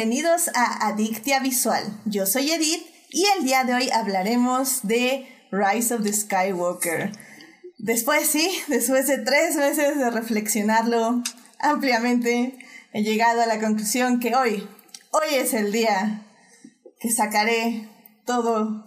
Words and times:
Bienvenidos 0.00 0.48
a 0.54 0.88
Adictia 0.88 1.40
Visual. 1.40 1.84
Yo 2.06 2.24
soy 2.24 2.50
Edith 2.50 2.86
y 3.10 3.26
el 3.36 3.44
día 3.44 3.64
de 3.64 3.74
hoy 3.74 3.90
hablaremos 3.90 4.80
de 4.84 5.28
Rise 5.50 5.94
of 5.94 6.04
the 6.04 6.10
Skywalker. 6.10 7.12
Después, 7.76 8.26
sí, 8.26 8.50
después 8.68 9.08
de 9.08 9.18
tres 9.18 9.56
meses 9.56 9.98
de 9.98 10.10
reflexionarlo 10.10 11.22
ampliamente, 11.58 12.56
he 12.94 13.02
llegado 13.02 13.42
a 13.42 13.46
la 13.46 13.60
conclusión 13.60 14.20
que 14.20 14.34
hoy, 14.34 14.66
hoy 15.10 15.34
es 15.34 15.52
el 15.52 15.70
día 15.70 16.26
que 16.98 17.10
sacaré 17.10 17.86
todo 18.24 18.86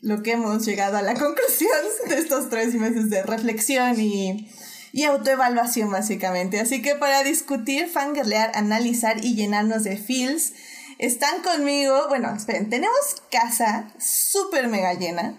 lo 0.00 0.24
que 0.24 0.32
hemos 0.32 0.66
llegado 0.66 0.96
a 0.96 1.02
la 1.02 1.14
conclusión 1.20 1.70
de 2.08 2.18
estos 2.18 2.50
tres 2.50 2.74
meses 2.74 3.10
de 3.10 3.22
reflexión 3.22 4.00
y, 4.00 4.50
y 4.92 5.04
autoevaluación 5.04 5.90
básicamente. 5.90 6.60
Así 6.60 6.82
que 6.82 6.94
para 6.94 7.22
discutir, 7.22 7.88
fangirlear, 7.88 8.52
analizar 8.54 9.24
y 9.24 9.34
llenarnos 9.34 9.84
de 9.84 9.96
feels, 9.96 10.52
están 10.98 11.42
conmigo, 11.42 12.08
bueno, 12.08 12.34
esperen, 12.34 12.70
tenemos 12.70 12.98
casa 13.30 13.92
súper 13.98 14.68
mega 14.68 14.94
llena. 14.94 15.34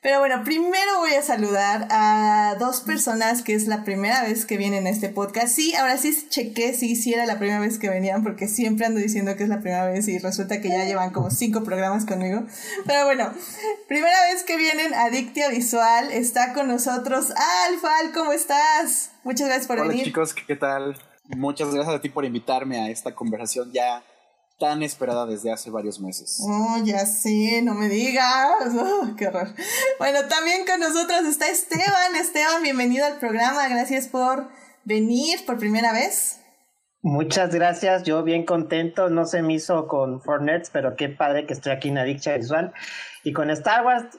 Pero 0.00 0.20
bueno, 0.20 0.44
primero 0.44 0.98
voy 0.98 1.14
a 1.14 1.22
saludar 1.22 1.88
a 1.90 2.54
dos 2.60 2.82
personas 2.82 3.42
que 3.42 3.54
es 3.54 3.66
la 3.66 3.82
primera 3.82 4.22
vez 4.22 4.46
que 4.46 4.56
vienen 4.56 4.86
a 4.86 4.90
este 4.90 5.08
podcast. 5.08 5.48
Sí, 5.48 5.74
ahora 5.74 5.96
sí 5.96 6.16
chequé 6.28 6.72
si 6.72 6.94
sí, 6.94 7.12
era 7.12 7.26
la 7.26 7.38
primera 7.38 7.58
vez 7.58 7.80
que 7.80 7.88
venían 7.88 8.22
porque 8.22 8.46
siempre 8.46 8.86
ando 8.86 9.00
diciendo 9.00 9.34
que 9.34 9.42
es 9.42 9.48
la 9.48 9.58
primera 9.58 9.86
vez 9.86 10.06
y 10.06 10.18
resulta 10.20 10.60
que 10.60 10.68
ya 10.68 10.84
llevan 10.84 11.10
como 11.10 11.32
cinco 11.32 11.64
programas 11.64 12.04
conmigo. 12.04 12.44
Pero 12.86 13.06
bueno, 13.06 13.32
primera 13.88 14.22
vez 14.32 14.44
que 14.44 14.56
vienen 14.56 14.94
a 14.94 15.10
Dictia 15.10 15.48
Visual, 15.48 16.12
está 16.12 16.52
con 16.52 16.68
nosotros 16.68 17.32
Alfal, 17.66 18.12
¿cómo 18.14 18.32
estás? 18.32 19.10
Muchas 19.24 19.48
gracias 19.48 19.66
por 19.66 19.80
venir. 19.80 19.94
Hola 19.94 20.04
chicos, 20.04 20.32
¿qué 20.32 20.54
tal? 20.54 20.96
Muchas 21.24 21.74
gracias 21.74 21.96
a 21.96 22.00
ti 22.00 22.08
por 22.08 22.24
invitarme 22.24 22.78
a 22.78 22.88
esta 22.88 23.16
conversación 23.16 23.72
ya 23.72 24.04
tan 24.58 24.82
esperada 24.82 25.26
desde 25.26 25.52
hace 25.52 25.70
varios 25.70 26.00
meses. 26.00 26.40
Oh, 26.42 26.78
ya 26.84 27.06
sé, 27.06 27.62
no 27.62 27.74
me 27.74 27.88
digas. 27.88 28.26
Oh, 28.78 29.14
qué 29.16 29.28
horror. 29.28 29.54
Bueno, 29.98 30.20
también 30.28 30.66
con 30.66 30.80
nosotros 30.80 31.24
está 31.24 31.48
Esteban. 31.48 32.16
Esteban, 32.16 32.62
bienvenido 32.62 33.06
al 33.06 33.18
programa. 33.18 33.68
Gracias 33.68 34.08
por 34.08 34.48
venir 34.84 35.44
por 35.46 35.58
primera 35.58 35.92
vez. 35.92 36.40
Muchas 37.00 37.54
gracias, 37.54 38.02
yo 38.02 38.24
bien 38.24 38.44
contento, 38.44 39.08
no 39.08 39.24
se 39.24 39.40
me 39.40 39.54
hizo 39.54 39.86
con 39.86 40.20
Fornets, 40.20 40.70
pero 40.70 40.96
qué 40.96 41.08
padre 41.08 41.46
que 41.46 41.52
estoy 41.52 41.72
aquí 41.72 41.88
en 41.88 41.98
Adictia 41.98 42.36
Visual 42.36 42.72
y 43.22 43.32
con 43.32 43.50
Star 43.50 43.84
Wars, 43.86 44.18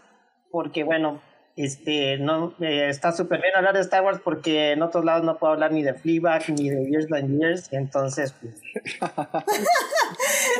porque 0.49 0.85
bueno, 0.85 1.21
este, 1.59 2.17
no, 2.17 2.53
eh, 2.61 2.87
está 2.89 3.11
súper 3.11 3.41
bien 3.41 3.53
hablar 3.53 3.75
de 3.75 3.81
Star 3.81 4.01
Wars 4.01 4.21
porque 4.23 4.71
en 4.71 4.81
otros 4.81 5.03
lados 5.03 5.25
no 5.25 5.37
puedo 5.37 5.51
hablar 5.51 5.73
ni 5.73 5.83
de 5.83 5.93
Fleabag 5.93 6.49
ni 6.51 6.69
de 6.69 6.89
Years 6.89 7.11
and 7.11 7.37
Years, 7.37 7.67
entonces 7.71 8.33
pues... 8.39 8.55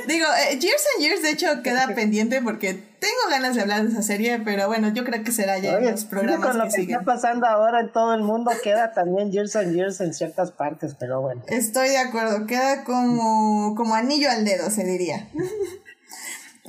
Digo, 0.08 0.26
eh, 0.26 0.60
Years 0.60 0.86
and 0.96 1.06
Years 1.06 1.22
de 1.22 1.30
hecho 1.30 1.48
queda 1.64 1.88
pendiente 1.96 2.42
porque 2.42 2.74
tengo 2.74 3.30
ganas 3.30 3.56
de 3.56 3.62
hablar 3.62 3.84
de 3.84 3.92
esa 3.92 4.02
serie, 4.02 4.42
pero 4.44 4.68
bueno, 4.68 4.94
yo 4.94 5.06
creo 5.06 5.24
que 5.24 5.32
será 5.32 5.58
ya 5.58 5.78
en 5.78 5.90
los 5.90 6.04
programas 6.04 6.46
con 6.46 6.58
lo 6.58 6.68
que, 6.68 6.82
está 6.82 7.02
pasando 7.04 7.48
ahora 7.48 7.80
en 7.80 7.94
todo 7.94 8.14
el 8.14 8.24
mundo 8.24 8.52
queda 8.62 8.92
también 8.92 9.32
Years 9.32 9.56
and 9.56 9.74
Years 9.74 10.02
en 10.02 10.14
ciertas 10.14 10.52
partes, 10.52 10.98
pero 11.00 11.22
bueno. 11.22 11.44
Estoy 11.48 11.88
de 11.90 12.00
acuerdo, 12.00 12.46
queda 12.46 12.84
como, 12.84 13.74
como 13.76 13.96
anillo 13.96 14.30
al 14.30 14.44
dedo, 14.44 14.70
se 14.70 14.84
diría. 14.84 15.30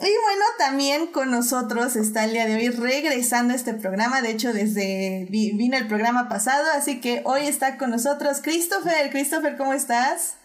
Y 0.03 0.17
bueno, 0.23 0.45
también 0.57 1.09
con 1.09 1.31
nosotros 1.31 1.95
está 1.95 2.25
el 2.25 2.33
día 2.33 2.47
de 2.47 2.55
hoy 2.55 2.71
regresando 2.71 3.53
a 3.53 3.57
este 3.57 3.75
programa. 3.75 4.23
De 4.23 4.31
hecho, 4.31 4.55
desde 4.55 5.27
vino 5.29 5.77
el 5.77 5.89
programa 5.89 6.27
pasado, 6.27 6.65
así 6.75 7.03
que 7.03 7.21
hoy 7.27 7.43
está 7.43 7.77
con 7.77 7.91
nosotros 7.91 8.41
Christopher. 8.43 9.11
Christopher, 9.11 9.59
¿cómo 9.59 9.75
estás? 9.75 10.37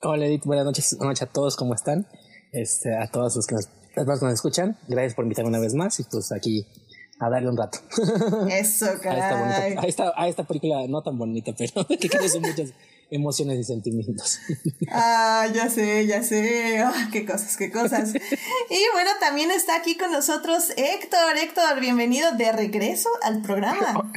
Hola 0.00 0.24
Edith, 0.24 0.44
buenas 0.44 0.64
noches, 0.64 0.96
buenas 0.96 1.20
noches 1.20 1.28
a 1.28 1.32
todos, 1.32 1.56
¿cómo 1.56 1.74
están? 1.74 2.06
Este, 2.52 2.96
a 2.96 3.06
todos 3.10 3.36
los 3.36 3.46
que 3.46 3.56
nos, 3.56 3.66
que 3.94 4.04
nos 4.04 4.32
escuchan, 4.32 4.78
gracias 4.88 5.14
por 5.14 5.24
invitarme 5.24 5.50
una 5.50 5.58
vez 5.58 5.74
más 5.74 6.00
y 6.00 6.04
pues 6.04 6.32
aquí 6.32 6.66
a 7.20 7.28
darle 7.28 7.50
un 7.50 7.56
rato. 7.56 7.78
Eso, 8.48 8.86
caray. 9.02 9.20
A 9.20 9.68
esta, 9.68 9.80
a 9.80 9.86
esta, 9.86 10.12
a 10.16 10.28
esta 10.28 10.44
película 10.44 10.86
no 10.88 11.02
tan 11.02 11.18
bonita, 11.18 11.52
pero 11.56 11.86
que 11.88 12.08
creo 12.08 12.28
son 12.28 12.42
muchas 12.42 12.72
emociones 13.10 13.58
y 13.58 13.64
sentimientos. 13.64 14.40
Ah, 14.90 15.46
ya 15.52 15.68
sé, 15.68 16.06
ya 16.06 16.22
sé. 16.22 16.78
Ah, 16.78 17.08
qué 17.12 17.26
cosas, 17.26 17.56
qué 17.56 17.70
cosas. 17.70 18.14
Y 18.14 18.84
bueno, 18.92 19.10
también 19.20 19.50
está 19.50 19.76
aquí 19.76 19.96
con 19.96 20.12
nosotros 20.12 20.70
Héctor. 20.76 21.36
Héctor, 21.36 21.80
bienvenido 21.80 22.32
de 22.32 22.52
regreso 22.52 23.08
al 23.22 23.42
programa. 23.42 24.10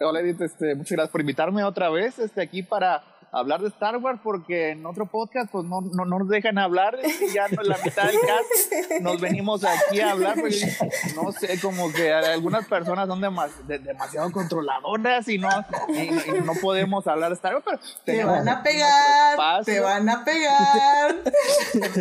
Hola 0.00 0.20
Edith, 0.20 0.40
este, 0.40 0.74
muchas 0.74 0.92
gracias 0.92 1.12
por 1.12 1.20
invitarme 1.20 1.62
otra 1.64 1.88
vez 1.90 2.18
este, 2.18 2.42
aquí 2.42 2.62
para 2.62 3.04
hablar 3.34 3.60
de 3.60 3.68
Star 3.68 3.96
Wars 3.96 4.20
porque 4.22 4.70
en 4.70 4.86
otro 4.86 5.06
podcast 5.06 5.50
pues 5.50 5.64
no, 5.64 5.80
no, 5.80 6.04
nos 6.04 6.28
dejan 6.28 6.58
hablar 6.58 6.98
y 7.02 7.32
ya 7.34 7.46
en 7.46 7.68
la 7.68 7.76
mitad 7.84 8.04
del 8.04 8.16
cast 8.20 9.00
nos 9.00 9.20
venimos 9.20 9.64
aquí 9.64 10.00
a 10.00 10.12
hablar 10.12 10.36
porque 10.40 10.76
no 11.16 11.32
sé 11.32 11.60
como 11.60 11.92
que 11.92 12.12
algunas 12.12 12.66
personas 12.66 13.08
son 13.08 13.20
demasiado 13.66 14.30
controladoras 14.30 15.28
y 15.28 15.38
no 15.38 15.48
y, 15.88 16.10
no 16.44 16.52
podemos 16.60 17.06
hablar 17.06 17.30
de 17.30 17.34
Star 17.34 17.54
Wars 17.54 17.64
pero 17.66 17.78
te 18.04 18.24
van 18.24 18.48
a 18.48 18.62
pegar 18.62 19.64
te 19.64 19.80
van 19.80 20.08
a 20.08 20.24
pegar 20.24 21.16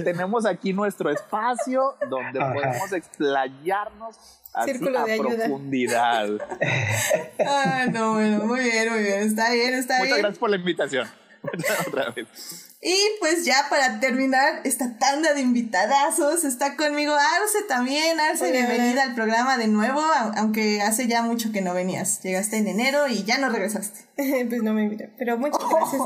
tenemos 0.03 0.45
aquí 0.45 0.71
nuestro 0.71 1.09
espacio 1.09 1.95
donde 2.09 2.39
podemos 2.39 2.93
explayarnos 2.93 4.17
a 4.53 4.65
profundidad. 4.65 6.29
Ah, 7.45 7.87
no, 7.91 8.13
bueno, 8.13 8.45
muy 8.45 8.59
bien, 8.59 8.91
muy 8.91 9.01
bien. 9.01 9.23
Está 9.23 9.51
bien, 9.51 9.73
está 9.73 9.95
bien. 9.95 10.09
Muchas 10.09 10.19
gracias 10.19 10.37
por 10.37 10.49
la 10.49 10.57
invitación. 10.57 11.07
Otra 11.87 12.11
vez. 12.11 12.27
Y 12.81 12.95
pues 13.19 13.45
ya 13.45 13.67
para 13.69 13.99
terminar 13.99 14.61
esta 14.65 14.97
tanda 14.97 15.33
de 15.33 15.41
invitadazos, 15.41 16.43
está 16.43 16.75
conmigo 16.75 17.13
Arce 17.13 17.63
también. 17.67 18.19
Arce, 18.19 18.51
bienvenida 18.51 19.03
al 19.03 19.15
programa 19.15 19.57
de 19.57 19.67
nuevo, 19.67 20.01
aunque 20.35 20.81
hace 20.81 21.07
ya 21.07 21.21
mucho 21.21 21.51
que 21.51 21.61
no 21.61 21.73
venías. 21.73 22.21
Llegaste 22.23 22.57
en 22.57 22.67
enero 22.67 23.07
y 23.07 23.23
ya 23.23 23.37
no 23.37 23.49
regresaste. 23.49 24.01
pues 24.49 24.63
no 24.63 24.73
me 24.73 24.83
invité, 24.83 25.11
pero 25.17 25.37
muchas 25.37 25.61
gracias. 25.69 26.01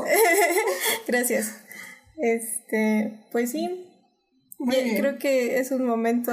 gracias. 1.06 1.54
Este, 2.16 3.26
pues 3.32 3.50
sí. 3.50 3.84
Creo 4.68 5.18
que 5.18 5.60
es 5.60 5.70
un 5.70 5.86
momento, 5.86 6.32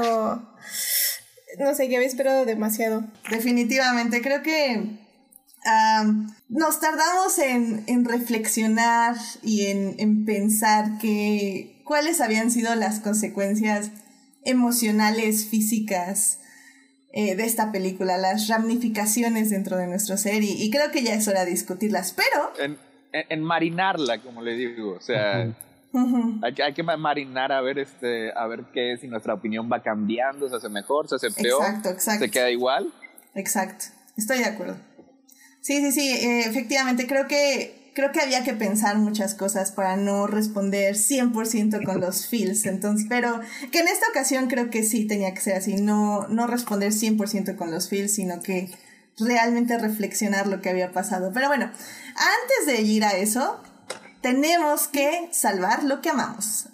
no 1.59 1.75
sé, 1.75 1.87
que 1.87 1.95
había 1.95 2.07
esperado 2.07 2.45
demasiado. 2.45 3.03
Definitivamente, 3.29 4.21
creo 4.21 4.41
que 4.41 5.04
nos 6.49 6.79
tardamos 6.79 7.39
en, 7.39 8.05
reflexionar 8.05 9.15
y 9.43 9.65
en, 9.67 10.25
pensar 10.25 10.97
que 10.99 11.81
cuáles 11.83 12.21
habían 12.21 12.51
sido 12.51 12.75
las 12.75 12.99
consecuencias 12.99 13.91
emocionales, 14.43 15.47
físicas 15.47 16.39
eh, 17.13 17.35
de 17.35 17.45
esta 17.45 17.71
película, 17.71 18.17
las 18.17 18.47
ramificaciones 18.47 19.49
dentro 19.49 19.77
de 19.77 19.87
nuestro 19.87 20.17
ser 20.17 20.43
y, 20.43 20.69
creo 20.69 20.91
que 20.91 21.03
ya 21.03 21.15
es 21.15 21.27
hora 21.27 21.45
de 21.45 21.51
discutirlas, 21.51 22.13
pero... 22.13 22.75
En, 23.11 23.41
marinarla, 23.41 24.21
como 24.21 24.41
le 24.41 24.55
digo, 24.55 24.93
o 24.93 25.01
sea... 25.01 25.53
Hay, 26.41 26.73
que, 26.73 26.83
marinar 26.83 27.53
a 27.53 27.61
ver 27.61 27.79
este 27.79 28.29
a 28.35 28.45
ver 28.47 28.65
qué 28.73 28.97
si 28.99 29.07
nuestra 29.07 29.33
opinión 29.33 29.69
va 29.71 29.81
cambiando, 29.81 30.49
se 30.49 30.57
hace 30.57 30.67
mejor, 30.67 31.07
se 31.07 31.15
hace 31.15 31.31
peor, 31.31 31.63
se 31.97 32.29
queda 32.29 32.51
igual. 32.51 32.91
Exacto, 33.33 33.85
estoy 34.17 34.39
de 34.39 34.45
acuerdo. 34.45 34.75
Sí, 35.65 35.81
sí, 35.81 35.91
sí, 35.91 36.11
eh, 36.11 36.41
efectivamente, 36.41 37.07
creo 37.07 37.27
que, 37.27 37.91
creo 37.95 38.11
que 38.11 38.21
había 38.21 38.43
que 38.43 38.53
pensar 38.53 38.99
muchas 38.99 39.33
cosas 39.33 39.71
para 39.71 39.95
no 39.95 40.27
responder 40.27 40.93
100% 40.93 41.83
con 41.83 41.99
los 41.99 42.27
feels, 42.29 42.67
entonces, 42.67 43.07
pero 43.09 43.39
que 43.71 43.79
en 43.79 43.87
esta 43.87 44.05
ocasión 44.11 44.45
creo 44.45 44.69
que 44.69 44.83
sí 44.83 45.07
tenía 45.07 45.33
que 45.33 45.41
ser 45.41 45.55
así, 45.55 45.77
no, 45.77 46.27
no 46.27 46.45
responder 46.45 46.91
100% 46.91 47.55
con 47.55 47.71
los 47.71 47.89
feels, 47.89 48.13
sino 48.13 48.43
que 48.43 48.69
realmente 49.17 49.75
reflexionar 49.79 50.45
lo 50.45 50.61
que 50.61 50.69
había 50.69 50.91
pasado. 50.91 51.31
Pero 51.33 51.47
bueno, 51.47 51.65
antes 51.65 52.67
de 52.67 52.83
ir 52.83 53.03
a 53.03 53.17
eso, 53.17 53.59
tenemos 54.21 54.87
que 54.87 55.29
salvar 55.31 55.83
lo 55.83 55.99
que 55.99 56.11
amamos. 56.11 56.67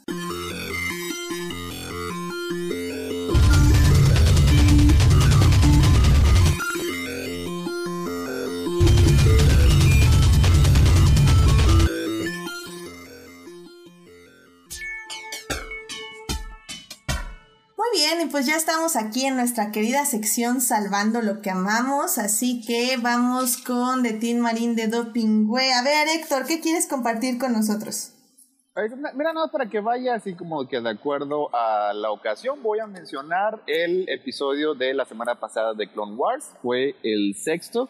Bien, 18.16 18.28
y 18.28 18.32
pues 18.32 18.46
ya 18.46 18.56
estamos 18.56 18.96
aquí 18.96 19.26
en 19.26 19.36
nuestra 19.36 19.72
querida 19.72 20.06
sección 20.06 20.62
Salvando 20.62 21.22
lo 21.22 21.42
que 21.42 21.50
amamos, 21.50 22.18
así 22.18 22.64
que 22.66 22.98
vamos 23.02 23.58
con 23.58 24.04
The 24.04 24.14
Teen 24.14 24.40
Marín 24.40 24.76
de 24.76 24.88
Dopingüe. 24.88 25.74
A 25.74 25.84
ver, 25.84 26.08
Héctor, 26.08 26.46
¿qué 26.46 26.60
quieres 26.60 26.88
compartir 26.88 27.38
con 27.38 27.54
nosotros? 27.54 28.14
Mira, 29.16 29.34
nada 29.34 29.50
para 29.52 29.70
que 29.70 29.82
vaya 29.82 30.16
así 30.16 30.34
como 30.34 30.68
que 30.68 30.80
de 30.80 30.90
acuerdo 30.90 31.54
a 31.54 31.94
la 31.94 32.12
ocasión, 32.12 32.64
voy 32.64 32.80
a 32.80 32.88
mencionar 32.88 33.62
el 33.68 34.08
episodio 34.10 34.74
de 34.74 34.94
la 34.94 35.06
semana 35.06 35.40
pasada 35.40 35.74
de 35.74 35.90
Clone 35.90 36.16
Wars, 36.16 36.54
fue 36.62 36.96
el 37.04 37.36
sexto, 37.36 37.90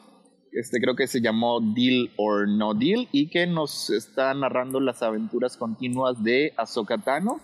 este 0.52 0.80
creo 0.82 0.96
que 0.96 1.08
se 1.08 1.22
llamó 1.22 1.62
Deal 1.62 2.12
or 2.18 2.48
No 2.48 2.74
Deal 2.74 3.08
y 3.12 3.30
que 3.30 3.48
nos 3.48 3.90
está 3.90 4.34
narrando 4.34 4.80
las 4.80 5.02
aventuras 5.02 5.56
continuas 5.56 6.22
de 6.24 6.54
Ahsoka 6.58 6.98
Tano 6.98 7.40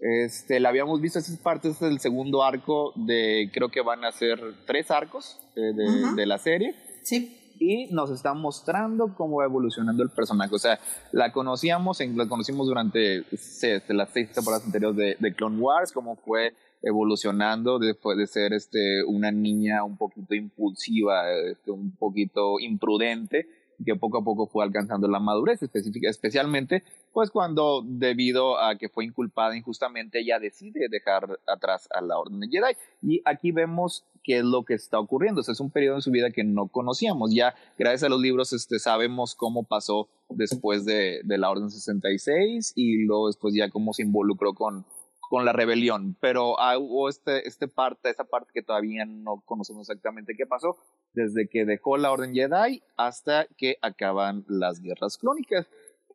Este, 0.00 0.60
la 0.60 0.68
habíamos 0.68 1.00
visto, 1.00 1.18
esa 1.18 1.42
parte 1.42 1.68
es 1.68 1.82
el 1.82 1.98
segundo 1.98 2.44
arco 2.44 2.92
de, 2.94 3.50
creo 3.52 3.68
que 3.70 3.80
van 3.80 4.04
a 4.04 4.12
ser 4.12 4.40
tres 4.66 4.90
arcos 4.90 5.40
eh, 5.56 5.72
de, 5.74 6.14
de 6.14 6.26
la 6.26 6.38
serie. 6.38 6.74
Sí 7.02 7.38
y 7.60 7.86
nos 7.92 8.10
está 8.10 8.34
mostrando 8.34 9.14
cómo 9.16 9.38
va 9.38 9.44
evolucionando 9.44 10.02
el 10.02 10.10
personaje. 10.10 10.54
O 10.54 10.58
sea, 10.58 10.78
la 11.12 11.32
conocíamos, 11.32 12.00
la 12.00 12.28
conocimos 12.28 12.66
durante 12.66 13.24
este, 13.32 13.82
las 13.94 14.10
seis 14.10 14.32
temporadas 14.32 14.66
anteriores 14.66 14.96
de, 14.96 15.16
de, 15.18 15.34
Clone 15.34 15.58
Wars, 15.58 15.92
cómo 15.92 16.16
fue 16.16 16.54
evolucionando 16.82 17.78
después 17.78 18.16
de 18.16 18.26
ser 18.26 18.52
este, 18.52 19.02
una 19.04 19.32
niña 19.32 19.82
un 19.84 19.96
poquito 19.96 20.34
impulsiva, 20.34 21.30
este, 21.32 21.70
un 21.70 21.96
poquito 21.96 22.60
imprudente, 22.60 23.48
que 23.84 23.96
poco 23.96 24.18
a 24.18 24.24
poco 24.24 24.46
fue 24.46 24.64
alcanzando 24.64 25.06
la 25.08 25.20
madurez 25.20 25.60
especialmente 25.62 26.82
pues 27.18 27.32
cuando 27.32 27.82
debido 27.84 28.60
a 28.60 28.78
que 28.78 28.88
fue 28.88 29.04
inculpada 29.04 29.56
injustamente 29.56 30.20
ella 30.20 30.38
decide 30.38 30.86
dejar 30.88 31.40
atrás 31.48 31.88
a 31.90 32.00
la 32.00 32.16
Orden 32.16 32.38
de 32.38 32.46
Jedi. 32.46 32.76
Y 33.02 33.22
aquí 33.24 33.50
vemos 33.50 34.04
qué 34.22 34.38
es 34.38 34.44
lo 34.44 34.64
que 34.64 34.74
está 34.74 35.00
ocurriendo, 35.00 35.40
es 35.40 35.58
un 35.58 35.72
periodo 35.72 35.96
en 35.96 36.02
su 36.02 36.12
vida 36.12 36.30
que 36.30 36.44
no 36.44 36.68
conocíamos, 36.68 37.34
ya 37.34 37.56
gracias 37.76 38.04
a 38.04 38.08
los 38.08 38.20
libros 38.20 38.52
este, 38.52 38.78
sabemos 38.78 39.34
cómo 39.34 39.64
pasó 39.64 40.08
después 40.28 40.84
de, 40.84 41.22
la 41.24 41.50
Orden 41.50 41.72
66 41.72 42.74
y 42.76 43.04
luego 43.04 43.26
después 43.26 43.52
ya 43.52 43.68
cómo 43.68 43.92
se 43.94 44.02
involucró 44.02 44.54
con, 44.54 44.86
con 45.18 45.44
la 45.44 45.52
rebelión, 45.52 46.16
pero 46.20 46.54
hubo 46.78 47.08
este, 47.08 47.48
este 47.48 47.66
parte, 47.66 48.10
esa 48.10 48.22
parte 48.22 48.52
que 48.54 48.62
todavía 48.62 49.06
no 49.06 49.42
conocemos 49.44 49.90
exactamente 49.90 50.36
qué 50.36 50.46
pasó, 50.46 50.76
desde 51.14 51.48
que 51.48 51.64
dejó 51.64 51.96
la 51.96 52.12
Orden 52.12 52.32
Jedi 52.32 52.80
hasta 52.96 53.48
que 53.56 53.76
acaban 53.82 54.44
las 54.46 54.80
guerras 54.80 55.18
clónicas. 55.18 55.66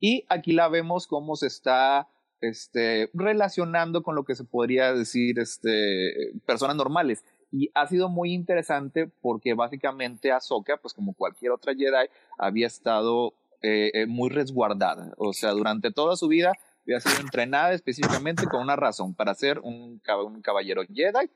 Y 0.03 0.25
aquí 0.27 0.51
la 0.51 0.67
vemos 0.67 1.07
cómo 1.07 1.37
se 1.37 1.47
está 1.47 2.09
este, 2.41 3.09
relacionando 3.13 4.03
con 4.03 4.15
lo 4.15 4.25
que 4.25 4.35
se 4.35 4.43
podría 4.43 4.93
decir 4.93 5.39
este, 5.39 6.33
personas 6.45 6.75
normales. 6.75 7.23
Y 7.53 7.71
ha 7.73 7.87
sido 7.87 8.09
muy 8.09 8.33
interesante 8.33 9.09
porque 9.21 9.53
básicamente 9.53 10.33
Ahsoka, 10.33 10.75
pues 10.75 10.93
como 10.93 11.13
cualquier 11.13 11.53
otra 11.53 11.73
Jedi, 11.73 12.09
había 12.37 12.67
estado 12.67 13.33
eh, 13.61 13.91
eh, 13.93 14.05
muy 14.05 14.29
resguardada. 14.29 15.13
O 15.15 15.31
sea, 15.31 15.51
durante 15.51 15.89
toda 15.89 16.17
su 16.17 16.27
vida 16.27 16.51
había 16.85 16.99
sido 16.99 17.21
entrenada 17.21 17.71
específicamente 17.71 18.45
con 18.47 18.59
una 18.59 18.75
razón, 18.75 19.15
para 19.15 19.33
ser 19.35 19.59
un, 19.59 20.01
un 20.25 20.41
caballero 20.41 20.81
Jedi. 20.93 21.29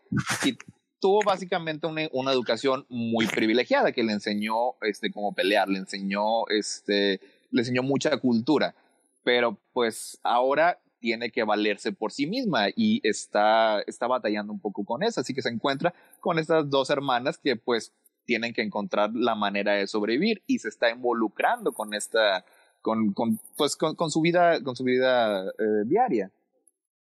Y 0.43 0.57
tuvo 0.99 1.21
básicamente 1.25 1.87
una, 1.87 2.09
una, 2.11 2.33
educación 2.33 2.85
muy 2.89 3.27
privilegiada 3.27 3.93
que 3.93 4.03
le 4.03 4.11
enseñó 4.11 4.73
este, 4.81 5.09
cómo 5.09 5.33
pelear, 5.33 5.69
le 5.69 5.77
enseñó, 5.77 6.45
este, 6.49 7.21
le 7.51 7.61
enseñó 7.61 7.83
mucha 7.83 8.15
cultura. 8.17 8.75
Pero 9.23 9.59
pues 9.73 10.19
ahora 10.23 10.79
tiene 10.99 11.31
que 11.31 11.43
valerse 11.43 11.91
por 11.91 12.11
sí 12.11 12.27
misma 12.27 12.67
y 12.75 13.01
está, 13.07 13.81
está 13.81 14.07
batallando 14.07 14.53
un 14.53 14.59
poco 14.59 14.85
con 14.85 15.03
eso. 15.03 15.21
Así 15.21 15.33
que 15.33 15.41
se 15.41 15.49
encuentra 15.49 15.93
con 16.19 16.39
estas 16.39 16.69
dos 16.69 16.89
hermanas 16.89 17.37
que 17.37 17.55
pues 17.55 17.93
tienen 18.25 18.53
que 18.53 18.61
encontrar 18.61 19.11
la 19.13 19.35
manera 19.35 19.73
de 19.73 19.87
sobrevivir 19.87 20.43
y 20.47 20.59
se 20.59 20.69
está 20.69 20.89
involucrando 20.89 21.71
con 21.71 21.93
esta, 21.93 22.45
con, 22.81 23.13
con 23.13 23.39
pues 23.55 23.75
con, 23.75 23.95
con, 23.95 24.11
su 24.11 24.21
vida, 24.21 24.61
con 24.63 24.75
su 24.75 24.83
vida 24.83 25.45
eh, 25.45 25.83
diaria 25.85 26.31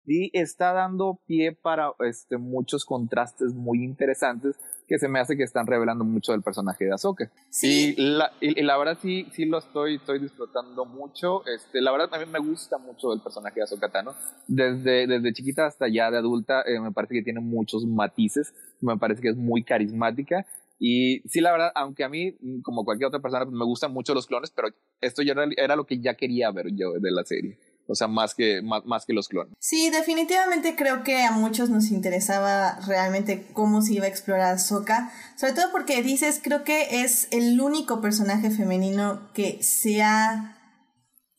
y 0.05 0.29
está 0.37 0.73
dando 0.73 1.19
pie 1.25 1.51
para 1.53 1.93
este, 1.99 2.37
muchos 2.37 2.85
contrastes 2.85 3.53
muy 3.53 3.83
interesantes 3.83 4.55
que 4.87 4.99
se 4.99 5.07
me 5.07 5.19
hace 5.19 5.35
que 5.35 5.43
están 5.43 5.67
revelando 5.67 6.03
mucho 6.03 6.31
del 6.31 6.41
personaje 6.41 6.85
de 6.85 6.93
Ahsoka. 6.93 7.31
Sí. 7.49 7.95
Y, 7.97 8.01
la, 8.01 8.31
y, 8.39 8.61
la 8.61 8.77
verdad 8.77 8.97
sí, 9.01 9.27
sí 9.31 9.45
lo 9.45 9.57
estoy, 9.57 9.95
estoy 9.95 10.19
disfrutando 10.19 10.85
mucho. 10.85 11.45
Este, 11.47 11.81
la 11.81 11.91
verdad 11.91 12.09
también 12.09 12.31
me 12.31 12.39
gusta 12.39 12.77
mucho 12.77 13.13
el 13.13 13.21
personaje 13.21 13.55
de 13.55 13.63
Ahsoka 13.63 13.89
Tano. 13.89 14.13
Desde, 14.47 15.07
desde 15.07 15.33
chiquita 15.33 15.65
hasta 15.65 15.87
ya 15.87 16.11
de 16.11 16.17
adulta 16.17 16.61
eh, 16.65 16.79
me 16.79 16.91
parece 16.91 17.15
que 17.15 17.23
tiene 17.23 17.39
muchos 17.39 17.85
matices. 17.85 18.53
Me 18.81 18.97
parece 18.97 19.21
que 19.21 19.29
es 19.29 19.37
muy 19.37 19.63
carismática. 19.63 20.45
Y 20.77 21.21
sí, 21.27 21.39
la 21.41 21.51
verdad, 21.51 21.71
aunque 21.75 22.03
a 22.03 22.09
mí, 22.09 22.35
como 22.61 22.83
cualquier 22.83 23.07
otra 23.07 23.21
persona, 23.21 23.45
me 23.45 23.65
gustan 23.65 23.93
mucho 23.93 24.13
los 24.13 24.27
clones, 24.27 24.51
pero 24.51 24.67
esto 24.99 25.21
ya 25.21 25.31
era, 25.31 25.47
era 25.55 25.75
lo 25.75 25.85
que 25.85 25.99
ya 25.99 26.15
quería 26.15 26.51
ver 26.51 26.67
yo 26.73 26.93
de 26.99 27.11
la 27.11 27.23
serie. 27.23 27.57
O 27.87 27.95
sea, 27.95 28.07
más 28.07 28.33
que, 28.33 28.61
más, 28.61 29.05
que 29.05 29.13
los 29.13 29.27
clones. 29.27 29.53
Sí, 29.59 29.89
definitivamente 29.89 30.75
creo 30.75 31.03
que 31.03 31.23
a 31.23 31.31
muchos 31.31 31.69
nos 31.69 31.91
interesaba 31.91 32.79
realmente 32.87 33.47
cómo 33.53 33.81
se 33.81 33.93
iba 33.93 34.05
a 34.05 34.09
explorar 34.09 34.59
Soka. 34.59 35.11
Sobre 35.35 35.53
todo 35.53 35.71
porque 35.71 36.01
dices, 36.01 36.39
creo 36.43 36.63
que 36.63 37.03
es 37.03 37.27
el 37.31 37.59
único 37.61 38.01
personaje 38.01 38.49
femenino 38.49 39.31
que 39.33 39.61
se 39.61 40.01
ha. 40.01 40.51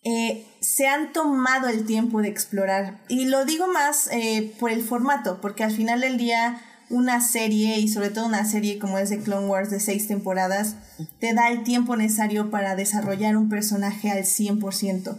Eh, 0.05 0.47
se 0.61 0.87
han 0.87 1.13
tomado 1.13 1.69
el 1.69 1.85
tiempo 1.85 2.23
de 2.23 2.29
explorar. 2.29 3.01
Y 3.09 3.25
lo 3.25 3.45
digo 3.45 3.67
más 3.67 4.09
eh, 4.13 4.55
por 4.61 4.71
el 4.71 4.83
formato, 4.83 5.41
porque 5.41 5.65
al 5.65 5.73
final 5.73 6.01
del 6.01 6.17
día 6.17 6.63
una 6.89 7.21
serie 7.21 7.79
y 7.81 7.89
sobre 7.89 8.11
todo 8.11 8.27
una 8.27 8.45
serie 8.45 8.79
como 8.79 8.99
es 8.99 9.11
de 9.11 9.19
Clone 9.19 9.49
Wars 9.49 9.71
de 9.71 9.81
seis 9.81 10.07
temporadas 10.07 10.77
te 11.19 11.35
da 11.35 11.49
el 11.49 11.65
tiempo 11.65 11.97
necesario 11.97 12.51
para 12.51 12.77
desarrollar 12.77 13.37
un 13.37 13.49
personaje 13.49 14.11
al 14.11 14.21
100%. 14.21 15.17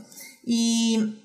Y, 0.49 1.19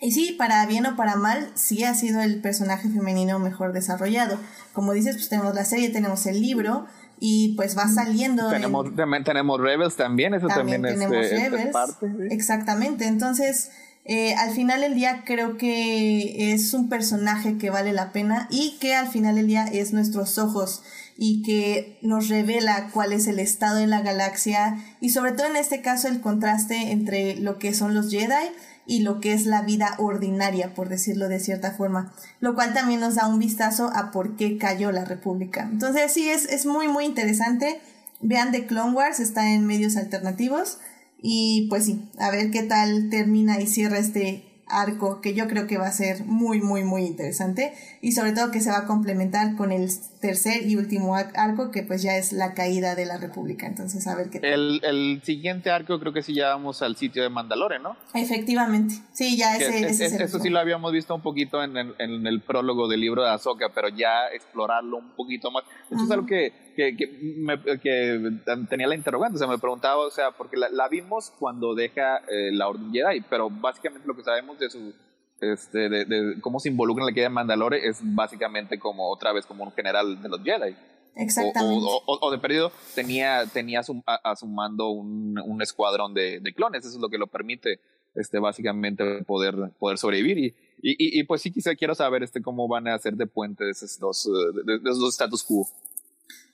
y 0.00 0.12
sí, 0.12 0.34
para 0.38 0.64
bien 0.64 0.86
o 0.86 0.96
para 0.96 1.14
mal, 1.16 1.52
sí 1.54 1.84
ha 1.84 1.94
sido 1.94 2.22
el 2.22 2.40
personaje 2.40 2.88
femenino 2.88 3.38
mejor 3.38 3.74
desarrollado. 3.74 4.38
Como 4.72 4.94
dices, 4.94 5.16
pues 5.16 5.28
tenemos 5.28 5.54
la 5.54 5.66
serie, 5.66 5.90
tenemos 5.90 6.24
el 6.24 6.40
libro 6.40 6.86
y 7.20 7.54
pues 7.54 7.76
va 7.76 7.86
saliendo. 7.86 8.48
Tenemos, 8.48 8.86
tenemos 9.24 9.60
Rebels 9.60 9.94
también, 9.96 10.32
eso 10.32 10.46
también, 10.46 10.80
tenemos 10.80 11.18
este, 11.18 11.50
Rebels, 11.50 11.70
parte. 11.70 12.10
Exactamente, 12.30 13.06
entonces... 13.06 13.70
Eh, 14.04 14.34
al 14.34 14.50
final 14.50 14.80
del 14.80 14.96
día 14.96 15.22
creo 15.24 15.56
que 15.56 16.52
es 16.52 16.74
un 16.74 16.88
personaje 16.88 17.56
que 17.56 17.70
vale 17.70 17.92
la 17.92 18.10
pena 18.10 18.48
y 18.50 18.76
que 18.80 18.96
al 18.96 19.06
final 19.06 19.36
del 19.36 19.46
día 19.46 19.64
es 19.66 19.92
nuestros 19.92 20.38
ojos 20.38 20.82
y 21.16 21.42
que 21.42 21.98
nos 22.02 22.28
revela 22.28 22.90
cuál 22.92 23.12
es 23.12 23.26
el 23.26 23.38
estado 23.38 23.76
de 23.76 23.86
la 23.86 24.00
galaxia 24.00 24.76
y 25.00 25.10
sobre 25.10 25.32
todo 25.32 25.46
en 25.46 25.56
este 25.56 25.82
caso 25.82 26.08
el 26.08 26.20
contraste 26.20 26.92
entre 26.92 27.36
lo 27.36 27.58
que 27.58 27.74
son 27.74 27.94
los 27.94 28.10
Jedi 28.10 28.50
y 28.86 29.00
lo 29.00 29.20
que 29.20 29.32
es 29.32 29.46
la 29.46 29.62
vida 29.62 29.94
ordinaria, 29.98 30.74
por 30.74 30.88
decirlo 30.88 31.28
de 31.28 31.38
cierta 31.38 31.72
forma, 31.72 32.12
lo 32.40 32.54
cual 32.54 32.74
también 32.74 33.00
nos 33.00 33.14
da 33.14 33.28
un 33.28 33.38
vistazo 33.38 33.90
a 33.94 34.10
por 34.10 34.36
qué 34.36 34.58
cayó 34.58 34.90
la 34.90 35.04
República. 35.04 35.68
Entonces 35.70 36.12
sí, 36.12 36.28
es, 36.28 36.46
es 36.46 36.66
muy 36.66 36.88
muy 36.88 37.04
interesante. 37.04 37.80
Vean 38.20 38.52
The 38.52 38.66
Clone 38.66 38.92
Wars, 38.92 39.20
está 39.20 39.52
en 39.52 39.66
medios 39.66 39.96
alternativos 39.96 40.78
y 41.20 41.66
pues 41.68 41.84
sí, 41.84 42.10
a 42.18 42.30
ver 42.30 42.50
qué 42.50 42.62
tal 42.62 43.08
termina 43.10 43.60
y 43.60 43.66
cierra 43.66 43.98
este 43.98 44.51
arco 44.72 45.20
que 45.20 45.34
yo 45.34 45.46
creo 45.48 45.66
que 45.66 45.78
va 45.78 45.86
a 45.86 45.92
ser 45.92 46.24
muy, 46.24 46.60
muy, 46.60 46.84
muy 46.84 47.02
interesante 47.04 47.74
y 48.00 48.12
sobre 48.12 48.32
todo 48.32 48.50
que 48.50 48.60
se 48.60 48.70
va 48.70 48.78
a 48.78 48.86
complementar 48.86 49.56
con 49.56 49.72
el 49.72 49.88
tercer 50.20 50.66
y 50.66 50.76
último 50.76 51.16
arco 51.16 51.70
que 51.70 51.82
pues 51.82 52.02
ya 52.02 52.16
es 52.16 52.32
la 52.32 52.54
caída 52.54 52.94
de 52.94 53.06
la 53.06 53.18
República. 53.18 53.66
Entonces, 53.66 54.06
a 54.06 54.14
ver 54.14 54.30
qué 54.30 54.40
tal. 54.40 54.50
El, 54.50 54.80
el 54.84 55.22
siguiente 55.22 55.70
arco 55.70 55.98
creo 56.00 56.12
que 56.12 56.22
sí 56.22 56.34
ya 56.34 56.48
vamos 56.48 56.82
al 56.82 56.96
sitio 56.96 57.22
de 57.22 57.28
Mandalore, 57.28 57.78
¿no? 57.78 57.96
Efectivamente, 58.14 58.94
sí, 59.12 59.36
ya 59.36 59.56
ese, 59.56 59.86
es, 59.86 60.00
Eso 60.00 60.38
sí 60.38 60.48
lo 60.48 60.58
habíamos 60.58 60.92
visto 60.92 61.14
un 61.14 61.22
poquito 61.22 61.62
en 61.62 61.76
el, 61.76 61.94
en 61.98 62.26
el 62.26 62.40
prólogo 62.40 62.88
del 62.88 63.00
libro 63.00 63.22
de 63.22 63.30
Ahsoka, 63.30 63.70
pero 63.74 63.88
ya 63.88 64.28
explorarlo 64.32 64.98
un 64.98 65.10
poquito 65.10 65.50
más. 65.50 65.64
Eso 65.90 66.04
es 66.04 66.10
algo 66.10 66.26
que, 66.26 66.52
que, 66.74 66.96
que, 66.96 67.06
me, 67.36 67.60
que, 67.60 68.32
tenía 68.68 68.86
la 68.86 68.94
interrogante, 68.94 69.36
o 69.36 69.38
sea, 69.38 69.48
me 69.48 69.58
preguntaba, 69.58 70.06
o 70.06 70.10
sea, 70.10 70.32
porque 70.32 70.56
la, 70.56 70.68
la 70.70 70.88
vimos 70.88 71.32
cuando 71.38 71.74
deja 71.74 72.18
eh, 72.28 72.50
la 72.52 72.68
Orden 72.68 72.92
Jedi, 72.92 73.20
pero 73.28 73.50
básicamente 73.50 74.06
lo 74.06 74.16
que 74.16 74.22
sabemos 74.22 74.58
de 74.58 74.70
su 74.70 74.94
este, 75.42 75.88
de, 75.88 76.04
de, 76.04 76.40
cómo 76.40 76.60
se 76.60 76.68
involucra 76.68 77.02
en 77.02 77.06
la 77.06 77.12
queda 77.12 77.24
de 77.24 77.30
Mandalore 77.30 77.88
es 77.88 77.98
básicamente 78.00 78.78
como 78.78 79.10
otra 79.10 79.32
vez 79.32 79.44
como 79.44 79.64
un 79.64 79.72
general 79.72 80.22
de 80.22 80.28
los 80.28 80.40
Jedi. 80.42 80.76
Exactamente. 81.16 81.84
O, 82.06 82.30
de 82.30 82.38
perdido 82.38 82.72
tenía, 82.94 83.44
tenía 83.46 83.80
a, 83.80 84.36
su 84.36 84.46
mando 84.46 84.90
un, 84.90 85.38
un 85.44 85.60
escuadrón 85.60 86.14
de, 86.14 86.40
de, 86.40 86.54
clones, 86.54 86.84
eso 86.84 86.94
es 86.94 87.00
lo 87.00 87.08
que 87.08 87.18
lo 87.18 87.26
permite 87.26 87.80
este, 88.14 88.38
básicamente 88.38 89.24
poder, 89.24 89.72
poder 89.78 89.98
sobrevivir. 89.98 90.38
Y, 90.38 90.54
y, 90.80 91.20
y, 91.20 91.24
pues 91.24 91.42
sí 91.42 91.52
quizá 91.52 91.74
quiero 91.74 91.94
saber 91.94 92.22
este, 92.22 92.40
cómo 92.40 92.68
van 92.68 92.88
a 92.88 92.94
hacer 92.94 93.14
de 93.14 93.26
puente 93.26 93.64
de 93.64 93.72
esos 93.72 93.98
dos, 93.98 94.28
de, 94.64 94.78
de 94.78 94.90
esos 94.90 95.00
dos 95.00 95.14
status 95.14 95.42
quo. 95.42 95.66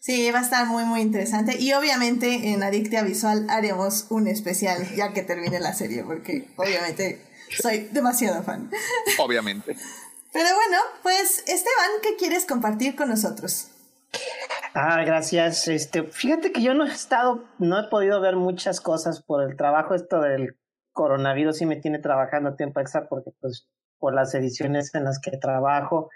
Sí, 0.00 0.30
va 0.30 0.38
a 0.38 0.42
estar 0.42 0.66
muy, 0.66 0.84
muy 0.84 1.00
interesante. 1.00 1.58
Y 1.58 1.72
obviamente 1.72 2.52
en 2.52 2.62
Adictia 2.62 3.02
Visual 3.02 3.46
haremos 3.50 4.06
un 4.10 4.28
especial 4.28 4.94
ya 4.94 5.12
que 5.12 5.22
termine 5.22 5.60
la 5.60 5.74
serie, 5.74 6.04
porque 6.04 6.48
obviamente 6.56 7.20
soy 7.60 7.88
demasiado 7.92 8.42
fan. 8.42 8.70
Obviamente. 9.18 9.76
Pero 10.32 10.48
bueno, 10.54 10.78
pues 11.02 11.40
Esteban, 11.40 11.90
¿qué 12.02 12.16
quieres 12.16 12.46
compartir 12.46 12.94
con 12.94 13.08
nosotros? 13.08 13.70
Ah, 14.74 15.02
gracias. 15.04 15.66
Este, 15.68 16.04
fíjate 16.04 16.52
que 16.52 16.62
yo 16.62 16.74
no 16.74 16.86
he 16.86 16.92
estado, 16.92 17.44
no 17.58 17.80
he 17.80 17.88
podido 17.88 18.20
ver 18.20 18.36
muchas 18.36 18.80
cosas 18.80 19.22
por 19.22 19.42
el 19.42 19.56
trabajo. 19.56 19.94
Esto 19.94 20.20
del 20.20 20.56
coronavirus 20.92 21.58
sí 21.58 21.66
me 21.66 21.76
tiene 21.76 21.98
trabajando 21.98 22.54
tiempo 22.54 22.80
extra 22.80 23.08
porque 23.08 23.30
pues 23.40 23.68
por 23.98 24.14
las 24.14 24.34
ediciones 24.34 24.94
en 24.94 25.04
las 25.04 25.18
que 25.20 25.36
trabajo. 25.36 26.10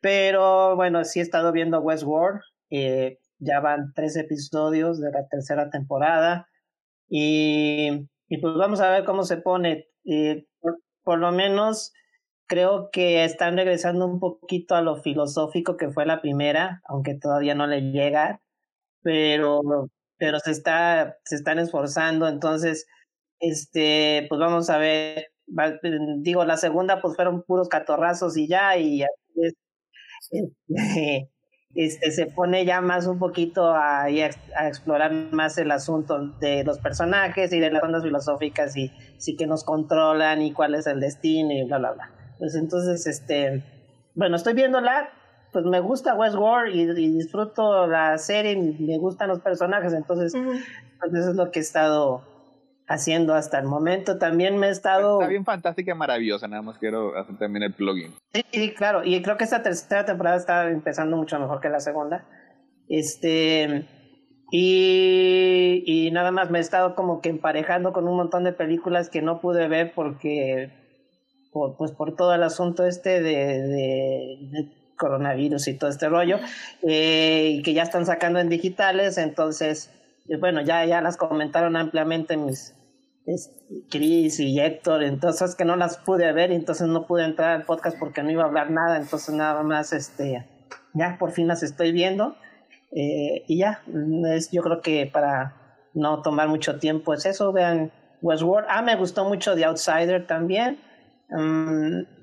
Pero 0.00 0.76
bueno, 0.76 1.04
sí 1.04 1.20
he 1.20 1.22
estado 1.22 1.52
viendo 1.52 1.80
Westworld. 1.80 2.40
Eh, 2.70 3.18
ya 3.38 3.60
van 3.60 3.92
tres 3.94 4.16
episodios 4.16 5.00
de 5.00 5.10
la 5.10 5.26
tercera 5.28 5.70
temporada. 5.70 6.48
Y, 7.08 8.08
pues 8.40 8.54
vamos 8.56 8.80
a 8.80 8.90
ver 8.90 9.04
cómo 9.04 9.24
se 9.24 9.38
pone. 9.38 9.88
Eh, 10.04 10.46
por, 11.04 11.18
lo 11.18 11.32
menos 11.32 11.92
creo 12.46 12.90
que 12.92 13.24
están 13.24 13.56
regresando 13.56 14.06
un 14.06 14.20
poquito 14.20 14.74
a 14.76 14.82
lo 14.82 14.96
filosófico 15.02 15.76
que 15.76 15.90
fue 15.90 16.06
la 16.06 16.20
primera, 16.22 16.82
aunque 16.88 17.14
todavía 17.14 17.54
no 17.54 17.66
le 17.66 17.92
llega, 17.92 18.40
pero, 19.02 19.60
pero 20.18 20.40
se 20.40 20.52
está, 20.52 21.16
se 21.24 21.36
están 21.36 21.58
esforzando, 21.58 22.28
entonces, 22.28 22.86
este, 23.40 24.26
pues 24.28 24.40
vamos 24.40 24.70
a 24.70 24.78
ver, 24.78 25.32
digo, 26.18 26.44
la 26.44 26.56
segunda 26.56 27.00
pues 27.00 27.16
fueron 27.16 27.42
puros 27.42 27.68
catorrazos 27.68 28.36
y 28.36 28.48
ya, 28.48 28.76
y 28.78 29.02
es, 29.02 29.54
este, 31.74 32.10
se 32.10 32.26
pone 32.26 32.64
ya 32.64 32.80
más 32.80 33.06
un 33.06 33.18
poquito 33.18 33.68
a, 33.68 34.02
a, 34.02 34.68
explorar 34.68 35.12
más 35.30 35.56
el 35.58 35.70
asunto 35.70 36.18
de 36.40 36.64
los 36.64 36.78
personajes 36.78 37.52
y 37.52 37.60
de 37.60 37.70
las 37.70 37.82
ondas 37.82 38.02
filosóficas 38.02 38.76
y 38.76 38.92
sí 39.18 39.36
que 39.36 39.46
nos 39.46 39.62
controlan 39.62 40.42
y 40.42 40.52
cuál 40.52 40.74
es 40.74 40.86
el 40.86 40.98
destino 40.98 41.52
y 41.52 41.64
bla, 41.64 41.78
bla, 41.78 41.92
bla. 41.92 42.10
Pues 42.38 42.54
entonces, 42.56 43.06
este, 43.06 43.62
bueno, 44.14 44.36
estoy 44.36 44.54
viéndola, 44.54 45.10
pues 45.52 45.64
me 45.64 45.80
gusta 45.80 46.14
Westworld 46.14 46.74
y, 46.74 46.82
y 46.82 47.12
disfruto 47.12 47.86
la 47.86 48.18
serie, 48.18 48.56
me 48.56 48.98
gustan 48.98 49.28
los 49.28 49.40
personajes, 49.40 49.92
entonces, 49.92 50.32
pues 50.32 51.14
eso 51.14 51.30
es 51.30 51.36
lo 51.36 51.50
que 51.50 51.60
he 51.60 51.62
estado 51.62 52.29
haciendo 52.90 53.34
hasta 53.34 53.58
el 53.60 53.66
momento. 53.66 54.18
También 54.18 54.58
me 54.58 54.66
he 54.66 54.70
estado... 54.70 55.20
Está 55.20 55.30
bien 55.30 55.44
fantástica 55.44 55.92
y 55.92 55.94
maravillosa, 55.94 56.48
nada 56.48 56.62
más 56.62 56.76
quiero 56.76 57.16
hacer 57.16 57.38
también 57.38 57.62
el 57.62 57.72
plugin. 57.72 58.12
Sí, 58.52 58.74
claro, 58.74 59.04
y 59.04 59.22
creo 59.22 59.36
que 59.36 59.44
esta 59.44 59.62
tercera 59.62 60.04
temporada 60.04 60.36
está 60.36 60.68
empezando 60.68 61.16
mucho 61.16 61.38
mejor 61.38 61.60
que 61.60 61.68
la 61.70 61.80
segunda. 61.80 62.26
Este... 62.88 63.86
Y, 64.52 65.84
y 65.86 66.10
nada 66.10 66.32
más 66.32 66.50
me 66.50 66.58
he 66.58 66.60
estado 66.60 66.96
como 66.96 67.20
que 67.20 67.28
emparejando 67.28 67.92
con 67.92 68.08
un 68.08 68.16
montón 68.16 68.42
de 68.42 68.52
películas 68.52 69.08
que 69.08 69.22
no 69.22 69.40
pude 69.40 69.68
ver 69.68 69.92
porque 69.94 70.72
por, 71.52 71.76
pues 71.76 71.92
por 71.92 72.16
todo 72.16 72.34
el 72.34 72.42
asunto 72.42 72.84
este 72.84 73.22
de, 73.22 73.62
de, 73.62 74.68
coronavirus 74.98 75.68
y 75.68 75.74
todo 75.78 75.88
este 75.88 76.08
rollo, 76.08 76.40
eh, 76.82 77.52
y 77.54 77.62
que 77.62 77.74
ya 77.74 77.84
están 77.84 78.04
sacando 78.06 78.40
en 78.40 78.48
digitales, 78.48 79.18
entonces, 79.18 79.88
pues 80.26 80.40
bueno, 80.40 80.62
ya, 80.62 80.84
ya 80.84 81.00
las 81.00 81.16
comentaron 81.16 81.76
ampliamente 81.76 82.36
mis, 82.36 82.74
Chris 83.90 84.40
y 84.40 84.58
Héctor, 84.60 85.02
entonces 85.02 85.54
que 85.54 85.64
no 85.64 85.76
las 85.76 85.98
pude 85.98 86.32
ver, 86.32 86.50
entonces 86.50 86.88
no 86.88 87.06
pude 87.06 87.24
entrar 87.24 87.50
al 87.52 87.64
podcast 87.64 87.98
porque 87.98 88.22
no 88.22 88.30
iba 88.30 88.42
a 88.42 88.46
hablar 88.46 88.70
nada, 88.70 88.96
entonces 88.96 89.34
nada 89.34 89.62
más, 89.62 89.92
este, 89.92 90.46
ya 90.94 91.16
por 91.18 91.32
fin 91.32 91.46
las 91.46 91.62
estoy 91.62 91.92
viendo 91.92 92.36
eh, 92.92 93.44
y 93.46 93.58
ya, 93.58 93.82
es, 94.34 94.50
yo 94.50 94.62
creo 94.62 94.80
que 94.80 95.06
para 95.06 95.78
no 95.94 96.22
tomar 96.22 96.48
mucho 96.48 96.78
tiempo 96.78 97.14
es 97.14 97.26
eso, 97.26 97.52
vean 97.52 97.92
Westworld, 98.22 98.66
ah, 98.70 98.82
me 98.82 98.96
gustó 98.96 99.24
mucho 99.24 99.54
The 99.54 99.64
Outsider 99.64 100.26
también, 100.26 100.78
mm, 101.30 102.20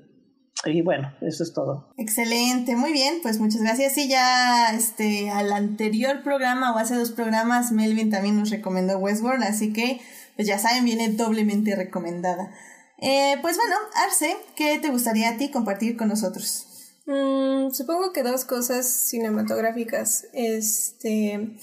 y 0.64 0.82
bueno, 0.82 1.12
eso 1.20 1.44
es 1.44 1.52
todo. 1.52 1.94
Excelente, 1.96 2.74
muy 2.74 2.92
bien, 2.92 3.20
pues 3.22 3.38
muchas 3.38 3.62
gracias. 3.62 3.94
Sí, 3.94 4.08
ya 4.08 4.74
este, 4.74 5.30
al 5.30 5.52
anterior 5.52 6.22
programa 6.24 6.74
o 6.74 6.78
hace 6.78 6.96
dos 6.96 7.12
programas, 7.12 7.70
Melvin 7.70 8.10
también 8.10 8.36
nos 8.36 8.50
recomendó 8.50 8.98
Westworld, 8.98 9.44
así 9.44 9.72
que 9.72 10.00
pues 10.38 10.46
ya 10.46 10.56
saben, 10.56 10.84
viene 10.84 11.08
doblemente 11.08 11.74
recomendada. 11.74 12.52
Eh, 12.98 13.34
pues 13.42 13.56
bueno, 13.56 13.74
Arce, 14.06 14.36
¿qué 14.54 14.78
te 14.78 14.88
gustaría 14.88 15.30
a 15.30 15.36
ti 15.36 15.50
compartir 15.50 15.96
con 15.96 16.06
nosotros? 16.06 16.94
Mm, 17.06 17.72
supongo 17.72 18.12
que 18.12 18.22
dos 18.22 18.44
cosas 18.44 18.86
cinematográficas. 18.86 20.28
Este, 20.32 21.58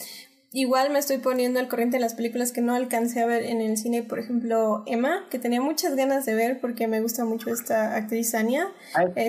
igual 0.51 0.89
me 0.89 1.00
estoy 1.00 1.20
poniendo 1.20 1.62
al 1.62 1.70
corriente 1.70 1.96
de 1.96 2.01
las 2.01 2.15
películas 2.15 2.51
que 2.51 2.60
no 2.60 2.75
alcancé 2.75 3.22
a 3.22 3.25
ver 3.25 3.44
en 3.44 3.62
el 3.62 3.77
cine, 3.77 4.03
por 4.03 4.20
ejemplo, 4.20 4.84
Emma, 4.88 5.25
que 5.29 5.39
tenía 5.39 5.62
muchas 5.62 5.96
ganas 5.96 6.25
de 6.25 6.36
ver 6.36 6.60
porque 6.60 6.88
me 6.88 7.00
gusta 7.00 7.24
mucho 7.24 7.53
esta 7.53 7.96
actriz 7.96 8.36
Anya. 8.36 8.67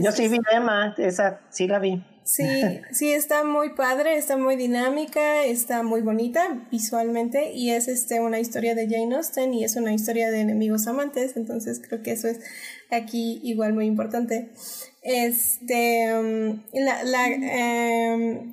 yo 0.02 0.10
sí 0.10 0.26
vi 0.26 0.40
Emma, 0.52 0.92
esa 0.98 1.40
sí 1.50 1.68
la 1.68 1.78
vi. 1.78 2.02
Sí, 2.26 2.44
sí, 2.90 3.12
está 3.12 3.44
muy 3.44 3.74
padre, 3.74 4.16
está 4.16 4.36
muy 4.36 4.56
dinámica, 4.56 5.44
está 5.44 5.84
muy 5.84 6.00
bonita 6.00 6.66
visualmente 6.72 7.52
y 7.52 7.70
es 7.70 7.86
este 7.86 8.18
una 8.18 8.40
historia 8.40 8.74
de 8.74 8.88
Jane 8.88 9.14
Austen 9.14 9.54
y 9.54 9.62
es 9.62 9.76
una 9.76 9.94
historia 9.94 10.32
de 10.32 10.40
enemigos 10.40 10.88
amantes, 10.88 11.36
entonces 11.36 11.80
creo 11.86 12.02
que 12.02 12.10
eso 12.10 12.26
es 12.26 12.40
aquí 12.90 13.40
igual 13.44 13.74
muy 13.74 13.86
importante. 13.86 14.50
Este, 15.02 16.12
um, 16.18 16.64
la, 16.72 17.04
la 17.04 17.28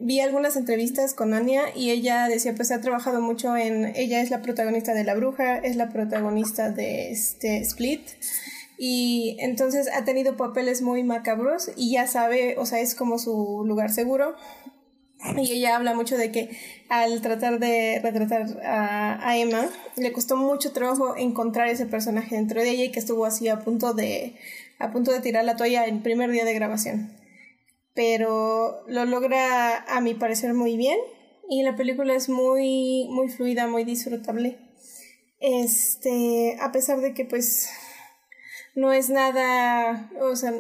vi 0.02 0.20
algunas 0.20 0.56
entrevistas 0.56 1.16
con 1.16 1.34
Anya 1.34 1.64
y 1.76 1.90
ella 1.90 2.28
decía, 2.28 2.54
pues 2.54 2.72
ha 2.72 2.80
trabajado 2.80 3.22
mucho 3.22 3.58
en, 3.58 3.92
ella 3.96 4.22
es 4.22 4.30
la 4.30 4.44
protagonista 4.44 4.94
de 4.94 5.04
La 5.04 5.16
Bruja, 5.16 5.58
es 5.58 5.78
la 5.78 5.90
protagonista 5.90 6.70
de 6.70 7.12
este 7.12 7.58
Split 7.62 8.02
y 8.78 9.38
entonces 9.40 9.90
ha 9.94 10.04
tenido 10.04 10.36
papeles 10.36 10.82
muy 10.82 11.04
macabros 11.04 11.72
y 11.76 11.92
ya 11.92 12.08
sabe, 12.08 12.56
o 12.58 12.66
sea, 12.66 12.80
es 12.80 12.96
como 12.96 13.20
su 13.20 13.64
lugar 13.66 13.92
seguro. 13.92 14.36
Y 15.38 15.54
ella 15.54 15.78
habla 15.78 15.94
mucho 15.94 16.18
de 16.18 16.32
que 16.32 16.50
al 16.90 17.22
tratar 17.22 17.58
de 17.60 18.00
retratar 18.04 18.46
a, 18.66 19.38
Emma, 19.38 19.70
le 19.96 20.12
costó 20.12 20.36
mucho 20.36 20.74
trabajo 20.74 21.16
encontrar 21.16 21.70
ese 21.70 21.86
personaje 21.86 22.36
dentro 22.36 22.62
de 22.62 22.72
ella 22.72 22.84
y 22.84 22.92
que 22.92 23.00
estuvo 23.00 23.26
así 23.26 23.48
a 23.48 23.60
punto 23.60 23.94
de, 23.94 24.36
a 24.80 24.92
punto 24.92 25.12
de 25.12 25.22
tirar 25.22 25.46
la 25.46 25.56
toalla 25.56 25.86
el 25.86 26.02
primer 26.02 26.30
día 26.32 26.44
de 26.44 26.54
grabación. 26.54 27.14
Pero 27.94 28.84
lo 28.88 29.06
logra 29.06 29.86
a 29.86 30.02
mi 30.02 30.14
parecer 30.14 30.54
muy 30.54 30.76
bien 30.76 31.00
y 31.50 31.64
la 31.64 31.78
película 31.78 32.16
es 32.16 32.28
muy, 32.28 33.08
muy 33.10 33.30
fluida, 33.30 33.68
muy 33.68 33.86
disfrutable. 33.86 34.58
Este, 35.40 36.58
a 36.60 36.72
pesar 36.72 37.00
de 37.00 37.14
que 37.14 37.26
pues 37.26 37.70
no 38.76 38.92
es 38.94 39.10
nada, 39.10 40.10
o 40.22 40.36
sea, 40.36 40.54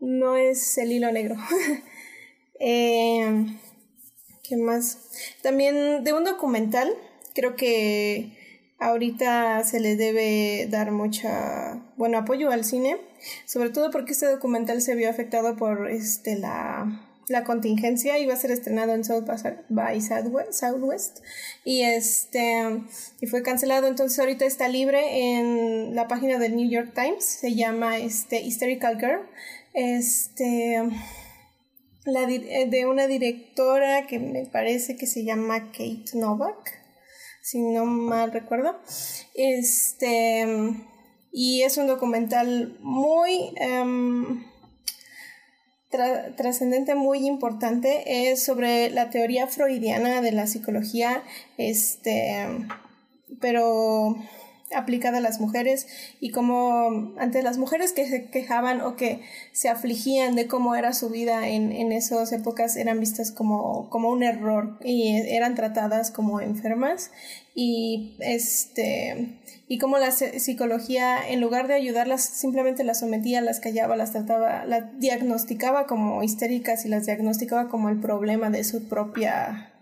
no 0.00 0.36
es 0.36 0.78
el 0.78 0.92
hilo 0.92 1.12
negro. 1.12 1.36
eh, 2.60 3.46
¿Qué 4.42 4.56
más? 4.56 4.98
También 5.42 6.04
de 6.04 6.12
un 6.12 6.24
documental, 6.24 6.92
creo 7.34 7.56
que 7.56 8.36
ahorita 8.78 9.62
se 9.64 9.80
le 9.80 9.96
debe 9.96 10.66
dar 10.68 10.90
mucha, 10.90 11.80
bueno, 11.96 12.18
apoyo 12.18 12.50
al 12.50 12.64
cine, 12.64 12.98
sobre 13.46 13.70
todo 13.70 13.90
porque 13.90 14.12
este 14.12 14.26
documental 14.26 14.82
se 14.82 14.96
vio 14.96 15.08
afectado 15.08 15.56
por 15.56 15.88
este 15.88 16.36
la 16.36 17.11
la 17.28 17.44
contingencia 17.44 18.18
iba 18.18 18.34
a 18.34 18.36
ser 18.36 18.50
estrenado 18.50 18.94
en 18.94 19.04
South 19.04 19.24
by 19.68 20.00
Southwest, 20.00 21.18
y 21.64 21.82
este 21.82 22.82
y 23.20 23.26
fue 23.26 23.42
cancelado. 23.42 23.86
Entonces 23.86 24.18
ahorita 24.18 24.44
está 24.44 24.68
libre 24.68 25.36
en 25.36 25.94
la 25.94 26.08
página 26.08 26.38
del 26.38 26.56
New 26.56 26.68
York 26.68 26.92
Times 26.94 27.24
se 27.24 27.54
llama 27.54 27.98
este 27.98 28.42
Hysterical 28.42 28.98
Girl. 28.98 29.20
Este 29.74 30.82
la, 32.04 32.26
de 32.26 32.86
una 32.86 33.06
directora 33.06 34.06
que 34.06 34.18
me 34.18 34.44
parece 34.46 34.96
que 34.96 35.06
se 35.06 35.24
llama 35.24 35.70
Kate 35.70 36.10
Novak 36.14 36.82
si 37.42 37.60
no 37.60 37.84
mal 37.84 38.32
recuerdo. 38.32 38.80
Este 39.34 40.46
y 41.32 41.62
es 41.62 41.76
un 41.76 41.86
documental 41.86 42.78
muy 42.80 43.54
trascendente 46.36 46.94
muy 46.94 47.26
importante 47.26 48.30
es 48.30 48.42
sobre 48.42 48.90
la 48.90 49.10
teoría 49.10 49.46
freudiana 49.46 50.20
de 50.20 50.32
la 50.32 50.46
psicología, 50.46 51.22
este, 51.58 52.46
pero 53.40 54.16
aplicada 54.74 55.18
a 55.18 55.20
las 55.20 55.40
mujeres 55.40 55.86
y 56.20 56.30
como 56.30 57.12
ante 57.18 57.42
las 57.42 57.58
mujeres 57.58 57.92
que 57.92 58.08
se 58.08 58.30
quejaban 58.30 58.80
o 58.80 58.96
que 58.96 59.20
se 59.52 59.68
afligían 59.68 60.34
de 60.34 60.46
cómo 60.46 60.74
era 60.74 60.92
su 60.92 61.10
vida 61.10 61.48
en, 61.48 61.72
en 61.72 61.92
esas 61.92 62.32
épocas 62.32 62.76
eran 62.76 63.00
vistas 63.00 63.30
como, 63.30 63.88
como 63.90 64.08
un 64.08 64.22
error 64.22 64.78
y 64.82 65.14
eran 65.16 65.54
tratadas 65.54 66.10
como 66.10 66.40
enfermas 66.40 67.10
y 67.54 68.16
este 68.20 69.41
y 69.72 69.78
como 69.78 69.96
la 69.96 70.10
psicología 70.10 71.26
en 71.26 71.40
lugar 71.40 71.66
de 71.66 71.72
ayudarlas 71.72 72.22
simplemente 72.22 72.84
las 72.84 73.00
sometía, 73.00 73.40
las 73.40 73.58
callaba, 73.58 73.96
las 73.96 74.12
trataba, 74.12 74.66
las 74.66 74.98
diagnosticaba 75.00 75.86
como 75.86 76.22
histéricas 76.22 76.84
y 76.84 76.90
las 76.90 77.06
diagnosticaba 77.06 77.70
como 77.70 77.88
el 77.88 77.98
problema 77.98 78.50
de 78.50 78.64
su 78.64 78.86
propia 78.86 79.72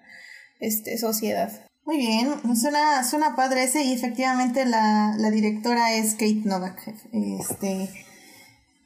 este, 0.61 0.97
sociedad. 0.97 1.51
Muy 1.85 1.97
bien, 1.97 2.31
suena, 2.55 3.03
suena 3.03 3.35
padre 3.35 3.65
ese 3.65 3.83
y 3.83 3.93
efectivamente 3.93 4.65
la, 4.65 5.17
la 5.19 5.31
directora 5.33 5.93
es 5.95 6.13
Kate 6.13 6.43
Novak. 6.45 6.79
Este, 7.13 7.91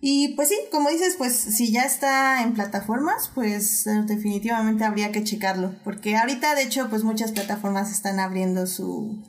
y 0.01 0.29
pues 0.37 0.49
sí, 0.49 0.57
como 0.73 0.89
dices, 0.89 1.17
pues 1.19 1.35
si 1.35 1.71
ya 1.71 1.83
está 1.83 2.43
en 2.43 2.55
plataformas, 2.55 3.31
pues 3.35 3.85
definitivamente 4.07 4.85
habría 4.85 5.13
que 5.13 5.23
checarlo, 5.23 5.75
porque 5.85 6.17
ahorita 6.17 6.55
de 6.55 6.63
hecho 6.63 6.89
pues 6.89 7.05
muchas 7.05 7.33
plataformas 7.33 7.91
están 7.91 8.21
abriendo 8.21 8.67
su, 8.67 9.23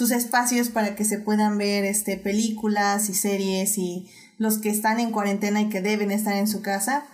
sus 0.00 0.12
espacios 0.12 0.70
para 0.70 0.94
que 0.94 1.04
se 1.04 1.18
puedan 1.18 1.58
ver 1.58 1.84
este, 1.84 2.16
películas 2.16 3.10
y 3.10 3.14
series 3.14 3.76
y 3.76 4.08
los 4.38 4.56
que 4.56 4.70
están 4.70 4.98
en 4.98 5.10
cuarentena 5.10 5.60
y 5.60 5.68
que 5.68 5.82
deben 5.82 6.10
estar 6.10 6.34
en 6.34 6.46
su 6.46 6.62
casa, 6.62 7.04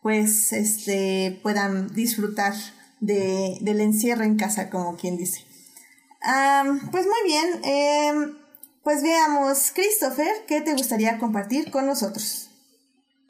pues 0.00 0.52
este, 0.52 1.40
puedan 1.42 1.92
disfrutar 1.92 2.54
de, 3.00 3.58
del 3.62 3.80
encierro 3.80 4.22
en 4.22 4.36
casa, 4.36 4.70
como 4.70 4.96
quien 4.96 5.16
dice 5.16 5.40
pues 6.92 7.04
muy 7.04 7.22
bien. 7.24 7.64
Em, 7.64 8.36
pues 8.84 9.02
veamos, 9.02 9.72
Christopher, 9.74 10.32
¿qué 10.46 10.60
te 10.60 10.74
gustaría 10.74 11.18
compartir 11.18 11.72
con 11.72 11.84
nosotros? 11.84 12.48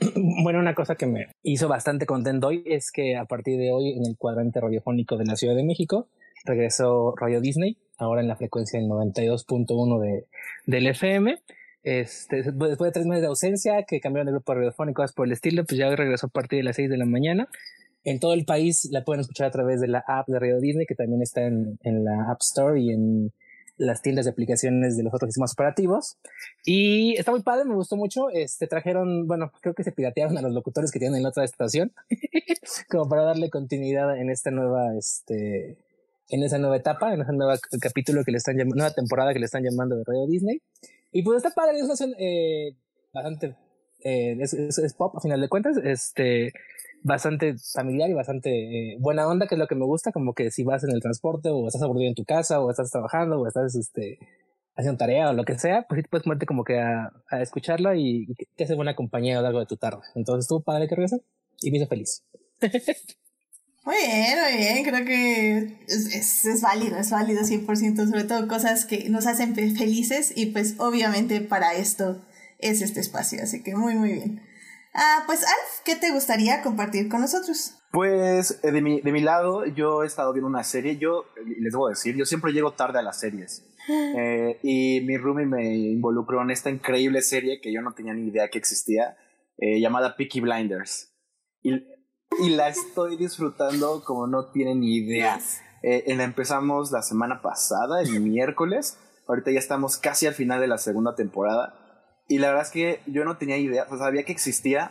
bueno, 0.43 0.59
una 0.59 0.75
cosa 0.75 0.97
que 0.97 1.07
me 1.07 1.29
hizo 1.43 1.69
bastante 1.69 2.05
contento 2.05 2.49
hoy 2.49 2.63
es 2.67 2.93
que 2.93 3.17
a 3.17 3.25
partir 3.25 3.57
de 3.59 3.73
hoy 3.73 3.93
en 3.93 4.05
el 4.05 4.19
cuadrante 4.19 4.61
radiofónico 4.61 5.17
de 5.17 5.25
la 5.25 5.37
Ciudad 5.37 5.57
de 5.57 5.65
México 5.65 6.11
regresó 6.45 7.15
Radio 7.17 7.41
Disney, 7.41 7.79
ahora 7.99 8.21
en 8.21 8.29
la 8.29 8.37
frecuencia 8.37 8.79
del 8.79 8.89
92.1 8.89 10.01
de, 10.01 10.27
del 10.67 10.87
FM. 10.89 11.39
Este, 11.83 12.43
después 12.43 12.79
de 12.79 12.91
tres 12.93 13.07
meses 13.07 13.23
de 13.23 13.29
ausencia, 13.29 13.85
que 13.85 14.01
cambiaron 14.01 14.27
de 14.27 14.33
grupo 14.33 14.55
radiofónico, 14.55 15.03
cosas 15.03 15.15
por 15.15 15.27
el 15.27 15.33
estilo, 15.33 15.65
pues 15.65 15.79
ya 15.79 15.95
regresó 15.95 16.27
a 16.27 16.31
partir 16.31 16.59
de 16.59 16.65
las 16.65 16.77
6 16.77 16.91
de 16.91 16.97
la 16.97 17.07
mañana. 17.07 17.49
En 18.05 18.19
todo 18.19 18.35
el 18.35 18.45
país 18.45 18.89
la 18.91 19.05
pueden 19.05 19.21
escuchar 19.21 19.49
a 19.49 19.51
través 19.51 19.81
de 19.81 19.89
la 19.89 20.05
app 20.07 20.29
de 20.29 20.39
Radio 20.39 20.61
Disney, 20.61 20.87
que 20.87 20.95
también 20.95 21.23
está 21.23 21.43
en, 21.43 21.79
en 21.83 22.05
la 22.05 22.31
App 22.31 22.41
Store 22.41 22.81
y 22.81 22.91
en 22.91 23.33
las 23.79 24.03
tiendas 24.03 24.25
de 24.25 24.31
aplicaciones 24.31 24.97
de 24.97 25.03
los 25.03 25.15
otros 25.15 25.29
sistemas 25.29 25.53
operativos. 25.53 26.19
Y 26.65 27.17
está 27.17 27.31
muy 27.31 27.43
padre, 27.43 27.65
me 27.65 27.75
gustó 27.75 27.97
mucho. 27.97 28.31
Este 28.31 28.67
trajeron, 28.67 29.27
bueno, 29.27 29.53
creo 29.61 29.75
que 29.75 29.85
se 29.85 29.93
piratearon 29.93 30.37
a 30.39 30.43
los 30.43 30.53
locutores 30.53 30.91
que 30.91 30.99
tienen 30.99 31.17
en 31.17 31.23
la 31.23 31.29
otra 31.31 31.45
estación, 31.45 31.93
como 32.89 33.09
para 33.09 33.23
darle 33.23 33.51
continuidad 33.51 34.17
en 34.19 34.31
esta 34.31 34.51
nueva, 34.51 34.97
este, 34.97 35.77
en 36.29 36.43
esa 36.43 36.59
nueva 36.59 36.77
etapa, 36.77 37.15
en 37.15 37.21
ese 37.21 37.33
nuevo 37.33 37.53
capítulo 37.81 38.25
que 38.25 38.33
le 38.33 38.39
están 38.39 38.57
llamando, 38.57 38.77
nueva 38.77 38.95
temporada 38.95 39.33
que 39.33 39.39
le 39.39 39.47
están 39.47 39.63
llamando 39.63 39.97
de 39.97 40.05
Radio 40.05 40.27
Disney. 40.27 40.61
Y 41.13 41.23
pues 41.23 41.39
está 41.39 41.51
padre, 41.51 41.79
es 41.79 41.85
una 41.85 42.15
eh, 42.19 42.77
bastante, 43.13 43.57
eh, 44.05 44.37
es, 44.41 44.53
es, 44.55 44.95
pop 44.95 45.17
a 45.17 45.21
final 45.21 45.41
de 45.41 45.49
cuentas, 45.49 45.79
este, 45.83 46.53
bastante 47.03 47.57
familiar 47.73 48.11
y 48.11 48.15
bastante 48.15 48.51
eh, 48.51 48.97
buena 48.99 49.27
onda, 49.29 49.47
que 49.47 49.55
es 49.55 49.59
lo 49.59 49.69
que 49.69 49.77
me 49.77 49.85
gusta, 49.85 50.13
como 50.13 50.35
que 50.35 50.51
si 50.51 50.65
vas 50.65 50.85
en 50.85 50.91
el 50.91 51.01
transporte 51.01 51.49
o 51.51 51.67
estás 51.67 51.83
aburrido 51.83 52.09
en 52.09 52.15
tu 52.15 52.25
casa 52.25 52.61
o 52.61 52.71
estás 52.71 52.91
trabajando 52.91 53.41
o 53.41 53.47
estás 53.47 53.75
este, 53.77 54.19
haciendo 54.75 54.99
tarea 54.99 55.31
o 55.31 55.33
lo 55.33 55.45
que 55.45 55.59
sea, 55.59 55.87
pues 55.89 56.03
sí 56.03 56.09
puedes 56.09 56.25
ponerte 56.25 56.47
como 56.47 56.65
que 56.65 56.81
a, 56.81 57.13
a 57.31 57.41
escucharla 57.41 57.97
y, 57.97 58.27
te 58.57 58.65
hace 58.65 58.75
buena 58.75 58.97
compañía 58.97 59.35
a 59.35 59.41
lo 59.41 59.45
largo 59.45 59.61
de 59.61 59.67
tu 59.67 59.77
tarde. 59.77 60.03
Entonces 60.15 60.45
estuvo 60.45 60.61
padre 60.63 60.89
que 60.89 60.97
regresen 60.97 61.23
y 61.61 61.71
me 61.71 61.79
hizo 61.79 61.87
feliz. 61.87 62.25
Muy 63.87 63.95
bien, 63.99 64.39
muy 64.41 64.57
bien, 64.59 64.85
creo 64.85 65.05
que 65.05 65.59
es, 65.87 66.13
es, 66.13 66.45
es, 66.45 66.61
válido, 66.61 66.99
es 66.99 67.09
válido 67.13 67.43
100%, 67.43 68.11
sobre 68.11 68.25
todo 68.25 68.49
cosas 68.49 68.85
que 68.85 69.09
nos 69.11 69.29
hacen 69.29 69.55
felices 69.55 70.33
y 70.35 70.47
pues 70.47 70.75
obviamente 70.79 71.41
para 71.41 71.73
esto 71.75 72.21
es 72.59 72.83
este 72.83 72.99
espacio, 72.99 73.41
así 73.41 73.63
que 73.63 73.77
muy, 73.77 73.95
muy 73.95 74.15
bien. 74.15 74.43
Ah, 74.93 75.23
pues 75.27 75.45
Alf, 75.45 75.85
¿qué 75.85 75.95
te 75.95 76.11
gustaría 76.11 76.63
compartir 76.63 77.09
con 77.09 77.21
nosotros? 77.21 77.79
Pues 77.93 78.59
eh, 78.65 78.73
de 78.73 78.83
mi, 78.83 79.01
de 79.03 79.13
mi 79.13 79.21
lado, 79.21 79.65
yo 79.67 80.03
he 80.03 80.07
estado 80.07 80.33
viendo 80.33 80.49
una 80.49 80.65
serie, 80.65 80.99
yo 80.99 81.27
les 81.47 81.73
debo 81.73 81.89
decir, 81.89 82.17
yo 82.17 82.25
siempre 82.25 82.53
llego 82.53 82.73
tarde 82.73 82.99
a 82.99 83.03
las 83.03 83.21
series. 83.21 83.65
Eh, 83.89 84.59
y 84.65 85.01
mi 85.03 85.17
roomie 85.17 85.47
me 85.47 85.77
involucró 85.77 86.43
en 86.43 86.51
esta 86.51 86.71
increíble 86.71 87.23
serie 87.23 87.61
que 87.61 87.73
yo 87.73 87.83
no 87.83 87.95
tenía 87.95 88.15
ni 88.15 88.31
idea 88.31 88.49
que 88.49 88.59
existía, 88.59 89.17
eh, 89.59 89.79
llamada 89.79 90.17
Peaky 90.17 90.41
Blinders. 90.41 91.15
Y, 91.63 91.71
y, 92.41 92.51
la 92.51 92.69
estoy 92.69 93.17
disfrutando 93.17 94.03
como 94.05 94.27
no 94.27 94.47
tienen 94.47 94.81
ni 94.81 94.97
idea. 94.97 95.41
Eh, 95.83 96.05
la 96.17 96.25
empezamos 96.25 96.91
la 96.91 97.03
semana 97.03 97.43
pasada, 97.43 98.03
el 98.03 98.21
miércoles. 98.21 98.99
Ahorita 99.27 99.51
ya 99.51 99.59
estamos 99.59 99.99
casi 99.99 100.27
al 100.27 100.35
final 100.35 100.61
de 100.61 100.69
la 100.69 100.79
segunda 100.79 101.15
temporada. 101.15 101.75
Y 102.29 102.39
la 102.39 102.49
verdad 102.49 102.65
es 102.65 102.71
que 102.71 103.01
yo 103.07 103.25
no 103.25 103.37
tenía 103.37 103.57
idea, 103.57 103.87
o 103.91 103.97
sabía 103.97 104.25
que 104.25 104.33
existía, 104.33 104.91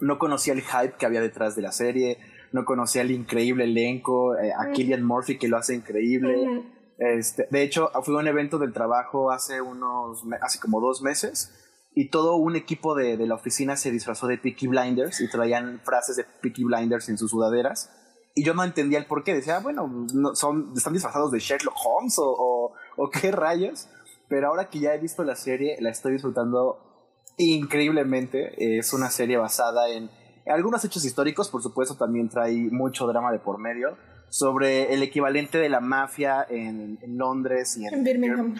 no 0.00 0.18
conocía 0.18 0.52
el 0.52 0.62
hype 0.62 0.96
que 0.98 1.06
había 1.06 1.20
detrás 1.20 1.56
de 1.56 1.62
la 1.62 1.72
serie, 1.72 2.18
no 2.52 2.64
conocía 2.64 3.02
el 3.02 3.10
increíble 3.10 3.64
elenco, 3.64 4.36
eh, 4.36 4.52
a 4.52 4.70
Killian 4.72 5.02
Murphy 5.02 5.38
que 5.38 5.48
lo 5.48 5.56
hace 5.56 5.74
increíble. 5.74 6.62
este, 6.98 7.48
de 7.50 7.62
hecho, 7.62 7.90
fue 8.02 8.16
un 8.16 8.26
evento 8.26 8.58
del 8.58 8.72
trabajo 8.72 9.30
hace 9.30 9.60
unos, 9.62 10.24
hace 10.42 10.58
como 10.60 10.80
dos 10.80 11.00
meses 11.02 11.67
y 11.98 12.10
todo 12.10 12.36
un 12.36 12.54
equipo 12.54 12.94
de, 12.94 13.16
de 13.16 13.26
la 13.26 13.34
oficina 13.34 13.74
se 13.74 13.90
disfrazó 13.90 14.28
de 14.28 14.38
Peaky 14.38 14.68
Blinders 14.68 15.20
y 15.20 15.28
traían 15.28 15.80
frases 15.82 16.14
de 16.14 16.22
Peaky 16.22 16.62
Blinders 16.62 17.08
en 17.08 17.18
sus 17.18 17.32
sudaderas. 17.32 17.90
Y 18.36 18.44
yo 18.44 18.54
no 18.54 18.62
entendía 18.62 19.00
el 19.00 19.06
por 19.06 19.24
qué. 19.24 19.34
Decía, 19.34 19.56
ah, 19.56 19.58
bueno, 19.58 20.06
no, 20.14 20.36
son, 20.36 20.74
están 20.76 20.92
disfrazados 20.92 21.32
de 21.32 21.40
Sherlock 21.40 21.74
Holmes 21.84 22.16
o, 22.20 22.30
o, 22.30 22.72
o 22.96 23.10
qué 23.10 23.32
rayos. 23.32 23.88
Pero 24.28 24.46
ahora 24.46 24.70
que 24.70 24.78
ya 24.78 24.94
he 24.94 24.98
visto 24.98 25.24
la 25.24 25.34
serie, 25.34 25.76
la 25.80 25.90
estoy 25.90 26.12
disfrutando 26.12 26.78
increíblemente. 27.36 28.78
Es 28.78 28.92
una 28.92 29.10
serie 29.10 29.36
basada 29.36 29.90
en 29.90 30.08
algunos 30.46 30.84
hechos 30.84 31.04
históricos, 31.04 31.48
por 31.48 31.64
supuesto, 31.64 31.96
también 31.96 32.28
trae 32.28 32.54
mucho 32.70 33.08
drama 33.08 33.32
de 33.32 33.40
por 33.40 33.58
medio, 33.58 33.96
sobre 34.28 34.94
el 34.94 35.02
equivalente 35.02 35.58
de 35.58 35.68
la 35.68 35.80
mafia 35.80 36.46
en, 36.48 37.00
en 37.02 37.18
Londres 37.18 37.76
y 37.76 37.86
en, 37.86 37.94
en 37.94 38.04
Birmingham, 38.04 38.54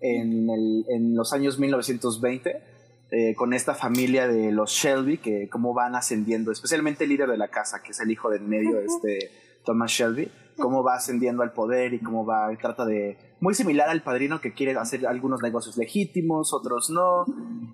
en, 0.00 0.50
el, 0.50 0.84
en, 0.88 1.14
los 1.16 1.32
años 1.32 1.58
1920, 1.58 2.62
eh, 3.10 3.34
con 3.34 3.54
esta 3.54 3.74
familia 3.74 4.28
de 4.28 4.52
los 4.52 4.70
Shelby, 4.70 5.18
que 5.18 5.48
cómo 5.48 5.74
van 5.74 5.94
ascendiendo, 5.94 6.52
especialmente 6.52 7.04
el 7.04 7.10
líder 7.10 7.30
de 7.30 7.38
la 7.38 7.48
casa, 7.48 7.82
que 7.82 7.92
es 7.92 8.00
el 8.00 8.10
hijo 8.10 8.30
del 8.30 8.42
medio, 8.42 8.80
este 8.80 9.30
Thomas 9.64 9.90
Shelby, 9.90 10.30
cómo 10.56 10.82
va 10.82 10.94
ascendiendo 10.94 11.42
al 11.42 11.52
poder 11.52 11.94
y 11.94 12.00
cómo 12.00 12.24
va, 12.24 12.48
trata 12.60 12.84
de 12.84 13.18
muy 13.40 13.54
similar 13.54 13.90
al 13.90 14.02
padrino 14.02 14.40
que 14.40 14.54
quiere 14.54 14.72
hacer 14.78 15.06
algunos 15.06 15.42
negocios 15.42 15.76
legítimos, 15.76 16.54
otros 16.54 16.90
no. 16.90 17.26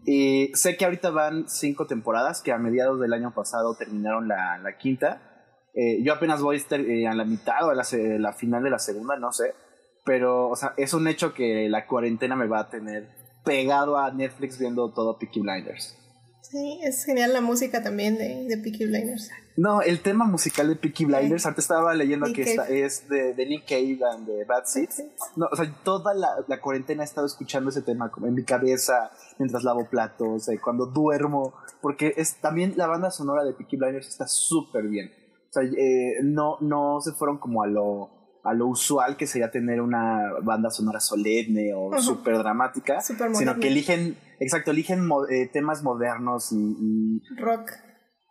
Y 0.04 0.50
sé 0.54 0.76
que 0.76 0.84
ahorita 0.84 1.10
van 1.10 1.48
cinco 1.48 1.86
temporadas, 1.86 2.42
que 2.42 2.52
a 2.52 2.58
mediados 2.58 3.00
del 3.00 3.12
año 3.12 3.32
pasado 3.32 3.74
terminaron 3.76 4.26
la, 4.26 4.58
la 4.58 4.76
quinta. 4.76 5.22
Eh, 5.74 6.02
yo 6.02 6.12
apenas 6.12 6.42
voy 6.42 6.56
a 6.56 6.58
estar 6.58 6.80
eh, 6.80 7.06
a 7.06 7.14
la 7.14 7.24
mitad 7.24 7.66
o 7.66 7.70
a 7.70 7.74
la, 7.74 7.84
la, 8.18 8.32
final 8.32 8.62
de 8.62 8.70
la 8.70 8.78
segunda, 8.78 9.16
no 9.16 9.32
sé. 9.32 9.54
Pero, 10.04 10.48
o 10.48 10.56
sea, 10.56 10.74
es 10.76 10.94
un 10.94 11.06
hecho 11.06 11.32
que 11.32 11.68
la 11.68 11.86
cuarentena 11.86 12.36
me 12.36 12.46
va 12.46 12.60
a 12.60 12.70
tener 12.70 13.08
pegado 13.44 13.98
a 13.98 14.10
Netflix 14.12 14.58
viendo 14.58 14.92
todo 14.92 15.18
Peaky 15.18 15.40
Blinders. 15.40 15.96
Sí, 16.42 16.80
es 16.82 17.04
genial 17.04 17.32
la 17.32 17.40
música 17.40 17.82
también 17.82 18.18
de, 18.18 18.44
de 18.44 18.58
Peaky 18.58 18.86
Blinders. 18.86 19.30
No, 19.56 19.80
el 19.80 20.00
tema 20.00 20.24
musical 20.24 20.68
de 20.68 20.76
Peaky 20.76 21.04
Blinders, 21.04 21.46
antes 21.46 21.64
estaba 21.64 21.94
leyendo 21.94 22.26
Nick 22.26 22.36
que 22.36 22.42
esta 22.42 22.68
es 22.68 23.08
de, 23.08 23.34
de, 23.34 23.46
Nick 23.46 23.66
Cave 23.68 23.98
and 24.12 24.26
de 24.26 24.44
Bad 24.44 24.64
Seeds. 24.64 25.04
No, 25.36 25.46
o 25.50 25.56
sea, 25.56 25.72
toda 25.84 26.14
la, 26.14 26.28
la, 26.46 26.60
cuarentena 26.60 27.02
he 27.02 27.04
estado 27.04 27.26
escuchando 27.26 27.70
ese 27.70 27.82
tema 27.82 28.10
como 28.10 28.26
en 28.26 28.34
mi 28.34 28.44
cabeza, 28.44 29.10
mientras 29.38 29.62
lavo 29.62 29.88
platos, 29.88 30.48
eh, 30.48 30.58
cuando 30.62 30.86
duermo, 30.86 31.54
porque 31.80 32.14
es 32.16 32.36
también 32.36 32.74
la 32.76 32.86
banda 32.86 33.10
sonora 33.10 33.44
de 33.44 33.52
Peaky 33.52 33.76
Blinders 33.76 34.08
está 34.08 34.26
súper 34.26 34.88
bien. 34.88 35.10
O 35.50 35.52
sea, 35.52 35.62
eh, 35.62 36.16
no, 36.22 36.56
no 36.60 37.00
se 37.00 37.12
fueron 37.12 37.38
como 37.38 37.62
a 37.62 37.66
lo 37.66 38.21
a 38.42 38.54
lo 38.54 38.66
usual 38.66 39.16
que 39.16 39.26
sería 39.26 39.50
tener 39.50 39.80
una 39.80 40.32
banda 40.42 40.70
sonora 40.70 41.00
solemne 41.00 41.72
o 41.74 41.86
uh 41.86 41.92
-huh. 41.92 42.00
súper 42.00 42.38
dramática, 42.38 43.00
super 43.00 43.34
sino 43.34 43.58
que 43.60 43.68
eligen, 43.68 44.16
exacto, 44.40 44.72
eligen 44.72 45.06
mo 45.06 45.26
eh, 45.28 45.48
temas 45.52 45.82
modernos 45.82 46.52
y, 46.52 46.56
y, 46.56 47.22
rock. 47.36 47.70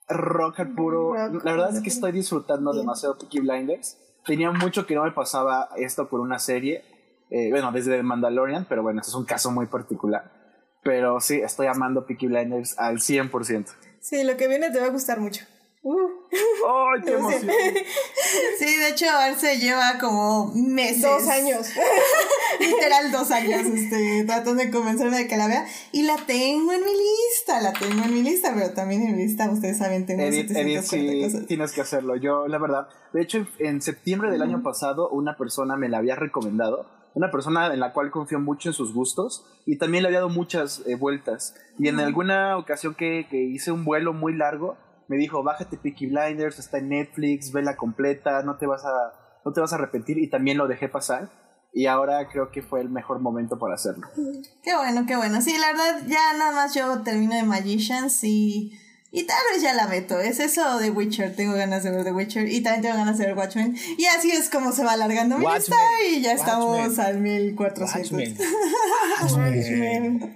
Rock 0.09 0.59
al 0.59 0.75
puro. 0.75 1.13
Rock, 1.13 1.45
la 1.45 1.51
verdad 1.53 1.75
es 1.75 1.81
que 1.81 1.89
estoy 1.89 2.11
disfrutando 2.11 2.71
yeah. 2.73 2.81
demasiado 2.81 3.17
Peaky 3.17 3.39
Blinders. 3.39 3.97
Tenía 4.25 4.51
mucho 4.51 4.85
que 4.85 4.93
no 4.93 5.03
me 5.03 5.11
pasaba 5.11 5.69
esto 5.77 6.09
por 6.09 6.19
una 6.19 6.37
serie. 6.37 6.83
Eh, 7.29 7.49
bueno, 7.49 7.71
desde 7.71 8.03
Mandalorian, 8.03 8.65
pero 8.67 8.83
bueno, 8.83 8.99
eso 8.99 9.11
es 9.11 9.15
un 9.15 9.23
caso 9.23 9.51
muy 9.51 9.67
particular. 9.67 10.29
Pero 10.83 11.21
sí, 11.21 11.39
estoy 11.39 11.67
amando 11.67 12.05
Peaky 12.05 12.27
Blinders 12.27 12.77
al 12.77 12.97
100%. 12.97 13.67
Sí, 14.01 14.23
lo 14.23 14.35
que 14.35 14.49
viene 14.49 14.69
te 14.71 14.81
va 14.81 14.87
a 14.87 14.89
gustar 14.89 15.21
mucho. 15.21 15.45
Uh. 15.83 15.97
¡Ay, 15.97 17.01
qué 17.03 17.13
emoción! 17.13 17.51
Sí, 18.59 18.77
de 18.77 18.89
hecho, 18.89 19.05
Arce 19.09 19.57
lleva 19.57 19.97
como 19.99 20.51
meses. 20.53 21.01
Dos 21.01 21.27
años. 21.27 21.67
Literal, 22.59 23.11
dos 23.11 23.31
años, 23.31 23.61
este, 23.65 24.23
tratando 24.25 24.63
de 24.63 24.69
convencerme 24.69 25.17
de 25.17 25.27
que 25.27 25.37
la 25.37 25.47
vea. 25.47 25.65
Y 25.91 26.03
la 26.03 26.17
tengo 26.17 26.71
en 26.71 26.83
mi 26.83 26.91
lista, 26.91 27.59
la 27.61 27.73
tengo 27.73 28.03
en 28.03 28.13
mi 28.13 28.21
lista, 28.21 28.53
pero 28.53 28.71
también 28.73 29.01
en 29.01 29.15
mi 29.15 29.23
lista, 29.23 29.49
ustedes 29.49 29.79
saben, 29.79 30.05
tengo 30.05 30.21
Edith, 30.21 30.51
Edith, 30.51 30.81
sí, 30.83 31.23
cosas. 31.23 31.47
tienes 31.47 31.71
que 31.71 31.81
hacerlo. 31.81 32.15
Yo, 32.15 32.47
la 32.47 32.59
verdad, 32.59 32.87
de 33.13 33.21
hecho, 33.23 33.47
en 33.57 33.81
septiembre 33.81 34.29
del 34.29 34.41
uh 34.41 34.45
-huh. 34.45 34.49
año 34.49 34.63
pasado, 34.63 35.09
una 35.09 35.35
persona 35.35 35.77
me 35.77 35.89
la 35.89 35.97
había 35.97 36.15
recomendado. 36.15 36.85
Una 37.13 37.29
persona 37.31 37.73
en 37.73 37.79
la 37.79 37.91
cual 37.91 38.09
confío 38.11 38.39
mucho 38.39 38.69
en 38.69 38.73
sus 38.73 38.93
gustos 38.93 39.43
y 39.65 39.77
también 39.77 40.03
le 40.03 40.09
había 40.09 40.19
dado 40.19 40.29
muchas 40.29 40.83
eh, 40.85 40.95
vueltas. 40.95 41.55
Y 41.79 41.87
en 41.87 41.95
uh 41.95 41.99
-huh. 41.99 42.05
alguna 42.05 42.57
ocasión 42.57 42.93
que, 42.93 43.25
que 43.29 43.37
hice 43.41 43.71
un 43.71 43.83
vuelo 43.83 44.13
muy 44.13 44.33
largo, 44.33 44.77
me 45.11 45.17
dijo, 45.17 45.43
bájate 45.43 45.77
Peaky 45.77 46.07
Blinders, 46.07 46.57
está 46.57 46.77
en 46.77 46.87
Netflix, 46.87 47.51
vela 47.51 47.75
completa, 47.75 48.43
no 48.43 48.55
te 48.55 48.65
vas 48.65 48.85
a, 48.85 49.39
no 49.43 49.51
te 49.51 49.59
vas 49.59 49.73
a 49.73 49.75
arrepentir 49.75 50.17
y 50.17 50.29
también 50.29 50.57
lo 50.57 50.69
dejé 50.69 50.87
pasar 50.87 51.29
y 51.73 51.87
ahora 51.87 52.29
creo 52.29 52.49
que 52.49 52.61
fue 52.61 52.79
el 52.79 52.89
mejor 52.89 53.19
momento 53.19 53.59
para 53.59 53.75
hacerlo. 53.75 54.07
Qué 54.63 54.73
bueno, 54.75 55.05
qué 55.05 55.17
bueno. 55.17 55.41
Sí, 55.41 55.57
la 55.57 55.67
verdad 55.73 56.01
ya 56.07 56.33
nada 56.37 56.53
más 56.53 56.73
yo 56.73 57.01
termino 57.01 57.35
de 57.35 57.43
Magicians 57.43 58.23
y 58.23 58.71
y 59.13 59.23
tal 59.23 59.37
vez 59.51 59.61
ya 59.61 59.73
la 59.73 59.87
meto. 59.87 60.21
Es 60.21 60.39
eso 60.39 60.79
de 60.79 60.89
Witcher. 60.89 61.35
Tengo 61.35 61.53
ganas 61.53 61.83
de 61.83 61.91
ver 61.91 62.05
The 62.05 62.13
Witcher. 62.13 62.47
Y 62.47 62.61
también 62.61 62.81
tengo 62.83 62.95
ganas 62.95 63.17
de 63.17 63.25
ver 63.25 63.37
Watchmen. 63.37 63.75
Y 63.97 64.05
así 64.05 64.31
es 64.31 64.49
como 64.49 64.71
se 64.71 64.85
va 64.85 64.93
alargando 64.93 65.37
mi 65.37 65.45
lista. 65.45 65.75
Y 66.09 66.21
ya 66.21 66.31
estamos 66.31 66.77
Watchmen. 66.77 67.05
al 67.05 67.17
1400. 67.17 68.09
Watchmen. 69.21 69.43
Watchmen. 69.43 70.35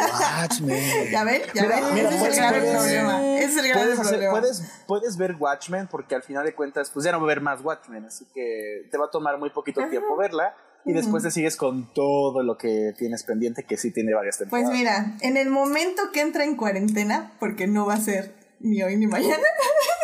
Watchmen. 0.00 1.10
¿Ya 1.10 1.24
ven? 1.24 1.42
¿Ya 1.54 1.66
ven? 1.66 1.84
Mira, 1.94 2.08
Ese 2.10 2.16
es 2.16 2.22
el 2.24 2.36
gran 2.36 2.52
problema. 2.62 3.36
Ese 3.36 3.44
es 3.44 3.56
el 3.56 3.68
gran 3.68 3.82
puedes, 3.82 4.00
problema. 4.00 4.30
Puedes, 4.30 4.62
puedes 4.86 5.16
ver 5.16 5.34
Watchmen 5.38 5.88
porque 5.88 6.14
al 6.14 6.22
final 6.22 6.44
de 6.44 6.54
cuentas, 6.54 6.90
pues 6.90 7.04
ya 7.04 7.12
no 7.12 7.18
va 7.18 7.24
a 7.24 7.26
haber 7.26 7.40
más 7.40 7.60
Watchmen. 7.62 8.04
Así 8.04 8.26
que 8.34 8.88
te 8.90 8.98
va 8.98 9.06
a 9.06 9.10
tomar 9.10 9.38
muy 9.38 9.50
poquito 9.50 9.80
Ajá. 9.80 9.90
tiempo 9.90 10.16
verla. 10.16 10.54
y 10.84 10.92
después 10.92 11.22
te 11.24 11.30
sigues 11.32 11.56
con 11.56 11.92
todo 11.94 12.42
lo 12.44 12.56
que 12.56 12.92
tienes 12.96 13.24
pendiente, 13.24 13.64
que 13.64 13.76
sí 13.76 13.90
tiene 13.92 14.14
varias 14.14 14.36
Pues 14.38 14.50
temporadas. 14.50 14.72
mira, 14.72 15.16
en 15.20 15.36
el 15.36 15.50
momento 15.50 16.12
que 16.12 16.20
entra 16.20 16.44
en 16.44 16.56
cuarentena, 16.56 17.32
porque 17.40 17.66
no 17.66 17.86
va 17.86 17.94
a 17.94 18.00
ser 18.00 18.34
ni 18.60 18.82
hoy 18.84 18.96
ni 18.96 19.06
mañana, 19.08 19.42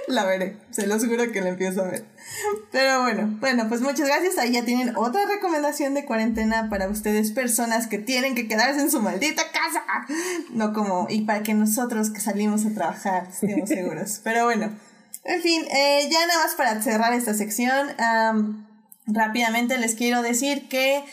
la 0.08 0.24
veré. 0.24 0.56
Se 0.70 0.86
lo 0.86 0.98
juro 0.98 1.30
que 1.32 1.40
la 1.40 1.50
empiezo 1.50 1.82
a 1.82 1.88
ver. 1.88 2.04
Pero 2.70 3.02
bueno, 3.02 3.36
bueno, 3.40 3.68
pues 3.68 3.80
muchas 3.80 4.06
gracias. 4.06 4.38
Ahí 4.38 4.52
ya 4.52 4.64
tienen 4.64 4.96
otra 4.96 5.26
recomendación 5.26 5.94
de 5.94 6.04
cuarentena 6.04 6.68
para 6.70 6.88
ustedes, 6.88 7.32
personas 7.32 7.86
que 7.86 7.98
tienen 7.98 8.34
que 8.34 8.48
quedarse 8.48 8.80
en 8.80 8.90
su 8.90 9.00
maldita 9.00 9.42
casa. 9.52 9.82
No 10.50 10.72
como, 10.72 11.06
y 11.08 11.22
para 11.22 11.42
que 11.42 11.54
nosotros 11.54 12.10
que 12.10 12.20
salimos 12.20 12.66
a 12.66 12.74
trabajar 12.74 13.28
estemos 13.30 13.68
seguros. 13.68 14.20
Pero 14.24 14.44
bueno, 14.44 14.70
en 15.24 15.42
fin, 15.42 15.62
eh, 15.70 16.08
ya 16.10 16.26
nada 16.26 16.44
más 16.44 16.54
para 16.54 16.80
cerrar 16.82 17.12
esta 17.12 17.34
sección. 17.34 17.88
am, 17.98 18.66
rápidamente 19.06 19.76
les 19.78 19.94
quiero 19.94 20.22
decir 20.22 20.68
que 20.68 21.04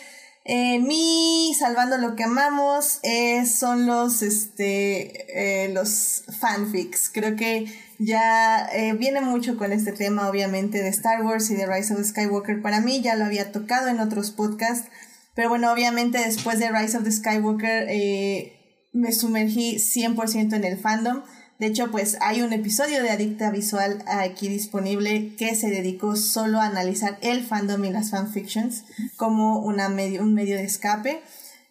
eh, 0.50 0.78
mi 0.78 1.54
Salvando 1.58 1.98
lo 1.98 2.16
que 2.16 2.24
amamos 2.24 3.00
eh, 3.02 3.44
son 3.44 3.86
los, 3.86 4.22
este, 4.22 5.64
eh, 5.64 5.68
los 5.68 6.24
fanfics. 6.40 7.10
Creo 7.12 7.36
que 7.36 7.66
ya 7.98 8.68
eh, 8.72 8.92
viene 8.92 9.20
mucho 9.20 9.56
con 9.56 9.72
este 9.72 9.92
tema, 9.92 10.28
obviamente, 10.28 10.82
de 10.82 10.88
Star 10.88 11.24
Wars 11.24 11.50
y 11.50 11.54
de 11.54 11.66
Rise 11.66 11.94
of 11.94 12.04
Skywalker. 12.04 12.62
Para 12.62 12.80
mí 12.80 13.00
ya 13.00 13.16
lo 13.16 13.24
había 13.24 13.52
tocado 13.52 13.88
en 13.88 14.00
otros 14.00 14.30
podcasts. 14.30 14.88
Pero 15.34 15.48
bueno, 15.48 15.72
obviamente 15.72 16.18
después 16.18 16.58
de 16.58 16.70
Rise 16.70 16.96
of 16.96 17.04
the 17.04 17.12
Skywalker 17.12 17.86
eh, 17.88 18.86
me 18.92 19.12
sumergí 19.12 19.76
100% 19.76 20.54
en 20.54 20.64
el 20.64 20.78
fandom. 20.78 21.22
De 21.58 21.66
hecho, 21.66 21.90
pues 21.90 22.16
hay 22.20 22.42
un 22.42 22.52
episodio 22.52 23.02
de 23.02 23.10
Adicta 23.10 23.50
Visual 23.50 24.04
aquí 24.06 24.48
disponible 24.48 25.34
que 25.36 25.56
se 25.56 25.70
dedicó 25.70 26.14
solo 26.14 26.60
a 26.60 26.66
analizar 26.66 27.18
el 27.20 27.42
fandom 27.44 27.84
y 27.84 27.90
las 27.90 28.10
fanfictions 28.10 28.84
como 29.16 29.58
una 29.58 29.88
medio, 29.88 30.22
un 30.22 30.34
medio 30.34 30.56
de 30.56 30.64
escape. 30.64 31.20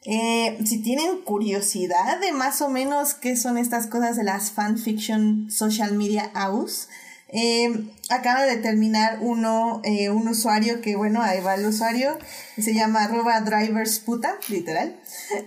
Eh, 0.05 0.57
si 0.65 0.81
tienen 0.81 1.21
curiosidad 1.21 2.19
de 2.19 2.31
más 2.31 2.61
o 2.61 2.69
menos 2.69 3.13
qué 3.13 3.35
son 3.35 3.57
estas 3.57 3.87
cosas 3.87 4.15
de 4.15 4.23
las 4.23 4.51
fanfiction 4.51 5.51
social 5.51 5.93
media 5.93 6.31
house, 6.33 6.87
eh, 7.29 7.69
acaba 8.09 8.45
de 8.45 8.57
terminar 8.57 9.19
uno, 9.21 9.81
eh, 9.83 10.09
un 10.09 10.27
usuario 10.29 10.81
que, 10.81 10.95
bueno, 10.95 11.21
ahí 11.21 11.41
va 11.41 11.55
el 11.55 11.65
usuario, 11.65 12.17
se 12.57 12.73
llama 12.73 13.03
arroba 13.03 13.41
driversputa, 13.41 14.37
literal. 14.47 14.97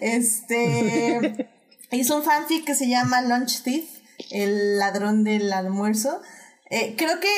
Este 0.01 1.49
hizo 1.91 2.17
un 2.17 2.23
fanfic 2.23 2.65
que 2.65 2.75
se 2.75 2.89
llama 2.89 3.23
Lunch 3.23 3.63
Thief, 3.63 3.89
el 4.31 4.79
ladrón 4.79 5.25
del 5.25 5.53
almuerzo. 5.53 6.21
Eh, 6.69 6.95
creo 6.99 7.19
que 7.19 7.29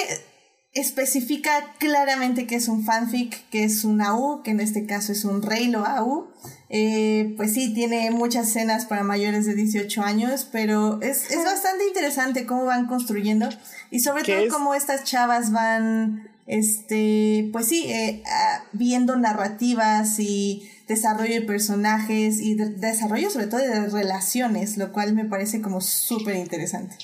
especifica 0.75 1.75
claramente 1.79 2.47
que 2.47 2.57
es 2.57 2.67
un 2.67 2.85
fanfic, 2.85 3.49
que 3.51 3.65
es 3.65 3.85
un 3.85 4.01
AU, 4.01 4.43
que 4.43 4.51
en 4.51 4.61
este 4.61 4.87
caso 4.87 5.13
es 5.13 5.25
un 5.25 5.43
Reylo 5.43 5.87
AU. 5.87 6.33
Eh, 6.75 7.35
pues 7.37 7.53
sí, 7.53 7.75
tiene 7.75 8.11
muchas 8.11 8.49
escenas 8.49 8.87
para 8.87 9.03
mayores 9.03 9.45
de 9.45 9.55
18 9.55 10.03
años, 10.03 10.49
pero 10.51 11.03
es, 11.03 11.31
es 11.31 11.45
bastante 11.45 11.87
interesante 11.87 12.47
cómo 12.47 12.65
van 12.65 12.87
construyendo 12.87 13.51
y 13.91 14.01
sobre 14.01 14.23
¿Qué 14.23 14.33
todo 14.33 14.45
es? 14.47 14.51
cómo 14.53 14.75
estas 14.75 15.05
chavas 15.05 15.53
van, 15.53 16.31
este, 16.47 17.51
pues 17.53 17.67
sí, 17.69 17.85
eh, 17.93 18.23
ah, 18.27 18.65
viendo 18.73 19.17
narrativas 19.17 20.19
y 20.19 20.67
desarrollo 20.89 21.35
de 21.35 21.43
personajes 21.43 22.41
y 22.41 22.55
de- 22.55 22.71
desarrollo 22.71 23.29
sobre 23.29 23.49
todo 23.49 23.61
de 23.61 23.89
relaciones, 23.91 24.79
lo 24.79 24.93
cual 24.95 25.13
me 25.13 25.27
parece 25.27 25.61
como 25.61 25.83
súper 25.83 26.37
interesante. 26.37 26.97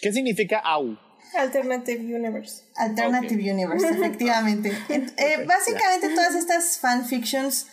¿Qué 0.00 0.12
significa 0.12 0.58
AU? 0.58 0.98
Alternative 1.38 2.00
Universe. 2.16 2.62
Alternative 2.74 3.52
Universe, 3.52 3.88
efectivamente. 3.90 4.72
Ent- 4.88 5.12
eh, 5.18 5.44
básicamente 5.46 6.08
todas 6.08 6.34
estas 6.34 6.78
fanfictions 6.80 7.68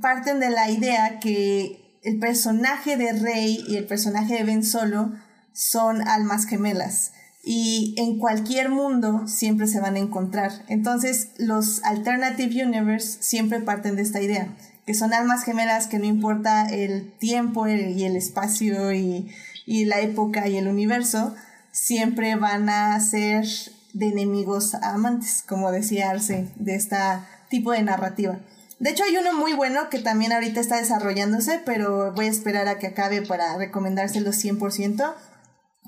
parten 0.00 0.40
de 0.40 0.50
la 0.50 0.70
idea 0.70 1.18
que 1.20 1.98
el 2.02 2.18
personaje 2.18 2.96
de 2.96 3.12
Rey 3.12 3.64
y 3.68 3.76
el 3.76 3.86
personaje 3.86 4.34
de 4.34 4.44
Ben 4.44 4.64
Solo 4.64 5.12
son 5.52 6.06
almas 6.06 6.46
gemelas 6.46 7.12
y 7.44 7.94
en 7.98 8.18
cualquier 8.18 8.70
mundo 8.70 9.26
siempre 9.26 9.66
se 9.66 9.80
van 9.80 9.96
a 9.96 10.00
encontrar. 10.00 10.52
Entonces 10.68 11.30
los 11.38 11.82
Alternative 11.84 12.64
Universe 12.64 13.18
siempre 13.20 13.60
parten 13.60 13.96
de 13.96 14.02
esta 14.02 14.20
idea, 14.20 14.48
que 14.86 14.94
son 14.94 15.12
almas 15.12 15.44
gemelas 15.44 15.86
que 15.88 15.98
no 15.98 16.06
importa 16.06 16.68
el 16.68 17.12
tiempo 17.18 17.66
y 17.66 18.04
el 18.04 18.16
espacio 18.16 18.92
y, 18.92 19.30
y 19.66 19.84
la 19.84 20.00
época 20.00 20.48
y 20.48 20.56
el 20.56 20.68
universo, 20.68 21.34
siempre 21.72 22.36
van 22.36 22.68
a 22.68 22.98
ser 23.00 23.46
de 23.92 24.08
enemigos 24.08 24.74
a 24.74 24.94
amantes, 24.94 25.44
como 25.46 25.70
decía 25.70 26.10
Arce, 26.10 26.48
de 26.56 26.74
este 26.74 26.96
tipo 27.48 27.72
de 27.72 27.82
narrativa. 27.82 28.38
De 28.82 28.90
hecho, 28.90 29.04
hay 29.04 29.16
uno 29.16 29.32
muy 29.32 29.52
bueno 29.52 29.88
que 29.90 30.00
también 30.00 30.32
ahorita 30.32 30.58
está 30.58 30.78
desarrollándose, 30.78 31.60
pero 31.64 32.12
voy 32.14 32.26
a 32.26 32.30
esperar 32.30 32.66
a 32.66 32.80
que 32.80 32.88
acabe 32.88 33.22
para 33.22 33.56
recomendárselo 33.56 34.32
100%, 34.32 35.14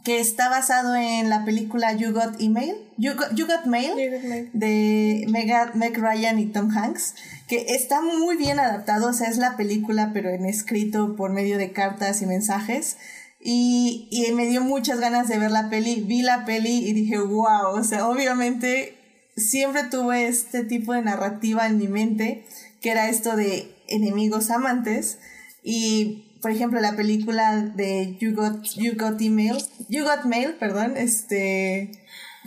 que 0.04 0.20
está 0.20 0.48
basado 0.48 0.94
en 0.94 1.28
la 1.28 1.44
película 1.44 1.92
You 1.94 2.12
Got 2.12 2.40
Email, 2.40 2.76
You 2.96 3.14
Got, 3.16 3.35
You 3.35 3.48
Got 3.48 3.66
Mail, 3.66 3.94
You 3.98 4.12
Got 4.12 4.22
Mail. 4.22 4.50
de 4.52 5.26
Meg, 5.28 5.74
Meg 5.74 5.98
Ryan 5.98 6.38
y 6.38 6.46
Tom 6.46 6.70
Hanks, 6.70 7.16
que 7.48 7.66
está 7.70 8.00
muy 8.00 8.37
bien 8.37 8.61
adaptado, 8.61 9.09
o 9.09 9.12
sea, 9.12 9.28
es 9.28 9.38
la 9.38 9.57
película, 9.57 10.12
pero 10.14 10.30
en 10.30 10.46
escrito 10.46 11.16
por 11.16 11.33
medio 11.33 11.59
de 11.59 11.72
cartas 11.72 12.22
y 12.22 12.26
mensajes. 12.26 12.96
Y, 13.40 14.07
y 14.12 14.30
me 14.35 14.46
dio 14.46 14.61
muchas 14.61 15.00
ganas 15.00 15.26
de 15.26 15.37
ver 15.38 15.50
la 15.50 15.68
peli. 15.68 16.04
Vi 16.07 16.22
la 16.22 16.44
peli 16.44 16.88
y 16.88 16.92
dije, 16.92 17.18
wow, 17.18 17.72
o 17.74 17.83
sea, 17.83 18.07
obviamente 18.07 18.96
siempre 19.37 19.85
tuve 19.85 20.28
este 20.28 20.64
tipo 20.64 20.92
de 20.92 21.02
narrativa 21.02 21.66
en 21.66 21.78
mi 21.78 21.88
mente, 21.88 22.44
que 22.85 22.90
era 22.90 23.09
esto 23.09 23.35
de 23.35 23.75
enemigos 23.88 24.51
amantes. 24.51 25.18
Y, 25.62 26.38
por 26.42 26.51
ejemplo, 26.51 26.79
la 26.81 26.94
película 26.94 27.62
de 27.62 28.18
You 28.20 28.35
Got, 28.35 28.62
you 28.77 28.92
Got 28.99 29.23
Email, 29.23 29.57
You 29.88 30.05
Got 30.05 30.27
Mail, 30.27 30.57
perdón, 30.61 30.99
este, 30.99 31.92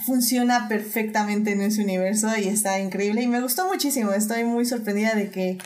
funciona 0.06 0.68
perfectamente 0.68 1.54
en 1.54 1.62
ese 1.62 1.82
universo 1.82 2.30
y 2.38 2.50
está 2.50 2.80
increíble. 2.80 3.24
Y 3.24 3.28
me 3.28 3.42
gustó 3.42 3.68
muchísimo. 3.68 4.12
Estoy 4.12 4.44
muy 4.44 4.68
sorprendida 4.68 5.16
de 5.16 5.32
que 5.32 5.58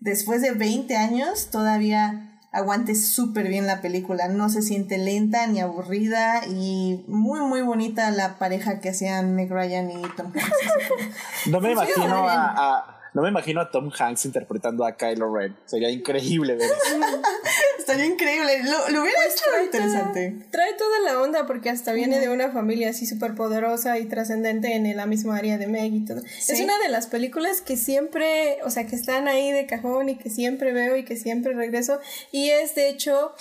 después 0.00 0.42
de 0.42 0.50
20 0.50 0.96
años 0.96 1.50
todavía 1.52 2.40
aguante 2.50 2.96
súper 2.96 3.46
bien 3.46 3.68
la 3.68 3.80
película. 3.80 4.26
No 4.26 4.48
se 4.48 4.60
siente 4.60 4.98
lenta 4.98 5.46
ni 5.46 5.60
aburrida 5.60 6.44
y 6.48 7.04
muy, 7.06 7.42
muy 7.42 7.62
bonita 7.62 8.10
la 8.10 8.38
pareja 8.38 8.80
que 8.80 8.88
hacían 8.88 9.36
Meg 9.36 9.52
Ryan 9.52 9.88
y 9.88 10.02
Tom 10.16 10.32
Hanks. 10.34 11.46
No 11.46 11.60
me 11.60 11.70
imagino 11.70 12.28
a- 12.28 12.92
no 13.16 13.22
me 13.22 13.30
imagino 13.30 13.62
a 13.62 13.70
Tom 13.70 13.90
Hanks 13.98 14.26
interpretando 14.26 14.84
a 14.84 14.94
Kylo 14.94 15.34
Ren. 15.34 15.56
Sería 15.64 15.88
increíble 15.88 16.54
ver 16.54 16.66
eso. 16.66 17.00
Estaría 17.78 18.04
increíble. 18.04 18.62
Lo, 18.64 18.90
lo 18.90 19.00
hubiera 19.00 19.24
hecho 19.24 19.64
interesante. 19.64 20.36
Trae 20.50 20.74
toda 20.74 21.00
la 21.00 21.22
onda 21.22 21.46
porque 21.46 21.70
hasta 21.70 21.94
viene 21.94 22.20
de 22.20 22.28
una 22.28 22.50
familia 22.50 22.90
así 22.90 23.06
súper 23.06 23.34
poderosa 23.34 23.98
y 23.98 24.04
trascendente 24.04 24.74
en 24.74 24.94
la 24.94 25.06
misma 25.06 25.38
área 25.38 25.56
de 25.56 25.66
Meg 25.66 25.94
y 25.94 26.04
todo. 26.04 26.20
Sí. 26.20 26.52
Es 26.52 26.60
una 26.60 26.78
de 26.78 26.90
las 26.90 27.06
películas 27.06 27.62
que 27.62 27.78
siempre, 27.78 28.58
o 28.64 28.70
sea, 28.70 28.86
que 28.86 28.96
están 28.96 29.28
ahí 29.28 29.50
de 29.50 29.64
cajón 29.64 30.10
y 30.10 30.18
que 30.18 30.28
siempre 30.28 30.74
veo 30.74 30.94
y 30.98 31.06
que 31.06 31.16
siempre 31.16 31.54
regreso. 31.54 32.00
Y 32.32 32.50
es 32.50 32.74
de 32.74 32.90
hecho 32.90 33.32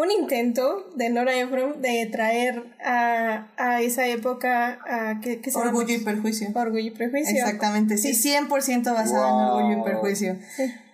un 0.00 0.10
intento 0.10 0.88
de 0.94 1.10
Nora 1.10 1.34
Ephron 1.38 1.80
de 1.82 2.06
traer 2.06 2.64
a, 2.84 3.48
a 3.56 3.82
esa 3.82 4.06
época 4.06 4.78
a 4.86 5.20
¿qué, 5.20 5.40
qué 5.40 5.50
se 5.50 5.58
llama? 5.58 5.70
Orgullo 5.70 5.94
y 5.94 5.98
perjuicio. 5.98 6.48
Orgullo 6.54 6.86
y 6.86 6.90
prejuicio. 6.90 7.34
Exactamente, 7.36 7.98
sí, 7.98 8.12
100% 8.12 8.84
basado 8.94 9.26
en 9.26 9.34
Wow. 9.34 9.56
orgullo 9.56 9.78
y 9.80 9.82
perjuicio. 9.84 10.36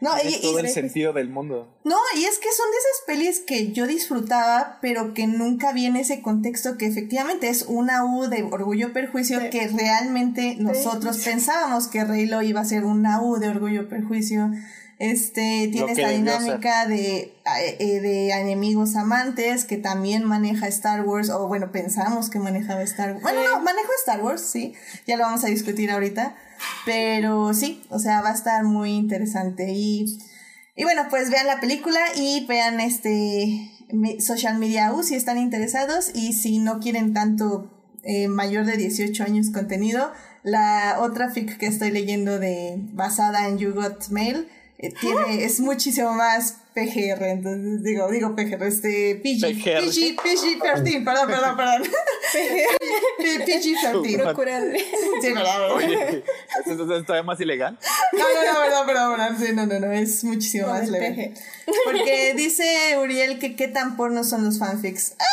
No, 0.01 0.11
y, 0.23 0.41
todo 0.43 0.59
el 0.59 0.69
sentido 0.69 1.13
del 1.15 1.29
mundo. 1.31 1.73
no, 1.85 1.97
y 2.19 2.25
es 2.25 2.39
que 2.39 2.49
son 2.55 2.71
de 2.71 2.77
esas 2.77 3.07
pelis 3.07 3.41
que 3.41 3.73
yo 3.73 3.87
disfrutaba, 3.87 4.79
pero 4.83 5.15
que 5.15 5.27
nunca 5.27 5.73
vi 5.73 5.87
en 5.87 5.97
ese 5.97 6.21
contexto 6.21 6.77
que 6.77 6.87
efectivamente 6.87 7.49
es 7.49 7.63
una 7.69 8.05
U 8.05 8.27
de 8.29 8.43
orgullo 8.43 8.89
y 8.89 8.91
perjuicio 8.93 9.41
Sí. 9.41 9.51
que 9.51 9.69
realmente 9.69 10.57
nosotros 10.59 11.19
pensábamos 11.25 11.89
que 11.89 12.05
Reylo 12.05 12.43
iba 12.43 12.61
a 12.61 12.65
ser 12.65 12.85
una 12.85 13.23
U 13.23 13.37
de 13.39 13.49
orgullo 13.49 13.83
y 13.83 13.87
perjuicio. 13.87 14.51
Este 14.99 15.69
tiene 15.73 15.93
esta 15.93 16.11
dinámica 16.11 16.87
de, 16.87 17.35
eh, 17.79 18.01
de 18.01 18.31
enemigos 18.31 18.95
amantes 18.95 19.65
que 19.65 19.77
también 19.77 20.25
maneja 20.25 20.69
Star 20.69 21.03
Wars, 21.03 21.31
o 21.31 21.49
bueno, 21.49 21.73
pensamos 21.73 22.31
que 22.31 22.39
manejaba 22.39 22.83
Star 22.83 23.13
Wars. 23.13 23.23
Bueno, 23.23 23.43
no, 23.43 23.61
manejo 23.61 23.91
Star 24.01 24.23
Wars, 24.23 24.43
sí, 24.43 24.75
ya 25.07 25.17
lo 25.17 25.25
vamos 25.25 25.45
a 25.45 25.49
discutir 25.49 25.91
ahorita, 25.91 26.37
pero 26.87 27.55
sí, 27.55 27.83
o 27.89 27.99
sea, 27.99 28.21
va 28.21 28.31
a 28.31 28.35
estar 28.35 28.63
muy 28.63 28.93
interesante. 28.93 29.73
Y, 29.73 30.19
y 30.77 30.85
bueno, 30.85 31.07
pues 31.11 31.31
vean 31.31 31.49
la 31.49 31.61
película 31.61 32.01
y 32.17 32.47
vean 32.47 32.79
este 32.79 33.71
Social 34.21 34.59
Media 34.59 34.93
U 34.93 35.03
si 35.03 35.17
están 35.17 35.39
interesados 35.39 36.13
y 36.15 36.35
si 36.35 36.59
no 36.59 36.79
quieren 36.79 37.13
tanto 37.15 37.71
eh, 38.05 38.29
mayor 38.29 38.65
de 38.65 38.77
18 38.77 39.25
años 39.25 39.51
contenido, 39.51 40.13
la 40.45 40.99
otra 41.01 41.31
fic 41.31 41.57
que 41.59 41.67
estoy 41.67 41.91
leyendo 41.91 42.39
de 42.39 42.77
basada 42.93 43.49
en 43.49 43.59
You 43.59 43.73
Got 43.73 44.09
Mail 44.11 44.47
eh, 44.47 44.64
tiene, 44.91 45.45
es 45.45 45.61
muchísimo 45.61 46.13
más 46.13 46.57
PGR, 46.75 47.23
entonces 47.27 47.83
digo, 47.85 48.11
digo 48.11 48.35
PGR, 48.35 48.65
este 48.65 49.15
PG, 49.23 49.41
PGR. 49.41 49.81
PG, 49.85 50.17
PG-13, 50.17 51.05
perdón, 51.05 51.29
perdón, 51.29 51.57
perdón. 51.57 51.83
PG-13. 53.19 54.23
Procurar. 54.23 54.63
Sí, 55.21 55.29
perdón. 55.33 55.73
Oye, 55.77 56.25
¿esto 56.67 56.97
es 56.97 57.07
todavía 57.07 57.23
más 57.23 57.41
ilegal? 57.41 57.79
No, 58.13 58.19
no, 58.19 58.53
no, 58.53 58.61
perdón, 58.65 58.87
perdón, 58.87 59.17
perdón. 59.17 59.37
Sí, 59.39 59.53
no, 59.55 59.67
no, 59.67 59.81
no, 59.81 59.93
es 59.93 60.25
muchísimo 60.25 60.69
más 60.69 60.89
leve. 60.89 61.35
Porque 61.85 62.35
dice 62.35 62.97
Uriel 63.01 63.39
que 63.39 63.57
qué 63.57 63.69
tan 63.69 63.97
porno 63.97 64.25
son 64.25 64.45
los 64.45 64.59
fanfics. 64.59 65.15
Ah, 65.19 65.25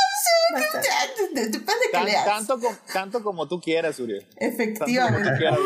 que- 1.33 1.41
depende 1.47 1.63
que 1.85 1.91
Tan- 1.91 2.05
leas. 2.05 2.25
tanto, 2.25 2.59
como, 2.59 2.77
tanto 2.91 3.23
como 3.23 3.47
tú 3.47 3.61
quieras, 3.61 3.99
Uriel. 3.99 4.21
Tanto 4.21 4.37
como 4.37 4.47
tú 4.47 4.61
Efectivamente. 4.61 5.29
quieras. 5.37 5.59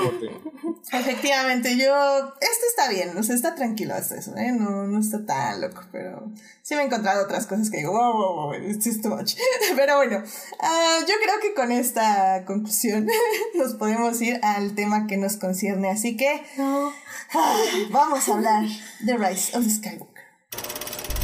Efectivamente, 0.93 1.77
yo. 1.77 2.33
Este 2.39 2.65
está 2.69 2.89
bien, 2.89 3.17
o 3.17 3.23
sea, 3.23 3.35
está 3.35 3.55
tranquilo 3.55 3.93
hasta 3.95 4.15
eso, 4.17 4.35
¿eh? 4.37 4.51
No, 4.51 4.83
no 4.85 4.99
está 4.99 5.25
tan 5.25 5.59
loco, 5.67 5.83
pero 5.91 6.31
sí 6.61 6.75
me 6.75 6.81
he 6.81 6.85
encontrado 6.85 7.23
otras 7.23 7.47
cosas 7.47 7.69
que 7.69 7.77
digo, 7.77 7.91
wow, 7.91 8.13
wow, 8.13 8.35
wow, 8.35 8.53
it's 8.53 8.85
just 8.85 9.01
too 9.01 9.09
much. 9.09 9.35
Pero 9.75 9.97
bueno, 9.97 10.23
ah, 10.61 10.99
yo 11.07 11.13
creo 11.23 11.39
que 11.41 11.53
con 11.53 11.71
esta 11.71 12.43
conclusión 12.45 13.07
nos 13.55 13.73
podemos 13.73 14.21
ir 14.21 14.39
al 14.43 14.75
tema 14.75 15.07
que 15.07 15.17
nos 15.17 15.37
concierne, 15.37 15.89
así 15.89 16.17
que. 16.17 16.43
No. 16.57 16.91
ah, 17.33 17.57
vamos 17.89 18.27
a 18.29 18.33
hablar 18.33 18.65
de 19.01 19.17
Rise 19.17 19.57
of 19.57 19.63
the 19.63 19.69
Skywalker. 19.69 21.14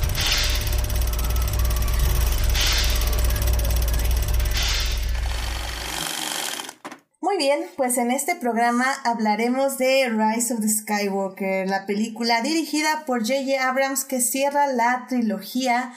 Muy 7.31 7.37
bien, 7.37 7.61
pues 7.77 7.97
en 7.97 8.11
este 8.11 8.35
programa 8.35 8.85
hablaremos 9.05 9.77
de 9.77 10.09
Rise 10.09 10.53
of 10.53 10.59
the 10.59 10.67
Skywalker, 10.67 11.65
la 11.65 11.85
película 11.85 12.41
dirigida 12.41 13.05
por 13.05 13.21
J.J. 13.21 13.69
Abrams 13.69 14.03
que 14.03 14.19
cierra 14.19 14.67
la 14.67 15.05
trilogía 15.07 15.93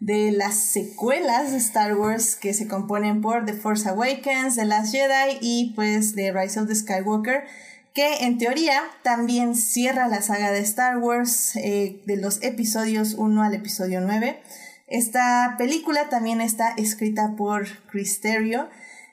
de 0.00 0.32
las 0.32 0.54
secuelas 0.54 1.52
de 1.52 1.58
Star 1.58 1.94
Wars 1.94 2.36
que 2.36 2.54
se 2.54 2.68
componen 2.68 3.20
por 3.20 3.44
The 3.44 3.52
Force 3.52 3.86
Awakens, 3.86 4.56
The 4.56 4.64
Last 4.64 4.94
Jedi 4.94 5.36
y 5.42 5.74
pues 5.76 6.14
de 6.14 6.32
Rise 6.32 6.58
of 6.58 6.68
the 6.68 6.74
Skywalker, 6.74 7.44
que 7.92 8.24
en 8.24 8.38
teoría 8.38 8.80
también 9.02 9.56
cierra 9.56 10.08
la 10.08 10.22
saga 10.22 10.52
de 10.52 10.60
Star 10.60 10.96
Wars 10.96 11.54
eh, 11.56 12.00
de 12.06 12.16
los 12.16 12.42
episodios 12.42 13.12
1 13.12 13.42
al 13.42 13.52
episodio 13.52 14.00
9. 14.00 14.40
Esta 14.86 15.56
película 15.58 16.08
también 16.08 16.40
está 16.40 16.72
escrita 16.78 17.34
por 17.36 17.66
Chris 17.90 18.22
Terrio 18.22 18.70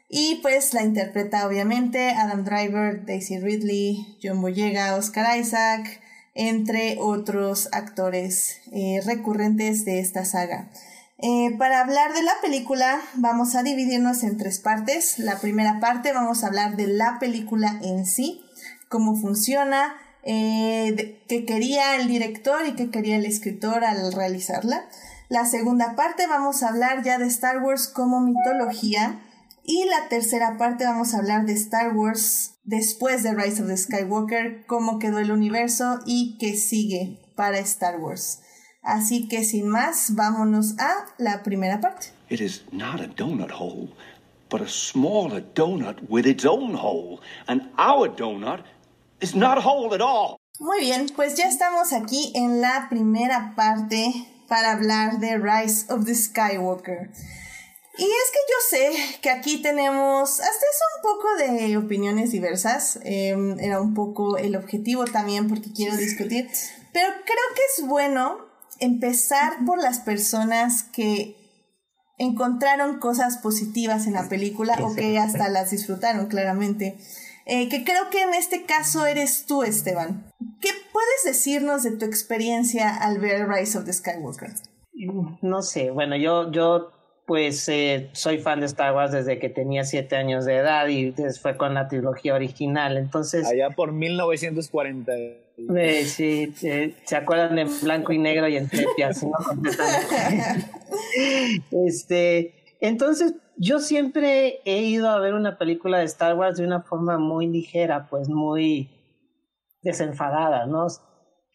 y 0.09 0.35
pues 0.41 0.73
la 0.73 0.83
interpreta 0.83 1.47
obviamente 1.47 2.11
Adam 2.11 2.43
Driver, 2.43 3.05
Daisy 3.05 3.39
Ridley, 3.39 4.17
John 4.21 4.41
Boyega, 4.41 4.95
Oscar 4.95 5.37
Isaac, 5.37 6.01
entre 6.35 6.97
otros 6.99 7.69
actores 7.71 8.61
eh, 8.71 9.01
recurrentes 9.05 9.85
de 9.85 9.99
esta 9.99 10.25
saga. 10.25 10.69
Eh, 11.17 11.55
para 11.57 11.79
hablar 11.79 12.13
de 12.13 12.23
la 12.23 12.33
película 12.41 12.99
vamos 13.15 13.55
a 13.55 13.63
dividirnos 13.63 14.23
en 14.23 14.37
tres 14.37 14.59
partes. 14.59 15.17
La 15.17 15.39
primera 15.39 15.79
parte 15.79 16.11
vamos 16.11 16.43
a 16.43 16.47
hablar 16.47 16.75
de 16.75 16.87
la 16.87 17.17
película 17.19 17.79
en 17.81 18.05
sí, 18.05 18.43
cómo 18.89 19.15
funciona, 19.15 19.95
eh, 20.23 21.23
qué 21.27 21.45
quería 21.45 21.95
el 21.95 22.07
director 22.07 22.67
y 22.67 22.73
qué 22.73 22.91
quería 22.91 23.15
el 23.15 23.25
escritor 23.25 23.85
al 23.85 24.11
realizarla. 24.11 24.85
La 25.29 25.45
segunda 25.45 25.95
parte 25.95 26.27
vamos 26.27 26.61
a 26.61 26.69
hablar 26.69 27.01
ya 27.03 27.17
de 27.17 27.27
Star 27.27 27.59
Wars 27.63 27.87
como 27.87 28.19
mitología. 28.19 29.19
Y 29.67 29.85
la 29.85 30.09
tercera 30.09 30.57
parte 30.57 30.85
vamos 30.85 31.13
a 31.13 31.17
hablar 31.17 31.45
de 31.45 31.53
Star 31.53 31.95
Wars 31.95 32.59
después 32.63 33.23
de 33.23 33.33
Rise 33.33 33.63
of 33.63 33.67
the 33.67 33.77
Skywalker, 33.77 34.63
cómo 34.67 34.99
quedó 34.99 35.17
el 35.17 35.31
universo 35.31 35.99
y 36.05 36.37
qué 36.39 36.55
sigue 36.55 37.19
para 37.35 37.57
Star 37.59 37.99
Wars. 37.99 38.41
Así 38.83 39.27
que 39.27 39.43
sin 39.43 39.67
más, 39.67 40.13
vámonos 40.13 40.75
a 40.77 41.07
la 41.17 41.41
primera 41.41 41.81
parte. 41.81 42.09
It 42.29 42.41
is 42.41 42.63
not 42.71 43.01
a 43.01 43.07
donut 43.07 43.51
hole, 43.51 43.89
but 44.51 44.61
a 44.61 44.67
smaller 44.67 45.41
donut 45.41 45.97
with 46.09 46.27
its 46.27 46.45
own 46.45 46.75
hole. 46.75 47.19
And 47.47 47.69
our 47.79 48.07
donut 48.07 48.63
is 49.19 49.33
not 49.33 49.57
a 49.57 49.61
hole 49.61 49.95
at 49.95 50.01
all. 50.01 50.37
Muy 50.59 50.81
bien, 50.81 51.07
pues 51.15 51.35
ya 51.35 51.47
estamos 51.47 51.91
aquí 51.91 52.31
en 52.35 52.61
la 52.61 52.87
primera 52.87 53.55
parte 53.55 54.13
para 54.47 54.73
hablar 54.73 55.19
de 55.19 55.39
Rise 55.39 55.91
of 55.91 56.05
the 56.05 56.13
Skywalker. 56.13 57.09
Y 57.97 58.03
es 58.03 58.31
que 58.31 58.39
yo 58.49 58.57
sé 58.69 59.19
que 59.21 59.29
aquí 59.29 59.61
tenemos 59.61 60.39
hasta 60.39 60.47
eso 60.49 60.83
un 60.97 61.01
poco 61.01 61.27
de 61.37 61.77
opiniones 61.77 62.31
diversas. 62.31 62.99
Eh, 63.03 63.35
era 63.59 63.79
un 63.79 63.93
poco 63.93 64.37
el 64.37 64.55
objetivo 64.55 65.05
también 65.05 65.47
porque 65.47 65.71
quiero 65.71 65.95
discutir. 65.95 66.49
Pero 66.91 67.07
creo 67.25 67.55
que 67.55 67.61
es 67.77 67.87
bueno 67.87 68.37
empezar 68.79 69.65
por 69.65 69.81
las 69.81 69.99
personas 69.99 70.83
que 70.83 71.35
encontraron 72.17 72.99
cosas 72.99 73.37
positivas 73.37 74.07
en 74.07 74.13
la 74.13 74.29
película 74.29 74.77
o 74.81 74.95
que 74.95 75.17
hasta 75.17 75.49
las 75.49 75.71
disfrutaron 75.71 76.27
claramente. 76.27 76.97
Eh, 77.45 77.69
que 77.69 77.83
creo 77.83 78.09
que 78.09 78.23
en 78.23 78.33
este 78.33 78.65
caso 78.65 79.05
eres 79.05 79.45
tú, 79.45 79.63
Esteban. 79.63 80.31
¿Qué 80.61 80.69
puedes 80.91 81.23
decirnos 81.25 81.83
de 81.83 81.91
tu 81.91 82.05
experiencia 82.05 82.95
al 82.95 83.19
ver 83.19 83.47
Rise 83.47 83.77
of 83.77 83.85
the 83.85 83.93
Skywalker? 83.93 84.51
No 85.41 85.61
sé, 85.61 85.91
bueno, 85.91 86.15
yo, 86.15 86.51
yo 86.51 86.89
pues 87.25 87.67
eh, 87.69 88.09
soy 88.13 88.37
fan 88.37 88.59
de 88.59 88.67
Star 88.67 88.93
Wars 88.93 89.11
desde 89.11 89.39
que 89.39 89.49
tenía 89.49 89.83
siete 89.83 90.15
años 90.15 90.45
de 90.45 90.57
edad 90.57 90.87
y 90.87 91.13
fue 91.41 91.57
con 91.57 91.73
la 91.73 91.87
trilogía 91.87 92.35
original, 92.35 92.97
entonces... 92.97 93.47
Allá 93.47 93.71
por 93.71 93.91
1940. 93.91 95.11
eh, 95.13 96.05
sí, 96.05 96.53
eh, 96.63 96.93
se 97.03 97.15
acuerdan 97.15 97.55
de 97.55 97.65
blanco 97.81 98.13
y 98.13 98.19
negro 98.19 98.47
y 98.47 98.57
en 98.57 98.69
sepia. 98.69 99.09
¿no? 99.21 99.31
Este, 101.85 102.53
entonces 102.79 103.35
yo 103.57 103.79
siempre 103.79 104.59
he 104.65 104.81
ido 104.81 105.09
a 105.09 105.19
ver 105.19 105.33
una 105.33 105.57
película 105.57 105.99
de 105.99 106.05
Star 106.05 106.35
Wars 106.35 106.57
de 106.57 106.65
una 106.65 106.81
forma 106.81 107.17
muy 107.17 107.47
ligera, 107.47 108.07
pues 108.09 108.27
muy 108.29 108.89
desenfadada, 109.81 110.65
¿no? 110.65 110.87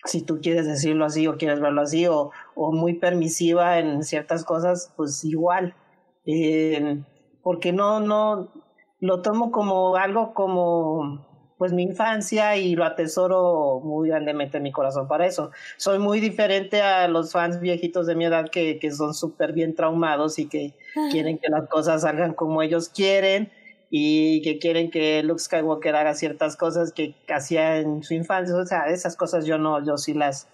Si 0.05 0.23
tú 0.23 0.41
quieres 0.41 0.67
decirlo 0.67 1.05
así 1.05 1.27
o 1.27 1.37
quieres 1.37 1.61
verlo 1.61 1.83
así, 1.83 2.07
o, 2.07 2.31
o 2.63 2.73
muy 2.73 2.93
permisiva 2.99 3.79
en 3.79 4.05
ciertas 4.05 4.45
cosas, 4.45 4.93
pues 4.95 5.25
igual. 5.25 5.75
Eh, 6.27 7.03
porque 7.43 7.73
no, 7.73 8.01
no, 8.01 8.53
lo 9.01 9.23
tomo 9.23 9.51
como 9.51 9.97
algo 9.97 10.35
como 10.35 11.27
pues 11.57 11.73
mi 11.73 11.85
infancia 11.85 12.57
y 12.57 12.75
lo 12.75 12.85
atesoro 12.85 13.81
muy 13.83 14.11
grandemente 14.11 14.59
en 14.59 14.63
mi 14.63 14.73
corazón 14.73 15.09
para 15.09 15.27
eso. 15.27 15.53
Soy 15.79 15.99
muy 15.99 16.21
diferente 16.21 16.83
a 16.83 17.09
los 17.09 17.33
fans 17.33 17.61
viejitos 17.61 18.07
de 18.07 18.15
mi 18.15 18.27
edad 18.27 18.51
que, 18.51 18.79
que 18.79 18.91
son 18.91 19.15
súper 19.15 19.55
bien 19.55 19.75
traumados 19.75 20.39
y 20.39 20.47
que 20.47 20.75
quieren 21.11 21.39
que 21.39 21.49
las 21.49 21.67
cosas 21.67 22.03
salgan 22.03 22.35
como 22.35 22.61
ellos 22.61 22.91
quieren 22.91 23.51
y 23.89 24.43
que 24.43 24.59
quieren 24.59 24.91
que 24.91 25.23
Luke 25.23 25.41
Skywalker 25.41 25.97
haga 25.97 26.15
ciertas 26.15 26.57
cosas 26.59 26.93
que 26.93 27.15
hacía 27.29 27.79
en 27.79 28.03
su 28.03 28.13
infancia. 28.13 28.55
O 28.55 28.67
sea, 28.67 28.89
esas 28.89 29.17
cosas 29.17 29.47
yo 29.47 29.57
no, 29.57 29.83
yo 29.83 29.97
sí 29.97 30.13
las, 30.13 30.49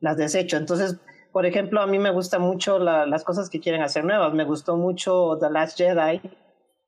las 0.00 0.18
desecho. 0.18 0.58
Entonces, 0.58 0.98
por 1.36 1.44
ejemplo, 1.44 1.82
a 1.82 1.86
mí 1.86 1.98
me 1.98 2.12
gustan 2.12 2.40
mucho 2.40 2.78
la, 2.78 3.04
las 3.04 3.22
cosas 3.22 3.50
que 3.50 3.60
quieren 3.60 3.82
hacer 3.82 4.06
nuevas. 4.06 4.32
Me 4.32 4.44
gustó 4.44 4.78
mucho 4.78 5.36
The 5.38 5.50
Last 5.50 5.76
Jedi 5.76 6.22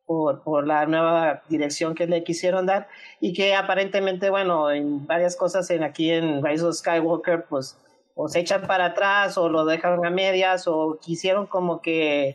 por, 0.06 0.66
la 0.66 0.86
nueva 0.86 1.42
dirección 1.50 1.94
que 1.94 2.06
le 2.06 2.24
quisieron 2.24 2.64
dar 2.64 2.88
y 3.20 3.34
que 3.34 3.54
aparentemente, 3.54 4.30
bueno, 4.30 4.70
en 4.70 5.06
varias 5.06 5.36
cosas 5.36 5.68
en 5.68 5.82
aquí 5.82 6.10
en 6.10 6.42
Rise 6.42 6.64
of 6.64 6.76
Skywalker, 6.76 7.44
pues 7.44 7.76
o 8.14 8.26
se 8.28 8.40
echan 8.40 8.66
para 8.66 8.86
atrás 8.86 9.36
o 9.36 9.50
lo 9.50 9.66
dejan 9.66 10.02
a 10.02 10.08
medias 10.08 10.66
o 10.66 10.98
quisieron 10.98 11.46
como 11.46 11.82
que 11.82 12.34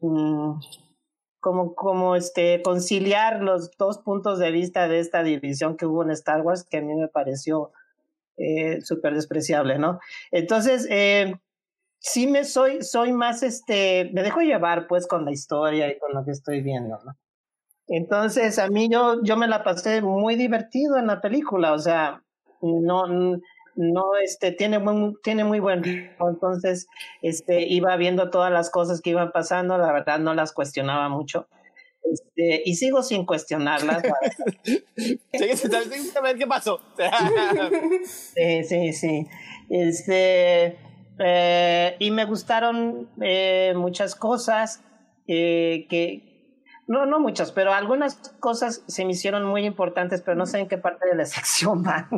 mm, 0.00 0.60
como, 1.40 1.74
como 1.74 2.14
este, 2.14 2.60
conciliar 2.60 3.40
los 3.40 3.70
dos 3.78 3.96
puntos 3.96 4.38
de 4.38 4.50
vista 4.50 4.86
de 4.86 4.98
esta 4.98 5.22
división 5.22 5.78
que 5.78 5.86
hubo 5.86 6.02
en 6.02 6.10
Star 6.10 6.42
Wars, 6.42 6.62
que 6.62 6.76
a 6.76 6.82
mí 6.82 6.94
me 6.94 7.08
pareció 7.08 7.72
eh, 8.36 8.80
súper 8.82 9.14
despreciable, 9.14 9.78
¿no? 9.78 10.00
Entonces, 10.30 10.86
eh, 10.90 11.34
sí 11.98 12.26
me 12.26 12.44
soy, 12.44 12.82
soy 12.82 13.12
más, 13.12 13.42
este, 13.42 14.10
me 14.12 14.22
dejo 14.22 14.40
llevar 14.40 14.86
pues 14.86 15.06
con 15.06 15.24
la 15.24 15.32
historia 15.32 15.90
y 15.90 15.98
con 15.98 16.12
lo 16.14 16.24
que 16.24 16.32
estoy 16.32 16.60
viendo, 16.60 16.98
¿no? 17.04 17.16
Entonces, 17.88 18.58
a 18.58 18.68
mí 18.68 18.88
yo, 18.90 19.22
yo 19.22 19.36
me 19.36 19.48
la 19.48 19.64
pasé 19.64 20.02
muy 20.02 20.36
divertido 20.36 20.96
en 20.98 21.06
la 21.08 21.20
película, 21.20 21.72
o 21.72 21.78
sea, 21.78 22.22
no, 22.62 23.06
no, 23.74 24.16
este, 24.22 24.52
tiene 24.52 24.78
muy, 24.78 25.14
tiene 25.22 25.44
muy 25.44 25.60
buen 25.60 25.82
entonces, 26.20 26.86
este, 27.22 27.62
iba 27.62 27.96
viendo 27.96 28.30
todas 28.30 28.52
las 28.52 28.70
cosas 28.70 29.00
que 29.00 29.10
iban 29.10 29.32
pasando, 29.32 29.78
la 29.78 29.92
verdad 29.92 30.18
no 30.20 30.32
las 30.34 30.52
cuestionaba 30.52 31.08
mucho, 31.08 31.48
este, 32.10 32.62
y 32.64 32.74
sigo 32.74 33.02
sin 33.02 33.26
cuestionarlas. 33.26 34.02
Sí, 34.94 35.56
sí, 35.56 35.68
sí, 35.68 36.12
a 36.16 36.20
ver 36.20 36.36
qué 36.38 36.46
pasó. 36.46 36.80
Sí, 38.04 38.64
sí, 38.64 38.92
sí. 38.92 39.26
Este, 39.70 40.78
eh, 41.18 41.96
y 41.98 42.10
me 42.10 42.24
gustaron 42.24 43.08
eh, 43.20 43.72
muchas 43.76 44.14
cosas 44.14 44.82
eh, 45.26 45.86
que 45.88 46.28
No, 46.86 47.06
no 47.06 47.20
muchas, 47.20 47.52
pero 47.52 47.72
algunas 47.72 48.16
cosas 48.40 48.82
se 48.86 49.04
me 49.04 49.12
hicieron 49.12 49.44
muy 49.46 49.64
importantes, 49.64 50.20
pero 50.20 50.36
no 50.36 50.46
sé 50.46 50.58
en 50.58 50.68
qué 50.68 50.78
parte 50.78 51.08
de 51.08 51.14
la 51.16 51.24
sección 51.26 51.82
van 51.82 52.08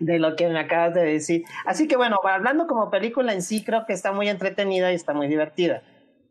de 0.00 0.18
lo 0.18 0.36
que 0.36 0.48
me 0.48 0.58
acabas 0.58 0.94
de 0.94 1.04
decir. 1.04 1.44
Así 1.66 1.86
que 1.88 1.96
bueno, 1.96 2.18
hablando 2.24 2.66
como 2.66 2.90
película 2.90 3.32
en 3.32 3.42
sí, 3.42 3.64
creo 3.64 3.84
que 3.86 3.92
está 3.92 4.12
muy 4.12 4.28
entretenida 4.28 4.92
y 4.92 4.94
está 4.94 5.12
muy 5.14 5.28
divertida. 5.28 5.82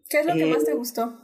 ¿Qué 0.10 0.20
es 0.20 0.26
lo 0.26 0.34
que 0.34 0.46
más 0.46 0.66
te 0.66 0.74
gustó? 0.74 1.23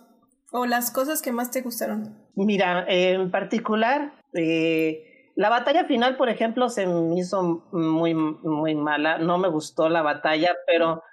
¿O 0.51 0.65
las 0.65 0.91
cosas 0.91 1.21
que 1.21 1.31
más 1.31 1.51
te 1.51 1.61
gustaron? 1.61 2.17
Mira, 2.35 2.85
en 2.87 3.29
particular, 3.31 4.13
eh, 4.33 5.31
la 5.35 5.49
batalla 5.49 5.85
final, 5.85 6.17
por 6.17 6.29
ejemplo, 6.29 6.69
se 6.69 6.87
me 6.87 7.19
hizo 7.19 7.67
muy, 7.71 8.13
muy 8.13 8.75
mala. 8.75 9.19
No 9.19 9.37
me 9.37 9.47
gustó 9.47 9.89
la 9.89 10.01
batalla, 10.01 10.55
pero 10.65 11.03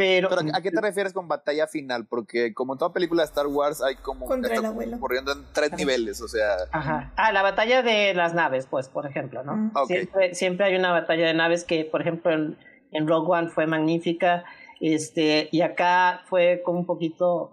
pero, 0.00 0.28
¿a 0.54 0.62
qué 0.62 0.70
te 0.70 0.80
refieres 0.80 1.12
con 1.12 1.28
batalla 1.28 1.66
final? 1.66 2.06
Porque 2.06 2.54
como 2.54 2.74
en 2.74 2.78
toda 2.78 2.92
película 2.92 3.22
de 3.22 3.26
Star 3.26 3.46
Wars 3.48 3.82
hay 3.82 3.96
como 3.96 4.26
Contra 4.26 4.54
el 4.54 4.64
abuelo. 4.64 5.00
corriendo 5.00 5.32
en 5.32 5.44
tres 5.52 5.72
niveles, 5.72 6.22
o 6.22 6.28
sea. 6.28 6.56
Ajá. 6.70 7.12
Ah, 7.16 7.32
la 7.32 7.42
batalla 7.42 7.82
de 7.82 8.14
las 8.14 8.32
naves, 8.32 8.66
pues, 8.66 8.88
por 8.88 9.06
ejemplo, 9.06 9.42
¿no? 9.42 9.56
Mm. 9.56 9.72
Siempre, 9.86 10.34
siempre, 10.34 10.66
hay 10.66 10.76
una 10.76 10.92
batalla 10.92 11.26
de 11.26 11.34
naves 11.34 11.64
que, 11.64 11.84
por 11.84 12.00
ejemplo, 12.00 12.32
en, 12.32 12.56
en, 12.92 13.08
Rogue 13.08 13.30
One 13.30 13.48
fue 13.48 13.66
magnífica, 13.66 14.44
este, 14.80 15.48
y 15.50 15.60
acá 15.60 16.22
fue 16.26 16.62
como 16.64 16.78
un 16.78 16.86
poquito 16.86 17.52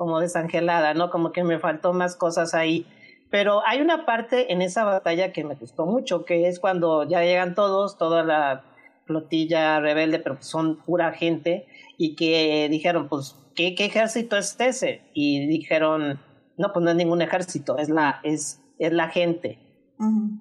como 0.00 0.18
desangelada, 0.18 0.94
¿no? 0.94 1.10
Como 1.10 1.30
que 1.30 1.44
me 1.44 1.58
faltó 1.58 1.92
más 1.92 2.16
cosas 2.16 2.54
ahí. 2.54 2.86
Pero 3.28 3.60
hay 3.66 3.82
una 3.82 4.06
parte 4.06 4.50
en 4.50 4.62
esa 4.62 4.82
batalla 4.84 5.30
que 5.30 5.44
me 5.44 5.56
gustó 5.56 5.84
mucho, 5.84 6.24
que 6.24 6.48
es 6.48 6.58
cuando 6.58 7.06
ya 7.06 7.20
llegan 7.20 7.54
todos, 7.54 7.98
toda 7.98 8.24
la 8.24 8.64
flotilla 9.04 9.78
rebelde, 9.78 10.18
pero 10.18 10.38
son 10.40 10.76
pura 10.76 11.12
gente, 11.12 11.66
y 11.98 12.14
que 12.16 12.66
dijeron, 12.70 13.08
pues, 13.10 13.36
¿qué, 13.54 13.74
qué 13.74 13.84
ejército 13.84 14.38
es 14.38 14.58
ese? 14.58 15.02
Y 15.12 15.46
dijeron, 15.46 16.18
no, 16.56 16.72
pues 16.72 16.82
no 16.82 16.92
es 16.92 16.96
ningún 16.96 17.20
ejército, 17.20 17.76
es 17.76 17.90
la, 17.90 18.20
es, 18.22 18.62
es 18.78 18.94
la 18.94 19.10
gente. 19.10 19.58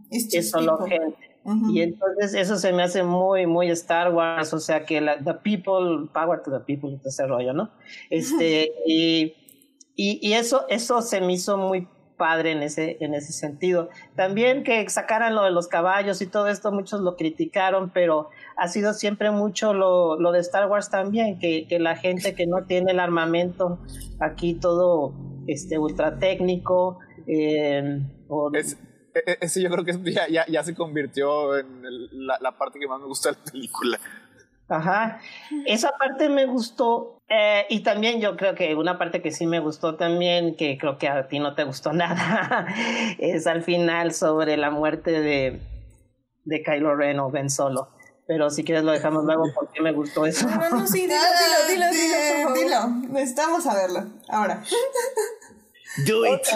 Es 0.10 0.52
solo 0.52 0.78
gente. 0.78 1.18
Y 1.70 1.82
entonces 1.82 2.34
eso 2.34 2.56
se 2.56 2.72
me 2.72 2.84
hace 2.84 3.04
muy, 3.04 3.46
muy 3.46 3.70
Star 3.72 4.14
Wars, 4.14 4.54
o 4.54 4.60
sea 4.60 4.86
que 4.86 5.02
la, 5.02 5.22
the 5.22 5.34
people, 5.34 6.08
power 6.14 6.42
to 6.44 6.50
the 6.50 6.60
people, 6.60 6.98
ese 7.04 7.28
rollo, 7.28 7.52
¿no? 7.52 7.72
Este, 8.10 8.72
y, 8.88 9.34
y, 10.02 10.18
y, 10.26 10.34
eso, 10.34 10.66
eso 10.70 11.02
se 11.02 11.20
me 11.20 11.34
hizo 11.34 11.58
muy 11.58 11.90
padre 12.16 12.52
en 12.54 12.64
ese, 12.64 12.96
en 13.02 13.14
ese 13.14 13.34
sentido. 13.34 13.90
También 14.16 14.64
que 14.64 14.88
sacaran 14.90 15.36
lo 15.36 15.44
de 15.44 15.52
los 15.52 15.68
caballos 15.68 16.22
y 16.22 16.28
todo 16.28 16.48
esto, 16.48 16.72
muchos 16.72 17.02
lo 17.02 17.18
criticaron, 17.18 17.90
pero 17.90 18.30
ha 18.56 18.70
sido 18.70 18.94
siempre 18.94 19.30
mucho 19.32 19.74
lo, 19.74 20.18
lo 20.18 20.32
de 20.32 20.40
Star 20.40 20.70
Wars 20.70 20.90
también, 20.90 21.38
que, 21.38 21.68
que, 21.68 21.80
la 21.80 21.98
gente 21.98 22.34
que 22.34 22.48
no 22.48 22.66
tiene 22.66 22.94
el 22.94 23.00
armamento, 23.02 23.80
aquí 24.22 24.54
todo 24.54 25.14
este, 25.48 25.78
ultra 25.78 26.18
técnico. 26.18 27.00
Eh, 27.28 28.00
es, 28.54 28.78
e, 29.14 29.32
e, 29.32 29.38
ese 29.42 29.62
yo 29.62 29.70
creo 29.70 29.84
que 29.84 30.14
ya, 30.14 30.30
ya, 30.30 30.46
ya 30.48 30.64
se 30.64 30.74
convirtió 30.76 31.58
en 31.58 31.68
la, 32.26 32.58
parte 32.58 32.80
que 32.80 32.88
más 32.88 33.02
me 33.02 33.08
gusta 33.08 33.32
de 33.32 33.38
la 33.38 33.52
película. 33.52 34.00
Ajá, 34.70 35.20
esa 35.66 35.92
parte 35.98 36.30
me 36.30 36.46
gustó 36.46 37.20
eh, 37.28 37.66
y 37.70 37.82
también 37.82 38.22
yo 38.22 38.38
creo 38.38 38.54
que 38.56 38.76
una 38.76 38.98
parte 38.98 39.22
que 39.22 39.32
sí 39.32 39.46
me 39.46 39.60
gustó 39.60 39.96
también, 39.96 40.56
que 40.56 40.78
creo 40.78 40.98
que 40.98 41.08
a 41.08 41.28
ti 41.28 41.40
no 41.40 41.56
te 41.56 41.64
gustó 41.64 41.92
nada, 41.94 42.68
es 43.18 43.48
al 43.48 43.64
final 43.64 44.14
sobre 44.14 44.58
la 44.58 44.70
muerte 44.70 45.12
de, 45.12 45.60
de 46.46 46.64
Kylo 46.64 46.96
Ren 46.96 47.20
o 47.20 47.32
Ben 47.32 47.50
Solo. 47.50 47.90
Pero 48.28 48.52
si 48.52 48.64
quieres 48.64 48.84
lo 48.84 48.92
dejamos 48.92 49.26
luego 49.26 49.44
porque 49.56 49.82
me 49.82 49.92
gustó 49.92 50.24
eso. 50.28 50.48
No, 50.48 50.70
no, 50.70 50.88
sí, 50.88 51.02
dilo, 51.02 51.16
dilo, 51.68 51.88
dilo, 51.90 52.54
dilo, 52.54 52.54
Dilo, 52.54 52.88
necesitamos 53.12 53.64
saberlo. 53.64 54.04
Ahora. 54.28 54.64
Do 56.06 56.26
it. 56.28 56.48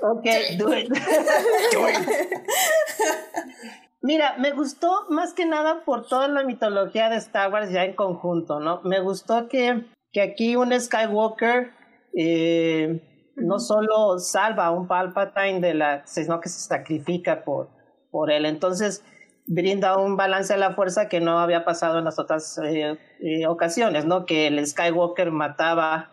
Okay, 0.00 0.56
do 0.56 0.72
it. 0.72 0.88
do 0.88 1.88
it. 1.88 1.98
Mira, 4.02 4.34
me 4.38 4.50
gustó 4.50 5.06
más 5.10 5.32
que 5.32 5.46
nada 5.46 5.84
por 5.84 6.06
toda 6.06 6.26
la 6.26 6.42
mitología 6.42 7.08
de 7.08 7.16
Star 7.16 7.52
Wars 7.52 7.70
ya 7.70 7.84
en 7.84 7.94
conjunto, 7.94 8.58
¿no? 8.58 8.80
Me 8.82 8.98
gustó 8.98 9.48
que, 9.48 9.86
que 10.10 10.20
aquí 10.20 10.56
un 10.56 10.78
Skywalker 10.78 11.70
eh, 12.18 13.00
no 13.36 13.60
solo 13.60 14.18
salva 14.18 14.66
a 14.66 14.70
un 14.72 14.88
Palpatine 14.88 15.60
de 15.60 15.74
la, 15.74 16.04
sino 16.04 16.40
que 16.40 16.48
se 16.48 16.58
sacrifica 16.58 17.44
por, 17.44 17.70
por 18.10 18.32
él. 18.32 18.44
Entonces 18.44 19.04
brinda 19.46 19.96
un 19.96 20.16
balance 20.16 20.52
a 20.52 20.56
la 20.56 20.72
fuerza 20.72 21.08
que 21.08 21.20
no 21.20 21.38
había 21.38 21.64
pasado 21.64 21.98
en 22.00 22.04
las 22.04 22.18
otras 22.18 22.58
eh, 22.58 22.98
eh, 23.20 23.46
ocasiones, 23.46 24.04
¿no? 24.04 24.26
Que 24.26 24.48
el 24.48 24.66
Skywalker 24.66 25.30
mataba, 25.30 26.10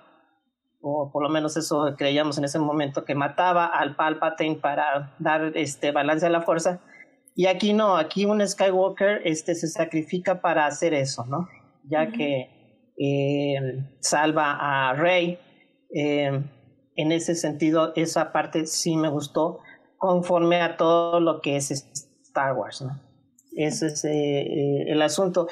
o 0.79 1.09
por 1.11 1.23
lo 1.23 1.29
menos 1.29 1.57
eso 1.57 1.95
creíamos 1.97 2.37
en 2.37 2.43
ese 2.43 2.59
momento, 2.59 3.03
que 3.03 3.15
mataba 3.15 3.65
al 3.65 3.95
Palpatine 3.95 4.57
para 4.57 5.15
dar 5.17 5.57
este 5.57 5.91
balance 5.91 6.27
a 6.27 6.29
la 6.29 6.41
fuerza 6.41 6.81
y 7.39 7.45
aquí 7.45 7.71
no, 7.71 7.95
aquí 7.95 8.25
un 8.25 8.45
Skywalker 8.45 9.21
este, 9.23 9.55
se 9.55 9.69
sacrifica 9.69 10.41
para 10.41 10.65
hacer 10.65 10.93
eso, 10.93 11.25
¿no? 11.25 11.47
Ya 11.85 12.11
que 12.11 12.49
eh, 12.99 13.85
salva 14.01 14.57
a 14.59 14.93
Rey. 14.93 15.39
Eh, 15.95 16.43
en 16.97 17.11
ese 17.13 17.35
sentido, 17.35 17.93
esa 17.95 18.33
parte 18.33 18.65
sí 18.65 18.97
me 18.97 19.07
gustó, 19.07 19.59
conforme 19.95 20.59
a 20.59 20.75
todo 20.75 21.21
lo 21.21 21.39
que 21.39 21.55
es 21.55 21.71
Star 21.71 22.57
Wars, 22.57 22.81
¿no? 22.81 22.99
Ese 23.55 23.87
es 23.87 24.03
eh, 24.03 24.91
el 24.91 25.01
asunto. 25.01 25.47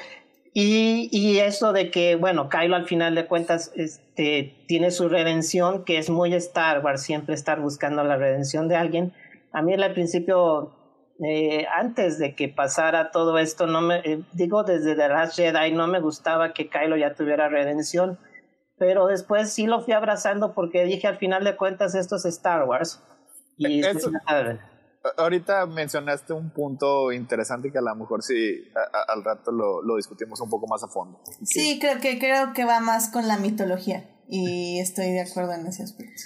Y, 0.52 1.08
y, 1.10 1.38
eso 1.38 1.72
de 1.72 1.90
que, 1.90 2.16
bueno, 2.16 2.50
Kylo 2.50 2.76
al 2.76 2.84
final 2.84 3.14
de 3.14 3.26
cuentas 3.26 3.72
este, 3.76 4.62
tiene 4.68 4.90
su 4.90 5.08
redención, 5.08 5.86
que 5.86 5.96
es 5.96 6.10
muy 6.10 6.34
Star 6.34 6.84
Wars, 6.84 7.00
siempre 7.00 7.34
estar 7.34 7.62
buscando 7.62 8.04
la 8.04 8.18
redención 8.18 8.68
de 8.68 8.76
alguien. 8.76 9.14
A 9.52 9.62
mí 9.62 9.72
al 9.72 9.94
principio 9.94 10.74
eh, 11.26 11.66
antes 11.74 12.18
de 12.18 12.34
que 12.34 12.48
pasara 12.48 13.10
todo 13.10 13.38
esto, 13.38 13.66
no 13.66 13.80
me, 13.80 13.98
eh, 13.98 14.22
digo 14.32 14.62
desde 14.62 14.94
The 14.94 15.08
Last 15.08 15.36
Jedi, 15.36 15.72
no 15.72 15.88
me 15.88 16.00
gustaba 16.00 16.52
que 16.52 16.68
Kylo 16.68 16.96
ya 16.96 17.14
tuviera 17.14 17.48
redención, 17.48 18.18
pero 18.78 19.06
después 19.06 19.52
sí 19.52 19.66
lo 19.66 19.80
fui 19.80 19.94
abrazando 19.94 20.54
porque 20.54 20.84
dije 20.84 21.08
al 21.08 21.16
final 21.16 21.42
de 21.42 21.56
cuentas 21.56 21.94
esto 21.94 22.16
es 22.16 22.24
Star 22.24 22.64
Wars. 22.68 23.02
Y 23.56 23.82
ahorita 25.16 25.66
mencionaste 25.66 26.32
un 26.32 26.50
punto 26.50 27.10
interesante 27.10 27.72
que 27.72 27.78
a 27.78 27.82
lo 27.82 27.96
mejor 27.96 28.22
sí 28.22 28.70
al 29.08 29.24
rato 29.24 29.50
lo, 29.50 29.82
lo, 29.82 29.96
discutimos 29.96 30.40
un 30.40 30.50
poco 30.50 30.68
más 30.68 30.84
a 30.84 30.88
fondo. 30.88 31.20
Sí, 31.42 31.78
creo 31.80 32.00
que 32.00 32.20
creo 32.20 32.52
que 32.52 32.64
va 32.64 32.78
más 32.78 33.10
con 33.10 33.26
la 33.26 33.38
mitología 33.38 34.08
y 34.28 34.78
estoy 34.78 35.10
de 35.10 35.22
acuerdo 35.22 35.54
en 35.54 35.66
ese 35.66 35.82
aspecto. 35.82 36.22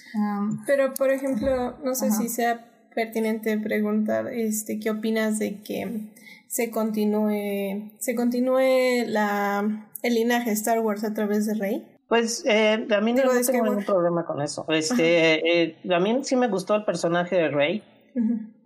pero 0.66 0.92
por 0.92 1.10
ejemplo, 1.10 1.78
no 1.82 1.94
sé 1.94 2.10
si 2.10 2.28
sea 2.28 2.71
pertinente 2.94 3.58
preguntar 3.58 4.28
este 4.28 4.78
qué 4.78 4.90
opinas 4.90 5.38
de 5.38 5.60
que 5.62 6.10
se 6.48 6.70
continúe 6.70 7.92
se 7.98 8.14
continúe 8.14 9.06
la 9.06 9.88
el 10.02 10.14
linaje 10.14 10.50
Star 10.52 10.80
Wars 10.80 11.04
a 11.04 11.14
través 11.14 11.46
de 11.46 11.54
Rey 11.54 11.86
pues 12.12 12.44
eh, 12.46 12.86
a 12.94 13.00
mí 13.00 13.14
no 13.14 13.22
tengo 13.22 13.64
ningún 13.64 13.84
problema 13.86 14.26
con 14.26 14.42
eso. 14.42 14.66
Este 14.68 15.62
eh, 15.62 15.76
a 15.90 15.98
mí 15.98 16.18
sí 16.24 16.36
me 16.36 16.48
gustó 16.48 16.74
el 16.74 16.84
personaje 16.84 17.36
de 17.36 17.48
Rey. 17.48 17.82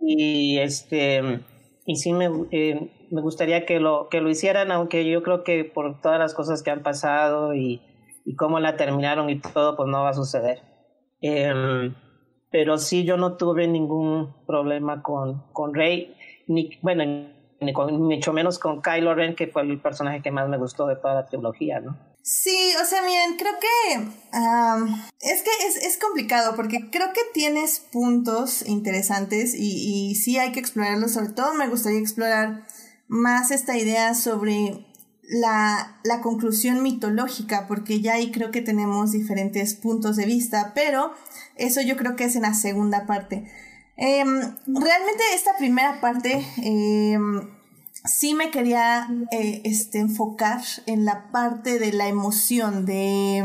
Y 0.01 0.59
este 0.59 1.21
y 1.85 1.95
sí 1.95 2.11
me 2.11 2.29
eh, 2.51 2.91
me 3.09 3.21
gustaría 3.21 3.65
que 3.65 3.79
lo 3.79 4.09
que 4.09 4.19
lo 4.19 4.29
hicieran 4.29 4.73
aunque 4.73 5.09
yo 5.09 5.23
creo 5.23 5.45
que 5.45 5.63
por 5.63 6.01
todas 6.01 6.19
las 6.19 6.33
cosas 6.33 6.61
que 6.61 6.71
han 6.71 6.83
pasado 6.83 7.55
y 7.55 7.81
y 8.25 8.35
cómo 8.35 8.59
la 8.59 8.75
terminaron 8.75 9.29
y 9.29 9.39
todo 9.39 9.77
pues 9.77 9.87
no 9.87 10.03
va 10.03 10.09
a 10.09 10.13
suceder. 10.13 10.59
Eh, 11.21 11.93
pero 12.51 12.77
sí 12.77 13.03
yo 13.03 13.17
no 13.17 13.37
tuve 13.37 13.67
ningún 13.67 14.33
problema 14.45 15.01
con, 15.01 15.43
con 15.53 15.73
Rey, 15.73 16.15
ni, 16.47 16.77
bueno, 16.81 17.03
ni 17.59 17.73
con, 17.73 18.01
mucho 18.01 18.33
menos 18.33 18.59
con 18.59 18.81
Kylo 18.81 19.15
Ren, 19.15 19.35
que 19.35 19.47
fue 19.47 19.63
el 19.63 19.81
personaje 19.81 20.21
que 20.21 20.31
más 20.31 20.47
me 20.47 20.57
gustó 20.57 20.87
de 20.87 20.95
toda 20.95 21.15
la 21.15 21.25
trilogía, 21.25 21.79
¿no? 21.79 21.97
Sí, 22.21 22.73
o 22.81 22.85
sea, 22.85 23.01
miren, 23.03 23.37
creo 23.37 23.53
que 23.57 24.03
es 25.21 25.41
que 25.43 25.49
es, 25.65 25.77
es, 25.77 25.97
complicado 25.97 26.57
porque 26.57 26.89
creo 26.91 27.13
que 27.13 27.21
tienes 27.33 27.79
puntos 27.79 28.67
interesantes 28.67 29.55
y, 29.55 30.09
y 30.09 30.15
sí 30.15 30.37
hay 30.37 30.51
que 30.51 30.59
explorarlos. 30.59 31.13
Sobre 31.13 31.29
todo 31.29 31.53
me 31.53 31.69
gustaría 31.69 31.99
explorar 31.99 32.67
más 33.07 33.51
esta 33.51 33.77
idea 33.77 34.13
sobre 34.13 34.85
la, 35.27 35.99
la 36.03 36.21
conclusión 36.21 36.81
mitológica, 36.81 37.67
porque 37.67 38.01
ya 38.01 38.13
ahí 38.13 38.31
creo 38.31 38.51
que 38.51 38.61
tenemos 38.61 39.11
diferentes 39.11 39.75
puntos 39.75 40.15
de 40.15 40.25
vista, 40.25 40.71
pero 40.73 41.11
eso 41.55 41.81
yo 41.81 41.97
creo 41.97 42.15
que 42.15 42.25
es 42.25 42.35
en 42.35 42.43
la 42.43 42.53
segunda 42.53 43.05
parte. 43.05 43.51
Em, 43.97 44.27
realmente 44.67 45.23
esta 45.33 45.57
primera 45.57 45.99
parte 45.99 46.45
em, 46.63 47.49
sí 48.05 48.35
me 48.35 48.51
quería 48.51 49.09
eh, 49.31 49.61
este, 49.65 49.99
enfocar 49.99 50.61
en 50.85 51.03
la 51.03 51.29
parte 51.31 51.79
de 51.79 51.91
la 51.91 52.07
emoción, 52.07 52.85
de, 52.85 53.43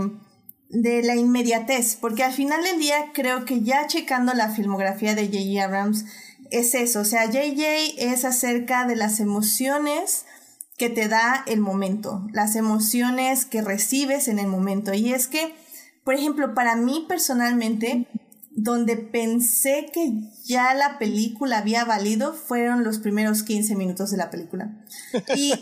de 0.68 1.02
la 1.02 1.16
inmediatez, 1.16 1.96
porque 1.96 2.22
al 2.22 2.32
final 2.32 2.62
del 2.62 2.78
día 2.78 3.12
creo 3.12 3.44
que 3.44 3.62
ya 3.62 3.86
checando 3.88 4.34
la 4.34 4.50
filmografía 4.50 5.14
de 5.14 5.26
J.J. 5.26 5.64
Abrams 5.64 6.04
es 6.50 6.74
eso, 6.74 7.00
o 7.00 7.04
sea, 7.04 7.26
J.J. 7.26 7.62
es 7.96 8.24
acerca 8.24 8.86
de 8.86 8.94
las 8.94 9.20
emociones 9.20 10.26
que 10.76 10.88
te 10.88 11.08
da 11.08 11.44
el 11.46 11.60
momento, 11.60 12.26
las 12.32 12.56
emociones 12.56 13.44
que 13.44 13.62
recibes 13.62 14.28
en 14.28 14.38
el 14.38 14.46
momento, 14.46 14.94
y 14.94 15.12
es 15.12 15.28
que 15.28 15.54
por 16.04 16.14
ejemplo, 16.14 16.54
para 16.54 16.74
mí 16.74 17.04
personalmente, 17.08 18.08
donde 18.50 18.96
pensé 18.96 19.90
que 19.92 20.12
ya 20.44 20.74
la 20.74 20.98
película 20.98 21.58
había 21.58 21.84
valido 21.84 22.34
fueron 22.34 22.84
los 22.84 22.98
primeros 22.98 23.42
15 23.44 23.76
minutos 23.76 24.10
de 24.10 24.16
la 24.16 24.30
película. 24.30 24.70
Y, 25.36 25.54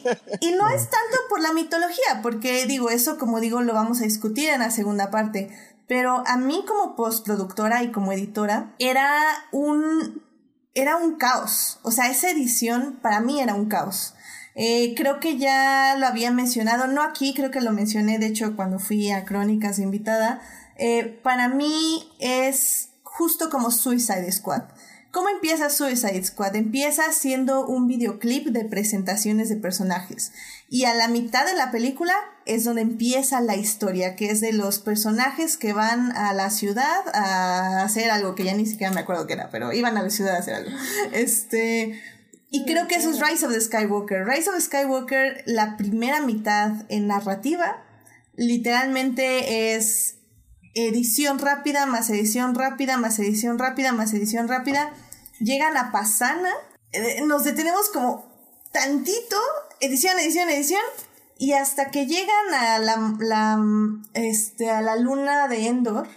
no 0.56 0.68
es 0.68 0.90
tanto 0.90 1.16
por 1.28 1.40
la 1.40 1.52
mitología, 1.52 2.20
porque 2.22 2.66
digo, 2.66 2.90
eso 2.90 3.18
como 3.18 3.40
digo 3.40 3.60
lo 3.60 3.74
vamos 3.74 4.00
a 4.00 4.04
discutir 4.04 4.48
en 4.48 4.60
la 4.60 4.70
segunda 4.70 5.10
parte, 5.10 5.50
pero 5.86 6.22
a 6.26 6.36
mí 6.36 6.64
como 6.66 6.96
postproductora 6.96 7.82
y 7.82 7.92
como 7.92 8.12
editora 8.12 8.74
era 8.78 9.10
un, 9.52 10.22
era 10.74 10.96
un 10.96 11.16
caos, 11.16 11.80
o 11.82 11.90
sea, 11.90 12.10
esa 12.10 12.30
edición 12.30 12.98
para 13.02 13.20
mí 13.20 13.40
era 13.40 13.54
un 13.54 13.68
caos. 13.68 14.14
Eh, 14.62 14.94
creo 14.94 15.20
que 15.20 15.38
ya 15.38 15.96
lo 15.98 16.06
había 16.06 16.30
mencionado, 16.30 16.86
no 16.86 17.02
aquí, 17.02 17.32
creo 17.32 17.50
que 17.50 17.62
lo 17.62 17.72
mencioné 17.72 18.18
de 18.18 18.26
hecho 18.26 18.56
cuando 18.56 18.78
fui 18.78 19.10
a 19.10 19.24
Crónicas 19.24 19.78
invitada, 19.78 20.42
eh, 20.76 21.18
para 21.22 21.48
mí 21.48 22.12
es 22.18 22.90
justo 23.02 23.48
como 23.48 23.70
Suicide 23.70 24.30
Squad. 24.30 24.64
¿Cómo 25.12 25.30
empieza 25.30 25.70
Suicide 25.70 26.22
Squad? 26.22 26.56
Empieza 26.56 27.10
siendo 27.12 27.66
un 27.66 27.86
videoclip 27.86 28.48
de 28.48 28.66
presentaciones 28.66 29.48
de 29.48 29.56
personajes. 29.56 30.32
Y 30.68 30.84
a 30.84 30.92
la 30.92 31.08
mitad 31.08 31.46
de 31.46 31.54
la 31.54 31.70
película 31.70 32.12
es 32.44 32.64
donde 32.64 32.82
empieza 32.82 33.40
la 33.40 33.56
historia, 33.56 34.14
que 34.14 34.30
es 34.30 34.42
de 34.42 34.52
los 34.52 34.78
personajes 34.78 35.56
que 35.56 35.72
van 35.72 36.14
a 36.14 36.34
la 36.34 36.50
ciudad 36.50 37.08
a 37.14 37.82
hacer 37.82 38.10
algo 38.10 38.34
que 38.34 38.44
ya 38.44 38.54
ni 38.54 38.66
siquiera 38.66 38.92
me 38.92 39.00
acuerdo 39.00 39.26
qué 39.26 39.32
era, 39.32 39.48
pero 39.48 39.72
iban 39.72 39.96
a 39.96 40.02
la 40.02 40.10
ciudad 40.10 40.36
a 40.36 40.40
hacer 40.40 40.52
algo. 40.52 40.70
Este. 41.12 41.98
Y 42.50 42.64
creo 42.64 42.88
que 42.88 42.96
eso 42.96 43.10
es 43.10 43.20
Rise 43.20 43.46
of 43.46 43.52
the 43.52 43.60
Skywalker. 43.60 44.26
Rise 44.26 44.50
of 44.50 44.60
Skywalker, 44.60 45.44
la 45.46 45.76
primera 45.76 46.20
mitad 46.20 46.84
en 46.88 47.06
narrativa, 47.06 47.84
literalmente 48.34 49.74
es 49.74 50.16
edición 50.74 51.38
rápida, 51.38 51.86
más 51.86 52.10
edición 52.10 52.54
rápida, 52.54 52.96
más 52.96 53.18
edición 53.18 53.58
rápida, 53.58 53.92
más 53.92 54.12
edición 54.12 54.48
rápida. 54.48 54.92
Llegan 55.38 55.76
a 55.76 55.92
Pasana, 55.92 56.50
eh, 56.92 57.22
nos 57.24 57.44
detenemos 57.44 57.88
como 57.90 58.30
tantito, 58.72 59.36
edición, 59.80 60.18
edición, 60.18 60.48
edición, 60.50 60.82
y 61.38 61.52
hasta 61.52 61.90
que 61.90 62.06
llegan 62.06 62.54
a 62.54 62.78
la, 62.78 63.60
este, 64.14 64.70
a 64.70 64.82
la 64.82 64.96
luna 64.96 65.48
de 65.48 65.68
Endor, 65.68 66.08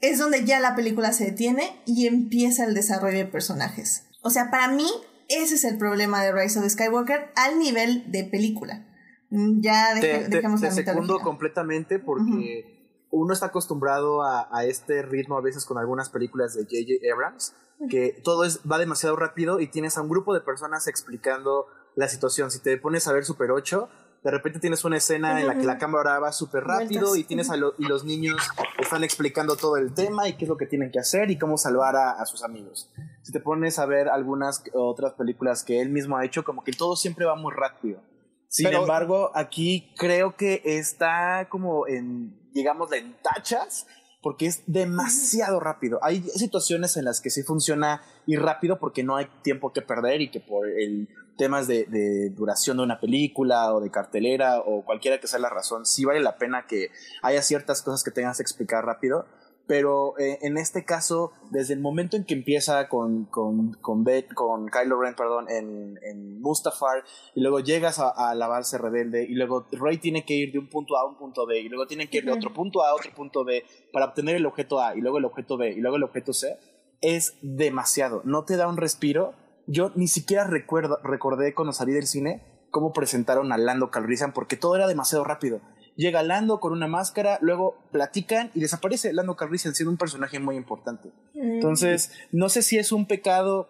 es 0.00 0.18
donde 0.18 0.44
ya 0.44 0.60
la 0.60 0.74
película 0.74 1.12
se 1.12 1.24
detiene 1.24 1.80
y 1.86 2.06
empieza 2.06 2.64
el 2.64 2.74
desarrollo 2.74 3.18
de 3.18 3.26
personajes. 3.26 4.04
O 4.22 4.30
sea, 4.30 4.50
para 4.50 4.68
mí, 4.68 4.90
ese 5.28 5.54
es 5.56 5.64
el 5.64 5.78
problema 5.78 6.22
de 6.22 6.32
Rise 6.32 6.58
of 6.58 6.68
Skywalker 6.68 7.32
al 7.34 7.58
nivel 7.58 8.10
de 8.10 8.24
película. 8.24 8.86
Mm, 9.30 9.60
ya 9.60 9.94
dejemos 9.94 10.60
te, 10.60 10.68
te, 10.68 10.84
segundo 10.84 11.18
completamente 11.20 11.98
porque 11.98 12.76
uno 13.10 13.32
está 13.32 13.46
acostumbrado 13.46 14.22
a, 14.22 14.64
este 14.64 15.02
ritmo 15.02 15.36
a 15.36 15.40
veces 15.40 15.64
con 15.64 15.78
algunas 15.78 16.10
películas 16.10 16.54
de 16.54 16.62
J.J. 16.64 17.12
Abrams, 17.12 17.54
que 17.88 18.20
todo 18.22 18.44
es, 18.44 18.60
va 18.70 18.78
demasiado 18.78 19.16
rápido 19.16 19.60
y 19.60 19.68
tienes 19.68 19.98
a 19.98 20.02
un 20.02 20.08
grupo 20.08 20.34
de 20.34 20.40
personas 20.40 20.86
explicando 20.86 21.66
la 21.94 22.08
situación. 22.08 22.50
Si 22.50 22.60
te 22.60 22.76
pones 22.76 23.06
a 23.08 23.12
ver 23.12 23.24
Super 23.24 23.50
8, 23.50 23.88
de 24.26 24.32
repente 24.32 24.58
tienes 24.58 24.84
una 24.84 24.96
escena 24.96 25.40
en 25.40 25.46
la 25.46 25.56
que 25.56 25.62
la 25.62 25.78
cámara 25.78 26.18
va 26.18 26.32
súper 26.32 26.64
rápido 26.64 27.14
y 27.14 27.22
tienes 27.22 27.48
a 27.48 27.54
y 27.56 27.84
los 27.84 28.04
niños 28.04 28.36
están 28.76 29.04
explicando 29.04 29.54
todo 29.54 29.76
el 29.76 29.94
tema 29.94 30.28
y 30.28 30.36
qué 30.36 30.46
es 30.46 30.48
lo 30.48 30.56
que 30.56 30.66
tienen 30.66 30.90
que 30.90 30.98
hacer 30.98 31.30
y 31.30 31.38
cómo 31.38 31.56
salvar 31.56 31.94
a, 31.94 32.10
a, 32.10 32.26
sus 32.26 32.42
amigos. 32.42 32.90
Si 33.22 33.30
te 33.30 33.38
pones 33.38 33.78
a 33.78 33.86
ver 33.86 34.08
algunas 34.08 34.64
otras 34.74 35.12
películas 35.12 35.62
que 35.62 35.80
él 35.80 35.90
mismo 35.90 36.16
ha 36.16 36.24
hecho, 36.24 36.42
como 36.42 36.64
que 36.64 36.72
todo 36.72 36.96
siempre 36.96 37.24
va 37.24 37.36
muy 37.36 37.52
rápido. 37.54 38.02
Sin 38.48 38.66
embargo, 38.66 39.30
aquí 39.32 39.94
creo 39.96 40.34
que 40.34 40.60
está 40.64 41.46
como 41.48 41.86
en 41.86 42.46
digamos, 42.56 42.90
en 42.92 43.14
tachas, 43.22 43.86
porque 44.22 44.46
es 44.46 44.64
demasiado 44.66 45.60
rápido. 45.60 46.00
Hay 46.02 46.22
situaciones 46.22 46.96
en 46.96 47.04
las 47.04 47.20
que 47.20 47.30
sí 47.30 47.44
funciona 47.44 48.02
y 48.26 48.34
rápido 48.34 48.80
porque 48.80 49.04
no 49.04 49.14
hay 49.14 49.28
tiempo 49.42 49.72
que 49.72 49.82
perder 49.82 50.20
y 50.20 50.30
que 50.32 50.40
por 50.40 50.66
el 50.66 51.08
temas 51.36 51.66
de, 51.66 51.84
de, 51.84 52.30
duración 52.30 52.78
de 52.78 52.82
una 52.82 53.00
película 53.00 53.74
o 53.74 53.80
de 53.80 53.90
cartelera 53.90 54.60
o 54.60 54.84
cualquiera 54.84 55.20
que 55.20 55.26
sea 55.26 55.38
la 55.38 55.50
razón, 55.50 55.86
sí 55.86 56.04
vale 56.04 56.20
la 56.20 56.38
pena 56.38 56.66
que 56.66 56.90
haya 57.22 57.42
ciertas 57.42 57.82
cosas 57.82 58.02
que 58.02 58.10
tengas 58.10 58.38
que 58.38 58.42
explicar 58.42 58.84
rápido 58.84 59.26
pero 59.66 60.18
eh, 60.18 60.38
en 60.42 60.58
este 60.58 60.84
caso, 60.84 61.32
desde 61.50 61.74
el 61.74 61.80
momento 61.80 62.16
en 62.16 62.24
que 62.24 62.34
empieza 62.34 62.88
con, 62.88 63.24
con, 63.26 63.72
con, 63.74 64.04
con 64.34 64.68
Kylo 64.68 65.00
Ren 65.00 65.14
perdón, 65.14 65.46
en, 65.50 65.98
en 66.02 66.40
Mustafar, 66.40 67.02
y 67.34 67.40
luego 67.40 67.60
llegas 67.60 67.98
a, 67.98 68.34
la 68.34 68.46
base 68.46 68.78
rebelde, 68.78 69.24
y 69.24 69.34
luego 69.34 69.66
Rey 69.72 69.98
tiene 69.98 70.24
que 70.24 70.34
ir 70.34 70.52
de 70.52 70.58
un 70.58 70.68
punto 70.68 70.96
A 70.96 71.02
a 71.02 71.06
un 71.06 71.16
punto 71.16 71.46
B, 71.46 71.60
y 71.60 71.68
luego 71.68 71.86
tiene 71.86 72.08
que 72.08 72.18
ir 72.18 72.24
de 72.24 72.32
otro 72.32 72.52
punto 72.52 72.84
A 72.84 72.90
a 72.90 72.94
otro 72.94 73.12
punto 73.14 73.44
B 73.44 73.64
para 73.92 74.06
obtener 74.06 74.36
el 74.36 74.46
objeto 74.46 74.80
A, 74.80 74.96
y 74.96 75.00
luego 75.00 75.18
el 75.18 75.24
objeto 75.24 75.56
B, 75.56 75.72
y 75.72 75.80
luego 75.80 75.96
el 75.96 76.04
objeto 76.04 76.32
C, 76.32 76.58
es 77.00 77.36
demasiado. 77.42 78.22
No 78.24 78.44
te 78.44 78.56
da 78.56 78.68
un 78.68 78.76
respiro. 78.76 79.34
Yo 79.66 79.92
ni 79.94 80.08
siquiera 80.08 80.44
recuerdo, 80.44 80.98
recordé 81.02 81.54
cuando 81.54 81.72
salí 81.72 81.92
del 81.92 82.06
cine 82.06 82.42
cómo 82.70 82.92
presentaron 82.92 83.52
a 83.52 83.58
Lando 83.58 83.90
Calrissian, 83.90 84.32
porque 84.32 84.56
todo 84.56 84.76
era 84.76 84.86
demasiado 84.86 85.24
rápido 85.24 85.60
llega 85.96 86.22
Lando 86.22 86.60
con 86.60 86.72
una 86.72 86.86
máscara, 86.86 87.38
luego 87.40 87.76
platican 87.90 88.50
y 88.54 88.60
desaparece 88.60 89.12
Lando 89.12 89.34
Calrissian 89.34 89.74
siendo 89.74 89.90
un 89.90 89.96
personaje 89.96 90.38
muy 90.38 90.56
importante. 90.56 91.08
Mm. 91.34 91.54
Entonces, 91.54 92.12
no 92.32 92.48
sé 92.48 92.62
si 92.62 92.78
es 92.78 92.92
un 92.92 93.06
pecado 93.06 93.68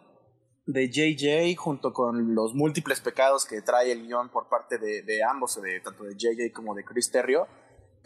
de 0.67 0.91
JJ 0.91 1.57
junto 1.57 1.93
con 1.93 2.35
los 2.35 2.55
múltiples 2.55 3.01
pecados 3.01 3.47
que 3.47 3.63
trae 3.63 3.93
el 3.93 4.03
guion 4.07 4.31
por 4.31 4.49
parte 4.49 4.79
de, 4.79 5.03
de 5.03 5.23
ambos, 5.23 5.61
de, 5.63 5.81
tanto 5.81 6.05
de 6.05 6.15
JJ 6.17 6.53
como 6.53 6.75
de 6.75 6.85
Chris 6.85 7.11
Terrio, 7.11 7.47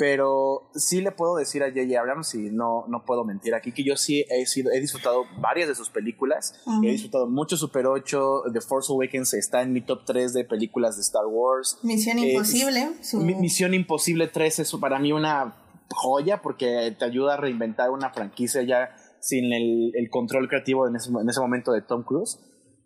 pero 0.00 0.70
sí 0.74 1.02
le 1.02 1.12
puedo 1.12 1.36
decir 1.36 1.62
a 1.62 1.66
J.J. 1.66 2.00
Abrams, 2.00 2.34
y 2.34 2.48
no, 2.48 2.86
no 2.88 3.04
puedo 3.04 3.22
mentir 3.22 3.54
aquí, 3.54 3.70
que 3.70 3.84
yo 3.84 3.98
sí 3.98 4.24
he, 4.30 4.46
sido, 4.46 4.72
he 4.72 4.80
disfrutado 4.80 5.24
varias 5.42 5.68
de 5.68 5.74
sus 5.74 5.90
películas. 5.90 6.58
He 6.82 6.92
disfrutado 6.92 7.28
mucho 7.28 7.58
Super 7.58 7.86
8. 7.86 8.44
The 8.50 8.62
Force 8.62 8.90
Awakens 8.90 9.34
está 9.34 9.60
en 9.60 9.74
mi 9.74 9.82
top 9.82 10.06
3 10.06 10.32
de 10.32 10.44
películas 10.46 10.96
de 10.96 11.02
Star 11.02 11.26
Wars. 11.26 11.80
Misión 11.82 12.18
Imposible. 12.18 12.92
Misión 13.12 13.74
Imposible 13.74 14.28
3 14.28 14.60
es 14.60 14.72
para 14.80 14.98
mí 14.98 15.12
una 15.12 15.54
joya 15.90 16.40
porque 16.40 16.96
te 16.98 17.04
ayuda 17.04 17.34
a 17.34 17.36
reinventar 17.36 17.90
una 17.90 18.08
franquicia 18.08 18.62
ya 18.62 18.96
sin 19.20 19.52
el, 19.52 19.92
el 19.94 20.08
control 20.08 20.48
creativo 20.48 20.88
en 20.88 20.96
ese, 20.96 21.10
en 21.10 21.28
ese 21.28 21.40
momento 21.40 21.72
de 21.72 21.82
Tom 21.82 22.04
Cruise. 22.04 22.38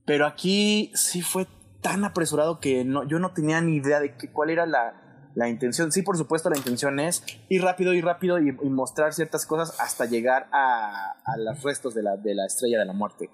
Pero 0.04 0.26
aquí 0.26 0.90
sí 0.96 1.22
fue 1.22 1.46
tan 1.80 2.04
apresurado 2.04 2.58
que 2.58 2.84
no, 2.84 3.06
yo 3.06 3.20
no 3.20 3.32
tenía 3.34 3.60
ni 3.60 3.76
idea 3.76 4.00
de 4.00 4.16
que, 4.16 4.32
cuál 4.32 4.50
era 4.50 4.66
la, 4.66 5.03
la 5.34 5.48
intención, 5.48 5.90
sí, 5.90 6.02
por 6.02 6.16
supuesto, 6.16 6.48
la 6.48 6.56
intención 6.56 7.00
es 7.00 7.24
ir 7.48 7.62
rápido, 7.62 7.92
ir 7.92 8.04
rápido 8.04 8.38
y, 8.38 8.52
mostrar 8.52 9.12
ciertas 9.12 9.46
cosas 9.46 9.80
hasta 9.80 10.06
llegar 10.06 10.48
a, 10.52 11.14
a 11.24 11.36
los 11.38 11.62
restos 11.62 11.94
de 11.94 12.02
la, 12.02 12.16
de 12.16 12.34
la 12.34 12.46
estrella 12.46 12.78
de 12.78 12.84
la 12.84 12.92
muerte. 12.92 13.30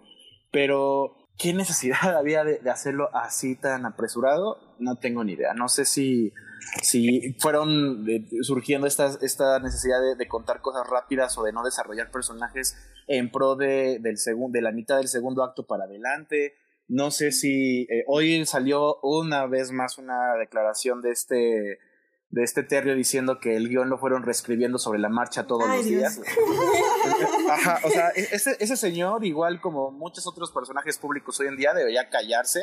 Pero, 0.51 1.28
¿qué 1.38 1.53
necesidad 1.53 1.98
había 2.16 2.44
de, 2.44 2.59
hacerlo 2.70 3.11
así 3.14 3.57
tan 3.57 3.86
apresurado? 3.86 4.59
No 4.78 4.96
tengo 4.96 5.24
ni 5.24 5.32
idea. 5.32 5.55
No 5.55 5.68
sé 5.68 5.84
si, 5.84 6.32
si 6.82 7.34
fueron 7.38 8.09
eh, 8.09 8.26
surgiendo 8.42 8.86
estas, 8.86 9.22
esta 9.22 9.59
necesidad 9.59 9.98
de, 10.16 10.28
contar 10.28 10.61
cosas 10.61 10.88
rápidas 10.88 11.36
o 11.38 11.42
de 11.42 11.53
no 11.53 11.62
desarrollar 11.62 12.11
personajes 12.11 12.76
en 13.07 13.30
pro 13.30 13.57
de, 13.57 13.98
del 14.01 14.16
de 14.16 14.62
la 14.62 14.72
mitad 14.72 14.96
del 14.96 15.09
segundo 15.09 15.42
acto 15.42 15.66
para 15.66 15.84
adelante. 15.84 16.55
No 16.88 17.11
sé 17.11 17.30
si 17.30 17.82
eh, 17.82 18.05
hoy 18.09 18.44
salió 18.46 18.96
una 19.03 19.46
vez 19.46 19.70
más 19.70 19.98
una 19.98 20.34
declaración 20.34 21.03
de 21.03 21.11
este 21.11 21.78
de 22.30 22.44
este 22.44 22.62
Terrio 22.62 22.94
diciendo 22.94 23.40
que 23.40 23.56
el 23.56 23.68
guion 23.68 23.90
lo 23.90 23.98
fueron 23.98 24.22
reescribiendo 24.22 24.78
sobre 24.78 25.00
la 25.00 25.08
marcha 25.08 25.46
todos 25.46 25.66
los 25.68 25.84
días. 25.84 26.20
Ajá, 27.50 27.80
o 27.84 27.90
sea, 27.90 28.10
e-, 28.10 28.28
ese, 28.32 28.56
ese, 28.60 28.76
señor, 28.76 29.24
igual 29.24 29.60
como 29.60 29.90
muchos 29.90 30.26
otros 30.26 30.52
personajes 30.52 30.98
públicos 30.98 31.38
hoy 31.40 31.48
en 31.48 31.56
día, 31.56 31.74
debería 31.74 32.08
callarse 32.08 32.60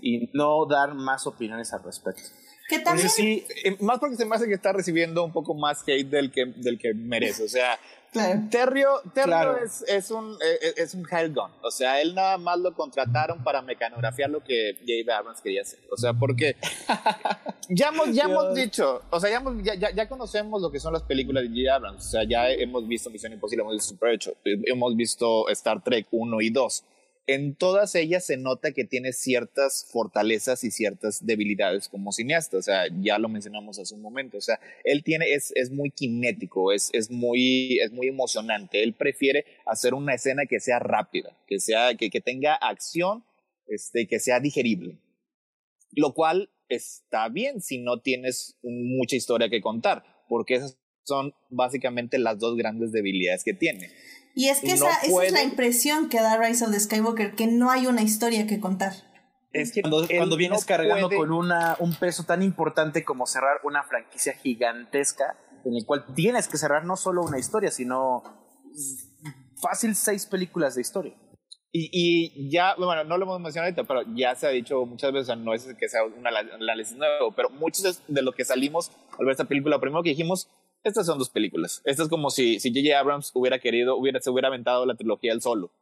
y 0.00 0.30
no 0.32 0.64
dar 0.66 0.94
más 0.94 1.26
opiniones 1.26 1.72
al 1.74 1.82
respecto. 1.82 2.22
Que 2.70 2.78
también... 2.78 3.10
sí, 3.10 3.44
eh, 3.64 3.76
más 3.80 3.98
porque 3.98 4.14
se 4.14 4.24
me 4.24 4.36
hace 4.36 4.46
que 4.46 4.54
está 4.54 4.72
recibiendo 4.72 5.24
un 5.24 5.32
poco 5.32 5.54
más 5.54 5.82
hate 5.86 6.08
del 6.08 6.30
que, 6.30 6.46
del 6.46 6.78
que 6.78 6.94
merece. 6.94 7.42
O 7.42 7.48
sea, 7.48 7.78
Terrio, 8.50 9.02
Terrio 9.12 9.56
es, 9.56 9.82
es, 9.88 10.10
un, 10.10 10.34
eh, 10.34 10.58
eh, 10.62 10.74
es 10.76 10.94
un 10.94 11.04
Hellgun. 11.04 11.50
O 11.62 11.70
sea, 11.70 12.00
él 12.00 12.14
nada 12.14 12.38
más 12.38 12.58
lo 12.58 12.74
contrataron 12.74 13.42
para 13.44 13.60
mecanografiar 13.62 14.30
lo 14.30 14.42
que 14.42 14.74
J.B. 14.80 15.12
Abrams 15.12 15.40
quería 15.40 15.62
hacer. 15.62 15.80
O 15.90 15.96
sea, 15.96 16.12
porque 16.12 16.56
ya 17.68 17.88
hemos, 17.88 18.12
ya 18.12 18.24
hemos 18.24 18.54
dicho, 18.54 19.02
o 19.10 19.20
sea, 19.20 19.30
ya, 19.30 19.74
ya, 19.74 19.90
ya, 19.90 20.08
conocemos 20.08 20.62
lo 20.62 20.70
que 20.70 20.80
son 20.80 20.92
las 20.92 21.02
películas 21.02 21.42
de 21.42 21.48
J.B. 21.48 21.70
Abrams. 21.70 22.06
O 22.06 22.10
sea, 22.10 22.24
ya 22.24 22.50
hemos 22.50 22.86
visto 22.86 23.10
Misión 23.10 23.32
Imposible, 23.32 23.62
hemos 23.62 23.74
visto 23.74 23.88
Super 23.90 24.10
8, 24.10 24.34
hemos 24.44 24.96
visto 24.96 25.48
Star 25.48 25.82
Trek 25.82 26.06
1 26.10 26.40
y 26.40 26.50
2 26.50 26.84
en 27.34 27.54
todas 27.54 27.94
ellas 27.94 28.26
se 28.26 28.36
nota 28.36 28.72
que 28.72 28.84
tiene 28.84 29.12
ciertas 29.12 29.86
fortalezas 29.92 30.64
y 30.64 30.72
ciertas 30.72 31.24
debilidades 31.24 31.88
como 31.88 32.10
cineasta. 32.10 32.56
O 32.56 32.62
sea, 32.62 32.88
ya 33.00 33.20
lo 33.20 33.28
mencionamos 33.28 33.78
hace 33.78 33.94
un 33.94 34.02
momento. 34.02 34.36
O 34.36 34.40
sea, 34.40 34.58
él 34.82 35.04
tiene, 35.04 35.32
es, 35.32 35.52
es 35.54 35.70
muy 35.70 35.92
kinético, 35.92 36.72
es, 36.72 36.90
es, 36.92 37.08
muy, 37.08 37.78
es 37.78 37.92
muy 37.92 38.08
emocionante. 38.08 38.82
Él 38.82 38.94
prefiere 38.94 39.44
hacer 39.64 39.94
una 39.94 40.14
escena 40.14 40.46
que 40.46 40.58
sea 40.58 40.80
rápida, 40.80 41.38
que, 41.46 41.60
sea, 41.60 41.94
que, 41.94 42.10
que 42.10 42.20
tenga 42.20 42.54
acción, 42.54 43.24
este, 43.68 44.08
que 44.08 44.18
sea 44.18 44.40
digerible. 44.40 44.98
Lo 45.92 46.14
cual 46.14 46.50
está 46.68 47.28
bien 47.28 47.60
si 47.60 47.78
no 47.78 48.00
tienes 48.00 48.58
mucha 48.64 49.14
historia 49.14 49.48
que 49.48 49.60
contar, 49.60 50.02
porque 50.28 50.56
esas 50.56 50.80
son 51.04 51.32
básicamente 51.48 52.18
las 52.18 52.40
dos 52.40 52.56
grandes 52.56 52.90
debilidades 52.90 53.44
que 53.44 53.54
tiene. 53.54 53.88
Y 54.34 54.48
es 54.48 54.60
que 54.60 54.72
esa, 54.72 54.90
es 55.02 55.32
la 55.32 55.42
impresión 55.42 56.08
que 56.08 56.20
da 56.20 56.36
Rise 56.38 56.64
of 56.64 56.70
the 56.70 56.80
Skywalker, 56.80 57.34
que 57.34 57.46
no 57.46 57.70
hay 57.70 57.86
una 57.86 58.02
historia 58.02 58.46
que 58.46 58.60
contar. 58.60 58.92
Es 59.52 59.72
que 59.72 59.82
cuando, 59.82 60.06
cuando 60.06 60.36
vienes 60.36 60.64
cargando 60.64 61.10
con 61.10 61.32
una, 61.32 61.76
un 61.80 61.94
peso 61.94 62.24
tan 62.24 62.42
importante 62.42 63.04
como 63.04 63.26
cerrar 63.26 63.60
una 63.64 63.82
franquicia 63.82 64.32
gigantesca, 64.34 65.36
en 65.64 65.74
el 65.74 65.84
cual 65.84 66.04
tienes 66.14 66.46
que 66.48 66.56
cerrar 66.56 66.84
no 66.84 66.96
solo 66.96 67.22
una 67.22 67.38
historia, 67.38 67.70
sino 67.70 68.22
fácil 69.60 69.94
seis 69.96 70.26
películas 70.26 70.74
de 70.74 70.80
historia. 70.82 71.14
Y, 71.72 71.88
y, 71.92 72.50
ya, 72.50 72.74
bueno, 72.76 73.04
no 73.04 73.16
lo 73.16 73.24
hemos 73.24 73.40
mencionado 73.40 73.68
ahorita, 73.68 73.84
pero 73.84 74.02
ya 74.16 74.34
se 74.34 74.46
ha 74.46 74.50
dicho 74.50 74.84
muchas 74.86 75.12
veces, 75.12 75.36
no 75.38 75.54
es 75.54 75.68
que 75.78 75.88
sea 75.88 76.04
una 76.04 76.30
análisis 76.30 76.96
nuevo, 76.96 77.32
pero 77.32 77.48
muchos 77.50 78.02
de 78.08 78.22
lo 78.22 78.32
que 78.32 78.44
salimos 78.44 78.90
al 79.18 79.24
ver 79.24 79.32
esta 79.32 79.44
película, 79.44 79.76
lo 79.76 79.80
primero 79.80 80.02
que 80.02 80.10
dijimos, 80.10 80.48
estas 80.82 81.06
son 81.06 81.18
dos 81.18 81.30
películas. 81.30 81.82
Esto 81.84 82.04
es 82.04 82.08
como 82.08 82.30
si 82.30 82.60
si 82.60 82.70
J.J. 82.70 82.98
Abrams 82.98 83.30
hubiera 83.34 83.58
querido, 83.58 83.96
hubiera, 83.96 84.20
se 84.20 84.30
hubiera 84.30 84.48
aventado 84.48 84.86
la 84.86 84.94
trilogía 84.94 85.32
él 85.32 85.42
solo, 85.42 85.72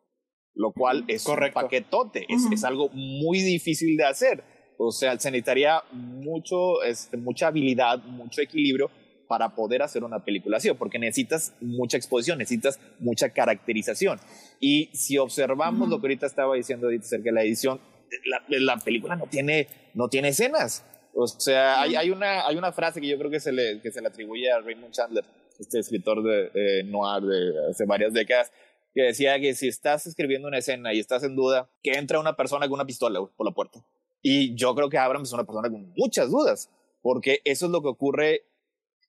lo 0.55 0.73
cual 0.73 1.05
es 1.09 1.25
Correcto. 1.25 1.59
un 1.59 1.65
paquetote, 1.65 2.27
es, 2.29 2.47
es, 2.53 2.65
algo 2.65 2.89
muy 2.91 3.41
difícil 3.41 3.97
de 3.97 4.05
hacer. 4.05 4.43
O 4.79 4.93
sea, 4.93 5.19
se 5.19 5.31
necesitaría 5.31 5.83
mucho, 5.93 6.83
este, 6.83 7.17
mucha 7.17 7.49
habilidad, 7.49 8.03
mucho 8.05 8.41
equilibrio 8.41 8.91
para 9.29 9.55
poder 9.55 9.83
hacer 9.83 10.03
una 10.05 10.25
película 10.25 10.57
así, 10.57 10.73
porque 10.73 10.99
necesitas 10.99 11.55
mucha 11.61 11.97
exposición, 11.97 12.39
necesitas 12.39 12.81
mucha 12.99 13.29
caracterización. 13.31 14.19
Y 14.59 14.87
si 14.95 15.19
observamos 15.19 15.89
lo 15.89 16.01
que 16.01 16.07
ahorita 16.07 16.27
estaba 16.27 16.57
diciendo 16.57 16.89
acerca 16.89 17.25
de 17.25 17.33
la 17.33 17.43
edición, 17.43 17.81
la, 18.25 18.43
la, 18.59 18.77
película 18.79 19.17
no 19.17 19.27
tiene, 19.27 19.69
no 19.95 20.09
tiene 20.09 20.29
escenas. 20.29 20.85
O 21.15 21.27
sea, 21.27 21.81
hay, 21.81 21.97
hay, 21.97 22.11
una, 22.11 22.47
hay 22.47 22.57
una 22.57 22.73
frase 22.73 23.01
que 23.01 23.09
yo 23.09 23.19
creo 23.19 23.31
que 23.31 23.41
se 23.41 23.53
le, 23.53 23.81
que 23.81 23.91
se 23.91 24.01
le 24.01 24.09
atribuye 24.09 24.51
a 24.51 24.61
Raymond 24.61 24.93
Chandler, 24.93 25.25
este 25.59 25.81
escritor 25.81 26.23
de 26.23 26.85
noir 26.85 27.23
de 27.23 27.71
hace 27.71 27.85
varias 27.85 28.13
décadas, 28.13 28.53
que 28.95 29.03
decía 29.03 29.39
que 29.41 29.55
si 29.55 29.69
estás 29.69 30.07
escribiendo 30.07 30.49
una 30.49 30.59
escena 30.59 30.93
y 30.95 30.99
estás 30.99 31.23
en 31.23 31.37
duda, 31.37 31.71
que 31.83 31.93
entra 31.93 32.21
una 32.21 32.37
persona 32.37 32.67
con 32.67 32.75
una 32.75 32.87
pistola 32.87 33.21
por 33.37 33.47
la 33.47 33.53
puerta. 33.53 33.85
Y 34.23 34.55
yo 34.55 34.75
creo 34.75 34.89
que 34.89 34.99
Abrams 34.99 35.29
es 35.29 35.33
una 35.33 35.45
persona 35.45 35.71
con 35.71 35.93
muchas 35.97 36.31
dudas, 36.31 36.71
porque 37.03 37.41
eso 37.45 37.67
es 37.67 37.73
lo 37.73 37.83
que 37.83 37.89
ocurre 37.89 38.45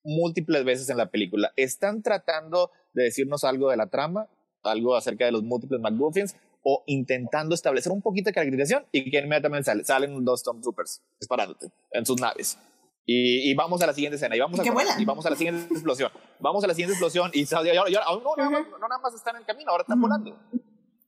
múltiples 0.04 0.64
veces 0.64 0.90
en 0.90 0.98
la 0.98 1.10
película. 1.10 1.52
Están 1.56 2.04
tratando 2.04 2.72
de 2.94 3.04
decirnos 3.04 3.44
algo 3.44 3.70
de 3.70 3.78
la 3.78 3.88
trama, 3.88 4.28
algo 4.64 4.96
acerca 4.96 5.26
de 5.26 5.32
los 5.32 5.44
múltiples 5.44 5.82
McGuffins, 5.82 6.36
o 6.64 6.84
intentando 6.88 7.56
establecer 7.56 7.92
un 7.92 8.02
poquito 8.02 8.30
de 8.30 8.34
caracterización 8.34 8.86
y 8.92 9.10
que 9.10 9.20
inmediatamente 9.20 9.66
sale, 9.66 9.84
salen 9.84 10.24
dos 10.26 10.42
Stormtroopers 10.42 11.02
disparándote 11.20 11.72
en 11.92 12.06
sus 12.06 12.20
naves. 12.20 12.58
Y, 13.06 13.50
y, 13.50 13.56
vamos 13.56 13.82
a 13.82 13.88
la 13.88 13.94
siguiente 13.94 14.18
escena, 14.18 14.36
y 14.36 14.40
vamos, 14.40 14.60
¿Y 14.60 14.70
a, 14.70 15.00
y 15.00 15.06
vamos 15.06 15.26
a 15.26 15.32
la 15.32 15.36
siguiente 15.36 15.74
explosión. 15.74 16.12
Vamos 16.40 16.64
a 16.64 16.68
la 16.68 16.76
siguiente 16.76 16.94
explosión 16.94 17.32
y, 17.34 17.42
y 17.42 17.56
ahora, 17.56 17.90
y 17.90 17.96
ahora 17.96 18.24
no, 18.24 18.36
no, 18.38 18.50
no, 18.52 18.78
no, 18.78 18.88
nada 18.88 19.02
más 19.02 19.16
están 19.16 19.36
en 19.36 19.42
el 19.42 19.48
camino, 19.48 19.72
ahora 19.72 19.82
están 19.82 20.00
volando. 20.00 20.38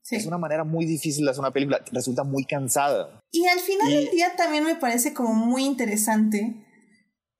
Sí. 0.02 0.16
Es 0.16 0.26
una 0.26 0.38
manera 0.38 0.64
muy 0.64 0.84
difícil 0.84 1.24
de 1.24 1.30
hacer 1.30 1.40
una 1.40 1.52
película, 1.52 1.80
resulta 1.92 2.24
muy 2.24 2.44
cansada. 2.44 3.20
Y 3.30 3.46
al 3.46 3.60
final 3.60 3.88
del 3.88 4.10
día 4.10 4.34
también 4.36 4.64
me 4.64 4.74
parece 4.74 5.14
como 5.14 5.32
muy 5.32 5.64
interesante 5.64 6.66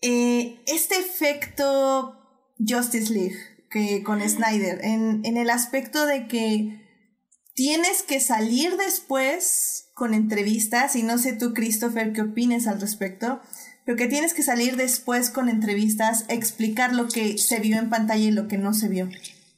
eh, 0.00 0.62
este 0.66 0.96
efecto 0.96 2.16
Justice 2.58 3.12
League 3.12 3.36
que 3.68 4.04
con 4.04 4.20
Snyder, 4.20 4.84
en, 4.84 5.22
en 5.24 5.36
el 5.36 5.50
aspecto 5.50 6.06
de 6.06 6.28
que 6.28 6.81
tienes 7.54 8.02
que 8.02 8.20
salir 8.20 8.76
después 8.76 9.90
con 9.94 10.14
entrevistas, 10.14 10.96
y 10.96 11.02
no 11.02 11.18
sé 11.18 11.32
tú, 11.32 11.54
Christopher, 11.54 12.12
qué 12.12 12.22
opines 12.22 12.66
al 12.66 12.80
respecto, 12.80 13.40
pero 13.84 13.96
que 13.96 14.06
tienes 14.06 14.34
que 14.34 14.42
salir 14.42 14.76
después 14.76 15.30
con 15.30 15.48
entrevistas, 15.48 16.24
explicar 16.28 16.94
lo 16.94 17.08
que 17.08 17.38
se 17.38 17.60
vio 17.60 17.78
en 17.78 17.90
pantalla 17.90 18.24
y 18.24 18.30
lo 18.30 18.48
que 18.48 18.58
no 18.58 18.74
se 18.74 18.88
vio. 18.88 19.08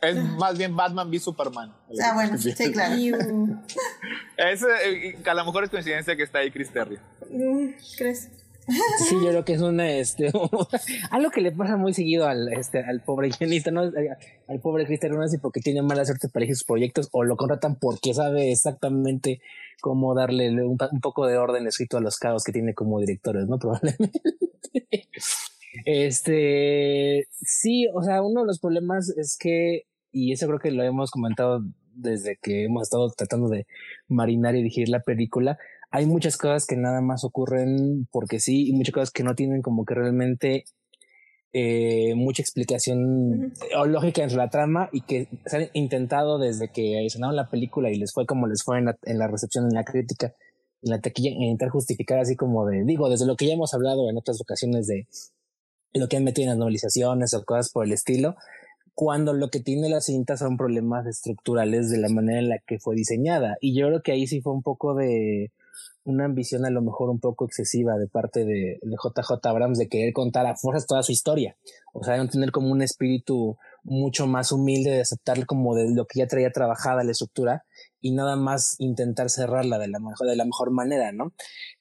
Es 0.00 0.16
más 0.16 0.58
bien 0.58 0.76
Batman 0.76 1.08
v 1.08 1.18
Superman. 1.18 1.74
Ah, 2.02 2.12
bueno, 2.14 2.36
sí, 2.36 2.52
claro. 2.72 2.94
es, 4.36 4.62
eh, 4.62 5.16
a 5.24 5.34
lo 5.34 5.44
mejor 5.44 5.64
es 5.64 5.70
coincidencia 5.70 6.14
que 6.16 6.22
está 6.22 6.40
ahí 6.40 6.50
Chris 6.50 6.70
Terry. 6.70 6.98
¿Crees? 7.96 8.28
Sí, 8.66 9.16
yo 9.22 9.28
creo 9.28 9.44
que 9.44 9.54
es 9.54 9.60
una, 9.60 9.90
este, 9.90 10.30
algo 11.10 11.30
que 11.30 11.40
le 11.40 11.52
pasa 11.52 11.76
muy 11.76 11.92
seguido 11.92 12.26
al, 12.26 12.52
este, 12.52 12.80
al 12.80 13.02
pobre 13.02 13.28
guionista, 13.28 13.70
¿no? 13.70 13.82
Al 14.48 14.60
pobre 14.60 14.86
Cristian 14.86 15.28
sé 15.28 15.38
porque 15.38 15.60
tiene 15.60 15.82
mala 15.82 16.04
suerte 16.04 16.28
para 16.28 16.42
elegir 16.42 16.56
sus 16.56 16.64
proyectos 16.64 17.08
o 17.12 17.24
lo 17.24 17.36
contratan 17.36 17.76
porque 17.76 18.14
sabe 18.14 18.50
exactamente 18.50 19.40
cómo 19.80 20.14
darle 20.14 20.50
un, 20.50 20.78
un, 20.90 21.00
poco 21.00 21.26
de 21.26 21.36
orden 21.36 21.66
escrito 21.66 21.98
a 21.98 22.00
los 22.00 22.16
caos 22.16 22.44
que 22.44 22.52
tiene 22.52 22.74
como 22.74 23.00
directores, 23.00 23.46
¿no? 23.46 23.58
Probablemente. 23.58 24.20
Este, 25.84 27.26
sí, 27.32 27.88
o 27.92 28.02
sea, 28.02 28.22
uno 28.22 28.42
de 28.42 28.46
los 28.46 28.60
problemas 28.60 29.10
es 29.16 29.36
que, 29.38 29.82
y 30.12 30.32
eso 30.32 30.46
creo 30.46 30.58
que 30.58 30.70
lo 30.70 30.82
hemos 30.84 31.10
comentado 31.10 31.60
desde 31.94 32.36
que 32.40 32.64
hemos 32.64 32.84
estado 32.84 33.10
tratando 33.10 33.48
de 33.48 33.66
marinar 34.08 34.56
y 34.56 34.62
digerir 34.62 34.88
la 34.88 35.00
película, 35.00 35.58
hay 35.94 36.06
muchas 36.06 36.36
cosas 36.36 36.66
que 36.66 36.74
nada 36.74 37.00
más 37.00 37.22
ocurren 37.22 38.08
porque 38.10 38.40
sí 38.40 38.68
y 38.68 38.72
muchas 38.72 38.92
cosas 38.92 39.10
que 39.12 39.22
no 39.22 39.36
tienen 39.36 39.62
como 39.62 39.84
que 39.84 39.94
realmente 39.94 40.64
eh, 41.52 42.16
mucha 42.16 42.42
explicación 42.42 42.98
uh 42.98 43.36
-huh. 43.44 43.78
o 43.78 43.86
lógica 43.86 44.24
en 44.24 44.36
la 44.36 44.50
trama 44.50 44.88
y 44.90 45.02
que 45.02 45.28
se 45.46 45.56
han 45.56 45.68
intentado 45.72 46.40
desde 46.40 46.72
que 46.72 47.06
escenaron 47.06 47.36
la 47.36 47.48
película 47.48 47.92
y 47.92 47.94
les 47.94 48.12
fue 48.12 48.26
como 48.26 48.48
les 48.48 48.64
fue 48.64 48.78
en 48.78 48.86
la, 48.86 48.98
en 49.04 49.18
la 49.20 49.28
recepción, 49.28 49.66
en 49.66 49.74
la 49.74 49.84
crítica, 49.84 50.34
en 50.82 50.90
la 50.90 51.00
taquilla, 51.00 51.30
en 51.30 51.42
intentar 51.42 51.68
justificar 51.68 52.18
así 52.18 52.34
como 52.34 52.66
de, 52.66 52.82
digo, 52.84 53.08
desde 53.08 53.24
lo 53.24 53.36
que 53.36 53.46
ya 53.46 53.54
hemos 53.54 53.72
hablado 53.72 54.10
en 54.10 54.16
otras 54.16 54.40
ocasiones 54.40 54.88
de 54.88 55.06
lo 55.92 56.08
que 56.08 56.16
han 56.16 56.24
metido 56.24 56.46
en 56.46 56.48
las 56.48 56.58
novelizaciones 56.58 57.34
o 57.34 57.44
cosas 57.44 57.70
por 57.70 57.86
el 57.86 57.92
estilo, 57.92 58.34
cuando 58.94 59.32
lo 59.32 59.48
que 59.48 59.60
tiene 59.60 59.88
la 59.88 60.00
cinta 60.00 60.36
son 60.36 60.56
problemas 60.56 61.06
estructurales 61.06 61.88
de 61.88 61.98
la 61.98 62.08
manera 62.08 62.40
en 62.40 62.48
la 62.48 62.58
que 62.66 62.80
fue 62.80 62.96
diseñada. 62.96 63.58
Y 63.60 63.78
yo 63.78 63.86
creo 63.86 64.02
que 64.02 64.10
ahí 64.10 64.26
sí 64.26 64.40
fue 64.40 64.52
un 64.52 64.62
poco 64.64 64.96
de 64.96 65.52
una 66.04 66.26
ambición 66.26 66.64
a 66.66 66.70
lo 66.70 66.82
mejor 66.82 67.10
un 67.10 67.18
poco 67.18 67.46
excesiva 67.46 67.96
de 67.96 68.06
parte 68.06 68.44
de, 68.44 68.78
de 68.82 68.96
JJ 68.96 69.46
Abrams 69.46 69.78
de 69.78 69.88
querer 69.88 70.12
contar 70.12 70.46
a 70.46 70.56
fuerzas 70.56 70.86
toda 70.86 71.02
su 71.02 71.12
historia. 71.12 71.56
O 71.92 72.04
sea, 72.04 72.16
no 72.16 72.28
tener 72.28 72.52
como 72.52 72.70
un 72.70 72.82
espíritu 72.82 73.56
mucho 73.82 74.26
más 74.26 74.52
humilde 74.52 74.90
de 74.90 75.00
aceptar 75.00 75.44
como 75.46 75.74
de 75.74 75.94
lo 75.94 76.06
que 76.06 76.20
ya 76.20 76.26
traía 76.26 76.50
trabajada 76.50 77.04
la 77.04 77.12
estructura 77.12 77.64
y 78.00 78.12
nada 78.12 78.36
más 78.36 78.76
intentar 78.78 79.30
cerrarla 79.30 79.78
de 79.78 79.88
la 79.88 79.98
mejor, 79.98 80.26
de 80.26 80.36
la 80.36 80.44
mejor 80.44 80.70
manera, 80.70 81.12
¿no? 81.12 81.32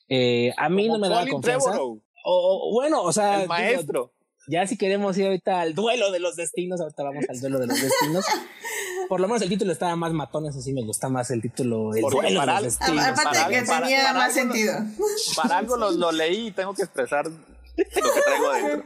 Eh, 0.08 0.54
a 0.58 0.70
mí 0.70 0.88
como 0.88 1.00
no 1.00 1.08
me 1.08 1.14
da 1.14 1.28
confianza. 1.28 1.82
O, 1.82 2.02
o, 2.26 2.72
bueno, 2.74 3.04
o 3.04 3.12
sea, 3.12 3.42
el 3.42 3.48
maestro. 3.50 4.02
Digo, 4.02 4.13
ya 4.48 4.68
si 4.68 4.78
queremos 4.78 5.18
ir 5.18 5.26
ahorita 5.26 5.62
al 5.62 5.74
duelo 5.74 6.12
de 6.12 6.20
los 6.20 6.36
destinos, 6.36 6.82
ahorita 6.82 7.04
vamos 7.04 7.26
al 7.30 7.40
duelo 7.40 7.60
de 7.60 7.68
los 7.68 7.82
destinos. 7.82 8.26
Por 9.10 9.20
lo 9.20 9.28
menos 9.28 9.42
el 9.42 9.50
título 9.50 9.72
estaba 9.72 9.96
más 9.96 10.14
matón, 10.14 10.46
eso 10.48 10.62
sí 10.62 10.74
me 10.74 10.84
gusta 10.84 11.10
más 11.10 11.30
el 11.32 11.42
título. 11.42 11.94
El 11.94 12.02
duelo 12.02 12.40
para 12.40 12.58
de 12.58 12.64
los 12.64 12.80
destinos. 12.80 13.06
Aparte 13.06 13.38
de 13.38 13.60
que 13.60 13.66
para, 13.66 13.86
tenía 13.86 14.04
para 14.04 14.14
más 14.14 14.34
sentido. 14.34 14.74
Lo, 14.80 15.36
para 15.36 15.58
algo 15.58 15.78
lo, 15.78 15.92
lo, 15.92 16.12
leí 16.12 16.48
y 16.48 16.52
tengo 16.52 16.74
que 16.74 16.84
expresar 16.84 17.26
lo 17.28 17.34
que 17.76 18.22
traigo 18.26 18.48
adentro. 18.52 18.86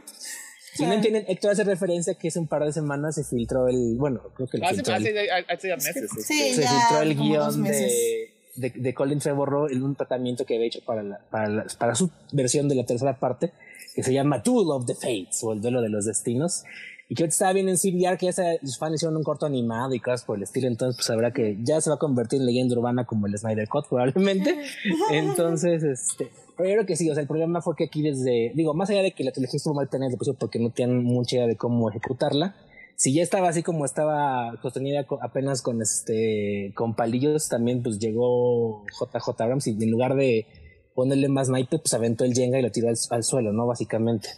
Si 0.74 0.86
no 0.86 0.92
entienden, 0.92 1.24
Héctor 1.26 1.50
hace 1.52 1.64
referencia 1.64 2.14
que 2.14 2.28
hace 2.28 2.38
un 2.38 2.46
par 2.46 2.64
de 2.64 2.72
semanas 2.72 3.16
se 3.16 3.24
filtró 3.24 3.66
el. 3.68 3.96
Bueno, 3.96 4.20
creo 4.34 4.48
que. 4.48 4.58
Hace, 4.58 4.76
filtró 4.76 4.94
hace, 4.94 5.10
el, 5.10 5.30
hace, 5.48 5.72
hace 5.72 6.00
meses. 6.00 6.10
Sí, 6.24 6.54
se 6.54 6.62
ya, 6.62 6.70
filtró 6.70 7.02
el 7.02 7.16
guion 7.16 7.62
de, 7.64 8.30
de, 8.54 8.70
de, 8.70 8.94
Colin 8.94 9.18
Trevorrow 9.18 9.66
en 9.66 9.82
un 9.82 9.96
tratamiento 9.96 10.44
que 10.46 10.54
había 10.54 10.68
hecho 10.68 10.80
para, 10.84 11.02
la, 11.02 11.18
para, 11.30 11.48
la, 11.48 11.66
para 11.78 11.96
su 11.96 12.10
versión 12.32 12.68
de 12.68 12.76
la 12.76 12.86
tercera 12.86 13.18
parte 13.18 13.52
que 13.98 14.04
se 14.04 14.12
llama 14.12 14.38
Duel 14.38 14.68
of 14.70 14.86
the 14.86 14.94
Fates 14.94 15.42
o 15.42 15.52
el 15.52 15.60
duelo 15.60 15.82
de 15.82 15.88
los 15.88 16.04
destinos. 16.04 16.62
Y 17.08 17.16
que 17.16 17.24
estaba 17.24 17.52
bien 17.52 17.68
en 17.68 17.74
CBR 17.74 18.16
que 18.16 18.26
ya 18.26 18.32
se, 18.32 18.60
los 18.62 18.78
fans 18.78 18.94
hicieron 18.94 19.16
un 19.16 19.24
corto 19.24 19.44
animado 19.44 19.92
y 19.92 19.98
cosas 19.98 20.22
por 20.22 20.36
el 20.36 20.44
estilo 20.44 20.68
entonces 20.68 20.94
pues 20.94 21.10
habrá 21.10 21.32
que 21.32 21.56
ya 21.64 21.80
se 21.80 21.90
va 21.90 21.96
a 21.96 21.98
convertir 21.98 22.38
en 22.38 22.46
leyenda 22.46 22.76
urbana 22.76 23.06
como 23.06 23.26
el 23.26 23.36
Snyder 23.36 23.66
Cut 23.66 23.88
probablemente. 23.88 24.56
Entonces 25.10 25.82
este 25.82 26.30
pero 26.56 26.68
yo 26.68 26.74
creo 26.76 26.86
que 26.86 26.94
sí 26.94 27.10
o 27.10 27.14
sea 27.14 27.22
el 27.22 27.26
problema 27.26 27.60
fue 27.60 27.74
que 27.74 27.86
aquí 27.86 28.02
desde 28.02 28.52
digo 28.54 28.72
más 28.72 28.88
allá 28.90 29.02
de 29.02 29.10
que 29.10 29.24
la 29.24 29.32
trilogía 29.32 29.56
estuvo 29.56 29.74
mal 29.74 29.88
planeada 29.88 30.16
porque 30.38 30.60
no 30.60 30.70
tienen 30.70 31.02
mucha 31.02 31.36
idea 31.36 31.48
de 31.48 31.56
cómo 31.56 31.90
ejecutarla 31.90 32.54
si 32.94 33.12
ya 33.12 33.24
estaba 33.24 33.48
así 33.48 33.64
como 33.64 33.84
estaba 33.84 34.56
sostenida 34.62 35.06
apenas 35.22 35.60
con 35.60 35.82
este 35.82 36.72
con 36.76 36.94
palillos 36.94 37.48
también 37.48 37.82
pues 37.82 37.98
llegó 37.98 38.84
JJ 39.00 39.40
Abrams 39.42 39.66
y 39.66 39.70
en 39.70 39.90
lugar 39.90 40.14
de 40.14 40.46
ponerle 40.98 41.28
más 41.28 41.48
naipe, 41.48 41.78
pues 41.78 41.94
aventó 41.94 42.24
el 42.24 42.34
Jenga 42.34 42.58
y 42.58 42.62
lo 42.62 42.72
tiró 42.72 42.88
al, 42.88 42.96
al 43.10 43.22
suelo, 43.22 43.52
¿no? 43.52 43.68
Básicamente. 43.68 44.30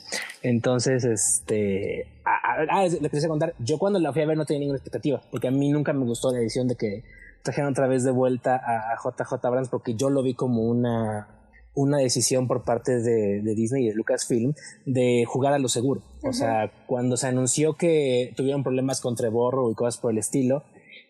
Entonces, 0.42 1.04
este. 1.04 2.06
Ah, 2.22 2.66
ah, 2.68 2.86
le 2.86 3.08
quise 3.08 3.28
contar. 3.28 3.54
Yo 3.61 3.78
cuando 3.78 3.98
la 3.98 4.12
fui 4.12 4.20
a 4.20 4.26
ver 4.26 4.36
no 4.36 4.44
tenía 4.44 4.61
ninguna 4.61 4.76
expectativa, 4.76 5.22
porque 5.30 5.48
a 5.48 5.52
mí 5.52 5.70
nunca 5.70 5.94
me 5.94 6.04
gustó 6.04 6.30
la 6.30 6.38
edición 6.38 6.68
de 6.68 6.76
que 6.76 7.02
trajeron 7.42 7.70
otra 7.70 7.86
vez 7.86 8.04
de 8.04 8.11
vuelta 8.11 8.56
a, 8.56 8.92
a 8.92 8.96
JJ 8.96 9.42
Abrams, 9.42 9.70
porque 9.70 9.94
yo 9.94 10.11
lo 10.11 10.22
vi 10.22 10.34
como 10.34 10.64
una 10.64 11.28
una 11.72 11.96
decisión 11.96 12.46
por 12.46 12.62
parte 12.62 13.00
de, 13.00 13.40
de, 13.40 13.54
Disney 13.54 13.86
y 13.86 13.88
de 13.88 13.94
Lucasfilm 13.94 14.52
de 14.84 15.24
jugar 15.26 15.54
a 15.54 15.58
lo 15.58 15.68
seguro. 15.68 16.02
O 16.22 16.34
sea, 16.34 16.70
cuando 16.86 17.16
se 17.16 17.28
anunció 17.28 17.78
que 17.78 18.34
tuvieron 18.36 18.62
problemas 18.62 19.00
con 19.00 19.14
Trevorrow 19.16 19.70
y 19.70 19.74
cosas 19.74 19.98
por 19.98 20.12
el 20.12 20.18
estilo, 20.18 20.62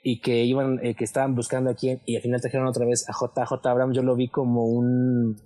y 0.03 0.21
que 0.21 0.45
iban, 0.45 0.81
eh, 0.83 0.95
que 0.95 1.05
estaban 1.05 1.35
buscando 1.35 1.71
aquí 1.71 1.99
y 2.07 2.17
al 2.17 2.23
final 2.23 2.41
trajeron 2.41 2.67
otra 2.67 2.87
vez 2.87 3.07
a 3.09 3.13
JJ 3.13 3.67
Abrams, 3.67 3.95
yo 3.95 4.03
lo 4.03 4.17
vi 4.17 4.29
como 4.29 4.65
un, 4.65 5.37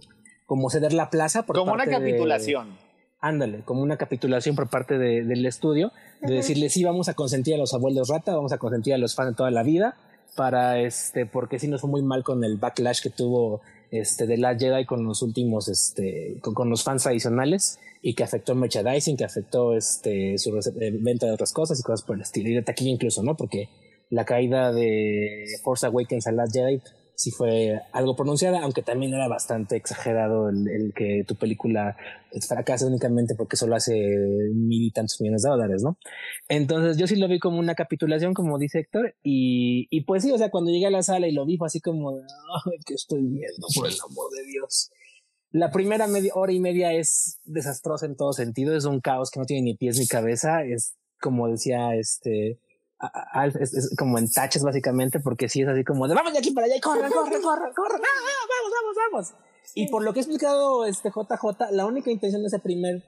como 0.46 0.70
ceder 0.70 0.92
la 0.92 1.11
plaza. 1.11 1.44
Por 1.44 1.57
como 1.57 1.72
parte 1.72 1.88
una 1.88 1.98
capitulación. 1.98 2.70
De, 2.70 2.84
ándale, 3.20 3.62
como 3.64 3.82
una 3.82 3.96
capitulación 3.96 4.55
por 4.55 4.68
parte 4.68 4.98
de, 4.98 5.24
del 5.24 5.44
estudio, 5.46 5.92
de 6.20 6.34
decirle, 6.34 6.68
sí, 6.68 6.84
vamos 6.84 7.09
a 7.09 7.14
consentir 7.14 7.55
a 7.55 7.59
los 7.59 7.74
abuelos 7.74 8.09
rata, 8.09 8.34
vamos 8.34 8.52
a 8.52 8.59
consentir 8.59 8.94
a 8.94 8.98
los 8.98 9.14
fans 9.14 9.30
de 9.30 9.36
toda 9.36 9.50
la 9.50 9.62
vida, 9.62 9.96
para 10.36 10.80
este, 10.80 11.26
porque 11.26 11.59
sí 11.59 11.68
nos 11.68 11.80
fue 11.80 11.90
muy 11.90 12.02
mal 12.02 12.22
con 12.22 12.44
el 12.44 12.57
backlash 12.57 13.00
que 13.00 13.11
tuvo 13.11 13.62
este, 13.90 14.26
de 14.26 14.36
la 14.36 14.59
Jedi 14.59 14.84
con 14.84 15.05
los 15.05 15.22
últimos, 15.22 15.68
este, 15.68 16.38
con, 16.42 16.52
con, 16.55 16.68
los 16.68 16.82
fans 16.82 17.05
tradicionales 17.05 17.78
y 18.02 18.14
que 18.14 18.24
afectó 18.24 18.52
el 18.52 18.59
merchandising, 18.59 19.16
que 19.16 19.24
afectó 19.24 19.74
este, 19.74 20.36
su 20.36 20.55
eh, 20.57 20.90
venta 21.00 21.26
de 21.26 21.32
otras 21.32 21.52
cosas 21.52 21.80
y 21.80 21.82
cosas 21.82 22.02
por 22.02 22.16
el 22.16 22.22
estilo, 22.22 22.50
y 22.50 22.55
de 22.55 22.62
taquilla 22.62 22.90
incluso, 22.90 23.22
¿no? 23.22 23.36
Porque 23.36 23.68
la 24.11 24.24
caída 24.24 24.72
de 24.72 25.44
Force 25.62 25.86
Awakens 25.86 26.26
a 26.26 26.32
la 26.32 26.44
Jedi 26.50 26.80
sí 27.16 27.30
fue 27.30 27.80
algo 27.92 28.16
pronunciada, 28.16 28.61
aunque 28.62 28.82
también 28.82 29.14
era 29.14 29.28
bastante 29.28 29.76
exagerado 29.76 30.48
el, 30.48 30.68
el, 30.68 30.92
que 30.94 31.24
tu 31.26 31.36
película 31.36 31.96
fracase 32.46 32.86
únicamente 32.86 33.34
porque 33.36 33.57
solo 33.57 33.76
hace 33.76 33.94
mil 34.52 34.88
y 34.88 34.90
tantos 34.90 35.20
millones 35.20 35.42
de 35.42 35.50
dólares, 35.50 35.82
¿no? 35.82 35.96
Entonces 36.48 36.96
yo 36.96 37.07
sí 37.07 37.16
lo 37.16 37.28
vi 37.28 37.38
como 37.38 37.59
una 37.59 37.74
capitulación, 37.74 38.34
como 38.34 38.59
dice 38.59 38.80
Héctor, 38.80 39.14
y, 39.22 39.86
y 39.90 40.02
pues 40.02 40.24
sí, 40.24 40.32
o 40.32 40.38
sea, 40.38 40.50
cuando 40.50 40.70
llegué 40.70 40.86
a 40.86 40.90
la 40.90 41.02
sala 41.02 41.28
y 41.28 41.32
lo 41.32 41.46
vi 41.46 41.57
fue 41.57 41.66
así 41.66 41.80
como, 41.80 42.18
estoy 42.88 43.22
viendo, 43.22 43.66
por 43.74 43.86
el 43.86 43.94
amor 44.11 44.30
de 44.36 44.46
Dios. 44.46 44.90
La 45.52 45.70
primera 45.70 46.09
media 46.09 46.32
hora 46.34 46.52
y 46.52 46.59
media 46.59 46.92
es 46.92 47.38
desastrosa 47.44 48.07
en 48.07 48.16
todo 48.16 48.32
sentido, 48.32 48.76
es 48.76 48.86
un 48.86 49.00
caos 49.00 49.30
que 49.30 49.38
no 49.38 49.46
tiene 49.46 49.62
ni 49.62 49.76
pies 49.76 49.98
ni 49.98 50.07
cabeza, 50.09 50.64
es 50.64 50.96
como 51.20 51.48
decía 51.48 51.94
este 51.94 52.59
Alf 52.99 53.57
es, 53.57 53.74
es, 53.74 53.95
como 53.97 54.18
en 54.18 54.30
taches 54.30 54.62
básicamente, 54.62 55.20
porque 55.20 55.49
sí 55.49 55.62
es 55.62 55.68
así 55.68 55.84
como 55.84 56.09
de 56.09 56.14
vamos 56.14 56.32
de 56.32 56.38
aquí 56.38 56.53
para 56.53 56.66
allá 56.66 56.76
y 56.76 56.80
corre, 56.80 57.11
corre, 57.11 57.40
corre, 57.40 57.72
corre, 57.74 57.97
ah, 57.97 58.47
vamos, 58.49 58.72
vamos, 58.72 59.32
vamos. 59.32 59.45
Y 59.74 59.88
por 59.88 60.05
lo 60.05 60.12
que 60.12 60.20
ha 60.20 60.22
explicado 60.22 60.84
este 60.84 61.11
JJ, 61.11 61.72
la 61.72 61.86
única 61.86 62.11
intención 62.11 62.42
de 62.42 62.49
ese 62.49 62.59
primer 62.59 63.03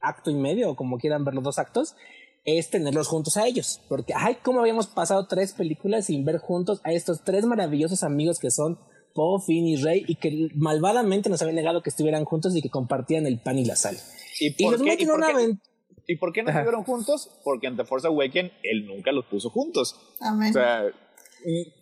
acto 0.00 0.30
y 0.30 0.34
medio, 0.34 0.70
o 0.70 0.76
como 0.76 0.98
quieran 0.98 1.24
ver 1.24 1.34
los 1.34 1.42
dos 1.42 1.58
actos, 1.58 1.96
es 2.44 2.70
tenerlos 2.70 3.08
juntos 3.08 3.36
a 3.36 3.46
ellos. 3.46 3.80
Porque, 3.88 4.12
ay, 4.14 4.36
cómo 4.42 4.60
habíamos 4.60 4.86
pasado 4.86 5.26
tres 5.26 5.54
películas 5.54 6.06
sin 6.06 6.24
ver 6.24 6.38
juntos 6.38 6.80
a 6.84 6.92
estos 6.92 7.24
tres 7.24 7.46
maravillosos 7.46 8.02
amigos 8.02 8.38
que 8.38 8.50
son 8.50 8.78
Poe, 9.14 9.40
Finn 9.44 9.66
y 9.66 9.76
Rey, 9.76 10.04
y 10.06 10.16
que 10.16 10.48
malvadamente 10.54 11.30
nos 11.30 11.40
habían 11.40 11.56
negado 11.56 11.82
que 11.82 11.90
estuvieran 11.90 12.24
juntos 12.24 12.54
y 12.54 12.62
que 12.62 12.70
compartían 12.70 13.26
el 13.26 13.40
pan 13.40 13.58
y 13.58 13.64
la 13.64 13.76
sal. 13.76 13.96
¿Y, 14.40 14.54
y 14.62 14.70
los 14.70 14.80
meten 14.80 15.10
una 15.10 15.28
aventura 15.28 15.73
¿Y 16.06 16.16
por 16.16 16.32
qué 16.32 16.42
no 16.42 16.50
estuvieron 16.50 16.84
juntos? 16.84 17.30
Porque 17.42 17.66
en 17.66 17.76
The 17.76 17.84
Force 17.84 18.06
Awakens 18.06 18.52
él 18.62 18.86
nunca 18.86 19.12
los 19.12 19.24
puso 19.26 19.50
juntos. 19.50 19.98
Amén. 20.20 20.50
O 20.50 20.52
sea, 20.52 20.84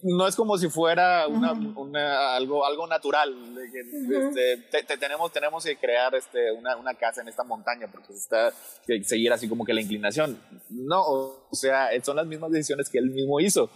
no 0.03 0.27
es 0.27 0.35
como 0.37 0.59
si 0.59 0.69
fuera 0.69 1.27
una, 1.29 1.53
uh 1.53 1.57
-huh. 1.57 1.77
una, 1.77 2.35
algo, 2.35 2.65
algo 2.67 2.87
natural. 2.87 3.55
De 3.55 3.71
que, 3.71 3.81
uh 3.83 4.09
-huh. 4.09 4.29
este, 4.29 4.57
te, 4.71 4.83
te, 4.85 4.97
tenemos, 4.97 5.33
tenemos 5.33 5.65
que 5.65 5.77
crear 5.77 6.15
este, 6.15 6.53
una, 6.53 6.77
una, 6.77 6.95
casa 6.95 7.21
en 7.23 7.29
esta 7.29 7.45
montaña 7.45 7.87
porque 7.91 8.13
está 8.13 8.53
que 8.87 9.03
seguir 9.05 9.33
así 9.33 9.49
como 9.49 9.65
que 9.65 9.75
la 9.75 9.81
inclinación. 9.81 10.41
No, 10.71 11.03
o 11.03 11.49
sea, 11.53 11.89
son 12.03 12.17
las 12.17 12.27
mismas 12.27 12.51
decisiones 12.51 12.89
que 12.89 12.99
él 12.99 13.11
mismo 13.11 13.41
hizo. 13.41 13.71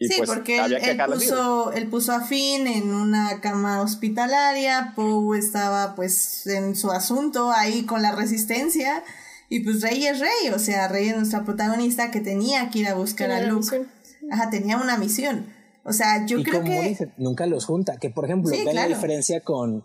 Y 0.00 0.06
sí, 0.06 0.14
pues, 0.18 0.30
porque 0.30 0.58
él, 0.64 0.74
él, 0.74 1.00
puso, 1.06 1.72
él 1.72 1.88
puso 1.88 2.12
a 2.12 2.20
Finn 2.20 2.68
en 2.68 2.94
una 2.94 3.40
cama 3.40 3.82
hospitalaria, 3.82 4.92
Poe 4.94 5.36
estaba 5.36 5.96
pues 5.96 6.46
en 6.46 6.76
su 6.76 6.92
asunto 6.92 7.50
ahí 7.50 7.84
con 7.84 8.00
la 8.02 8.14
resistencia. 8.14 9.02
Y 9.48 9.60
pues 9.60 9.80
Rey 9.82 10.04
es 10.06 10.20
Rey, 10.20 10.50
o 10.54 10.58
sea, 10.58 10.88
Rey 10.88 11.08
es 11.08 11.16
nuestra 11.16 11.44
protagonista 11.44 12.10
que 12.10 12.20
tenía 12.20 12.68
que 12.70 12.80
ir 12.80 12.86
a 12.88 12.94
buscar 12.94 13.30
a 13.30 13.40
Luke. 13.42 13.86
Ajá, 14.30 14.50
tenía 14.50 14.76
una 14.76 14.98
misión. 14.98 15.46
O 15.84 15.92
sea, 15.92 16.26
yo 16.26 16.38
y 16.38 16.44
creo 16.44 16.60
como 16.62 16.72
que. 16.82 16.88
Dice, 16.88 17.12
nunca 17.16 17.46
los 17.46 17.64
junta. 17.64 17.96
Que 17.98 18.10
por 18.10 18.26
ejemplo, 18.26 18.50
Sí, 18.50 18.58
ven 18.58 18.72
claro. 18.72 18.90
la 18.90 18.94
diferencia 18.94 19.40
con 19.40 19.84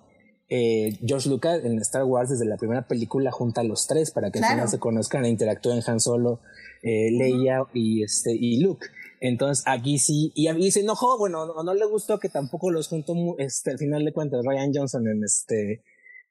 eh, 0.49 0.97
George 1.05 1.29
Lucas 1.29 1.61
en 1.63 1.79
Star 1.79 2.03
Wars 2.03 2.29
desde 2.29 2.45
la 2.45 2.57
primera 2.57 2.87
película 2.87 3.31
junta 3.31 3.61
a 3.61 3.63
los 3.63 3.87
tres 3.87 4.11
para 4.11 4.29
que 4.31 4.39
al 4.39 4.41
Claro. 4.43 4.55
final 4.55 4.69
se 4.69 4.79
conozcan 4.79 5.23
e 5.23 5.29
interactúen 5.29 5.81
Han 5.87 6.01
Solo, 6.01 6.41
eh, 6.81 7.09
Leia 7.11 7.63
y 7.73 8.03
este 8.03 8.33
y 8.33 8.59
Luke. 8.61 8.85
Entonces 9.21 9.63
aquí 9.65 9.97
sí, 9.99 10.33
y 10.35 10.47
a 10.47 10.53
mí 10.53 10.69
se 10.71 10.81
enojó, 10.81 11.17
bueno, 11.17 11.45
no, 11.45 11.63
no 11.63 11.73
le 11.73 11.85
gustó 11.85 12.19
que 12.19 12.27
tampoco 12.27 12.69
los 12.71 12.89
juntó 12.89 13.13
este, 13.37 13.71
al 13.71 13.77
final 13.77 14.03
de 14.03 14.11
cuentas 14.11 14.41
Ryan 14.45 14.71
Johnson 14.75 15.07
en 15.07 15.23
este 15.23 15.81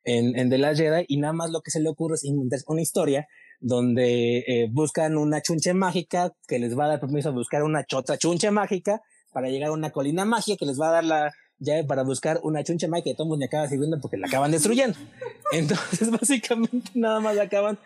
en, 0.05 0.39
en 0.39 0.51
The 0.51 0.59
Last 0.59 0.81
Jedi 0.81 1.05
y 1.09 1.19
nada 1.19 1.33
más 1.33 1.51
lo 1.51 1.61
que 1.61 1.71
se 1.71 1.81
le 1.81 1.89
ocurre 1.89 2.15
es 2.15 2.25
inventar 2.25 2.61
una 2.67 2.83
historia 2.83 3.29
donde 3.61 4.39
eh, 4.39 4.69
buscan 4.71 5.17
una 5.17 5.41
chunche 5.41 5.73
mágica 5.73 6.33
que 6.49 6.59
les 6.59 6.77
va 6.77 6.87
a 6.87 6.89
dar 6.89 7.01
permiso 7.01 7.29
a 7.29 7.33
buscar 7.33 7.63
una 7.63 7.85
chota 7.85 8.19
chunche 8.19 8.51
mágica 8.51 9.03
para 9.33 9.49
llegar 9.49 9.71
a 9.71 9.73
una 9.73 9.91
colina 9.91 10.25
mágica 10.25 10.57
que 10.59 10.67
les 10.67 10.81
va 10.81 10.89
a 10.89 10.93
dar 10.93 11.05
la 11.05 11.33
llave 11.59 11.85
para 11.85 12.03
buscar 12.03 12.41
una 12.43 12.65
chunche 12.65 12.89
mágica 12.89 13.11
que 13.11 13.15
todo 13.15 13.25
el 13.25 13.31
mundo 13.31 13.47
acaba 13.47 13.69
sirviendo 13.69 14.01
porque 14.01 14.17
la 14.17 14.27
acaban 14.27 14.51
destruyendo. 14.51 14.99
Entonces, 15.53 16.11
básicamente, 16.11 16.91
nada 16.95 17.21
más 17.21 17.39
acaban 17.39 17.79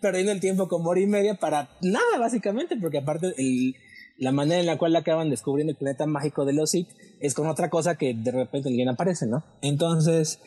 perdiendo 0.00 0.32
el 0.32 0.40
tiempo 0.40 0.68
como 0.68 0.90
hora 0.90 1.00
y 1.00 1.06
media 1.06 1.34
para 1.34 1.70
nada, 1.80 2.18
básicamente, 2.18 2.76
porque 2.76 2.98
aparte 2.98 3.32
el, 3.38 3.74
la 4.18 4.32
manera 4.32 4.60
en 4.60 4.66
la 4.66 4.76
cual 4.76 4.94
acaban 4.96 5.30
descubriendo 5.30 5.70
el 5.70 5.76
planeta 5.76 6.06
mágico 6.06 6.44
de 6.44 6.52
los 6.52 6.70
Sith 6.70 6.88
es 7.20 7.34
con 7.34 7.48
otra 7.48 7.70
cosa 7.70 7.96
que 7.96 8.12
de 8.12 8.32
repente 8.32 8.68
alguien 8.68 8.88
aparece, 8.88 9.26
¿no? 9.26 9.44
Entonces, 9.62 10.40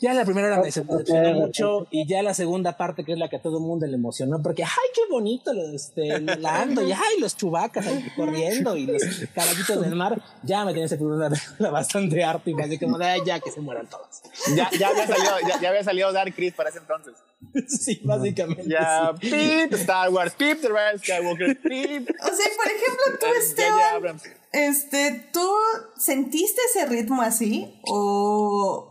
Ya 0.00 0.14
la 0.14 0.24
primera 0.24 0.46
hora 0.48 0.58
me 0.58 0.64
decepcionó 0.64 1.34
mucho 1.34 1.86
y 1.90 2.06
ya 2.06 2.22
la 2.22 2.34
segunda 2.34 2.76
parte 2.76 3.04
que 3.04 3.12
es 3.12 3.18
la 3.18 3.28
que 3.28 3.36
a 3.36 3.42
todo 3.42 3.58
el 3.58 3.64
mundo 3.64 3.86
le 3.86 3.94
emocionó 3.94 4.40
porque 4.42 4.62
ay 4.62 4.88
qué 4.94 5.00
bonito 5.10 5.52
lo, 5.52 5.72
este, 5.74 6.20
la 6.20 6.62
ando 6.62 6.86
y 6.86 6.92
ay 6.92 7.18
los 7.20 7.36
chubacas 7.36 7.86
corriendo 8.16 8.76
y 8.76 8.86
los 8.86 9.02
caballitos 9.34 9.80
del 9.80 9.94
mar 9.96 10.22
ya 10.42 10.64
me 10.64 10.72
tenía 10.72 10.86
esa 10.86 10.96
película 10.96 11.30
bastante 11.70 12.22
harta 12.22 12.48
y 12.50 12.60
así 12.60 12.78
como 12.78 12.98
de 12.98 13.06
ay 13.06 13.20
ya 13.26 13.40
que 13.40 13.50
se 13.50 13.60
mueran 13.60 13.86
todos 13.88 14.22
Ya, 14.54 14.70
ya, 14.78 14.88
había 14.88 15.06
salido, 15.06 15.32
ya, 15.48 15.60
ya 15.60 15.68
había 15.68 15.84
salido 15.84 16.12
Dark 16.12 16.34
Chris 16.34 16.54
para 16.54 16.70
ese 16.70 16.78
entonces. 16.78 17.14
sí 17.68 18.00
básicamente 18.04 18.64
Ya, 18.66 19.12
sí. 19.20 19.30
Pip, 19.30 19.72
Star 19.74 20.10
Wars, 20.10 20.34
Pip, 20.34 20.60
The 20.60 20.68
Rise 20.68 20.94
of 20.94 21.02
Skywalker, 21.02 21.60
Pip. 21.60 22.10
O 22.10 22.34
sea, 22.34 22.46
por 22.56 22.66
ejemplo, 22.66 23.18
tú. 23.18 23.26
Esteban, 23.38 23.94
Abrams. 23.96 24.22
este, 24.52 25.28
¿tú 25.32 25.48
sentiste 25.96 26.60
ese 26.70 26.86
ritmo 26.86 27.22
así? 27.22 27.80
¿O, 27.86 28.89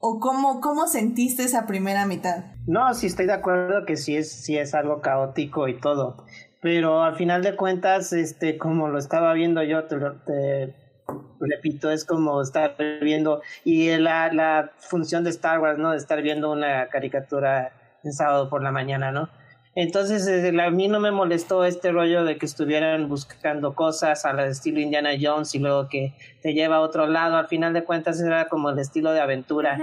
o 0.00 0.18
cómo, 0.18 0.60
cómo 0.60 0.86
sentiste 0.86 1.44
esa 1.44 1.66
primera 1.66 2.06
mitad? 2.06 2.44
No, 2.66 2.92
sí 2.94 3.06
estoy 3.06 3.26
de 3.26 3.34
acuerdo 3.34 3.84
que 3.84 3.96
sí 3.96 4.16
es, 4.16 4.32
sí 4.32 4.56
es 4.56 4.74
algo 4.74 5.02
caótico 5.02 5.68
y 5.68 5.78
todo. 5.78 6.24
Pero 6.62 7.02
al 7.02 7.16
final 7.16 7.42
de 7.42 7.54
cuentas, 7.54 8.12
este, 8.12 8.58
como 8.58 8.88
lo 8.88 8.98
estaba 8.98 9.32
viendo 9.34 9.62
yo, 9.62 9.84
te, 9.84 9.96
te 10.26 10.74
repito, 11.38 11.90
es 11.90 12.04
como 12.04 12.40
estar 12.40 12.76
viendo, 13.02 13.42
y 13.64 13.90
la, 13.98 14.32
la 14.32 14.72
función 14.78 15.22
de 15.22 15.30
Star 15.30 15.60
Wars, 15.60 15.78
¿no? 15.78 15.90
De 15.90 15.98
estar 15.98 16.20
viendo 16.22 16.50
una 16.50 16.88
caricatura 16.88 17.72
en 18.02 18.12
sábado 18.12 18.48
por 18.48 18.62
la 18.62 18.72
mañana, 18.72 19.12
¿no? 19.12 19.28
Entonces, 19.74 20.26
eh, 20.26 20.52
a 20.60 20.70
mí 20.70 20.88
no 20.88 20.98
me 21.00 21.12
molestó 21.12 21.64
este 21.64 21.92
rollo 21.92 22.24
de 22.24 22.36
que 22.38 22.46
estuvieran 22.46 23.08
buscando 23.08 23.74
cosas 23.74 24.24
al 24.24 24.40
estilo 24.40 24.80
Indiana 24.80 25.10
Jones 25.20 25.54
y 25.54 25.60
luego 25.60 25.88
que 25.88 26.14
te 26.42 26.54
lleva 26.54 26.76
a 26.76 26.80
otro 26.80 27.06
lado. 27.06 27.36
Al 27.36 27.46
final 27.48 27.72
de 27.72 27.84
cuentas, 27.84 28.20
era 28.20 28.48
como 28.48 28.70
el 28.70 28.78
estilo 28.78 29.12
de 29.12 29.20
aventura 29.20 29.78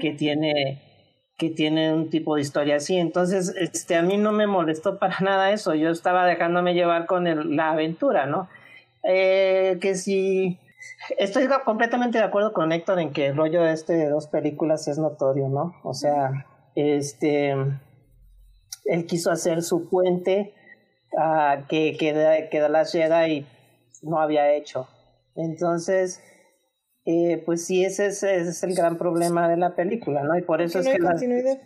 que 0.00 0.12
tiene 0.12 0.82
que 1.38 1.50
tiene 1.50 1.92
un 1.92 2.08
tipo 2.08 2.36
de 2.36 2.40
historia 2.40 2.76
así. 2.76 2.96
Entonces, 2.96 3.54
este, 3.58 3.94
a 3.96 4.00
mí 4.02 4.16
no 4.16 4.32
me 4.32 4.46
molestó 4.46 4.98
para 4.98 5.16
nada 5.20 5.50
eso. 5.50 5.74
Yo 5.74 5.90
estaba 5.90 6.24
dejándome 6.26 6.72
llevar 6.72 7.04
con 7.06 7.26
el- 7.26 7.56
la 7.56 7.72
aventura, 7.72 8.24
¿no? 8.26 8.48
Eh, 9.02 9.76
que 9.82 9.96
si 9.96 10.58
estoy 11.18 11.46
completamente 11.64 12.18
de 12.18 12.24
acuerdo 12.24 12.52
con 12.54 12.72
Héctor 12.72 13.00
en 13.00 13.12
que 13.12 13.26
el 13.26 13.36
rollo 13.36 13.66
este 13.66 13.92
de 13.94 14.08
dos 14.08 14.28
películas 14.28 14.88
es 14.88 14.98
notorio, 14.98 15.48
¿no? 15.48 15.74
O 15.82 15.92
sea, 15.92 16.46
este, 16.74 17.54
él 18.86 19.06
quiso 19.06 19.30
hacer 19.30 19.62
su 19.62 19.88
puente 19.88 20.54
ah, 21.18 21.64
que, 21.68 21.96
que, 21.98 22.48
que 22.50 22.60
The 22.60 22.68
Last 22.68 22.92
Jedi 22.92 23.46
no 24.02 24.20
había 24.20 24.52
hecho. 24.54 24.88
Entonces, 25.34 26.22
eh, 27.04 27.42
pues 27.46 27.64
sí, 27.66 27.84
ese 27.84 28.06
es, 28.06 28.22
ese 28.22 28.50
es 28.50 28.62
el 28.64 28.74
gran 28.74 28.98
problema 28.98 29.48
de 29.48 29.56
la 29.56 29.74
película, 29.76 30.22
¿no? 30.24 30.36
Y 30.38 30.42
por 30.42 30.62
eso 30.62 30.80
Que 30.80 30.80
es 30.80 30.88
que 30.88 30.98
continuidad. 30.98 31.58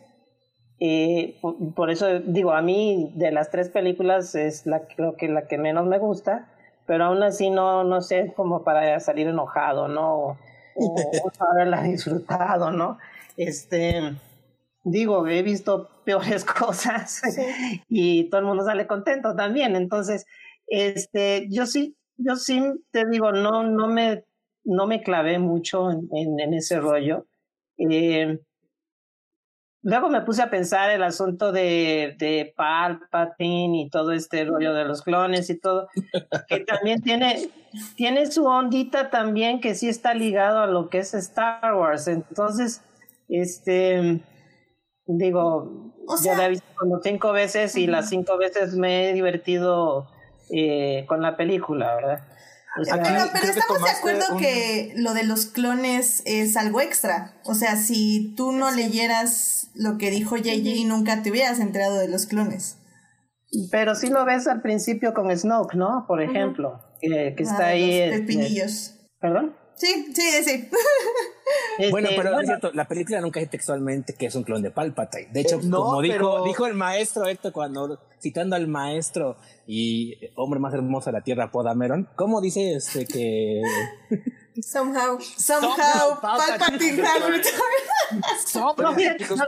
eh, 0.79 1.39
por, 1.43 1.75
por 1.75 1.91
eso 1.91 2.21
digo, 2.21 2.53
a 2.53 2.63
mí 2.63 3.13
de 3.17 3.31
las 3.33 3.51
tres 3.51 3.69
películas 3.69 4.35
es 4.35 4.67
la 4.67 4.87
creo 4.87 5.17
que 5.17 5.29
la 5.29 5.47
que 5.47 5.59
menos 5.59 5.87
me 5.87 5.99
gusta, 5.99 6.49
pero 6.87 7.05
aún 7.05 7.23
así 7.23 7.51
no, 7.51 7.85
no 7.85 8.01
sé 8.01 8.33
como 8.35 8.65
para 8.65 8.99
salir 9.01 9.29
enojado, 9.29 9.89
¿no? 9.89 10.15
O, 10.17 10.39
o 10.75 11.31
haberla 11.41 11.83
disfrutado, 11.83 12.71
¿no? 12.71 12.99
Este, 13.37 14.15
digo, 14.83 15.27
he 15.27 15.43
visto 15.43 15.91
peores 16.05 16.45
cosas 16.59 17.23
y 17.89 18.29
todo 18.31 18.41
el 18.41 18.47
mundo 18.47 18.65
sale 18.65 18.87
contento 18.87 19.35
también, 19.35 19.77
entonces, 19.77 20.27
este, 20.67 21.47
yo 21.51 21.67
sí, 21.67 21.97
yo 22.17 22.37
sí 22.37 22.63
te 22.91 23.07
digo, 23.07 23.33
no, 23.33 23.63
no 23.65 23.89
me, 23.89 24.25
no 24.65 24.87
me 24.87 25.03
clavé 25.03 25.39
mucho 25.39 25.91
en, 25.91 26.09
en, 26.13 26.41
en 26.41 26.55
ese 26.55 26.81
rollo. 26.81 27.27
Eh, 27.79 28.39
Luego 29.83 30.11
me 30.11 30.21
puse 30.21 30.43
a 30.43 30.51
pensar 30.51 30.91
el 30.91 31.03
asunto 31.03 31.53
de, 31.53 32.15
de 32.19 32.53
Palpatine 32.55 33.81
y 33.81 33.89
todo 33.89 34.13
este 34.13 34.45
rollo 34.45 34.75
de 34.75 34.85
los 34.85 35.01
clones 35.01 35.49
y 35.49 35.59
todo, 35.59 35.89
que 36.49 36.61
también 36.61 37.01
tiene, 37.01 37.49
tiene 37.97 38.31
su 38.31 38.45
ondita 38.45 39.09
también 39.09 39.61
que 39.61 39.75
sí 39.75 39.89
está 39.89 40.13
ligado 40.13 40.59
a 40.59 40.67
lo 40.67 40.91
que 40.91 40.99
es 40.99 41.15
Star 41.15 41.75
Wars. 41.75 42.09
Entonces, 42.09 42.83
este, 43.31 44.21
Digo, 45.17 45.93
yo 46.25 46.35
la 46.35 46.47
he 46.47 46.51
visto 46.51 46.67
como 46.77 47.01
cinco 47.03 47.33
veces 47.33 47.77
y 47.77 47.87
las 47.87 48.09
cinco 48.09 48.39
veces 48.39 48.75
me 48.75 49.11
he 49.11 49.13
divertido 49.13 50.09
eh, 50.51 51.05
con 51.09 51.23
la 51.23 51.37
película, 51.37 51.95
¿verdad? 51.95 52.21
pero, 52.77 53.03
pero 53.33 53.47
estamos 53.47 53.83
de 53.83 53.91
acuerdo 53.91 54.37
que 54.39 54.93
lo 54.97 55.13
de 55.13 55.25
los 55.25 55.47
clones 55.47 56.23
es 56.25 56.57
algo 56.57 56.81
extra. 56.81 57.35
O 57.45 57.55
sea, 57.55 57.77
si 57.77 58.35
tú 58.37 58.53
no 58.53 58.71
leyeras 58.71 59.71
lo 59.75 59.99
que 59.99 60.11
dijo 60.11 60.37
JJ, 60.37 60.87
nunca 60.87 61.23
te 61.23 61.31
hubieras 61.31 61.59
enterado 61.59 61.99
de 61.99 62.09
los 62.09 62.27
clones. 62.27 62.77
Pero 63.73 63.97
sí 63.97 64.09
lo 64.09 64.25
ves 64.25 64.47
al 64.47 64.63
principio 64.63 65.13
con 65.13 65.37
Snoke, 65.37 65.75
¿no? 65.75 66.05
Por 66.07 66.23
ejemplo, 66.23 66.81
que, 67.01 67.35
está 67.39 67.67
ahí. 67.69 68.09
Los 68.09 68.21
pepinillos. 68.21 68.95
¿Perdón? 69.21 69.57
Sí, 69.75 70.13
sí, 70.15 70.45
sí. 70.45 70.71
bueno, 71.91 72.09
pero 72.17 72.41
es 72.41 72.47
cierto, 72.47 72.71
la 72.73 72.87
película 72.87 73.21
nunca 73.21 73.41
dice 73.41 73.51
textualmente 73.51 74.15
que 74.15 74.27
es 74.27 74.35
un 74.35 74.45
clon 74.45 74.63
de 74.63 74.71
Palpatine. 74.71 75.29
De 75.33 75.41
hecho, 75.41 75.61
como 75.61 76.01
dijo, 76.03 76.45
dijo 76.45 76.67
el 76.67 76.75
maestro 76.75 77.27
Héctor 77.27 77.53
cuando 77.53 77.99
citando 78.21 78.57
al 78.57 78.69
maestro 78.69 79.37
y 79.67 80.17
hombre 80.35 80.61
más 80.61 80.75
hermoso 80.75 81.11
de 81.11 81.19
la 81.19 81.23
tierra, 81.23 81.51
Podameron, 81.51 82.09
¿cómo 82.17 82.41
dice 82.41 82.75
este 82.75 83.07
que 83.07 83.63
Somehow. 84.63 85.19
Somehow. 85.21 86.21
Palpatine 86.21 87.03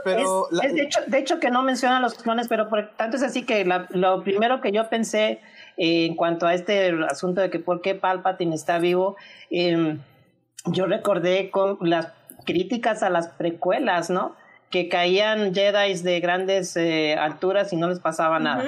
pero 0.03 0.47
de, 0.51 0.81
hecho, 0.81 0.99
de 1.05 1.17
hecho 1.17 1.39
que 1.39 1.51
no 1.51 1.61
menciona 1.63 1.99
los 1.99 2.15
clones, 2.15 2.47
pero 2.47 2.69
por 2.69 2.95
tanto 2.95 3.17
es 3.17 3.23
así 3.23 3.43
que 3.43 3.65
lo 3.65 4.23
primero 4.23 4.61
que 4.61 4.71
yo 4.71 4.89
pensé 4.89 5.41
eh, 5.77 6.05
en 6.05 6.15
cuanto 6.15 6.45
a 6.47 6.53
este 6.53 6.91
asunto 7.09 7.41
de 7.41 7.49
que 7.49 7.59
por 7.59 7.81
qué 7.81 7.95
Palpatine 7.95 8.55
está 8.55 8.79
vivo, 8.79 9.17
eh, 9.49 9.97
yo 10.65 10.85
recordé 10.85 11.49
con 11.51 11.77
las 11.81 12.09
críticas 12.45 13.03
a 13.03 13.09
las 13.09 13.27
precuelas, 13.27 14.09
¿no? 14.09 14.35
Que 14.69 14.89
caían 14.89 15.53
Jedi 15.53 15.93
de 16.01 16.19
grandes 16.19 16.75
eh, 16.75 17.15
alturas 17.15 17.73
y 17.73 17.75
no 17.75 17.89
les 17.89 17.99
pasaba 17.99 18.39
nada. 18.39 18.63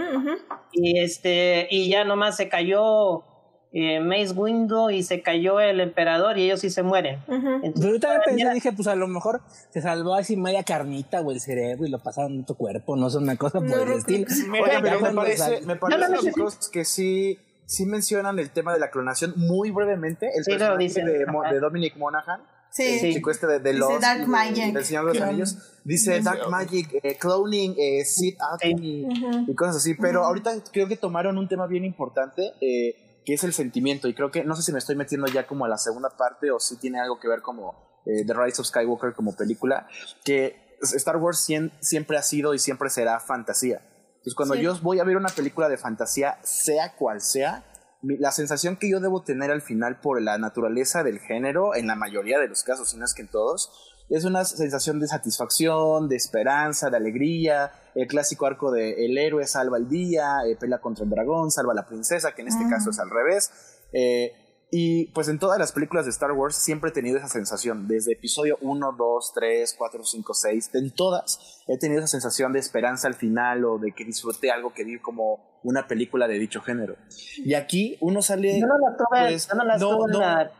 Y 0.72 1.00
este, 1.00 1.68
y 1.72 1.90
ya 1.90 2.04
nomás 2.04 2.38
se 2.38 2.48
cayó 2.48 3.24
eh, 3.72 4.00
Mace 4.00 4.34
Windu 4.34 4.90
y 4.90 5.04
se 5.04 5.22
cayó 5.22 5.60
el 5.60 5.80
emperador 5.80 6.38
y 6.38 6.44
ellos 6.44 6.60
sí 6.60 6.70
se 6.70 6.84
mueren. 6.84 7.20
Pero 7.28 7.94
yo 7.94 8.00
también 8.00 8.22
pensé, 8.26 8.54
dije, 8.54 8.72
pues 8.72 8.88
a 8.88 8.96
lo 8.96 9.08
mejor 9.08 9.42
se 9.72 9.82
salvó 9.82 10.16
así 10.16 10.38
media 10.38 10.64
carnita 10.64 11.22
o 11.22 11.32
el 11.32 11.40
cerebro 11.40 11.88
y 11.88 11.90
lo 11.90 12.00
pasaron 12.00 12.34
en 12.34 12.46
tu 12.46 12.56
cuerpo, 12.56 12.96
no 12.96 13.10
sé, 13.10 13.18
una 13.18 13.36
cosa 13.36 13.60
por 13.60 13.68
el 13.68 13.98
estilo. 13.98 14.28
Mira, 14.50 14.80
me 14.80 15.14
parece, 15.14 15.62
me 15.62 15.76
parece 15.76 16.32
que 16.72 16.86
sí 16.86 17.40
sí 17.66 17.86
mencionan 17.86 18.40
el 18.40 18.52
tema 18.52 18.74
de 18.74 18.80
la 18.80 18.92
clonación 18.92 19.34
muy 19.36 19.72
brevemente. 19.72 20.30
El 20.36 20.44
personaje 20.44 21.04
de, 21.04 21.60
Dominic 21.60 21.98
Monaghan. 21.98 22.42
Sí. 22.70 23.00
El 23.02 23.14
chico 23.14 23.32
este 23.32 23.48
de, 23.48 23.60
de 23.60 23.74
los 23.74 24.02
Dark 24.02 24.28
Magic. 24.28 24.74
del 24.74 24.84
Señor 24.84 25.06
de 25.06 25.14
los 25.14 25.28
Anillos. 25.28 25.58
Dice 25.84 26.22
Dark 26.22 26.50
Magic, 26.50 27.00
eh, 27.04 27.18
cloning, 27.18 27.74
eh, 27.78 28.04
Sid 28.04 28.36
y, 28.78 29.56
cosas 29.56 29.78
así. 29.78 29.94
Pero 29.96 30.26
ahorita 30.26 30.52
creo 30.72 30.88
que 30.88 30.98
tomaron 30.98 31.38
un 31.38 31.48
tema 31.48 31.68
bien 31.68 31.86
importante. 31.86 32.54
Eh, 32.62 33.02
que 33.26 33.34
es 33.34 33.44
el 33.44 33.54
sentimiento 33.54 34.08
y 34.08 34.14
creo 34.14 34.30
que 34.30 34.44
no 34.44 34.56
sé 34.56 34.62
si 34.62 34.72
me 34.72 34.78
estoy 34.78 34.96
metiendo 34.96 35.26
ya 35.26 35.48
como 35.48 35.66
a 35.66 35.68
la 35.68 35.80
segunda 35.80 36.10
parte 36.16 36.52
o 36.52 36.60
si 36.60 36.78
tiene 36.78 37.00
algo 37.00 37.20
que 37.20 37.28
ver 37.28 37.42
como 37.42 38.04
eh, 38.06 38.24
The 38.24 38.34
Rise 38.36 38.62
of 38.62 38.68
Skywalker 38.68 39.14
como 39.14 39.36
película 39.36 39.88
que 40.24 40.78
Star 40.80 41.18
Wars 41.18 41.50
siempre 41.80 42.18
ha 42.18 42.22
sido 42.22 42.54
y 42.54 42.60
siempre 42.60 42.92
será 42.92 43.20
fantasía 43.20 43.82
entonces, 44.26 44.36
cuando 44.38 44.56
yo 44.56 44.76
voy 44.82 45.00
a 45.00 45.04
ver 45.04 45.18
una 45.18 45.30
película 45.30 45.70
de 45.70 45.78
fantasía, 45.78 46.40
sea 46.42 46.96
cual 46.96 47.22
sea, 47.22 47.64
la 48.02 48.32
sensación 48.32 48.76
que 48.76 48.90
yo 48.90 49.00
debo 49.00 49.22
tener 49.22 49.52
al 49.52 49.62
final 49.62 50.00
por 50.00 50.20
la 50.20 50.40
naturaleza 50.40 51.04
del 51.04 51.20
género, 51.20 51.76
en 51.76 51.86
la 51.86 51.96
mayoría 51.96 52.40
de 52.40 52.48
los 52.48 52.64
casos, 52.64 52.90
si 52.90 52.98
no 52.98 53.06
es 53.06 53.14
que 53.14 53.22
en 53.22 53.28
todos, 53.28 53.94
es 54.10 54.26
una 54.26 54.44
sensación 54.44 55.00
de 55.00 55.08
satisfacción, 55.08 56.10
de 56.10 56.16
esperanza, 56.16 56.90
de 56.90 56.98
alegría, 56.98 57.72
el 57.94 58.08
clásico 58.08 58.48
arco 58.48 58.72
de 58.72 59.06
el 59.06 59.16
héroe 59.16 59.46
salva 59.46 59.78
el 59.78 59.88
día, 59.88 60.40
eh, 60.48 60.56
pelea 60.56 60.80
contra 60.80 61.04
el 61.04 61.12
dragón, 61.12 61.52
salva 61.52 61.74
a 61.74 61.76
la 61.76 61.86
princesa, 61.86 62.34
que 62.34 62.42
en 62.42 62.48
este 62.48 62.68
caso 62.68 62.90
es 62.90 62.98
al 62.98 63.12
revés. 63.12 63.52
Eh, 63.94 64.34
y 64.72 65.06
pues 65.14 65.28
en 65.30 65.40
todas 65.40 65.60
las 65.60 65.72
películas 65.72 66.06
de 66.06 66.12
Star 66.12 66.32
Wars 66.32 66.56
siempre 66.56 66.90
he 66.90 66.94
tenido 66.94 67.18
esa 67.18 67.28
sensación, 67.28 67.88
desde 67.88 68.14
episodio 68.14 68.58
1, 68.62 68.96
2, 68.98 69.32
3, 69.34 69.76
4, 69.78 70.04
5, 70.04 70.34
6, 70.34 70.70
en 70.74 70.92
todas 70.92 71.64
he 71.68 71.78
tenido 71.78 72.00
esa 72.00 72.08
sensación 72.08 72.54
de 72.54 72.60
esperanza 72.60 73.08
al 73.08 73.14
final 73.16 73.66
o 73.66 73.78
de 73.78 73.92
que 73.92 74.06
disfruté 74.06 74.52
algo 74.52 74.74
que 74.74 74.84
vi 74.84 75.00
como 75.00 75.60
una 75.64 75.88
película 75.88 76.28
de 76.28 76.38
dicho 76.40 76.62
género. 76.62 76.96
Y 77.38 77.54
aquí 77.56 77.98
uno 78.02 78.22
sale... 78.22 78.60
Yo 78.60 78.68
no 78.68 78.78
la 78.78 78.98
tuve, 78.98 79.30
pues, 79.30 79.48
yo 79.48 79.56
no 79.56 79.64
la 79.64 79.78
tuve 79.78 80.12
en 80.12 80.20
la... 80.20 80.52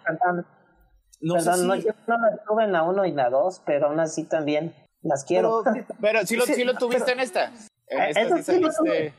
No 1.22 1.34
Perdón, 1.36 1.68
no, 1.68 1.76
yo 1.76 1.92
no 2.08 2.18
la 2.18 2.44
tuve 2.48 2.64
en 2.66 2.72
la 2.72 2.84
1 2.84 3.06
y 3.06 3.12
la 3.12 3.30
2, 3.30 3.64
pero 3.66 3.88
aún 3.88 4.00
así 4.00 4.26
también 4.26 4.74
las 5.02 5.24
quiero. 5.24 5.64
Pero, 6.02 6.26
sí, 6.26 6.36
lo, 6.36 6.46
sí, 6.46 6.64
lo 6.64 6.76
tuviste 6.76 7.14
en 7.14 7.20
esta. 7.20 7.52
En 7.88 8.02
eh, 8.02 8.10
esta 8.16 8.38
sí 8.38 8.44
saliste... 8.44 9.14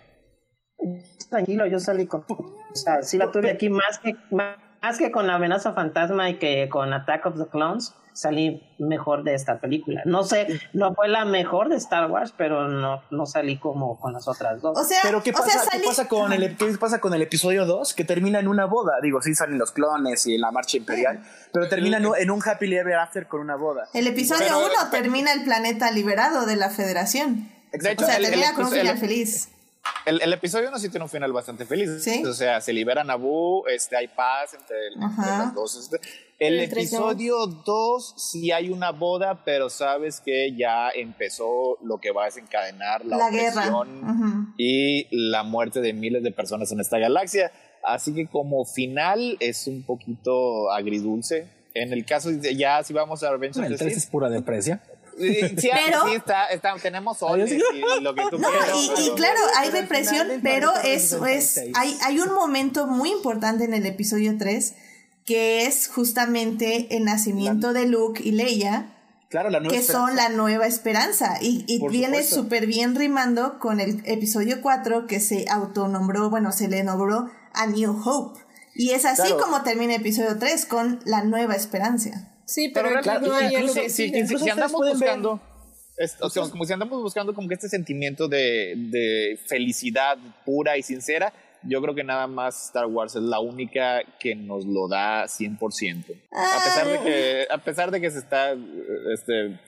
Tranquilo, 1.30 1.66
yo 1.66 1.80
salí 1.80 2.06
con... 2.06 2.24
O 2.28 2.74
sea, 2.74 3.02
sí 3.02 3.16
la 3.16 3.30
tuve 3.30 3.50
aquí 3.50 3.68
más 3.70 3.98
que... 3.98 4.14
Más 4.30 4.65
más 4.86 4.98
que 4.98 5.10
con 5.10 5.26
la 5.26 5.34
amenaza 5.34 5.72
fantasma 5.72 6.30
y 6.30 6.38
que 6.38 6.68
con 6.68 6.92
Attack 6.92 7.26
of 7.26 7.36
the 7.36 7.48
Clones 7.50 7.92
salí 8.12 8.62
mejor 8.78 9.24
de 9.24 9.34
esta 9.34 9.58
película. 9.58 10.02
No 10.04 10.22
sé, 10.22 10.60
no 10.72 10.94
fue 10.94 11.08
la 11.08 11.24
mejor 11.24 11.68
de 11.68 11.74
Star 11.74 12.08
Wars, 12.08 12.32
pero 12.36 12.68
no, 12.68 13.02
no 13.10 13.26
salí 13.26 13.58
como 13.58 13.98
con 13.98 14.12
las 14.12 14.28
otras 14.28 14.62
dos. 14.62 14.78
O 14.78 14.84
sea, 14.84 15.00
pero 15.02 15.24
¿qué 15.24 15.32
pasa, 15.32 15.68
¿qué 15.72 15.80
pasa 15.84 16.06
con 16.06 16.32
el, 16.32 16.56
¿qué 16.56 16.66
pasa 16.78 17.00
con 17.00 17.12
el 17.14 17.22
episodio 17.22 17.66
2? 17.66 17.94
Que 17.94 18.04
termina 18.04 18.38
en 18.38 18.46
una 18.46 18.64
boda. 18.66 18.92
Digo, 19.02 19.20
sí 19.22 19.34
salen 19.34 19.58
los 19.58 19.72
clones 19.72 20.24
y 20.28 20.38
la 20.38 20.52
marcha 20.52 20.76
imperial, 20.76 21.20
pero 21.52 21.68
termina 21.68 21.98
en 21.98 22.30
un 22.30 22.40
happy 22.48 22.72
ever 22.72 22.94
after 22.94 23.26
con 23.26 23.40
una 23.40 23.56
boda. 23.56 23.88
El 23.92 24.06
episodio 24.06 24.56
1 24.56 24.90
termina 24.92 25.32
el 25.32 25.42
planeta 25.42 25.90
liberado 25.90 26.46
de 26.46 26.54
la 26.54 26.70
federación. 26.70 27.50
Exacto. 27.72 28.04
O 28.04 28.06
sea, 28.06 28.20
termina 28.20 28.54
con 28.54 28.66
un 28.66 28.70
final 28.70 28.98
feliz. 28.98 29.48
El, 30.04 30.22
el, 30.22 30.32
episodio 30.32 30.68
1 30.68 30.78
sí 30.78 30.88
tiene 30.88 31.04
un 31.04 31.10
final 31.10 31.32
bastante 31.32 31.66
feliz. 31.66 31.90
O 32.24 32.32
sea, 32.32 32.60
se 32.60 32.72
libera 32.72 33.02
Naboo, 33.02 33.66
este, 33.66 33.96
hay 33.96 34.08
paz 34.08 34.54
entre, 34.54 34.76
las 34.96 35.54
dos. 35.54 35.76
Este. 35.76 36.00
El, 36.38 36.60
episodio 36.60 37.46
2 37.46 38.14
sí 38.16 38.52
hay 38.52 38.70
una 38.70 38.92
boda, 38.92 39.42
pero 39.44 39.68
sabes 39.70 40.20
que 40.20 40.54
ya 40.56 40.90
empezó 40.90 41.78
lo 41.82 41.98
que 41.98 42.12
va 42.12 42.22
a 42.22 42.24
desencadenar 42.26 43.04
la, 43.04 43.16
la 43.16 43.26
opresión 43.26 44.54
y 44.58 45.06
la 45.10 45.42
muerte 45.42 45.80
de 45.80 45.92
miles 45.92 46.22
de 46.22 46.30
personas 46.30 46.70
en 46.72 46.80
esta 46.80 46.98
galaxia. 46.98 47.50
Así 47.82 48.14
que 48.14 48.26
como 48.26 48.64
final 48.64 49.36
es 49.40 49.66
un 49.66 49.82
poquito 49.82 50.70
agridulce. 50.70 51.48
En 51.72 51.92
el 51.92 52.04
caso, 52.04 52.30
ya 52.30 52.82
si 52.82 52.92
vamos 52.92 53.22
a 53.22 53.30
Revenge 53.30 53.60
of 53.60 53.78
the 53.78 53.86
es 53.86 54.06
pura 54.06 54.28
depresia. 54.30 54.80
Sí, 55.18 55.70
pero, 55.72 56.06
sí 56.08 56.14
está, 56.14 56.46
está, 56.46 56.74
tenemos 56.76 57.22
hoy 57.22 57.42
y 57.42 58.02
lo 58.02 58.14
que 58.14 58.22
tú 58.30 58.38
no, 58.38 58.48
y, 58.48 59.10
claro, 59.16 59.40
hay 59.56 59.70
represión, 59.70 60.28
pero 60.42 60.72
eso 60.84 61.24
es, 61.26 61.58
hay, 61.74 61.96
hay 62.02 62.20
un 62.20 62.34
momento 62.34 62.86
muy 62.86 63.10
importante 63.10 63.64
en 63.64 63.72
el 63.72 63.86
episodio 63.86 64.36
3 64.36 64.74
que 65.26 65.66
es 65.66 65.88
justamente 65.88 66.96
el 66.96 67.04
nacimiento 67.04 67.72
de 67.72 67.86
Luke 67.86 68.22
y 68.24 68.30
Leia. 68.30 68.92
Claro, 69.28 69.50
la 69.50 69.58
nueva 69.58 69.74
que 69.74 69.82
son 69.82 70.14
la 70.14 70.28
nueva 70.28 70.68
esperanza. 70.68 71.38
Y, 71.40 71.64
y 71.66 71.86
viene 71.88 72.22
súper 72.22 72.66
bien 72.66 72.94
rimando 72.94 73.58
con 73.58 73.80
el 73.80 74.02
episodio 74.06 74.62
4 74.62 75.08
que 75.08 75.18
se 75.18 75.46
autonombró, 75.50 76.30
bueno, 76.30 76.52
se 76.52 76.68
le 76.68 76.84
nombró 76.84 77.28
a 77.52 77.66
New 77.66 78.00
Hope. 78.04 78.40
Y 78.76 78.90
es 78.90 79.04
así 79.04 79.32
como 79.40 79.62
termina 79.62 79.94
el 79.94 80.00
episodio 80.00 80.38
3 80.38 80.66
con 80.66 81.00
la 81.04 81.24
nueva 81.24 81.54
esperanza. 81.54 82.35
Sí, 82.46 82.70
pero, 82.72 82.88
claro, 83.02 83.26
no 83.26 83.34
hay 83.34 83.54
incluso, 83.54 83.80
si, 83.88 84.48
andamos 84.48 84.80
buscando, 84.88 85.40
o 86.20 86.30
sea, 86.30 86.42
como 86.48 86.64
si 86.64 86.72
andamos 86.72 87.02
buscando 87.02 87.34
como 87.34 87.48
que 87.48 87.54
este 87.54 87.68
sentimiento 87.68 88.28
de, 88.28 88.74
de 88.76 89.38
felicidad 89.46 90.16
pura 90.44 90.78
y 90.78 90.82
sincera, 90.82 91.32
yo 91.62 91.82
creo 91.82 91.94
que 91.94 92.04
nada 92.04 92.28
más 92.28 92.66
Star 92.66 92.86
Wars 92.86 93.16
es 93.16 93.22
la 93.22 93.40
única 93.40 94.02
que 94.20 94.36
nos 94.36 94.64
lo 94.64 94.88
da 94.88 95.24
100%. 95.24 96.04
A 96.30 96.64
pesar 96.64 96.88
de 96.88 97.00
que, 97.00 97.46
a 97.50 97.58
pesar 97.58 97.90
de 97.90 98.00
que 98.00 98.10
se 98.10 98.18
está 98.18 98.52
este, 99.12 99.58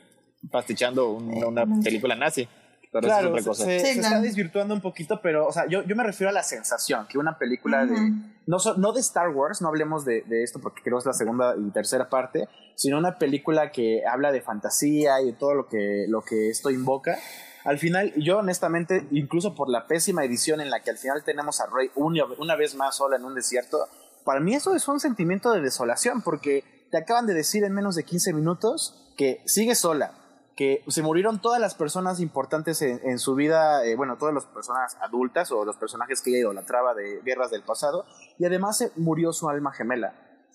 pastichando 0.51 1.11
una 1.11 1.67
película 1.83 2.15
nazi 2.15 2.47
claro, 2.91 3.55
Se, 3.55 3.77
está 3.77 4.21
desvirtuando 4.21 4.75
un 4.75 4.81
poquito, 4.81 5.21
pero, 5.23 5.47
o 5.47 5.53
sea, 5.53 5.67
yo, 5.67 5.83
yo 5.85 5.95
me 5.97 6.05
refiero 6.05 6.31
a 6.31 6.33
la 6.33 6.43
sensación 6.43 7.07
que 7.07 7.19
una 7.19 7.39
película 7.39 7.87
de. 7.87 8.13
No, 8.47 8.57
no 8.77 8.93
de 8.93 9.01
Star 9.01 9.29
Wars, 9.29 9.61
no 9.61 9.69
hablemos 9.69 10.05
de, 10.05 10.23
de, 10.23 10.43
esto 10.43 10.59
porque 10.61 10.83
creo 10.83 10.97
que 10.97 11.01
es 11.01 11.07
la 11.07 11.13
segunda 11.13 11.55
y 11.57 11.71
tercera 11.71 12.09
parte, 12.09 12.49
sino 12.75 12.97
una 12.97 13.19
película 13.19 13.71
que 13.73 14.07
habla 14.07 14.33
de 14.33 14.41
fantasía 14.41 15.21
y 15.21 15.27
de 15.27 15.33
todo 15.33 15.55
lo 15.55 15.69
que, 15.69 16.07
lo 16.09 16.23
que 16.23 16.49
esto 16.49 16.71
invoca. 16.71 17.19
Al 17.65 17.79
final, 17.79 18.15
yo 18.17 18.39
honestamente, 18.39 19.07
incluso 19.11 19.55
por 19.55 19.69
la 19.69 19.87
pésima 19.87 20.25
edición 20.25 20.61
en 20.61 20.71
la 20.71 20.81
que 20.81 20.91
al 20.91 20.97
final 20.97 21.23
tenemos 21.25 21.61
a 21.61 21.67
Rey 21.67 21.91
una, 21.97 22.25
una 22.39 22.57
vez 22.57 22.75
más 22.75 22.97
sola 22.97 23.17
en 23.17 23.25
un 23.25 23.35
desierto, 23.35 23.87
para 24.25 24.41
mí 24.41 24.55
eso 24.55 24.75
es 24.75 24.89
un 24.89 25.01
sentimiento 25.01 25.53
de 25.53 25.61
desolación 25.61 26.23
porque 26.23 26.65
te 26.91 26.97
acaban 26.97 27.27
de 27.27 27.35
decir 27.35 27.65
en 27.65 27.75
menos 27.75 27.95
de 27.95 28.05
15 28.05 28.33
minutos 28.33 29.13
que 29.17 29.43
sigue 29.45 29.75
sola, 29.75 30.13
que 30.59 30.83
se 30.89 31.03
murieron 31.03 31.41
todas 31.41 31.61
las 31.61 31.77
personas 31.77 32.19
importantes 32.19 32.83
en, 32.83 33.21
su 33.21 33.37
vida, 33.37 33.85
eh, 33.85 33.95
bueno, 33.95 34.17
todas 34.19 34.35
las 34.35 34.45
personas 34.45 34.97
adultas 35.01 35.53
o 35.53 35.65
los 35.65 35.77
personajes 35.77 36.21
que 36.21 36.31
ella 36.31 36.41
idolatraba 36.41 36.95
de 36.95 37.21
guerras 37.25 37.53
del 37.53 37.63
pasado, 37.63 38.05
y 38.41 38.45
además 38.45 38.77
se 38.77 38.91
murió 38.97 39.33
su 39.33 39.49
alma 39.49 39.73
gemela. 39.73 40.15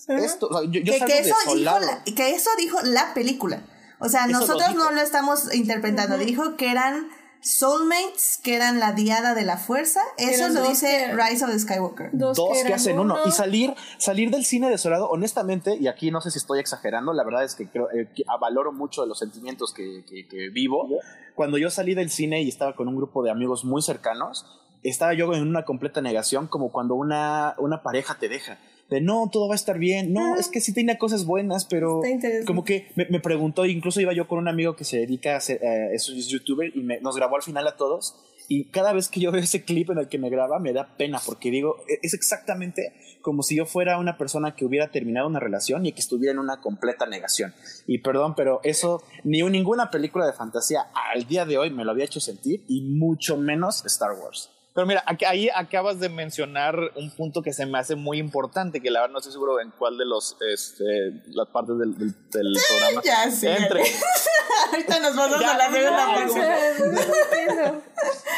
Esto, 0.10 0.62
yo, 0.64 0.82
que, 0.84 1.20
eso 1.20 1.36
dijo 1.56 1.56
la, 1.56 2.04
que 2.04 2.36
eso 2.36 2.50
dijo 2.58 2.80
la 2.84 3.14
película. 3.14 3.64
O 4.00 4.10
sea, 4.10 4.28
nosotros 4.28 4.76
no 4.76 4.92
lo 4.92 5.00
estamos 5.00 5.56
interpretando. 5.56 6.18
Dijo 6.18 6.58
que 6.58 6.70
eran 6.70 7.08
soulmates, 7.44 8.40
que 8.42 8.56
eran 8.56 8.80
la 8.80 8.94
diada 8.94 9.34
de 9.34 9.44
la 9.44 9.58
fuerza. 9.58 10.02
Eso 10.18 10.50
lo 10.50 10.68
dice 10.68 11.14
Rise 11.14 11.44
of 11.44 11.52
the 11.52 11.60
Skywalker. 11.60 12.10
Dos, 12.14 12.40
que, 12.66 12.74
hacen 12.74 13.00
uno. 13.00 13.18
Y 13.26 13.32
salir, 13.32 13.74
salir 13.98 14.32
del 14.32 14.46
cine 14.46 14.70
desolado, 14.70 15.10
honestamente, 15.10 15.76
y 15.80 15.88
aquí 15.88 16.10
no 16.10 16.22
sé 16.22 16.32
si 16.32 16.38
estoy 16.38 16.60
exagerando, 16.60 17.14
la 17.14 17.24
verdad 17.24 17.44
es 17.44 17.56
que 17.56 17.68
creo 17.68 17.92
eh, 17.92 18.08
que 18.16 18.24
valoro 18.40 18.72
mucho 18.72 19.06
los 19.06 19.20
sentimientos 19.20 19.74
que, 19.74 20.04
que 20.06 20.50
vivo. 20.50 20.88
Cuando 21.36 21.58
yo 21.58 21.70
salí 21.70 21.94
del 21.96 22.10
cine 22.10 22.42
y 22.42 22.50
estaba 22.50 22.76
con 22.76 22.88
un 22.88 22.96
grupo 22.96 23.24
de 23.24 23.32
amigos 23.32 23.66
muy 23.66 23.82
cercanos, 23.82 24.46
estaba 24.84 25.14
yo 25.14 25.34
en 25.34 25.48
una 25.48 25.66
completa 25.66 26.02
negación, 26.02 26.48
como 26.48 26.72
cuando 26.72 26.96
una, 26.96 27.56
una 27.58 27.84
pareja 27.84 28.16
te 28.16 28.30
deja 28.30 28.58
de 28.94 29.02
no, 29.02 29.30
todo 29.32 29.48
va 29.48 29.56
a 29.56 29.56
estar 29.56 29.78
bien, 29.78 30.14
no, 30.14 30.36
es 30.36 30.48
que 30.48 30.62
sí 30.62 30.74
tiene 30.74 30.98
cosas 30.98 31.26
buenas, 31.26 31.66
pero 31.66 32.02
como 32.46 32.64
que 32.64 32.88
me, 32.96 33.20
preguntó, 33.20 33.66
incluso 33.66 34.00
iba 34.00 34.14
yo 34.14 34.28
con 34.28 34.40
un 34.40 34.48
amigo 34.48 34.76
que 34.76 34.84
se 34.84 34.98
dedica 34.98 35.36
a 35.36 35.42
ser 35.42 35.60
eh, 35.64 35.90
es 35.94 36.06
youtuber 36.28 36.72
y 36.76 36.84
nos 37.02 37.16
grabó 37.16 37.36
al 37.36 37.44
final 37.44 37.68
a 37.68 37.76
todos 37.76 38.16
y 38.48 38.66
cada 38.66 38.94
vez 38.94 39.08
que 39.08 39.20
yo 39.20 39.32
veo 39.32 39.42
ese 39.42 39.64
clip 39.64 39.90
en 39.90 39.98
el 39.98 40.08
que 40.08 40.18
me 40.18 40.30
graba 40.30 40.60
me 40.60 40.74
da 40.74 40.96
pena 40.98 41.20
porque 41.26 41.50
digo, 41.50 41.78
e, 41.88 42.00
es 42.04 42.14
exactamente 42.14 42.94
como 43.22 43.42
si 43.42 43.56
yo 43.56 43.66
fuera 43.66 43.98
una 43.98 44.18
persona 44.18 44.56
que 44.56 44.66
hubiera 44.66 44.92
terminado 44.92 45.28
una 45.28 45.40
relación 45.40 45.86
y 45.86 45.94
que 45.94 46.02
estuviera 46.02 46.34
en 46.34 46.40
una 46.40 46.62
completa 46.62 47.06
negación. 47.06 47.54
Y 47.88 48.00
perdón, 48.00 48.36
pero 48.36 48.60
eso 48.64 49.02
ni 49.24 49.42
ninguna 49.42 49.90
película 49.90 50.26
de 50.26 50.34
fantasía 50.34 50.88
al 50.94 51.26
día 51.26 51.46
de 51.46 51.58
hoy 51.58 51.70
me 51.70 51.86
lo 51.86 51.92
había 51.92 52.06
hecho 52.06 52.20
sentir 52.20 52.64
y 52.68 52.82
mucho 52.82 53.38
menos 53.38 53.86
Star 53.86 54.12
Wars. 54.12 54.53
Pero 54.74 54.88
mira, 54.88 55.04
ahí 55.28 55.50
acabas 55.54 56.00
de 56.00 56.10
mencionar 56.10 56.76
un 56.96 57.12
punto 57.12 57.44
que 57.44 57.54
se 57.54 57.68
me 57.68 57.78
hace 57.78 57.96
muy 57.96 58.18
importante, 58.18 58.82
que 58.82 58.90
la 58.90 59.02
verdad 59.02 59.14
no 59.14 59.20
estoy 59.20 59.32
seguro 59.32 59.62
en 59.62 59.70
cuál 59.70 60.00
de 60.00 60.06
los 60.06 60.36
este, 60.52 60.84
las 61.28 61.48
partes 61.50 61.78
del, 61.78 61.96
del, 61.96 62.58
programa 62.70 63.02
ya, 63.04 63.30
sí, 63.30 63.48
entre. 63.48 63.84
Ahorita 64.72 65.00
nos 65.00 65.16
vamos 65.16 65.44
a 65.44 65.58
la 65.58 65.72
segunda 65.72 66.28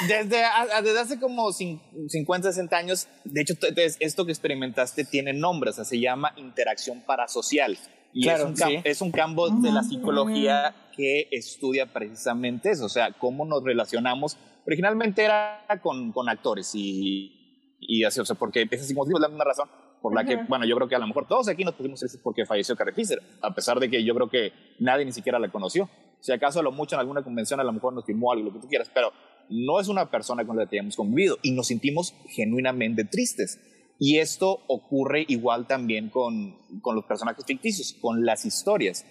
Desde, 0.09 0.43
desde 0.83 0.99
hace 0.99 1.19
como 1.19 1.53
50, 1.53 2.49
60 2.49 2.77
años, 2.77 3.07
de 3.23 3.41
hecho, 3.41 3.53
esto 3.99 4.25
que 4.25 4.31
experimentaste 4.33 5.05
tiene 5.05 5.31
nombre, 5.31 5.69
o 5.69 5.73
sea, 5.73 5.86
se 5.86 5.99
llama 6.01 6.33
interacción 6.36 7.01
parasocial. 7.01 7.77
Y 8.11 8.29
es, 8.29 8.41
un 8.41 8.55
es 8.83 9.01
un 9.01 9.11
campo 9.11 9.49
de 9.49 9.71
la 9.71 9.83
psicología 9.83 10.73
que 10.95 11.27
estudia 11.31 11.86
precisamente 11.86 12.71
eso, 12.71 12.86
o 12.86 12.89
sea, 12.89 13.11
cómo 13.11 13.45
nos 13.45 13.63
relacionamos 13.63 14.38
Originalmente 14.66 15.24
era 15.24 15.66
con, 15.82 16.11
con 16.11 16.28
actores 16.30 16.72
y, 16.74 17.78
y, 17.80 18.03
así, 18.03 18.20
o 18.20 18.26
sea, 18.26 18.36
porque 18.36 18.68
es 18.70 18.82
así, 18.82 18.95
como 18.95 19.20
la 19.20 19.28
misma 19.28 19.43
razón 19.43 19.70
por 20.01 20.13
la 20.13 20.24
que, 20.24 20.36
bueno, 20.47 20.66
yo 20.66 20.76
creo 20.76 20.88
que 20.88 20.93
a 20.93 20.99
lo 20.99 21.07
mejor 21.07 21.28
todos 21.28 21.47
aquí 21.47 21.63
nos 21.63 21.74
pusimos 21.74 21.99
tristes 21.99 22.22
porque 22.24 22.45
falleció 22.45 22.76
Carrie 22.76 22.93
Fisher, 22.93 23.20
a 23.41 23.55
pesar 23.55 23.80
de 23.80 23.89
que 23.89 24.03
yo 24.03 24.13
creo 24.13 24.30
que 24.30 24.53
nadie 24.78 25.03
ni 25.03 25.11
siquiera 25.11 25.39
la 25.39 25.49
conoció. 25.49 25.89
Si 26.20 26.32
acaso 26.32 26.59
a 26.59 26.63
lo 26.63 26.72
mucho 26.72 26.95
en 26.95 26.99
alguna 26.99 27.24
convención 27.24 27.59
a 27.59 27.63
lo 27.63 27.74
mejor 27.74 27.91
nos 27.93 28.05
firmó 28.05 28.32
algo, 28.32 28.45
lo 28.45 28.53
que 28.53 28.59
tú 28.59 28.68
quieras, 28.68 28.91
pero 28.93 29.11
no 29.49 29.80
es 29.80 29.88
una 29.88 30.11
persona 30.11 30.45
con 30.45 30.57
la 30.57 30.68
que 30.68 30.78
hayamos 30.78 30.95
convivido 30.95 31.39
y 31.41 31.51
nos 31.51 31.66
sentimos 31.66 32.13
genuinamente 32.30 33.03
tristes. 33.05 33.59
Y 33.97 34.20
esto 34.20 34.59
ocurre 34.68 35.26
igual 35.28 35.66
también 35.66 36.09
con, 36.09 36.55
con 36.82 36.95
los 36.95 37.05
personajes 37.05 37.43
ficticios, 37.43 37.95
con 37.99 38.26
las 38.26 38.45
historias. 38.45 39.05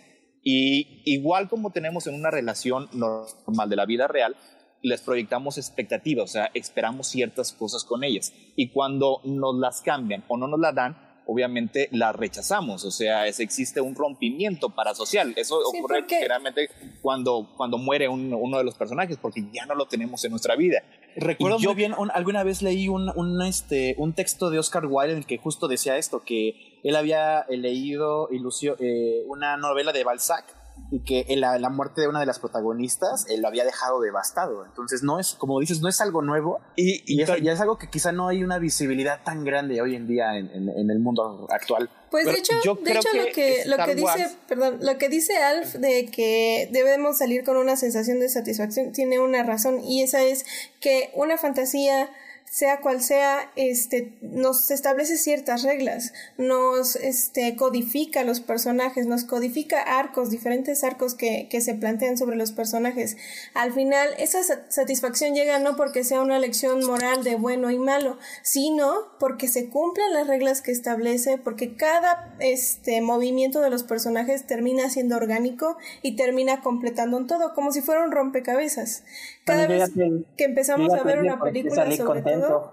Y 0.45 1.03
igual 1.07 1.49
como 1.49 1.73
tenemos 1.73 2.07
en 2.07 2.15
una 2.15 2.31
relación 2.31 2.89
normal 2.93 3.69
de 3.69 3.77
la 3.77 3.87
vida 3.87 4.07
real, 4.07 4.37
les 4.85 5.01
proyectamos 5.01 5.57
expectativas, 5.57 6.25
o 6.25 6.33
sea, 6.33 6.51
esperamos 6.53 7.09
ciertas 7.09 7.53
cosas 7.53 7.85
con 7.85 8.05
ellas. 8.05 8.33
Y 8.55 8.69
cuando 8.69 9.23
nos 9.25 9.57
las 9.57 9.81
cambian 9.81 10.23
o 10.29 10.37
no 10.37 10.47
nos 10.47 10.61
las 10.61 10.75
dan, 10.75 10.97
obviamente 11.27 11.89
las 11.91 12.15
rechazamos, 12.15 12.85
o 12.85 12.91
sea, 12.91 13.27
es, 13.27 13.41
existe 13.41 13.81
un 13.81 13.95
rompimiento 13.95 14.69
parasocial. 14.69 15.33
Eso 15.37 15.59
ocurre 15.59 16.05
generalmente 16.07 16.69
cuando, 17.01 17.49
cuando 17.57 17.79
muere 17.79 18.09
uno 18.09 18.59
de 18.59 18.65
los 18.65 18.75
personajes, 18.75 19.17
porque 19.17 19.47
ya 19.51 19.65
no 19.65 19.75
lo 19.75 19.87
tenemos 19.87 20.23
en 20.27 20.33
nuestra 20.33 20.55
vida. 20.55 20.83
Recuerdo 21.17 21.59
yo 21.59 21.75
bien, 21.75 21.95
alguna 22.13 22.45
vez 22.45 22.61
leí 22.61 22.89
un, 22.89 23.11
un, 23.17 23.41
este, 23.41 23.95
un 23.97 24.13
texto 24.13 24.51
de 24.51 24.59
Oscar 24.59 24.85
Wilde 24.85 25.13
en 25.13 25.19
el 25.19 25.27
que 25.27 25.39
justo 25.39 25.67
decía 25.67 25.97
esto, 25.97 26.23
que 26.25 26.79
él 26.85 26.95
había 26.95 27.47
leído 27.49 28.29
ilusio, 28.31 28.77
eh, 28.81 29.25
una 29.29 29.57
novela 29.57 29.93
de 29.93 30.05
Balzac 30.05 30.45
y 30.91 31.01
que 31.01 31.25
la, 31.37 31.59
la, 31.59 31.71
muerte 31.71 32.01
de 32.01 32.09
una 32.09 32.21
de 32.21 32.27
las 32.27 32.39
protagonistas 32.39 33.27
él 33.29 33.43
lo 33.43 33.49
había 33.49 33.65
dejado 33.65 34.01
devastado. 34.01 34.65
Entonces 34.65 35.03
no 35.03 35.19
es, 35.19 35.35
como 35.35 35.59
dices, 35.61 35.81
no 35.81 35.89
es 35.89 36.01
algo 36.01 36.23
nuevo 36.23 36.61
y, 36.77 37.03
y, 37.07 37.25
ya 37.25 37.53
es 37.53 37.61
algo 37.61 37.79
que 37.79 37.89
quizá 37.89 38.13
no 38.13 38.29
hay 38.29 38.45
una 38.45 38.59
visibilidad 38.59 39.23
tan 39.25 39.45
grande 39.45 39.81
hoy 39.81 39.97
en 39.97 40.07
día 40.07 40.37
en, 40.37 40.51
en, 40.53 40.91
el 40.91 40.99
mundo 41.01 41.47
actual. 41.51 41.91
Pues 42.11 42.27
de 42.27 42.35
hecho, 42.35 42.55
de 42.83 42.93
hecho 42.93 43.09
lo 43.15 43.25
que, 43.35 43.65
lo 43.67 43.77
que 43.85 43.95
dice, 43.95 44.37
perdón, 44.47 44.79
lo 44.83 44.99
que 44.99 45.09
dice 45.09 45.37
Alf 45.37 45.75
de 45.75 46.07
que 46.07 46.69
debemos 46.71 47.19
salir 47.19 47.45
con 47.45 47.57
una 47.57 47.77
sensación 47.77 48.21
de 48.21 48.29
satisfacción 48.29 48.93
tiene 48.93 49.19
una 49.19 49.43
razón 49.43 49.81
y 49.83 50.03
esa 50.03 50.23
es 50.23 50.45
que 50.81 51.11
una 51.15 51.39
fantasía 51.39 52.09
sea 52.51 52.81
cual 52.81 53.03
sea, 53.03 53.51
este, 53.57 54.17
nos 54.21 54.71
establece 54.71 55.17
ciertas 55.17 55.65
reglas, 55.65 56.13
nos 56.39 56.95
este, 56.95 57.57
codifica 57.57 58.23
los 58.23 58.41
personajes, 58.41 59.07
nos 59.07 59.25
codifica 59.25 59.81
arcos, 59.81 60.31
diferentes 60.31 60.85
arcos 60.85 61.15
que, 61.15 61.49
que 61.51 61.61
se 61.61 61.75
plantean 61.75 62.17
sobre 62.17 62.37
los 62.37 62.53
personajes. 62.53 63.17
Al 63.55 63.73
final, 63.73 64.09
esa 64.19 64.39
satisfacción 64.69 65.35
llega 65.35 65.59
no 65.59 65.75
porque 65.75 66.05
sea 66.05 66.21
una 66.21 66.39
lección 66.39 66.85
moral 66.87 67.25
de 67.25 67.35
bueno 67.35 67.73
y 67.73 67.79
malo, 67.79 68.19
sino 68.43 68.95
porque 69.19 69.49
se 69.49 69.69
cumplen 69.69 70.13
las 70.13 70.29
reglas 70.29 70.63
que 70.63 70.71
establece, 70.71 71.39
porque 71.39 71.75
cada 71.75 72.37
este, 72.39 73.01
movimiento 73.01 73.61
de 73.63 73.71
los 73.71 73.83
personajes 73.83 74.47
termina 74.47 74.91
siendo 74.91 75.17
orgánico 75.17 75.77
y 76.03 76.15
termina 76.15 76.61
completando 76.61 77.17
un 77.17 77.27
todo, 77.27 77.53
como 77.55 77.73
si 77.73 77.81
fuera 77.81 78.05
un 78.05 78.13
rompecabezas. 78.13 79.03
Cada 79.45 79.67
vez 79.67 79.91
que 80.37 80.45
empezamos 80.45 80.93
a 80.93 81.03
ver 81.03 81.21
una 81.21 81.41
película 81.41 81.91
sobre 81.97 82.23
todo, 82.23 82.73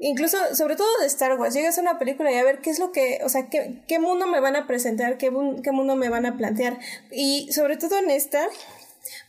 incluso 0.00 0.36
sobre 0.54 0.76
todo 0.76 0.88
de 1.00 1.06
Star 1.06 1.38
Wars, 1.38 1.54
llegas 1.54 1.78
a 1.78 1.80
una 1.80 1.98
película 1.98 2.30
y 2.30 2.36
a 2.36 2.44
ver 2.44 2.60
qué 2.60 2.70
es 2.70 2.78
lo 2.78 2.92
que, 2.92 3.20
o 3.24 3.28
sea, 3.28 3.48
qué, 3.48 3.82
qué 3.88 3.98
mundo 3.98 4.26
me 4.26 4.40
van 4.40 4.56
a 4.56 4.66
presentar, 4.66 5.16
qué, 5.16 5.32
qué 5.62 5.72
mundo 5.72 5.96
me 5.96 6.08
van 6.08 6.26
a 6.26 6.36
plantear. 6.36 6.78
Y 7.10 7.50
sobre 7.52 7.76
todo 7.76 7.98
en 7.98 8.10
esta, 8.10 8.48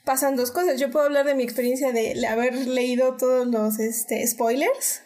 pasan 0.03 0.35
dos 0.35 0.51
cosas. 0.51 0.79
Yo 0.79 0.91
puedo 0.91 1.05
hablar 1.05 1.25
de 1.25 1.35
mi 1.35 1.43
experiencia 1.43 1.91
de 1.91 2.25
haber 2.27 2.55
leído 2.55 3.15
todos 3.17 3.47
los 3.47 3.79
este, 3.79 4.25
spoilers, 4.27 5.01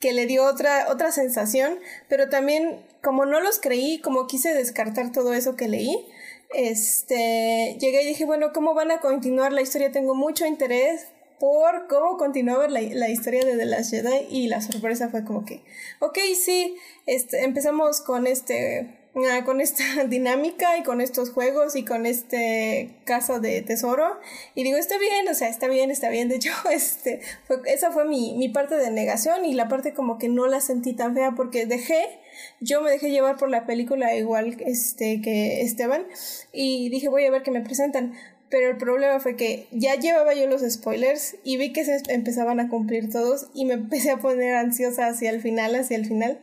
que 0.00 0.12
le 0.12 0.26
dio 0.26 0.44
otra, 0.44 0.86
otra 0.90 1.10
sensación, 1.12 1.78
pero 2.08 2.28
también 2.28 2.84
como 3.02 3.24
no 3.24 3.40
los 3.40 3.60
creí, 3.60 4.00
como 4.00 4.26
quise 4.26 4.54
descartar 4.54 5.12
todo 5.12 5.32
eso 5.32 5.56
que 5.56 5.68
leí, 5.68 6.06
este, 6.54 7.76
llegué 7.80 8.02
y 8.02 8.06
dije, 8.06 8.24
bueno, 8.24 8.52
¿cómo 8.52 8.74
van 8.74 8.90
a 8.90 9.00
continuar 9.00 9.52
la 9.52 9.62
historia? 9.62 9.92
Tengo 9.92 10.14
mucho 10.14 10.46
interés 10.46 11.06
por 11.38 11.86
cómo 11.86 12.16
continuaba 12.16 12.68
la, 12.68 12.80
la 12.80 13.08
historia 13.08 13.44
de 13.44 13.56
The 13.56 13.66
Last 13.66 13.90
Jedi 13.90 14.26
y 14.30 14.48
la 14.48 14.60
sorpresa 14.60 15.08
fue 15.10 15.24
como 15.24 15.44
que, 15.44 15.62
ok, 16.00 16.18
sí, 16.34 16.76
este, 17.04 17.44
empezamos 17.44 18.00
con 18.00 18.26
este, 18.26 18.96
ah, 19.30 19.44
con 19.44 19.60
esta 19.60 19.84
dinámica 20.08 20.78
y 20.78 20.82
con 20.82 21.00
estos 21.00 21.30
juegos 21.30 21.76
y 21.76 21.84
con 21.84 22.06
este 22.06 22.90
caso 23.04 23.40
de 23.40 23.60
tesoro 23.62 24.18
y 24.54 24.64
digo, 24.64 24.78
está 24.78 24.98
bien, 24.98 25.28
o 25.28 25.34
sea, 25.34 25.48
está 25.48 25.68
bien, 25.68 25.90
está 25.90 26.08
bien, 26.08 26.28
de 26.28 26.36
hecho, 26.36 26.52
este, 26.70 27.20
esa 27.66 27.90
fue 27.90 28.06
mi, 28.06 28.34
mi 28.36 28.48
parte 28.48 28.76
de 28.76 28.90
negación 28.90 29.44
y 29.44 29.52
la 29.52 29.68
parte 29.68 29.92
como 29.92 30.18
que 30.18 30.28
no 30.28 30.46
la 30.46 30.60
sentí 30.60 30.94
tan 30.94 31.14
fea 31.14 31.32
porque 31.36 31.66
dejé 31.66 32.20
yo 32.60 32.80
me 32.80 32.90
dejé 32.90 33.10
llevar 33.10 33.36
por 33.36 33.50
la 33.50 33.66
película 33.66 34.14
igual 34.14 34.56
este, 34.60 35.20
que 35.20 35.62
Esteban 35.62 36.06
y 36.52 36.88
dije 36.88 37.08
voy 37.08 37.24
a 37.24 37.30
ver 37.30 37.42
qué 37.42 37.50
me 37.50 37.60
presentan. 37.60 38.14
Pero 38.48 38.70
el 38.70 38.76
problema 38.76 39.18
fue 39.18 39.34
que 39.36 39.66
ya 39.72 39.96
llevaba 39.96 40.32
yo 40.34 40.46
los 40.46 40.62
spoilers 40.62 41.36
y 41.42 41.56
vi 41.56 41.72
que 41.72 41.84
se 41.84 42.00
empezaban 42.08 42.60
a 42.60 42.68
cumplir 42.68 43.10
todos 43.10 43.48
y 43.54 43.64
me 43.64 43.74
empecé 43.74 44.12
a 44.12 44.18
poner 44.18 44.54
ansiosa 44.54 45.08
hacia 45.08 45.30
el 45.30 45.40
final, 45.40 45.74
hacia 45.74 45.96
el 45.96 46.06
final. 46.06 46.38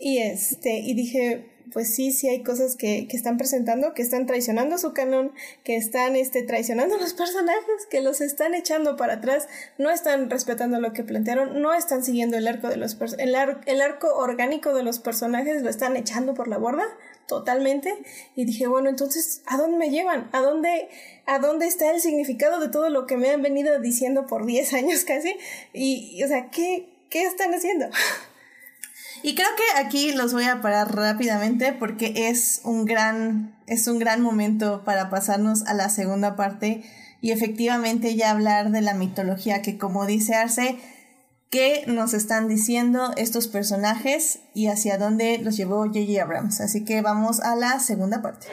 Y 0.00 0.18
este, 0.18 0.78
y 0.78 0.94
dije, 0.94 1.53
pues 1.72 1.94
sí, 1.94 2.12
sí 2.12 2.28
hay 2.28 2.42
cosas 2.42 2.76
que, 2.76 3.06
que, 3.08 3.16
están 3.16 3.38
presentando, 3.38 3.94
que 3.94 4.02
están 4.02 4.26
traicionando 4.26 4.78
su 4.78 4.92
canon, 4.92 5.32
que 5.62 5.76
están 5.76 6.16
este, 6.16 6.42
traicionando 6.42 6.96
a 6.96 6.98
los 7.00 7.14
personajes, 7.14 7.86
que 7.90 8.00
los 8.00 8.20
están 8.20 8.54
echando 8.54 8.96
para 8.96 9.14
atrás, 9.14 9.48
no 9.78 9.90
están 9.90 10.30
respetando 10.30 10.80
lo 10.80 10.92
que 10.92 11.04
plantearon, 11.04 11.60
no 11.60 11.74
están 11.74 12.04
siguiendo 12.04 12.36
el 12.36 12.46
arco 12.46 12.68
de 12.68 12.76
los 12.76 12.96
el, 13.18 13.36
el 13.66 13.80
arco 13.80 14.14
orgánico 14.14 14.74
de 14.74 14.82
los 14.82 14.98
personajes, 14.98 15.62
lo 15.62 15.70
están 15.70 15.96
echando 15.96 16.34
por 16.34 16.48
la 16.48 16.58
borda 16.58 16.84
totalmente. 17.26 17.94
Y 18.36 18.44
dije, 18.44 18.66
bueno, 18.66 18.88
entonces, 18.88 19.42
¿a 19.46 19.56
dónde 19.56 19.78
me 19.78 19.90
llevan? 19.90 20.28
¿A 20.32 20.40
dónde, 20.40 20.88
a 21.26 21.38
dónde 21.38 21.66
está 21.66 21.90
el 21.90 22.00
significado 22.00 22.60
de 22.60 22.68
todo 22.68 22.90
lo 22.90 23.06
que 23.06 23.16
me 23.16 23.30
han 23.30 23.42
venido 23.42 23.80
diciendo 23.80 24.26
por 24.26 24.46
10 24.46 24.72
años 24.74 25.04
casi? 25.04 25.36
Y, 25.72 26.22
o 26.22 26.28
sea, 26.28 26.50
¿qué, 26.50 26.88
qué 27.10 27.22
están 27.22 27.54
haciendo? 27.54 27.86
Y 29.24 29.34
creo 29.34 29.48
que 29.56 29.80
aquí 29.80 30.12
los 30.12 30.34
voy 30.34 30.44
a 30.44 30.60
parar 30.60 30.94
rápidamente 30.94 31.72
porque 31.72 32.28
es 32.28 32.60
un 32.62 32.84
gran, 32.84 33.58
es 33.66 33.88
un 33.88 33.98
gran 33.98 34.20
momento 34.20 34.84
para 34.84 35.08
pasarnos 35.08 35.62
a 35.62 35.72
la 35.72 35.88
segunda 35.88 36.36
parte 36.36 36.84
y 37.22 37.30
efectivamente 37.30 38.16
ya 38.16 38.30
hablar 38.30 38.70
de 38.70 38.82
la 38.82 38.92
mitología 38.92 39.62
que 39.62 39.78
como 39.78 40.04
dice 40.04 40.34
Arce, 40.34 40.76
qué 41.48 41.84
nos 41.86 42.12
están 42.12 42.48
diciendo 42.48 43.14
estos 43.16 43.48
personajes 43.48 44.40
y 44.52 44.66
hacia 44.66 44.98
dónde 44.98 45.38
los 45.38 45.56
llevó 45.56 45.86
J.J. 45.86 46.22
Abrams. 46.22 46.60
Así 46.60 46.84
que 46.84 47.00
vamos 47.00 47.40
a 47.40 47.56
la 47.56 47.80
segunda 47.80 48.20
parte. 48.20 48.48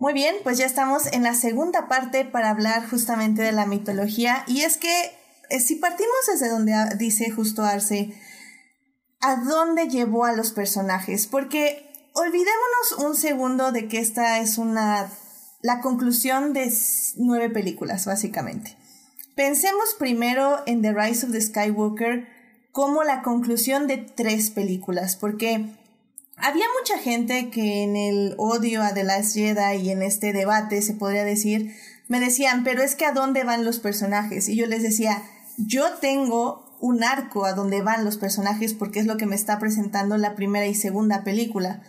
Muy 0.00 0.14
bien, 0.14 0.34
pues 0.42 0.58
ya 0.58 0.66
estamos 0.66 1.06
en 1.12 1.22
la 1.22 1.34
segunda 1.34 1.86
parte 1.86 2.24
para 2.24 2.50
hablar 2.50 2.90
justamente 2.90 3.42
de 3.42 3.52
la 3.52 3.66
mitología. 3.66 4.42
Y 4.48 4.62
es 4.62 4.78
que 4.78 5.19
si 5.58 5.76
partimos 5.76 6.26
desde 6.30 6.48
donde 6.48 6.74
dice 6.96 7.30
justo 7.30 7.64
Arce, 7.64 8.12
¿a 9.20 9.36
dónde 9.36 9.88
llevó 9.88 10.24
a 10.24 10.32
los 10.32 10.52
personajes? 10.52 11.26
Porque 11.26 11.90
olvidémonos 12.14 13.04
un 13.04 13.16
segundo 13.16 13.72
de 13.72 13.88
que 13.88 13.98
esta 13.98 14.38
es 14.38 14.58
una 14.58 15.10
la 15.62 15.80
conclusión 15.80 16.52
de 16.52 16.72
nueve 17.16 17.50
películas, 17.50 18.06
básicamente. 18.06 18.76
Pensemos 19.34 19.94
primero 19.98 20.62
en 20.66 20.82
The 20.82 20.92
Rise 20.92 21.26
of 21.26 21.32
the 21.32 21.40
Skywalker 21.40 22.28
como 22.72 23.04
la 23.04 23.22
conclusión 23.22 23.86
de 23.86 23.98
tres 23.98 24.50
películas, 24.50 25.16
porque 25.16 25.66
había 26.36 26.64
mucha 26.78 26.98
gente 26.98 27.50
que 27.50 27.82
en 27.82 27.96
el 27.96 28.34
odio 28.38 28.82
a 28.82 28.94
The 28.94 29.04
Last 29.04 29.34
Jedi 29.34 29.76
y 29.82 29.90
en 29.90 30.02
este 30.02 30.32
debate, 30.32 30.80
se 30.82 30.94
podría 30.94 31.24
decir, 31.24 31.74
me 32.08 32.20
decían, 32.20 32.64
pero 32.64 32.82
es 32.82 32.94
que 32.94 33.06
a 33.06 33.12
dónde 33.12 33.44
van 33.44 33.64
los 33.64 33.78
personajes. 33.78 34.48
Y 34.48 34.56
yo 34.56 34.66
les 34.66 34.82
decía, 34.82 35.22
yo 35.66 35.94
tengo 36.00 36.76
un 36.80 37.04
arco 37.04 37.44
a 37.44 37.52
dónde 37.52 37.82
van 37.82 38.04
los 38.04 38.16
personajes 38.16 38.74
porque 38.74 39.00
es 39.00 39.06
lo 39.06 39.16
que 39.16 39.26
me 39.26 39.36
está 39.36 39.58
presentando 39.58 40.16
la 40.16 40.34
primera 40.34 40.66
y 40.66 40.74
segunda 40.74 41.24
película 41.24 41.82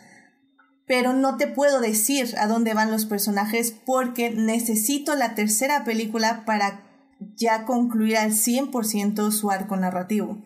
pero 0.92 1.14
no 1.14 1.38
te 1.38 1.48
puedo 1.48 1.80
decir 1.80 2.36
a 2.38 2.48
dónde 2.48 2.74
van 2.74 2.92
los 2.92 3.06
personajes 3.06 3.74
porque 3.86 4.30
necesito 4.32 5.16
la 5.16 5.36
tercera 5.36 5.86
película 5.86 6.44
para 6.46 6.82
ya 7.38 7.64
concluir 7.64 8.18
al 8.18 8.32
100% 8.32 9.32
su 9.32 9.52
arco 9.52 9.78
narrativo. 9.78 10.42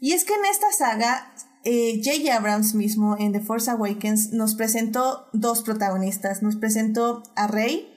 Y 0.00 0.10
es 0.10 0.24
que 0.24 0.34
en 0.34 0.46
esta 0.46 0.72
saga, 0.72 1.32
J.J. 1.64 2.10
Eh, 2.10 2.32
Abrams 2.32 2.74
mismo 2.74 3.16
en 3.20 3.30
The 3.30 3.40
Force 3.40 3.70
Awakens 3.70 4.32
nos 4.32 4.56
presentó 4.56 5.28
dos 5.32 5.62
protagonistas. 5.62 6.42
Nos 6.42 6.56
presentó 6.56 7.22
a 7.36 7.46
Rey, 7.46 7.94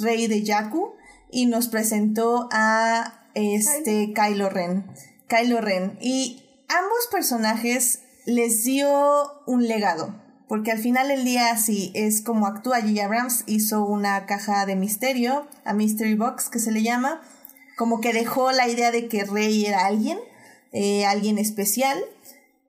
Rey 0.00 0.26
de 0.26 0.44
Jakku, 0.44 0.94
y 1.30 1.46
nos 1.46 1.68
presentó 1.68 2.48
a 2.50 3.25
este 3.36 4.12
Kylo 4.12 4.48
Ren. 4.48 4.86
Kylo 5.28 5.60
Ren. 5.60 5.98
Y 6.00 6.42
ambos 6.68 7.08
personajes 7.10 8.00
les 8.24 8.64
dio 8.64 9.42
un 9.46 9.68
legado 9.68 10.26
porque 10.48 10.70
al 10.70 10.78
final 10.78 11.08
del 11.08 11.24
día 11.24 11.56
sí 11.56 11.90
es 11.94 12.22
como 12.22 12.46
actúa 12.46 12.80
J.J. 12.80 13.04
Abrams, 13.04 13.42
hizo 13.46 13.84
una 13.84 14.26
caja 14.26 14.64
de 14.66 14.76
misterio, 14.76 15.46
a 15.64 15.72
Mystery 15.72 16.14
Box 16.14 16.48
que 16.48 16.58
se 16.58 16.70
le 16.70 16.82
llama, 16.82 17.20
como 17.76 18.00
que 18.00 18.12
dejó 18.12 18.52
la 18.52 18.68
idea 18.68 18.90
de 18.90 19.08
que 19.08 19.24
Rey 19.24 19.66
era 19.66 19.86
alguien, 19.86 20.18
eh, 20.72 21.04
alguien 21.04 21.38
especial. 21.38 21.98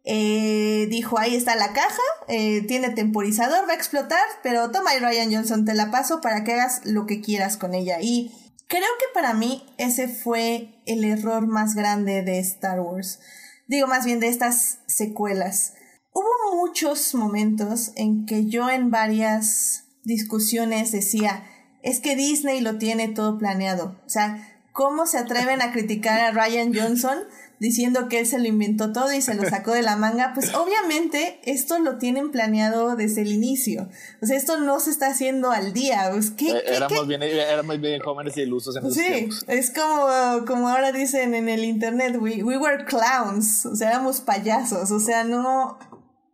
Eh, 0.10 0.88
dijo, 0.90 1.20
ahí 1.20 1.36
está 1.36 1.56
la 1.56 1.74
caja, 1.74 2.02
eh, 2.30 2.62
tiene 2.62 2.90
temporizador, 2.92 3.68
va 3.68 3.74
a 3.74 3.76
explotar, 3.76 4.24
pero 4.42 4.72
toma 4.72 4.96
y 4.96 5.00
Ryan 5.00 5.34
Johnson, 5.34 5.66
te 5.66 5.74
la 5.74 5.92
paso 5.92 6.22
para 6.22 6.46
que 6.46 6.54
hagas 6.54 6.82
lo 6.86 7.06
que 7.06 7.22
quieras 7.22 7.58
con 7.58 7.74
ella. 7.74 8.00
Y 8.02 8.32
creo 8.68 8.90
que 9.00 9.06
para 9.14 9.34
mí 9.34 9.66
ese 9.78 10.08
fue 10.08 10.82
el 10.86 11.04
error 11.04 11.48
más 11.48 11.76
grande 11.76 12.22
de 12.22 12.40
Star 12.40 12.80
Wars. 12.80 13.20
Digo 13.68 13.88
más 13.88 14.06
bien 14.06 14.20
de 14.20 14.28
estas 14.28 14.80
secuelas 14.88 15.74
Hubo 16.20 16.56
muchos 16.56 17.14
momentos 17.14 17.92
en 17.96 18.26
que 18.26 18.48
yo 18.48 18.72
en 18.72 18.90
varias 18.90 19.84
discusiones 20.04 20.92
decía, 20.92 21.46
es 21.84 22.00
que 22.00 22.16
Disney 22.16 22.60
lo 22.60 22.80
tiene 22.80 23.08
todo 23.08 23.38
planeado. 23.38 24.02
O 24.04 24.10
sea, 24.10 24.64
¿cómo 24.74 25.06
se 25.06 25.20
atreven 25.20 25.62
a 25.62 25.72
criticar 25.72 26.20
a 26.20 26.32
Ryan 26.32 26.74
Johnson 26.74 27.20
diciendo 27.60 28.08
que 28.08 28.20
él 28.20 28.26
se 28.26 28.40
lo 28.40 28.46
inventó 28.46 28.92
todo 28.92 29.12
y 29.12 29.22
se 29.22 29.34
lo 29.34 29.48
sacó 29.50 29.72
de 29.72 29.82
la 29.82 29.96
manga? 29.96 30.32
Pues 30.34 30.54
obviamente 30.54 31.40
esto 31.44 31.80
lo 31.80 31.98
tienen 31.98 32.32
planeado 32.32 32.96
desde 32.96 33.22
el 33.22 33.32
inicio. 33.32 33.90
O 34.22 34.26
sea, 34.26 34.38
esto 34.38 34.60
no 34.60 34.80
se 34.80 34.92
está 34.92 35.08
haciendo 35.08 35.52
al 35.52 35.74
día. 35.74 36.10
Pues, 36.12 36.34
eh, 36.38 36.64
éramos, 36.66 37.08
Bien, 37.08 37.24
éramos 37.24 37.80
bien 37.80 38.02
jóvenes 38.02 38.38
y 38.38 38.42
ilusos 38.42 38.76
en 38.76 38.92
Sí, 38.92 39.30
es 39.48 39.72
como, 39.72 40.46
como 40.46 40.70
ahora 40.70 40.92
dicen 40.92 41.36
en 41.36 41.50
el 41.50 41.64
internet, 41.64 42.18
we, 42.20 42.44
we 42.44 42.58
were 42.58 42.86
clowns. 42.86 43.66
O 43.66 43.76
sea, 43.76 43.90
éramos 43.90 44.22
payasos. 44.22 44.92
O 44.92 45.00
sea, 45.00 45.24
no 45.24 45.78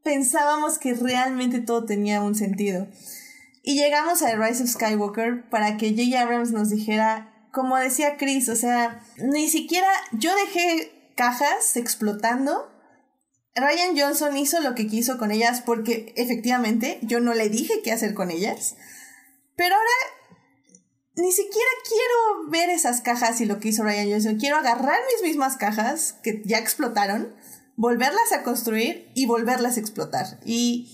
pensábamos 0.04 0.78
que 0.78 0.94
realmente 0.94 1.60
todo 1.60 1.86
tenía 1.86 2.22
un 2.22 2.36
sentido. 2.36 2.88
Y 3.64 3.76
llegamos 3.76 4.22
a 4.22 4.28
The 4.28 4.36
Rise 4.36 4.64
of 4.64 4.70
Skywalker 4.70 5.50
para 5.50 5.78
que 5.78 5.92
J.J. 5.92 6.22
Abrams 6.22 6.52
nos 6.52 6.70
dijera, 6.70 7.34
como 7.52 7.78
decía 7.78 8.18
Chris, 8.18 8.50
o 8.50 8.56
sea, 8.58 9.02
ni 9.18 9.48
siquiera 9.48 9.88
yo 10.12 10.32
dejé 10.36 10.92
cajas 11.16 11.76
explotando. 11.78 12.72
Ryan 13.56 13.98
Johnson 13.98 14.36
hizo 14.38 14.62
lo 14.62 14.74
que 14.76 14.88
quiso 14.88 15.18
con 15.18 15.32
ellas 15.32 15.62
porque 15.62 16.14
efectivamente 16.16 17.00
yo 17.02 17.20
no 17.20 17.34
le 17.34 17.50
dije 17.50 17.82
qué 17.84 17.92
hacer 17.92 18.14
con 18.14 18.32
ellas. 18.32 18.76
Pero 19.56 19.76
ahora 19.76 19.90
ni 21.16 21.32
siquiera 21.32 21.70
quiero 21.88 22.50
ver 22.50 22.70
esas 22.70 23.02
cajas 23.02 23.40
y 23.42 23.46
lo 23.46 23.60
que 23.60 23.70
hizo 23.70 23.84
Ryan 23.84 24.10
Johnson. 24.10 24.38
Quiero 24.38 24.58
agarrar 24.58 25.00
mis 25.14 25.28
mismas 25.28 25.58
cajas 25.58 26.16
que 26.24 26.42
ya 26.46 26.58
explotaron 26.58 27.36
volverlas 27.76 28.32
a 28.32 28.44
construir 28.44 29.12
y 29.14 29.26
volverlas 29.26 29.78
a 29.78 29.80
explotar. 29.80 30.40
Y, 30.46 30.90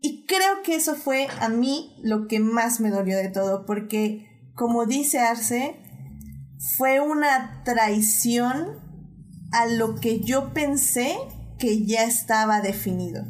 y 0.00 0.26
creo 0.26 0.62
que 0.62 0.76
eso 0.76 0.94
fue 0.94 1.28
a 1.40 1.48
mí 1.48 1.96
lo 2.02 2.28
que 2.28 2.40
más 2.40 2.80
me 2.80 2.90
dolió 2.90 3.16
de 3.16 3.28
todo, 3.28 3.66
porque 3.66 4.26
como 4.54 4.86
dice 4.86 5.18
Arce, 5.18 5.76
fue 6.76 7.00
una 7.00 7.62
traición 7.64 8.89
a 9.52 9.66
lo 9.66 9.96
que 9.96 10.20
yo 10.20 10.52
pensé 10.52 11.16
que 11.58 11.84
ya 11.84 12.04
estaba 12.04 12.60
definido. 12.60 13.24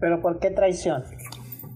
¿Pero 0.00 0.20
por 0.20 0.38
qué 0.38 0.50
traición? 0.50 1.04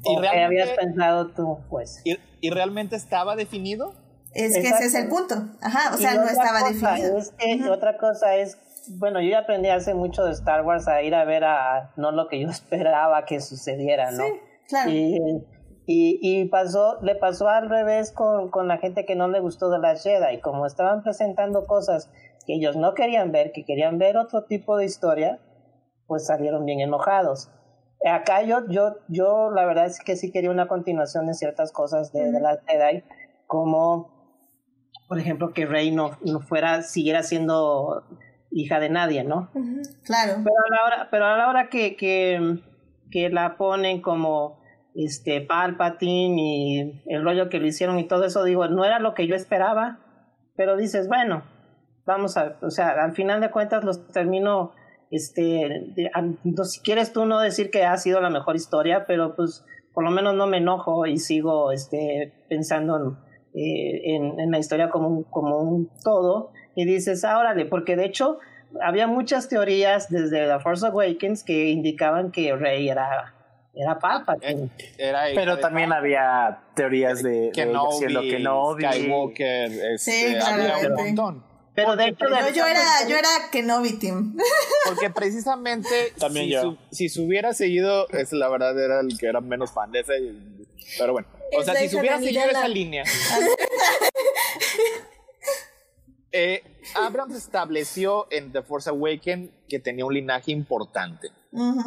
¿Y 0.04 0.20
qué 0.20 0.28
habías 0.28 0.70
pensado 0.70 1.28
tú, 1.28 1.58
pues? 1.68 2.02
¿Y, 2.04 2.50
realmente 2.50 2.96
estaba 2.96 3.36
definido? 3.36 3.94
Es 4.34 4.54
que 4.54 4.68
ese 4.68 4.84
es 4.84 4.94
el 4.94 5.08
punto. 5.08 5.34
Ajá, 5.60 5.94
o 5.94 5.98
sea, 5.98 6.14
no 6.14 6.24
estaba 6.24 6.68
definido. 6.68 7.72
Otra 7.72 7.96
cosa 7.98 8.36
es 8.36 8.58
bueno, 8.96 9.20
yo 9.20 9.30
ya 9.30 9.40
aprendí 9.40 9.68
hace 9.68 9.94
mucho 9.94 10.24
de 10.24 10.32
Star 10.32 10.64
Wars 10.64 10.88
a 10.88 11.02
ir 11.02 11.14
a 11.14 11.24
ver 11.24 11.44
a 11.44 11.92
no 11.96 12.10
lo 12.10 12.28
que 12.28 12.40
yo 12.40 12.48
esperaba 12.50 13.24
que 13.24 13.40
sucediera, 13.40 14.10
¿no? 14.10 14.24
Sí, 14.24 14.32
claro. 14.68 14.90
Y, 15.90 16.18
y, 16.20 16.44
pasó, 16.48 16.98
le 17.00 17.14
pasó 17.14 17.48
al 17.48 17.70
revés 17.70 18.12
con, 18.12 18.50
con, 18.50 18.68
la 18.68 18.76
gente 18.76 19.06
que 19.06 19.16
no 19.16 19.26
le 19.28 19.40
gustó 19.40 19.70
de 19.70 19.78
la 19.78 19.96
Jedi. 19.96 20.38
Como 20.42 20.66
estaban 20.66 21.02
presentando 21.02 21.64
cosas 21.64 22.10
que 22.48 22.54
ellos 22.54 22.76
no 22.76 22.94
querían 22.94 23.30
ver, 23.30 23.52
que 23.52 23.66
querían 23.66 23.98
ver 23.98 24.16
otro 24.16 24.44
tipo 24.44 24.78
de 24.78 24.86
historia, 24.86 25.38
pues 26.06 26.26
salieron 26.26 26.64
bien 26.64 26.80
enojados. 26.80 27.50
Acá 28.10 28.42
yo, 28.42 28.66
yo, 28.70 28.96
yo 29.08 29.50
la 29.50 29.66
verdad 29.66 29.84
es 29.84 30.00
que 30.02 30.16
sí 30.16 30.32
quería 30.32 30.50
una 30.50 30.66
continuación 30.66 31.26
de 31.26 31.34
ciertas 31.34 31.72
cosas 31.72 32.10
de, 32.10 32.32
de 32.32 32.40
la 32.40 32.58
Jedi, 32.66 33.04
como 33.46 34.40
por 35.08 35.18
ejemplo 35.18 35.52
que 35.52 35.66
Rey 35.66 35.90
no, 35.90 36.12
no 36.24 36.40
fuera, 36.40 36.80
siguiera 36.80 37.22
siendo 37.22 38.02
hija 38.50 38.80
de 38.80 38.88
nadie, 38.88 39.24
¿no? 39.24 39.50
Claro. 40.04 40.42
Pero 40.42 40.56
a 40.56 40.70
la 40.70 40.84
hora, 40.86 41.08
pero 41.10 41.26
a 41.26 41.36
la 41.36 41.48
hora 41.50 41.68
que, 41.68 41.96
que, 41.96 42.62
que 43.10 43.28
la 43.28 43.58
ponen 43.58 44.00
como 44.00 44.58
este 44.94 45.42
Palpatine 45.42 46.40
y 46.40 47.02
el 47.08 47.22
rollo 47.22 47.50
que 47.50 47.60
le 47.60 47.68
hicieron 47.68 47.98
y 47.98 48.08
todo 48.08 48.24
eso, 48.24 48.42
digo, 48.42 48.68
no 48.68 48.86
era 48.86 49.00
lo 49.00 49.12
que 49.12 49.26
yo 49.26 49.34
esperaba, 49.34 49.98
pero 50.56 50.78
dices, 50.78 51.08
bueno, 51.08 51.42
vamos 52.08 52.38
a, 52.38 52.56
o 52.62 52.70
sea, 52.70 53.04
al 53.04 53.12
final 53.12 53.40
de 53.42 53.50
cuentas 53.50 53.84
los 53.84 54.08
termino, 54.08 54.72
este, 55.10 55.92
si 56.64 56.80
quieres 56.80 57.12
tú 57.12 57.26
no 57.26 57.38
decir 57.38 57.70
que 57.70 57.84
ha 57.84 57.96
sido 57.98 58.22
la 58.22 58.30
mejor 58.30 58.56
historia, 58.56 59.04
pero 59.06 59.36
pues 59.36 59.62
por 59.92 60.04
lo 60.04 60.10
menos 60.10 60.34
no 60.34 60.46
me 60.46 60.56
enojo 60.56 61.04
y 61.04 61.18
sigo, 61.18 61.70
este, 61.70 62.32
pensando 62.48 62.96
en, 62.96 63.62
eh, 63.62 64.14
en, 64.16 64.40
en 64.40 64.50
la 64.50 64.58
historia 64.58 64.88
como 64.88 65.08
un, 65.08 65.24
como 65.24 65.58
un 65.58 65.90
todo 66.02 66.50
y 66.74 66.86
dices, 66.86 67.24
ah, 67.24 67.38
órale, 67.38 67.66
porque 67.66 67.94
de 67.94 68.06
hecho 68.06 68.38
había 68.80 69.06
muchas 69.06 69.50
teorías 69.50 70.08
desde 70.08 70.46
The 70.46 70.60
Force 70.60 70.86
Awakens 70.86 71.44
que 71.44 71.68
indicaban 71.68 72.32
que 72.32 72.56
Rey 72.56 72.88
era 72.88 73.34
era 73.74 73.98
Palpatine. 73.98 74.70
Eh, 74.96 75.12
Pero 75.34 75.58
también 75.58 75.92
había 75.92 76.58
teorías 76.74 77.22
de, 77.22 77.50
que 77.54 77.66
no 77.66 77.90
Skywalker, 77.92 79.70
este, 79.94 80.40
había 80.40 80.88
un 80.88 80.94
montón. 80.94 81.57
Pero 81.78 81.94
de 81.94 82.08
hecho, 82.08 82.24
yo, 82.54 82.66
era, 82.66 83.08
yo 83.08 83.16
era 83.16 83.28
Kenobi 83.52 83.92
Team. 84.00 84.36
Porque 84.84 85.10
precisamente 85.10 86.12
También 86.18 86.46
si, 86.46 86.52
yo. 86.52 86.76
si 86.90 87.08
se 87.08 87.20
hubiera 87.20 87.54
seguido, 87.54 88.08
es 88.08 88.32
la 88.32 88.48
verdad 88.48 88.76
era 88.76 88.98
el 88.98 89.16
que 89.16 89.28
era 89.28 89.40
menos 89.40 89.70
fan 89.70 89.92
de 89.92 90.00
ese. 90.00 90.34
Pero 90.98 91.12
bueno, 91.12 91.28
o 91.56 91.62
sea, 91.62 91.76
si 91.76 91.88
se 91.88 92.00
hubiera 92.00 92.18
seguido 92.18 92.44
esa 92.50 92.68
línea. 92.68 93.04
Eh, 96.30 96.62
Abrams 96.94 97.34
estableció 97.34 98.26
en 98.30 98.52
The 98.52 98.60
Force 98.60 98.90
Awakens 98.90 99.48
que 99.66 99.78
tenía 99.78 100.04
un 100.04 100.12
linaje 100.12 100.52
importante. 100.52 101.30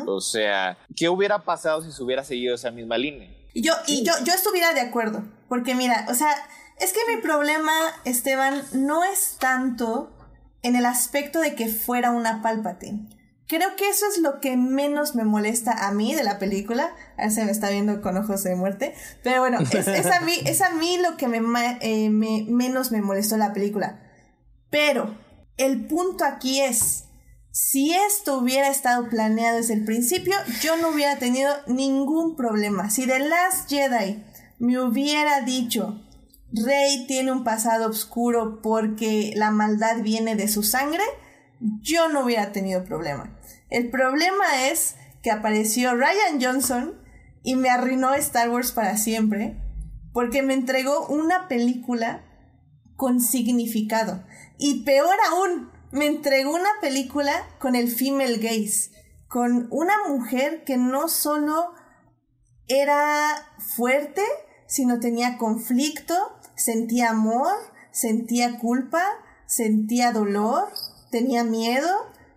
O 0.07 0.19
sea, 0.19 0.79
¿qué 0.95 1.09
hubiera 1.09 1.43
pasado 1.43 1.83
si 1.83 1.91
se 1.91 2.01
hubiera 2.01 2.23
seguido 2.23 2.55
esa 2.55 2.71
misma 2.71 2.97
línea? 2.97 3.29
Y 3.53 3.61
yo, 3.61 3.73
y 3.85 4.03
yo, 4.03 4.13
yo 4.25 4.33
estuviera 4.33 4.73
de 4.73 4.81
acuerdo, 4.81 5.23
porque 5.47 5.75
mira, 5.75 6.07
o 6.09 6.15
sea, 6.15 6.35
es 6.81 6.93
que 6.93 6.99
mi 7.15 7.21
problema, 7.21 7.71
Esteban, 8.05 8.61
no 8.73 9.03
es 9.03 9.37
tanto 9.39 10.11
en 10.63 10.75
el 10.75 10.85
aspecto 10.85 11.39
de 11.39 11.55
que 11.55 11.67
fuera 11.67 12.11
una 12.11 12.41
Palpatine, 12.41 13.07
Creo 13.47 13.75
que 13.75 13.89
eso 13.89 14.05
es 14.09 14.17
lo 14.19 14.39
que 14.39 14.55
menos 14.55 15.13
me 15.13 15.25
molesta 15.25 15.73
a 15.73 15.91
mí 15.91 16.15
de 16.15 16.23
la 16.23 16.39
película. 16.39 16.95
A 17.17 17.23
ver, 17.23 17.31
se 17.31 17.43
me 17.43 17.51
está 17.51 17.69
viendo 17.69 18.01
con 18.01 18.15
ojos 18.15 18.43
de 18.43 18.55
muerte. 18.55 18.93
Pero 19.23 19.41
bueno, 19.41 19.59
es, 19.59 20.05
a, 20.05 20.21
mí, 20.21 20.35
es 20.45 20.61
a 20.61 20.69
mí 20.69 20.97
lo 20.99 21.17
que 21.17 21.25
eh, 21.25 22.09
me- 22.09 22.45
menos 22.47 22.91
me 22.93 23.01
molestó 23.01 23.35
la 23.35 23.51
película. 23.51 23.99
Pero 24.69 25.17
el 25.57 25.85
punto 25.85 26.23
aquí 26.23 26.61
es, 26.61 27.03
si 27.51 27.93
esto 27.93 28.37
hubiera 28.37 28.69
estado 28.69 29.09
planeado 29.09 29.57
desde 29.57 29.73
el 29.73 29.83
principio, 29.83 30.37
yo 30.61 30.77
no 30.77 30.87
hubiera 30.87 31.17
tenido 31.17 31.51
ningún 31.67 32.37
problema. 32.37 32.89
Si 32.89 33.05
The 33.05 33.19
Last 33.19 33.69
Jedi 33.69 34.23
me 34.59 34.79
hubiera 34.79 35.41
dicho, 35.41 36.01
Rey 36.53 37.05
tiene 37.07 37.31
un 37.31 37.43
pasado 37.43 37.89
oscuro 37.89 38.61
porque 38.61 39.33
la 39.35 39.51
maldad 39.51 40.01
viene 40.01 40.35
de 40.35 40.47
su 40.47 40.63
sangre, 40.63 41.03
yo 41.59 42.09
no 42.09 42.25
hubiera 42.25 42.51
tenido 42.51 42.83
problema. 42.83 43.37
El 43.69 43.89
problema 43.89 44.67
es 44.69 44.95
que 45.23 45.31
apareció 45.31 45.95
Ryan 45.95 46.41
Johnson 46.41 47.01
y 47.43 47.55
me 47.55 47.69
arruinó 47.69 48.13
Star 48.15 48.49
Wars 48.49 48.71
para 48.71 48.97
siempre 48.97 49.57
porque 50.13 50.41
me 50.41 50.53
entregó 50.53 51.07
una 51.07 51.47
película 51.47 52.23
con 52.95 53.21
significado. 53.21 54.23
Y 54.57 54.83
peor 54.83 55.15
aún, 55.29 55.71
me 55.91 56.05
entregó 56.05 56.53
una 56.53 56.69
película 56.81 57.33
con 57.59 57.75
el 57.75 57.89
female 57.89 58.37
gaze, 58.37 58.91
con 59.27 59.67
una 59.71 59.93
mujer 60.07 60.63
que 60.63 60.77
no 60.77 61.07
solo 61.07 61.73
era 62.67 63.35
fuerte, 63.75 64.23
sino 64.67 64.99
tenía 64.99 65.37
conflicto, 65.37 66.15
sentía 66.61 67.09
amor, 67.09 67.51
sentía 67.91 68.57
culpa, 68.59 69.03
sentía 69.45 70.11
dolor, 70.11 70.67
tenía 71.09 71.43
miedo 71.43 71.89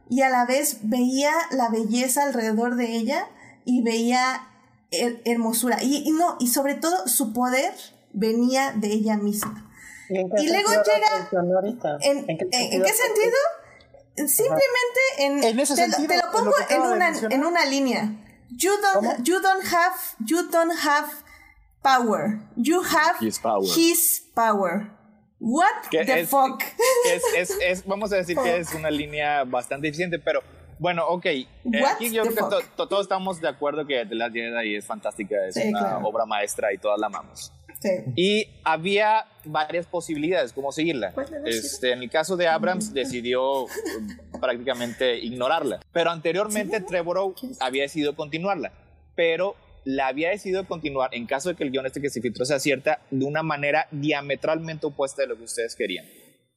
y 0.08 0.22
a 0.22 0.28
la 0.30 0.46
vez 0.46 0.78
veía 0.82 1.32
la 1.50 1.68
belleza 1.68 2.22
alrededor 2.24 2.76
de 2.76 2.86
ella 2.96 3.28
y 3.64 3.82
veía 3.82 4.48
her- 4.90 5.20
hermosura. 5.24 5.78
Y, 5.82 6.02
y 6.08 6.12
no, 6.12 6.36
y 6.40 6.48
sobre 6.48 6.74
todo 6.74 7.06
su 7.08 7.32
poder 7.32 7.74
venía 8.12 8.72
de 8.72 8.88
ella 8.88 9.16
misma. 9.16 9.70
¿Y, 10.08 10.48
luego 10.48 10.70
llega-? 10.70 11.28
¿En, 12.02 12.26
qué 12.26 12.92
sentido? 12.92 13.36
Simplemente 14.16 15.00
en, 15.18 15.42
En 15.44 15.58
ese 15.60 15.74
te, 15.74 15.88
lo- 15.88 15.96
sentido, 15.96 16.08
te 16.08 16.16
lo 16.18 16.24
en 16.26 16.30
pongo 16.32 16.50
lo 16.50 16.76
en 16.76 16.82
una, 16.92 17.08
en 17.30 17.44
una 17.44 17.64
línea. 17.66 18.12
You 18.50 18.70
don't, 18.80 19.24
you 19.26 19.40
don't 19.40 19.64
have 19.72 19.96
you 20.26 20.42
don't 20.50 20.72
have 20.84 21.08
power. 21.84 22.40
You 22.56 22.82
have 22.82 23.16
His 23.20 23.38
power. 23.38 23.62
his 23.76 24.24
power. 24.34 24.90
What 25.38 25.88
Que 25.90 26.04
the 26.04 26.20
es- 26.20 26.28
fuck? 26.30 26.62
Es, 27.36 27.50
es, 27.60 27.84
vamos 27.86 28.12
a 28.12 28.16
decir 28.16 28.36
que 28.42 28.56
es 28.56 28.72
una 28.74 28.90
línea 28.90 29.44
bastante 29.44 29.88
eficiente, 29.88 30.18
pero 30.18 30.40
bueno, 30.78 31.06
ok. 31.06 31.26
eh, 31.26 31.46
aquí 31.92 32.10
yo 32.10 32.22
creo 32.22 32.34
que 32.34 32.40
to- 32.40 32.62
to- 32.76 32.88
todos 32.88 33.02
estamos 33.02 33.40
de 33.40 33.48
acuerdo 33.48 33.86
que 33.86 34.06
The 34.06 34.14
Last 34.14 34.34
Jedi 34.34 34.74
es 34.76 34.86
fantástica, 34.86 35.36
es 35.46 35.54
Sí, 35.54 35.68
una 35.68 35.80
claro. 35.80 36.06
obra 36.08 36.24
maestra 36.26 36.72
y 36.72 36.78
todas 36.78 36.98
la 36.98 37.06
amamos. 37.08 37.52
Sí. 37.80 37.90
Y 38.16 38.48
había 38.64 39.26
varias 39.44 39.84
posibilidades 39.86 40.54
cómo 40.54 40.72
seguirla. 40.72 41.12
¿Cuál 41.12 41.28
de 41.30 41.40
las 41.40 41.54
Este, 41.54 41.92
en 41.92 42.02
el 42.02 42.08
caso 42.10 42.34
de 42.36 42.48
Abrams 42.48 42.94
decidió 42.94 43.64
um, 43.64 43.70
prácticamente 44.40 45.18
ignorarla. 45.18 45.80
Pero 45.92 46.10
anteriormente 46.10 46.80
Trevorrow 46.80 47.34
había 47.60 47.82
decidido 47.82 48.16
continuarla. 48.16 48.72
Pero 49.14 49.54
la 49.84 50.06
había 50.08 50.30
decidido 50.30 50.66
continuar 50.66 51.14
en 51.14 51.26
caso 51.26 51.50
de 51.50 51.56
que 51.56 51.64
el 51.64 51.70
guion 51.70 51.86
este 51.86 52.00
que 52.00 52.10
se 52.10 52.20
filtró 52.20 52.44
sea 52.44 52.58
cierta 52.58 53.00
de 53.10 53.24
una 53.24 53.42
manera 53.42 53.86
diametralmente 53.90 54.86
opuesta 54.86 55.22
de 55.22 55.28
lo 55.28 55.36
que 55.36 55.44
ustedes 55.44 55.74
querían. 55.76 56.06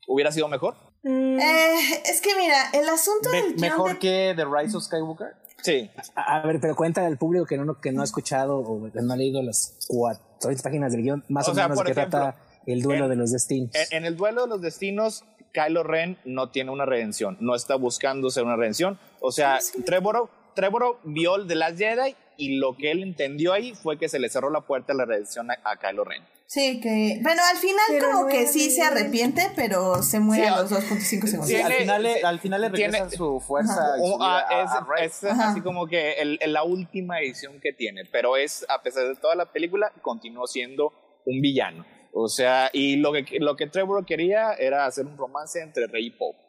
¿Hubiera 0.07 0.31
sido 0.31 0.47
mejor? 0.47 0.75
Mm, 1.03 1.39
Eh, 1.39 1.75
es 2.05 2.21
que 2.21 2.29
mira, 2.35 2.69
el 2.73 2.87
asunto 2.87 3.29
Me- 3.31 3.37
del 3.41 3.49
guion 3.55 3.61
mejor 3.61 3.93
de- 3.93 3.99
que 3.99 4.33
The 4.35 4.45
Rise 4.45 4.77
of 4.77 4.83
Skywalker. 4.83 5.27
Sí. 5.61 5.89
A 6.15 6.37
a 6.37 6.45
ver, 6.47 6.59
pero 6.61 6.75
cuenta 6.75 7.05
al 7.05 7.17
público 7.17 7.45
que 7.45 7.57
no, 7.57 7.79
que 7.81 7.91
no 7.91 8.01
ha 8.01 8.05
escuchado 8.05 8.57
o 8.59 8.91
que 8.91 9.01
no 9.01 9.13
ha 9.13 9.17
leído 9.17 9.41
las 9.41 9.77
cuatro 9.87 10.27
páginas 10.63 10.93
del 10.93 11.01
guion, 11.01 11.25
más 11.29 11.47
O 11.47 11.51
o, 11.51 11.55
sea, 11.55 11.67
menos 11.67 11.81
ejemplo, 11.83 12.09
trata 12.09 12.37
el 12.65 12.81
duelo 12.81 13.05
en- 13.05 13.09
de 13.11 13.15
los 13.17 13.31
destinos. 13.31 13.71
En, 13.75 13.97
en 13.97 14.05
el 14.05 14.15
duelo 14.15 14.43
de 14.43 14.47
los 14.49 14.61
destinos, 14.61 15.25
Kylo 15.53 15.83
Ren 15.83 16.17
no 16.25 16.51
tiene 16.51 16.71
una 16.71 16.85
redención, 16.85 17.37
no 17.41 17.55
está 17.55 17.75
buscando 17.75 18.29
ser 18.29 18.43
una 18.43 18.55
redención. 18.55 18.99
O 19.19 19.31
sea, 19.31 19.59
Trevorrow, 19.85 20.29
Trevorrow 20.57 20.97
vio 21.03 21.35
el 21.35 21.47
de 21.47 21.55
las 21.55 21.77
Jedi 21.77 22.15
y 22.35 22.57
lo 22.57 22.75
que 22.75 22.91
él 22.91 23.03
entendió 23.03 23.53
ahí 23.53 23.73
fue 23.75 23.97
que 23.97 24.09
se 24.09 24.19
le 24.19 24.27
cerró 24.29 24.49
la 24.49 24.61
puerta 24.61 24.93
a 24.93 24.95
la 24.95 25.05
redención 25.05 25.49
a, 25.51 25.57
a 25.63 25.77
Kylo 25.77 26.03
Ren. 26.03 26.23
Sí, 26.47 26.79
que. 26.81 27.19
Bueno, 27.21 27.41
al 27.51 27.57
final, 27.57 27.83
Pero 27.89 28.11
como 28.11 28.27
que 28.27 28.47
sí 28.47 28.71
se 28.71 28.81
arrepiente, 28.81 29.51
pero 29.55 30.01
se 30.01 30.19
muere 30.21 30.43
Sí, 30.43 30.49
a 30.49 30.57
los 30.61 30.71
2.5 30.71 31.27
segundos. 31.27 31.47
Sí, 31.47 31.55
al, 31.57 31.61
Tiene- 31.67 31.75
final 31.81 32.03
le, 32.03 32.21
al 32.23 32.39
final 32.39 32.61
le 32.61 32.69
regresa 32.69 32.97
tiene- 33.07 33.17
su 33.17 33.39
fuerza 33.41 33.75
ah, 34.21 34.45
a- 34.49 35.03
es 35.03 35.23
es 35.23 35.31
así 35.31 35.59
como 35.61 35.87
que 35.87 36.13
el- 36.13 36.37
el- 36.41 36.53
la 36.53 36.63
última 36.63 37.19
edición 37.19 37.59
que 37.59 37.73
tiene, 37.73 38.03
pero 38.05 38.37
es, 38.37 38.65
a 38.69 38.81
pesar 38.81 39.07
de 39.07 39.15
toda 39.15 39.35
la 39.35 39.51
película, 39.51 39.91
continuó 40.01 40.47
siendo 40.47 40.93
un 41.25 41.41
villano. 41.41 41.85
O 42.13 42.29
sea, 42.29 42.69
y 42.73 42.95
lo 42.95 43.11
que, 43.11 43.25
lo 43.39 43.55
que 43.57 43.67
Trevor 43.67 44.05
quería 44.05 44.53
era 44.53 44.85
hacer 44.85 45.05
un 45.05 45.17
romance 45.17 45.61
entre 45.61 45.85
Rey 45.87 46.07
y 46.07 46.11
Pope. 46.11 46.39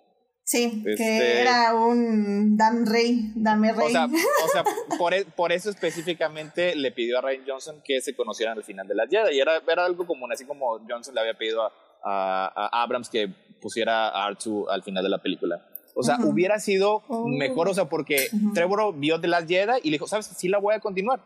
Sí, 0.50 0.82
que 0.82 0.92
Este- 0.92 1.40
era 1.42 1.74
un 1.74 2.56
dame 2.56 2.86
rey, 2.90 3.32
dame 3.34 3.70
rey. 3.72 3.88
O 3.88 3.90
sea, 3.90 4.06
o 4.06 4.48
sea 4.50 4.64
por, 4.98 5.12
e- 5.12 5.26
por 5.26 5.52
eso 5.52 5.68
específicamente 5.68 6.74
le 6.74 6.90
pidió 6.90 7.18
a 7.18 7.20
Ryan 7.20 7.42
Johnson 7.46 7.82
que 7.84 8.00
se 8.00 8.14
conocieran 8.16 8.56
al 8.56 8.64
final 8.64 8.88
de 8.88 8.94
la 8.94 9.06
Jedi. 9.06 9.36
Y 9.36 9.40
era, 9.40 9.60
era 9.70 9.84
algo 9.84 10.06
común, 10.06 10.32
así 10.32 10.46
como 10.46 10.78
Johnson 10.88 11.14
le 11.14 11.20
había 11.20 11.34
pedido 11.34 11.62
a, 11.64 11.72
a- 12.02 12.68
a 12.72 12.82
Abrams 12.82 13.10
que 13.10 13.28
pusiera 13.60 14.08
a 14.08 14.30
R2 14.30 14.66
al 14.70 14.82
final 14.82 15.04
de 15.04 15.10
la 15.10 15.18
película. 15.18 15.66
O 15.94 16.02
sea, 16.02 16.16
Ujú. 16.16 16.28
hubiera 16.30 16.58
sido 16.60 17.02
Oh. 17.08 17.26
mejor, 17.28 17.68
o 17.68 17.74
sea, 17.74 17.84
porque 17.84 18.28
Ujú. 18.32 18.54
Trevor 18.54 18.94
vio 18.98 19.20
The 19.20 19.28
Last 19.28 19.48
Jedi 19.48 19.80
y 19.82 19.90
le 19.90 19.96
dijo, 19.96 20.06
¿sabes? 20.06 20.26
Sí 20.34 20.48
la 20.48 20.56
voy 20.58 20.74
a 20.74 20.80
continuar. 20.80 21.20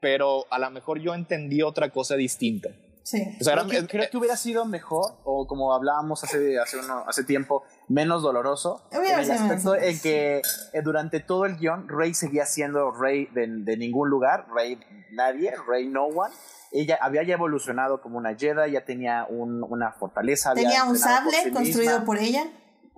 Pero 0.00 0.44
a 0.50 0.58
lo 0.58 0.70
mejor 0.70 1.00
yo 1.00 1.14
entendí 1.14 1.62
otra 1.62 1.88
cosa 1.88 2.14
distinta. 2.16 2.68
Sí. 3.06 3.36
O 3.40 3.44
sea, 3.44 3.54
Creo 3.54 3.68
que, 3.68 3.86
creo 3.86 4.10
que 4.10 4.16
hubiera 4.16 4.36
sido 4.36 4.64
mejor, 4.64 5.12
o 5.24 5.46
como 5.46 5.72
hablábamos 5.72 6.24
hace, 6.24 6.58
hace, 6.58 6.78
uno, 6.78 7.04
hace 7.06 7.22
tiempo, 7.24 7.62
menos 7.88 8.22
doloroso, 8.22 8.82
Hubiera 8.90 9.14
en 9.14 9.18
el 9.20 9.24
sido 9.24 9.34
menos 9.38 9.40
aspecto 9.56 9.74
en 9.76 10.00
que 10.00 10.42
eh, 10.72 10.82
durante 10.82 11.20
todo 11.20 11.44
el 11.46 11.56
guion 11.56 11.88
Rey 11.88 12.14
seguía 12.14 12.44
siendo 12.46 12.90
rey 12.90 13.26
de, 13.32 13.46
de 13.48 13.76
ningún 13.76 14.10
lugar, 14.10 14.46
rey 14.54 14.78
nadie, 15.12 15.54
rey 15.68 15.86
no 15.88 16.06
one. 16.06 16.34
Ella 16.72 16.98
había 17.00 17.22
ya 17.22 17.34
evolucionado 17.34 18.00
como 18.02 18.18
una 18.18 18.34
Jedi, 18.34 18.72
ya 18.72 18.84
tenía 18.84 19.24
un- 19.28 19.62
una 19.62 19.92
fortaleza. 19.92 20.50
había 20.50 20.64
Tenía 20.64 20.84
un 20.84 20.96
entrenado 20.96 21.22
por 21.24 21.32
sable 21.32 21.44
sí 21.44 21.52
construido 21.52 21.92
misma, 21.92 22.04
por 22.04 22.18
ella. 22.18 22.44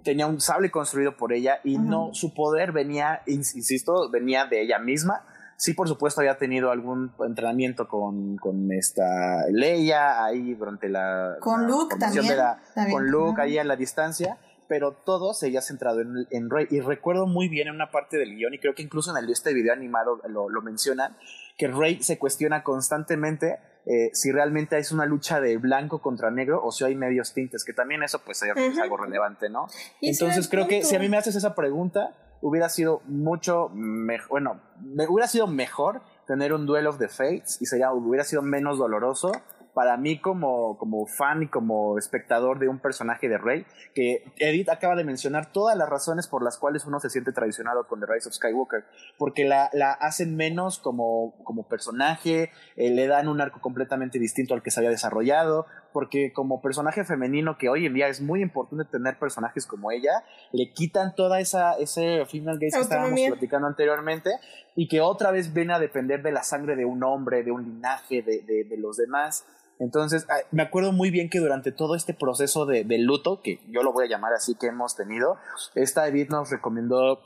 Tenía 0.03 0.27
un 0.27 0.41
sable 0.41 0.71
construido 0.71 1.17
por 1.17 1.33
ella 1.33 1.61
y 1.65 1.77
Ujú. 1.77 1.85
no, 1.85 2.11
su 2.15 2.33
poder 2.33 2.73
venía, 2.73 3.23
ins- 3.27 3.55
insisto, 3.57 4.09
venía 4.11 4.47
de 4.47 4.63
ella 4.63 4.79
misma. 4.79 5.25
Sí, 5.61 5.75
por 5.75 5.89
supuesto, 5.89 6.21
había 6.21 6.39
tenido 6.39 6.71
algún 6.71 7.13
entrenamiento 7.19 7.89
con, 7.89 8.37
con 8.37 8.71
esta 8.71 9.45
Leia 9.51 10.25
ahí 10.25 10.55
durante 10.55 10.89
la. 10.89 11.37
Con 11.41 11.63
la 11.63 11.69
Luke 11.69 11.97
también, 11.99 12.37
la- 12.37 12.63
también. 12.77 12.97
con 12.97 13.11
Luke 13.11 13.43
ahí 13.43 13.59
a 13.59 13.65
la 13.65 13.75
distancia, 13.75 14.39
pero 14.69 14.93
todo 14.93 15.35
se 15.35 15.47
había 15.47 15.61
centrado 15.61 16.01
en, 16.01 16.29
en 16.31 16.49
Rey. 16.49 16.69
Y 16.71 16.79
recuerdo 16.81 17.27
muy 17.27 17.49
bien 17.49 17.67
en 17.67 17.75
una 17.75 17.91
parte 17.91 18.19
del 18.19 18.37
guion, 18.37 18.55
y 18.55 18.61
creo 18.61 18.77
que 18.77 18.83
incluso 18.83 19.11
en 19.11 19.23
el, 19.25 19.29
este 19.31 19.53
video 19.53 19.73
animado 19.73 20.21
lo, 20.29 20.49
lo 20.49 20.63
mencionan, 20.63 21.17
que 21.57 21.67
Rey 21.67 22.01
se 22.05 22.19
cuestiona 22.19 22.63
constantemente 22.63 23.59
eh, 23.87 24.11
si 24.13 24.31
realmente 24.31 24.79
es 24.79 24.93
una 24.93 25.07
lucha 25.07 25.41
de 25.41 25.57
blanco 25.57 26.01
contra 26.03 26.31
negro 26.31 26.63
o 26.63 26.71
si 26.71 26.85
hay 26.85 26.95
medios 26.95 27.33
tintes, 27.35 27.65
que 27.65 27.73
también 27.73 28.03
eso 28.05 28.21
pues 28.25 28.43
es 28.43 28.79
algo 28.79 28.97
relevante, 28.97 29.49
¿no? 29.51 29.67
Entonces 30.03 30.47
creo 30.49 30.69
que 30.69 30.85
si 30.85 30.95
a 30.95 30.99
mí 31.01 31.09
me 31.09 31.17
haces 31.17 31.35
esa 31.35 31.55
pregunta, 31.57 32.15
hubiera 32.41 32.69
sido 32.69 33.03
mucho 33.07 33.69
mejor, 33.71 34.29
bueno, 34.31 34.61
hubiera 35.09 35.29
sido 35.29 35.47
mejor 35.47 36.03
tener 36.27 36.53
un 36.53 36.67
Duel 36.67 36.87
of 36.87 36.99
the 36.99 37.09
Fates 37.09 37.61
y 37.61 37.67
sería, 37.67 37.93
hubiera 37.93 38.25
sido 38.25 38.43
menos 38.43 38.79
doloroso 38.79 39.33
para 39.79 39.97
mí 39.97 40.19
como, 40.19 40.77
como 40.77 41.07
fan 41.07 41.45
y 41.45 41.47
como 41.47 41.99
espectador 41.99 42.59
de 42.59 42.69
un 42.69 42.81
personaje 42.81 43.29
de 43.29 43.39
Rey, 43.39 43.65
que 43.95 44.25
Edith 44.39 44.71
acaba 44.71 44.97
de 44.97 45.05
mencionar 45.05 45.53
todas 45.53 45.77
las 45.77 45.89
razones 45.89 46.27
por 46.27 46.43
las 46.43 46.59
cuales 46.59 46.85
uno 46.85 46.99
se 46.99 47.11
siente 47.11 47.31
traicionado 47.31 47.87
con 47.87 48.01
The 48.01 48.07
Rise 48.07 48.29
of 48.29 48.35
Skywalker, 48.35 48.85
porque 49.19 49.45
la, 49.45 49.71
la 49.73 49.93
hacen 49.93 50.35
menos 50.35 50.81
como, 50.81 51.33
como 51.45 51.69
personaje, 51.69 52.51
eh, 52.75 52.91
le 52.91 53.07
dan 53.07 53.29
un 53.29 53.41
arco 53.41 53.61
completamente 53.61 54.19
distinto 54.19 54.53
al 54.53 54.65
que 54.65 54.73
se 54.73 54.81
había 54.81 54.91
desarrollado, 54.91 55.67
porque 55.93 56.33
como 56.33 56.61
personaje 56.61 57.05
femenino, 57.05 57.59
que 57.59 57.69
hoy 57.69 57.87
en 57.87 57.95
día 57.95 58.09
es 58.09 58.21
muy 58.21 58.43
importante 58.43 58.85
tener 58.85 59.19
personajes 59.19 59.67
como 59.67 59.91
ella, 59.91 60.25
le 60.53 60.73
quitan 60.73 61.15
toda 61.15 61.41
esa 61.41 61.75
ese 61.75 62.25
female 62.27 62.59
gaze 62.61 62.77
que 62.77 62.83
estábamos 62.83 63.21
platicando 63.29 63.67
anteriormente 63.67 64.31
y 64.77 64.89
que 64.89 65.01
otra 65.01 65.31
vez 65.31 65.53
viene 65.53 65.73
a 65.73 65.79
depender 65.79 66.23
de 66.23 66.33
la 66.33 66.43
sangre 66.43 66.77
de 66.77 66.85
un 66.85 67.03
hombre, 67.03 67.43
de 67.43 67.51
un 67.51 67.65
linaje, 67.65 68.23
de, 68.23 68.43
de, 68.43 68.65
de 68.65 68.77
los 68.77 68.97
demás. 68.97 69.45
Entonces, 69.81 70.27
ah, 70.29 70.39
me 70.51 70.63
acuerdo 70.63 70.93
muy 70.93 71.11
bien 71.11 71.31
que 71.31 71.39
durante 71.39 71.73
todo 71.73 71.95
este 71.95 72.13
proceso 72.13 72.67
de, 72.67 72.85
de 72.85 72.99
luto, 72.99 73.43
que 73.43 73.61
yo 73.69 73.83
lo 73.83 73.93
voy 73.93 74.07
a 74.07 74.09
llamar 74.09 74.33
así 74.33 74.57
que 74.57 74.67
hemos 74.67 74.97
tenido, 74.97 75.37
esta 75.75 76.09
Edith 76.09 76.31
nos 76.31 76.51
recomendó 76.51 77.21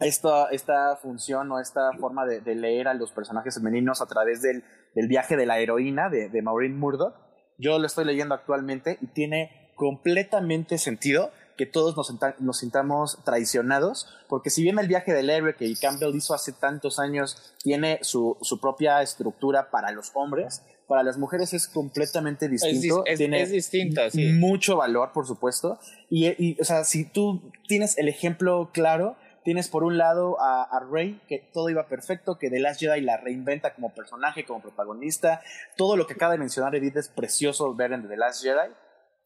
esta, 0.00 0.46
esta 0.50 0.96
función 0.96 1.50
o 1.52 1.60
esta 1.60 1.92
forma 1.98 2.24
de, 2.26 2.40
de 2.40 2.54
leer 2.54 2.88
a 2.88 2.94
los 2.94 3.12
personajes 3.12 3.54
femeninos 3.54 4.00
a 4.00 4.06
través 4.06 4.42
del, 4.42 4.64
del 4.94 5.06
viaje 5.06 5.36
de 5.36 5.46
la 5.46 5.58
heroína 5.58 6.08
de, 6.08 6.28
de 6.28 6.42
Maureen 6.42 6.78
Murdoch. 6.78 7.14
Yo 7.58 7.78
lo 7.78 7.86
estoy 7.86 8.04
leyendo 8.04 8.34
actualmente 8.34 8.98
y 9.00 9.06
tiene 9.06 9.70
completamente 9.76 10.78
sentido 10.78 11.30
que 11.56 11.66
todos 11.66 11.96
nos, 11.96 12.12
nos 12.40 12.58
sintamos 12.58 13.18
traicionados, 13.24 14.08
porque 14.28 14.50
si 14.50 14.62
bien 14.62 14.78
el 14.78 14.88
viaje 14.88 15.12
del 15.12 15.30
héroe 15.30 15.54
que 15.54 15.72
Campbell 15.80 16.14
hizo 16.14 16.34
hace 16.34 16.52
tantos 16.52 16.98
años 16.98 17.54
tiene 17.62 17.98
su, 18.02 18.36
su 18.40 18.58
propia 18.58 19.02
estructura 19.02 19.70
para 19.70 19.92
los 19.92 20.10
hombres, 20.14 20.62
para 20.88 21.02
las 21.02 21.18
mujeres 21.18 21.52
es 21.54 21.68
completamente 21.68 22.48
distinto. 22.48 23.04
Es, 23.06 23.18
tiene 23.18 23.46
distinta, 23.46 24.10
sí. 24.10 24.32
Mucho 24.32 24.76
valor, 24.76 25.12
por 25.12 25.26
supuesto. 25.26 25.78
Y, 26.10 26.26
y, 26.26 26.60
o 26.60 26.64
sea, 26.64 26.84
si 26.84 27.04
tú 27.04 27.50
tienes 27.66 27.96
el 27.98 28.08
ejemplo 28.08 28.70
claro, 28.72 29.16
tienes 29.44 29.68
por 29.68 29.84
un 29.84 29.98
lado 29.98 30.40
a, 30.40 30.62
a, 30.62 30.80
Rey, 30.80 31.20
que 31.28 31.50
todo 31.52 31.68
iba 31.70 31.86
perfecto, 31.88 32.38
que 32.38 32.50
The 32.50 32.60
Last 32.60 32.80
Jedi 32.80 33.00
la 33.00 33.16
reinventa 33.16 33.74
como 33.74 33.94
personaje, 33.94 34.44
como 34.44 34.60
protagonista. 34.60 35.40
Todo 35.76 35.96
lo 35.96 36.06
que 36.06 36.14
acaba 36.14 36.32
de 36.32 36.38
mencionar 36.38 36.74
Edith 36.74 36.96
es 36.96 37.08
precioso 37.08 37.74
ver 37.74 37.92
en 37.92 38.08
The 38.08 38.16
Last 38.16 38.42
Jedi. 38.42 38.72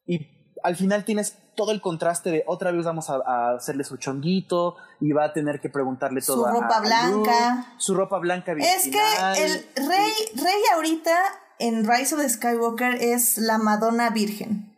Y 0.06 0.56
al 0.62 0.76
final 0.76 1.04
tienes 1.04 1.36
todo 1.54 1.72
el 1.72 1.80
contraste 1.80 2.30
de 2.30 2.44
otra 2.46 2.70
vez 2.70 2.84
vamos 2.84 3.10
a, 3.10 3.16
a 3.26 3.56
hacerle 3.56 3.84
su 3.84 3.96
chonguito 3.96 4.76
y 5.00 5.12
va 5.12 5.24
a 5.24 5.32
tener 5.32 5.60
que 5.60 5.68
preguntarle 5.68 6.20
todo 6.20 6.44
su 6.44 6.52
ropa 6.52 6.76
a, 6.76 6.80
blanca. 6.80 7.10
Luke, 7.10 7.74
su 7.78 7.94
ropa 7.94 8.18
blanca 8.18 8.52
Es 8.52 8.88
que 8.88 9.44
el 9.44 9.66
Rey, 9.88 10.12
Rey 10.34 10.62
ahorita 10.74 11.16
en 11.58 11.88
Rise 11.88 12.14
of 12.14 12.20
the 12.20 12.28
Skywalker 12.28 12.94
es 13.00 13.38
la 13.38 13.58
Madonna 13.58 14.10
Virgen. 14.10 14.72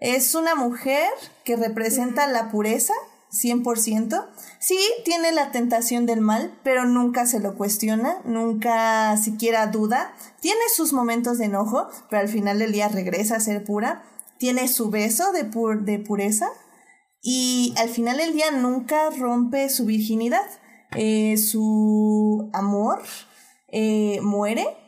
Es 0.00 0.34
una 0.34 0.54
mujer 0.54 1.08
que 1.44 1.56
representa 1.56 2.26
la 2.26 2.50
pureza, 2.50 2.94
100%. 3.34 4.26
Sí, 4.58 4.78
tiene 5.04 5.32
la 5.32 5.50
tentación 5.50 6.06
del 6.06 6.20
mal, 6.20 6.58
pero 6.62 6.86
nunca 6.86 7.26
se 7.26 7.40
lo 7.40 7.56
cuestiona, 7.56 8.22
nunca 8.24 9.16
siquiera 9.16 9.66
duda. 9.66 10.14
Tiene 10.40 10.60
sus 10.74 10.92
momentos 10.92 11.38
de 11.38 11.46
enojo, 11.46 11.88
pero 12.08 12.22
al 12.22 12.28
final 12.28 12.58
del 12.58 12.72
día 12.72 12.88
regresa 12.88 13.36
a 13.36 13.40
ser 13.40 13.64
pura. 13.64 14.04
Tiene 14.38 14.68
su 14.68 14.90
beso 14.90 15.32
de, 15.32 15.44
pur 15.44 15.84
de 15.84 15.98
pureza 15.98 16.48
y 17.22 17.74
al 17.78 17.88
final 17.88 18.18
del 18.18 18.32
día 18.32 18.50
nunca 18.50 19.10
rompe 19.10 19.68
su 19.68 19.84
virginidad. 19.86 20.46
Eh, 20.96 21.36
su 21.36 22.50
amor 22.52 23.02
eh, 23.68 24.20
muere 24.22 24.83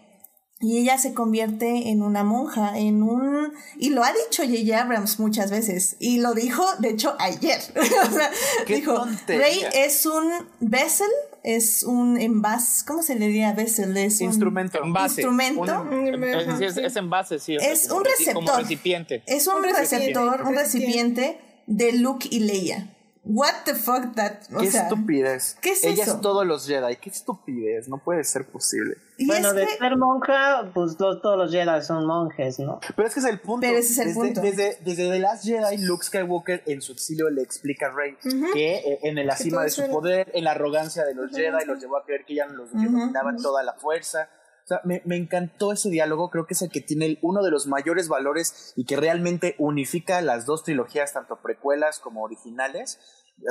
y 0.58 0.78
ella 0.78 0.96
se 0.96 1.12
convierte 1.12 1.90
en 1.90 2.02
una 2.02 2.24
monja, 2.24 2.78
en 2.78 3.02
un... 3.02 3.52
Y 3.78 3.90
lo 3.90 4.02
ha 4.02 4.12
dicho 4.12 4.42
J.J. 4.42 4.80
Abrams 4.80 5.20
muchas 5.20 5.50
veces. 5.50 5.96
Y 5.98 6.20
lo 6.20 6.32
dijo, 6.32 6.64
de 6.78 6.90
hecho, 6.90 7.14
ayer. 7.18 7.60
o 7.76 8.10
sea, 8.10 8.30
dijo, 8.66 8.94
tontería. 8.94 9.44
Rey 9.44 9.60
es 9.74 10.06
un 10.06 10.32
vessel, 10.60 11.10
es 11.42 11.82
un 11.82 12.18
envase, 12.18 12.86
¿cómo 12.86 13.02
se 13.02 13.16
le 13.16 13.26
diría 13.26 13.52
vessel? 13.52 13.94
Es 13.98 14.22
un 14.22 14.28
instrumento. 14.28 14.82
Envase. 14.82 15.20
Instrumento. 15.20 15.82
Un, 15.82 16.24
es, 16.24 16.60
es, 16.62 16.76
es, 16.78 16.96
envase, 16.96 17.38
sí. 17.38 17.56
Es 17.60 17.90
un 17.90 18.02
receptor. 18.02 18.34
Como 18.34 18.56
recipiente. 18.56 19.22
Es 19.26 19.46
un, 19.46 19.56
un 19.56 19.64
receptor, 19.64 20.40
un 20.40 20.54
recipiente 20.54 21.38
de 21.66 21.92
Luke 21.92 22.28
y 22.30 22.40
Leia. 22.40 22.95
What 23.28 23.64
the 23.64 23.74
fuck 23.74 24.14
that, 24.14 24.34
o 24.54 24.60
qué 24.60 24.70
sea, 24.70 24.82
estupidez. 24.82 25.56
¿Qué 25.60 25.72
es 25.72 25.82
Ella 25.82 26.04
eso? 26.04 26.14
es 26.14 26.20
todos 26.20 26.46
los 26.46 26.64
Jedi. 26.66 26.94
Qué 26.96 27.10
estupidez. 27.10 27.88
No 27.88 27.98
puede 27.98 28.22
ser 28.22 28.46
posible. 28.46 28.98
Y 29.18 29.26
Bueno, 29.26 29.52
de 29.52 29.66
que- 29.66 29.76
ser 29.78 29.96
monja, 29.96 30.70
pues 30.72 30.96
los- 31.00 31.20
todos 31.20 31.36
los 31.36 31.50
Jedi 31.50 31.82
son 31.82 32.06
monjes, 32.06 32.60
¿no? 32.60 32.78
Pero 32.94 33.08
es 33.08 33.14
que 33.14 33.20
es 33.20 33.26
el 33.26 33.40
punto. 33.40 33.66
Pero 33.66 33.78
ese 33.78 33.92
es 33.94 33.98
el 33.98 34.06
desde, 34.08 34.20
punto. 34.20 34.40
Desde, 34.42 34.78
desde 34.84 35.10
The 35.10 35.18
Last 35.18 35.44
Jedi, 35.44 35.78
Luke 35.78 36.04
Skywalker 36.04 36.62
en 36.66 36.80
su 36.80 36.92
exilio 36.92 37.28
le 37.30 37.42
explica 37.42 37.86
a 37.86 37.90
Rey 37.90 38.16
que 38.52 38.76
eh, 38.76 38.98
en 39.02 39.16
la 39.26 39.34
Que 39.34 39.42
cima 39.42 39.62
de 39.64 39.70
su 39.70 39.82
era- 39.82 39.92
poder, 39.92 40.30
en 40.32 40.44
la 40.44 40.52
arrogancia 40.52 41.04
de 41.04 41.14
los 41.14 41.32
Jedi, 41.32 41.64
los 41.66 41.80
llevó 41.80 41.96
a 41.96 42.04
creer 42.04 42.24
que 42.24 42.36
ya 42.36 42.46
los 42.46 42.70
dominaban 42.72 43.36
toda 43.38 43.62
la 43.64 43.72
fuerza. 43.72 44.28
O 44.66 44.68
sea, 44.68 44.80
me, 44.82 45.00
me 45.04 45.16
encantó 45.16 45.72
ese 45.72 45.90
diálogo. 45.90 46.28
Creo 46.28 46.44
que 46.46 46.54
es 46.54 46.62
el 46.62 46.70
que 46.70 46.80
tiene 46.80 47.18
uno 47.22 47.40
de 47.44 47.52
los 47.52 47.68
mayores 47.68 48.08
valores 48.08 48.72
y 48.74 48.84
que 48.84 48.96
realmente 48.96 49.54
unifica 49.58 50.20
las 50.22 50.44
dos 50.44 50.64
trilogías, 50.64 51.12
tanto 51.12 51.40
precuelas 51.40 52.00
como 52.00 52.22
originales. 52.22 52.98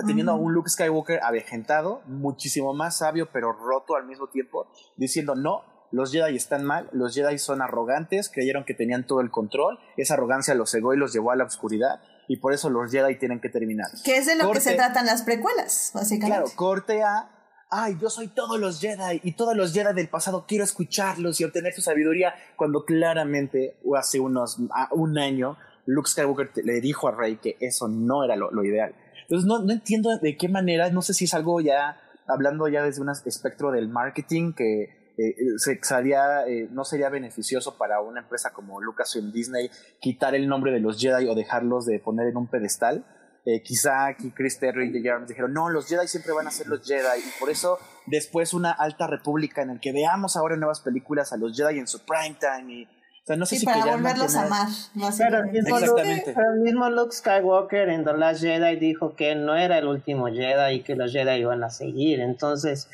Teniendo 0.07 0.31
a 0.33 0.35
un 0.35 0.51
Luke 0.51 0.69
Skywalker 0.69 1.21
avejentado, 1.23 2.01
muchísimo 2.07 2.73
más 2.73 2.97
sabio, 2.97 3.29
pero 3.31 3.53
roto 3.53 3.95
al 3.95 4.05
mismo 4.07 4.27
tiempo, 4.29 4.67
diciendo: 4.97 5.35
No, 5.35 5.61
los 5.91 6.11
Jedi 6.11 6.35
están 6.35 6.65
mal, 6.65 6.89
los 6.91 7.13
Jedi 7.13 7.37
son 7.37 7.61
arrogantes, 7.61 8.29
creyeron 8.33 8.65
que 8.65 8.73
tenían 8.73 9.05
todo 9.05 9.21
el 9.21 9.29
control, 9.29 9.77
esa 9.95 10.15
arrogancia 10.15 10.55
los 10.55 10.71
cegó 10.71 10.95
y 10.95 10.97
los 10.97 11.13
llevó 11.13 11.31
a 11.31 11.35
la 11.35 11.43
oscuridad, 11.45 12.01
y 12.27 12.37
por 12.37 12.51
eso 12.53 12.71
los 12.71 12.91
Jedi 12.91 13.17
tienen 13.19 13.39
que 13.39 13.49
terminar. 13.49 13.85
que 14.03 14.17
es 14.17 14.25
de 14.25 14.35
lo 14.35 14.51
que 14.51 14.59
se 14.59 14.71
Corte- 14.71 14.77
tratan 14.77 15.05
las 15.05 15.21
precuelas, 15.21 15.91
básicamente. 15.93 16.41
Claro, 16.41 16.55
corte 16.57 17.03
a. 17.03 17.31
Ay, 17.77 17.97
yo 17.99 18.09
soy 18.09 18.29
todos 18.29 18.57
los 18.57 18.79
Jedi 18.79 19.19
y 19.21 19.33
todos 19.33 19.53
los 19.53 19.73
Jedi 19.73 19.93
del 19.93 20.07
pasado 20.07 20.45
quiero 20.47 20.63
escucharlos 20.63 21.41
y 21.41 21.43
obtener 21.43 21.73
su 21.73 21.81
sabiduría. 21.81 22.33
Cuando 22.55 22.85
claramente, 22.85 23.75
hace 23.97 24.21
unos 24.21 24.59
un 24.91 25.17
año, 25.17 25.57
Luke 25.85 26.09
Skywalker 26.09 26.51
le 26.63 26.79
dijo 26.79 27.09
a 27.09 27.11
Rey 27.11 27.35
que 27.35 27.57
eso 27.59 27.89
no 27.89 28.23
era 28.23 28.37
lo, 28.37 28.63
ideal. 28.63 28.95
Entonces, 29.23 29.45
no, 29.45 29.59
no 29.59 29.73
entiendo 29.73 30.17
de 30.17 30.37
qué 30.37 30.47
manera, 30.47 30.89
no 30.89 31.01
sé 31.01 31.13
si 31.13 31.25
es 31.25 31.33
algo 31.33 31.59
ya, 31.59 31.99
hablando 32.27 32.69
ya 32.69 32.81
desde 32.81 33.01
un 33.01 33.09
espectro 33.09 33.71
del 33.71 33.89
marketing, 33.89 34.53
que 34.53 35.13
eh, 35.17 35.35
se, 35.57 35.77
sería, 35.81 36.47
eh, 36.47 36.69
no 36.71 36.85
sería 36.85 37.09
beneficioso 37.09 37.77
para 37.77 37.99
una 37.99 38.21
empresa 38.21 38.53
como 38.53 38.81
Lucasfilm 38.81 39.33
Disney 39.33 39.69
quitar 39.99 40.33
el 40.33 40.47
nombre 40.47 40.71
de 40.71 40.79
los 40.79 40.97
Jedi 40.97 41.27
o 41.27 41.35
dejarlos 41.35 41.85
de 41.85 41.99
poner 41.99 42.27
en 42.27 42.37
un 42.37 42.47
pedestal. 42.47 43.05
Eh, 43.47 43.61
quizá 43.61 44.07
aquí 44.07 44.31
Chris 44.31 44.57
Terry 44.57 44.85
y 44.85 44.91
J.J. 44.91 45.09
Abrams 45.11 45.29
dijeron, 45.29 45.53
no, 45.53 45.69
los 45.69 45.87
Jedi 45.87 46.07
siempre 46.07 46.33
van 46.33 46.47
a 46.47 46.51
ser 46.51 46.65
los 46.65 46.81
Jedi, 46.83 47.19
y 47.19 47.39
por 47.39 47.51
eso 47.51 47.77
después 48.07 48.55
una 48.55 48.71
alta 48.71 49.05
república 49.05 49.61
en 49.61 49.69
el 49.69 49.79
que 49.79 49.91
veamos 49.91 50.35
ahora 50.35 50.55
nuevas 50.55 50.81
películas 50.81 51.31
a 51.31 51.37
los 51.37 51.55
Jedi 51.55 51.77
en 51.77 51.87
su 51.87 51.99
prime 52.05 52.35
time, 52.39 52.73
y, 52.73 52.83
o 52.85 53.25
sea, 53.27 53.35
no 53.35 53.45
sé 53.45 53.55
Sí, 53.55 53.59
si 53.59 53.65
para 53.67 53.85
volverlos 53.85 54.35
a 54.35 54.45
amar, 54.47 54.67
Pero 54.95 55.03
el, 55.03 55.11
básicamente. 55.11 55.51
mismo 55.61 55.77
Exactamente. 55.77 56.15
Luke, 56.25 56.33
pero 56.35 56.53
el 56.53 56.59
mismo 56.61 56.89
Luke 56.89 57.11
Skywalker 57.15 57.89
en 57.89 58.03
The 58.03 58.13
Last 58.13 58.41
Jedi 58.41 58.75
dijo 58.77 59.15
que 59.15 59.31
él 59.31 59.45
no 59.45 59.55
era 59.55 59.77
el 59.77 59.85
último 59.87 60.25
Jedi 60.25 60.73
y 60.77 60.81
que 60.81 60.95
los 60.95 61.11
Jedi 61.11 61.39
iban 61.39 61.63
a 61.63 61.69
seguir. 61.69 62.21
Entonces, 62.21 62.89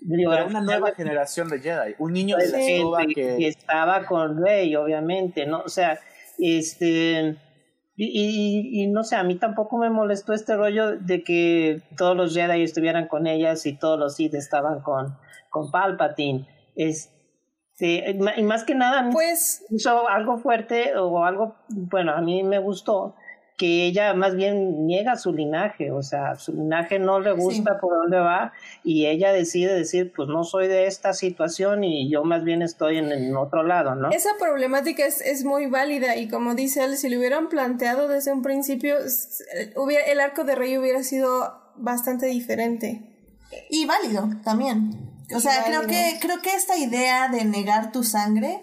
digo, 0.00 0.30
Pero 0.32 0.46
una 0.46 0.60
nueva 0.60 0.92
generación 0.94 1.48
de 1.48 1.60
Jedi, 1.60 1.94
un 1.98 2.12
niño 2.12 2.36
de 2.36 2.48
la 2.48 2.58
Sí, 2.58 3.14
que... 3.14 3.36
y 3.38 3.46
estaba 3.46 4.04
con 4.04 4.42
Rey, 4.44 4.76
obviamente, 4.76 5.46
¿no? 5.46 5.60
O 5.60 5.70
sea, 5.70 5.98
este. 6.38 7.38
Y, 7.96 8.04
y- 8.06 8.82
y 8.82 8.86
no 8.88 9.02
sé, 9.04 9.16
a 9.16 9.22
mí 9.24 9.36
tampoco 9.36 9.78
me 9.78 9.88
molestó 9.90 10.32
este 10.34 10.54
rollo 10.56 10.96
de 10.98 11.22
que 11.24 11.82
todos 11.96 12.16
los 12.16 12.34
Jedi 12.34 12.62
estuvieran 12.62 13.08
con 13.08 13.26
ellas 13.26 13.64
y 13.66 13.72
todos 13.78 13.98
los 13.98 14.16
Sith 14.16 14.34
estaban 14.34 14.80
con, 14.80 15.16
con 15.50 15.70
Palpatine. 15.70 16.46
Este, 16.74 18.10
y 18.36 18.42
más 18.42 18.64
que 18.64 18.74
nada, 18.74 19.08
Pues 19.12 19.64
hizo 19.70 20.08
algo 20.08 20.38
fuerte 20.38 20.96
o 20.96 21.24
algo, 21.24 21.56
bueno, 21.68 22.12
a 22.12 22.20
mí 22.20 22.42
me 22.42 22.58
gustó 22.58 23.14
que 23.56 23.86
ella 23.86 24.12
más 24.14 24.34
bien 24.36 24.86
niega 24.86 25.16
su 25.16 25.32
linaje, 25.32 25.90
o 25.90 26.02
sea, 26.02 26.34
su 26.36 26.52
linaje 26.52 26.98
no 26.98 27.20
le 27.20 27.32
gusta 27.32 27.78
por 27.80 27.94
dónde 27.94 28.18
va 28.18 28.52
y 28.84 29.06
ella 29.06 29.32
decide 29.32 29.72
decir, 29.74 30.12
pues 30.14 30.28
no 30.28 30.44
soy 30.44 30.68
de 30.68 30.86
esta 30.86 31.14
situación 31.14 31.82
y 31.82 32.10
yo 32.10 32.22
más 32.24 32.44
bien 32.44 32.60
estoy 32.60 32.98
en, 32.98 33.10
en 33.12 33.34
otro 33.36 33.62
lado, 33.62 33.94
¿no? 33.94 34.10
esa 34.10 34.30
problemática 34.38 35.06
es, 35.06 35.20
es 35.22 35.44
muy 35.44 35.66
válida 35.66 36.16
y 36.16 36.28
como 36.28 36.54
dice 36.54 36.84
él, 36.84 36.96
si 36.98 37.08
lo 37.08 37.18
hubieran 37.18 37.48
planteado 37.48 38.08
desde 38.08 38.32
un 38.32 38.42
principio, 38.42 38.98
s- 38.98 39.42
hubiera, 39.76 40.04
el 40.04 40.20
arco 40.20 40.44
de 40.44 40.54
Rey 40.54 40.76
hubiera 40.76 41.02
sido 41.02 41.54
bastante 41.76 42.26
diferente. 42.26 43.12
Y 43.70 43.86
válido 43.86 44.28
también. 44.44 44.90
O 45.34 45.40
sea, 45.40 45.64
creo 45.64 45.86
que, 45.86 46.18
creo 46.20 46.42
que 46.42 46.50
esta 46.54 46.76
idea 46.76 47.28
de 47.28 47.44
negar 47.44 47.92
tu 47.92 48.02
sangre 48.02 48.60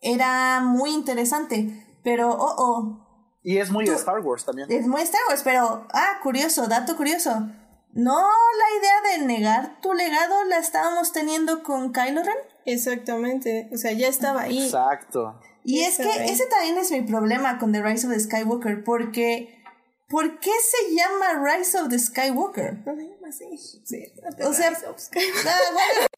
era 0.00 0.60
muy 0.60 0.90
interesante. 0.90 1.84
Pero, 2.02 2.30
oh, 2.30 2.54
oh, 2.58 3.09
Y 3.42 3.58
es 3.58 3.70
muy 3.70 3.86
de 3.86 3.94
Star 3.94 4.20
Wars 4.20 4.44
también. 4.44 4.70
es 4.70 4.86
muy 4.86 5.02
Star 5.02 5.20
Wars, 5.28 5.42
pero, 5.42 5.86
ah, 5.92 6.18
curioso, 6.22 6.66
dato 6.68 6.96
curioso. 6.96 7.48
No, 7.92 8.20
la 8.20 8.78
idea 8.78 9.18
de 9.18 9.26
negar 9.26 9.80
tu 9.80 9.92
legado 9.94 10.44
la 10.44 10.58
estábamos 10.58 11.12
teniendo 11.12 11.62
con 11.62 11.92
Kylo 11.92 12.22
Ren. 12.22 12.36
Exactamente, 12.64 13.68
o 13.72 13.76
sea, 13.76 13.92
ya 13.92 14.08
estaba 14.08 14.42
ahí. 14.42 14.64
Exacto. 14.66 15.40
Y 15.64 15.80
es 15.80 15.96
que 15.96 16.24
ese 16.24 16.46
también 16.46 16.78
es 16.78 16.90
mi 16.90 17.02
problema 17.02 17.58
con 17.58 17.72
The 17.72 17.82
Rise 17.82 18.06
of 18.06 18.12
the 18.12 18.20
Skywalker, 18.20 18.84
porque 18.84 19.62
¿por 20.08 20.38
qué 20.38 20.50
se 20.50 20.94
llama 20.94 21.42
Rise 21.44 21.78
of 21.78 21.88
the 21.88 21.98
Skywalker? 21.98 22.78
No 22.86 22.94
se 22.94 23.02
llama 23.02 23.28
así. 23.28 23.58
Sí, 23.84 24.04
O 24.46 24.52
sea, 24.52 24.70
Rise 24.70 24.86
of 24.86 24.98
Skywalker. 24.98 25.40
Ah, 25.46 25.72
bueno, 25.72 26.08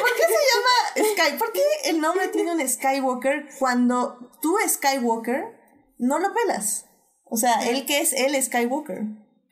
¿por 0.00 0.10
qué 0.16 0.22
se 0.22 1.02
llama 1.04 1.14
Sky? 1.14 1.38
¿Por 1.38 1.52
qué 1.52 1.62
el 1.84 2.00
nombre 2.00 2.28
tiene 2.28 2.52
un 2.52 2.68
Skywalker 2.68 3.48
cuando 3.58 4.30
tú 4.42 4.56
Skywalker 4.68 5.63
no 5.98 6.18
lo 6.18 6.28
pelas? 6.32 6.86
O 7.24 7.36
sea, 7.36 7.68
él 7.68 7.86
que 7.86 8.00
es 8.00 8.12
el 8.12 8.40
Skywalker. 8.42 9.02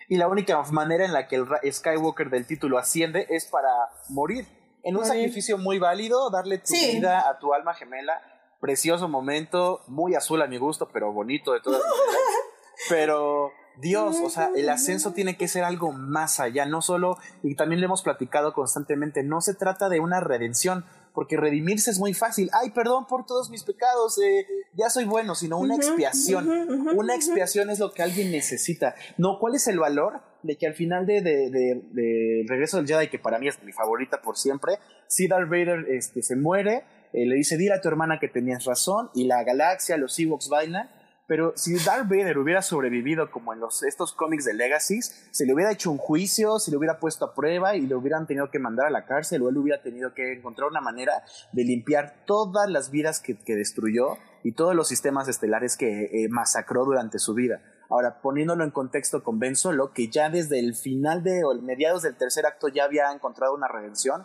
Y 0.09 0.17
la 0.17 0.29
única 0.29 0.61
manera 0.71 1.05
en 1.05 1.13
la 1.13 1.27
que 1.27 1.37
el 1.37 1.47
Skywalker 1.73 2.29
del 2.31 2.47
título 2.47 2.79
asciende 2.79 3.27
es 3.31 3.47
para 3.47 3.69
morir. 4.09 4.47
En 4.83 4.97
un 4.97 5.03
Morir. 5.03 5.13
sacrificio 5.13 5.59
muy 5.59 5.79
válido, 5.79 6.29
darle 6.31 6.59
tu 6.59 6.67
Sí. 6.75 6.97
vida 6.97 7.29
a 7.29 7.39
tu 7.39 7.55
alma 7.55 7.73
gemela. 7.75 8.21
Precioso 8.61 9.09
momento, 9.09 9.81
muy 9.89 10.15
azul 10.15 10.43
a 10.43 10.47
mi 10.47 10.59
gusto, 10.59 10.89
pero 10.93 11.13
bonito 11.13 11.53
de 11.53 11.61
todas 11.61 11.81
maneras. 11.81 12.23
Pero 12.89 13.53
Dios, 13.79 14.19
o 14.23 14.29
sea, 14.29 14.51
el 14.57 14.69
ascenso 14.69 15.13
tiene 15.13 15.37
que 15.37 15.47
ser 15.47 15.63
algo 15.65 15.93
más 15.93 16.41
allá, 16.41 16.67
no 16.67 16.83
solo, 16.83 17.17
y 17.43 17.55
también 17.55 17.81
le 17.81 17.87
hemos 17.87 18.03
platicado 18.03 18.53
constantemente, 18.55 19.23
no 19.23 19.41
se 19.41 19.55
trata 19.55 19.89
de 19.89 20.01
una 20.01 20.19
redención, 20.21 20.85
porque 21.15 21.37
redimirse 21.37 21.91
es 21.91 21.99
muy 21.99 22.15
fácil. 22.15 22.51
Ay, 22.53 22.71
perdón 22.71 23.07
por 23.07 23.27
todos 23.27 23.51
mis 23.51 23.65
pecados, 23.65 24.19
eh, 24.19 24.47
ya 24.75 24.89
soy 24.91 25.05
bueno, 25.05 25.35
sino 25.35 25.59
una 25.59 25.77
expiación. 25.77 26.49
una 26.97 27.15
expiación 27.15 27.71
es 27.71 27.79
lo 27.79 27.93
que 27.93 28.03
alguien 28.03 28.31
necesita. 28.31 28.95
No, 29.19 29.39
¿cuál 29.39 29.55
es 29.55 29.67
el 29.67 29.79
valor 29.79 30.21
de 30.43 30.57
que 30.57 30.67
al 30.67 30.75
final 30.75 31.07
de, 31.07 31.21
de, 31.21 31.51
de, 31.51 32.45
Regreso 32.49 32.79
del 32.79 32.87
Jedi, 32.87 33.09
que 33.09 33.19
para 33.19 33.39
mí 33.39 33.49
es 33.49 33.63
mi 33.63 33.73
favorita 33.73 34.21
por 34.21 34.37
siempre, 34.37 34.79
si 35.07 35.29
Darth 35.29 35.49
Vader 35.49 35.87
este, 35.91 36.23
se 36.23 36.37
muere, 36.37 36.85
eh, 37.13 37.27
le 37.27 37.37
dice, 37.37 37.57
dile 37.57 37.75
a 37.75 37.81
tu 37.81 37.89
hermana 37.89 38.19
que 38.19 38.29
tenías 38.29 38.65
razón, 38.65 39.11
y 39.15 39.25
la 39.25 39.45
galaxia, 39.45 39.97
los 39.97 40.19
Ewoks 40.19 40.49
bailan, 40.49 40.91
pero 41.27 41.53
si 41.57 41.77
Darth 41.77 42.09
Vader 42.09 42.39
hubiera 42.39 42.63
sobrevivido 42.63 43.31
como 43.31 43.53
en 43.53 43.61
los, 43.61 43.83
estos 43.85 44.13
cómics 44.13 44.45
de 44.45 44.55
Legacies, 44.55 45.29
se 45.31 45.47
le 45.47 45.55
hubiera 45.55 45.71
hecho 45.71 45.91
un 45.91 45.99
juicio, 45.99 46.59
se 46.59 46.71
le 46.71 46.77
hubiera 46.77 46.99
puesto 46.99 47.25
a 47.25 47.35
prueba 47.35 47.77
y 47.77 47.83
le 47.83 47.95
hubieran 47.95 48.27
tenido 48.27 48.51
que 48.51 48.59
mandar 48.59 48.87
a 48.87 48.91
la 48.91 49.07
cárcel 49.07 49.43
o 49.43 49.49
él 49.49 49.57
hubiera 49.57 49.83
tenido 49.83 50.15
que 50.15 50.33
encontrar 50.33 50.69
una 50.69 50.81
manera 50.81 51.23
de 51.53 51.65
limpiar 51.65 52.25
todas 52.27 52.69
las 52.69 52.91
vidas 52.91 53.21
que, 53.21 53.37
destruyó 53.55 54.17
y 54.43 54.53
todos 54.53 54.75
los 54.75 54.89
sistemas 54.89 55.29
estelares 55.29 55.77
que 55.77 56.05
eh, 56.05 56.29
masacró 56.29 56.85
durante 56.85 57.19
su 57.19 57.35
vida. 57.35 57.63
Ahora, 57.89 58.21
poniéndolo 58.23 58.65
en 58.65 58.71
contexto 58.71 59.23
con 59.23 59.39
Ben 59.39 59.55
Solo, 59.55 59.93
que 59.93 60.09
ya 60.09 60.31
desde 60.31 60.59
el 60.59 60.75
final 60.75 61.23
de, 61.23 61.45
o 61.45 61.55
mediados 61.61 62.03
del 62.03 62.17
tercer 62.17 62.47
acto 62.47 62.69
ya 62.69 62.85
había 62.85 63.13
encontrado 63.13 63.55
una 63.55 63.69
redención, 63.69 64.23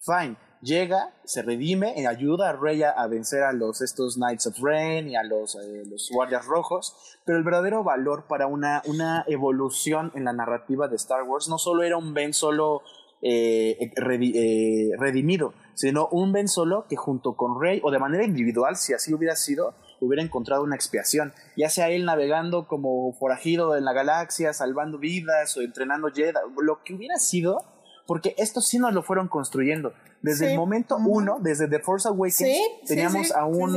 fine, 0.00 0.36
llega, 0.62 1.14
se 1.24 1.42
redime, 1.42 1.94
y 1.96 2.06
ayuda 2.06 2.50
a 2.50 2.52
Rey 2.52 2.82
a, 2.82 3.06
vencer 3.06 3.42
a 3.42 3.52
los 3.52 3.80
estos 3.80 4.16
Knights 4.16 4.46
of 4.46 4.58
Rain 4.60 5.08
y 5.08 5.16
a 5.16 5.22
los, 5.22 5.56
eh, 5.56 5.84
los 5.86 6.10
Guardias 6.10 6.46
Rojos, 6.46 7.18
pero 7.24 7.38
el 7.38 7.44
verdadero 7.44 7.82
valor 7.82 8.24
para 8.28 8.46
una, 8.46 8.82
una 8.86 9.24
evolución 9.26 10.12
en 10.14 10.24
la 10.24 10.32
narrativa 10.32 10.88
de 10.88 10.96
Star 10.96 11.22
Wars 11.22 11.48
no 11.48 11.58
solo 11.58 11.82
era 11.82 11.96
un 11.96 12.14
Ben 12.14 12.32
Solo 12.34 12.82
eh, 13.22 13.76
eh, 13.80 14.90
redimido, 14.98 15.54
sino 15.74 16.08
un 16.08 16.32
Ben 16.32 16.48
Solo 16.48 16.86
que 16.88 16.96
junto 16.96 17.36
con 17.36 17.60
Rey, 17.60 17.80
o 17.82 17.90
de 17.90 17.98
manera 17.98 18.24
individual, 18.24 18.76
si 18.76 18.92
así 18.92 19.12
hubiera 19.14 19.36
sido, 19.36 19.74
hubiera 20.00 20.22
encontrado 20.22 20.62
una 20.62 20.76
expiación, 20.76 21.32
ya 21.56 21.68
sea 21.68 21.90
él 21.90 22.04
navegando 22.04 22.66
como 22.66 23.12
forajido 23.12 23.76
en 23.76 23.84
la 23.84 23.92
galaxia, 23.92 24.52
salvando 24.52 24.98
vidas 24.98 25.56
o 25.56 25.62
entrenando 25.62 26.08
Jedi, 26.08 26.32
lo 26.62 26.82
que 26.82 26.94
hubiera 26.94 27.18
sido, 27.18 27.62
porque 28.06 28.34
esto 28.38 28.60
sí 28.60 28.78
nos 28.78 28.92
lo 28.92 29.02
fueron 29.02 29.28
construyendo. 29.28 29.92
Desde 30.22 30.52
el 30.52 30.58
momento 30.58 30.96
uno, 30.96 31.38
desde 31.40 31.68
The 31.68 31.80
Force 31.80 32.08
Awakens, 32.08 32.58
teníamos 32.86 33.32
a 33.32 33.44
un... 33.46 33.76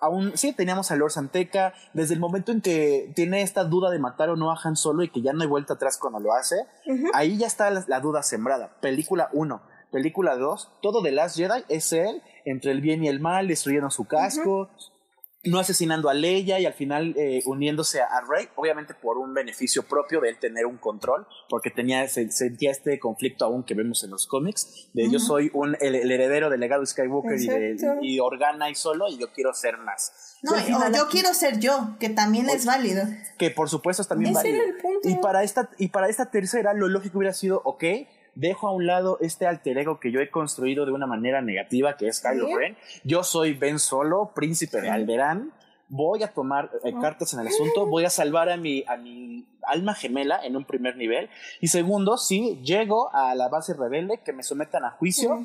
A 0.00 0.08
un, 0.08 0.36
sí, 0.36 0.52
teníamos 0.52 0.92
a 0.92 0.96
Lord 0.96 1.10
Santeca, 1.10 1.74
desde 1.92 2.14
el 2.14 2.20
momento 2.20 2.52
en 2.52 2.60
que 2.60 3.10
tiene 3.16 3.42
esta 3.42 3.64
duda 3.64 3.90
de 3.90 3.98
matar 3.98 4.28
o 4.28 4.36
no 4.36 4.52
a 4.52 4.58
Han 4.62 4.76
Solo 4.76 5.02
y 5.02 5.08
que 5.08 5.22
ya 5.22 5.32
no 5.32 5.42
hay 5.42 5.48
vuelta 5.48 5.74
atrás 5.74 5.98
cuando 5.98 6.20
lo 6.20 6.32
hace, 6.34 6.54
ahí 7.14 7.36
ya 7.36 7.48
está 7.48 7.68
la, 7.70 8.00
duda 8.00 8.22
sembrada. 8.22 8.76
Película 8.80 9.28
1, 9.32 9.60
película 9.90 10.36
2, 10.36 10.70
todo 10.82 11.02
de 11.02 11.10
Last 11.10 11.36
Jedi 11.36 11.64
es 11.68 11.92
él, 11.92 12.22
entre 12.44 12.70
el 12.70 12.80
bien 12.80 13.02
y 13.02 13.08
el 13.08 13.18
mal, 13.18 13.48
destruyendo 13.48 13.90
su 13.90 14.04
casco, 14.04 14.70
no 15.48 15.58
asesinando 15.58 16.08
a 16.08 16.14
Leia 16.14 16.60
y 16.60 16.66
al 16.66 16.74
final 16.74 17.14
eh, 17.16 17.42
uniéndose 17.46 18.00
a, 18.00 18.20
Rey, 18.28 18.48
obviamente 18.56 18.94
por 18.94 19.18
un 19.18 19.34
beneficio 19.34 19.82
propio 19.82 20.20
de 20.20 20.30
él 20.30 20.38
tener 20.38 20.66
un 20.66 20.78
control, 20.78 21.26
porque 21.48 21.70
tenía 21.70 22.06
sentía 22.08 22.70
este 22.70 22.98
conflicto 22.98 23.44
aún 23.44 23.64
que 23.64 23.74
vemos 23.74 24.04
en 24.04 24.10
los 24.10 24.26
cómics, 24.26 24.88
de 24.92 25.10
yo 25.10 25.18
soy 25.18 25.50
un, 25.54 25.76
el, 25.80 25.94
heredero 26.10 26.50
del 26.50 26.60
legado 26.60 26.82
de 26.82 26.86
Skywalker 26.86 27.38
y, 28.02 28.20
Organa 28.20 28.70
y 28.70 28.74
solo, 28.74 29.08
y 29.08 29.18
yo 29.18 29.32
quiero 29.32 29.52
ser 29.54 29.78
más. 29.78 30.36
No, 30.42 30.54
yo 30.92 31.08
quiero 31.08 31.34
ser 31.34 31.58
yo, 31.58 31.96
que 31.98 32.10
también 32.10 32.48
es 32.48 32.64
válido. 32.64 33.04
Que 33.38 33.50
por 33.50 33.68
supuesto 33.68 34.02
es 34.02 34.08
también 34.08 34.34
válido. 34.34 34.62
Y 35.04 35.16
para, 35.16 35.42
esta, 35.42 35.70
y 35.78 35.88
para 35.88 36.08
esta 36.08 36.30
tercera, 36.30 36.74
lo 36.74 36.88
lógico 36.88 37.18
hubiera 37.18 37.34
sido, 37.34 37.60
ok, 37.64 37.84
dejo 38.38 38.68
a 38.68 38.72
un 38.72 38.86
lado 38.86 39.18
este 39.20 39.46
alter 39.46 39.78
ego 39.78 39.98
que 39.98 40.12
yo 40.12 40.20
he 40.20 40.30
construido 40.30 40.86
de 40.86 40.92
una 40.92 41.06
manera 41.06 41.42
negativa, 41.42 41.96
que 41.96 42.06
es 42.06 42.20
Kylo 42.20 42.56
Ren. 42.56 42.76
Yo 43.02 43.24
soy 43.24 43.54
Ben 43.54 43.80
Solo, 43.80 44.30
príncipe 44.34 44.80
de 44.80 44.88
Alderaan. 44.88 45.52
Voy 45.88 46.22
a 46.22 46.28
tomar 46.28 46.70
eh, 46.84 46.92
cartas 47.00 47.32
en 47.34 47.40
el 47.40 47.48
asunto, 47.48 47.86
voy 47.86 48.04
a 48.04 48.10
salvar 48.10 48.50
a 48.50 48.56
mi, 48.56 48.84
a 48.86 48.96
mi 48.96 49.46
alma 49.62 49.94
gemela 49.94 50.38
en 50.44 50.54
un 50.54 50.64
primer 50.64 50.96
nivel. 50.96 51.30
Y 51.60 51.68
segundo, 51.68 52.16
si 52.16 52.60
llego 52.62 53.12
a 53.12 53.34
la 53.34 53.48
base 53.48 53.74
rebelde, 53.74 54.20
que 54.24 54.32
me 54.32 54.42
sometan 54.42 54.84
a 54.84 54.90
juicio 54.90 55.44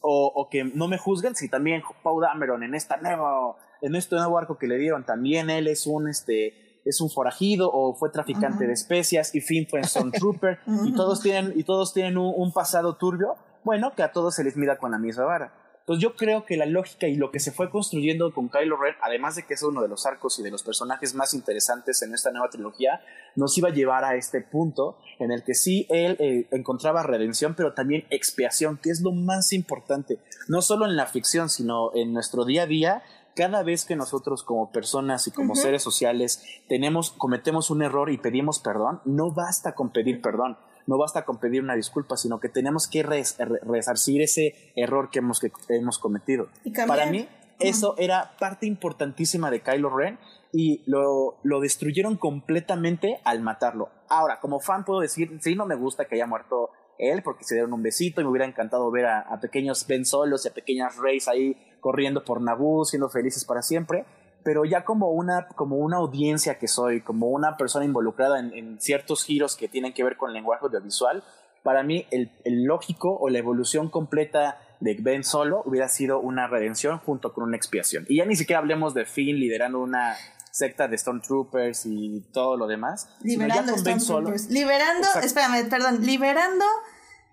o, 0.00 0.32
o, 0.34 0.48
que 0.50 0.64
no 0.64 0.88
me 0.88 0.98
juzguen, 0.98 1.36
si 1.36 1.48
también 1.48 1.82
Paul 2.02 2.22
Dameron 2.22 2.62
en, 2.64 2.74
esta 2.74 2.96
nuevo, 2.98 3.56
en 3.80 3.94
este 3.94 4.16
nuevo 4.16 4.36
arco 4.36 4.58
que 4.58 4.66
le 4.66 4.78
dieron, 4.78 5.04
también 5.04 5.48
él 5.48 5.68
es 5.68 5.86
un 5.86 6.08
este, 6.08 6.63
es 6.84 7.00
un 7.00 7.10
forajido 7.10 7.70
o 7.72 7.94
fue 7.94 8.10
traficante 8.10 8.66
de 8.66 8.72
especias 8.72 9.34
y 9.34 9.40
Finn 9.40 9.66
fue 9.68 9.82
Stormtrooper 9.84 10.58
y 10.84 10.94
todos 10.94 11.20
tienen, 11.20 11.52
y 11.56 11.64
todos 11.64 11.92
tienen 11.92 12.18
un, 12.18 12.52
pasado 12.52 12.96
turbio, 12.96 13.36
bueno, 13.64 13.94
que 13.94 14.02
a 14.02 14.12
todos 14.12 14.34
se 14.34 14.44
les 14.44 14.56
mira 14.56 14.78
con 14.78 14.90
la 14.92 14.98
misma 14.98 15.24
vara. 15.24 15.52
Entonces 15.80 16.02
yo 16.02 16.16
creo 16.16 16.46
que 16.46 16.56
la 16.56 16.64
lógica 16.64 17.08
y 17.08 17.16
lo 17.16 17.30
que 17.30 17.40
se 17.40 17.52
fue 17.52 17.68
construyendo 17.68 18.32
con 18.32 18.48
Kylo 18.48 18.78
Ren, 18.78 18.94
además 19.02 19.36
de 19.36 19.42
que 19.42 19.52
es 19.52 19.62
uno 19.62 19.82
de 19.82 19.88
los 19.88 20.06
arcos 20.06 20.38
y 20.38 20.42
de 20.42 20.50
los 20.50 20.62
personajes 20.62 21.14
más 21.14 21.34
interesantes 21.34 22.00
en 22.00 22.14
esta 22.14 22.30
nueva 22.30 22.48
trilogía, 22.48 23.02
nos 23.36 23.58
iba 23.58 23.68
a 23.68 23.72
llevar 23.72 24.02
a 24.02 24.14
este 24.14 24.40
punto 24.40 24.96
en 25.18 25.30
el 25.30 25.44
que 25.44 25.52
sí 25.52 25.86
él 25.90 26.16
eh, 26.20 26.48
encontraba 26.52 27.02
redención, 27.02 27.54
pero 27.54 27.74
también 27.74 28.06
expiación, 28.08 28.78
que 28.78 28.88
es 28.88 29.02
lo 29.02 29.12
más 29.12 29.52
importante, 29.52 30.20
no 30.48 30.62
solo 30.62 30.86
en 30.86 30.96
la 30.96 31.04
ficción, 31.04 31.50
sino 31.50 31.94
en 31.94 32.14
nuestro 32.14 32.46
día 32.46 32.62
a 32.62 32.66
día 32.66 33.02
cada 33.34 33.62
vez 33.62 33.84
que 33.84 33.96
nosotros 33.96 34.42
como 34.42 34.70
personas 34.70 35.26
y 35.26 35.30
como 35.30 35.54
seres 35.54 35.82
sociales 35.82 36.42
tenemos, 36.68 37.10
cometemos 37.10 37.70
un 37.70 37.82
error 37.82 38.10
y 38.10 38.18
pedimos 38.18 38.58
perdón, 38.60 39.00
no 39.04 39.32
basta 39.32 39.74
con 39.74 39.90
pedir 39.90 40.20
perdón, 40.20 40.56
no 40.86 40.98
basta 40.98 41.24
con 41.24 41.38
pedir 41.38 41.62
una 41.62 41.74
disculpa, 41.74 42.16
sino 42.16 42.40
que 42.40 42.48
tenemos 42.48 42.88
que 42.88 43.02
resarcir 43.02 44.22
ese 44.22 44.72
error 44.76 45.10
que 45.10 45.20
hemos, 45.20 45.40
que 45.40 45.50
hemos 45.68 45.98
cometido. 45.98 46.48
Para 46.86 47.06
mí, 47.06 47.28
eso 47.58 47.94
era 47.98 48.36
parte 48.38 48.66
importantísima 48.66 49.50
de 49.50 49.62
Kylo 49.62 49.90
Ren 49.90 50.18
y 50.52 50.82
lo, 50.86 51.38
lo 51.42 51.60
destruyeron 51.60 52.16
completamente 52.16 53.20
al 53.24 53.40
matarlo. 53.40 53.90
Ahora, 54.08 54.40
como 54.40 54.60
fan 54.60 54.84
puedo 54.84 55.00
decir, 55.00 55.38
sí, 55.40 55.54
no 55.56 55.66
me 55.66 55.74
gusta 55.74 56.04
que 56.04 56.16
haya 56.16 56.26
muerto 56.26 56.70
él 56.98 57.22
porque 57.22 57.44
se 57.44 57.54
dieron 57.54 57.72
un 57.72 57.82
besito 57.82 58.20
y 58.20 58.24
me 58.24 58.30
hubiera 58.30 58.46
encantado 58.46 58.88
ver 58.90 59.06
a, 59.06 59.20
a 59.20 59.40
pequeños 59.40 59.86
Ben 59.86 60.04
Solos 60.04 60.44
y 60.44 60.48
a 60.48 60.54
pequeñas 60.54 60.96
Reyes 60.96 61.26
ahí 61.26 61.56
corriendo 61.84 62.24
por 62.24 62.40
Naboo, 62.40 62.86
siendo 62.86 63.10
felices 63.10 63.44
para 63.44 63.60
siempre, 63.60 64.06
pero 64.42 64.64
ya 64.64 64.86
como 64.86 65.10
una, 65.10 65.48
como 65.48 65.76
una 65.76 65.98
audiencia 65.98 66.58
que 66.58 66.66
soy, 66.66 67.02
como 67.02 67.26
una 67.26 67.58
persona 67.58 67.84
involucrada 67.84 68.40
en, 68.40 68.80
ciertos 68.80 69.22
giros 69.22 69.54
que 69.54 69.68
tienen 69.68 69.92
que 69.92 70.02
ver 70.02 70.16
con 70.16 70.30
el 70.30 70.34
lenguaje 70.34 70.64
audiovisual, 70.64 71.22
para 71.62 71.82
mí 71.82 72.06
el, 72.10 72.30
lógico 72.64 73.14
o 73.20 73.28
la 73.28 73.38
evolución 73.38 73.90
completa 73.90 74.56
de 74.80 74.96
Ben 74.98 75.24
Solo 75.24 75.62
hubiera 75.66 75.88
sido 75.88 76.20
una 76.20 76.46
redención 76.46 77.00
junto 77.00 77.34
con 77.34 77.44
una 77.44 77.58
expiación. 77.58 78.06
Y 78.08 78.16
ya 78.16 78.24
ni 78.24 78.34
siquiera 78.34 78.60
hablemos 78.60 78.94
de 78.94 79.04
Finn 79.04 79.38
liderando 79.38 79.78
una 79.78 80.16
secta 80.52 80.88
de 80.88 80.96
Stormtroopers 80.96 81.84
y 81.84 82.22
todo 82.32 82.56
lo 82.56 82.66
demás. 82.66 83.10
Liberando 83.22 83.76
Stormtroopers. 83.76 84.48
Liberando, 84.48 85.06
espérame, 85.22 85.68
perdón, 85.68 86.00
liberando 86.00 86.64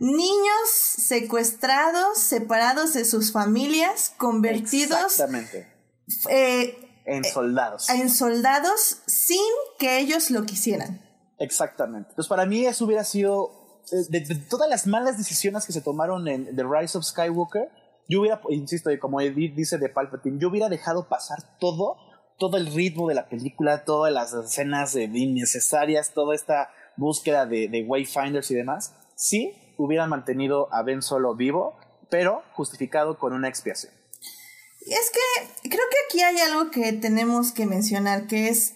niños 0.01 0.67
secuestrados, 0.97 2.17
separados 2.17 2.93
de 2.93 3.05
sus 3.05 3.31
familias, 3.31 4.11
convertidos 4.17 5.21
eh, 6.27 6.75
en 7.05 7.23
soldados. 7.23 7.87
En 7.87 8.09
soldados 8.09 9.03
sin 9.05 9.37
que 9.77 9.99
ellos 9.99 10.31
lo 10.31 10.43
quisieran. 10.43 10.99
Exactamente. 11.37 12.09
Entonces, 12.09 12.27
para 12.27 12.47
mí 12.47 12.65
eso 12.65 12.85
hubiera 12.85 13.03
sido, 13.03 13.51
eh, 13.91 14.21
de, 14.23 14.35
todas 14.49 14.67
las 14.67 14.87
malas 14.87 15.19
decisiones 15.19 15.67
que 15.67 15.73
se 15.73 15.81
tomaron 15.81 16.27
en 16.27 16.55
The 16.55 16.63
Rise 16.63 16.97
of 16.97 17.05
Skywalker, 17.05 17.69
yo 18.09 18.21
hubiera, 18.21 18.41
insisto, 18.49 18.89
como 18.99 19.21
Edith 19.21 19.53
dice 19.53 19.77
de 19.77 19.87
Palpatine, 19.87 20.39
yo 20.39 20.49
hubiera 20.49 20.67
dejado 20.67 21.07
pasar 21.09 21.59
todo, 21.59 21.97
todo 22.39 22.57
el 22.57 22.73
ritmo 22.73 23.07
de 23.07 23.13
la 23.13 23.29
película, 23.29 23.85
todas 23.85 24.11
las 24.11 24.33
escenas 24.33 24.95
innecesarias, 24.95 26.11
toda 26.15 26.33
esta 26.33 26.71
búsqueda 26.97 27.45
de, 27.45 27.67
de 27.67 27.83
wayfinders 27.83 28.49
y 28.49 28.55
demás, 28.55 28.95
sí 29.15 29.53
hubieran 29.83 30.09
mantenido 30.09 30.73
a 30.73 30.83
Ben 30.83 31.01
Solo 31.01 31.35
vivo, 31.35 31.75
pero 32.09 32.43
justificado 32.53 33.17
con 33.17 33.33
una 33.33 33.47
expiación. 33.47 33.93
Es 34.81 35.11
que 35.11 35.69
creo 35.69 35.85
que 35.89 35.97
aquí 36.05 36.21
hay 36.21 36.39
algo 36.39 36.71
que 36.71 36.93
tenemos 36.93 37.51
que 37.51 37.65
mencionar, 37.65 38.27
que 38.27 38.49
es 38.49 38.75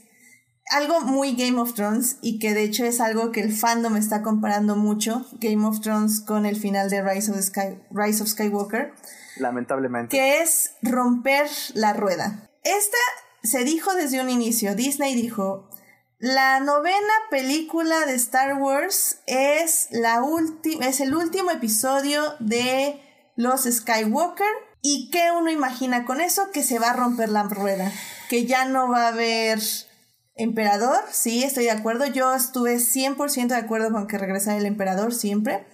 algo 0.71 1.01
muy 1.01 1.35
Game 1.35 1.59
of 1.59 1.73
Thrones 1.73 2.17
y 2.21 2.39
que 2.39 2.53
de 2.53 2.63
hecho 2.63 2.85
es 2.85 2.99
algo 2.99 3.31
que 3.31 3.41
el 3.41 3.53
fandom 3.53 3.97
está 3.97 4.21
comparando 4.21 4.75
mucho, 4.75 5.25
Game 5.33 5.65
of 5.65 5.81
Thrones 5.81 6.21
con 6.21 6.45
el 6.45 6.55
final 6.55 6.89
de 6.89 7.01
Rise 7.01 7.31
of, 7.31 7.39
Sky, 7.39 7.79
Rise 7.91 8.23
of 8.23 8.29
Skywalker. 8.29 8.93
Lamentablemente. 9.37 10.15
Que 10.15 10.41
es 10.41 10.71
romper 10.81 11.47
la 11.73 11.93
rueda. 11.93 12.49
Esta 12.63 12.97
se 13.43 13.63
dijo 13.63 13.93
desde 13.93 14.21
un 14.21 14.29
inicio, 14.29 14.75
Disney 14.75 15.15
dijo, 15.15 15.69
la 16.19 16.59
novena 16.59 17.13
película 17.29 18.05
de 18.05 18.15
Star 18.15 18.57
Wars 18.61 19.19
es, 19.27 19.87
la 19.91 20.21
es 20.81 20.99
el 21.01 21.13
último 21.13 21.51
episodio 21.51 22.35
de 22.39 23.01
los 23.35 23.63
Skywalker. 23.63 24.47
¿Y 24.81 25.09
qué 25.11 25.31
uno 25.31 25.49
imagina 25.51 26.05
con 26.05 26.21
eso? 26.21 26.51
Que 26.51 26.63
se 26.63 26.79
va 26.79 26.91
a 26.91 26.95
romper 26.95 27.29
la 27.29 27.43
rueda. 27.43 27.91
Que 28.29 28.45
ya 28.45 28.65
no 28.65 28.89
va 28.89 29.05
a 29.05 29.07
haber 29.09 29.59
emperador. 30.35 31.03
Sí, 31.11 31.43
estoy 31.43 31.65
de 31.65 31.71
acuerdo. 31.71 32.05
Yo 32.05 32.33
estuve 32.33 32.75
100% 32.77 33.47
de 33.47 33.55
acuerdo 33.55 33.91
con 33.91 34.07
que 34.07 34.17
regresara 34.17 34.57
el 34.57 34.65
emperador 34.65 35.13
siempre. 35.13 35.65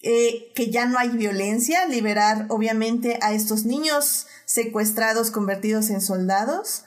eh, 0.00 0.52
que 0.54 0.70
ya 0.70 0.86
no 0.86 0.98
hay 0.98 1.08
violencia, 1.08 1.86
liberar 1.86 2.46
obviamente 2.50 3.18
a 3.20 3.32
estos 3.32 3.64
niños 3.64 4.26
secuestrados 4.44 5.30
convertidos 5.30 5.90
en 5.90 6.00
soldados. 6.00 6.84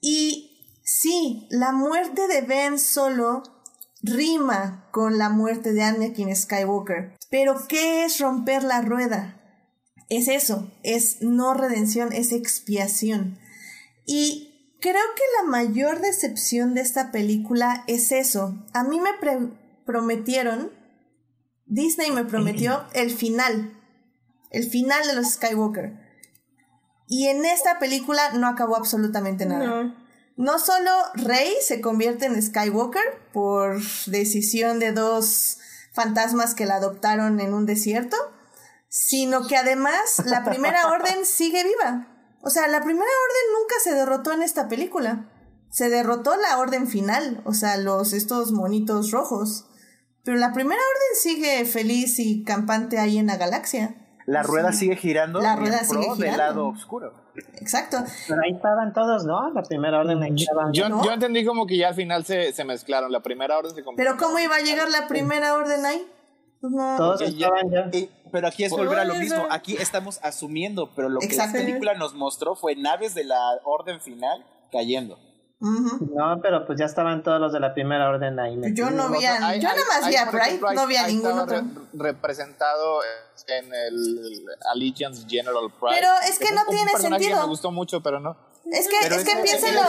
Y 0.00 0.53
sí, 0.84 1.48
la 1.50 1.72
muerte 1.72 2.28
de 2.28 2.42
Ben 2.42 2.78
Solo 2.78 3.42
rima 4.04 4.86
con 4.92 5.18
la 5.18 5.30
muerte 5.30 5.72
de 5.72 5.82
Anakin 5.82 6.34
Skywalker. 6.34 7.16
Pero 7.30 7.56
¿qué 7.68 8.04
es 8.04 8.20
romper 8.20 8.62
la 8.62 8.82
rueda? 8.82 9.40
Es 10.08 10.28
eso, 10.28 10.70
es 10.82 11.22
no 11.22 11.54
redención, 11.54 12.12
es 12.12 12.32
expiación. 12.32 13.38
Y 14.06 14.76
creo 14.80 15.02
que 15.16 15.22
la 15.42 15.50
mayor 15.50 16.00
decepción 16.00 16.74
de 16.74 16.82
esta 16.82 17.10
película 17.10 17.84
es 17.86 18.12
eso. 18.12 18.62
A 18.74 18.84
mí 18.84 19.00
me 19.00 19.10
prometieron, 19.86 20.70
Disney 21.66 22.10
me 22.12 22.24
prometió 22.24 22.84
el 22.92 23.10
final, 23.10 23.74
el 24.50 24.64
final 24.68 25.06
de 25.06 25.14
los 25.14 25.32
Skywalker. 25.32 26.04
Y 27.08 27.28
en 27.28 27.44
esta 27.44 27.78
película 27.78 28.32
no 28.34 28.46
acabó 28.46 28.76
absolutamente 28.76 29.46
nada. 29.46 29.66
No. 29.66 30.03
Solo 30.58 30.90
Rey 31.14 31.52
se 31.62 31.80
convierte 31.80 32.26
en 32.26 32.40
Skywalker 32.42 33.22
por 33.32 33.80
decisión 34.06 34.80
de 34.80 34.92
dos 34.92 35.58
fantasmas 35.92 36.54
que 36.54 36.66
la 36.66 36.76
adoptaron 36.76 37.40
en 37.40 37.54
un 37.54 37.66
desierto, 37.66 38.16
sino 38.88 39.46
que 39.46 39.56
además 39.56 40.22
la 40.24 40.44
primera 40.44 40.88
orden 40.92 41.24
sigue 41.24 41.62
viva. 41.62 42.08
O 42.42 42.50
sea, 42.50 42.66
la 42.68 42.80
primera 42.80 43.04
orden 43.04 43.60
nunca 43.60 43.74
se 43.82 43.94
derrotó 43.94 44.32
en 44.32 44.42
esta 44.42 44.68
película. 44.68 45.30
Se 45.70 45.88
derrotó 45.88 46.36
la 46.36 46.58
orden 46.58 46.88
final, 46.88 47.42
o 47.44 47.54
sea, 47.54 47.76
los 47.76 48.12
estos 48.12 48.52
monitos 48.52 49.12
rojos. 49.12 49.66
Pero 50.24 50.36
la 50.36 50.52
primera 50.52 50.80
orden 50.80 51.20
sigue 51.20 51.64
feliz 51.64 52.18
y 52.18 52.44
campante 52.44 52.98
ahí 52.98 53.18
en 53.18 53.28
la 53.28 53.36
galaxia. 53.36 54.03
La 54.26 54.42
rueda 54.42 54.72
sigue 54.72 54.96
girando. 54.96 55.40
La 55.40 55.56
rueda 55.56 55.84
sigue 55.84 56.00
girando. 56.02 56.24
del 56.24 56.36
lado 56.36 56.68
oscuro. 56.68 57.12
Exacto. 57.60 57.98
Pero 58.28 58.40
ahí 58.42 58.52
estaban 58.52 58.92
todos, 58.92 59.24
¿no? 59.24 59.50
La 59.52 59.62
primera 59.62 60.00
orden 60.00 60.22
ahí 60.22 60.34
estaban. 60.34 60.72
Yo, 60.72 60.88
yo 60.88 61.12
entendí 61.12 61.44
como 61.44 61.66
que 61.66 61.76
ya 61.76 61.88
al 61.88 61.94
final 61.94 62.24
se, 62.24 62.52
se 62.52 62.64
mezclaron. 62.64 63.12
La 63.12 63.20
primera 63.20 63.58
orden 63.58 63.74
se 63.74 63.82
Pero 63.96 64.16
¿cómo 64.16 64.38
iba 64.38 64.56
a 64.56 64.60
llegar 64.60 64.88
la 64.90 65.06
primera 65.08 65.54
orden 65.54 65.84
ahí? 65.84 66.06
Pues 66.60 66.72
Todos 66.96 67.20
estaban 67.20 67.70
ya. 67.70 67.90
pero 68.32 68.48
aquí 68.48 68.64
es 68.64 68.70
volver 68.70 68.98
a 68.98 69.04
lo 69.04 69.14
mismo. 69.16 69.46
Aquí 69.50 69.76
estamos 69.78 70.18
asumiendo, 70.22 70.94
pero 70.94 71.10
lo 71.10 71.20
que 71.20 71.36
la 71.36 71.52
película 71.52 71.94
nos 71.94 72.14
mostró 72.14 72.54
fue 72.54 72.74
naves 72.74 73.14
de 73.14 73.24
la 73.24 73.38
orden 73.64 74.00
final 74.00 74.46
cayendo. 74.72 75.18
No, 76.14 76.40
pero 76.42 76.66
pues 76.66 76.78
ya 76.78 76.84
estaban 76.84 77.22
todos 77.22 77.40
los 77.40 77.52
de 77.52 77.60
la 77.60 77.72
primera 77.72 78.08
orden 78.08 78.38
ahí. 78.38 78.60
Yo 78.74 78.90
no 78.90 79.08
vi 79.08 79.24
a, 79.24 79.56
yo 79.56 79.68
nada 79.68 79.80
más 79.88 80.08
vi 80.08 80.16
a 80.16 80.30
Pride, 80.30 80.60
no 80.74 80.86
vi 80.86 80.96
a 80.96 81.06
ningún 81.06 81.38
otro. 81.38 81.62
representado 81.94 83.00
en 83.46 83.72
el, 83.72 84.44
Allegiance 84.72 85.26
General 85.28 85.72
Pride. 85.80 85.94
Pero 85.94 86.08
es 86.28 86.38
que 86.38 86.52
no 86.52 86.64
tiene 86.66 86.92
sentido. 86.98 87.40
me 87.40 87.46
gustó 87.46 87.70
mucho, 87.70 88.02
pero 88.02 88.20
no. 88.20 88.36
Es 88.70 88.88
que, 88.88 88.98
es, 88.98 89.24
que 89.24 89.36
piénsenlo, 89.42 89.82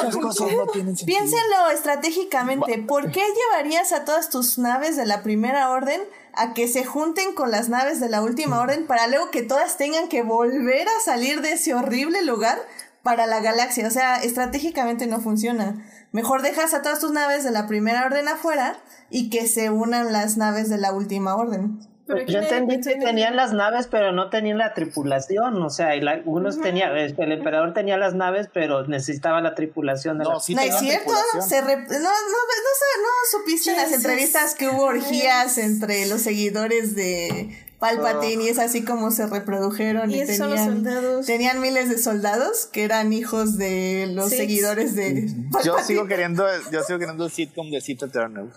piénsenlo 1.06 1.70
estratégicamente. 1.74 2.84
¿Por 2.86 3.10
qué 3.10 3.22
llevarías 3.22 3.94
a 3.94 4.04
todas 4.04 4.30
tus 4.30 4.58
naves 4.58 4.98
de 4.98 5.06
la 5.06 5.24
primera 5.24 5.70
orden 5.70 6.02
a 6.34 6.54
que 6.54 6.68
se 6.68 6.84
junten 6.84 7.34
con 7.34 7.52
las 7.52 7.70
naves 7.70 8.02
de 8.02 8.10
la 8.10 8.22
última 8.22 8.60
orden 8.60 8.86
para 8.86 9.08
luego 9.08 9.32
que 9.32 9.44
todas 9.44 9.78
tengan 9.78 10.10
que 10.10 10.24
volver 10.24 10.88
a 10.90 11.00
salir 11.00 11.42
de 11.42 11.54
ese 11.54 11.74
horrible 11.74 12.24
lugar 12.24 12.62
para 13.06 13.28
la 13.28 13.40
galaxia. 13.40 13.88
O 13.88 13.92
sea, 13.92 14.18
estratégicamente 14.18 15.06
no 15.06 15.22
funciona. 15.22 15.86
Mejor 16.12 16.42
dejas 16.42 16.74
a 16.74 16.82
todas 16.82 17.00
tus 17.00 17.12
naves 17.12 17.44
de 17.44 17.52
la 17.52 17.68
primera 17.68 18.04
orden 18.04 18.28
afuera 18.28 18.78
y 19.12 19.30
que 19.30 19.48
se 19.48 19.70
unan 19.70 20.12
las 20.12 20.38
naves 20.38 20.70
de 20.70 20.80
la 20.80 20.92
última 20.92 21.36
orden. 21.36 21.80
Pero 22.08 22.26
yo 22.26 22.40
entendí 22.40 22.82
que 22.82 22.96
tenían 22.96 23.36
las 23.36 23.54
naves, 23.54 23.88
pero 23.90 24.12
no 24.12 24.30
tenían 24.30 24.58
la 24.58 24.74
tripulación. 24.74 25.62
O 25.62 25.70
sea, 25.70 25.90
algunos 25.90 26.60
tenían, 26.60 26.98
este, 26.98 27.24
el 27.24 27.32
emperador 27.32 27.74
tenía 27.74 27.98
las 27.98 28.16
naves, 28.16 28.48
pero 28.52 28.88
necesitaba 28.88 29.40
la 29.42 29.54
tripulación 29.56 30.18
de 30.18 30.24
no, 30.24 30.34
la 30.34 30.40
sí 30.40 30.56
No 30.56 30.62
es 30.62 30.78
cierto, 30.80 31.12
se 31.48 31.62
no, 31.62 31.68
no, 31.68 31.78
no, 31.80 32.00
no, 32.00 33.10
supiste 33.32 33.72
en 33.72 33.78
las 33.78 33.92
entrevistas 33.92 34.56
que 34.56 34.68
hubo 34.68 34.84
orgías 34.84 35.58
entre 35.58 36.08
los 36.08 36.22
seguidores 36.22 36.96
de 36.96 37.56
Palpatine 37.80 38.44
y 38.44 38.48
es 38.48 38.60
así 38.60 38.84
como 38.84 39.12
se 39.12 39.28
reprodujeron 39.28 40.10
y, 40.10 40.26
tenían, 40.26 40.84
tenían 41.26 41.60
miles 41.60 41.90
de 41.90 41.98
soldados 41.98 42.68
que 42.72 42.84
eran 42.84 43.12
hijos 43.12 43.58
de 43.58 44.08
los 44.12 44.30
seguidores 44.30 44.96
de 44.96 45.30
Palpatine. 45.52 45.64
Yo 45.66 45.84
sigo 45.84 46.08
queriendo, 46.08 46.46
yo 46.72 46.84
sigo 46.84 47.00
queriendo 47.00 47.26
el 47.26 47.32
sitcom 47.32 47.70
de 47.70 47.82
Sith 47.82 48.04
Eternal. 48.04 48.50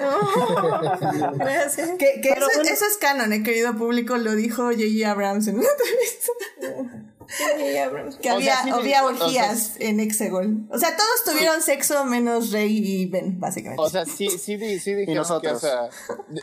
No, 0.00 1.32
gracias. 1.34 1.90
Que, 1.98 2.20
que 2.20 2.30
eso, 2.30 2.46
eso, 2.62 2.84
es 2.86 2.96
canon, 2.98 3.32
eh, 3.32 3.42
querido 3.42 3.76
público, 3.76 4.16
lo 4.16 4.34
dijo 4.34 4.64
J.J. 4.64 5.10
Abrams 5.10 5.46
en 5.48 5.58
una 5.58 5.68
entrevista. 5.68 7.11
Que 8.20 8.28
había, 8.28 8.60
había 8.60 9.04
orgías 9.04 9.76
en 9.80 10.00
Exegol. 10.00 10.66
O 10.70 10.78
sea, 10.78 10.96
todos 10.96 11.24
tuvieron 11.24 11.62
sexo 11.62 12.04
menos 12.04 12.50
Rey 12.50 12.78
y 12.84 13.06
Ben, 13.06 13.40
básicamente. 13.40 13.82
O 13.82 13.88
sea, 13.88 14.04
sí, 14.04 14.28
sí, 14.28 14.58
sí, 14.78 14.94
dijeron 14.94 15.14
nosotros. 15.14 15.60
Que, 15.60 15.66
o 15.66 15.70
sea, 15.70 15.88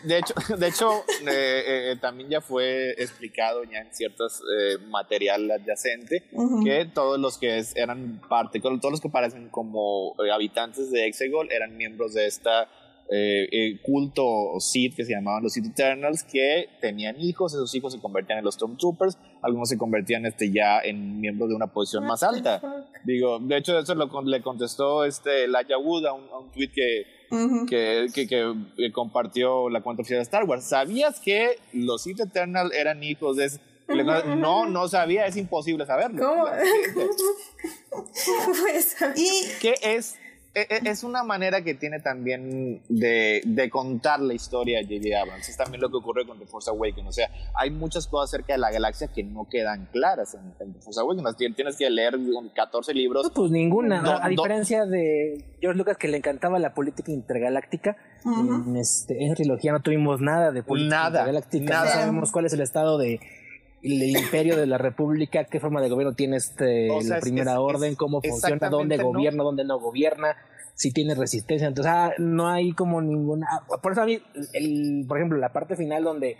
de, 0.04 0.18
hecho, 0.18 0.34
de 0.58 0.68
hecho 0.68 1.04
eh, 1.28 1.92
eh, 1.92 1.98
también 2.02 2.30
ya 2.30 2.42
fue 2.42 2.92
explicado 2.92 3.64
ya 3.64 3.80
en 3.80 3.94
ciertos 3.94 4.42
eh, 4.42 4.78
material 4.88 5.50
adyacente 5.52 6.24
que 6.64 6.90
todos 6.94 7.20
los 7.20 7.38
que 7.38 7.64
eran 7.76 8.22
parte, 8.28 8.60
todos 8.60 8.92
los 8.92 9.02
que 9.02 9.10
parecen 9.10 9.50
como 9.50 10.16
habitantes 10.34 10.92
de 10.92 11.08
Exegol 11.08 11.52
eran 11.52 11.78
miembros 11.78 12.14
de 12.14 12.28
esta 12.28 12.68
eh, 13.12 13.48
eh, 13.52 13.80
culto 13.82 14.60
Sith 14.60 14.96
que 14.96 15.04
se 15.04 15.14
llamaban 15.14 15.42
los 15.42 15.54
Sith 15.54 15.66
Eternals 15.66 16.24
que 16.24 16.70
tenían 16.80 17.20
hijos, 17.20 17.54
esos 17.54 17.74
hijos 17.74 17.94
se 17.94 18.00
convertían 18.00 18.38
en 18.38 18.46
los 18.46 18.54
Stormtroopers, 18.54 19.18
algunos 19.42 19.68
se 19.68 19.80
convertían 19.80 20.28
este, 20.28 20.52
ya 20.52 20.80
en 20.80 21.20
miembros 21.20 21.50
de 21.50 21.56
una 21.56 21.68
posición 21.68 22.06
más 22.06 22.22
alta. 22.22 22.62
Digo, 23.06 23.40
de 23.40 23.58
hecho 23.58 23.80
eso 23.80 23.96
lo, 23.96 24.22
le 24.22 24.44
contestó 24.44 25.06
este 25.06 25.48
Laia 25.48 25.80
Wood 25.80 26.06
a 26.06 26.14
un, 26.14 26.26
un 26.32 26.52
tweet 26.52 26.70
que, 26.70 27.08
que, 27.68 28.28
que, 28.28 28.92
compartió 28.92 29.70
la 29.70 29.82
cuenta 29.82 30.02
oficial 30.02 30.20
de 30.20 30.24
Star 30.24 30.44
Wars. 30.44 30.66
¿Sabías 30.66 31.20
que 31.20 31.58
los 31.74 32.04
Sith 32.04 32.20
Eternals 32.20 32.72
eran 32.76 33.04
hijos 33.04 33.38
de... 33.38 33.50
No, 34.38 34.68
no 34.68 34.88
sabía, 34.88 35.26
es 35.26 35.36
imposible 35.36 35.84
saberlo. 35.88 36.24
¿Cómo? 36.24 36.46
pues, 38.62 38.96
¿Y 39.16 39.48
qué 39.60 39.74
es 39.82 40.16
es 40.54 41.04
una 41.04 41.24
manera 41.24 41.64
que 41.64 41.76
tiene 41.76 42.00
también 42.00 42.82
de, 42.90 43.42
de 43.46 43.70
contar 43.70 44.20
la 44.20 44.34
historia 44.34 44.80
de 44.80 44.98
J.J. 44.98 45.22
Abrams. 45.22 45.48
Es 45.48 45.58
también 45.58 45.82
lo 45.82 45.90
que 45.90 45.98
ocurre 45.98 46.26
con 46.26 46.40
The 46.40 46.46
Force 46.48 46.70
Awakens. 46.70 47.08
O 47.08 47.12
sea, 47.12 47.30
hay 47.54 47.70
muchas 47.70 48.08
cosas 48.08 48.34
acerca 48.34 48.54
de 48.54 48.60
la 48.60 48.72
galaxia 48.72 49.08
que 49.08 49.24
no 49.24 49.48
quedan 49.48 49.88
claras 49.92 50.34
en, 50.34 50.74
The 50.74 50.82
Force 50.82 51.00
Awakens. 51.00 51.38
Tienes 51.56 51.78
que 51.78 51.90
leer 51.90 52.18
14 52.56 52.94
libros. 52.94 53.32
pues 53.34 53.52
ninguna. 53.52 54.24
a 54.24 54.28
diferencia 54.28 54.86
de 54.86 55.46
George 55.62 55.78
Lucas, 55.78 55.98
que 55.98 56.08
le 56.08 56.18
encantaba 56.18 56.58
la 56.60 56.74
política 56.74 57.12
intergaláctica, 57.12 57.96
en, 58.26 58.76
este, 58.76 59.24
en 59.24 59.34
trilogía 59.36 59.72
no 59.72 59.82
tuvimos 59.82 60.20
nada 60.20 60.52
de 60.52 60.64
política 60.64 61.08
intergaláctica. 61.08 61.84
No 61.84 61.90
sabemos 61.90 62.32
cuál 62.32 62.46
es 62.46 62.54
el 62.54 62.62
estado 62.62 62.98
de 62.98 63.20
el 63.82 64.04
imperio 64.04 64.58
de 64.58 64.68
la 64.68 64.78
república, 64.78 65.46
qué 65.46 65.60
forma 65.60 65.82
de 65.82 65.90
gobierno 65.90 66.14
tiene 66.14 66.38
este, 66.38 66.90
la 67.04 67.20
primera 67.20 67.60
orden, 67.62 67.96
cómo 67.96 68.22
funciona, 68.22 68.70
dónde 68.70 68.98
gobierna, 68.98 69.44
dónde 69.44 69.64
no 69.64 69.80
gobierna, 69.80 70.36
si 70.74 70.92
tiene 70.92 71.16
resistencia. 71.16 71.68
Entonces, 71.68 71.92
ah, 71.94 72.14
no 72.18 72.48
hay 72.50 72.74
como 72.74 73.02
ninguna. 73.02 73.48
Por 73.82 73.92
eso 73.92 74.02
a 74.02 74.06
mí, 74.06 74.22
el, 74.54 75.06
por 75.08 75.18
ejemplo, 75.18 75.38
la 75.38 75.54
parte 75.54 75.76
final 75.76 76.04
donde 76.04 76.38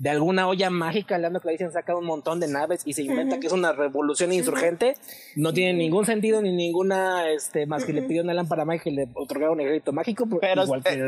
de 0.00 0.08
alguna 0.08 0.48
olla 0.48 0.70
mágica, 0.70 1.18
Lando 1.18 1.40
Calrissian 1.40 1.72
saca 1.72 1.94
un 1.94 2.06
montón 2.06 2.40
de 2.40 2.48
naves 2.48 2.80
y 2.86 2.94
se 2.94 3.02
inventa 3.02 3.38
que 3.38 3.48
es 3.48 3.52
una 3.52 3.72
revolución 3.72 4.32
insurgente, 4.32 4.96
no 5.36 5.52
tiene 5.52 5.74
ningún 5.74 6.06
sentido 6.06 6.40
ni 6.40 6.52
ninguna, 6.52 7.28
este, 7.28 7.66
más 7.66 7.84
que 7.84 7.92
le 7.92 8.00
pidió 8.00 8.22
una 8.22 8.32
lámpara 8.32 8.64
mágica 8.64 8.88
y 8.88 8.94
le 8.94 9.08
otorgaron 9.12 9.56
un 9.56 9.60
ejército 9.60 9.92
mágico. 9.92 10.26
Pero, 10.40 10.62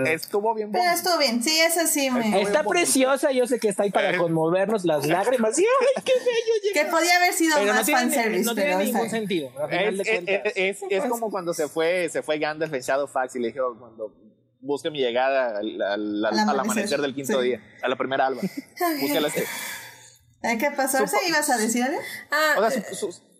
estuvo 0.05 0.55
bien. 0.55 0.70
Pero 0.73 0.90
estuvo 0.93 1.16
bien, 1.16 1.43
sí, 1.43 1.59
eso 1.59 1.86
sí 1.86 2.10
me... 2.10 2.43
Está 2.43 2.64
preciosa, 2.64 3.32
yo 3.32 3.47
sé 3.47 3.59
que 3.59 3.69
está 3.69 3.85
ahí 3.85 3.90
para 3.90 4.19
conmovernos 4.19 4.85
las 4.85 5.06
lágrimas. 5.06 5.56
¡Ay, 5.56 5.64
qué 6.05 6.12
bello! 6.12 6.52
Que 6.74 6.85
podía 6.86 7.16
haber 7.16 7.32
sido 7.35 7.56
más 7.64 7.89
no 7.89 7.97
fanservice. 7.97 8.44
No 8.44 8.55
tiene 8.55 8.77
ningún 8.77 9.09
sentido. 9.09 9.51
Es, 10.55 10.82
es, 10.89 11.05
como 11.05 11.31
cuando 11.31 11.52
se 11.55 11.69
fue, 11.69 12.09
se 12.09 12.23
fue 12.23 12.39
Gandalf 12.39 12.73
en 12.73 12.81
Shadowfax 12.81 13.36
y 13.36 13.40
le 13.40 13.48
dijo 13.48 13.77
cuando 13.78 14.12
busque 14.62 14.90
mi 14.90 15.01
llegada 15.01 15.59
al, 15.59 15.82
al, 15.82 16.24
al, 16.24 16.60
amanecer. 16.60 17.01
del 17.01 17.14
quinto 17.14 17.40
día, 17.40 17.60
a 17.82 17.89
la 17.89 17.97
primera 17.97 18.26
alba. 18.26 18.40
Búsquela 19.01 19.28
este. 19.28 19.44
¿Qué 20.59 20.70
pasó? 20.74 21.06
¿Se 21.06 21.28
ibas 21.28 21.51
a 21.51 21.59
decir 21.59 21.82
algo? 21.82 22.01
Ah, 22.30 22.68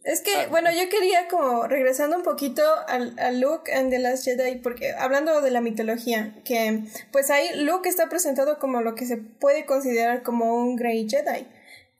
es 0.05 0.21
que, 0.21 0.35
ah. 0.35 0.47
bueno, 0.51 0.71
yo 0.73 0.89
quería 0.89 1.29
como, 1.29 1.67
regresando 1.67 2.17
un 2.17 2.23
poquito 2.23 2.63
al, 2.89 3.19
al 3.19 3.41
Luke 3.41 3.73
and 3.73 3.91
the 3.91 3.99
Last 3.99 4.25
Jedi, 4.25 4.57
porque 4.57 4.93
hablando 4.93 5.41
de 5.41 5.51
la 5.51 5.61
mitología, 5.61 6.35
que 6.45 6.85
pues 7.13 7.31
ahí 7.31 7.47
Luke 7.63 7.89
está 7.89 8.09
presentado 8.09 8.59
como 8.59 8.81
lo 8.81 8.95
que 8.95 9.07
se 9.07 9.17
puede 9.17 9.65
considerar 9.65 10.23
como 10.23 10.57
un 10.57 10.77
Grey 10.77 11.09
Jedi. 11.09 11.47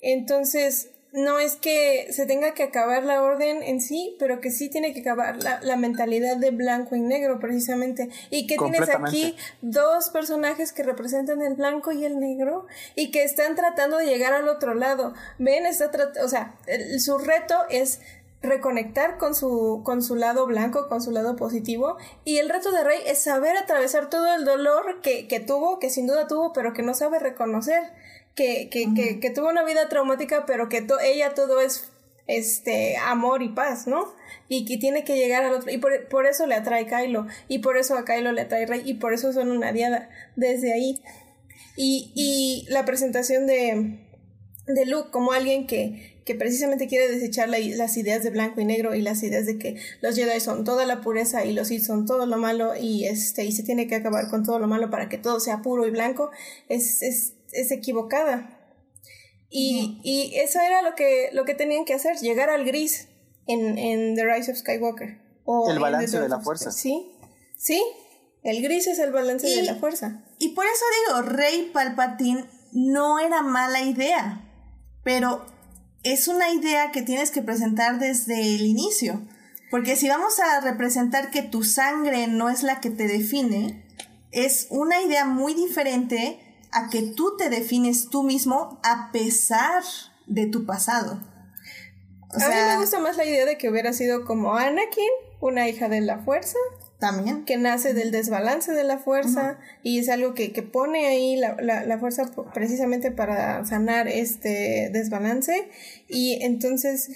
Entonces, 0.01 0.91
no 1.13 1.39
es 1.39 1.57
que 1.57 2.11
se 2.11 2.25
tenga 2.25 2.55
que 2.55 2.63
acabar 2.63 3.05
la 3.05 3.23
orden 3.23 3.63
en 3.63 3.81
sí, 3.81 4.17
pero 4.19 4.41
que 4.41 4.51
sí 4.51 4.71
tiene 4.71 4.95
que 4.95 5.01
acabar 5.01 5.37
la, 5.37 5.77
mentalidad 5.77 6.39
de 6.39 6.51
blanco 6.51 6.97
y 6.97 7.01
negro 7.01 7.39
precisamente. 7.39 8.09
Y 8.31 8.47
que 8.47 8.57
tienes 8.57 8.89
aquí 8.89 9.37
dos 9.61 10.09
personajes 10.09 10.73
que 10.73 10.83
representan 10.83 11.43
el 11.43 11.55
blanco 11.55 11.93
y 11.93 12.05
el 12.05 12.19
negro 12.19 12.67
y 12.95 13.11
que 13.11 13.25
están 13.25 13.57
tratando 13.57 13.99
de 13.99 14.07
llegar 14.07 14.33
al 14.33 14.49
otro 14.49 14.75
lado. 14.75 15.13
Ven, 15.39 15.67
está 15.67 15.91
o 16.25 16.29
sea, 16.29 16.55
su 16.99 17.19
reto 17.19 17.57
es 17.69 18.01
reconectar 18.41 19.19
con 19.19 19.35
su, 19.35 19.83
con 19.85 20.03
su 20.03 20.17
lado 20.17 20.47
blanco, 20.47 20.89
con 20.89 21.03
su 21.03 21.11
lado 21.11 21.37
positivo. 21.37 21.99
Y 22.25 22.39
el 22.39 22.49
reto 22.49 22.73
de 22.73 22.85
Rey 22.85 23.01
es 23.07 23.23
saber 23.23 23.57
atravesar 23.57 24.09
todo 24.09 24.35
el 24.35 24.45
dolor 24.45 25.01
que, 25.03 25.29
que 25.29 25.41
tuvo, 25.41 25.79
que 25.79 25.91
sin 25.91 26.07
duda 26.07 26.27
tuvo, 26.27 26.53
pero 26.55 26.73
que 26.73 26.83
no 26.83 26.95
sabe 26.95 27.19
reconocer 27.19 27.93
que, 28.35 28.69
que, 28.71 28.93
que, 28.95 29.21
que 29.21 29.31
tuvo 29.31 29.49
una 29.49 29.65
vida 29.65 29.89
traumática, 29.89 30.47
pero 30.47 30.69
que 30.69 30.87
ella 31.05 31.35
todo 31.35 31.61
es 31.61 31.93
este 32.27 32.97
amor 32.97 33.43
y 33.43 33.49
paz, 33.49 33.87
¿no? 33.87 34.15
Y 34.49 34.65
que 34.65 34.77
tiene 34.77 35.05
que 35.05 35.17
llegar 35.17 35.45
al 35.45 35.55
otro. 35.55 35.71
Y 35.71 35.79
por, 35.79 36.09
por, 36.09 36.27
eso 36.27 36.47
le 36.47 36.55
atrae 36.55 36.87
Kylo. 36.87 37.27
Y 37.49 37.59
por 37.59 37.77
eso 37.77 37.97
a 37.97 38.05
Kylo 38.05 38.33
le 38.33 38.43
atrae 38.43 38.67
Rey. 38.67 38.83
Y 38.85 38.95
por 38.95 39.13
eso 39.13 39.33
son 39.33 39.51
una 39.51 39.73
diada 39.73 40.09
desde 40.37 40.73
ahí. 40.73 41.01
Y, 41.77 42.13
y 42.15 42.67
la 42.71 42.85
presentación 42.85 43.47
de, 43.47 43.99
de 44.67 44.87
Luke 44.87 45.11
como 45.11 45.33
alguien 45.33 45.67
que, 45.67 46.21
que 46.25 46.35
precisamente 46.35 46.87
quiere 46.87 47.09
desechar 47.09 47.49
las 47.49 47.97
ideas 47.97 48.23
de 48.23 48.31
blanco 48.31 48.61
y 48.61 48.65
negro 48.65 48.95
y 48.95 49.03
las 49.03 49.23
ideas 49.23 49.47
de 49.47 49.59
que 49.59 49.77
los 50.01 50.15
Jedi 50.15 50.39
son 50.41 50.65
toda 50.65 50.87
la 50.87 51.01
pureza 51.01 51.45
y 51.45 51.53
los 51.53 51.69
Sith 51.69 51.83
son 51.83 52.07
todo 52.07 52.27
lo 52.27 52.37
malo 52.37 52.77
y 52.79 53.07
este 53.07 53.45
y 53.45 53.53
se 53.53 53.63
tiene 53.63 53.89
que 53.89 53.97
acabar 53.97 54.29
con 54.29 54.45
todo 54.45 54.59
lo 54.59 54.69
malo 54.69 54.91
para 54.91 55.09
que 55.09 55.19
todo 55.19 55.41
sea 55.41 55.63
puro 55.63 55.87
y 55.87 55.91
blanco 55.91 56.31
es, 56.69 57.03
es 57.03 57.33
es 57.53 57.71
equivocada. 57.71 58.59
Y, 59.49 60.01
y, 60.03 60.35
eso 60.41 60.61
era 60.61 60.83
lo 60.83 60.95
que, 60.95 61.29
lo 61.33 61.45
que 61.45 61.55
tenían 61.55 61.85
que 61.85 61.95
hacer, 61.95 62.17
llegar 62.17 62.49
al 62.49 62.65
gris 62.65 63.09
en, 63.47 63.79
en 63.79 64.15
The 64.17 64.25
Rise 64.25 64.51
of 64.51 64.59
Skywalker. 64.59 65.21
O 65.45 65.71
el 65.71 65.79
balance 65.79 66.19
de 66.19 66.29
la 66.29 66.41
fuerza. 66.41 66.71
Sí, 66.71 67.13
sí, 67.57 67.83
el 68.43 68.63
gris 68.63 68.87
es 68.87 68.99
el 68.99 69.13
balance 69.13 69.47
de 69.47 69.63
la 69.63 69.77
fuerza. 69.77 70.25
Y 70.39 70.51
por 70.51 70.65
eso 70.67 70.85
digo, 71.07 71.23
Rey 71.23 71.71
Palpatine 71.73 72.47
no 72.73 73.19
era 73.19 73.43
mala 73.43 73.83
idea, 73.83 74.49
pero 75.05 75.45
es 76.03 76.29
una 76.29 76.51
idea 76.53 76.91
que 76.91 77.03
tienes 77.03 77.31
que 77.31 77.43
presentar 77.43 77.99
desde 77.99 78.41
el 78.41 78.63
inicio. 78.63 79.21
Porque 79.71 79.97
si 79.97 80.09
vamos 80.09 80.39
a 80.41 80.61
representar 80.61 81.31
que 81.31 81.43
tu 81.43 81.63
sangre 81.63 82.27
no 82.27 82.51
es 82.51 82.63
la 82.63 82.81
que 82.81 82.91
te 82.91 83.07
define, 83.07 83.85
es 84.31 84.67
una 84.71 85.01
idea 85.03 85.25
muy 85.25 85.55
diferente 85.55 86.41
a 86.73 86.89
que 86.89 87.03
tú 87.03 87.37
te 87.37 87.51
defines 87.51 88.09
tú 88.09 88.23
mismo 88.23 88.81
a 88.83 89.11
pesar 89.13 89.83
de 90.27 90.47
tu 90.47 90.65
pasado. 90.67 91.21
a 92.31 92.49
mí 92.49 92.55
me 92.55 92.79
gusta 92.79 92.99
más 92.99 93.17
la 93.17 93.25
idea 93.25 93.45
de 93.45 93.59
que 93.59 93.69
hubiera 93.69 93.93
sido 93.93 94.25
como 94.25 94.57
Anakin, 94.57 95.11
una 95.41 95.69
hija 95.69 95.89
de 95.89 96.01
la 96.01 96.19
fuerza. 96.19 96.59
También. 96.99 97.45
Que 97.45 97.57
nace 97.57 97.95
del 97.95 98.13
desbalance 98.13 98.73
de 98.73 98.85
la 98.85 98.97
fuerza 98.97 99.59
y 99.83 99.99
es 99.99 100.09
algo 100.09 100.35
que, 100.35 100.53
que 100.53 100.63
pone 100.63 101.07
ahí 101.09 101.35
la, 101.35 101.57
la, 101.61 101.85
la, 101.85 101.99
fuerza 101.99 102.31
precisamente 102.55 103.11
para 103.11 103.65
sanar 103.65 104.07
este 104.07 104.89
desbalance. 104.93 105.69
Y 106.07 106.39
entonces, 106.45 107.11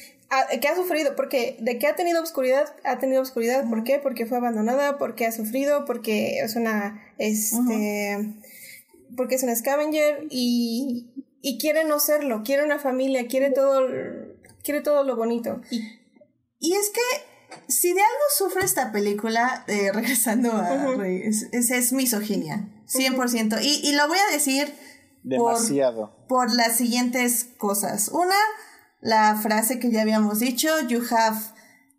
¿qué 0.61 0.67
ha 0.67 0.75
sufrido? 0.75 1.15
Porque 1.15 1.57
de 1.61 1.79
que 1.79 1.87
ha 1.87 1.95
tenido 1.95 2.21
oscuridad, 2.21 2.75
ha 2.83 2.99
tenido 2.99 3.23
oscuridad. 3.23 3.65
¿Por 3.69 3.85
qué? 3.85 4.01
Porque 4.01 4.27
fue 4.27 4.39
abandonada, 4.39 4.99
porque 4.99 5.25
ha 5.25 5.31
sufrido, 5.31 5.85
porque 5.85 6.41
es 6.41 6.57
una, 6.57 7.01
este, 7.19 8.35
porque 9.17 9.37
es 9.37 9.43
un 9.43 9.55
scavenger 9.55 10.27
y, 10.31 11.13
y 11.43 11.59
quiere 11.59 11.85
no 11.85 11.99
serlo, 12.01 12.43
quiere 12.45 12.65
una 12.65 12.79
familia, 12.79 13.27
quiere 13.27 13.51
todo, 13.51 13.87
quiere 14.63 14.81
todo 14.81 15.05
lo 15.05 15.17
bonito. 15.17 15.61
Y, 15.71 15.83
y 16.59 16.75
es 16.75 16.91
que 16.91 17.01
si 17.69 17.93
de 17.93 18.01
algo 18.01 18.25
sufre 18.37 18.65
esta 18.65 18.93
película, 18.93 19.65
eh, 19.69 19.91
regresando 19.95 20.53
a 20.53 20.95
Rey, 20.97 21.23
es, 21.25 21.49
es, 21.53 21.93
misoginia, 21.93 22.69
100%. 22.89 23.61
y, 23.63 23.89
y 23.89 23.93
lo 23.93 24.09
voy 24.09 24.19
a 24.19 24.33
decir 24.33 24.73
Demasiado. 25.27 26.15
Por, 26.29 26.47
por 26.47 26.55
las 26.55 26.77
siguientes 26.77 27.49
cosas. 27.59 28.09
Una, 28.13 28.37
la 29.01 29.35
frase 29.35 29.81
que 29.81 29.91
ya 29.91 30.03
habíamos 30.03 30.39
dicho, 30.39 30.69
you 30.89 31.03
have, 31.11 31.37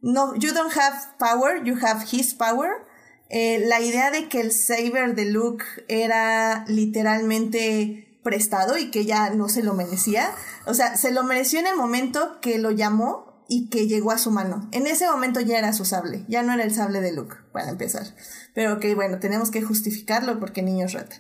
no, 0.02 0.34
you 0.36 0.54
don't 0.54 0.72
have 0.78 0.98
power, 1.20 1.62
you 1.64 1.76
have 1.82 2.06
his 2.10 2.34
power. 2.34 2.87
Eh, 3.30 3.64
la 3.66 3.82
idea 3.82 4.12
de 4.12 4.30
que 4.30 4.40
el 4.40 4.52
saber 4.52 5.16
de 5.16 5.26
Luke 5.26 5.66
era 5.88 6.66
literalmente 6.68 8.20
prestado 8.24 8.78
y 8.78 8.92
que 8.92 9.06
ya 9.06 9.30
no 9.32 9.50
se 9.50 9.64
lo 9.64 9.74
merecía. 9.74 10.32
O 10.66 10.74
sea, 10.74 10.96
se 10.96 11.12
lo 11.12 11.24
mereció 11.24 11.60
en 11.60 11.68
el 11.68 11.76
momento 11.76 12.40
que 12.42 12.58
lo 12.58 12.72
llamó 12.72 13.46
y 13.50 13.70
que 13.70 13.88
llegó 13.88 14.12
a 14.12 14.18
su 14.18 14.32
mano. 14.32 14.68
En 14.72 14.88
ese 14.88 15.10
momento 15.10 15.40
ya 15.40 15.58
era 15.58 15.74
su 15.74 15.86
sable, 15.86 16.26
ya 16.28 16.44
no 16.44 16.54
era 16.54 16.64
el 16.64 16.74
sable 16.74 17.02
de 17.02 17.14
Luke, 17.14 17.36
para 17.52 17.70
empezar. 17.70 18.06
Pero 18.54 18.80
que 18.80 18.96
bueno, 18.96 19.20
tenemos 19.20 19.52
que 19.52 19.62
justificarlo 19.62 20.40
porque 20.40 20.62
niño 20.62 20.86
es 20.86 20.94
rata. 20.94 21.18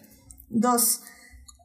Dos, 0.49 1.01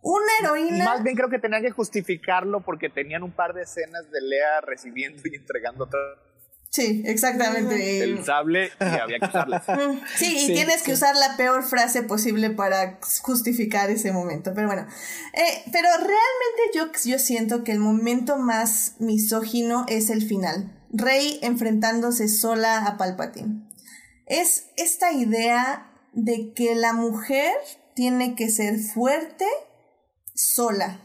una 0.03 0.33
heroína. 0.41 0.85
Más 0.85 1.03
bien 1.03 1.17
creo 1.17 1.31
que 1.31 1.39
tenían 1.39 1.63
que 1.63 1.71
justificarlo 1.71 2.61
porque 2.61 2.89
tenían 2.89 3.23
un 3.23 3.33
par 3.33 3.55
de 3.55 3.63
escenas 3.63 4.11
de 4.11 4.21
Lea 4.21 4.61
recibiendo 4.61 5.23
y 5.25 5.35
entregando 5.35 5.87
todo 5.87 6.32
Sí, 6.73 7.03
exactamente. 7.05 8.03
El 8.03 8.25
sable 8.25 8.71
y 8.81 8.85
había 8.85 9.19
que. 9.19 9.27
Sí, 10.17 10.37
y 10.39 10.55
tienes 10.55 10.83
que 10.83 10.95
usar 10.95 11.15
la 11.17 11.37
peor 11.37 11.63
frase 11.65 12.03
posible 12.03 12.49
para 12.49 12.99
justificar 13.21 13.91
ese 13.91 14.11
momento. 14.11 14.53
Pero 14.55 14.69
bueno, 14.69 14.87
eh, 15.35 15.63
pero 15.71 15.89
realmente 15.99 16.63
yo, 16.75 16.91
yo 17.05 17.19
siento 17.19 17.63
que 17.63 17.73
el 17.73 17.79
momento 17.79 18.39
más 18.39 18.95
misógino 19.01 19.85
es 19.87 20.09
el 20.09 20.27
final. 20.27 20.73
Rey 20.91 21.39
enfrentándose 21.43 22.27
sola 22.29 22.87
a 22.87 22.97
Palpatine. 22.97 23.69
Es 24.25 24.71
esta 24.79 25.13
idea 25.13 25.93
de 26.15 26.55
que 26.55 26.75
la 26.75 26.95
mujer 26.95 27.53
tiene 27.95 28.35
que 28.35 28.49
ser 28.49 28.79
fuerte 28.79 29.47
sola 30.35 31.01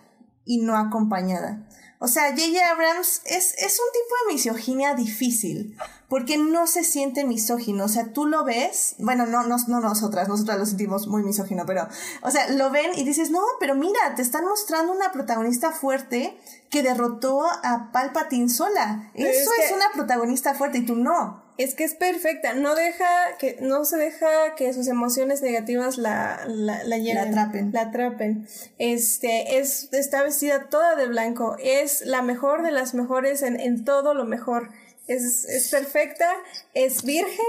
y 0.45 0.61
no 0.61 0.77
acompañada. 0.77 1.66
O 1.99 2.07
sea, 2.07 2.30
J.J. 2.30 2.60
Abrams 2.69 3.22
es, 3.26 3.56
es 3.57 3.80
un 3.80 3.86
tipo 3.91 4.15
de 4.28 4.34
misoginia 4.34 4.94
difícil, 4.94 5.76
porque 6.07 6.38
no 6.38 6.68
se 6.68 6.84
siente 6.84 7.26
misógino. 7.26 7.86
O 7.86 7.88
sea, 7.88 8.14
tú 8.14 8.28
lo 8.28 8.44
ves, 8.44 8.95
bueno, 8.99 9.26
no, 9.26 9.44
no, 9.44 9.57
no 9.68 9.80
nosotras, 9.80 10.28
nosotras 10.28 10.60
lo 10.60 10.65
sentimos 10.68 11.07
muy 11.07 11.24
misógino, 11.24 11.65
pero, 11.65 11.88
o 12.22 12.30
sea, 12.30 12.49
lo 12.52 12.69
ven 12.69 12.91
y 12.95 13.03
dices, 13.03 13.32
no, 13.32 13.41
pero 13.60 13.74
mira, 13.74 14.14
te 14.15 14.22
están 14.22 14.45
mostrando 14.45 14.94
una 14.94 15.11
protagonista 15.11 15.72
fuerte 15.72 16.38
que 16.69 16.84
derrotó 16.84 17.44
a 17.45 17.90
Palpatine 17.91 18.49
sola. 18.49 19.11
Eso 19.15 19.49
es, 19.60 19.65
es 19.65 19.72
una 19.72 19.86
protagonista 19.94 20.53
fuerte 20.53 20.78
y 20.80 20.86
tú 20.86 20.95
no 20.95 21.47
es 21.57 21.73
que 21.73 21.84
es 21.84 21.95
perfecta, 21.95 22.53
no 22.53 22.75
deja 22.75 23.07
que, 23.39 23.57
no 23.61 23.84
se 23.84 23.97
deja 23.97 24.55
que 24.55 24.71
sus 24.73 24.88
emociones 24.88 25.41
negativas 25.41 25.97
la, 25.97 26.43
la, 26.47 26.84
la, 26.84 26.97
la 26.97 27.21
atrapen. 27.23 27.71
La 27.73 27.81
atrapen. 27.81 28.47
Este, 28.77 29.57
es, 29.57 29.89
está 29.91 30.21
vestida 30.21 30.69
toda 30.69 30.95
de 30.95 31.07
blanco, 31.07 31.57
es 31.59 32.05
la 32.05 32.21
mejor 32.21 32.61
de 32.61 32.71
las 32.71 32.93
mejores 32.93 33.41
en, 33.41 33.59
en 33.59 33.85
todo 33.85 34.13
lo 34.13 34.25
mejor. 34.25 34.69
Es, 35.07 35.45
es 35.45 35.69
perfecta, 35.69 36.29
es 36.73 37.03
virgen 37.03 37.45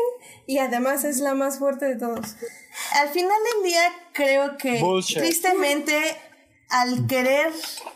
y 0.46 0.58
además 0.58 1.04
es 1.04 1.18
la 1.18 1.34
más 1.34 1.58
fuerte 1.58 1.86
de 1.86 1.96
todos. 1.96 2.36
Al 2.94 3.08
final 3.08 3.36
del 3.52 3.70
día 3.70 3.82
creo 4.12 4.56
que 4.56 4.80
tristemente 5.14 5.92
al 6.70 7.06
querer 7.08 7.52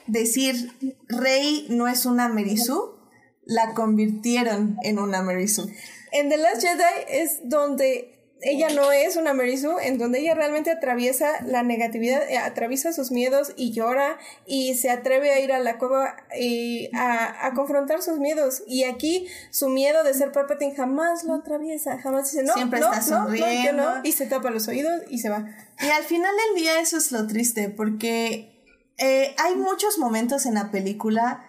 decir 0.09 0.73
Rey 1.07 1.67
no 1.71 1.87
es 1.87 2.07
una 2.07 2.29
Merisú, 2.29 2.97
la 3.45 3.73
convirtieron 3.75 4.77
en 4.83 4.99
una 4.99 5.23
Merisú 5.23 5.71
en 6.13 6.29
The 6.29 6.37
Last 6.37 6.63
Jedi 6.63 7.05
es 7.09 7.49
donde 7.49 8.13
ella 8.43 8.71
no 8.71 8.91
es 8.91 9.17
una 9.17 9.35
Mary 9.35 9.61
en 9.83 9.99
donde 9.99 10.19
ella 10.19 10.35
realmente 10.35 10.71
atraviesa 10.71 11.45
la 11.47 11.63
negatividad, 11.63 12.29
eh, 12.29 12.39
atraviesa 12.39 12.93
sus 12.93 13.13
miedos 13.13 13.53
y 13.57 13.73
llora 13.73 14.19
y 14.47 14.75
se 14.75 14.91
atreve 14.91 15.33
a 15.33 15.41
ir 15.41 15.53
a 15.53 15.61
la 15.61 15.79
cueva 15.79 16.17
y 16.37 16.91
a, 16.95 17.53
confrontar 17.55 18.03
sus 18.03 18.19
miedos. 18.19 18.63
Y 18.67 18.85
aquí 18.85 19.29
su 19.51 19.69
miedo 19.69 20.03
de 20.03 20.13
ser 20.15 20.33
Palpatine 20.33 20.75
jamás 20.75 21.23
lo 21.25 21.35
atraviesa, 21.35 22.01
jamás 22.01 22.33
dice 22.33 22.43
no, 22.43 22.55
Siempre 22.55 22.81
no, 22.81 22.93
está 22.93 23.03
sonriendo. 23.03 23.83
no, 23.83 24.01
y 24.03 24.13
se 24.13 24.27
tapa 24.27 24.51
los 24.51 24.67
oídos 24.67 25.03
y 25.09 25.19
se 25.19 25.29
va. 25.29 25.47
Y 25.81 25.89
al 25.91 26.03
final 26.03 26.33
del 26.49 26.63
día 26.63 26.81
eso 26.81 26.97
es 26.97 27.13
lo 27.13 27.27
triste, 27.27 27.69
porque 27.69 28.53
eh, 28.99 29.35
hay 29.39 29.55
muchos 29.55 29.99
momentos 29.99 30.47
en 30.47 30.55
la 30.55 30.71
película 30.71 31.47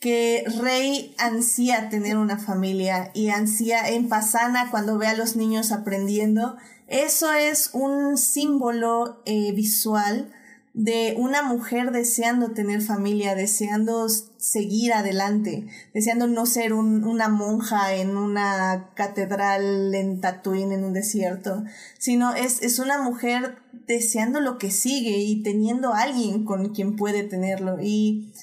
que 0.00 0.44
Rey 0.60 1.14
ansía 1.18 1.88
tener 1.88 2.16
una 2.18 2.38
familia 2.38 3.10
y 3.14 3.30
ansía 3.30 3.88
en 3.88 4.08
Pasana 4.08 4.70
cuando 4.70 4.98
ve 4.98 5.06
a 5.06 5.16
los 5.16 5.36
niños 5.36 5.72
aprendiendo. 5.72 6.56
Eso 6.86 7.32
es 7.32 7.70
un 7.72 8.18
símbolo 8.18 9.22
eh, 9.24 9.52
visual 9.52 10.32
de 10.76 11.14
una 11.16 11.42
mujer 11.42 11.90
deseando 11.90 12.50
tener 12.50 12.82
familia, 12.82 13.34
deseando 13.34 14.10
seguir 14.36 14.92
adelante, 14.92 15.66
deseando 15.94 16.26
no 16.26 16.44
ser 16.44 16.74
una 16.74 17.30
monja 17.30 17.94
en 17.94 18.18
una 18.18 18.90
catedral 18.94 19.94
en 19.94 20.20
Tatooine, 20.20 20.72
en 20.72 20.84
un 20.84 20.92
desierto, 20.92 21.64
sino 21.98 22.34
es, 22.34 22.60
es 22.60 22.78
una 22.78 23.00
mujer 23.00 23.56
deseando 23.86 24.40
lo 24.40 24.58
que 24.58 24.70
sigue 24.70 25.16
y 25.16 25.42
teniendo 25.42 25.94
alguien 25.94 26.44
con 26.44 26.74
quien 26.74 26.96
puede 26.96 27.22
tenerlo. 27.22 27.78
Y 27.80 28.34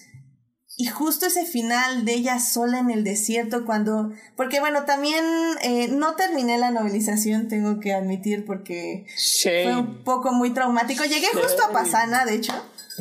y 0.84 0.88
justo 0.88 1.28
ese 1.28 1.46
final 1.46 2.04
de 2.04 2.14
ella 2.14 2.42
sola 2.42 2.80
en 2.80 2.92
el 2.92 3.06
desierto 3.06 3.66
cuando... 3.66 4.12
Porque 4.36 4.60
bueno, 4.60 4.84
también 4.84 5.24
eh, 5.62 5.88
no 5.88 6.16
terminé 6.16 6.58
la 6.58 6.72
novelización, 6.72 7.48
tengo 7.48 7.80
que 7.80 7.94
admitir, 7.94 8.44
porque 8.46 9.06
fue 9.42 9.78
un 9.78 10.04
poco 10.04 10.34
muy 10.34 10.54
traumático. 10.54 11.06
Llegué 11.06 11.28
justo 11.28 11.64
a 11.64 11.72
Pasana, 11.72 12.26
de 12.26 12.34
hecho. 12.34 12.52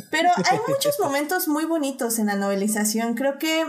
Pero 0.09 0.29
hay 0.49 0.59
muchos 0.69 0.97
momentos 0.97 1.49
muy 1.49 1.65
bonitos 1.65 2.19
en 2.19 2.27
la 2.27 2.35
novelización. 2.35 3.15
Creo 3.15 3.37
que 3.37 3.65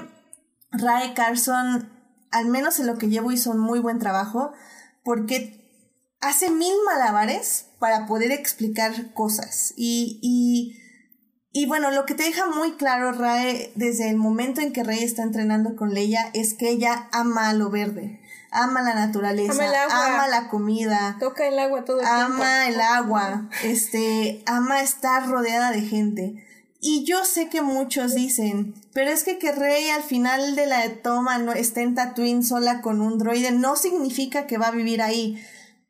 Rae 0.70 1.12
Carson, 1.14 1.90
al 2.30 2.46
menos 2.46 2.78
en 2.78 2.86
lo 2.86 2.98
que 2.98 3.08
llevo, 3.08 3.32
hizo 3.32 3.50
un 3.50 3.58
muy 3.58 3.80
buen 3.80 3.98
trabajo, 3.98 4.52
porque 5.02 5.60
hace 6.20 6.50
mil 6.50 6.74
malabares 6.86 7.66
para 7.80 8.06
poder 8.06 8.30
explicar 8.30 9.12
cosas. 9.12 9.74
Y... 9.76 10.20
y 10.22 10.83
y 11.56 11.66
bueno, 11.66 11.92
lo 11.92 12.04
que 12.04 12.14
te 12.14 12.24
deja 12.24 12.48
muy 12.48 12.72
claro, 12.72 13.12
Rae, 13.12 13.70
desde 13.76 14.10
el 14.10 14.16
momento 14.16 14.60
en 14.60 14.72
que 14.72 14.82
Rey 14.82 15.04
está 15.04 15.22
entrenando 15.22 15.76
con 15.76 15.94
Leia, 15.94 16.28
es 16.34 16.52
que 16.52 16.68
ella 16.68 17.08
ama 17.12 17.52
lo 17.52 17.70
verde, 17.70 18.20
ama 18.50 18.82
la 18.82 18.92
naturaleza, 18.92 19.64
ama, 19.88 20.26
la 20.26 20.48
comida, 20.48 21.16
toca 21.20 21.46
el 21.46 21.56
agua 21.60 21.84
todo 21.84 22.00
el 22.00 22.06
ama 22.06 22.66
el 22.66 22.80
agua, 22.80 23.48
este, 23.62 24.42
ama 24.46 24.82
estar 24.82 25.28
rodeada 25.28 25.70
de 25.70 25.82
gente. 25.82 26.44
Y 26.80 27.04
yo 27.04 27.24
sé 27.24 27.48
que 27.48 27.62
muchos 27.62 28.16
dicen, 28.16 28.74
pero 28.92 29.12
es 29.12 29.22
que 29.22 29.38
que 29.38 29.52
Rey 29.52 29.90
al 29.90 30.02
final 30.02 30.56
de 30.56 30.66
la 30.66 30.82
toma 31.04 31.38
no 31.38 31.52
esté 31.52 31.82
en 31.82 31.94
Tatooine 31.94 32.42
sola 32.42 32.80
con 32.82 33.00
un 33.00 33.16
droide 33.16 33.52
no 33.52 33.76
significa 33.76 34.48
que 34.48 34.58
va 34.58 34.66
a 34.66 34.72
vivir 34.72 35.02
ahí. 35.02 35.40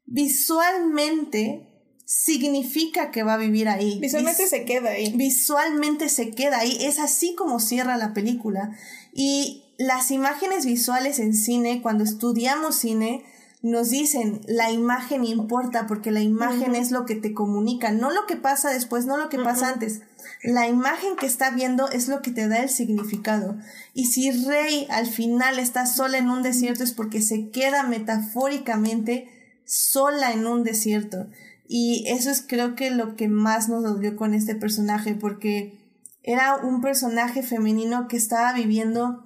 Visualmente, 0.04 1.73
significa 2.04 3.10
que 3.10 3.22
va 3.22 3.34
a 3.34 3.38
vivir 3.38 3.68
ahí. 3.68 3.98
Visualmente 4.00 4.46
se 4.46 4.64
queda 4.64 4.90
ahí. 4.90 5.12
Visualmente 5.16 6.08
se 6.08 6.30
queda 6.30 6.58
ahí. 6.58 6.76
Es 6.80 6.98
así 6.98 7.34
como 7.34 7.60
cierra 7.60 7.96
la 7.96 8.12
película. 8.12 8.76
Y 9.12 9.64
las 9.78 10.10
imágenes 10.10 10.66
visuales 10.66 11.18
en 11.18 11.34
cine, 11.34 11.82
cuando 11.82 12.04
estudiamos 12.04 12.76
cine, 12.76 13.24
nos 13.62 13.88
dicen, 13.88 14.42
la 14.46 14.70
imagen 14.70 15.24
importa 15.24 15.86
porque 15.86 16.10
la 16.10 16.20
imagen 16.20 16.74
es 16.74 16.90
lo 16.90 17.06
que 17.06 17.14
te 17.14 17.32
comunica, 17.32 17.92
no 17.92 18.10
lo 18.10 18.26
que 18.26 18.36
pasa 18.36 18.70
después, 18.70 19.06
no 19.06 19.16
lo 19.16 19.30
que 19.30 19.38
pasa 19.38 19.70
antes. 19.70 20.02
La 20.42 20.68
imagen 20.68 21.16
que 21.16 21.24
está 21.24 21.50
viendo 21.50 21.88
es 21.88 22.08
lo 22.08 22.20
que 22.20 22.30
te 22.30 22.46
da 22.46 22.58
el 22.58 22.68
significado. 22.68 23.56
Y 23.94 24.06
si 24.06 24.30
Rey 24.30 24.86
al 24.90 25.06
final 25.06 25.58
está 25.58 25.86
sola 25.86 26.18
en 26.18 26.28
un 26.28 26.42
desierto 26.42 26.84
es 26.84 26.92
porque 26.92 27.22
se 27.22 27.48
queda 27.48 27.84
metafóricamente 27.84 29.30
sola 29.64 30.32
en 30.32 30.46
un 30.46 30.62
desierto. 30.62 31.26
Y 31.66 32.04
eso 32.08 32.30
es 32.30 32.44
creo 32.46 32.74
que 32.74 32.90
lo 32.90 33.16
que 33.16 33.28
más 33.28 33.68
nos 33.68 33.82
dolió 33.82 34.16
con 34.16 34.34
este 34.34 34.54
personaje, 34.54 35.14
porque 35.14 35.78
era 36.22 36.56
un 36.56 36.80
personaje 36.80 37.42
femenino 37.42 38.08
que 38.08 38.16
estaba 38.16 38.52
viviendo 38.52 39.24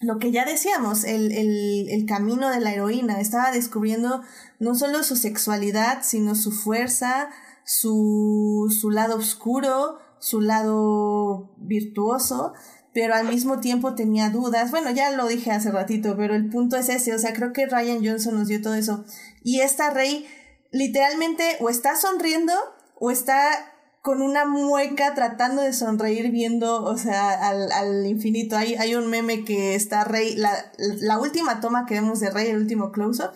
lo 0.00 0.18
que 0.18 0.32
ya 0.32 0.44
decíamos, 0.44 1.04
el, 1.04 1.30
el, 1.30 1.88
el, 1.88 2.06
camino 2.06 2.50
de 2.50 2.58
la 2.58 2.72
heroína. 2.72 3.20
Estaba 3.20 3.52
descubriendo 3.52 4.22
no 4.58 4.74
solo 4.74 5.04
su 5.04 5.14
sexualidad, 5.14 6.00
sino 6.02 6.34
su 6.34 6.50
fuerza, 6.50 7.30
su, 7.64 8.66
su 8.80 8.90
lado 8.90 9.16
oscuro, 9.16 9.98
su 10.18 10.40
lado 10.40 11.54
virtuoso, 11.56 12.52
pero 12.92 13.14
al 13.14 13.28
mismo 13.28 13.60
tiempo 13.60 13.94
tenía 13.94 14.30
dudas. 14.30 14.72
Bueno, 14.72 14.90
ya 14.90 15.10
lo 15.12 15.28
dije 15.28 15.52
hace 15.52 15.70
ratito, 15.70 16.16
pero 16.16 16.34
el 16.34 16.50
punto 16.50 16.76
es 16.76 16.88
ese. 16.88 17.14
O 17.14 17.18
sea, 17.18 17.32
creo 17.32 17.52
que 17.52 17.66
Ryan 17.66 18.04
Johnson 18.04 18.34
nos 18.34 18.48
dio 18.48 18.60
todo 18.60 18.74
eso. 18.74 19.04
Y 19.44 19.60
esta 19.60 19.90
Rey 19.90 20.26
literalmente 20.72 21.56
o 21.60 21.70
está 21.70 21.94
sonriendo 21.96 22.52
o 22.98 23.10
está 23.10 23.68
con 24.02 24.20
una 24.20 24.44
mueca 24.44 25.14
tratando 25.14 25.62
de 25.62 25.72
sonreír 25.72 26.32
viendo, 26.32 26.82
o 26.82 26.98
sea, 26.98 27.48
al, 27.48 27.70
al 27.70 28.04
infinito. 28.06 28.56
Hay, 28.56 28.74
hay 28.74 28.96
un 28.96 29.08
meme 29.08 29.44
que 29.44 29.76
está 29.76 30.02
Rey, 30.02 30.34
la, 30.34 30.72
la 30.76 31.20
última 31.20 31.60
toma 31.60 31.86
que 31.86 31.94
vemos 31.94 32.18
de 32.18 32.30
Rey, 32.30 32.48
el 32.48 32.56
último 32.56 32.90
close-up, 32.90 33.30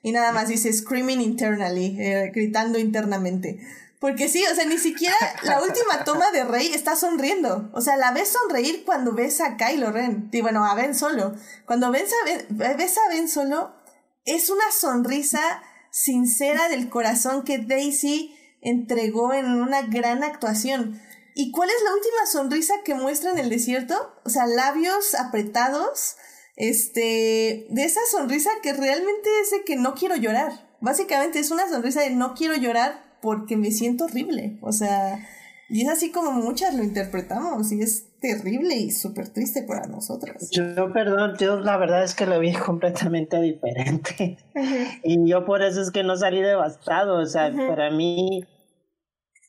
y 0.00 0.12
nada 0.12 0.30
más 0.30 0.46
dice 0.46 0.72
screaming 0.72 1.20
internally, 1.20 1.96
eh, 2.00 2.30
gritando 2.32 2.78
internamente. 2.78 3.58
Porque 3.98 4.28
sí, 4.28 4.44
o 4.50 4.54
sea, 4.54 4.64
ni 4.64 4.78
siquiera 4.78 5.14
la 5.44 5.62
última 5.62 6.04
toma 6.04 6.30
de 6.32 6.44
Rey 6.44 6.72
está 6.74 6.96
sonriendo. 6.96 7.70
O 7.72 7.80
sea, 7.80 7.96
la 7.96 8.10
ves 8.10 8.30
sonreír 8.30 8.84
cuando 8.84 9.12
ves 9.12 9.40
a 9.40 9.56
Kylo 9.56 9.92
Ren. 9.92 10.28
Y 10.32 10.40
bueno, 10.40 10.64
a 10.64 10.74
Ben 10.74 10.96
Solo. 10.96 11.36
Cuando 11.66 11.92
ves 11.92 12.10
a 12.12 12.24
Ben, 12.24 12.46
ves 12.50 12.98
a 12.98 13.08
Ben 13.10 13.28
Solo, 13.28 13.72
es 14.24 14.50
una 14.50 14.72
sonrisa 14.72 15.40
sincera 15.92 16.68
del 16.68 16.88
corazón 16.88 17.44
que 17.44 17.58
Daisy 17.58 18.34
entregó 18.60 19.32
en 19.32 19.46
una 19.46 19.82
gran 19.82 20.24
actuación. 20.24 21.00
¿Y 21.34 21.52
cuál 21.52 21.68
es 21.68 21.82
la 21.84 21.94
última 21.94 22.26
sonrisa 22.26 22.74
que 22.84 22.94
muestra 22.94 23.30
en 23.30 23.38
el 23.38 23.50
desierto? 23.50 23.94
O 24.24 24.30
sea, 24.30 24.46
labios 24.46 25.14
apretados, 25.14 26.16
este, 26.56 27.66
de 27.70 27.84
esa 27.84 28.00
sonrisa 28.10 28.50
que 28.62 28.72
realmente 28.72 29.28
es 29.42 29.50
de 29.50 29.64
que 29.64 29.76
no 29.76 29.94
quiero 29.94 30.16
llorar. 30.16 30.68
Básicamente 30.80 31.38
es 31.38 31.50
una 31.50 31.68
sonrisa 31.68 32.00
de 32.00 32.10
no 32.10 32.34
quiero 32.34 32.56
llorar 32.56 33.18
porque 33.22 33.56
me 33.56 33.70
siento 33.70 34.06
horrible. 34.06 34.58
O 34.62 34.72
sea, 34.72 35.26
y 35.68 35.82
es 35.82 35.88
así 35.88 36.10
como 36.10 36.32
muchas 36.32 36.74
lo 36.74 36.82
interpretamos 36.82 37.70
y 37.72 37.82
es 37.82 38.06
terrible 38.22 38.76
y 38.76 38.90
súper 38.92 39.28
triste 39.28 39.64
para 39.64 39.86
nosotros. 39.88 40.48
Yo, 40.52 40.92
perdón, 40.92 41.36
yo 41.38 41.58
la 41.58 41.76
verdad 41.76 42.04
es 42.04 42.14
que 42.14 42.24
lo 42.24 42.38
vi 42.38 42.52
completamente 42.66 43.40
diferente. 43.40 44.38
Y 45.02 45.28
yo 45.28 45.44
por 45.44 45.62
eso 45.62 45.82
es 45.82 45.90
que 45.90 46.04
no 46.04 46.16
salí 46.16 46.40
devastado. 46.40 47.20
O 47.20 47.26
sea, 47.26 47.52
para 47.52 47.90
mí, 47.90 48.44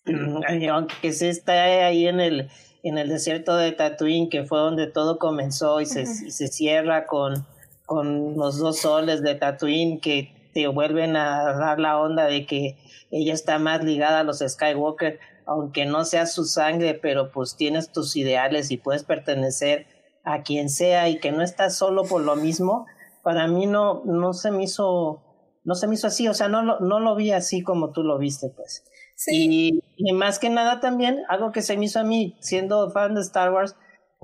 aunque 0.72 1.14
se 1.14 1.30
está 1.30 1.64
ahí 1.86 2.08
en 2.08 2.20
el, 2.20 2.50
en 2.82 2.98
el 2.98 3.08
desierto 3.08 3.56
de 3.56 3.72
Tatooine, 3.72 4.30
que 4.30 4.44
fue 4.44 4.60
donde 4.60 4.88
todo 4.88 5.20
comenzó 5.20 5.80
y 5.80 5.86
se, 5.86 6.02
y 6.02 6.32
se 6.32 6.48
cierra 6.48 7.06
con, 7.06 7.46
con 7.86 8.36
los 8.36 8.58
dos 8.58 8.80
soles 8.80 9.22
de 9.22 9.36
Tatooine 9.36 10.02
que 10.02 10.50
te 10.54 10.68
vuelven 10.68 11.16
a 11.16 11.54
dar 11.54 11.80
la 11.80 12.00
onda 12.00 12.26
de 12.26 12.46
que 12.46 12.78
ella 13.12 13.34
está 13.34 13.60
más 13.60 13.84
ligada 13.84 14.22
a 14.22 14.24
los 14.24 14.40
Skywalker 14.40 15.20
aunque 15.46 15.86
no 15.86 16.06
sea 16.06 16.26
su 16.26 16.46
sangre, 16.46 16.94
pero 16.94 17.32
pues 17.32 17.56
tienes 17.56 17.92
tus 17.92 18.16
ideales 18.16 18.72
y 18.72 18.78
puedes 18.78 19.04
pertenecer 19.04 19.88
a 20.24 20.44
quien 20.44 20.70
sea 20.70 21.10
y 21.10 21.20
que 21.20 21.32
no 21.32 21.44
estás 21.44 21.78
solo 21.78 22.04
por 22.04 22.22
lo 22.22 22.36
mismo, 22.36 22.86
para 23.24 23.48
mí 23.48 23.66
no, 23.66 24.04
no 24.06 24.34
se 24.34 24.52
me 24.52 24.64
hizo, 24.64 25.24
no 25.64 25.76
se 25.76 25.88
me 25.88 25.96
hizo 25.96 26.08
así, 26.08 26.28
o 26.28 26.34
sea, 26.34 26.48
no 26.48 26.62
lo, 26.62 26.80
no 26.80 27.00
lo 27.00 27.16
vi 27.16 27.32
así 27.32 27.62
como 27.62 27.92
tú 27.92 28.04
lo 28.04 28.18
viste, 28.18 28.50
pues. 28.56 28.84
Sí. 29.16 29.82
Y, 29.98 30.14
más 30.14 30.40
que 30.40 30.50
nada 30.50 30.80
también, 30.80 31.20
algo 31.30 31.52
que 31.52 31.62
se 31.62 31.78
me 31.78 31.86
hizo 31.86 32.00
a 32.00 32.04
mí, 32.04 32.36
siendo 32.40 32.90
fan 32.92 33.16
de 33.16 33.22
Star 33.22 33.52
Wars, 33.52 33.76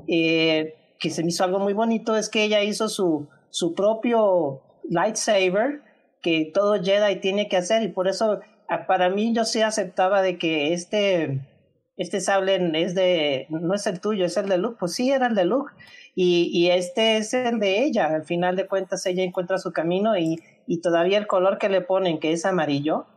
eh, 0.08 0.74
que 1.00 1.10
se 1.10 1.24
me 1.24 1.30
hizo 1.30 1.44
algo 1.44 1.60
muy 1.60 1.74
bonito, 1.74 2.18
es 2.18 2.30
que 2.30 2.44
ella 2.44 2.64
hizo 2.64 2.90
su, 2.90 3.30
su 3.50 3.74
propio 3.74 4.62
lightsaber 4.90 5.82
que 6.22 6.52
todo 6.54 6.82
Jedi 6.82 7.22
tiene 7.22 7.48
que 7.48 7.58
hacer 7.58 7.84
y 7.84 7.90
por 7.90 8.08
eso 8.08 8.40
para 8.88 9.10
mí 9.10 9.34
yo 9.34 9.46
sí 9.46 9.62
aceptaba 9.62 10.22
de 10.22 10.38
que 10.38 10.74
este, 10.74 11.42
este 11.98 12.22
sable 12.22 12.60
es 12.82 12.96
de, 12.96 13.48
no 13.50 13.74
es 13.74 13.88
el 13.88 14.00
tuyo, 14.00 14.26
es 14.26 14.38
el 14.38 14.50
de 14.50 14.58
Luke. 14.58 14.78
Pues 14.80 14.94
sí, 14.94 15.12
era 15.12 15.28
el 15.28 15.36
de 15.36 15.46
Luke. 15.46 15.74
Y, 16.16 16.50
y 16.54 16.72
este 16.72 17.18
es 17.18 17.34
el 17.34 17.60
de 17.60 17.84
ella. 17.84 18.08
Al 18.08 18.26
final 18.26 18.56
de 18.56 18.68
cuentas, 18.68 19.06
ella 19.06 19.24
encuentra 19.24 19.58
su 19.58 19.72
camino 19.72 20.18
y, 20.18 20.40
y 20.68 20.82
todavía 20.82 21.18
el 21.18 21.28
color 21.28 21.58
que 21.58 21.70
le 21.70 21.82
ponen, 21.82 22.20
que 22.20 22.32
es 22.32 22.46
amarillo, 22.46 23.08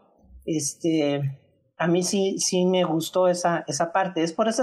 este, 0.47 1.39
a 1.77 1.87
mí 1.87 2.03
sí, 2.03 2.39
sí 2.39 2.65
me 2.65 2.85
gustó 2.85 3.29
esa, 3.29 3.65
esa 3.67 3.93
parte. 3.93 4.23
Es 4.23 4.33
por 4.33 4.49
eso, 4.49 4.63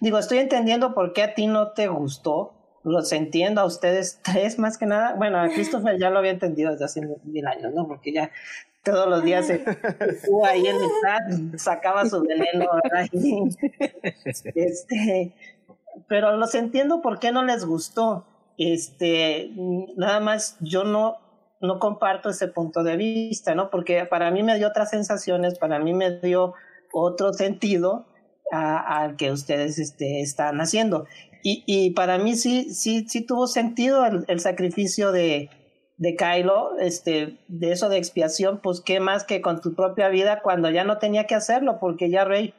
digo, 0.00 0.18
estoy 0.18 0.38
entendiendo 0.38 0.94
por 0.94 1.12
qué 1.12 1.22
a 1.22 1.34
ti 1.34 1.46
no 1.46 1.72
te 1.72 1.88
gustó. 1.88 2.54
Los 2.84 3.12
entiendo 3.12 3.60
a 3.60 3.64
ustedes 3.64 4.20
tres 4.24 4.58
más 4.58 4.78
que 4.78 4.86
nada. 4.86 5.14
Bueno, 5.14 5.40
a 5.40 5.48
Christopher 5.48 5.98
ya 5.98 6.10
lo 6.10 6.18
había 6.18 6.30
entendido 6.30 6.70
desde 6.70 6.84
hace 6.84 7.00
mil 7.24 7.46
años, 7.46 7.72
¿no? 7.74 7.86
Porque 7.86 8.12
ya 8.12 8.30
todos 8.90 9.08
los 9.08 9.22
días 9.22 9.46
se 9.46 9.64
ahí 10.44 10.66
en 10.66 10.76
el 10.76 10.90
chat, 11.02 11.58
sacaba 11.58 12.06
su 12.06 12.22
veneno, 12.22 12.66
Este, 14.54 15.32
pero 16.08 16.36
los 16.36 16.54
entiendo 16.54 17.02
por 17.02 17.18
qué 17.18 17.32
no 17.32 17.44
les 17.44 17.64
gustó. 17.64 18.26
Este, 18.56 19.50
nada 19.96 20.20
más 20.20 20.56
yo 20.60 20.84
no, 20.84 21.16
no 21.60 21.78
comparto 21.78 22.30
ese 22.30 22.48
punto 22.48 22.82
de 22.82 22.96
vista, 22.96 23.54
¿no? 23.54 23.70
Porque 23.70 24.04
para 24.04 24.30
mí 24.30 24.42
me 24.42 24.56
dio 24.56 24.68
otras 24.68 24.90
sensaciones, 24.90 25.58
para 25.58 25.78
mí 25.78 25.94
me 25.94 26.18
dio 26.18 26.54
otro 26.92 27.32
sentido 27.32 28.06
al 28.50 29.16
que 29.16 29.30
ustedes 29.30 29.78
este, 29.78 30.22
están 30.22 30.60
haciendo. 30.60 31.06
Y, 31.42 31.62
y 31.66 31.90
para 31.90 32.18
mí 32.18 32.34
sí, 32.34 32.74
sí, 32.74 33.06
sí 33.08 33.24
tuvo 33.24 33.46
sentido 33.46 34.04
el 34.04 34.40
sacrificio 34.40 35.12
de, 35.12 35.50
de 35.98 36.14
Kylo, 36.14 36.78
este, 36.78 37.38
de 37.48 37.72
eso 37.72 37.88
de 37.88 37.98
expiación, 37.98 38.60
pues 38.62 38.80
qué 38.80 39.00
más 39.00 39.24
que 39.24 39.42
con 39.42 39.60
tu 39.60 39.74
propia 39.74 40.08
vida 40.08 40.40
cuando 40.42 40.70
ya 40.70 40.84
no 40.84 40.98
tenía 40.98 41.26
que 41.26 41.34
hacerlo, 41.34 41.78
porque 41.80 42.08
ya 42.08 42.24
Rey 42.24 42.54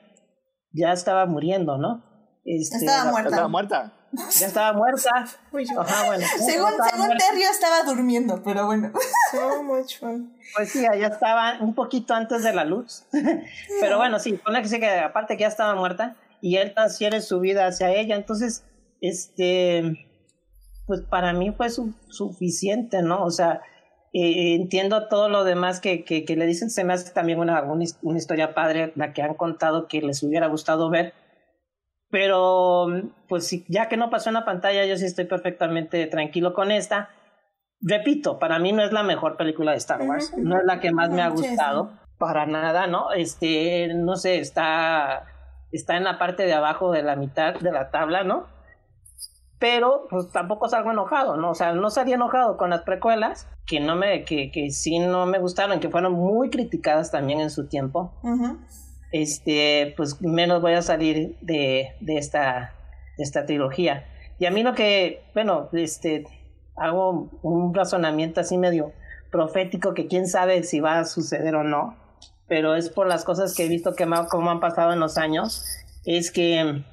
ya 0.71 0.91
estaba 0.91 1.25
muriendo, 1.25 1.77
¿no? 1.77 2.03
Este, 2.45 2.77
estaba 2.77 3.11
muerta. 3.11 3.29
Estaba 3.29 3.47
muerta. 3.47 3.93
Ya 4.11 4.47
estaba 4.47 4.73
muerta. 4.73 5.09
Ajá, 5.79 6.05
bueno, 6.07 6.25
según 6.37 6.71
según 6.89 7.17
Terrio 7.17 7.49
estaba 7.49 7.83
durmiendo, 7.83 8.41
pero 8.43 8.65
bueno. 8.65 8.91
So 9.31 9.63
much 9.63 9.99
fun. 9.99 10.35
Pues 10.55 10.71
sí, 10.71 10.81
ya 10.81 11.07
estaba 11.07 11.59
un 11.61 11.75
poquito 11.75 12.15
antes 12.15 12.43
de 12.43 12.53
la 12.53 12.65
luz. 12.65 13.05
pero 13.81 13.97
bueno, 13.97 14.19
sí, 14.19 14.33
pone 14.33 14.61
que 14.61 14.67
sí 14.67 14.79
que 14.79 14.89
aparte 14.89 15.37
que 15.37 15.41
ya 15.41 15.47
estaba 15.47 15.75
muerta 15.75 16.15
y 16.41 16.57
él 16.57 16.73
transfiere 16.73 17.21
su 17.21 17.39
vida 17.39 17.67
hacia 17.67 17.91
ella, 17.91 18.15
entonces 18.15 18.65
este, 19.01 20.08
pues 20.89 21.01
para 21.01 21.33
mí 21.33 21.51
fue 21.51 21.67
suficiente, 21.69 23.03
¿no? 23.03 23.23
O 23.23 23.29
sea, 23.29 23.61
eh, 24.11 24.55
entiendo 24.55 25.07
todo 25.07 25.29
lo 25.29 25.43
demás 25.43 25.79
que, 25.79 26.03
que, 26.03 26.35
le 26.35 26.47
dicen, 26.47 26.71
se 26.71 26.83
me 26.83 26.93
hace 26.93 27.13
también 27.13 27.37
una, 27.37 27.61
una, 27.61 28.17
historia 28.17 28.55
padre 28.55 28.91
la 28.95 29.13
que 29.13 29.21
han 29.21 29.35
contado 29.35 29.87
que 29.87 30.01
les 30.01 30.23
hubiera 30.23 30.47
gustado 30.47 30.89
ver, 30.89 31.13
pero 32.09 32.87
pues 33.27 33.55
ya 33.67 33.87
que 33.87 33.97
no 33.97 34.09
pasó 34.09 34.31
en 34.31 34.33
la 34.33 34.45
pantalla, 34.45 34.83
yo 34.87 34.97
sí 34.97 35.05
estoy 35.05 35.25
perfectamente 35.25 36.07
tranquilo 36.07 36.55
con 36.55 36.71
esta. 36.71 37.09
Repito, 37.81 38.39
para 38.39 38.57
mí 38.57 38.71
no 38.71 38.81
es 38.81 38.91
la 38.91 39.03
mejor 39.03 39.37
película 39.37 39.73
de 39.73 39.77
Star 39.77 40.01
Wars, 40.01 40.33
no 40.39 40.57
es 40.57 40.65
la 40.65 40.79
que 40.79 40.91
más 40.91 41.11
me 41.11 41.21
ha 41.21 41.29
gustado, 41.29 41.91
para 42.17 42.47
nada, 42.47 42.87
¿no? 42.87 43.11
Este, 43.11 43.93
no 43.93 44.15
sé, 44.15 44.39
está, 44.39 45.27
está 45.71 45.97
en 45.97 46.03
la 46.03 46.17
parte 46.17 46.47
de 46.47 46.53
abajo 46.53 46.91
de 46.91 47.03
la 47.03 47.15
mitad 47.15 47.53
de 47.53 47.71
la 47.71 47.91
tabla, 47.91 48.23
¿no? 48.23 48.57
Pero 49.59 50.07
pues 50.09 50.31
tampoco 50.31 50.69
salgo 50.69 50.91
enojado, 50.91 51.35
¿no? 51.35 51.51
O 51.51 51.55
sea, 51.55 51.73
no 51.73 51.89
salí 51.89 52.13
enojado 52.13 52.55
con 52.57 52.69
las 52.69 52.83
precuelas, 52.83 53.47
que 53.65 53.79
no 53.79 53.95
me, 53.95 54.23
que, 54.23 54.51
que 54.51 54.71
sí 54.71 54.99
no 54.99 55.25
me 55.25 55.39
gustaron, 55.39 55.79
que 55.79 55.89
fueron 55.89 56.13
muy 56.13 56.49
criticadas 56.49 57.11
también 57.11 57.41
en 57.41 57.49
su 57.49 57.67
tiempo. 57.67 58.13
Este, 59.11 59.93
pues 59.97 60.21
menos 60.21 60.61
voy 60.61 60.73
a 60.73 60.81
salir 60.81 61.37
de, 61.41 61.95
de 61.99 62.17
esta, 62.17 62.73
de 63.17 63.23
esta 63.23 63.45
trilogía. 63.45 64.05
Y 64.39 64.45
a 64.45 64.51
mí 64.51 64.63
lo 64.63 64.73
que, 64.73 65.23
bueno, 65.33 65.67
este, 65.73 66.25
hago 66.77 67.29
un 67.41 67.73
razonamiento 67.73 68.39
así 68.39 68.57
medio 68.57 68.93
profético 69.29 69.93
que 69.93 70.07
quién 70.07 70.27
sabe 70.27 70.63
si 70.63 70.79
va 70.79 70.99
a 70.99 71.05
suceder 71.05 71.55
o 71.55 71.63
no 71.63 71.97
pero 72.49 72.75
es 72.75 72.89
por 72.89 73.07
las 73.07 73.23
cosas 73.23 73.55
que 73.55 73.65
he 73.65 73.69
visto 73.69 73.93
que 73.93 74.05
como 74.29 74.49
han 74.49 74.59
pasado 74.59 74.91
en 74.91 74.99
los 74.99 75.17
años, 75.17 75.63
es 76.03 76.31
que, 76.31 76.83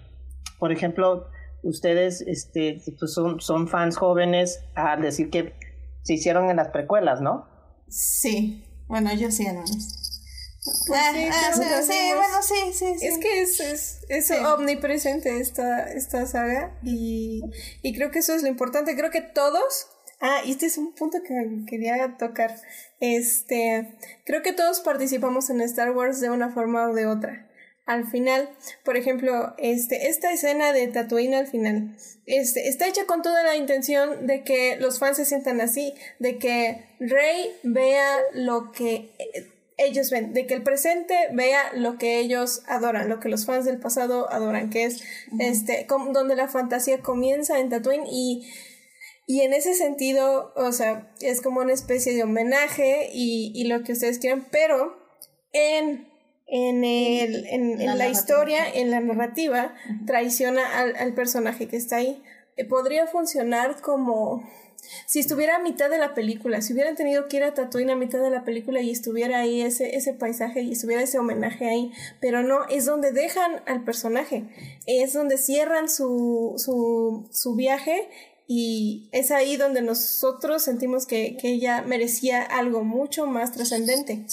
por 0.59 0.71
ejemplo, 0.71 1.29
ustedes 1.69 2.23
este, 2.23 2.83
pues 2.99 3.13
son, 3.13 3.41
son 3.41 3.69
fans 3.69 3.97
jóvenes 3.97 4.61
al 4.75 5.03
decir 5.03 5.31
que 5.31 5.55
se 6.03 6.15
hicieron 6.15 6.51
en 6.51 6.57
las 6.57 6.69
precuelas, 6.69 7.21
¿no? 7.21 7.47
Sí, 7.89 8.65
bueno, 8.87 9.13
yo 9.15 9.31
sí, 9.31 9.45
no. 9.47 9.63
Pues 9.63 11.01
sí, 11.15 11.29
ah, 11.31 11.53
sí, 11.55 11.93
bueno, 12.15 12.43
sí, 12.43 12.73
sí, 12.73 13.07
Es 13.07 13.19
que 13.19 13.43
es, 13.43 13.61
es, 13.61 13.99
es 14.09 14.31
omnipresente 14.43 15.39
esta, 15.39 15.85
esta 15.93 16.27
saga 16.27 16.77
y, 16.83 17.43
y 17.83 17.95
creo 17.95 18.11
que 18.11 18.19
eso 18.19 18.35
es 18.35 18.43
lo 18.43 18.49
importante. 18.49 18.97
Creo 18.97 19.13
que 19.13 19.21
todos 19.21 19.87
Ah, 20.21 20.41
y 20.45 20.53
este 20.53 20.67
es 20.67 20.79
un 20.79 20.95
punto 20.95 21.19
que 21.23 21.35
quería 21.67 22.17
tocar. 22.17 22.57
Este, 23.01 23.99
creo 24.25 24.43
que 24.43 24.53
todos 24.53 24.81
participamos 24.81 25.51
en 25.51 25.61
Star 25.61 25.91
Wars 25.91 26.21
de 26.21 26.31
una 26.31 26.51
forma 26.51 26.89
o 26.89 26.95
de 26.95 27.07
otra. 27.07 27.46
Al 27.87 28.05
final, 28.11 28.51
por 28.85 28.97
ejemplo, 28.97 29.55
este, 29.59 30.09
esta 30.09 30.33
escena 30.33 30.73
de 30.73 30.89
Tatooine 30.89 31.35
al 31.35 31.47
final, 31.47 31.97
este, 32.27 32.69
está 32.69 32.89
hecha 32.89 33.07
con 33.07 33.23
toda 33.23 33.45
la 33.45 33.57
intención 33.57 34.27
de 34.27 34.43
que 34.43 34.77
los 34.77 34.99
fans 34.99 35.17
se 35.19 35.25
sientan 35.25 35.61
así, 35.61 35.95
de 36.19 36.39
que 36.39 36.85
Rey 36.99 37.53
vea 37.63 38.19
lo 38.35 38.73
que 38.73 39.13
ellos 39.79 40.11
ven, 40.11 40.35
de 40.35 40.47
que 40.47 40.55
el 40.55 40.65
presente 40.65 41.15
vea 41.33 41.73
lo 41.75 41.97
que 41.97 42.19
ellos 42.19 42.63
adoran, 42.67 43.09
lo 43.09 43.21
que 43.21 43.29
los 43.29 43.47
fans 43.47 43.65
del 43.65 43.79
pasado 43.79 44.33
adoran, 44.33 44.69
que 44.69 44.85
es 44.85 45.03
este, 45.39 45.87
donde 45.89 46.35
la 46.35 46.49
fantasía 46.49 47.03
comienza 47.03 47.61
en 47.61 47.69
Tatooine 47.71 48.07
y 48.11 48.51
y 49.29 49.41
en 49.41 49.53
ese 49.53 49.75
sentido, 49.75 50.53
o 50.55 50.71
sea, 50.71 51.13
es 51.21 51.43
como 51.43 51.61
una 51.61 51.73
especie 51.73 52.15
de 52.15 52.23
homenaje 52.23 53.11
y, 53.13 53.51
y 53.57 53.67
lo 53.67 53.83
que 53.83 53.93
ustedes 53.93 54.21
quieran, 54.21 54.47
pero 54.53 54.97
en, 55.53 56.09
en, 56.47 56.85
el, 56.85 57.47
en, 57.47 57.99
la, 57.99 58.09
historia, 58.09 58.69
en 58.73 58.91
la 58.91 59.01
narrativa, 59.01 59.75
traiciona 60.07 60.79
al, 60.79 60.95
al, 60.97 61.15
personaje 61.15 61.67
que 61.69 61.77
está 61.77 61.97
ahí. 61.97 62.23
Eh, 62.57 62.65
podría 62.65 63.07
funcionar 63.07 63.81
como 63.81 64.45
si 65.07 65.19
estuviera 65.19 65.57
a 65.57 65.59
mitad 65.59 65.91
de 65.91 65.99
la 65.99 66.15
película, 66.15 66.61
si 66.63 66.73
hubieran 66.73 66.97
tenido 66.97 67.29
que 67.29 67.39
ir 67.39 67.45
a 67.45 67.55
Tatooine 67.55 67.91
a 67.91 67.97
mitad 67.97 68.21
de 68.21 68.31
la 68.31 68.45
película 68.45 68.81
y 68.81 68.91
estuviera 68.91 69.41
ahí 69.41 69.63
ese, 69.63 69.97
ese 69.97 70.15
paisaje 70.15 70.63
y 70.63 70.73
estuviera 70.73 71.03
ese 71.03 71.19
homenaje 71.19 71.69
ahí, 71.69 71.93
pero 72.21 72.43
no, 72.43 72.67
es 72.69 72.85
donde 72.87 73.13
dejan 73.13 73.63
al 73.67 73.85
personaje, 73.85 74.45
es 74.87 75.13
donde 75.13 75.39
cierran 75.39 75.89
su, 75.89 76.55
su, 76.57 77.29
su 77.33 77.55
viaje 77.57 78.09
y 78.47 79.09
es 79.13 79.33
ahí 79.33 79.57
donde 79.57 79.83
nosotros 79.83 80.63
sentimos 80.63 81.07
que, 81.07 81.37
que 81.37 81.49
ella 81.49 81.83
merecía 81.83 82.43
algo 82.43 82.85
mucho 82.85 83.27
más 83.27 83.53
trascendente. 83.53 84.25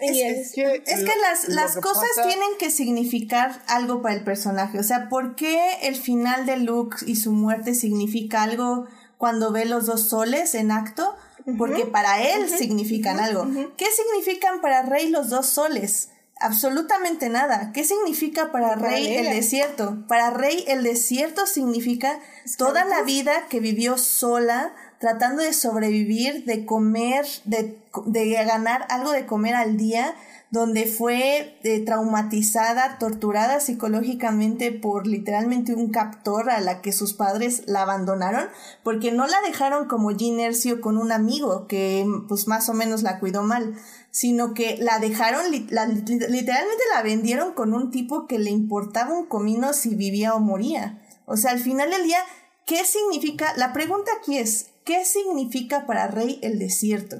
Es, 0.00 0.52
que, 0.52 1.12
las, 1.20 1.48
las 1.48 1.76
cosas 1.76 2.08
tienen 2.26 2.50
que 2.58 2.70
significar 2.70 3.62
algo 3.66 4.02
para 4.02 4.14
el 4.14 4.24
personaje. 4.24 4.78
O 4.78 4.82
sea, 4.82 5.08
¿por 5.08 5.34
qué 5.34 5.60
el 5.82 5.96
final 5.96 6.46
de 6.46 6.56
Luke 6.56 6.98
y 7.06 7.16
su 7.16 7.32
muerte 7.32 7.74
significa 7.74 8.42
algo 8.42 8.86
cuando 9.18 9.52
ve 9.52 9.66
los 9.66 9.86
dos 9.86 10.08
soles 10.08 10.54
en 10.54 10.70
acto? 10.70 11.16
Porque 11.58 11.86
para 11.86 12.22
él 12.22 12.48
significan 12.48 13.18
algo. 13.18 13.46
¿Qué 13.76 13.86
significan 13.90 14.60
para 14.60 14.82
Rey 14.82 15.08
los 15.08 15.30
dos 15.30 15.46
soles? 15.46 16.10
absolutamente 16.40 17.28
nada. 17.28 17.70
¿Qué 17.72 17.84
significa 17.84 18.50
para 18.50 18.74
Rey 18.74 19.14
el 19.14 19.26
desierto? 19.26 20.04
Para 20.08 20.30
Rey 20.30 20.64
el 20.66 20.82
desierto 20.82 21.46
significa 21.46 22.18
toda 22.56 22.84
la 22.84 23.02
vida 23.02 23.46
que 23.48 23.60
vivió 23.60 23.98
sola, 23.98 24.74
tratando 25.00 25.42
de 25.42 25.54
sobrevivir, 25.54 26.44
de 26.44 26.66
comer, 26.66 27.24
de, 27.46 27.78
de 28.04 28.44
ganar 28.44 28.86
algo 28.90 29.12
de 29.12 29.24
comer 29.24 29.54
al 29.54 29.78
día, 29.78 30.14
donde 30.50 30.84
fue 30.84 31.58
eh, 31.62 31.80
traumatizada, 31.80 32.98
torturada 32.98 33.60
psicológicamente 33.60 34.72
por 34.72 35.06
literalmente 35.06 35.74
un 35.74 35.90
captor 35.90 36.50
a 36.50 36.60
la 36.60 36.82
que 36.82 36.92
sus 36.92 37.14
padres 37.14 37.62
la 37.66 37.80
abandonaron, 37.80 38.48
porque 38.82 39.10
no 39.10 39.26
la 39.26 39.40
dejaron 39.40 39.88
como 39.88 40.10
Ginercio 40.10 40.82
con 40.82 40.98
un 40.98 41.12
amigo 41.12 41.66
que 41.66 42.04
pues 42.28 42.46
más 42.46 42.68
o 42.68 42.74
menos 42.74 43.02
la 43.02 43.20
cuidó 43.20 43.42
mal, 43.42 43.74
sino 44.10 44.52
que 44.52 44.76
la 44.76 44.98
dejaron, 44.98 45.50
literalmente 45.50 46.84
la 46.94 47.02
vendieron 47.02 47.54
con 47.54 47.72
un 47.72 47.90
tipo 47.90 48.26
que 48.26 48.38
le 48.38 48.50
importaba 48.50 49.16
un 49.16 49.24
comino 49.26 49.72
si 49.72 49.94
vivía 49.94 50.34
o 50.34 50.40
moría. 50.40 51.00
O 51.24 51.38
sea, 51.38 51.52
al 51.52 51.60
final 51.60 51.90
del 51.90 52.02
día, 52.02 52.18
¿qué 52.66 52.84
significa? 52.84 53.54
La 53.56 53.72
pregunta 53.72 54.10
aquí 54.20 54.36
es, 54.36 54.69
¿qué 54.84 55.04
significa 55.04 55.86
para 55.86 56.08
Rey 56.08 56.38
el 56.42 56.58
desierto? 56.58 57.16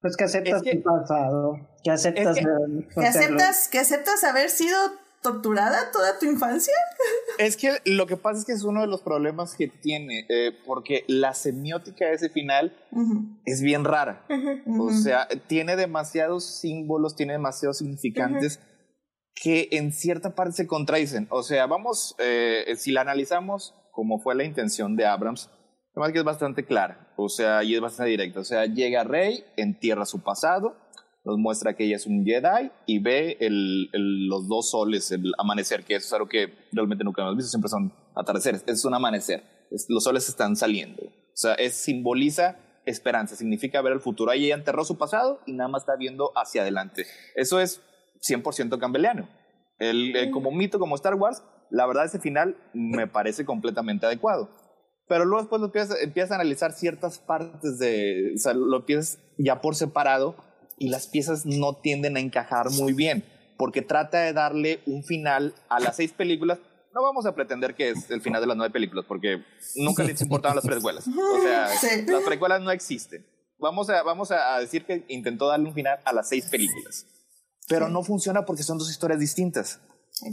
Pues 0.00 0.16
que 0.16 0.24
aceptas 0.24 0.62
tu 0.62 0.82
pasado, 0.82 1.68
que 1.84 1.90
aceptas... 1.90 2.36
que, 2.36 3.06
aceptas, 3.06 3.68
que 3.68 3.78
aceptas 3.78 4.24
haber 4.24 4.50
sido 4.50 4.76
torturada 5.22 5.92
toda 5.92 6.18
tu 6.18 6.26
infancia. 6.26 6.74
Es 7.38 7.56
que 7.56 7.78
lo 7.86 8.06
que 8.06 8.16
pasa 8.18 8.40
es 8.40 8.44
que 8.44 8.52
es 8.52 8.62
uno 8.62 8.82
de 8.82 8.86
los 8.86 9.00
problemas 9.00 9.54
que 9.56 9.66
tiene, 9.66 10.26
eh, 10.28 10.52
porque 10.66 11.04
la 11.08 11.32
semiótica 11.32 12.04
de 12.04 12.12
ese 12.12 12.28
final 12.28 12.76
es 13.46 13.62
bien 13.62 13.84
rara. 13.84 14.26
O 14.78 14.92
sea, 14.92 15.26
tiene 15.46 15.74
demasiados 15.76 16.44
símbolos, 16.44 17.16
tiene 17.16 17.32
demasiados 17.32 17.78
significantes 17.78 18.60
que 19.34 19.68
en 19.72 19.92
cierta 19.92 20.34
parte 20.34 20.52
se 20.52 20.66
contradicen. 20.66 21.26
O 21.30 21.42
sea, 21.42 21.66
vamos, 21.66 22.14
eh, 22.18 22.74
si 22.76 22.92
la 22.92 23.00
analizamos 23.00 23.74
como 23.92 24.18
fue 24.18 24.34
la 24.34 24.44
intención 24.44 24.96
de 24.96 25.06
Abrams, 25.06 25.50
Además 25.94 26.12
que 26.12 26.18
es 26.18 26.24
bastante 26.24 26.64
clara, 26.64 27.12
o 27.16 27.28
sea, 27.28 27.62
y 27.62 27.74
es 27.74 27.80
bastante 27.80 28.10
directa. 28.10 28.40
O 28.40 28.44
sea, 28.44 28.64
llega 28.64 29.04
Rey, 29.04 29.44
entierra 29.56 30.06
su 30.06 30.22
pasado, 30.22 30.74
nos 31.24 31.36
muestra 31.36 31.74
que 31.74 31.84
ella 31.84 31.96
es 31.96 32.06
un 32.06 32.24
Jedi 32.24 32.70
y 32.86 32.98
ve 32.98 33.36
el, 33.40 33.90
los 34.26 34.48
dos 34.48 34.70
soles, 34.70 35.10
el 35.12 35.32
amanecer, 35.38 35.84
que 35.84 35.96
eso 35.96 36.06
es 36.06 36.12
algo 36.14 36.28
que 36.28 36.52
realmente 36.72 37.04
nunca 37.04 37.22
hemos 37.22 37.36
visto, 37.36 37.50
siempre 37.50 37.68
son 37.68 37.92
atardeceres, 38.16 38.64
es 38.66 38.84
un 38.86 38.94
amanecer, 38.94 39.44
los 39.88 40.04
soles 40.04 40.28
están 40.28 40.56
saliendo. 40.56 41.02
O 41.02 41.36
sea, 41.36 41.54
es, 41.54 41.74
simboliza 41.74 42.56
esperanza, 42.86 43.36
significa 43.36 43.80
ver 43.82 43.92
el 43.92 44.00
futuro. 44.00 44.30
Ahí 44.30 44.46
ella 44.46 44.54
enterró 44.54 44.84
su 44.84 44.96
pasado 44.96 45.40
y 45.46 45.52
nada 45.52 45.68
más 45.68 45.82
está 45.82 45.96
viendo 45.96 46.32
hacia 46.34 46.62
adelante. 46.62 47.06
Eso 47.36 47.60
es 47.60 47.80
100% 48.28 48.78
cambeliano. 48.78 49.28
El, 49.78 50.30
como 50.30 50.50
mito, 50.50 50.78
como 50.78 50.94
Star 50.96 51.14
Wars, 51.14 51.42
la 51.70 51.86
verdad 51.86 52.04
ese 52.06 52.18
final 52.18 52.56
me 52.72 53.06
parece 53.06 53.44
completamente 53.44 54.06
adecuado 54.06 54.61
pero 55.12 55.26
luego 55.26 55.42
después 55.42 55.60
lo 55.60 55.70
empiezas, 56.00 56.30
a 56.30 56.36
analizar 56.36 56.72
ciertas 56.72 57.18
partes 57.18 57.78
de, 57.78 58.32
o 58.34 58.38
sea, 58.38 58.54
lo 58.54 58.78
empiezas 58.78 59.18
ya 59.36 59.60
por 59.60 59.74
separado 59.74 60.36
y 60.78 60.88
las 60.88 61.06
piezas 61.06 61.44
no 61.44 61.76
tienden 61.76 62.16
a 62.16 62.20
encajar 62.20 62.70
muy 62.70 62.94
bien, 62.94 63.22
porque 63.58 63.82
trata 63.82 64.20
de 64.20 64.32
darle 64.32 64.80
un 64.86 65.04
final 65.04 65.54
a 65.68 65.80
las 65.80 65.96
seis 65.96 66.14
películas. 66.14 66.60
No 66.94 67.02
vamos 67.02 67.26
a 67.26 67.34
pretender 67.34 67.74
que 67.74 67.90
es 67.90 68.10
el 68.10 68.22
final 68.22 68.40
de 68.40 68.46
las 68.46 68.56
nueve 68.56 68.72
películas, 68.72 69.04
porque 69.06 69.44
nunca 69.76 70.02
les 70.02 70.18
importaban 70.22 70.56
las 70.56 70.64
precuelas. 70.64 71.06
O 71.06 71.42
sea, 71.42 71.66
las 72.06 72.22
precuelas 72.24 72.62
no 72.62 72.70
existen. 72.70 73.26
Vamos 73.58 73.90
a, 73.90 74.02
vamos 74.02 74.30
a 74.30 74.58
decir 74.60 74.86
que 74.86 75.04
intentó 75.08 75.46
darle 75.46 75.68
un 75.68 75.74
final 75.74 75.98
a 76.06 76.14
las 76.14 76.30
seis 76.30 76.46
películas, 76.46 77.04
pero 77.68 77.90
no 77.90 78.02
funciona 78.02 78.46
porque 78.46 78.62
son 78.62 78.78
dos 78.78 78.90
historias 78.90 79.20
distintas. 79.20 79.78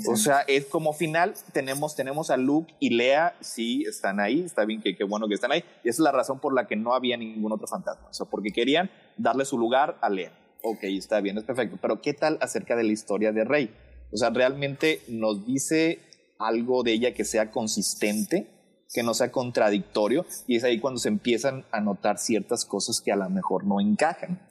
O 0.08 0.16
sea, 0.16 0.42
es 0.48 0.66
como 0.66 0.94
final, 0.94 1.34
tenemos, 1.52 1.96
tenemos 1.96 2.30
a 2.30 2.38
Luke 2.38 2.74
y 2.80 2.92
Lea, 2.92 3.36
sí, 3.40 3.84
están 3.88 4.20
ahí, 4.20 4.42
está 4.42 4.66
bien, 4.66 4.82
que 4.82 4.96
qué 4.96 5.04
bueno 5.04 5.28
que 5.28 5.34
están 5.34 5.52
ahí, 5.52 5.64
y 5.84 5.90
esa 5.90 5.98
es 5.98 6.00
la 6.00 6.12
razón 6.12 6.40
por 6.40 6.54
la 6.54 6.68
que 6.68 6.76
no 6.76 6.94
había 6.94 7.18
ningún 7.18 7.52
otro 7.52 7.68
fantasma, 7.68 8.08
o 8.10 8.14
sea, 8.14 8.28
porque 8.28 8.52
querían 8.52 8.90
darle 9.18 9.46
su 9.46 9.58
lugar 9.58 9.98
a 10.02 10.10
Lea. 10.10 10.32
Ok, 10.62 10.84
está 10.84 11.22
bien, 11.22 11.38
es 11.38 11.44
perfecto, 11.44 11.78
pero 11.82 12.02
¿qué 12.02 12.14
tal 12.14 12.38
acerca 12.42 12.76
de 12.76 12.84
la 12.84 12.92
historia 12.92 13.32
de 13.32 13.46
Rey? 13.46 13.74
O 14.12 14.18
sea, 14.18 14.30
¿realmente 14.30 15.02
nos 15.08 15.46
dice 15.46 16.00
algo 16.38 16.84
de 16.84 16.94
ella 16.94 17.14
que 17.14 17.26
sea 17.26 17.52
consistente? 17.52 18.56
que 18.92 19.04
no 19.04 19.14
sea 19.14 19.32
contradictorio 19.32 20.26
y 20.48 20.56
es 20.56 20.64
ahí 20.64 20.80
cuando 20.80 21.00
se 21.00 21.10
empiezan 21.10 21.64
a 21.72 21.80
notar 21.80 22.18
ciertas 22.18 22.66
cosas 22.66 23.02
que 23.02 23.12
a 23.12 23.16
lo 23.16 23.30
mejor 23.30 23.64
no 23.64 23.80
encajan. 23.80 24.42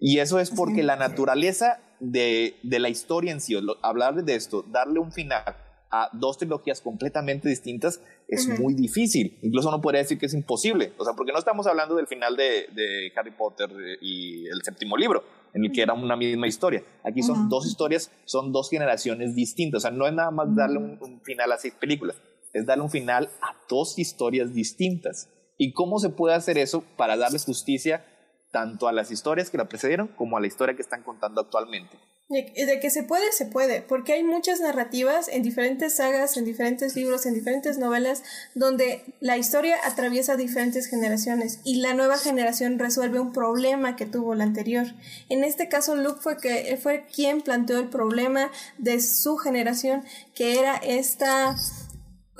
Y 0.00 0.18
eso 0.18 0.40
es 0.40 0.50
porque 0.50 0.82
la 0.82 0.96
naturaleza 0.96 1.80
de, 2.00 2.56
de 2.62 2.78
la 2.78 2.88
historia 2.88 3.32
en 3.32 3.40
sí, 3.40 3.56
hablar 3.82 4.24
de 4.24 4.34
esto, 4.34 4.64
darle 4.68 4.98
un 4.98 5.12
final 5.12 5.56
a 5.90 6.10
dos 6.12 6.38
trilogías 6.38 6.80
completamente 6.80 7.48
distintas 7.48 8.00
es 8.28 8.46
muy 8.60 8.74
difícil. 8.74 9.38
Incluso 9.42 9.68
uno 9.68 9.80
podría 9.80 10.02
decir 10.02 10.18
que 10.18 10.26
es 10.26 10.34
imposible. 10.34 10.92
O 10.98 11.04
sea, 11.04 11.14
porque 11.14 11.32
no 11.32 11.38
estamos 11.38 11.66
hablando 11.66 11.96
del 11.96 12.06
final 12.06 12.36
de, 12.36 12.68
de 12.74 13.10
Harry 13.16 13.30
Potter 13.30 13.70
y 14.02 14.46
el 14.48 14.62
séptimo 14.62 14.96
libro, 14.96 15.24
en 15.54 15.64
el 15.64 15.72
que 15.72 15.82
era 15.82 15.94
una 15.94 16.14
misma 16.14 16.46
historia. 16.46 16.84
Aquí 17.04 17.22
son 17.22 17.48
dos 17.48 17.66
historias, 17.66 18.10
son 18.26 18.52
dos 18.52 18.68
generaciones 18.68 19.34
distintas. 19.34 19.78
O 19.78 19.82
sea, 19.82 19.90
no 19.90 20.06
es 20.06 20.12
nada 20.12 20.30
más 20.30 20.54
darle 20.54 20.78
un, 20.78 20.98
un 21.00 21.20
final 21.22 21.50
a 21.52 21.56
seis 21.56 21.74
películas, 21.74 22.20
es 22.52 22.66
darle 22.66 22.84
un 22.84 22.90
final 22.90 23.30
a 23.40 23.56
dos 23.68 23.98
historias 23.98 24.52
distintas. 24.52 25.30
¿Y 25.56 25.72
cómo 25.72 25.98
se 25.98 26.10
puede 26.10 26.34
hacer 26.34 26.58
eso 26.58 26.84
para 26.96 27.16
darle 27.16 27.38
justicia 27.38 28.04
tanto 28.50 28.88
a 28.88 28.92
las 28.92 29.10
historias 29.10 29.50
que 29.50 29.58
la 29.58 29.68
precedieron 29.68 30.08
como 30.08 30.36
a 30.36 30.40
la 30.40 30.46
historia 30.46 30.74
que 30.74 30.82
están 30.82 31.02
contando 31.02 31.40
actualmente? 31.40 31.98
De, 32.30 32.78
que 32.78 32.90
se 32.90 33.04
puede, 33.04 33.32
se 33.32 33.46
puede, 33.46 33.80
porque 33.80 34.12
hay 34.12 34.22
muchas 34.22 34.60
narrativas 34.60 35.28
en 35.28 35.42
diferentes 35.42 35.96
sagas, 35.96 36.36
en 36.36 36.44
diferentes 36.44 36.94
libros, 36.94 37.24
en 37.24 37.32
diferentes 37.32 37.78
novelas, 37.78 38.22
donde 38.54 39.02
la 39.20 39.38
historia 39.38 39.78
atraviesa 39.86 40.36
diferentes 40.36 40.88
generaciones 40.88 41.60
y 41.64 41.80
la 41.80 41.94
nueva 41.94 42.18
generación 42.18 42.78
resuelve 42.78 43.18
un 43.18 43.32
problema 43.32 43.96
que 43.96 44.04
tuvo 44.04 44.34
la 44.34 44.44
anterior. 44.44 44.88
En 45.30 45.42
este 45.42 45.70
caso, 45.70 45.96
Luke 45.96 46.20
fue, 46.20 46.36
que, 46.36 46.76
fue 46.76 47.06
quien 47.06 47.40
planteó 47.40 47.78
el 47.78 47.88
problema 47.88 48.50
de 48.76 49.00
su 49.00 49.38
generación, 49.38 50.04
que 50.34 50.58
era 50.58 50.76
esta, 50.76 51.56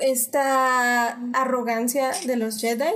esta 0.01 1.19
arrogancia 1.33 2.11
de 2.27 2.37
los 2.37 2.61
Jedi, 2.61 2.93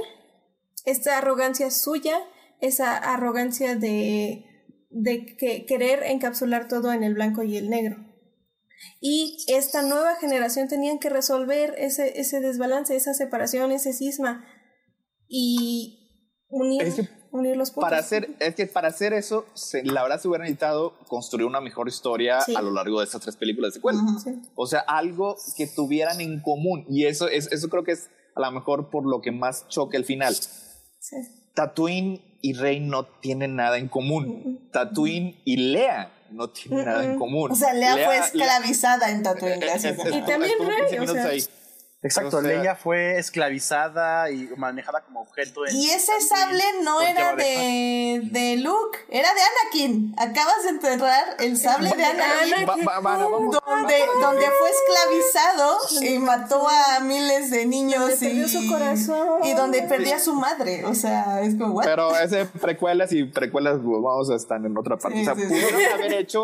esta 0.84 1.16
arrogancia 1.16 1.70
suya, 1.70 2.18
esa 2.62 2.96
arrogancia 2.96 3.76
de 3.76 4.46
de 4.92 5.36
que 5.36 5.64
querer 5.64 6.02
encapsular 6.04 6.68
todo 6.68 6.92
en 6.92 7.02
el 7.02 7.14
blanco 7.14 7.42
y 7.42 7.56
el 7.56 7.70
negro. 7.70 7.96
Y 9.00 9.44
esta 9.48 9.82
nueva 9.82 10.16
generación 10.16 10.68
tenían 10.68 10.98
que 10.98 11.08
resolver 11.08 11.74
ese, 11.78 12.20
ese 12.20 12.40
desbalance, 12.40 12.94
esa 12.94 13.14
separación, 13.14 13.72
ese 13.72 13.92
cisma 13.92 14.44
y 15.28 16.44
unir, 16.48 17.08
unir 17.30 17.56
los 17.56 17.70
puntos. 17.70 17.90
Para 17.90 17.98
hacer, 17.98 18.36
es 18.38 18.54
que 18.54 18.66
para 18.66 18.88
hacer 18.88 19.12
eso, 19.12 19.46
la 19.84 20.02
verdad 20.02 20.20
se 20.20 20.28
hubiera 20.28 20.44
necesitado 20.44 20.98
construir 21.08 21.46
una 21.46 21.60
mejor 21.60 21.88
historia 21.88 22.40
a 22.40 22.62
lo 22.62 22.72
largo 22.72 22.98
de 22.98 23.06
estas 23.06 23.22
tres 23.22 23.36
películas 23.36 23.72
de 23.72 23.74
secuela. 23.76 24.00
O 24.56 24.66
sea, 24.66 24.80
algo 24.80 25.36
que 25.56 25.66
tuvieran 25.66 26.20
en 26.20 26.40
común. 26.40 26.84
Y 26.88 27.06
eso, 27.06 27.28
es, 27.28 27.50
eso 27.50 27.68
creo 27.68 27.84
que 27.84 27.92
es 27.92 28.10
a 28.34 28.40
lo 28.40 28.50
mejor 28.50 28.90
por 28.90 29.06
lo 29.06 29.20
que 29.20 29.30
más 29.30 29.68
choca 29.68 29.96
el 29.96 30.04
final. 30.04 30.34
Tatooine 31.54 32.31
y 32.42 32.54
Rey 32.54 32.80
no 32.80 33.04
tienen 33.04 33.56
nada 33.56 33.78
en 33.78 33.88
común. 33.88 34.68
Tatooine 34.72 35.36
y 35.44 35.56
Lea 35.56 36.12
no 36.30 36.50
tienen 36.50 36.84
nada 36.84 37.04
en 37.04 37.18
común. 37.18 37.52
O 37.52 37.54
sea, 37.54 37.72
Lea, 37.72 37.96
fue 38.04 38.18
esclavizada 38.18 39.10
en 39.10 39.22
Tatooine, 39.22 39.60
gracias. 39.60 39.96
y 39.98 40.20
también 40.22 40.58
Rey, 40.60 40.98
o 40.98 41.06
sea, 41.06 41.30
Exacto, 42.04 42.42
Leia 42.42 42.74
fue 42.74 43.16
esclavizada 43.18 44.28
y 44.28 44.48
manejada 44.56 45.02
como 45.02 45.20
objeto. 45.20 45.60
y 45.70 45.90
ese 45.90 46.20
sable 46.20 46.64
no 46.82 47.00
era 47.00 47.36
de, 47.36 48.22
de 48.24 48.56
Luke, 48.56 48.98
era 49.08 49.28
de 49.32 49.40
Anakin. 49.40 50.12
Acabas 50.18 50.64
de 50.64 50.70
enterrar 50.70 51.36
el 51.38 51.56
sable 51.56 51.90
de 51.90 52.04
Anakin. 52.04 52.66
donde, 52.66 54.04
donde 54.20 54.46
fue 54.58 54.70
esclavizado 54.70 55.78
y 56.00 56.18
mató 56.18 56.66
a 56.68 56.98
miles 57.00 57.52
de 57.52 57.66
niños. 57.66 58.20
y, 58.20 58.26
perdió 58.26 58.48
su 58.48 58.68
corazón. 58.68 59.44
Y 59.44 59.52
donde 59.54 59.82
perdía 59.82 60.16
a 60.16 60.20
su 60.20 60.34
madre. 60.34 60.84
O 60.84 60.94
sea, 60.96 61.40
es 61.42 61.54
como, 61.54 61.74
¿what? 61.74 61.84
Pero 61.84 62.18
ese 62.18 62.46
precuelas 62.46 63.12
y 63.12 63.24
precuelas, 63.24 63.76
vamos 63.80 64.28
a 64.28 64.34
estar 64.34 64.58
en 64.64 64.76
otra 64.76 64.96
parte. 64.96 65.20
o 65.20 65.24
sea, 65.24 65.34
pudieron 65.36 65.80
haber 65.94 66.14
hecho 66.14 66.42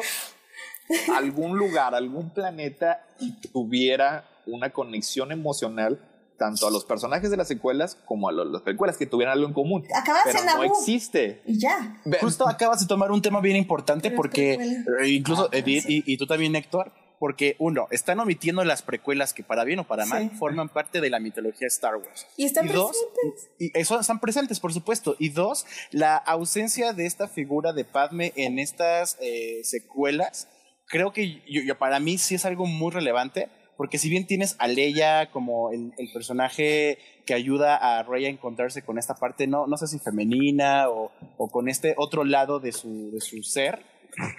algún 1.16 1.58
lugar, 1.58 1.96
algún 1.96 2.30
planeta 2.30 3.04
y 3.18 3.32
tuviera 3.32 4.24
una 4.48 4.70
conexión 4.70 5.32
emocional 5.32 6.00
tanto 6.38 6.66
a 6.66 6.70
los 6.70 6.84
personajes 6.84 7.30
de 7.30 7.36
las 7.36 7.48
secuelas 7.48 7.96
como 8.06 8.28
a 8.28 8.32
las 8.32 8.62
películas 8.62 8.96
que 8.96 9.06
tuvieran 9.06 9.34
algo 9.34 9.48
en 9.48 9.52
común. 9.52 9.84
Acabas 9.94 10.22
pero 10.24 10.38
en 10.38 10.46
no 10.46 10.62
existe. 10.62 11.42
Y 11.44 11.58
ya. 11.58 12.00
Justo 12.20 12.48
acabas 12.48 12.80
de 12.80 12.86
tomar 12.86 13.10
un 13.10 13.20
tema 13.20 13.40
bien 13.40 13.56
importante 13.56 14.10
porque 14.10 14.54
eh, 14.54 15.08
incluso 15.08 15.50
ah, 15.52 15.56
Edith 15.56 15.84
y, 15.88 16.16
tú 16.16 16.26
también 16.26 16.54
Héctor, 16.54 16.92
porque 17.18 17.56
uno, 17.58 17.88
están 17.90 18.20
omitiendo 18.20 18.64
las 18.64 18.82
precuelas 18.82 19.34
que 19.34 19.42
para 19.42 19.64
bien 19.64 19.80
o 19.80 19.86
para 19.86 20.06
mal 20.06 20.30
forman 20.38 20.68
parte 20.68 21.00
de 21.00 21.10
la 21.10 21.18
mitología 21.18 21.62
de 21.62 21.66
Star 21.66 21.96
Wars. 21.96 22.26
Y 22.36 22.44
están 22.44 22.66
presentes. 22.66 23.50
y 23.58 23.76
eso 23.76 23.98
están 23.98 24.20
presentes, 24.20 24.60
por 24.60 24.72
supuesto. 24.72 25.16
Y 25.18 25.30
dos, 25.30 25.66
la 25.90 26.16
ausencia 26.16 26.92
de 26.92 27.06
esta 27.06 27.28
figura 27.28 27.72
de 27.72 27.84
Padme 27.84 28.32
en 28.36 28.60
estas 28.60 29.16
eh, 29.20 29.60
secuelas, 29.64 30.48
creo 30.86 31.12
que 31.12 31.42
yo, 31.48 31.76
para 31.78 31.98
mí 31.98 32.18
sí 32.18 32.36
es 32.36 32.44
algo 32.44 32.66
muy 32.66 32.92
relevante 32.92 33.48
porque 33.78 33.96
si 33.96 34.10
bien 34.10 34.26
tienes 34.26 34.56
a 34.58 34.66
Leia 34.66 35.30
como 35.30 35.70
el, 35.70 35.92
personaje 36.12 36.98
que 37.24 37.32
ayuda 37.32 37.76
a 37.76 38.02
Rey 38.02 38.26
a 38.26 38.28
encontrarse 38.28 38.82
con 38.82 38.98
esta 38.98 39.14
parte, 39.14 39.46
no, 39.46 39.68
no 39.68 39.76
sé 39.76 39.86
si 39.86 40.00
femenina 40.00 40.90
o, 40.90 41.12
o 41.36 41.48
con 41.48 41.68
este 41.68 41.94
otro 41.96 42.24
lado 42.24 42.58
de 42.58 42.72
su, 42.72 43.12
de 43.12 43.20
su 43.20 43.44
ser, 43.44 43.78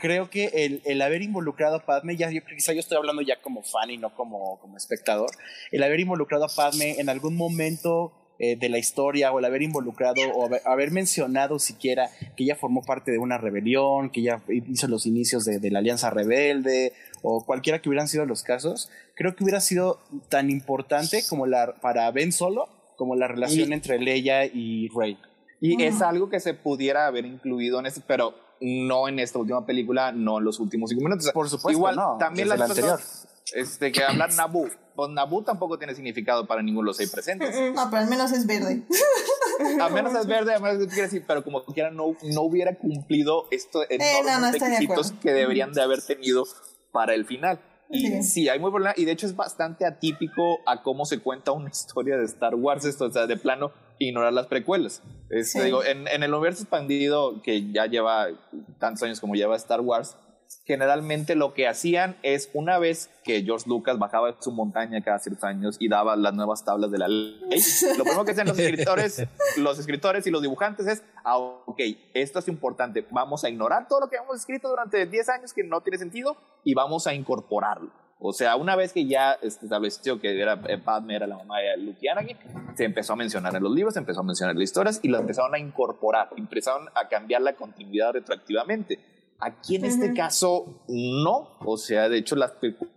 creo 0.01 0.29
que 0.29 0.47
el, 0.65 0.81
el, 0.83 1.01
haber 1.01 1.21
involucrado 1.21 1.77
a 1.77 1.85
Padme, 1.85 2.17
ya 2.17 2.29
yo 2.29 2.41
quizá 2.43 2.73
yo 2.73 2.81
estoy 2.81 2.97
hablando 2.97 3.21
ya 3.21 3.41
como 3.41 3.63
fan 3.63 3.89
y 3.89 3.97
no 3.97 4.13
como, 4.13 4.59
como 4.59 4.75
espectador, 4.75 5.29
el 5.71 5.83
haber 5.83 6.01
involucrado 6.01 6.43
a 6.43 6.49
Padme 6.53 6.99
en 6.99 7.07
algún 7.07 7.37
momento 7.37 8.11
eh, 8.39 8.55
de 8.55 8.69
la 8.69 8.77
historia 8.77 9.31
o 9.31 9.39
el 9.39 9.45
haber 9.45 9.61
involucrado 9.61 10.21
o 10.33 10.49
haber, 10.65 10.91
mencionado 10.91 11.59
siquiera 11.59 12.09
que 12.35 12.45
ella 12.45 12.55
formó 12.55 12.83
parte 12.83 13.11
de 13.11 13.19
una 13.19 13.37
rebelión, 13.37 14.09
que 14.09 14.21
ella 14.21 14.41
hizo 14.47 14.87
los 14.87 15.05
inicios 15.05 15.45
de, 15.45 15.59
de 15.59 15.71
la 15.71 15.79
Alianza 15.79 16.09
Rebelde 16.09 16.93
o 17.21 17.45
cualquiera 17.45 17.81
que 17.81 17.89
hubieran 17.89 18.07
sido 18.07 18.25
los 18.25 18.43
casos, 18.43 18.89
creo 19.15 19.35
que 19.35 19.43
hubiera 19.43 19.59
sido 19.59 19.99
tan 20.29 20.49
importante 20.49 21.21
como 21.27 21.45
la 21.45 21.75
para 21.81 22.09
Ben 22.11 22.31
Solo 22.31 22.69
como 22.99 23.15
la 23.15 23.29
relación 23.29 23.71
entre 23.71 23.97
Leia 23.97 24.45
y 24.45 24.89
Rey. 24.89 25.17
Y 25.61 25.81
es 25.81 26.01
algo 26.01 26.29
que 26.29 26.41
se 26.41 26.53
pudiera 26.53 27.07
haber 27.07 27.25
incluido 27.25 27.79
en 27.79 27.85
este, 27.85 28.01
pero 28.05 28.35
no 28.61 29.07
en 29.07 29.19
esta 29.19 29.39
última 29.39 29.65
película, 29.65 30.11
no 30.11 30.39
en 30.39 30.43
los 30.43 30.59
últimos 30.59 30.89
cinco 30.89 31.03
minutos. 31.03 31.31
Por 31.33 31.49
supuesto, 31.49 31.71
igual 31.71 31.95
no, 31.95 32.17
también 32.17 32.49
la 32.49 32.55
anterior. 32.55 32.99
Este, 33.53 33.91
que 33.91 34.03
hablan 34.03 34.35
Naboo. 34.35 34.67
Pues 34.99 35.11
Naboo 35.11 35.43
tampoco 35.43 35.77
tiene 35.77 35.95
significado 35.95 36.45
para 36.45 36.61
ninguno 36.61 36.85
de 36.85 36.87
los 36.87 36.97
seis 36.97 37.09
presentes. 37.09 37.55
No, 37.73 37.89
pero 37.89 38.03
al 38.03 38.09
menos 38.09 38.33
es 38.33 38.45
verde. 38.45 38.83
al 39.81 39.93
menos 39.93 40.13
es 40.13 40.27
verde, 40.27 40.55
al 40.55 40.61
menos 40.61 40.87
quiere 40.87 41.03
decir, 41.03 41.23
pero 41.25 41.41
como 41.41 41.63
quiera 41.63 41.89
no, 41.89 42.17
no 42.21 42.41
hubiera 42.41 42.75
cumplido 42.75 43.47
estos 43.49 43.85
eh, 43.89 43.97
no, 43.97 44.51
requisitos 44.51 45.13
que 45.21 45.31
deberían 45.31 45.71
de 45.71 45.81
haber 45.81 46.01
tenido 46.01 46.43
para 46.91 47.13
el 47.13 47.23
final. 47.23 47.61
Y 47.89 48.23
sí. 48.23 48.49
hay 48.49 48.59
muy 48.59 48.71
problema. 48.71 48.93
Y 48.97 49.05
de 49.05 49.13
hecho 49.13 49.25
es 49.25 49.37
bastante 49.37 49.85
atípico 49.85 50.59
a 50.65 50.83
cómo 50.83 51.05
se 51.05 51.19
cuenta 51.19 51.53
una 51.53 51.69
historia 51.71 52.17
de 52.17 52.25
Star 52.25 52.55
Wars. 52.55 52.83
Esto, 52.83 53.05
o 53.05 53.11
sea, 53.11 53.25
de 53.25 53.37
plano, 53.37 53.71
ignorar 53.99 54.33
las 54.33 54.47
precuelas. 54.47 55.01
Este, 55.29 55.63
digo, 55.63 55.81
en, 55.85 56.09
en, 56.09 56.23
el 56.23 56.33
universo 56.33 56.63
expandido 56.63 57.41
que 57.41 57.71
ya 57.71 57.85
lleva 57.85 58.27
tantos 58.79 59.03
años 59.03 59.21
como 59.21 59.35
lleva 59.35 59.55
Star 59.55 59.79
Wars, 59.79 60.17
generalmente 60.65 61.35
lo 61.35 61.53
que 61.53 61.67
hacían 61.67 62.17
es 62.21 62.49
una 62.53 62.77
vez 62.79 63.09
que 63.23 63.43
George 63.43 63.67
Lucas 63.67 63.97
bajaba 63.99 64.35
su 64.39 64.51
montaña 64.51 65.01
cada 65.01 65.19
ciertos 65.19 65.43
años 65.43 65.77
y 65.79 65.89
daba 65.89 66.15
las 66.15 66.33
nuevas 66.33 66.63
tablas 66.65 66.91
de 66.91 66.97
la 66.97 67.07
ley, 67.07 67.61
lo 67.97 68.03
primero 68.03 68.25
que 68.25 68.31
hacían 68.31 68.47
los 68.47 68.59
escritores, 68.59 69.27
los 69.57 69.79
escritores 69.79 70.25
y 70.27 70.31
los 70.31 70.41
dibujantes 70.41 70.87
es, 70.87 71.03
ah, 71.23 71.37
ok, 71.37 71.79
esto 72.13 72.39
es 72.39 72.47
importante, 72.47 73.05
vamos 73.11 73.43
a 73.43 73.49
ignorar 73.49 73.87
todo 73.87 74.01
lo 74.01 74.09
que 74.09 74.17
hemos 74.17 74.37
escrito 74.37 74.69
durante 74.69 75.05
10 75.05 75.29
años 75.29 75.53
que 75.53 75.63
no 75.63 75.81
tiene 75.81 75.97
sentido 75.97 76.37
y 76.63 76.73
vamos 76.73 77.07
a 77.07 77.13
incorporarlo. 77.13 77.91
O 78.21 78.33
sea, 78.33 78.57
una 78.57 78.75
vez 78.75 78.91
que 78.91 79.07
ya 79.07 79.33
estableció 79.41 80.19
que 80.19 80.41
era 80.41 80.61
eh, 80.67 80.77
Padme 80.77 81.15
era 81.15 81.25
la 81.25 81.37
mamá 81.37 81.59
de 81.59 81.77
Luke 81.77 81.99
y 82.01 82.09
Anakin, 82.09 82.37
se 82.75 82.83
empezó 82.83 83.13
a 83.13 83.15
mencionar 83.15 83.55
en 83.55 83.63
los 83.63 83.71
libros, 83.71 83.93
se 83.93 84.01
empezó 84.01 84.19
a 84.19 84.23
mencionar 84.23 84.53
en 84.53 84.59
las 84.59 84.65
historias 84.65 84.99
y 85.01 85.07
lo 85.07 85.19
empezaron 85.19 85.55
a 85.55 85.59
incorporar, 85.59 86.29
empezaron 86.35 86.89
a 86.95 87.07
cambiar 87.07 87.41
la 87.41 87.53
continuidad 87.53 88.11
retroactivamente 88.11 88.99
Aquí 89.39 89.77
en 89.77 89.85
este 89.85 90.13
caso 90.13 90.83
no, 90.87 91.57
o 91.59 91.77
sea, 91.77 92.09
de 92.09 92.17
hecho 92.17 92.35
las 92.35 92.51
películas 92.51 92.91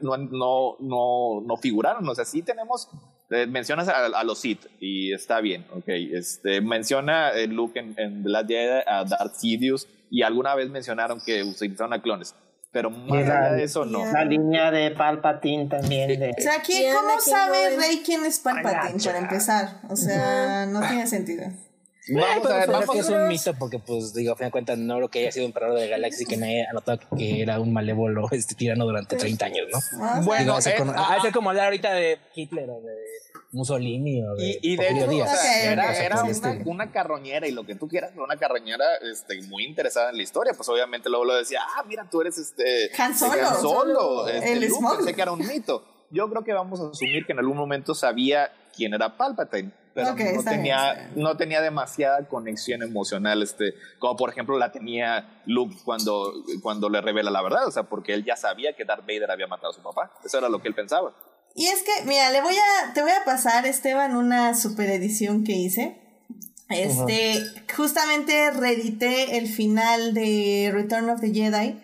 no, 0.00 0.16
no, 0.16 0.76
no, 0.80 1.40
no 1.40 1.56
figuraron, 1.56 2.08
o 2.08 2.14
sea, 2.14 2.24
sí 2.24 2.42
tenemos, 2.42 2.88
eh, 3.30 3.46
mencionas 3.46 3.88
a, 3.88 4.24
los 4.24 4.38
Sith 4.38 4.66
y 4.80 5.12
está 5.12 5.40
bien, 5.40 5.66
ok, 5.74 5.88
este, 5.88 6.60
menciona 6.60 7.30
el 7.30 7.54
Luke 7.54 7.78
en, 7.78 7.94
en 7.98 8.22
The 8.22 8.28
Last 8.28 8.48
Jedi 8.48 8.82
a 8.86 9.04
Darth 9.04 9.34
Sidious 9.34 9.88
y 10.10 10.22
alguna 10.22 10.54
vez 10.54 10.70
mencionaron 10.70 11.20
que 11.24 11.42
utilizaron 11.42 11.92
a 11.92 12.02
clones. 12.02 12.34
Pero 12.72 12.90
más 12.90 13.26
allá 13.26 13.52
de 13.52 13.62
eso, 13.62 13.86
no. 13.86 14.04
La 14.12 14.22
línea 14.22 14.70
de 14.70 14.90
Palpatine 14.90 15.66
también. 15.66 16.20
De... 16.20 16.34
O 16.38 16.42
sea, 16.42 16.60
¿quién, 16.60 16.94
¿cómo 16.94 17.18
sabe 17.20 17.74
Rey 17.74 18.02
quién 18.04 18.22
es 18.26 18.38
Palpatine 18.38 19.02
para 19.02 19.18
empezar? 19.18 19.80
O 19.88 19.96
sea, 19.96 20.66
no 20.66 20.80
tiene 20.80 21.06
sentido. 21.06 21.46
Vamos 22.08 22.46
a 22.46 22.56
ver, 22.58 22.70
vamos 22.70 22.90
que 22.90 22.98
es 23.00 23.08
un 23.08 23.28
mito 23.28 23.54
porque, 23.58 23.78
pues, 23.78 24.14
digo, 24.14 24.32
a 24.32 24.36
fin 24.36 24.46
de 24.46 24.50
cuentas, 24.52 24.78
no 24.78 24.96
creo 24.96 25.08
que 25.08 25.18
haya 25.20 25.32
sido 25.32 25.46
un 25.46 25.50
emperador 25.50 25.78
de 25.78 25.86
la 25.86 25.90
galaxia 25.96 26.22
y 26.22 26.26
que 26.26 26.36
nadie 26.36 26.66
ha 26.68 26.72
notado 26.72 27.00
que 27.16 27.42
era 27.42 27.58
un 27.58 27.72
malévolo 27.72 28.28
este 28.32 28.54
tirano 28.54 28.84
durante 28.84 29.16
30 29.16 29.46
años, 29.46 29.66
¿no? 29.72 30.22
Bueno, 30.22 30.54
a, 30.54 30.60
ser 30.60 30.76
como, 31.32 31.50
hablar 31.50 31.66
ahorita 31.66 31.92
de 31.94 32.18
Hitler 32.34 32.70
o 32.70 32.80
de 32.80 32.94
Mussolini 33.52 34.22
o 34.22 34.34
de, 34.34 34.58
y, 34.62 34.72
y 34.72 34.76
de 34.76 34.88
hecho, 34.88 35.08
Díaz. 35.08 35.32
o 35.32 35.36
sea, 35.36 35.72
era, 35.72 35.96
era 35.96 36.16
sí, 36.18 36.40
una, 36.40 36.52
sí. 36.52 36.62
una 36.64 36.92
carroñera 36.92 37.48
y 37.48 37.52
lo 37.52 37.64
que 37.64 37.74
tú 37.74 37.88
quieras, 37.88 38.10
pero 38.12 38.24
una 38.24 38.36
carroñera 38.36 38.84
este, 39.02 39.42
muy 39.42 39.64
interesada 39.64 40.10
en 40.10 40.16
la 40.16 40.22
historia. 40.22 40.52
Pues 40.54 40.68
obviamente 40.68 41.08
luego 41.08 41.24
lo 41.24 41.34
decía, 41.34 41.60
ah, 41.76 41.82
mira, 41.88 42.08
tú 42.10 42.20
eres 42.20 42.38
este. 42.38 42.90
Han 42.98 43.16
Solo. 43.16 43.48
Han 43.48 43.60
Solo, 43.60 44.28
este, 44.28 44.52
El 44.52 44.68
Luke, 44.68 44.84
pensé 44.96 45.14
que 45.14 45.22
era 45.22 45.32
un 45.32 45.46
mito. 45.46 45.84
Yo 46.10 46.30
creo 46.30 46.44
que 46.44 46.52
vamos 46.52 46.80
a 46.80 46.90
asumir 46.90 47.26
que 47.26 47.32
en 47.32 47.40
algún 47.40 47.56
momento 47.56 47.94
sabía 47.94 48.52
quién 48.76 48.94
era 48.94 49.16
Palpatine, 49.16 49.72
pero 49.96 50.10
no, 50.10 50.44
tenía, 50.44 50.92
bien. 50.92 51.12
no 51.16 51.36
tenía 51.38 51.62
demasiada 51.62 52.28
conexión 52.28 52.82
emocional, 52.82 53.42
este, 53.42 53.74
como 53.98 54.14
por 54.14 54.28
ejemplo 54.28 54.58
la 54.58 54.70
tenía 54.70 55.40
Luke 55.46 55.74
cuando, 55.86 56.34
cuando 56.62 56.90
le 56.90 57.00
revela 57.00 57.30
la 57.30 57.40
verdad, 57.40 57.66
o 57.66 57.70
sea, 57.70 57.84
porque 57.84 58.12
él 58.12 58.22
ya 58.22 58.36
sabía 58.36 58.74
que 58.74 58.84
Darth 58.84 59.06
Vader 59.06 59.30
había 59.30 59.46
matado 59.46 59.70
a 59.70 59.74
su 59.74 59.82
papá. 59.82 60.12
Eso 60.22 60.36
era 60.36 60.50
lo 60.50 60.60
que 60.60 60.68
él 60.68 60.74
pensaba. 60.74 61.14
Y 61.54 61.68
es 61.68 61.82
que, 61.82 62.04
mira, 62.04 62.30
le 62.30 62.42
voy 62.42 62.54
a, 62.54 62.92
te 62.92 63.00
voy 63.00 63.10
a 63.10 63.24
pasar, 63.24 63.64
Esteban, 63.64 64.14
una 64.14 64.54
super 64.54 64.90
edición 64.90 65.44
que 65.44 65.52
hice. 65.52 66.22
Este, 66.68 67.42
justamente 67.74 68.50
reedité 68.50 69.38
el 69.38 69.48
final 69.48 70.12
de 70.12 70.70
Return 70.74 71.08
of 71.08 71.22
the 71.22 71.32
Jedi 71.32 71.82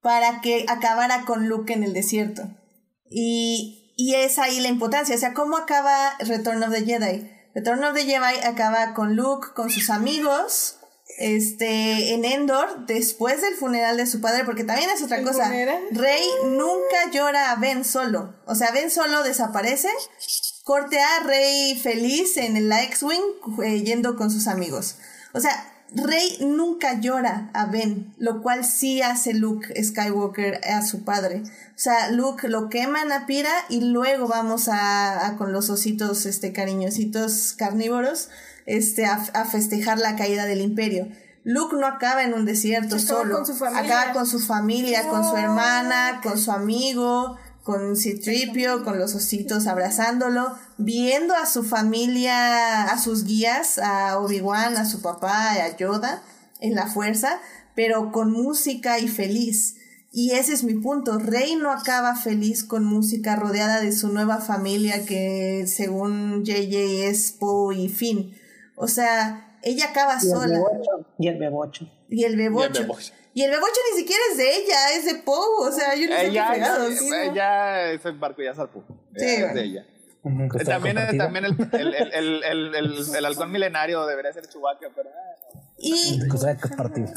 para 0.00 0.40
que 0.40 0.66
acabara 0.68 1.24
con 1.26 1.48
Luke 1.48 1.72
en 1.72 1.84
el 1.84 1.92
desierto. 1.92 2.42
Y, 3.08 3.94
y 3.96 4.14
es 4.14 4.40
ahí 4.40 4.58
la 4.58 4.68
importancia, 4.68 5.14
o 5.14 5.18
sea, 5.18 5.32
¿cómo 5.32 5.56
acaba 5.56 6.16
Return 6.18 6.64
of 6.64 6.72
the 6.72 6.84
Jedi? 6.84 7.35
Return 7.56 7.82
of 7.84 7.94
the 7.94 8.04
Jedi 8.04 8.38
acaba 8.44 8.92
con 8.92 9.16
Luke, 9.16 9.54
con 9.54 9.70
sus 9.70 9.88
amigos, 9.88 10.76
este, 11.16 12.12
en 12.12 12.26
Endor, 12.26 12.84
después 12.84 13.40
del 13.40 13.54
funeral 13.54 13.96
de 13.96 14.06
su 14.06 14.20
padre, 14.20 14.44
porque 14.44 14.62
también 14.62 14.90
es 14.90 15.02
otra 15.02 15.16
¿El 15.16 15.24
cosa. 15.24 15.46
funeral? 15.46 15.82
Rey 15.92 16.22
nunca 16.44 17.10
llora 17.10 17.52
a 17.52 17.56
Ben 17.56 17.86
solo. 17.86 18.34
O 18.44 18.54
sea, 18.54 18.72
Ben 18.72 18.90
solo 18.90 19.22
desaparece. 19.22 19.88
Corte 20.64 21.00
a 21.00 21.20
Rey 21.20 21.80
feliz 21.82 22.36
en 22.36 22.58
el 22.58 22.70
X-Wing 22.70 23.22
eh, 23.64 23.82
yendo 23.82 24.16
con 24.16 24.30
sus 24.30 24.48
amigos. 24.48 24.96
O 25.32 25.40
sea, 25.40 25.75
Rey 25.94 26.38
nunca 26.40 27.00
llora 27.00 27.50
a 27.54 27.66
Ben, 27.66 28.12
lo 28.18 28.42
cual 28.42 28.64
sí 28.64 29.02
hace 29.02 29.34
Luke 29.34 29.72
Skywalker 29.82 30.60
a 30.68 30.82
su 30.82 31.04
padre. 31.04 31.42
O 31.44 31.78
sea, 31.78 32.10
Luke 32.10 32.48
lo 32.48 32.68
quema 32.68 33.02
en 33.02 33.08
la 33.08 33.26
pira 33.26 33.50
y 33.68 33.80
luego 33.80 34.28
vamos 34.28 34.68
a, 34.68 35.26
a 35.26 35.36
con 35.36 35.52
los 35.52 35.70
ositos, 35.70 36.26
este, 36.26 36.52
cariñositos 36.52 37.54
carnívoros, 37.56 38.28
este, 38.66 39.06
a, 39.06 39.14
a 39.34 39.44
festejar 39.44 39.98
la 39.98 40.16
caída 40.16 40.44
del 40.44 40.60
imperio. 40.60 41.08
Luke 41.44 41.76
no 41.76 41.86
acaba 41.86 42.24
en 42.24 42.34
un 42.34 42.44
desierto 42.44 42.96
Acaba 42.96 43.06
solo. 43.06 43.36
con 43.36 43.46
su 43.46 43.54
familia. 43.54 43.80
Acaba 44.00 44.12
con 44.12 44.26
su 44.26 44.40
familia, 44.40 45.08
con 45.08 45.22
su 45.22 45.36
hermana, 45.36 46.20
con 46.20 46.38
su 46.38 46.50
amigo, 46.50 47.36
con 47.66 47.96
Citripio, 47.96 48.84
con 48.84 48.96
los 49.00 49.16
ositos 49.16 49.66
abrazándolo, 49.66 50.56
viendo 50.78 51.34
a 51.34 51.46
su 51.46 51.64
familia, 51.64 52.84
a 52.84 52.96
sus 52.96 53.24
guías, 53.24 53.78
a 53.78 54.20
Obi-Wan, 54.20 54.76
a 54.76 54.84
su 54.84 55.02
papá, 55.02 55.50
a 55.50 55.76
Yoda, 55.76 56.22
en 56.60 56.76
la 56.76 56.86
fuerza, 56.86 57.40
pero 57.74 58.12
con 58.12 58.30
música 58.30 59.00
y 59.00 59.08
feliz. 59.08 59.78
Y 60.12 60.30
ese 60.30 60.52
es 60.52 60.62
mi 60.62 60.74
punto. 60.74 61.18
Rey 61.18 61.56
no 61.56 61.72
acaba 61.72 62.14
feliz 62.14 62.62
con 62.62 62.84
música 62.84 63.34
rodeada 63.34 63.80
de 63.80 63.90
su 63.90 64.12
nueva 64.12 64.38
familia 64.38 65.04
que 65.04 65.64
según 65.66 66.44
JJ 66.44 67.08
es 67.08 67.32
Poe 67.32 67.76
y 67.76 67.88
Finn. 67.88 68.36
O 68.76 68.86
sea, 68.86 69.45
ella 69.66 69.86
acaba 69.90 70.14
Y 70.14 70.26
el 70.26 70.32
sola. 70.32 70.46
bebocho. 70.58 70.90
Y 71.18 71.28
el 71.28 71.38
bebocho. 71.38 71.84
Y 72.08 72.24
el 72.24 72.36
bebocho. 72.36 72.80
bebocho. 72.82 73.12
Y 73.34 73.42
el 73.42 73.50
bebocho 73.50 73.80
ni 73.92 74.00
siquiera 74.00 74.22
es 74.32 74.38
de 74.38 74.56
ella, 74.56 74.92
es 74.96 75.04
de 75.04 75.14
Poe. 75.16 75.68
O 75.68 75.70
sea, 75.72 75.94
yo 75.94 76.08
no 76.08 76.16
sé 76.16 76.22
qué 76.22 76.26
Ella, 76.28 76.48
fregados. 76.48 76.92
ella, 77.02 77.24
ella- 77.24 77.90
ese 77.92 78.10
barco 78.12 78.42
ya 78.42 78.54
zarpó. 78.54 78.82
Sí, 79.16 79.24
es 79.26 79.40
bueno. 79.40 79.54
de 79.54 79.62
ella. 79.64 79.86
También, 80.22 80.48
compartida. 80.96 81.24
también 81.24 81.44
el, 81.44 81.56
el, 81.72 81.94
el, 81.94 82.12
el, 82.12 82.44
el, 82.44 82.74
el- 82.74 83.14
el 83.16 83.24
halcón 83.26 83.52
milenario 83.52 84.04
debería 84.06 84.32
ser 84.32 84.46
Chewbacca, 84.48 84.88
pero... 84.94 85.10
ah, 85.10 85.60
Y, 85.78 86.18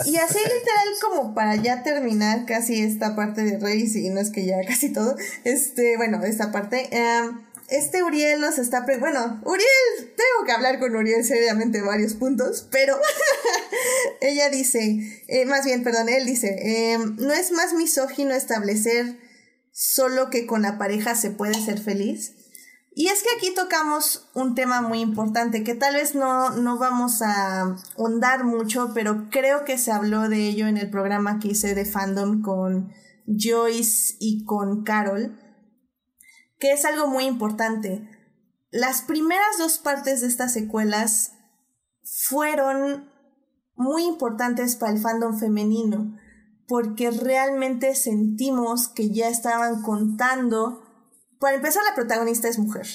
y 0.05 0.17
así 0.17 0.37
literal 0.37 0.87
como 1.01 1.33
para 1.33 1.55
ya 1.55 1.81
terminar 1.81 2.45
casi 2.45 2.81
esta 2.83 3.15
parte 3.15 3.41
de 3.43 3.57
Rey, 3.57 3.87
si 3.87 4.09
no 4.09 4.19
es 4.19 4.29
que 4.31 4.45
ya 4.45 4.57
casi 4.67 4.93
todo, 4.93 5.15
este, 5.43 5.97
bueno, 5.97 6.21
esta 6.23 6.51
parte, 6.51 6.87
em, 6.91 7.41
este 7.71 8.03
Uriel 8.03 8.41
nos 8.41 8.57
está, 8.57 8.85
bueno, 8.99 9.41
Uriel, 9.45 9.67
tengo 9.97 10.45
que 10.45 10.51
hablar 10.51 10.79
con 10.79 10.95
Uriel 10.95 11.23
seriamente 11.23 11.79
en 11.79 11.85
varios 11.85 12.13
puntos, 12.13 12.67
pero 12.71 12.99
ella 14.21 14.49
dice, 14.49 15.23
eh, 15.27 15.45
más 15.45 15.65
bien, 15.65 15.83
perdón, 15.83 16.09
él 16.09 16.25
dice, 16.25 16.93
em, 16.93 17.15
no 17.17 17.33
es 17.33 17.51
más 17.51 17.73
misógino 17.73 18.33
establecer 18.33 19.17
solo 19.71 20.29
que 20.29 20.45
con 20.45 20.61
la 20.61 20.77
pareja 20.77 21.15
se 21.15 21.31
puede 21.31 21.53
ser 21.53 21.79
feliz. 21.79 22.33
Y 22.95 23.07
es 23.07 23.21
que 23.23 23.29
aquí 23.37 23.53
tocamos 23.53 24.29
un 24.33 24.55
tema 24.55 24.81
muy 24.81 24.99
importante 24.99 25.63
que 25.63 25.75
tal 25.75 25.93
vez 25.93 26.15
no, 26.15 26.49
no 26.49 26.77
vamos 26.77 27.21
a 27.21 27.77
ahondar 27.97 28.43
mucho, 28.43 28.91
pero 28.93 29.29
creo 29.29 29.63
que 29.63 29.77
se 29.77 29.91
habló 29.91 30.27
de 30.27 30.49
ello 30.49 30.67
en 30.67 30.77
el 30.77 30.89
programa 30.89 31.39
que 31.39 31.49
hice 31.49 31.75
de 31.75 31.85
fandom 31.85 32.41
con 32.41 32.91
Joyce 33.25 34.15
y 34.19 34.43
con 34.43 34.83
Carol, 34.83 35.39
que 36.59 36.71
es 36.71 36.85
algo 36.85 37.07
muy 37.07 37.25
importante. 37.25 38.07
Las 38.71 39.01
primeras 39.01 39.57
dos 39.57 39.79
partes 39.79 40.21
de 40.21 40.27
estas 40.27 40.53
secuelas 40.53 41.33
fueron 42.03 43.09
muy 43.75 44.03
importantes 44.03 44.75
para 44.75 44.91
el 44.91 44.99
fandom 44.99 45.39
femenino, 45.39 46.17
porque 46.67 47.09
realmente 47.11 47.95
sentimos 47.95 48.87
que 48.89 49.09
ya 49.09 49.29
estaban 49.29 49.81
contando 49.81 50.83
para 51.39 51.55
empezar, 51.55 51.83
la 51.83 51.95
protagonista 51.95 52.47
es 52.47 52.59
mujer. 52.59 52.85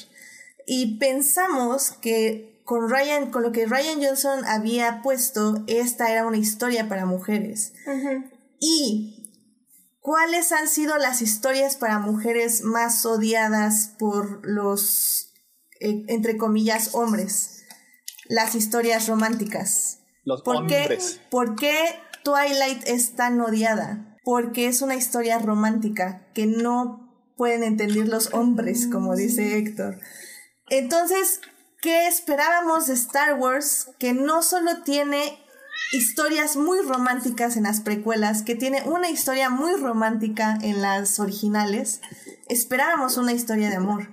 Y 0.67 0.99
pensamos 0.99 1.91
que 1.91 2.63
con 2.65 2.89
Ryan, 2.89 3.31
con 3.31 3.43
lo 3.43 3.53
que 3.53 3.67
Ryan 3.67 4.03
Johnson 4.03 4.45
había 4.45 5.03
puesto, 5.03 5.65
esta 5.67 6.11
era 6.11 6.27
una 6.27 6.37
historia 6.37 6.89
para 6.89 7.07
mujeres. 7.07 7.73
Y 8.61 9.24
¿cuáles 10.05 10.53
han 10.53 10.69
sido 10.69 10.99
las 10.99 11.23
historias 11.23 11.77
para 11.77 11.99
mujeres 11.99 12.63
más 12.63 13.07
odiadas 13.07 13.95
por 13.99 14.47
los, 14.47 15.33
eh, 15.81 16.05
entre 16.09 16.37
comillas, 16.37 16.91
hombres? 16.95 17.65
Las 18.27 18.55
historias 18.55 19.09
románticas. 19.09 20.01
Los 20.23 20.43
¿Por 20.43 20.67
qué, 20.67 20.83
hombres. 20.83 21.21
¿Por 21.31 21.57
qué 21.57 21.75
Twilight 22.23 22.87
es 22.87 23.17
tan 23.17 23.41
odiada? 23.41 24.19
Porque 24.25 24.69
es 24.69 24.83
una 24.83 24.95
historia 24.95 25.39
romántica 25.39 26.29
que 26.35 26.45
no 26.45 27.33
pueden 27.39 27.63
entender 27.63 28.07
los 28.07 28.35
hombres, 28.35 28.87
como 28.87 29.17
dice 29.17 29.57
Héctor. 29.57 30.01
Entonces, 30.69 31.41
¿qué 31.81 32.09
esperábamos 32.09 32.89
de 32.89 32.95
Star 32.95 33.39
Wars? 33.39 33.89
Que 33.99 34.13
no 34.13 34.43
solo 34.43 34.83
tiene 34.83 35.39
historias 35.93 36.57
muy 36.57 36.81
románticas 36.81 37.57
en 37.57 37.65
las 37.65 37.81
precuelas, 37.81 38.43
que 38.43 38.55
tiene 38.55 38.83
una 38.85 39.11
historia 39.11 39.51
muy 39.51 39.75
romántica 39.75 40.59
en 40.63 40.83
las 40.83 41.21
originales, 41.21 42.01
esperábamos 42.49 43.17
una 43.17 43.33
historia 43.33 43.71
de 43.71 43.77
amor. 43.77 44.09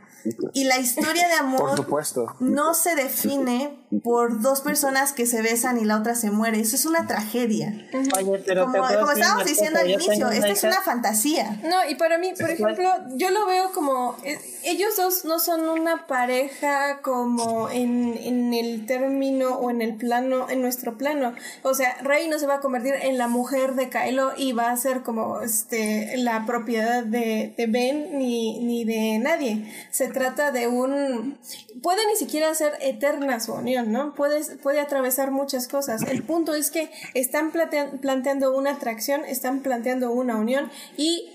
Y 0.54 0.66
la 0.66 0.78
historia 0.78 1.28
de 1.28 1.34
amor 1.34 1.70
Por 1.70 1.78
supuesto. 1.78 2.36
no 2.40 2.74
se 2.74 2.96
define 2.96 3.80
por 4.04 4.42
dos 4.42 4.62
personas 4.62 5.14
que 5.14 5.26
se 5.26 5.42
besan 5.42 5.80
y 5.80 5.86
la 5.86 5.98
otra 5.98 6.16
se 6.16 6.32
muere. 6.32 6.60
Eso 6.60 6.76
es 6.76 6.86
una 6.86 7.08
tragedia. 7.08 7.74
Oye, 8.18 8.44
pero 8.46 8.66
Como, 8.66 9.12
estábamos 9.12 9.46
diciendo 9.46 9.80
al 9.80 9.90
inicio, 9.90 10.30
esta 10.30 10.50
es 10.50 10.64
una 10.64 10.82
fantasía. 10.82 11.60
No, 11.64 11.90
y 11.90 11.96
para 11.96 12.18
mí, 12.18 12.34
por 12.40 12.50
ejemplo, 12.50 12.90
yo 13.16 13.32
lo 13.32 13.46
veo 13.48 13.72
como, 13.74 14.16
eh, 14.24 14.40
ellos 14.64 14.96
dos 14.98 15.26
no 15.26 15.40
son 15.40 15.68
una 15.70 16.08
pareja 16.08 17.02
como 17.02 17.70
en, 17.70 18.18
en 18.18 18.54
el 18.54 18.86
término 18.86 19.56
o 19.58 19.70
en 19.70 19.82
el 19.82 19.96
plano, 19.96 20.50
en 20.50 20.62
nuestro 20.62 20.98
plano. 20.98 21.34
O 21.64 21.74
sea, 21.74 21.98
Rey 22.02 22.28
no 22.28 22.40
se 22.40 22.48
va 22.48 22.56
a 22.56 22.60
convertir 22.60 22.94
en 23.02 23.18
la 23.18 23.28
mujer 23.28 23.76
de 23.76 23.90
Kylo 23.90 24.34
y 24.38 24.54
va 24.54 24.72
a 24.72 24.78
ser 24.78 25.02
como 25.02 25.42
este 25.42 26.18
la 26.18 26.46
propiedad 26.46 27.04
de, 27.04 27.54
Ben 27.70 28.18
ni, 28.18 28.60
ni 28.60 28.86
de 28.86 29.20
nadie. 29.20 29.66
Se 29.92 30.08
trata 30.08 30.52
de 30.52 30.68
un... 30.68 31.38
Puede 31.82 32.06
ni 32.08 32.16
siquiera 32.16 32.54
ser 32.54 32.74
eterna 32.82 33.40
su 33.40 33.54
unión, 33.54 33.92
¿no? 33.92 34.14
Puede, 34.14 34.44
puede 34.58 34.80
atravesar 34.80 35.32
muchas 35.32 35.68
cosas. 35.68 36.04
El 36.04 36.24
punto 36.24 36.54
es 36.54 36.70
que 36.70 36.92
están 37.14 37.52
plantea- 37.52 38.00
planteando 38.00 38.56
una 38.56 38.72
atracción, 38.72 39.26
están 39.26 39.62
planteando 39.62 40.12
una 40.12 40.38
unión 40.38 40.70
y 40.98 41.30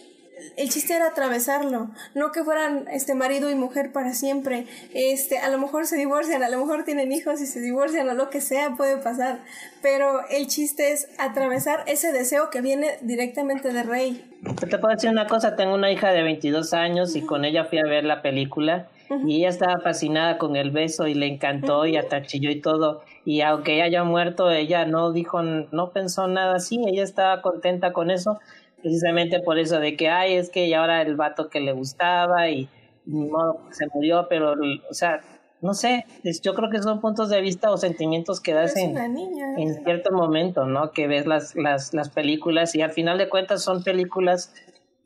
el 0.57 0.69
chiste 0.69 0.95
era 0.95 1.09
atravesarlo, 1.09 1.91
no 2.15 2.33
que 2.33 2.45
fueran 2.45 2.87
este 2.91 3.15
marido 3.15 3.51
y 3.51 3.55
mujer 3.55 3.93
para 3.93 4.13
siempre. 4.13 4.67
Este, 4.95 5.39
a 5.39 5.49
lo 5.49 5.59
mejor 5.59 5.87
se 5.87 5.97
divorcian, 5.97 6.43
a 6.43 6.49
lo 6.49 6.59
mejor 6.59 6.85
tienen 6.85 7.13
hijos 7.13 7.41
y 7.41 7.47
se 7.47 7.61
divorcian 7.61 8.09
o 8.09 8.15
lo 8.15 8.31
que 8.31 8.41
sea 8.41 8.75
puede 8.77 8.97
pasar, 8.99 9.41
pero 9.83 10.27
el 10.29 10.47
chiste 10.47 10.93
es 10.93 11.09
atravesar 11.19 11.85
ese 11.87 12.13
deseo 12.13 12.51
que 12.51 12.61
viene 12.61 12.99
directamente 13.01 13.73
de 13.73 13.83
Rey. 13.83 14.25
Te 14.61 14.79
puedo 14.79 14.95
decir 14.95 15.11
una 15.11 15.27
cosa, 15.27 15.57
tengo 15.57 15.75
una 15.75 15.91
hija 15.91 16.11
de 16.11 16.23
22 16.23 16.73
años 16.75 17.17
y 17.17 17.23
con 17.23 17.45
ella 17.45 17.65
fui 17.65 17.79
a 17.79 17.85
ver 17.85 18.05
la 18.05 18.23
película 18.23 18.89
y 19.25 19.37
ella 19.37 19.49
estaba 19.49 19.79
fascinada 19.81 20.39
con 20.39 20.57
el 20.57 20.71
beso 20.71 21.07
y 21.07 21.15
le 21.15 21.27
encantó 21.27 21.87
y 21.87 21.97
hasta 21.97 22.23
chilló 22.23 22.51
y 22.51 22.61
todo. 22.61 23.03
Y 23.25 23.41
aunque 23.41 23.75
ella 23.75 23.85
haya 23.85 24.05
muerto, 24.05 24.51
ella 24.51 24.85
no 24.85 25.13
dijo, 25.13 25.43
no 25.43 25.91
pensó 25.91 26.27
nada 26.29 26.57
así, 26.57 26.81
ella 26.87 27.03
estaba 27.03 27.43
contenta 27.43 27.93
con 27.93 28.11
eso, 28.11 28.39
precisamente 28.87 29.41
por 29.41 29.59
eso 29.59 29.81
de 29.81 29.97
que, 29.97 30.09
ay, 30.09 30.35
es 30.35 30.49
que 30.49 30.69
ya 30.69 30.81
ahora 30.81 31.03
el 31.03 31.17
vato 31.17 31.49
que 31.49 31.59
le 31.59 31.73
gustaba 31.73 32.49
y, 32.49 32.69
no, 33.05 33.59
se 33.73 33.89
murió, 33.93 34.29
pero, 34.29 34.55
o 34.89 34.95
sea, 34.95 35.23
no 35.61 35.75
sé, 35.75 36.07
yo 36.41 36.55
creo 36.55 36.71
que 36.71 36.81
son 36.81 37.01
puntos 37.01 37.29
de 37.29 37.41
vista 37.41 37.73
o 37.73 37.79
sentimientos 37.79 38.41
que 38.41 38.53
das 38.53 38.77
en, 38.77 38.97
en 38.97 39.85
cierto 39.85 40.13
momento, 40.13 40.67
¿no? 40.67 40.93
Que 40.93 41.09
ves 41.09 41.27
las, 41.27 41.57
las, 41.57 41.95
las 41.95 42.11
películas 42.11 42.77
y 42.77 42.83
al 42.83 42.93
final 42.93 43.19
de 43.19 43.29
cuentas 43.29 43.65
son 43.65 43.83
películas, 43.83 44.55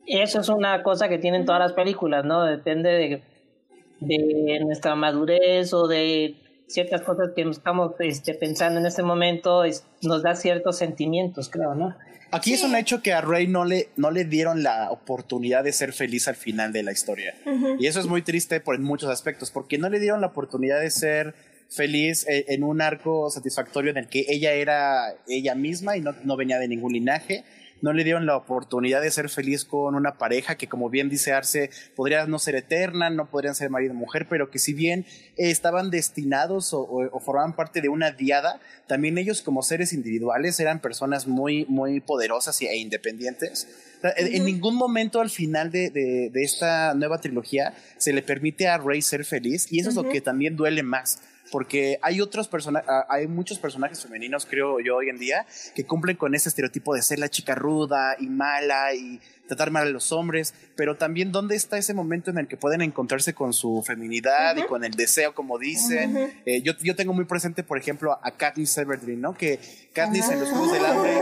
eso 0.05 0.41
es 0.41 0.51
una 0.51 0.83
cosa 0.83 1.09
que 1.09 1.17
tienen 1.17 1.47
todas 1.47 1.63
las 1.63 1.73
películas, 1.73 2.27
¿no? 2.27 2.45
Depende 2.45 2.91
de, 2.91 3.23
de 4.01 4.61
nuestra 4.63 4.95
madurez 4.95 5.73
o 5.73 5.89
de 5.89 6.37
ciertas 6.67 7.01
cosas 7.01 7.31
que 7.35 7.41
estamos 7.49 7.95
este, 8.01 8.35
pensando 8.35 8.79
en 8.79 8.85
este 8.85 9.03
momento, 9.03 9.63
nos 10.03 10.23
da 10.23 10.35
ciertos 10.35 10.77
sentimientos, 10.77 11.49
creo, 11.49 11.75
¿no? 11.75 11.97
Aquí 12.33 12.53
es 12.53 12.63
un 12.63 12.77
hecho 12.77 13.03
que 13.03 13.13
a 13.13 13.21
Rey 13.21 13.47
no 13.47 13.65
le, 13.65 13.89
no 13.97 14.11
le 14.11 14.25
dieron 14.25 14.63
la 14.63 14.91
oportunidad 14.91 15.65
de 15.65 15.73
ser 15.73 15.93
feliz 15.93 16.29
al 16.29 16.37
final 16.37 16.73
de 16.73 16.83
la 16.83 16.93
historia. 16.93 17.35
Y 17.79 17.87
eso 17.87 18.01
es 18.01 18.07
muy 18.07 18.23
triste 18.23 18.61
por 18.61 18.75
en 18.75 18.83
muchos 18.83 19.11
aspectos, 19.11 19.51
porque 19.51 19.79
no 19.79 19.89
le 19.89 19.99
dieron 19.99 20.21
la 20.21 20.29
oportunidad 20.29 20.81
de 20.81 20.91
ser 20.91 21.35
feliz 21.69 22.27
eh, 22.29 22.47
en 22.49 22.65
un 22.65 22.81
arco 22.81 23.31
satisfactorio 23.31 23.93
en 23.93 23.97
el 23.97 24.09
que 24.09 24.27
ella 24.29 24.53
era 24.53 25.15
ella 25.29 25.55
misma 25.55 25.97
y 25.97 26.01
no, 26.01 26.15
no 26.25 26.37
venía 26.37 26.59
de 26.59 26.67
ningún 26.67 26.93
linaje 26.93 27.45
no 27.83 27.93
le 27.93 28.05
dieron 28.05 28.27
la 28.27 28.37
oportunidad 28.37 29.01
de 29.03 29.11
ser 29.11 29.29
feliz 29.29 29.65
con 29.65 29.95
una 29.95 30.19
pareja 30.19 30.57
que, 30.57 30.69
como 30.69 30.91
bien 30.91 31.09
dice 31.09 31.33
Arce, 31.33 31.71
podría 31.97 32.27
no 32.27 32.39
ser 32.39 32.55
eterna, 32.55 33.11
no 33.11 33.31
podrían 33.31 33.55
ser 33.55 33.71
marido 33.71 33.95
y 33.95 33.97
mujer, 33.97 34.27
pero 34.29 34.51
que 34.51 34.59
si 34.59 34.73
bien 34.73 35.07
estaban 35.37 35.91
destinados 35.91 36.71
o, 36.73 37.21
formaban 37.21 37.55
parte 37.55 37.81
de 37.81 37.89
una 37.89 38.11
diada, 38.11 38.61
también 38.87 39.19
ellos 39.19 39.43
como 39.43 39.63
seres 39.63 39.93
individuales 39.93 40.59
eran 40.61 40.81
personas 40.81 41.27
muy, 41.27 41.65
muy 41.67 42.01
poderosas 42.01 42.61
e 42.63 42.77
independientes. 42.77 43.69
En 44.17 44.45
ningún 44.45 44.77
momento 44.77 45.21
al 45.21 45.29
final 45.29 45.71
de, 45.71 45.91
de, 45.91 46.43
esta 46.43 46.95
nueva 46.95 47.21
trilogía 47.21 47.75
se 47.99 48.15
le 48.15 48.23
permite 48.23 48.67
a 48.67 48.79
Rey 48.79 49.03
ser 49.03 49.27
feliz 49.27 49.71
y 49.71 49.81
eso 49.81 49.91
es 49.91 49.95
lo 49.95 50.09
que 50.09 50.23
también 50.23 50.57
duele 50.57 50.83
más 50.83 51.21
porque 51.51 51.99
hay 52.03 52.21
otros 52.21 52.49
personajes, 52.49 52.89
ah, 52.89 53.07
hay 53.09 53.27
muchos 53.27 53.59
personajes 53.59 54.03
femeninos, 54.03 54.47
creo 54.47 54.81
yo, 54.81 54.97
hoy 54.97 55.09
en 55.09 55.19
día, 55.19 55.47
que 55.75 55.85
cumplen 55.85 56.17
con 56.17 56.35
ese 56.35 56.49
estereotipo 56.49 56.95
de 56.95 57.03
ser 57.03 57.19
la 57.19 57.29
chica 57.29 57.55
ruda 57.55 58.17
y 58.19 58.27
mala 58.27 58.95
y 58.95 59.21
tratar 59.51 59.73
mal 59.73 59.89
a 59.89 59.91
los 59.91 60.13
hombres, 60.13 60.55
pero 60.77 60.97
también 60.97 61.33
dónde 61.33 61.57
está 61.57 61.77
ese 61.77 61.93
momento 61.93 62.31
en 62.31 62.39
el 62.39 62.47
que 62.47 62.57
pueden 62.57 62.83
encontrarse 62.83 63.35
con 63.35 63.53
su 63.53 63.83
feminidad 63.85 64.57
y 64.57 64.63
con 64.63 64.85
el 64.85 64.93
deseo, 64.93 65.35
como 65.35 65.59
dicen. 65.59 66.33
Eh, 66.47 66.63
yo, 66.63 66.75
yo 66.81 66.95
tengo 66.95 67.13
muy 67.13 67.25
presente, 67.25 67.65
por 67.65 67.77
ejemplo, 67.77 68.17
a 68.23 68.31
Katniss 68.31 68.79
Everdeen, 68.79 69.21
¿no? 69.21 69.35
Que 69.35 69.59
Katniss 69.93 70.31
en 70.31 70.41
los 70.41 70.51
Juegos 70.51 70.73
del 70.73 70.87
Hambre 70.87 71.19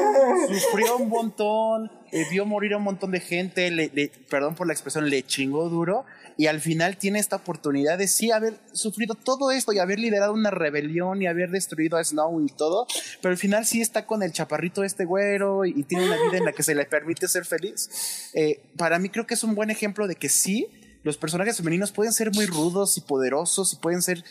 sufrió 0.60 0.98
un 0.98 1.08
montón, 1.08 1.90
eh, 2.12 2.26
vio 2.30 2.44
morir 2.44 2.74
a 2.74 2.76
un 2.76 2.82
montón 2.82 3.12
de 3.12 3.20
gente, 3.20 3.70
le, 3.70 3.88
perdón 4.28 4.54
por 4.54 4.66
la 4.66 4.74
expresión, 4.74 5.08
le 5.08 5.22
chingó 5.22 5.70
duro, 5.70 6.04
y 6.38 6.46
al 6.46 6.60
final 6.60 6.96
tiene 6.96 7.18
esta 7.18 7.36
oportunidad 7.36 7.98
de 7.98 8.06
sí 8.06 8.30
haber 8.30 8.60
sufrido 8.72 9.16
todo 9.16 9.50
esto 9.50 9.72
y 9.72 9.80
haber 9.80 9.98
liderado 9.98 10.32
una 10.32 10.52
rebelión 10.52 11.20
y 11.20 11.26
haber 11.26 11.50
destruido 11.50 11.98
a 11.98 12.04
Snow 12.04 12.40
y 12.40 12.48
todo, 12.52 12.86
pero 13.20 13.32
al 13.32 13.38
final 13.38 13.66
sí 13.66 13.80
está 13.80 14.06
con 14.06 14.22
el 14.22 14.32
chaparrito 14.32 14.84
este 14.84 15.04
güero 15.04 15.64
y, 15.64 15.82
tiene 15.82 16.06
una 16.06 16.16
vida 16.22 16.38
en 16.38 16.44
la 16.44 16.52
que 16.52 16.62
se 16.62 16.76
le 16.76 16.84
permite 16.84 17.26
ser 17.26 17.44
feliz. 17.44 18.30
Eh, 18.34 18.60
para 18.76 19.00
mí 19.00 19.08
creo 19.08 19.26
que 19.26 19.34
es 19.34 19.42
un 19.42 19.56
buen 19.56 19.70
ejemplo 19.70 20.06
de 20.06 20.14
que 20.14 20.28
sí, 20.28 20.68
los 21.02 21.16
personajes 21.16 21.56
femeninos 21.56 21.90
pueden 21.90 22.12
ser 22.12 22.30
muy 22.32 22.46
rudos 22.46 22.96
y 22.98 23.00
poderosos 23.00 23.72
y 23.72 23.76
pueden 23.76 24.02
ser 24.02 24.22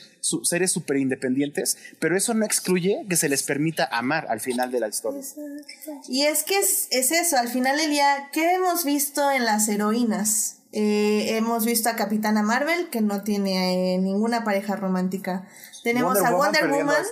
seres 0.44 0.72
súper 0.72 0.98
independientes, 0.98 1.78
pero 2.00 2.16
eso 2.16 2.34
no 2.34 2.46
excluye 2.46 3.06
que 3.10 3.18
se 3.18 3.28
les 3.28 3.44
permita 3.44 3.86
amar 3.92 4.28
al 4.30 4.40
final 4.40 4.72
de 4.72 4.80
la 4.80 4.88
historia. 4.88 5.22
Y 6.08 6.24
es 6.24 6.44
que 6.44 6.58
es, 6.58 6.88
es 6.92 7.12
eso, 7.12 7.38
al 7.38 7.50
final 7.50 7.78
del 7.78 7.98
¿qué 8.32 8.54
hemos 8.54 8.86
visto 8.86 9.30
en 9.32 9.44
las 9.44 9.68
heroínas? 9.68 10.57
Eh, 10.74 11.38
hemos 11.38 11.66
visto 11.66 11.90
a 11.90 11.96
Capitana 11.96 12.44
Marvel, 12.44 12.90
que 12.90 13.02
no 13.02 13.24
tiene 13.24 13.96
eh, 13.96 13.98
ninguna 14.00 14.44
pareja 14.44 14.76
romántica. 14.76 15.48
Tenemos 15.84 16.18
a 16.22 16.32
Wonder 16.32 16.70
Woman, 16.70 17.04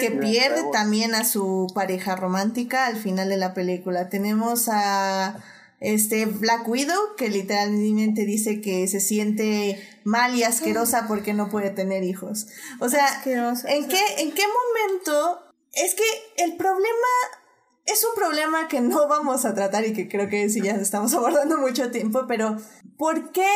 que 0.00 0.10
pierde 0.18 0.62
también 0.72 1.14
a 1.14 1.24
su 1.24 1.66
pareja 1.74 2.16
romántica 2.16 2.86
al 2.86 2.96
final 2.96 3.28
de 3.28 3.36
la 3.36 3.52
película. 3.52 4.08
Tenemos 4.08 4.68
a 4.70 5.36
este 5.80 6.24
Black 6.24 6.66
Widow, 6.66 7.16
que 7.16 7.28
literalmente 7.28 8.24
dice 8.24 8.62
que 8.62 8.88
se 8.88 9.00
siente 9.00 9.78
mal 10.04 10.34
y 10.34 10.44
asquerosa 10.44 11.06
porque 11.06 11.34
no 11.34 11.50
puede 11.50 11.70
tener 11.70 12.02
hijos. 12.02 12.46
O 12.80 12.88
sea, 12.88 13.06
¿en 13.24 13.88
qué, 13.88 14.00
¿en 14.18 14.32
qué 14.32 14.44
momento? 14.46 15.42
Es 15.74 15.94
que 15.94 16.42
el 16.42 16.56
problema 16.56 17.06
es 17.86 18.04
un 18.04 18.14
problema 18.16 18.66
que 18.68 18.80
no 18.80 19.06
vamos 19.06 19.44
a 19.44 19.54
tratar 19.54 19.86
y 19.86 19.92
que 19.92 20.08
creo 20.08 20.28
que 20.28 20.48
sí 20.50 20.60
ya 20.60 20.72
estamos 20.72 21.14
abordando 21.14 21.58
mucho 21.58 21.90
tiempo, 21.90 22.24
pero 22.26 22.56
¿por 22.98 23.32
qué 23.32 23.48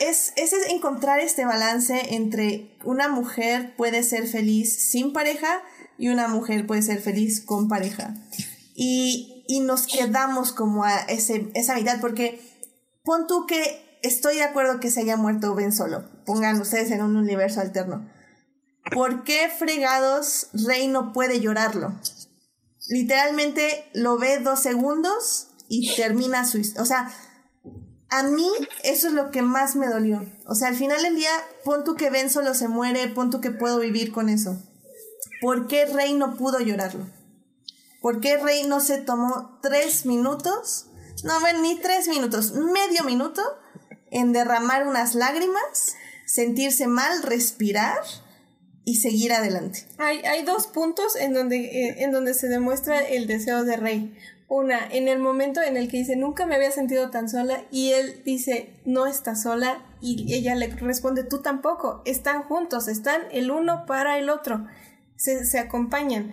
es, 0.00 0.32
es 0.36 0.52
encontrar 0.68 1.20
este 1.20 1.44
balance 1.44 2.14
entre 2.14 2.76
una 2.84 3.08
mujer 3.08 3.74
puede 3.76 4.02
ser 4.02 4.26
feliz 4.26 4.90
sin 4.90 5.12
pareja 5.12 5.62
y 5.98 6.08
una 6.08 6.28
mujer 6.28 6.66
puede 6.66 6.82
ser 6.82 7.00
feliz 7.00 7.40
con 7.40 7.68
pareja? 7.68 8.14
Y, 8.74 9.44
y 9.48 9.60
nos 9.60 9.86
quedamos 9.86 10.52
como 10.52 10.84
a 10.84 11.00
ese, 11.00 11.50
esa 11.54 11.74
mitad, 11.74 12.00
porque 12.00 12.40
pon 13.04 13.26
tú 13.26 13.46
que 13.46 13.98
estoy 14.02 14.36
de 14.36 14.44
acuerdo 14.44 14.80
que 14.80 14.90
se 14.90 15.00
haya 15.00 15.16
muerto 15.16 15.54
Ben 15.54 15.72
Solo, 15.72 16.04
pongan 16.24 16.60
ustedes 16.60 16.90
en 16.90 17.02
un 17.02 17.16
universo 17.16 17.60
alterno. 17.60 18.08
¿Por 18.92 19.24
qué 19.24 19.50
fregados 19.50 20.48
Rey 20.52 20.88
no 20.88 21.12
puede 21.12 21.40
llorarlo? 21.40 21.94
literalmente 22.90 23.88
lo 23.94 24.18
ve 24.18 24.40
dos 24.40 24.60
segundos 24.60 25.48
y 25.68 25.94
termina 25.94 26.44
su 26.44 26.60
O 26.78 26.84
sea, 26.84 27.10
a 28.10 28.24
mí 28.24 28.48
eso 28.82 29.08
es 29.08 29.14
lo 29.14 29.30
que 29.30 29.42
más 29.42 29.76
me 29.76 29.86
dolió. 29.86 30.26
O 30.46 30.54
sea, 30.54 30.68
al 30.68 30.76
final 30.76 31.02
del 31.02 31.14
día, 31.14 31.30
pon 31.64 31.84
tú 31.84 31.94
que 31.94 32.10
Ben 32.10 32.28
solo 32.28 32.54
se 32.54 32.68
muere, 32.68 33.08
pon 33.08 33.30
tú 33.30 33.40
que 33.40 33.50
puedo 33.50 33.78
vivir 33.78 34.12
con 34.12 34.28
eso. 34.28 34.60
¿Por 35.40 35.68
qué 35.68 35.86
Rey 35.86 36.14
no 36.14 36.36
pudo 36.36 36.60
llorarlo? 36.60 37.06
¿Por 38.00 38.20
qué 38.20 38.36
Rey 38.36 38.64
no 38.66 38.80
se 38.80 38.98
tomó 38.98 39.58
tres 39.62 40.06
minutos? 40.06 40.86
No, 41.22 41.40
ven, 41.40 41.62
ni 41.62 41.78
tres 41.78 42.08
minutos, 42.08 42.52
medio 42.52 43.04
minuto 43.04 43.42
en 44.10 44.32
derramar 44.32 44.86
unas 44.86 45.14
lágrimas, 45.14 45.94
sentirse 46.26 46.86
mal, 46.86 47.22
respirar 47.22 48.00
y 48.84 48.96
seguir 48.96 49.32
adelante. 49.32 49.86
Hay, 49.98 50.18
hay 50.20 50.42
dos 50.42 50.66
puntos 50.66 51.14
en 51.14 51.34
donde, 51.34 51.58
eh, 51.58 52.02
en 52.02 52.10
donde 52.10 52.34
se 52.34 52.48
demuestra 52.48 52.98
el 53.00 53.26
deseo 53.26 53.64
de 53.64 53.76
Rey. 53.76 54.16
Una, 54.52 54.84
en 54.84 55.06
el 55.06 55.20
momento 55.20 55.62
en 55.62 55.76
el 55.76 55.88
que 55.88 55.98
dice, 55.98 56.16
nunca 56.16 56.44
me 56.44 56.56
había 56.56 56.72
sentido 56.72 57.08
tan 57.10 57.28
sola, 57.28 57.62
y 57.70 57.92
él 57.92 58.20
dice, 58.24 58.74
no 58.84 59.06
está 59.06 59.36
sola, 59.36 59.80
y 60.00 60.34
ella 60.34 60.56
le 60.56 60.66
responde, 60.66 61.22
tú 61.22 61.40
tampoco, 61.40 62.02
están 62.04 62.42
juntos, 62.42 62.88
están 62.88 63.20
el 63.30 63.52
uno 63.52 63.86
para 63.86 64.18
el 64.18 64.28
otro, 64.28 64.66
se, 65.14 65.44
se 65.44 65.60
acompañan. 65.60 66.32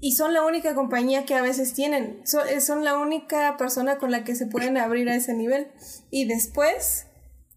Y 0.00 0.16
son 0.16 0.34
la 0.34 0.44
única 0.44 0.74
compañía 0.74 1.24
que 1.24 1.36
a 1.36 1.40
veces 1.40 1.72
tienen, 1.72 2.20
son, 2.24 2.48
eh, 2.48 2.60
son 2.60 2.82
la 2.82 2.98
única 2.98 3.56
persona 3.56 3.98
con 3.98 4.10
la 4.10 4.24
que 4.24 4.34
se 4.34 4.46
pueden 4.46 4.76
abrir 4.76 5.08
a 5.08 5.14
ese 5.14 5.32
nivel. 5.32 5.68
Y 6.10 6.24
después, 6.24 7.06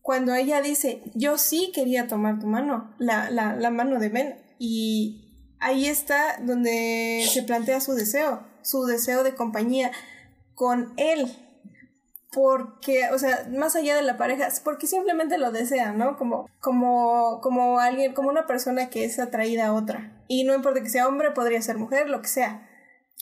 cuando 0.03 0.35
ella 0.35 0.61
dice, 0.61 1.01
yo 1.15 1.39
sí 1.39 1.71
quería 1.73 2.05
tomar 2.05 2.37
tu 2.37 2.45
mano, 2.45 2.93
la, 2.99 3.31
la, 3.31 3.55
la 3.55 3.71
mano 3.71 3.97
de 3.97 4.09
Ben, 4.09 4.35
y 4.59 5.55
ahí 5.59 5.87
está 5.87 6.37
donde 6.43 7.25
se 7.27 7.41
plantea 7.41 7.81
su 7.81 7.93
deseo, 7.93 8.52
su 8.64 8.85
deseo 8.85 9.23
de 9.23 9.35
compañía 9.35 9.91
con 10.56 10.94
él, 10.98 11.31
porque, 12.31 13.10
o 13.11 13.19
sea, 13.19 13.48
más 13.52 13.76
allá 13.76 13.95
de 13.95 14.02
la 14.02 14.18
pareja, 14.18 14.48
porque 14.64 14.88
simplemente 14.88 15.38
lo 15.38 15.52
desea, 15.52 15.94
¿no? 15.94 16.18
Como, 16.18 16.49
como, 16.60 17.40
como 17.41 17.80
alguien, 17.80 18.14
como 18.14 18.30
una 18.30 18.48
persona 18.48 18.90
que 18.90 19.06
es 19.06 19.19
atraída 19.19 19.68
a 19.68 19.73
otra. 19.73 20.11
Y 20.27 20.44
no 20.44 20.56
importa 20.56 20.81
que 20.81 20.90
sea 20.90 21.07
hombre, 21.07 21.31
podría 21.31 21.61
ser 21.61 21.77
mujer, 21.77 22.10
lo 22.10 22.22
que 22.22 22.27
sea. 22.27 22.69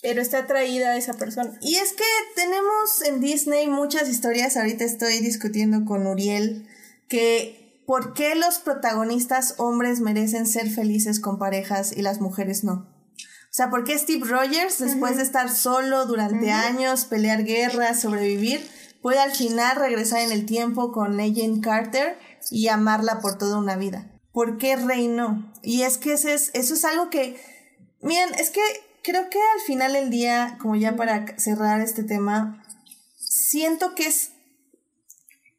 Pero 0.01 0.21
está 0.21 0.39
atraída 0.39 0.91
a 0.91 0.97
esa 0.97 1.13
persona. 1.13 1.51
Y 1.61 1.75
es 1.75 1.93
que 1.93 2.03
tenemos 2.35 3.01
en 3.05 3.19
Disney 3.19 3.67
muchas 3.67 4.07
historias, 4.07 4.55
ahorita 4.55 4.85
estoy 4.85 5.19
discutiendo 5.19 5.83
con 5.85 6.07
Uriel 6.07 6.67
que 7.07 7.83
por 7.85 8.13
qué 8.13 8.35
los 8.35 8.59
protagonistas 8.59 9.55
hombres 9.57 9.99
merecen 9.99 10.47
ser 10.47 10.69
felices 10.69 11.19
con 11.19 11.37
parejas 11.37 11.91
y 11.95 12.01
las 12.01 12.21
mujeres 12.21 12.63
no. 12.63 12.87
O 13.51 13.53
sea, 13.53 13.69
¿por 13.69 13.83
qué 13.83 13.99
Steve 13.99 14.25
Rogers, 14.25 14.79
después 14.79 15.17
de 15.17 15.23
estar 15.23 15.53
solo 15.53 16.05
durante 16.05 16.51
años, 16.51 17.03
pelear 17.03 17.43
guerras, 17.43 17.99
sobrevivir, 17.99 18.65
puede 19.01 19.19
al 19.19 19.33
final 19.33 19.75
regresar 19.75 20.21
en 20.21 20.31
el 20.31 20.45
tiempo 20.45 20.93
con 20.93 21.19
Agent 21.19 21.61
Carter 21.61 22.17
y 22.49 22.69
amarla 22.69 23.19
por 23.19 23.37
toda 23.37 23.57
una 23.57 23.75
vida? 23.75 24.09
¿Por 24.31 24.57
qué 24.57 24.77
Rey 24.77 25.09
no? 25.09 25.51
Y 25.63 25.81
es 25.81 25.97
que 25.97 26.13
eso 26.13 26.29
es, 26.29 26.51
eso 26.53 26.75
es 26.75 26.85
algo 26.85 27.09
que, 27.09 27.43
miren, 28.01 28.33
es 28.35 28.51
que 28.51 28.61
creo 29.03 29.29
que 29.29 29.39
al 29.39 29.61
final 29.67 29.91
del 29.91 30.09
día, 30.09 30.57
como 30.61 30.77
ya 30.77 30.95
para 30.95 31.37
cerrar 31.37 31.81
este 31.81 32.03
tema, 32.03 32.63
siento 33.17 33.95
que 33.95 34.07
es 34.07 34.31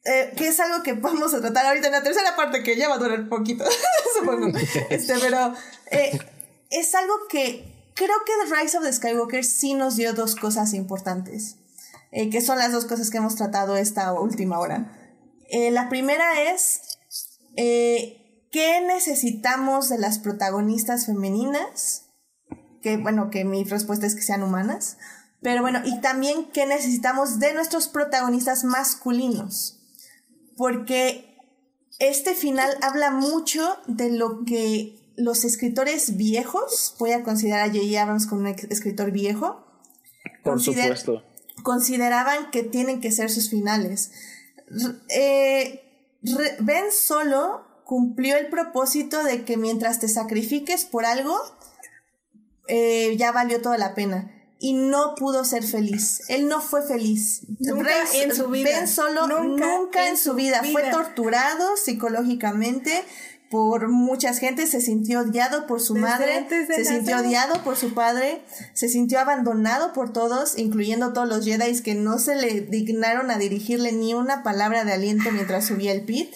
eh, 0.04 0.32
que 0.34 0.48
es 0.48 0.58
algo 0.60 0.82
que 0.82 0.94
vamos 0.94 1.34
a 1.34 1.40
tratar 1.42 1.66
ahorita 1.66 1.88
en 1.88 1.92
la 1.92 2.02
tercera 2.02 2.34
parte, 2.36 2.62
que 2.62 2.74
ya 2.74 2.88
va 2.88 2.94
a 2.94 2.98
durar 2.98 3.28
poquito, 3.28 3.66
supongo. 4.18 4.46
Este, 4.88 5.14
pero 5.20 5.54
eh, 5.90 6.18
es 6.70 6.94
algo 6.94 7.14
que 7.28 7.71
creo 7.94 8.16
que 8.24 8.32
The 8.44 8.54
Rise 8.54 8.78
of 8.78 8.84
the 8.84 8.92
Skywalker 8.92 9.44
sí 9.44 9.74
nos 9.74 9.96
dio 9.96 10.12
dos 10.12 10.36
cosas 10.36 10.74
importantes, 10.74 11.56
eh, 12.10 12.30
que 12.30 12.40
son 12.40 12.58
las 12.58 12.72
dos 12.72 12.84
cosas 12.84 13.10
que 13.10 13.18
hemos 13.18 13.36
tratado 13.36 13.76
esta 13.76 14.12
última 14.12 14.58
hora. 14.58 14.98
Eh, 15.48 15.70
la 15.70 15.88
primera 15.88 16.42
es, 16.52 16.98
eh, 17.56 18.48
¿qué 18.50 18.80
necesitamos 18.80 19.88
de 19.88 19.98
las 19.98 20.18
protagonistas 20.18 21.06
femeninas? 21.06 22.06
Que 22.80 22.96
bueno, 22.96 23.30
que 23.30 23.44
mi 23.44 23.64
respuesta 23.64 24.06
es 24.06 24.14
que 24.14 24.22
sean 24.22 24.42
humanas. 24.42 24.96
Pero 25.42 25.60
bueno, 25.60 25.80
y 25.84 26.00
también 26.00 26.50
qué 26.52 26.66
necesitamos 26.66 27.38
de 27.38 27.52
nuestros 27.52 27.88
protagonistas 27.88 28.64
masculinos. 28.64 29.80
Porque 30.56 31.36
este 31.98 32.34
final 32.34 32.70
habla 32.80 33.10
mucho 33.10 33.76
de 33.86 34.10
lo 34.10 34.44
que 34.44 35.01
los 35.16 35.44
escritores 35.44 36.16
viejos, 36.16 36.94
voy 36.98 37.12
a 37.12 37.22
considerar 37.22 37.68
a 37.68 37.72
J.J. 37.72 38.02
Abrams 38.02 38.26
como 38.26 38.42
un 38.42 38.46
escritor 38.48 39.10
viejo, 39.10 39.64
por 40.42 40.60
supuesto. 40.60 41.22
consideraban 41.62 42.50
que 42.50 42.62
tienen 42.62 43.00
que 43.00 43.12
ser 43.12 43.30
sus 43.30 43.50
finales. 43.50 44.10
Eh, 45.08 45.82
ben 46.60 46.92
solo 46.92 47.64
cumplió 47.84 48.36
el 48.36 48.48
propósito 48.48 49.22
de 49.22 49.44
que 49.44 49.56
mientras 49.56 50.00
te 50.00 50.08
sacrifiques 50.08 50.84
por 50.84 51.04
algo, 51.04 51.38
eh, 52.68 53.16
ya 53.18 53.32
valió 53.32 53.60
toda 53.60 53.78
la 53.78 53.94
pena. 53.94 54.38
Y 54.58 54.74
no 54.74 55.16
pudo 55.16 55.44
ser 55.44 55.64
feliz. 55.64 56.22
Él 56.28 56.46
no 56.46 56.60
fue 56.60 56.82
feliz. 56.82 57.42
Nunca 57.58 57.90
en 58.14 58.32
su 58.32 58.48
vida. 58.48 58.70
Ben 58.70 58.86
solo 58.86 59.26
nunca, 59.26 60.08
en, 60.08 60.16
su 60.16 60.34
vida. 60.34 60.62
Fue 60.70 60.84
torturado 60.88 61.76
psicológicamente 61.76 63.04
por 63.52 63.88
muchas 63.88 64.38
gente, 64.38 64.66
se 64.66 64.80
sintió 64.80 65.20
odiado 65.20 65.66
por 65.66 65.82
su 65.82 65.94
madre, 65.94 66.46
se 66.48 66.86
sintió 66.86 67.18
odiado 67.18 67.62
por 67.62 67.76
su 67.76 67.92
padre, 67.92 68.40
se 68.72 68.88
sintió 68.88 69.20
abandonado 69.20 69.92
por 69.92 70.10
todos, 70.10 70.56
incluyendo 70.56 71.12
todos 71.12 71.28
los 71.28 71.44
Jedi 71.44 71.82
que 71.82 71.94
no 71.94 72.18
se 72.18 72.34
le 72.34 72.62
dignaron 72.62 73.30
a 73.30 73.36
dirigirle 73.36 73.92
ni 73.92 74.14
una 74.14 74.42
palabra 74.42 74.86
de 74.86 74.94
aliento 74.94 75.30
mientras 75.32 75.66
subía 75.66 75.92
el 75.92 76.06
pit. 76.06 76.34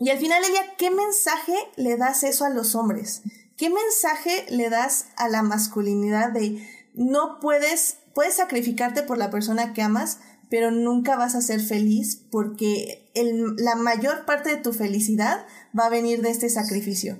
Y 0.00 0.10
al 0.10 0.18
final 0.18 0.42
ella, 0.44 0.74
¿qué 0.76 0.90
mensaje 0.90 1.54
le 1.76 1.96
das 1.96 2.24
eso 2.24 2.44
a 2.44 2.50
los 2.50 2.74
hombres? 2.74 3.22
¿Qué 3.56 3.70
mensaje 3.70 4.44
le 4.48 4.70
das 4.70 5.06
a 5.16 5.28
la 5.28 5.42
masculinidad 5.42 6.32
de 6.32 6.66
no 6.94 7.38
puedes, 7.40 7.98
puedes 8.12 8.34
sacrificarte 8.34 9.04
por 9.04 9.18
la 9.18 9.30
persona 9.30 9.72
que 9.72 9.82
amas, 9.82 10.18
pero 10.50 10.70
nunca 10.70 11.16
vas 11.16 11.34
a 11.34 11.42
ser 11.42 11.60
feliz 11.60 12.24
porque 12.30 13.10
el, 13.14 13.56
la 13.56 13.74
mayor 13.74 14.24
parte 14.24 14.50
de 14.50 14.56
tu 14.56 14.72
felicidad 14.72 15.46
va 15.78 15.86
a 15.86 15.90
venir 15.90 16.22
de 16.22 16.30
este 16.30 16.48
sacrificio. 16.48 17.18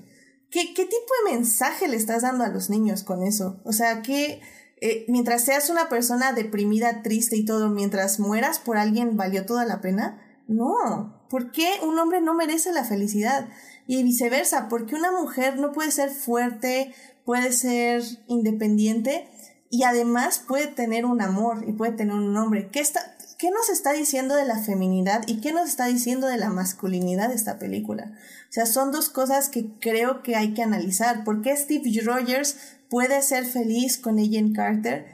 ¿Qué, 0.51 0.73
¿Qué 0.73 0.85
tipo 0.85 1.13
de 1.25 1.33
mensaje 1.33 1.89
le 1.89 1.97
estás 1.97 2.23
dando 2.23 2.45
a 2.45 2.49
los 2.49 2.71
niños 2.71 3.03
con 3.03 3.23
eso? 3.23 3.61
O 3.65 3.73
sea, 3.73 4.01
que 4.03 4.41
eh, 4.81 5.05
mientras 5.09 5.45
seas 5.45 5.71
una 5.71 5.89
persona 5.89 6.33
deprimida, 6.33 7.03
triste 7.03 7.37
y 7.37 7.45
todo, 7.45 7.69
mientras 7.69 8.21
mueras 8.21 8.59
por 8.59 8.77
alguien, 8.77 9.17
¿valió 9.17 9.45
toda 9.45 9.65
la 9.65 9.81
pena? 9.81 10.23
No. 10.47 11.27
¿Por 11.29 11.51
qué 11.51 11.69
un 11.83 11.99
hombre 11.99 12.21
no 12.21 12.35
merece 12.35 12.73
la 12.73 12.85
felicidad? 12.85 13.49
Y 13.87 14.03
viceversa, 14.03 14.69
¿por 14.69 14.87
qué 14.87 14.95
una 14.95 15.13
mujer 15.13 15.59
no 15.59 15.73
puede 15.73 15.91
ser 15.91 16.11
fuerte, 16.11 16.95
puede 17.25 17.53
ser 17.53 18.03
independiente 18.29 19.29
y 19.71 19.83
además 19.83 20.39
puede 20.47 20.67
tener 20.69 21.05
un 21.05 21.21
amor 21.21 21.65
y 21.67 21.73
puede 21.73 21.93
tener 21.93 22.15
un 22.15 22.37
hombre? 22.37 22.71
¿Qué 22.71 22.81
está, 22.81 23.18
¿qué 23.39 23.51
nos 23.53 23.69
está 23.69 23.93
diciendo 23.93 24.35
de 24.35 24.45
la 24.45 24.59
feminidad 24.59 25.23
y 25.27 25.41
qué 25.41 25.53
nos 25.53 25.69
está 25.69 25.87
diciendo 25.87 26.27
de 26.27 26.37
la 26.37 26.51
masculinidad 26.51 27.29
de 27.29 27.37
esta 27.37 27.59
película? 27.59 28.13
O 28.51 28.53
sea, 28.53 28.67
son 28.67 28.91
dos 28.91 29.09
cosas 29.09 29.49
que 29.49 29.71
creo 29.79 30.23
que 30.23 30.37
hay 30.37 30.55
que 30.55 30.63
analizar. 30.63 31.25
¿Por 31.25 31.41
qué 31.41 31.57
Steve 31.57 32.01
Rogers 32.03 32.57
puede 32.91 33.23
ser 33.23 33.47
feliz 33.47 33.97
con 33.97 34.19
Agent 34.19 34.57
Carter 34.57 35.07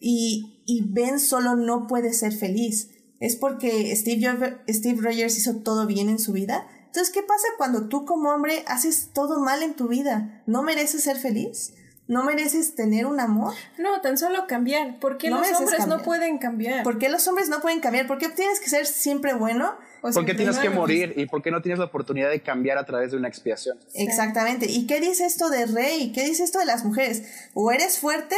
y, 0.00 0.62
y 0.64 0.82
Ben 0.88 1.20
solo 1.20 1.54
no 1.54 1.86
puede 1.86 2.14
ser 2.14 2.32
feliz? 2.32 2.88
¿Es 3.20 3.36
porque 3.36 3.94
Steve, 3.94 4.58
Steve 4.68 5.02
Rogers 5.02 5.36
hizo 5.36 5.56
todo 5.56 5.86
bien 5.86 6.08
en 6.08 6.18
su 6.18 6.32
vida? 6.32 6.66
Entonces, 6.86 7.12
¿qué 7.12 7.22
pasa 7.22 7.46
cuando 7.58 7.88
tú 7.88 8.06
como 8.06 8.30
hombre 8.30 8.64
haces 8.66 9.10
todo 9.12 9.38
mal 9.38 9.62
en 9.62 9.74
tu 9.74 9.86
vida? 9.86 10.42
¿No 10.46 10.62
mereces 10.62 11.04
ser 11.04 11.18
feliz? 11.18 11.74
¿No 12.10 12.24
mereces 12.24 12.74
tener 12.74 13.06
un 13.06 13.20
amor? 13.20 13.54
No, 13.78 14.00
tan 14.00 14.18
solo 14.18 14.48
cambiar. 14.48 14.98
¿Por 14.98 15.16
qué 15.16 15.30
los 15.30 15.48
hombres 15.52 15.86
no 15.86 16.02
pueden 16.02 16.38
cambiar? 16.38 16.82
¿Por 16.82 16.98
qué 16.98 17.08
los 17.08 17.28
hombres 17.28 17.48
no 17.48 17.60
pueden 17.60 17.78
cambiar? 17.78 18.08
¿Por 18.08 18.18
qué 18.18 18.28
tienes 18.28 18.58
que 18.58 18.68
ser 18.68 18.84
siempre 18.84 19.32
bueno? 19.32 19.78
¿Por 20.02 20.26
qué 20.26 20.34
tienes 20.34 20.58
que 20.58 20.70
morir? 20.70 21.14
¿Y 21.16 21.26
por 21.26 21.40
qué 21.40 21.52
no 21.52 21.62
tienes 21.62 21.78
la 21.78 21.84
oportunidad 21.84 22.28
de 22.28 22.42
cambiar 22.42 22.78
a 22.78 22.84
través 22.84 23.12
de 23.12 23.16
una 23.16 23.28
expiación? 23.28 23.78
Exactamente. 23.94 24.66
¿Y 24.68 24.88
qué 24.88 25.00
dice 25.00 25.24
esto 25.24 25.50
de 25.50 25.66
rey? 25.66 26.10
¿Qué 26.12 26.24
dice 26.24 26.42
esto 26.42 26.58
de 26.58 26.64
las 26.64 26.84
mujeres? 26.84 27.22
O 27.54 27.70
eres 27.70 28.00
fuerte 28.00 28.34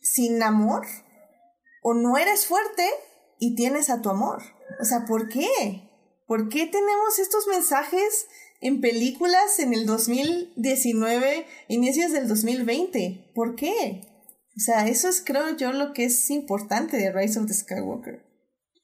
sin 0.00 0.40
amor, 0.44 0.86
o 1.82 1.94
no 1.94 2.16
eres 2.16 2.46
fuerte 2.46 2.88
y 3.40 3.56
tienes 3.56 3.90
a 3.90 4.02
tu 4.02 4.10
amor. 4.10 4.40
O 4.80 4.84
sea, 4.84 5.04
¿por 5.04 5.28
qué? 5.28 5.48
¿Por 6.28 6.48
qué 6.48 6.66
tenemos 6.66 7.18
estos 7.18 7.48
mensajes 7.48 8.28
en 8.64 8.80
películas 8.80 9.58
en 9.58 9.74
el 9.74 9.84
2019, 9.84 11.46
inicios 11.68 12.12
del 12.12 12.26
2020. 12.26 13.32
¿Por 13.34 13.56
qué? 13.56 14.00
O 14.56 14.60
sea, 14.60 14.88
eso 14.88 15.06
es 15.06 15.22
creo 15.24 15.54
yo 15.54 15.74
lo 15.74 15.92
que 15.92 16.06
es 16.06 16.30
importante 16.30 16.96
de 16.96 17.12
Rise 17.12 17.38
of 17.38 17.46
the 17.46 17.52
Skywalker. 17.52 18.24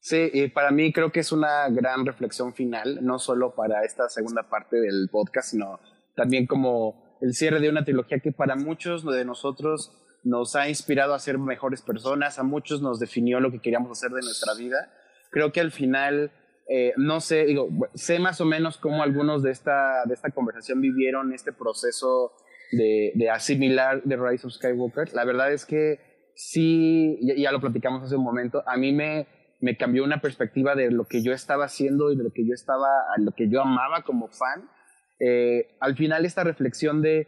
Sí, 0.03 0.29
y 0.35 0.49
para 0.49 0.71
mí 0.71 0.93
creo 0.93 1.13
que 1.13 1.21
es 1.21 1.33
una 1.33 1.67
gran 1.71 2.05
reflexión 2.05 2.53
final, 2.53 2.99
no 3.01 3.19
solo 3.19 3.55
para 3.55 3.83
esta 3.83 4.11
segunda 4.11 4.51
parte 4.51 4.77
del 4.77 5.09
podcast, 5.11 5.53
sino 5.53 5.81
también 6.15 6.47
como 6.47 7.17
el 7.23 7.33
cierre 7.33 7.59
de 7.59 7.71
una 7.71 7.85
trilogía 7.85 8.21
que 8.21 8.33
para 8.33 8.57
muchos 8.57 9.03
de 9.11 9.25
nosotros 9.25 9.93
nos 10.25 10.57
ha 10.57 10.69
inspirado 10.69 11.15
a 11.15 11.19
ser 11.19 11.39
mejores 11.39 11.81
personas, 11.81 12.39
a 12.39 12.43
muchos 12.43 12.83
nos 12.83 13.01
definió 13.01 13.41
lo 13.41 13.51
que 13.51 13.63
queríamos 13.63 13.93
hacer 13.93 14.11
de 14.11 14.21
nuestra 14.21 14.53
vida. 14.53 14.93
Creo 15.31 15.53
que 15.53 15.61
al 15.61 15.73
final 15.73 16.33
eh, 16.73 16.93
no 16.97 17.21
sé, 17.21 17.47
digo, 17.47 17.69
sé 17.95 18.21
más 18.21 18.41
o 18.41 18.45
menos 18.45 18.79
cómo 18.79 19.03
algunos 19.03 19.43
de 19.43 19.51
esta, 19.51 20.05
de 20.07 20.15
esta 20.15 20.31
conversación 20.31 20.81
vivieron 20.81 21.33
este 21.33 21.53
proceso 21.53 22.33
de, 22.71 23.11
de 23.17 23.29
asimilar 23.29 24.03
The 24.07 24.17
Rise 24.17 24.47
of 24.47 24.53
Skywalker. 24.53 25.13
La 25.13 25.25
verdad 25.25 25.53
es 25.53 25.67
que 25.67 25.99
sí, 26.37 27.19
ya, 27.37 27.51
lo 27.51 27.61
platicamos 27.61 28.05
hace 28.05 28.15
un 28.15 28.23
momento, 28.23 28.63
a 28.69 28.77
mí 28.77 28.93
me, 28.93 29.27
me 29.61 29.77
cambió 29.77 30.05
una 30.05 30.21
perspectiva 30.21 30.77
de 30.77 30.93
lo 30.93 31.07
que 31.07 31.25
yo 31.25 31.33
estaba 31.33 31.65
haciendo 31.65 32.13
y 32.13 32.17
de 32.17 32.23
lo 32.23 32.31
que 32.31 32.47
yo 32.47 32.55
estaba, 32.55 32.89
lo 33.19 33.33
que 33.33 33.49
yo 33.49 33.63
amaba 33.63 34.03
como 34.05 34.29
fan. 34.29 34.71
Eh, 35.19 35.77
al 35.81 35.97
final 35.97 36.25
esta 36.25 36.45
reflexión 36.45 37.03
de 37.03 37.27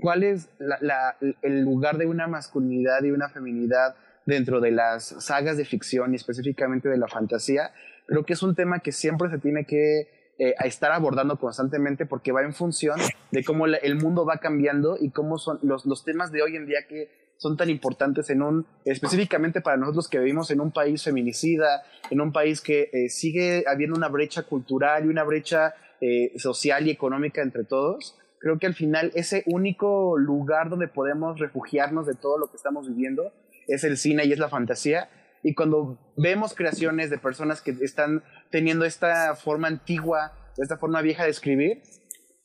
cuál 0.00 0.22
es 0.22 0.50
la, 0.58 1.16
el 1.40 1.62
lugar 1.62 1.96
de 1.96 2.04
una 2.04 2.26
masculinidad 2.26 3.02
y 3.04 3.10
una 3.10 3.30
feminidad 3.30 3.96
dentro 4.26 4.60
de 4.60 4.72
las 4.72 5.24
sagas 5.24 5.56
de 5.56 5.64
ficción 5.64 6.12
y 6.12 6.16
específicamente 6.16 6.90
de 6.90 6.98
la 6.98 7.08
fantasía, 7.08 7.70
creo 8.06 8.24
que 8.24 8.32
es 8.32 8.42
un 8.42 8.54
tema 8.54 8.80
que 8.80 8.92
siempre 8.92 9.30
se 9.30 9.38
tiene 9.38 9.64
que 9.64 10.08
eh, 10.38 10.54
estar 10.64 10.92
abordando 10.92 11.38
constantemente 11.38 12.06
porque 12.06 12.32
va 12.32 12.42
en 12.42 12.54
función 12.54 13.00
de 13.30 13.44
cómo 13.44 13.66
el 13.66 13.96
mundo 13.96 14.24
va 14.24 14.38
cambiando 14.38 14.96
y 15.00 15.10
cómo 15.10 15.38
son 15.38 15.58
los, 15.62 15.86
los 15.86 16.04
temas 16.04 16.30
de 16.32 16.42
hoy 16.42 16.56
en 16.56 16.66
día 16.66 16.86
que 16.88 17.08
son 17.38 17.56
tan 17.56 17.70
importantes 17.70 18.30
en 18.30 18.42
un, 18.42 18.66
específicamente 18.84 19.60
para 19.60 19.76
nosotros 19.76 20.08
que 20.08 20.18
vivimos 20.18 20.50
en 20.50 20.60
un 20.60 20.72
país 20.72 21.02
feminicida, 21.02 21.82
en 22.10 22.20
un 22.20 22.32
país 22.32 22.60
que 22.60 22.88
eh, 22.92 23.08
sigue 23.08 23.64
habiendo 23.66 23.96
una 23.96 24.08
brecha 24.08 24.42
cultural 24.42 25.04
y 25.04 25.08
una 25.08 25.24
brecha 25.24 25.74
eh, 26.00 26.32
social 26.38 26.86
y 26.86 26.90
económica 26.90 27.42
entre 27.42 27.64
todos. 27.64 28.16
Creo 28.38 28.58
que 28.58 28.66
al 28.66 28.74
final 28.74 29.12
ese 29.14 29.42
único 29.46 30.16
lugar 30.18 30.68
donde 30.68 30.88
podemos 30.88 31.38
refugiarnos 31.38 32.06
de 32.06 32.14
todo 32.14 32.38
lo 32.38 32.50
que 32.50 32.56
estamos 32.56 32.88
viviendo 32.88 33.32
es 33.66 33.84
el 33.84 33.96
cine 33.96 34.24
y 34.24 34.32
es 34.32 34.38
la 34.38 34.48
fantasía 34.48 35.08
y 35.42 35.54
cuando 35.54 35.98
vemos 36.16 36.54
creaciones 36.54 37.10
de 37.10 37.18
personas 37.18 37.62
que 37.62 37.76
están 37.80 38.22
teniendo 38.50 38.84
esta 38.84 39.34
forma 39.36 39.68
antigua, 39.68 40.32
esta 40.58 40.78
forma 40.78 41.02
vieja 41.02 41.24
de 41.24 41.30
escribir, 41.30 41.82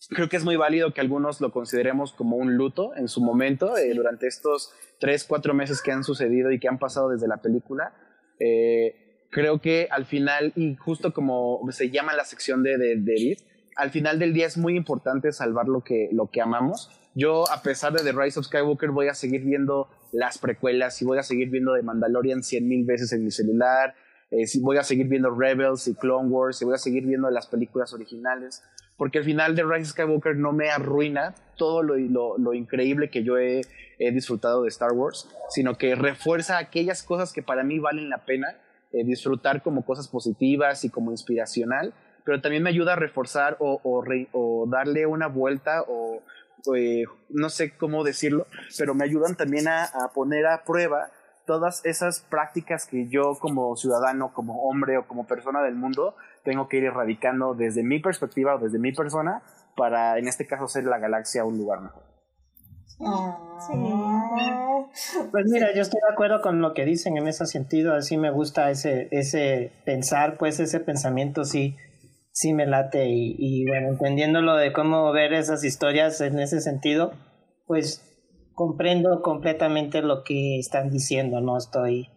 creo 0.09 0.29
que 0.29 0.37
es 0.37 0.43
muy 0.43 0.55
válido 0.55 0.93
que 0.93 1.01
algunos 1.01 1.41
lo 1.41 1.51
consideremos 1.51 2.13
como 2.13 2.35
un 2.35 2.55
luto 2.55 2.95
en 2.95 3.07
su 3.07 3.21
momento, 3.21 3.77
eh, 3.77 3.93
durante 3.93 4.27
estos 4.27 4.73
tres, 4.99 5.23
cuatro 5.23 5.53
meses 5.53 5.81
que 5.81 5.91
han 5.91 6.03
sucedido 6.03 6.51
y 6.51 6.59
que 6.59 6.67
han 6.67 6.79
pasado 6.79 7.09
desde 7.09 7.27
la 7.27 7.37
película. 7.37 7.93
Eh, 8.39 9.27
creo 9.31 9.61
que 9.61 9.87
al 9.89 10.05
final, 10.05 10.53
y 10.55 10.75
justo 10.75 11.13
como 11.13 11.61
se 11.71 11.89
llama 11.89 12.13
la 12.13 12.25
sección 12.25 12.63
de, 12.63 12.77
de, 12.77 12.93
Edith, 12.93 13.39
al 13.75 13.91
final 13.91 14.19
del 14.19 14.33
día 14.33 14.47
es 14.47 14.57
muy 14.57 14.75
importante 14.75 15.31
salvar 15.31 15.67
lo 15.67 15.83
que, 15.83 16.09
lo 16.11 16.29
que 16.29 16.41
amamos. 16.41 16.89
Yo, 17.13 17.49
a 17.51 17.61
pesar 17.61 17.91
de 17.91 18.03
The 18.03 18.17
Rise 18.17 18.39
of 18.39 18.45
Skywalker, 18.45 18.91
voy 18.91 19.09
a 19.09 19.13
seguir 19.13 19.43
viendo 19.43 19.89
las 20.13 20.37
precuelas 20.37 21.01
y 21.01 21.05
voy 21.05 21.17
a 21.17 21.23
seguir 21.23 21.49
viendo 21.49 21.75
The 21.75 21.83
Mandalorian 21.83 22.41
cien 22.41 22.67
mil 22.67 22.85
veces 22.85 23.11
en 23.11 23.25
mi 23.25 23.31
celular. 23.31 23.95
Eh, 24.29 24.45
voy 24.61 24.77
a 24.77 24.83
seguir 24.83 25.07
viendo 25.07 25.29
Rebels 25.29 25.89
y 25.89 25.95
Clone 25.95 26.29
Wars 26.29 26.61
y 26.61 26.65
voy 26.65 26.75
a 26.75 26.77
seguir 26.77 27.05
viendo 27.05 27.29
las 27.29 27.47
películas 27.47 27.93
originales. 27.93 28.63
Porque 28.95 29.17
al 29.17 29.25
final 29.25 29.55
The 29.55 29.63
Rise 29.63 29.81
of 29.81 29.87
Skywalker 29.89 30.37
no 30.37 30.53
me 30.53 30.69
arruina 30.69 31.35
todo 31.57 31.83
lo, 31.83 31.97
lo, 31.97 32.37
lo 32.37 32.53
increíble 32.53 33.09
que 33.09 33.23
yo 33.23 33.37
he, 33.37 33.61
he, 33.99 34.11
disfrutado 34.11 34.63
de 34.63 34.69
Star 34.69 34.93
Wars, 34.93 35.27
sino 35.49 35.77
que 35.77 35.95
refuerza 35.95 36.59
aquellas 36.59 37.03
cosas 37.03 37.33
que 37.33 37.43
para 37.43 37.63
mí 37.63 37.79
valen 37.79 38.09
la 38.09 38.19
pena 38.25 38.55
eh, 38.93 39.03
disfrutar 39.03 39.61
como 39.61 39.83
cosas 39.83 40.07
positivas 40.07 40.85
y 40.85 40.89
como 40.89 41.11
inspiracional 41.11 41.93
pero 42.23 42.39
también 42.39 42.61
me 42.61 42.69
ayuda 42.69 42.93
a 42.93 42.95
reforzar 42.95 43.57
o, 43.59 43.81
o 43.83 44.65
darle 44.67 45.07
una 45.07 45.27
vuelta 45.27 45.83
o, 45.87 46.21
eh, 46.75 47.05
no 47.29 47.49
sé 47.49 47.75
cómo 47.77 48.03
decirlo, 48.03 48.47
pero 48.77 48.93
me 48.93 49.05
ayudan 49.05 49.35
también 49.35 49.67
a, 49.67 49.85
a, 49.85 50.11
poner 50.13 50.45
a 50.45 50.63
prueba 50.63 51.11
todas 51.45 51.83
esas 51.85 52.21
prácticas 52.21 52.85
que 52.85 53.07
yo 53.07 53.37
como 53.39 53.75
ciudadano, 53.75 54.33
como 54.33 54.63
hombre 54.63 54.97
o 54.97 55.07
como 55.07 55.25
persona 55.25 55.61
del 55.61 55.75
mundo 55.75 56.15
tengo 56.43 56.67
que 56.69 56.77
ir 56.77 56.85
erradicando 56.85 57.53
desde 57.53 57.83
mi 57.83 57.99
perspectiva 57.99 58.55
o 58.55 58.59
desde 58.59 58.79
mi 58.79 58.91
persona 58.93 59.41
para, 59.75 60.17
en 60.17 60.27
este 60.27 60.47
caso, 60.47 60.65
hacer 60.65 60.83
la 60.85 60.99
galaxia 60.99 61.45
un 61.45 61.57
lugar 61.57 61.81
mejor. 61.81 62.03
Pues 65.31 65.45
mira, 65.47 65.73
yo 65.73 65.81
estoy 65.81 65.99
de 66.07 66.13
acuerdo 66.13 66.41
con 66.41 66.61
lo 66.61 66.73
que 66.73 66.85
dicen 66.85 67.17
en 67.17 67.27
ese 67.27 67.45
sentido, 67.45 67.93
así 67.95 68.17
me 68.17 68.31
gusta 68.31 68.69
ese, 68.69 69.07
ese 69.11 69.71
pensar, 69.85 70.37
pues 70.37 70.59
ese 70.59 70.79
pensamiento 70.79 71.43
sí, 71.45 71.77
sí 72.31 72.53
me 72.53 72.65
late 72.65 73.09
y, 73.09 73.35
y 73.37 73.65
bueno, 73.65 73.89
entendiendo 73.89 74.41
lo 74.41 74.55
de 74.55 74.73
cómo 74.73 75.11
ver 75.11 75.33
esas 75.33 75.63
historias 75.63 76.21
en 76.21 76.39
ese 76.39 76.61
sentido, 76.61 77.11
pues 77.65 78.07
comprendo 78.53 79.21
completamente 79.21 80.01
lo 80.01 80.23
que 80.23 80.59
están 80.59 80.89
diciendo, 80.89 81.41
no 81.41 81.57
estoy 81.57 82.09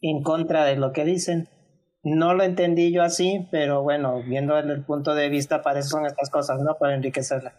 en 0.00 0.22
contra 0.22 0.64
de 0.64 0.76
lo 0.76 0.92
que 0.92 1.04
dicen. 1.04 1.48
No 2.02 2.32
lo 2.32 2.44
entendí 2.44 2.92
yo 2.92 3.02
así, 3.02 3.46
pero 3.50 3.82
bueno, 3.82 4.22
viendo 4.22 4.56
desde 4.56 4.72
el 4.72 4.84
punto 4.84 5.14
de 5.14 5.28
vista, 5.28 5.60
para 5.60 5.80
eso 5.80 5.90
son 5.90 6.06
estas 6.06 6.30
cosas, 6.30 6.60
¿no? 6.60 6.76
Para 6.78 6.94
enriquecerla. 6.94 7.54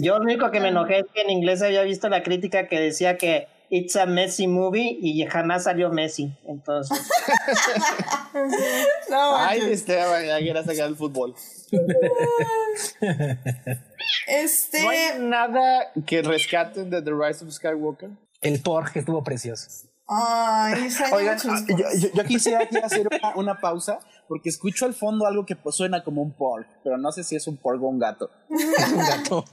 Yo 0.00 0.16
lo 0.16 0.24
único 0.24 0.50
que 0.50 0.60
me 0.60 0.68
enojé 0.68 1.00
es 1.00 1.06
que 1.12 1.20
en 1.20 1.30
inglés 1.30 1.62
había 1.62 1.82
visto 1.82 2.08
la 2.08 2.22
crítica 2.22 2.66
que 2.66 2.80
decía 2.80 3.18
que 3.18 3.46
it's 3.70 3.96
a 3.96 4.06
messy 4.06 4.46
movie 4.46 4.98
y 5.00 5.24
jamás 5.26 5.64
salió 5.64 5.90
Messi. 5.90 6.32
Entonces. 6.46 6.98
No, 9.10 9.36
Ay. 9.36 9.60
Esteban, 9.72 10.24
ya 10.26 10.38
quieras 10.38 10.66
sacar 10.66 10.88
el 10.88 10.96
fútbol. 10.96 11.34
este. 14.28 14.82
¿No 14.82 14.90
hay 14.90 15.18
nada 15.18 15.92
que 16.06 16.22
rescaten 16.22 16.90
de 16.90 17.02
The 17.02 17.10
Rise 17.10 17.44
of 17.44 17.50
Skywalker? 17.50 18.10
El 18.40 18.60
Porg 18.60 18.92
estuvo 18.94 19.24
precioso. 19.24 19.88
Ay, 20.10 20.88
Oigan, 21.12 21.38
ah, 21.48 21.60
yo, 21.68 21.76
yo- 21.76 22.08
yo 22.14 22.24
quisiera 22.24 22.60
aquí 22.62 22.76
hacer 22.78 23.06
una, 23.08 23.34
una 23.36 23.60
pausa 23.60 23.98
porque 24.26 24.48
escucho 24.48 24.86
al 24.86 24.94
fondo 24.94 25.26
algo 25.26 25.44
que 25.44 25.54
pues, 25.56 25.76
suena 25.76 26.02
como 26.02 26.22
un 26.22 26.32
pork, 26.32 26.66
pero 26.82 26.96
no 26.98 27.12
sé 27.12 27.24
si 27.24 27.36
es 27.36 27.46
un 27.46 27.56
pork 27.58 27.82
o 27.82 27.88
un 27.88 27.98
gato. 27.98 28.30
Un 28.48 28.98
gato 28.98 29.44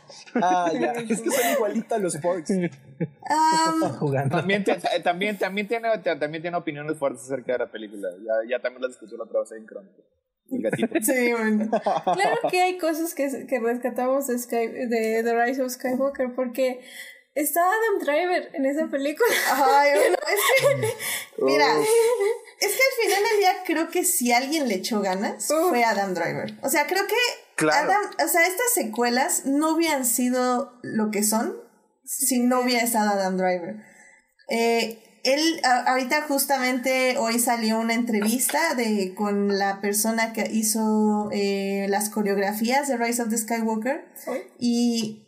Ah, 0.41 0.71
ya, 0.73 0.91
es 0.93 1.21
que 1.21 1.29
son 1.31 1.51
igualitos 1.53 2.01
los 2.01 2.17
porks. 2.17 2.51
Am, 2.51 3.93
jugando. 3.99 4.37
También, 4.37 4.63
te- 4.63 4.71
eh, 4.73 5.01
también, 5.03 5.37
también, 5.37 5.67
tiene, 5.67 5.89
también 5.99 6.41
tiene 6.41 6.55
opiniones 6.57 6.97
fuertes 6.97 7.23
acerca 7.23 7.53
de 7.53 7.59
la 7.59 7.71
película. 7.71 8.09
Ya, 8.19 8.49
ya 8.57 8.61
también 8.61 8.81
la 8.81 8.87
discutió 8.87 9.17
la 9.17 9.25
otra 9.25 9.41
vez 9.41 9.51
en 9.51 9.65
Crónica. 9.65 10.01
El 10.51 10.61
gatito. 10.61 10.87
sí, 11.01 11.31
bueno. 11.33 11.69
Claro 11.69 12.37
que 12.49 12.61
hay 12.61 12.77
cosas 12.77 13.13
que, 13.15 13.45
que 13.47 13.59
rescatamos 13.59 14.27
de, 14.27 14.37
Sky, 14.39 14.67
de 14.67 15.21
The 15.23 15.43
Rise 15.45 15.61
of 15.63 15.71
Skywalker 15.71 16.33
porque 16.35 16.81
está 17.35 17.61
Adam 17.61 17.99
Driver 18.01 18.49
en 18.53 18.65
esa 18.65 18.87
película. 18.87 19.29
Ay, 19.53 19.91
bueno, 19.95 20.17
es 20.27 20.41
que. 20.81 21.43
Mira, 21.43 21.67
es 21.79 22.71
que 22.71 22.81
al 22.83 23.03
final 23.07 23.23
del 23.29 23.39
día 23.39 23.53
creo 23.65 23.89
que 23.89 24.03
si 24.03 24.31
alguien 24.31 24.67
le 24.67 24.75
echó 24.75 25.01
ganas 25.01 25.47
fue 25.47 25.83
Adam 25.83 26.13
Driver. 26.13 26.57
O 26.63 26.69
sea, 26.69 26.87
creo 26.87 27.05
que 27.07 27.15
Claro. 27.55 27.89
Adam, 27.91 28.01
o 28.23 28.27
sea, 28.27 28.45
estas 28.47 28.71
secuelas 28.73 29.45
no 29.45 29.75
hubieran 29.75 30.05
sido 30.05 30.73
lo 30.81 31.09
que 31.11 31.23
son 31.23 31.55
si 32.03 32.39
no 32.39 32.61
hubiera 32.61 32.83
estado 32.83 33.11
Adam 33.11 33.37
Driver. 33.37 33.75
Eh, 34.49 35.01
él, 35.23 35.59
a- 35.63 35.85
ahorita 35.91 36.21
justamente 36.23 37.17
hoy 37.17 37.39
salió 37.39 37.79
una 37.79 37.93
entrevista 37.95 38.75
de, 38.75 39.15
con 39.15 39.57
la 39.57 39.79
persona 39.81 40.33
que 40.33 40.47
hizo 40.51 41.29
eh, 41.31 41.87
las 41.89 42.09
coreografías 42.09 42.87
de 42.87 42.97
Rise 42.97 43.23
of 43.23 43.29
the 43.29 43.37
Skywalker. 43.37 44.05
¿Hoy? 44.27 44.41
Y 44.59 45.24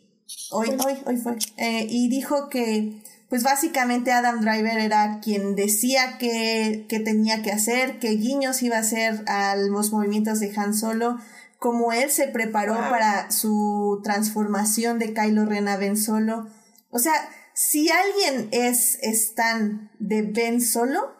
hoy, 0.50 0.68
hoy, 0.84 0.98
hoy 1.06 1.16
fue. 1.16 1.36
Eh, 1.56 1.86
y 1.88 2.08
dijo 2.08 2.48
que, 2.48 3.02
pues 3.28 3.42
básicamente 3.42 4.12
Adam 4.12 4.40
Driver 4.40 4.78
era 4.78 5.20
quien 5.20 5.54
decía 5.54 6.18
que, 6.18 6.86
que 6.88 7.00
tenía 7.00 7.42
que 7.42 7.52
hacer, 7.52 7.98
que 7.98 8.10
guiños 8.10 8.62
iba 8.62 8.76
a 8.76 8.80
hacer 8.80 9.24
a 9.26 9.56
los 9.56 9.92
movimientos 9.92 10.40
de 10.40 10.52
Han 10.56 10.74
Solo, 10.74 11.18
como 11.58 11.92
él 11.92 12.10
se 12.10 12.28
preparó 12.28 12.74
para 12.74 13.30
su 13.30 14.00
transformación 14.04 14.98
de 14.98 15.12
Kylo 15.12 15.44
Ren 15.44 15.68
a 15.68 15.76
Ben 15.76 15.96
Solo. 15.96 16.48
O 16.90 16.98
sea, 16.98 17.12
si 17.54 17.88
alguien 17.90 18.48
es 18.52 18.98
Stan 19.02 19.90
de 19.98 20.22
Ben 20.22 20.60
Solo, 20.60 21.16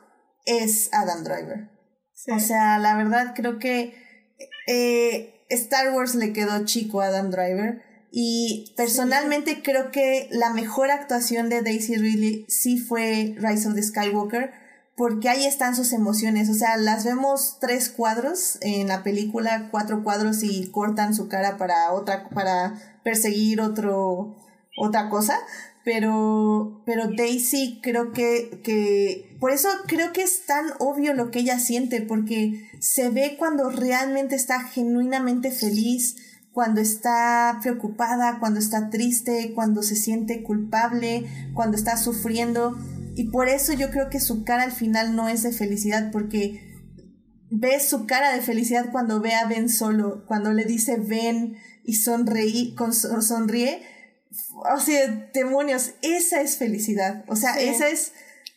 es 0.47 0.89
Adam 0.93 1.25
Driver. 1.25 1.71
Sí. 2.15 2.31
O 2.31 2.41
sea, 2.41 2.79
la 2.79 2.97
verdad 2.97 3.33
creo 3.35 3.59
que 3.59 3.95
eh, 4.67 5.45
Star 5.51 5.93
Wars 5.93 6.15
le 6.15 6.33
quedó 6.33 6.65
chico 6.65 7.01
a 7.01 7.07
Adam 7.07 7.31
Driver. 7.31 7.83
Y 8.11 8.73
personalmente 8.77 9.63
creo 9.63 9.91
que 9.91 10.29
la 10.31 10.51
mejor 10.51 10.91
actuación 10.91 11.49
de 11.49 11.63
Daisy 11.63 11.97
Ridley 11.97 12.47
sí 12.49 12.79
fue 12.79 13.35
Rise 13.37 13.69
of 13.69 13.75
the 13.75 13.83
Skywalker, 13.83 14.53
porque 14.97 15.29
ahí 15.29 15.45
están 15.45 15.77
sus 15.77 15.93
emociones. 15.93 16.49
O 16.49 16.55
sea, 16.55 16.77
las 16.77 17.05
vemos 17.05 17.59
tres 17.61 17.91
cuadros 17.91 18.59
en 18.63 18.89
la 18.89 19.03
película, 19.03 19.69
cuatro 19.71 20.03
cuadros 20.03 20.43
y 20.43 20.71
cortan 20.71 21.15
su 21.15 21.29
cara 21.29 21.57
para 21.57 21.93
otra, 21.93 22.29
para 22.31 22.99
perseguir 23.05 23.61
otro, 23.61 24.37
otra 24.77 25.11
cosa. 25.11 25.39
Pero, 25.85 26.83
pero 26.85 27.09
Daisy 27.17 27.81
creo 27.83 28.13
que, 28.13 28.61
que, 28.63 29.37
por 29.41 29.53
eso 29.53 29.69
creo 29.87 30.13
que 30.13 30.23
es 30.23 30.45
tan 30.45 30.67
obvio 30.81 31.15
lo 31.15 31.31
que 31.31 31.39
ella 31.39 31.59
siente, 31.59 32.03
porque 32.03 32.69
se 32.81 33.09
ve 33.11 33.37
cuando 33.39 33.71
realmente 33.71 34.35
está 34.35 34.61
genuinamente 34.65 35.51
feliz, 35.51 36.17
cuando 36.59 36.81
está 36.81 37.61
preocupada, 37.63 38.39
cuando 38.41 38.59
está 38.59 38.91
triste, 38.91 39.53
cuando 39.55 39.85
se 39.85 39.95
siente 39.95 40.43
culpable, 40.43 41.25
cuando 41.55 41.77
está 41.77 41.97
sufriendo. 41.97 42.77
Y 43.15 43.31
por 43.31 43.49
eso 43.49 43.75
yo 43.75 43.93
creo 43.93 44.11
que 44.11 44.19
su 44.19 44.43
cara 44.43 44.65
al 44.65 44.73
final 44.73 45.15
no 45.15 45.29
es 45.29 45.45
de 45.45 45.53
felicidad, 45.53 46.11
porque 46.11 46.77
ves 47.49 47.89
su 47.89 48.07
cara 48.09 48.35
de 48.35 48.41
felicidad 48.41 48.91
cuando 48.91 49.21
ve 49.21 49.35
a 49.35 49.47
Ben 49.47 49.69
solo, 49.69 50.25
cuando 50.27 50.53
le 50.53 50.65
dice 50.65 50.97
ven 50.97 51.59
y 51.85 51.95
sonreí, 51.95 52.75
con, 52.75 52.93
sonríe. 52.93 53.81
O 54.75 54.81
sea, 54.81 55.31
demonios, 55.33 55.93
esa 56.03 56.41
es 56.41 56.57
felicidad. 56.57 57.25
O 57.29 57.37
sea, 57.37 57.55
Sí. 57.55 57.69
esa 57.69 57.89
es, 57.89 58.15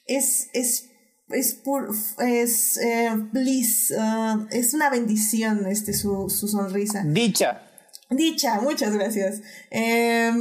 es, 0.07 0.49
es, 0.53 0.90
es, 1.30 1.53
pur, 1.53 1.95
es 2.18 2.78
eh, 2.78 3.11
bliss, 3.32 3.94
ah, 3.95 4.48
es 4.49 4.73
una 4.73 4.90
bendición 4.90 5.68
este, 5.68 5.94
su, 5.94 6.32
su 6.32 6.48
sonrisa. 6.48 7.03
Dicha. 7.06 7.68
Dicha, 8.12 8.60
muchas 8.62 8.94
gracias. 8.94 9.42
Eh, 9.72 10.32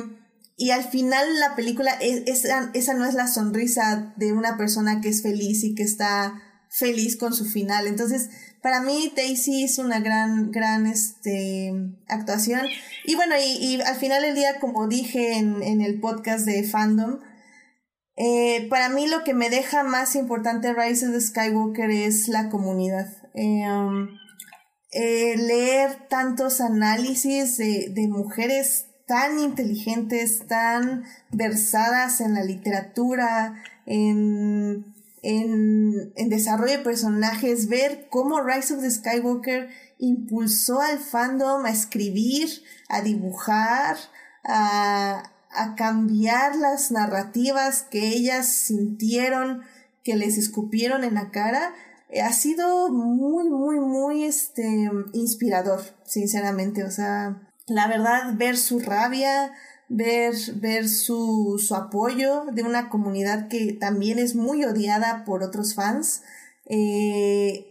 y 0.57 0.71
al 0.73 0.85
final 0.85 1.27
la 1.39 1.57
película, 1.57 1.93
es- 2.01 2.23
esa, 2.27 2.71
esa 2.75 2.95
no 2.95 3.07
es 3.07 3.15
la 3.15 3.29
sonrisa 3.29 4.13
de 4.17 4.33
una 4.33 4.57
persona 4.59 5.01
que 5.01 5.09
es 5.09 5.23
feliz 5.23 5.65
y 5.65 5.75
que 5.75 5.85
está 5.85 6.35
feliz 6.69 7.17
con 7.17 7.33
su 7.33 7.45
final. 7.47 7.87
Entonces, 7.87 8.29
para 8.63 8.83
mí 8.83 9.13
Daisy 9.17 9.65
es 9.65 9.79
una 9.79 10.01
gran, 10.01 10.51
gran 10.51 10.87
este, 10.87 11.73
actuación. 12.09 12.67
Y 13.07 13.15
bueno, 13.15 13.35
y, 13.39 13.81
al 13.81 13.97
final 13.97 14.23
del 14.23 14.35
día, 14.35 14.61
como 14.61 14.87
dije 14.87 15.39
en, 15.39 15.63
en 15.63 15.81
el 15.81 15.99
podcast 16.01 16.45
de 16.45 16.63
Fandom, 16.65 17.21
eh, 18.17 18.67
para 18.69 18.91
mí 18.91 19.07
lo 19.07 19.25
que 19.25 19.33
me 19.33 19.49
deja 19.49 19.83
más 19.83 20.15
importante 20.15 20.75
Rise 20.75 21.07
of 21.07 21.15
the 21.15 21.21
Skywalker 21.21 21.91
es 21.91 22.29
la 22.29 22.51
comunidad. 22.51 23.07
Um, 23.33 24.09
eh, 24.93 25.37
leer 25.37 26.09
tantos 26.09 26.61
análisis 26.61 27.57
de, 27.57 27.91
de 27.91 28.09
mujeres 28.09 28.87
tan 29.07 29.39
inteligentes, 29.41 30.47
tan 30.47 31.05
versadas 31.33 32.21
en 32.21 32.35
la 32.35 32.45
literatura, 32.45 33.63
en, 33.87 34.95
en, 35.23 36.13
en 36.15 36.29
desarrollo 36.29 36.79
de 36.79 36.85
personajes, 36.85 37.69
ver 37.69 38.07
cómo 38.09 38.41
Rise 38.41 38.75
of 38.75 38.83
the 38.83 38.91
Skywalker 38.91 39.69
impulsó 39.99 40.81
al 40.81 40.99
fandom 40.99 41.65
a 41.65 41.71
escribir, 41.71 42.49
a 42.89 43.03
dibujar, 43.03 43.97
a, 44.45 45.33
a 45.51 45.75
cambiar 45.75 46.57
las 46.57 46.91
narrativas 46.91 47.83
que 47.83 48.09
ellas 48.09 48.47
sintieron, 48.47 49.63
que 50.05 50.15
les 50.15 50.39
escupieron 50.39 51.05
en 51.05 51.15
la 51.15 51.31
cara, 51.31 51.75
ha 52.19 52.33
sido 52.33 52.89
muy, 52.89 53.49
muy, 53.49 53.79
muy 53.81 54.25
este, 54.25 54.91
inspirador, 55.13 55.81
sinceramente. 56.05 56.85
O 56.85 56.91
sea, 56.91 57.53
la 57.67 57.87
verdad, 57.87 58.35
ver 58.37 58.57
su 58.57 58.81
rabia, 58.81 59.53
ver, 59.89 60.35
ver 60.57 60.89
su, 60.89 61.63
su 61.65 61.75
apoyo 61.75 62.45
de 62.53 62.63
una 62.63 62.89
comunidad 62.89 63.49
que 63.49 63.73
también 63.73 64.19
es 64.19 64.35
muy 64.35 64.65
odiada 64.65 65.25
por 65.25 65.43
otros 65.43 65.75
fans, 65.75 66.23
eh, 66.67 67.67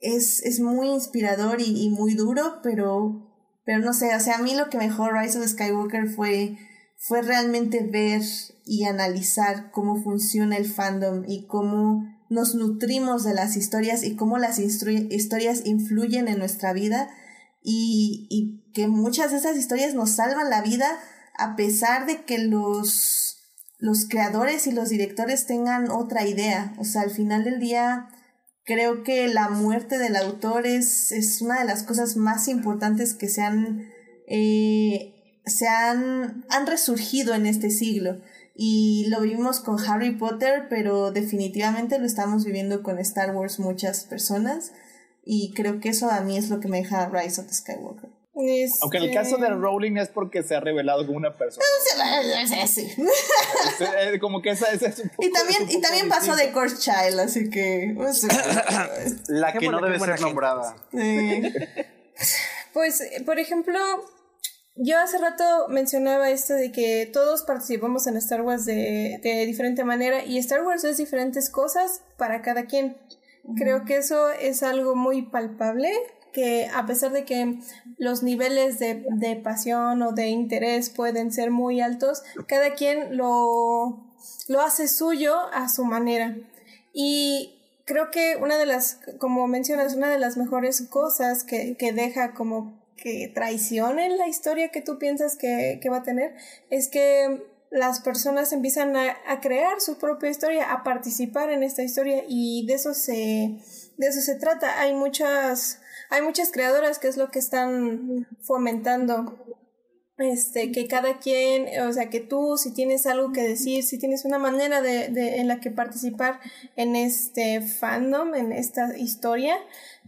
es, 0.00 0.42
es 0.42 0.60
muy 0.60 0.88
inspirador 0.88 1.60
y, 1.60 1.84
y 1.84 1.88
muy 1.88 2.14
duro, 2.14 2.60
pero, 2.62 3.32
pero 3.64 3.78
no 3.80 3.92
sé, 3.92 4.14
o 4.14 4.20
sea, 4.20 4.36
a 4.36 4.42
mí 4.42 4.54
lo 4.54 4.68
que 4.70 4.78
mejor 4.78 5.14
Rise 5.14 5.38
of 5.38 5.46
Skywalker 5.46 6.08
fue, 6.08 6.58
fue 6.96 7.22
realmente 7.22 7.82
ver 7.82 8.22
y 8.64 8.84
analizar 8.84 9.70
cómo 9.70 10.02
funciona 10.02 10.56
el 10.56 10.66
fandom 10.66 11.24
y 11.26 11.46
cómo 11.46 12.15
nos 12.28 12.54
nutrimos 12.54 13.24
de 13.24 13.34
las 13.34 13.56
historias 13.56 14.02
y 14.02 14.16
cómo 14.16 14.38
las 14.38 14.58
historias 14.58 15.62
influyen 15.64 16.28
en 16.28 16.38
nuestra 16.38 16.72
vida 16.72 17.08
y, 17.62 18.26
y, 18.30 18.62
que 18.72 18.88
muchas 18.88 19.30
de 19.30 19.38
esas 19.38 19.56
historias 19.56 19.94
nos 19.94 20.10
salvan 20.10 20.50
la 20.50 20.60
vida 20.60 20.86
a 21.38 21.56
pesar 21.56 22.06
de 22.06 22.24
que 22.24 22.38
los, 22.38 23.38
los 23.78 24.06
creadores 24.08 24.66
y 24.66 24.72
los 24.72 24.88
directores 24.88 25.46
tengan 25.46 25.90
otra 25.90 26.26
idea. 26.26 26.74
O 26.78 26.84
sea, 26.84 27.02
al 27.02 27.10
final 27.10 27.44
del 27.44 27.58
día 27.58 28.08
creo 28.64 29.02
que 29.02 29.28
la 29.28 29.48
muerte 29.48 29.98
del 29.98 30.16
autor 30.16 30.66
es, 30.66 31.12
es 31.12 31.40
una 31.40 31.60
de 31.60 31.64
las 31.64 31.84
cosas 31.84 32.16
más 32.16 32.48
importantes 32.48 33.14
que 33.14 33.28
se 33.28 33.42
han, 33.42 33.88
eh, 34.26 35.40
se 35.46 35.68
han, 35.68 36.44
han 36.50 36.66
resurgido 36.66 37.34
en 37.34 37.46
este 37.46 37.70
siglo. 37.70 38.20
Y 38.58 39.06
lo 39.10 39.20
vivimos 39.20 39.60
con 39.60 39.78
Harry 39.86 40.12
Potter, 40.16 40.66
pero 40.70 41.10
definitivamente 41.12 41.98
lo 41.98 42.06
estamos 42.06 42.44
viviendo 42.44 42.82
con 42.82 42.98
Star 42.98 43.34
Wars 43.36 43.58
muchas 43.58 44.04
personas. 44.04 44.72
Y 45.24 45.52
creo 45.54 45.80
que 45.80 45.90
eso 45.90 46.10
a 46.10 46.20
mí 46.20 46.38
es 46.38 46.48
lo 46.48 46.60
que 46.60 46.68
me 46.68 46.78
deja 46.78 47.08
Rise 47.10 47.40
of 47.40 47.48
the 47.48 47.54
Skywalker. 47.54 48.08
Aunque 48.82 48.98
en 48.98 49.04
el 49.04 49.14
caso 49.14 49.38
de 49.38 49.48
Rowling 49.48 49.96
es 49.96 50.08
porque 50.08 50.42
se 50.42 50.54
ha 50.54 50.60
revelado 50.60 51.06
como 51.06 51.16
una 51.16 51.36
persona. 51.36 51.64
Sí. 52.66 54.18
como 54.20 54.42
que 54.42 54.50
esa, 54.50 54.70
esa 54.72 54.88
es 54.88 54.98
un 54.98 55.10
Y 55.18 55.32
también, 55.32 55.70
y 55.70 55.80
también 55.80 56.08
pasó 56.08 56.36
de 56.36 56.52
Course 56.52 56.76
Child, 56.76 57.20
así 57.20 57.48
que. 57.48 57.94
La 59.28 59.54
que 59.54 59.68
no 59.68 59.80
debe 59.80 59.98
ser 59.98 60.08
gente. 60.10 60.22
nombrada. 60.22 60.76
eh, 60.92 61.52
Pues, 62.74 63.02
por 63.24 63.38
ejemplo, 63.38 63.78
yo 64.76 64.98
hace 64.98 65.18
rato 65.18 65.68
mencionaba 65.68 66.30
esto 66.30 66.54
de 66.54 66.70
que 66.70 67.08
todos 67.10 67.42
participamos 67.42 68.06
en 68.06 68.16
Star 68.16 68.42
Wars 68.42 68.66
de, 68.66 69.18
de 69.22 69.46
diferente 69.46 69.84
manera 69.84 70.24
y 70.24 70.38
Star 70.38 70.62
Wars 70.62 70.84
es 70.84 70.98
diferentes 70.98 71.50
cosas 71.50 72.02
para 72.16 72.42
cada 72.42 72.66
quien. 72.66 72.96
Creo 73.56 73.84
que 73.84 73.96
eso 73.96 74.30
es 74.30 74.62
algo 74.62 74.96
muy 74.96 75.22
palpable, 75.22 75.92
que 76.32 76.68
a 76.74 76.84
pesar 76.84 77.12
de 77.12 77.24
que 77.24 77.58
los 77.96 78.22
niveles 78.22 78.78
de, 78.78 79.06
de 79.08 79.36
pasión 79.36 80.02
o 80.02 80.12
de 80.12 80.28
interés 80.28 80.90
pueden 80.90 81.32
ser 81.32 81.50
muy 81.50 81.80
altos, 81.80 82.22
cada 82.46 82.74
quien 82.74 83.16
lo, 83.16 84.04
lo 84.48 84.60
hace 84.60 84.88
suyo 84.88 85.36
a 85.52 85.68
su 85.68 85.84
manera. 85.84 86.36
Y 86.92 87.62
creo 87.86 88.10
que 88.10 88.36
una 88.36 88.58
de 88.58 88.66
las, 88.66 88.98
como 89.18 89.46
mencionas, 89.46 89.94
una 89.94 90.10
de 90.10 90.18
las 90.18 90.36
mejores 90.36 90.82
cosas 90.82 91.44
que, 91.44 91.76
que 91.78 91.92
deja 91.92 92.34
como 92.34 92.85
que 93.06 93.30
traicionen 93.32 94.18
la 94.18 94.26
historia 94.26 94.70
que 94.70 94.82
tú 94.82 94.98
piensas 94.98 95.36
que, 95.36 95.80
va 95.88 95.98
a 95.98 96.02
tener 96.02 96.34
es 96.70 96.88
que 96.88 97.40
las 97.70 98.00
personas 98.00 98.52
empiezan 98.52 98.96
a, 98.96 99.16
a 99.28 99.40
crear 99.40 99.80
su 99.80 99.96
propia 99.96 100.28
historia, 100.28 100.72
a 100.72 100.82
participar 100.82 101.52
en 101.52 101.62
esta 101.62 101.84
historia 101.84 102.24
y 102.26 102.66
de 102.66 102.74
eso 102.74 102.94
se, 102.94 103.60
de 103.96 104.06
eso 104.08 104.20
se 104.20 104.34
trata. 104.34 104.80
Hay 104.80 104.92
muchas, 104.92 105.80
hay 106.10 106.22
muchas 106.22 106.50
creadoras 106.50 106.98
que 106.98 107.06
es 107.06 107.16
lo 107.16 107.30
que 107.30 107.38
están 107.38 108.26
fomentando 108.40 109.36
este, 110.18 110.72
que 110.72 110.88
cada 110.88 111.18
quien, 111.18 111.80
o 111.86 111.92
sea, 111.92 112.10
que 112.10 112.20
tú 112.20 112.56
si 112.56 112.72
tienes 112.72 113.06
algo 113.06 113.32
que 113.32 113.42
decir, 113.42 113.84
si 113.84 113.98
tienes 113.98 114.24
una 114.24 114.38
manera 114.38 114.80
de, 114.80 115.10
de, 115.10 115.36
en 115.36 115.46
la 115.46 115.60
que 115.60 115.70
participar 115.70 116.40
en 116.74 116.96
este 116.96 117.60
fandom, 117.60 118.34
en 118.34 118.50
esta 118.50 118.96
historia, 118.96 119.58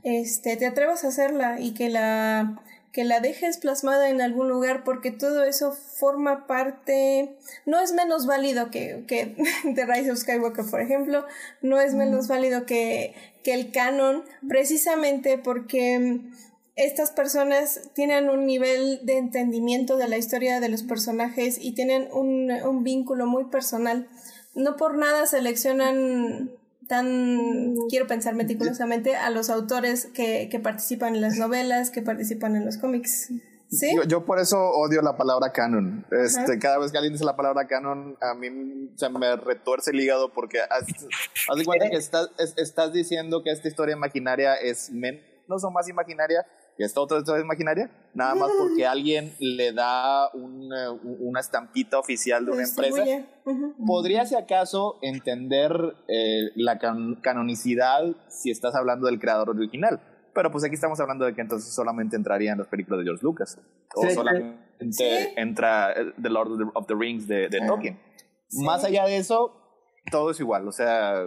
este, 0.03 0.57
te 0.57 0.66
atrevas 0.66 1.05
a 1.05 1.09
hacerla 1.09 1.61
y 1.61 1.75
que 1.75 1.91
la, 1.91 2.61
que 2.93 3.05
la 3.05 3.20
dejes 3.20 3.59
plasmada 3.59 4.09
en 4.09 4.20
algún 4.20 4.48
lugar 4.48 4.82
porque 4.85 5.10
todo 5.10 5.44
eso 5.44 5.73
forma 5.73 6.47
parte, 6.47 7.36
no 7.66 7.81
es 7.81 7.93
menos 7.93 8.27
válido 8.27 8.70
que, 8.70 9.05
que 9.06 9.36
The 9.74 9.86
Rise 9.86 10.10
of 10.10 10.19
Skywalker, 10.19 10.65
por 10.70 10.81
ejemplo, 10.81 11.24
no 11.62 11.81
es 11.81 11.94
menos 11.94 12.28
válido 12.28 12.66
que, 12.66 13.15
que 13.43 13.55
el 13.55 13.73
canon, 13.73 14.24
precisamente 14.48 15.39
porque 15.39 16.20
estas 16.77 17.10
personas 17.10 17.90
tienen 17.93 18.31
un 18.31 18.47
nivel 18.47 19.01
de 19.05 19.19
entendimiento 19.19 19.97
de 19.97 20.09
la 20.09 20.16
historia 20.16 20.60
de 20.60 20.69
los 20.69 20.85
personajes 20.85 21.59
y 21.60 21.73
tienen 21.73 22.09
un, 22.12 22.51
un 22.51 22.85
vínculo 22.85 23.27
muy 23.27 23.47
personal. 23.47 24.09
No 24.55 24.77
por 24.77 24.97
nada 24.97 25.27
seleccionan 25.27 26.51
tan, 26.89 27.74
quiero 27.89 28.06
pensar 28.06 28.35
meticulosamente, 28.35 29.15
a 29.15 29.31
los 29.31 29.51
autores 29.51 30.06
que, 30.06 30.48
que 30.51 30.59
participan 30.59 31.15
en 31.15 31.20
las 31.20 31.36
novelas, 31.36 31.90
que 31.90 32.02
participan 32.02 32.56
en 32.56 32.65
los 32.66 32.78
cómics. 32.78 33.31
¿Sí? 33.70 33.94
Yo, 33.94 34.02
yo 34.05 34.24
por 34.24 34.39
eso 34.39 34.59
odio 34.70 35.02
la 35.02 35.16
palabra 35.19 35.52
canon. 35.52 36.06
Este, 36.10 36.40
Ajá. 36.40 36.59
cada 36.59 36.78
vez 36.78 36.90
que 36.90 36.97
alguien 36.97 37.12
dice 37.12 37.27
la 37.27 37.36
palabra 37.36 37.66
canon, 37.66 38.16
a 38.23 38.32
mí 38.35 38.90
se 38.97 39.10
me 39.10 39.36
retuerce 39.36 39.90
el 39.90 40.01
hígado 40.01 40.32
porque 40.32 40.59
haz, 40.60 40.86
haz 41.51 41.56
de 41.59 41.65
cuenta 41.66 41.90
que 41.90 41.97
estás, 41.98 42.31
es- 42.39 42.55
estás 42.56 42.94
diciendo 42.94 43.43
que 43.44 43.51
esta 43.51 43.69
historia 43.69 43.94
imaginaria 43.94 44.55
es 44.55 44.90
menos 44.90 45.62
o 45.65 45.70
más 45.70 45.86
imaginaria 45.86 46.47
que 46.79 46.85
esta 46.85 47.01
otra 47.01 47.19
historia 47.19 47.43
imaginaria, 47.45 47.91
nada 48.15 48.35
más 48.37 48.51
porque 48.57 48.87
alguien 48.87 49.35
le 49.41 49.73
da 49.73 50.31
una, 50.33 50.93
una 50.93 51.41
estampita 51.41 51.99
oficial 51.99 52.47
de 52.47 52.53
una 52.53 52.63
empresa. 52.63 53.05
¿Podría, 53.85 54.25
si 54.27 54.37
acaso, 54.37 54.99
entender 55.03 55.73
eh, 56.09 56.51
la 56.55 56.79
can- 56.79 57.17
canonicidad 57.17 58.05
si 58.29 58.51
estás 58.53 58.75
hablando 58.77 59.07
del 59.07 59.19
creador 59.19 59.51
original? 59.51 60.01
Pero 60.35 60.53
pues 60.53 60.63
aquí 60.63 60.75
estamos 60.75 61.01
hablando 61.01 61.25
de 61.25 61.35
que 61.35 61.41
entonces 61.41 61.75
solamente 61.75 62.15
entraría 62.15 62.53
en 62.53 62.59
las 62.59 62.69
películas 62.69 63.01
de 63.01 63.05
George 63.07 63.25
Lucas. 63.25 63.59
O 63.97 64.03
Sí, 64.03 64.11
solamente 64.15 64.57
Sí. 64.93 65.05
entra 65.37 65.91
eh, 65.93 66.13
The 66.23 66.31
Lord 66.31 66.53
of 66.53 66.59
the, 66.59 66.65
of 66.75 66.87
the 66.87 66.95
Rings 66.95 67.27
de, 67.27 67.49
de 67.49 67.61
Tolkien. 67.67 67.99
Sí. 68.49 68.65
Más 68.65 68.85
allá 68.85 69.05
de 69.07 69.17
eso, 69.17 69.53
todo 70.13 70.31
es 70.31 70.39
igual. 70.39 70.69
O 70.69 70.73
sea, 70.73 71.25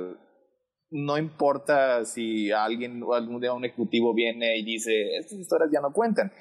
no 0.91 1.18
importa 1.18 2.05
si 2.05 2.51
alguien 2.51 3.01
algún 3.13 3.39
día 3.39 3.53
un 3.53 3.65
ejecutivo 3.65 4.13
viene 4.13 4.57
y 4.57 4.63
dice, 4.63 5.18
estas 5.18 5.39
historias 5.39 5.69
ya 5.72 5.81
no 5.81 5.93
cuentan. 5.93 6.31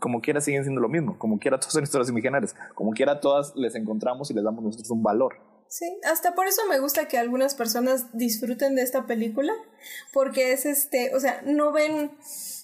Como 0.00 0.20
quiera 0.20 0.40
siguen 0.40 0.64
siendo 0.64 0.80
lo 0.80 0.88
mismo. 0.88 1.18
Como 1.18 1.38
quiera 1.38 1.58
todas 1.58 1.72
son 1.72 1.82
historias 1.82 2.10
imaginarias. 2.10 2.54
Como 2.74 2.92
quiera 2.92 3.20
todas 3.20 3.54
les 3.56 3.74
encontramos 3.74 4.30
y 4.30 4.34
les 4.34 4.44
damos 4.44 4.62
nosotros 4.62 4.90
un 4.90 5.02
valor. 5.02 5.34
Sí, 5.68 5.98
hasta 6.04 6.34
por 6.34 6.46
eso 6.46 6.62
me 6.68 6.78
gusta 6.78 7.08
que 7.08 7.18
algunas 7.18 7.54
personas 7.54 8.16
disfruten 8.16 8.76
de 8.76 8.82
esta 8.82 9.06
película, 9.06 9.52
porque 10.12 10.52
es 10.52 10.64
este, 10.64 11.14
o 11.14 11.18
sea, 11.18 11.42
no 11.44 11.72
ven, 11.72 12.12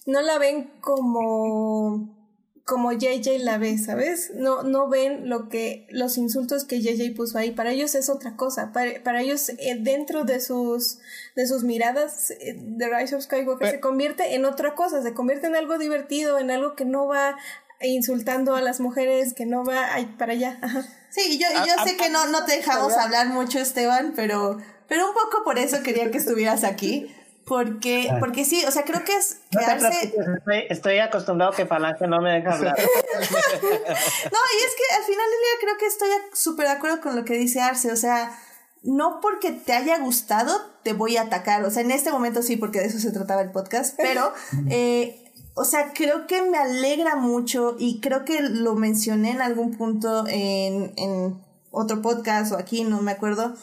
no 0.06 0.22
la 0.22 0.38
ven 0.38 0.70
como 0.80 2.21
como 2.64 2.92
JJ 2.92 3.38
la 3.40 3.58
ve, 3.58 3.76
¿sabes? 3.78 4.30
No, 4.34 4.62
no 4.62 4.88
ven 4.88 5.28
lo 5.28 5.48
que, 5.48 5.86
los 5.90 6.16
insultos 6.16 6.64
que 6.64 6.80
JJ 6.80 7.10
puso 7.16 7.38
ahí. 7.38 7.50
Para 7.50 7.72
ellos 7.72 7.94
es 7.96 8.08
otra 8.08 8.36
cosa. 8.36 8.72
Para, 8.72 9.02
para 9.02 9.20
ellos, 9.22 9.48
eh, 9.58 9.76
dentro 9.80 10.24
de 10.24 10.40
sus, 10.40 10.98
de 11.34 11.46
sus 11.46 11.64
miradas, 11.64 12.30
eh, 12.30 12.56
The 12.78 12.88
Rise 12.88 13.16
of 13.16 13.22
Skywalker 13.24 13.58
Pero- 13.58 13.70
se 13.72 13.80
convierte 13.80 14.34
en 14.34 14.44
otra 14.44 14.74
cosa, 14.74 15.02
se 15.02 15.12
convierte 15.12 15.48
en 15.48 15.56
algo 15.56 15.76
divertido, 15.78 16.38
en 16.38 16.50
algo 16.50 16.76
que 16.76 16.84
no 16.84 17.06
va 17.06 17.36
insultando 17.80 18.54
a 18.54 18.60
las 18.60 18.78
mujeres, 18.78 19.34
que 19.34 19.44
no 19.44 19.64
va 19.64 19.92
ahí 19.92 20.06
para 20.18 20.32
allá. 20.34 20.58
Ajá. 20.62 20.84
Sí, 21.10 21.38
yo, 21.38 21.48
y 21.50 21.66
yo 21.68 21.74
A- 21.78 21.84
sé 21.84 21.94
a- 21.94 21.96
que 21.96 22.10
no, 22.10 22.26
no 22.28 22.44
te 22.44 22.56
dejamos 22.56 22.92
hablar 22.94 23.26
mucho, 23.28 23.58
Esteban, 23.58 24.12
pero, 24.14 24.58
pero 24.88 25.08
un 25.08 25.14
poco 25.14 25.42
por 25.44 25.58
eso 25.58 25.82
quería 25.82 26.10
que 26.12 26.18
estuvieras 26.18 26.62
aquí. 26.64 27.12
Porque, 27.46 28.08
porque 28.20 28.44
sí, 28.44 28.64
o 28.66 28.70
sea, 28.70 28.84
creo 28.84 29.04
que 29.04 29.16
es 29.16 29.40
quedarse. 29.50 30.14
estoy, 30.36 30.64
estoy 30.68 30.98
acostumbrado 30.98 31.52
que 31.52 31.66
Falange 31.66 32.06
no 32.06 32.20
me 32.20 32.32
deja 32.32 32.54
hablar. 32.54 32.76
No, 32.78 34.38
y 34.48 34.64
es 34.64 34.74
que 34.76 34.94
al 34.96 35.04
final 35.04 35.26
del 35.26 35.40
día 35.40 35.60
creo 35.60 35.78
que 35.78 35.86
estoy 35.86 36.08
súper 36.32 36.66
de 36.66 36.72
acuerdo 36.72 37.00
con 37.00 37.16
lo 37.16 37.24
que 37.24 37.34
dice 37.34 37.60
Arce. 37.60 37.90
O 37.90 37.96
sea, 37.96 38.36
no 38.82 39.20
porque 39.20 39.52
te 39.52 39.72
haya 39.72 39.98
gustado 39.98 40.72
te 40.82 40.92
voy 40.92 41.16
a 41.16 41.22
atacar. 41.22 41.64
O 41.64 41.70
sea, 41.70 41.82
en 41.82 41.90
este 41.90 42.10
momento 42.10 42.42
sí, 42.42 42.56
porque 42.56 42.80
de 42.80 42.86
eso 42.86 42.98
se 42.98 43.12
trataba 43.12 43.42
el 43.42 43.50
podcast. 43.50 43.94
Pero, 43.96 44.32
eh, 44.70 45.32
o 45.54 45.64
sea, 45.64 45.92
creo 45.92 46.26
que 46.26 46.42
me 46.42 46.58
alegra 46.58 47.16
mucho 47.16 47.76
y 47.78 48.00
creo 48.00 48.24
que 48.24 48.40
lo 48.40 48.74
mencioné 48.74 49.30
en 49.30 49.42
algún 49.42 49.76
punto 49.76 50.24
en, 50.28 50.92
en 50.96 51.40
otro 51.70 52.02
podcast 52.02 52.52
o 52.52 52.56
aquí, 52.56 52.84
no 52.84 53.02
me 53.02 53.12
acuerdo. 53.12 53.54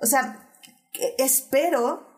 O 0.00 0.06
sea, 0.06 0.48
espero 1.18 2.13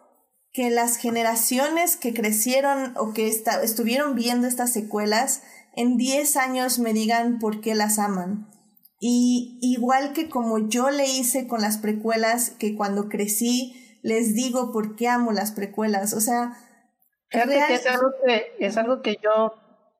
que 0.57 0.71
las 0.71 0.97
generaciones 0.97 1.99
que 1.99 2.15
crecieron 2.15 2.95
o 2.97 3.13
que 3.13 3.29
estuvieron 3.29 4.15
viendo 4.15 4.47
estas 4.47 4.73
secuelas 4.73 5.43
en 5.75 5.99
10 5.99 6.35
años 6.39 6.79
me 6.79 6.95
digan 6.95 7.39
por 7.39 7.61
qué 7.61 7.75
las 7.75 7.99
aman. 7.99 8.49
Y 8.99 9.59
igual 9.61 10.15
que 10.15 10.31
como 10.31 10.67
yo 10.71 10.89
le 10.89 11.05
hice 11.05 11.47
con 11.47 11.61
las 11.61 11.77
precuelas, 11.77 12.53
que 12.59 12.75
cuando 12.75 13.11
crecí 13.11 13.99
les 14.03 14.35
digo 14.35 14.73
por 14.73 14.97
qué 14.97 15.09
amo 15.09 15.31
las 15.31 15.53
precuelas. 15.53 16.15
O 16.15 16.21
sea, 16.21 16.55
que 17.29 17.75
es 17.75 17.87
algo 17.87 18.09
que, 18.25 18.47
es 18.59 18.79
algo 18.79 19.03
que 19.03 19.19
yo 19.23 19.53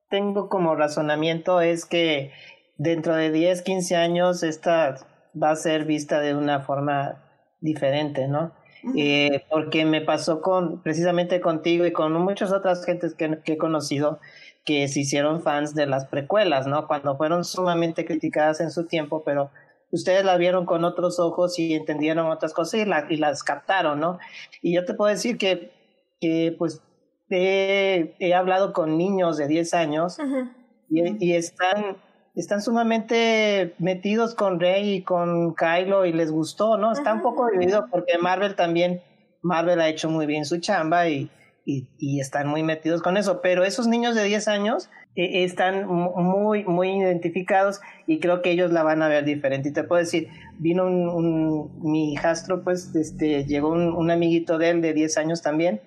tengo 0.09 0.49
como 0.49 0.75
razonamiento, 0.75 1.61
es 1.61 1.85
que 1.85 2.31
dentro 2.77 3.15
de 3.15 3.31
10, 3.31 3.61
15 3.61 3.95
años 3.95 4.41
esta 4.41 4.95
va 5.39 5.51
a 5.51 5.55
ser 5.55 5.85
vista 5.85 6.19
de 6.19 6.33
una 6.33 6.61
forma 6.61 7.23
diferente, 7.61 8.27
¿no? 8.27 8.56
Eh, 8.95 9.43
porque 9.49 9.85
me 9.85 10.01
pasó 10.01 10.41
con 10.41 10.81
precisamente 10.81 11.41
contigo 11.41 11.85
y 11.85 11.91
con 11.91 12.13
muchas 12.13 12.51
otras 12.51 12.85
gentes 12.85 13.15
que, 13.15 13.39
que 13.43 13.53
he 13.53 13.57
conocido 13.57 14.19
que 14.65 14.87
se 14.87 14.99
hicieron 15.01 15.41
fans 15.41 15.73
de 15.75 15.87
las 15.87 16.05
precuelas, 16.05 16.67
¿no? 16.67 16.87
Cuando 16.87 17.15
fueron 17.17 17.43
sumamente 17.45 18.05
criticadas 18.05 18.59
en 18.59 18.69
su 18.71 18.85
tiempo, 18.85 19.23
pero 19.23 19.49
ustedes 19.91 20.25
la 20.25 20.35
vieron 20.37 20.65
con 20.65 20.83
otros 20.83 21.19
ojos 21.19 21.57
y 21.57 21.73
entendieron 21.73 22.27
otras 22.27 22.53
cosas 22.53 22.81
y, 22.81 22.85
la- 22.85 23.05
y 23.09 23.15
las 23.17 23.43
captaron, 23.43 23.99
¿no? 23.99 24.19
Y 24.61 24.73
yo 24.75 24.83
te 24.85 24.93
puedo 24.93 25.09
decir 25.09 25.37
que, 25.37 25.71
que 26.19 26.53
pues 26.57 26.81
he, 27.29 28.15
he 28.19 28.33
hablado 28.33 28.73
con 28.73 28.97
niños 28.97 29.37
de 29.37 29.47
10 29.47 29.73
años 29.73 30.17
Ujú. 30.19 30.49
y, 30.89 31.25
y 31.25 31.33
están, 31.33 31.97
están 32.41 32.61
sumamente 32.61 33.73
metidos 33.79 34.35
con 34.35 34.59
Rey 34.59 34.95
y 34.95 35.01
con 35.01 35.55
Kylo 35.55 36.05
y 36.05 36.13
les 36.13 36.31
gustó, 36.31 36.77
¿no? 36.77 36.91
Está 36.91 37.13
un 37.13 37.21
poco 37.21 37.47
dividido 37.51 37.87
porque 37.89 38.17
Marvel 38.19 38.55
también, 38.55 39.01
Marvel 39.41 39.81
ha 39.81 39.89
hecho 39.89 40.09
muy 40.09 40.27
bien 40.27 40.45
su 40.45 40.59
chamba 40.59 41.09
y, 41.09 41.31
y, 41.65 42.19
están 42.19 42.47
muy 42.47 42.61
metidos 42.61 43.01
con 43.01 43.17
eso. 43.17 43.41
Pero 43.41 43.63
esos 43.63 43.87
niños 43.87 44.13
de 44.13 44.23
10 44.23 44.47
años 44.49 44.89
eh, 45.15 45.43
están 45.43 45.87
muy, 45.87 46.63
muy 46.63 46.91
identificados 46.91 47.81
y 48.05 48.19
creo 48.19 48.43
que 48.43 48.51
ellos 48.51 48.71
la 48.71 48.83
van 48.83 49.01
a 49.01 49.07
ver 49.07 49.25
diferente. 49.25 49.69
Y 49.69 49.73
te 49.73 49.83
puedo 49.83 49.99
decir, 49.99 50.27
vino 50.59 50.85
un, 50.85 51.81
mi 51.81 52.13
hijastro, 52.13 52.63
pues, 52.63 52.95
este, 52.95 53.45
llegó 53.45 53.69
un, 53.69 54.11
amiguito 54.11 54.59
de 54.59 54.69
él 54.69 54.81
de 54.81 54.93
10 54.93 55.17
años 55.17 55.41
también 55.41 55.81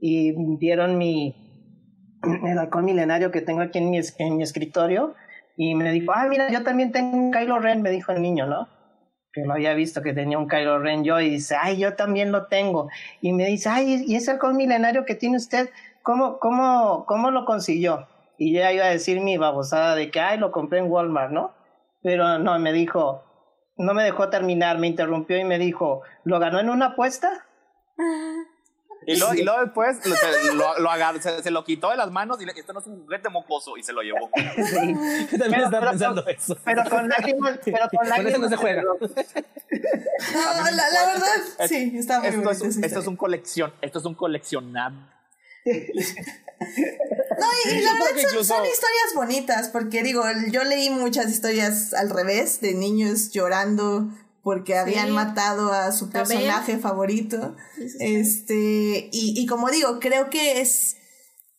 y 0.00 0.34
vieron 0.58 0.98
mi, 0.98 1.34
el 2.46 2.58
halcón 2.58 2.84
milenario 2.84 3.30
que 3.30 3.40
tengo 3.40 3.62
aquí 3.62 3.78
en 3.78 3.88
mi, 3.88 4.00
en 4.18 4.36
mi 4.36 4.42
escritorio 4.42 5.14
y 5.56 5.74
me 5.74 5.92
dijo, 5.92 6.12
ah, 6.14 6.26
mira, 6.28 6.50
yo 6.50 6.62
también 6.62 6.92
tengo 6.92 7.16
un 7.16 7.30
Kylo 7.32 7.58
Ren, 7.58 7.82
me 7.82 7.90
dijo 7.90 8.12
el 8.12 8.22
niño, 8.22 8.46
¿no? 8.46 8.68
que 9.34 9.42
no 9.42 9.52
había 9.52 9.74
visto 9.74 10.00
que 10.00 10.14
tenía 10.14 10.38
un 10.38 10.48
Kylo 10.48 10.78
Ren 10.78 11.02
yo 11.02 11.20
y 11.20 11.28
dice, 11.28 11.56
ay, 11.60 11.78
yo 11.78 11.94
también 11.94 12.30
lo 12.30 12.46
tengo. 12.46 12.88
Y 13.20 13.32
me 13.32 13.46
dice, 13.46 13.68
ay, 13.68 14.04
¿y 14.06 14.14
ese 14.14 14.30
halcón 14.30 14.56
milenario 14.56 15.04
que 15.04 15.16
tiene 15.16 15.36
usted, 15.36 15.70
cómo, 16.02 16.38
cómo, 16.38 17.04
cómo 17.06 17.32
lo 17.32 17.44
consiguió? 17.44 18.06
Y 18.38 18.54
yo 18.54 18.70
iba 18.70 18.84
a 18.84 18.90
decir 18.90 19.20
mi 19.20 19.36
babosada 19.36 19.96
de 19.96 20.10
que, 20.12 20.20
ay, 20.20 20.38
lo 20.38 20.52
compré 20.52 20.78
en 20.78 20.90
Walmart, 20.90 21.32
¿no? 21.32 21.52
Pero 22.02 22.38
no, 22.38 22.56
me 22.60 22.72
dijo, 22.72 23.24
no 23.76 23.92
me 23.92 24.04
dejó 24.04 24.30
terminar, 24.30 24.78
me 24.78 24.86
interrumpió 24.86 25.36
y 25.36 25.44
me 25.44 25.58
dijo, 25.58 26.02
¿lo 26.22 26.38
ganó 26.38 26.60
en 26.60 26.70
una 26.70 26.86
apuesta? 26.86 27.44
Y 29.06 29.16
luego, 29.16 29.34
y 29.34 29.42
luego 29.42 29.60
después 29.64 29.98
lo, 30.06 30.54
lo, 30.54 30.78
lo 30.78 30.90
agarró, 30.90 31.20
se, 31.20 31.42
se, 31.42 31.50
lo 31.50 31.64
quitó 31.64 31.90
de 31.90 31.96
las 31.96 32.10
manos 32.10 32.40
y 32.40 32.46
le, 32.46 32.52
esto 32.52 32.72
no 32.72 32.80
es 32.80 32.86
un 32.86 33.02
juguete 33.04 33.28
mocoso 33.28 33.76
y 33.76 33.82
se 33.82 33.92
lo 33.92 34.02
llevó. 34.02 34.30
Sí. 34.54 35.36
También 35.38 35.62
estaba 35.62 35.90
pensando 35.90 36.26
eso. 36.26 36.56
Pero 36.64 36.84
con 36.88 37.08
lágrimas, 37.08 37.58
pero 37.64 37.88
con 37.94 38.08
lágrimas. 38.08 38.14
Con 38.24 38.26
eso 38.26 38.38
no 38.38 38.48
se 38.48 38.56
juega. 38.56 38.82
No, 38.82 38.98
la, 40.64 40.70
la, 40.70 41.06
verdad, 41.06 41.68
sí, 41.68 41.92
está 41.96 42.20
muy 42.20 42.28
esto 42.28 42.42
bonito. 42.42 42.66
Es, 42.66 42.74
sí, 42.74 42.80
esto 42.82 43.00
es 43.00 43.06
un 43.06 43.16
colección, 43.16 43.72
esto 43.80 43.98
es 43.98 44.04
un 44.04 44.14
coleccionable. 44.14 45.00
No, 45.64 45.72
y, 47.64 47.70
y 47.70 47.80
la 47.80 47.92
verdad 47.92 48.08
son, 48.08 48.18
incluso... 48.18 48.44
son, 48.44 48.64
historias 48.64 49.14
bonitas, 49.14 49.68
porque 49.68 50.02
digo, 50.02 50.24
yo 50.50 50.64
leí 50.64 50.90
muchas 50.90 51.30
historias 51.30 51.92
al 51.94 52.10
revés, 52.10 52.60
de 52.60 52.74
niños 52.74 53.30
llorando 53.30 54.08
porque 54.44 54.76
habían 54.76 55.08
sí. 55.08 55.12
matado 55.12 55.72
a 55.72 55.90
su 55.90 56.10
personaje 56.10 56.78
favorito. 56.78 57.56
Sí, 57.76 57.88
sí, 57.88 57.96
este, 58.00 59.08
y, 59.10 59.34
y 59.36 59.46
como 59.46 59.70
digo, 59.70 59.98
creo 59.98 60.28
que 60.28 60.60
es, 60.60 60.96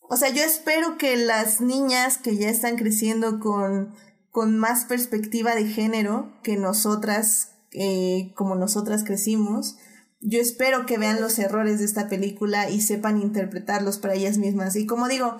o 0.08 0.16
sea, 0.16 0.30
yo 0.30 0.42
espero 0.42 0.96
que 0.96 1.16
las 1.16 1.60
niñas 1.60 2.16
que 2.16 2.36
ya 2.36 2.48
están 2.48 2.76
creciendo 2.76 3.40
con, 3.40 3.94
con 4.30 4.56
más 4.56 4.84
perspectiva 4.84 5.56
de 5.56 5.66
género 5.66 6.32
que 6.44 6.56
nosotras, 6.56 7.56
eh, 7.72 8.32
como 8.36 8.54
nosotras 8.54 9.02
crecimos, 9.02 9.76
yo 10.20 10.40
espero 10.40 10.86
que 10.86 10.96
vean 10.96 11.20
los 11.20 11.38
errores 11.40 11.80
de 11.80 11.86
esta 11.86 12.08
película 12.08 12.70
y 12.70 12.80
sepan 12.80 13.20
interpretarlos 13.20 13.98
para 13.98 14.14
ellas 14.14 14.38
mismas. 14.38 14.76
Y 14.76 14.86
como 14.86 15.08
digo, 15.08 15.36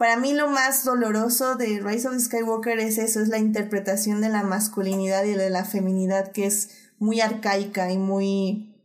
para 0.00 0.16
mí 0.16 0.32
lo 0.32 0.48
más 0.48 0.82
doloroso 0.86 1.56
de 1.56 1.78
Rise 1.78 2.08
of 2.08 2.18
Skywalker 2.18 2.78
es 2.78 2.96
eso, 2.96 3.20
es 3.20 3.28
la 3.28 3.36
interpretación 3.36 4.22
de 4.22 4.30
la 4.30 4.42
masculinidad 4.42 5.26
y 5.26 5.34
de 5.34 5.50
la 5.50 5.66
feminidad 5.66 6.32
que 6.32 6.46
es 6.46 6.70
muy 6.98 7.20
arcaica 7.20 7.92
y 7.92 7.98
muy, 7.98 8.82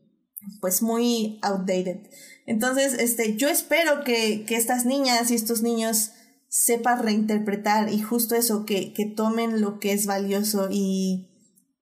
pues 0.60 0.82
muy 0.82 1.40
outdated. 1.42 2.02
Entonces, 2.46 2.96
este, 2.96 3.38
yo 3.38 3.48
espero 3.48 4.04
que, 4.04 4.44
que 4.44 4.58
estas 4.58 4.86
niñas 4.86 5.32
y 5.32 5.36
estos 5.36 5.62
niños 5.62 6.12
sepan 6.50 7.02
reinterpretar 7.02 7.94
y 7.94 8.02
justo 8.02 8.36
eso, 8.36 8.66
que, 8.66 8.92
que 8.92 9.06
tomen 9.06 9.62
lo 9.62 9.80
que 9.80 9.94
es 9.94 10.08
valioso 10.08 10.68
y, 10.70 11.30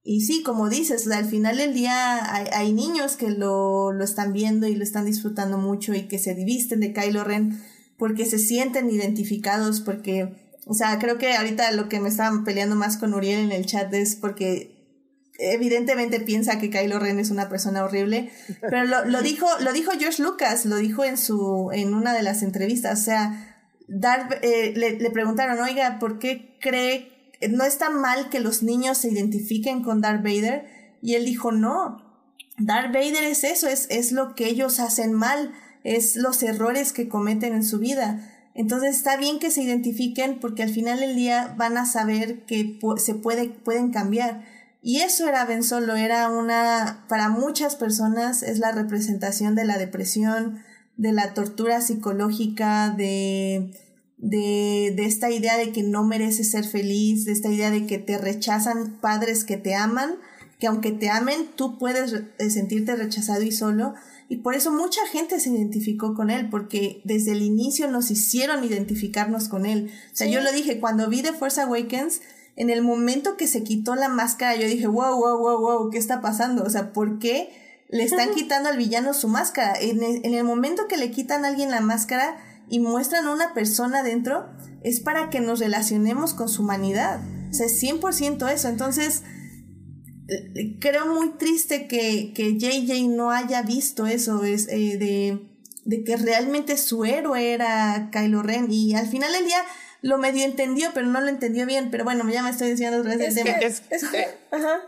y 0.04 0.22
sí, 0.22 0.44
como 0.44 0.70
dices, 0.70 1.10
al 1.10 1.26
final 1.26 1.58
del 1.58 1.74
día 1.74 2.36
hay, 2.56 2.72
niños 2.72 3.16
que 3.16 3.32
lo, 3.32 3.94
lo 3.94 4.04
están 4.04 4.32
viendo 4.32 4.68
y 4.68 4.76
lo 4.76 4.84
están 4.84 5.06
disfrutando 5.06 5.58
mucho 5.58 5.96
y 5.96 6.08
que 6.08 6.20
se 6.20 6.36
divisten 6.36 6.82
de 6.82 6.94
Kylo 6.94 7.24
Ren 7.24 7.60
porque 7.98 8.26
se 8.26 8.40
sienten 8.40 8.90
identificados, 8.90 9.82
porque, 9.82 10.36
o 10.66 10.74
sea, 10.74 11.00
creo 11.00 11.18
que 11.18 11.36
ahorita 11.36 11.72
lo 11.72 11.90
que 11.90 12.00
me 12.00 12.10
estaban 12.10 12.44
peleando 12.44 12.76
más 12.76 12.98
con 12.98 13.14
Uriel 13.14 13.40
en 13.40 13.52
el 13.52 13.66
chat 13.66 13.94
es 13.94 14.16
porque 14.16 14.74
evidentemente 15.40 16.20
piensa 16.20 16.60
que 16.60 16.70
Kylo 16.70 17.00
Ren 17.00 17.20
es 17.20 17.32
una 17.32 17.50
persona 17.50 17.84
horrible, 17.84 18.32
pero 18.62 18.86
lo, 18.86 19.06
lo 19.06 19.22
dijo, 19.22 19.48
lo 19.60 19.74
dijo 19.74 19.92
George 19.98 20.22
Lucas, 20.22 20.66
lo 20.66 20.78
dijo 20.78 21.04
en 21.04 21.18
su, 21.18 21.70
en 21.74 21.94
una 21.94 22.14
de 22.14 22.24
las 22.24 22.44
entrevistas, 22.44 23.02
o 23.02 23.04
sea, 23.04 23.50
Darth, 23.88 24.32
eh, 24.42 24.74
le, 24.76 25.00
le 25.00 25.12
preguntaron, 25.12 25.60
oiga, 25.60 26.00
¿por 26.00 26.20
qué 26.20 26.58
cree, 26.62 27.32
no 27.50 27.64
está 27.64 27.90
mal 27.90 28.30
que 28.30 28.40
los 28.40 28.64
niños 28.64 29.00
se 29.00 29.10
identifiquen 29.10 29.84
con 29.84 30.02
Darth 30.02 30.24
Vader? 30.24 30.66
Y 31.02 31.16
él 31.16 31.26
dijo, 31.26 31.52
no, 31.52 32.04
Darth 32.58 32.94
Vader 32.94 33.24
es 33.24 33.44
eso, 33.44 33.68
es, 33.68 33.88
es 33.90 34.12
lo 34.12 34.36
que 34.36 34.48
ellos 34.48 34.80
hacen 34.80 35.14
mal, 35.14 35.54
es 35.84 36.16
los 36.16 36.42
errores 36.44 36.94
que 36.94 37.08
cometen 37.08 37.54
en 37.54 37.64
su 37.64 37.80
vida. 37.80 38.30
Entonces 38.56 38.96
está 38.96 39.18
bien 39.18 39.40
que 39.40 39.52
se 39.52 39.64
identifiquen 39.64 40.40
porque 40.40 40.64
al 40.64 40.70
final 40.70 41.00
del 41.00 41.16
día 41.16 41.56
van 41.58 41.78
a 41.78 41.86
saber 41.86 42.46
que 42.46 42.80
se 42.98 43.16
puede, 43.16 43.50
pueden 43.50 43.92
cambiar. 43.92 44.44
Y 44.82 45.00
eso 45.00 45.28
era 45.28 45.46
Ben 45.46 45.64
Solo, 45.64 45.96
era 45.96 46.30
una, 46.30 47.06
para 47.08 47.30
muchas 47.30 47.76
personas 47.76 48.44
es 48.44 48.60
la 48.60 48.72
representación 48.72 49.56
de 49.56 49.66
la 49.66 49.78
depresión, 49.78 50.60
de 50.98 51.14
la 51.14 51.34
tortura 51.34 51.82
psicológica, 51.82 52.90
de, 52.90 53.72
de, 54.18 54.94
de 54.96 55.06
esta 55.06 55.32
idea 55.32 55.58
de 55.58 55.72
que 55.72 55.84
no 55.84 56.04
mereces 56.04 56.52
ser 56.52 56.66
feliz, 56.66 57.26
de 57.26 57.32
esta 57.32 57.50
idea 57.50 57.72
de 57.72 57.88
que 57.88 57.98
te 57.98 58.18
rechazan 58.18 59.00
padres 59.00 59.46
que 59.46 59.58
te 59.58 59.74
aman, 59.74 60.16
que 60.60 60.68
aunque 60.68 60.92
te 60.92 61.10
amen, 61.10 61.48
tú 61.56 61.80
puedes 61.80 62.14
sentirte 62.38 62.96
rechazado 62.96 63.42
y 63.42 63.52
solo. 63.52 63.96
Y 64.34 64.38
por 64.38 64.56
eso 64.56 64.72
mucha 64.72 65.06
gente 65.06 65.40
se 65.40 65.52
identificó 65.52 66.16
con 66.16 66.32
él, 66.32 66.50
porque 66.50 67.02
desde 67.04 67.34
el 67.34 67.44
inicio 67.44 67.88
nos 67.92 68.10
hicieron 68.10 68.64
identificarnos 68.64 69.48
con 69.48 69.68
él. 69.68 69.92
O 70.12 70.16
sea, 70.16 70.26
sí. 70.26 70.34
yo 70.34 70.42
lo 70.42 70.52
dije, 70.52 70.80
cuando 70.80 71.08
vi 71.08 71.22
The 71.22 71.34
Force 71.34 71.62
Awakens, 71.62 72.20
en 72.56 72.72
el 72.72 72.82
momento 72.82 73.38
que 73.38 73.46
se 73.46 73.62
quitó 73.62 73.94
la 73.94 74.10
máscara, 74.10 74.56
yo 74.56 74.66
dije, 74.66 74.88
wow, 74.88 75.16
wow, 75.16 75.38
wow, 75.38 75.60
wow, 75.60 75.90
¿qué 75.92 76.00
está 76.00 76.20
pasando? 76.20 76.64
O 76.64 76.70
sea, 76.72 76.94
¿por 76.94 77.20
qué 77.20 77.52
le 77.90 78.02
están 78.02 78.34
quitando 78.34 78.70
al 78.70 78.78
villano 78.78 79.14
su 79.14 79.28
máscara? 79.28 79.80
En 79.80 80.02
el, 80.02 80.26
en 80.26 80.34
el 80.34 80.44
momento 80.44 80.88
que 80.88 80.98
le 80.98 81.12
quitan 81.12 81.46
a 81.46 81.50
alguien 81.50 81.70
la 81.70 81.82
máscara 81.82 82.38
y 82.68 82.80
muestran 82.80 83.28
a 83.28 83.34
una 83.34 83.54
persona 83.54 84.02
dentro, 84.02 84.48
es 84.82 85.00
para 85.00 85.30
que 85.30 85.42
nos 85.42 85.60
relacionemos 85.60 86.34
con 86.34 86.50
su 86.50 86.64
humanidad. 86.64 87.22
O 87.52 87.54
sea, 87.54 87.68
es 87.68 87.84
100% 87.84 88.52
eso. 88.52 88.68
Entonces, 88.68 89.22
creo 90.80 91.08
muy 91.08 91.32
triste 91.32 91.88
que, 91.88 92.34
que 92.34 92.58
JJ 92.58 93.08
no 93.10 93.32
haya 93.32 93.62
visto 93.62 94.06
eso, 94.08 94.44
es, 94.44 94.68
eh, 94.70 94.98
de, 94.98 95.40
de 95.86 96.04
que 96.04 96.18
realmente 96.18 96.78
su 96.78 97.06
héroe 97.06 97.54
era 97.54 98.10
Kylo 98.12 98.44
Ren. 98.44 98.68
Y 98.72 98.96
al 98.96 99.08
final 99.08 99.32
del 99.32 99.46
día 99.46 99.64
lo 100.02 100.18
medio 100.18 100.44
entendió, 100.46 100.90
pero 100.94 101.08
no 101.08 101.22
lo 101.22 101.28
entendió 101.28 101.66
bien. 101.66 101.90
Pero 101.92 102.04
bueno, 102.04 102.30
ya 102.30 102.44
me 102.44 102.50
estoy 102.50 102.70
diciendo 102.70 103.00
otra 103.00 103.16
vez 103.16 103.38
el 103.38 103.44
tema. 103.44 103.58
Es, 103.60 103.84
es, 103.90 104.04
eh, 104.14 104.28
Ajá. 104.52 104.82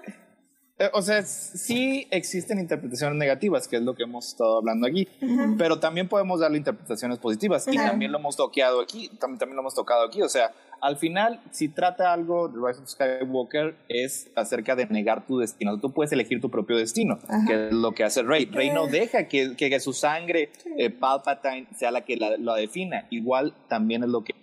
Eh, 0.78 0.90
o 0.92 1.02
sea, 1.02 1.24
sí 1.24 2.06
existen 2.12 2.60
interpretaciones 2.60 3.18
negativas, 3.18 3.66
que 3.66 3.78
es 3.78 3.82
lo 3.82 3.96
que 3.96 4.04
hemos 4.04 4.28
estado 4.28 4.58
hablando 4.58 4.86
aquí, 4.86 5.08
uh 5.22 5.26
-huh. 5.26 5.56
pero 5.58 5.80
también 5.80 6.10
podemos 6.10 6.42
darle 6.42 6.58
interpretaciones 6.58 7.18
positivas, 7.20 7.66
uh 7.66 7.70
-huh. 7.70 7.76
y 7.76 7.78
también 7.78 8.12
lo 8.12 8.18
hemos 8.18 8.36
toqueado 8.36 8.82
aquí, 8.82 9.08
también, 9.18 9.40
también 9.40 9.56
lo 9.56 9.62
hemos 9.62 9.74
tocado 9.74 10.06
aquí, 10.06 10.22
o 10.22 10.28
sea, 10.28 10.52
al 10.86 10.98
final, 10.98 11.42
si 11.50 11.68
trata 11.68 12.14
algo 12.14 12.48
de 12.48 12.58
Rise 12.58 12.80
of 12.80 12.88
Skywalker, 12.88 13.76
es 13.90 14.30
acerca 14.36 14.76
de 14.76 14.86
negar 14.86 15.26
tu 15.26 15.40
destino, 15.40 15.80
tú 15.80 15.92
puedes 15.92 16.12
elegir 16.12 16.40
tu 16.40 16.52
propio 16.52 16.78
destino, 16.78 17.18
-huh. 17.18 17.48
que 17.48 17.68
es 17.68 17.74
lo 17.74 17.94
que 17.94 18.04
hace 18.04 18.22
Rey, 18.22 18.46
Rey 18.46 18.70
no 18.70 18.86
deja 18.86 19.28
que, 19.28 19.56
que, 19.56 19.72
que 19.72 19.80
su 19.80 19.94
sangre, 19.94 20.52
eh, 20.78 20.92
Palpatine, 20.92 21.68
sea 21.76 21.90
la 21.90 22.02
que 22.02 22.18
la, 22.18 22.38
la 22.38 22.56
defina, 22.56 23.08
igual 23.10 23.56
también 23.68 24.04
es 24.04 24.10
lo 24.10 24.24
que 24.24 24.36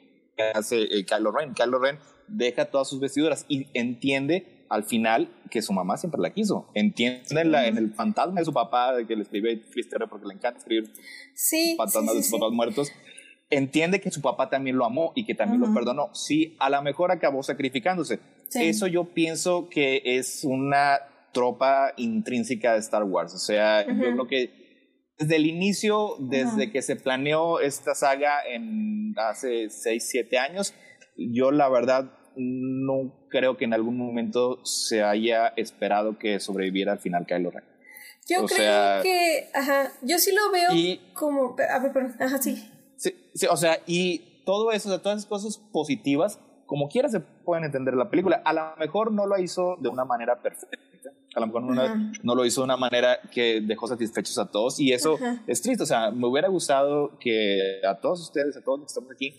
hace 0.52 0.82
eh, 0.82 1.04
Kylo 1.04 1.30
Ren, 1.30 1.54
Kylo 1.54 1.78
Ren 1.78 1.98
deja 2.26 2.64
todas 2.64 2.88
sus 2.88 2.98
vestiduras 2.98 3.44
y 3.48 3.68
entiende 3.74 4.64
al 4.68 4.84
final 4.84 5.28
que 5.50 5.60
su 5.60 5.72
mamá 5.72 5.96
siempre 5.98 6.20
la 6.20 6.32
quiso. 6.32 6.66
Entiende 6.74 7.40
en, 7.40 7.52
la, 7.52 7.66
en 7.66 7.76
el 7.76 7.92
fantasma 7.92 8.40
de 8.40 8.46
su 8.46 8.54
papá, 8.54 8.94
de 8.94 9.06
que 9.06 9.14
le 9.14 9.22
escribe 9.22 9.56
Twister 9.56 10.02
porque 10.08 10.26
le 10.26 10.34
encanta 10.34 10.58
escribir 10.58 10.90
sí, 11.34 11.74
fantasmas 11.76 12.12
sí, 12.12 12.16
de 12.16 12.22
sus 12.24 12.32
papás 12.32 12.52
muertos. 12.52 12.90
Entiende 13.54 14.00
que 14.00 14.10
su 14.10 14.22
papá 14.22 14.48
también 14.48 14.76
lo 14.78 14.86
amó 14.86 15.12
y 15.14 15.26
que 15.26 15.34
también 15.34 15.60
uh 15.60 15.66
-huh. 15.66 15.68
lo 15.68 15.74
perdonó. 15.74 16.14
Sí, 16.14 16.56
a 16.58 16.70
lo 16.70 16.80
mejor 16.80 17.12
acabó 17.12 17.42
sacrificándose. 17.42 18.18
Eso 18.54 18.86
yo 18.86 19.04
pienso 19.12 19.68
que 19.68 20.00
es 20.04 20.42
una 20.42 21.00
tropa 21.32 21.92
intrínseca 21.98 22.72
de 22.72 22.78
Star 22.78 23.04
Wars. 23.04 23.34
O 23.34 23.38
sea, 23.38 23.84
uh 23.86 23.90
-huh. 23.90 23.96
yo 23.96 24.12
creo 24.12 24.26
que 24.26 24.62
desde 25.18 25.36
el 25.36 25.44
inicio, 25.44 26.16
desde 26.18 26.72
que 26.72 26.80
se 26.80 26.96
planeó 26.96 27.60
esta 27.60 27.94
saga 27.94 28.38
en 28.48 29.14
hace 29.18 29.68
6, 29.68 30.08
7 30.08 30.38
años, 30.38 30.74
yo 31.16 31.50
la 31.50 31.68
verdad 31.68 32.10
no 32.36 33.26
creo 33.28 33.58
que 33.58 33.66
en 33.66 33.74
algún 33.74 33.98
momento 33.98 34.64
se 34.64 35.02
haya 35.02 35.48
esperado 35.56 36.18
que 36.18 36.40
sobreviviera 36.40 36.92
al 36.92 37.00
final 37.00 37.26
Kylo 37.26 37.50
Ren. 37.50 37.64
Yo 38.26 38.44
o 38.44 38.46
creo 38.46 38.58
sea, 38.58 39.00
que, 39.02 39.48
ajá, 39.52 39.92
yo 40.00 40.16
sí 40.18 40.32
lo 40.32 40.50
veo 40.50 40.72
y, 40.72 41.00
como, 41.12 41.54
a 41.68 41.78
ver, 41.80 41.92
perdón, 41.92 42.16
ajá, 42.18 42.38
sí. 42.38 42.71
Sí. 43.02 43.30
sí. 43.34 43.46
o 43.50 43.56
sea, 43.56 43.78
y 43.86 44.42
todo 44.44 44.72
eso, 44.72 44.88
o 44.88 44.92
sea, 44.92 45.02
todas 45.02 45.18
esas 45.18 45.28
cosas 45.28 45.58
positivas, 45.72 46.38
como 46.66 46.88
quiera 46.88 47.08
se 47.08 47.20
pueden 47.20 47.64
entender 47.64 47.94
la 47.94 48.08
película. 48.08 48.42
A 48.44 48.52
lo 48.52 48.76
mejor 48.78 49.12
no 49.12 49.26
lo 49.26 49.38
hizo 49.38 49.76
de 49.80 49.88
una 49.88 50.04
manera 50.04 50.40
perfecta. 50.40 50.78
A 51.34 51.40
lo 51.40 51.46
mejor 51.46 51.62
no, 51.62 52.12
no 52.22 52.34
lo 52.34 52.44
hizo 52.44 52.60
de 52.60 52.64
una 52.66 52.76
manera 52.76 53.18
que 53.30 53.60
dejó 53.62 53.86
satisfechos 53.86 54.38
a 54.38 54.50
todos 54.50 54.78
y 54.80 54.92
eso 54.92 55.18
es 55.46 55.62
triste. 55.62 55.82
O 55.82 55.86
sea, 55.86 56.10
me 56.10 56.26
hubiera 56.26 56.48
gustado 56.48 57.18
que 57.18 57.80
a 57.86 57.98
todos 58.00 58.20
ustedes, 58.20 58.56
a 58.56 58.62
todos 58.62 58.80
los 58.80 58.86
que 58.86 58.90
estamos 58.90 59.10
aquí, 59.12 59.34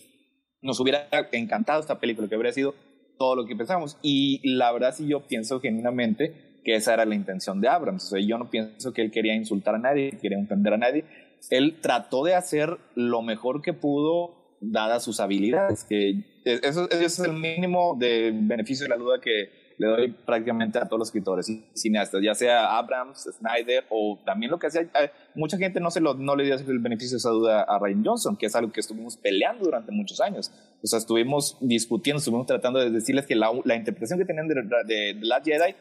nos 0.62 0.80
hubiera 0.80 1.08
encantado 1.32 1.82
esta 1.82 2.00
película, 2.00 2.28
que 2.28 2.36
hubiera 2.36 2.52
sido 2.52 2.74
todo 3.18 3.36
lo 3.36 3.46
que 3.46 3.56
pensamos. 3.56 3.98
Y 4.02 4.42
la 4.56 4.72
verdad 4.72 4.94
sí 4.96 5.08
yo 5.08 5.28
pienso 5.28 5.60
genuinamente 5.60 6.60
que 6.64 6.76
esa 6.76 6.94
era 6.94 7.06
la 7.06 7.16
intención 7.16 7.62
de 7.62 7.68
Abrams. 7.68 8.06
O 8.06 8.08
sea, 8.08 8.26
yo 8.26 8.38
no 8.38 8.50
pienso 8.50 8.94
que 8.94 9.02
él 9.02 9.12
quería 9.12 9.36
insultar 9.36 9.76
a 9.76 9.80
nadie, 9.80 10.18
quería 10.22 10.40
ofender 10.40 10.74
a 10.74 10.78
nadie. 10.78 11.06
Él 11.50 11.80
trató 11.82 12.24
de 12.24 12.36
hacer 12.36 12.78
lo 12.96 13.22
mejor 13.22 13.62
que 13.62 13.74
pudo 13.74 14.58
dadas 14.62 15.04
sus 15.04 15.20
habilidades, 15.20 15.84
que 15.84 16.24
eso, 16.46 16.90
eso 16.90 17.04
es 17.04 17.20
el 17.20 17.34
mínimo 17.34 17.96
de 18.00 18.32
beneficio 18.34 18.86
de 18.86 18.90
la 18.90 18.98
duda 18.98 19.20
que 19.20 19.64
le 19.78 19.88
doy 19.88 20.12
prácticamente 20.12 20.78
a 20.78 20.86
todos 20.86 21.00
los 21.00 21.08
escritores 21.10 21.50
y 21.50 21.66
cineastas, 21.74 22.22
ya 22.24 22.36
sea 22.36 22.78
Abrams, 22.78 23.28
Snyder 23.38 23.86
o 23.90 24.20
también 24.26 24.52
lo 24.52 24.60
que 24.60 24.68
hacía, 24.68 24.90
mucha 25.36 25.58
gente 25.58 25.80
no, 25.80 25.92
se 25.92 26.00
lo, 26.00 26.14
no 26.14 26.36
le 26.36 26.46
dio 26.46 26.56
el 26.56 26.80
beneficio 26.80 27.16
de 27.16 27.18
esa 27.18 27.30
duda 27.30 27.64
a 27.64 27.80
Ryan 27.80 28.04
Johnson, 28.06 28.38
que 28.38 28.46
es 28.46 28.56
algo 28.56 28.72
que 28.72 28.80
estuvimos 28.80 29.18
peleando 29.18 29.66
durante 29.66 29.92
muchos 29.92 30.22
años. 30.22 30.52
O 30.82 30.88
sea, 30.88 31.00
estuvimos 31.00 31.58
discutiendo, 31.62 32.20
estuvimos 32.20 32.46
tratando 32.46 32.80
de 32.80 32.90
decirles 32.90 33.26
que 33.26 33.36
la, 33.36 33.52
interpretación 33.76 34.20
que 34.20 34.26
tenían 34.26 34.48
de, 34.48 34.56
de, 34.56 35.14
de 35.14 35.26
Last 35.26 35.46
Jedi 35.46 35.76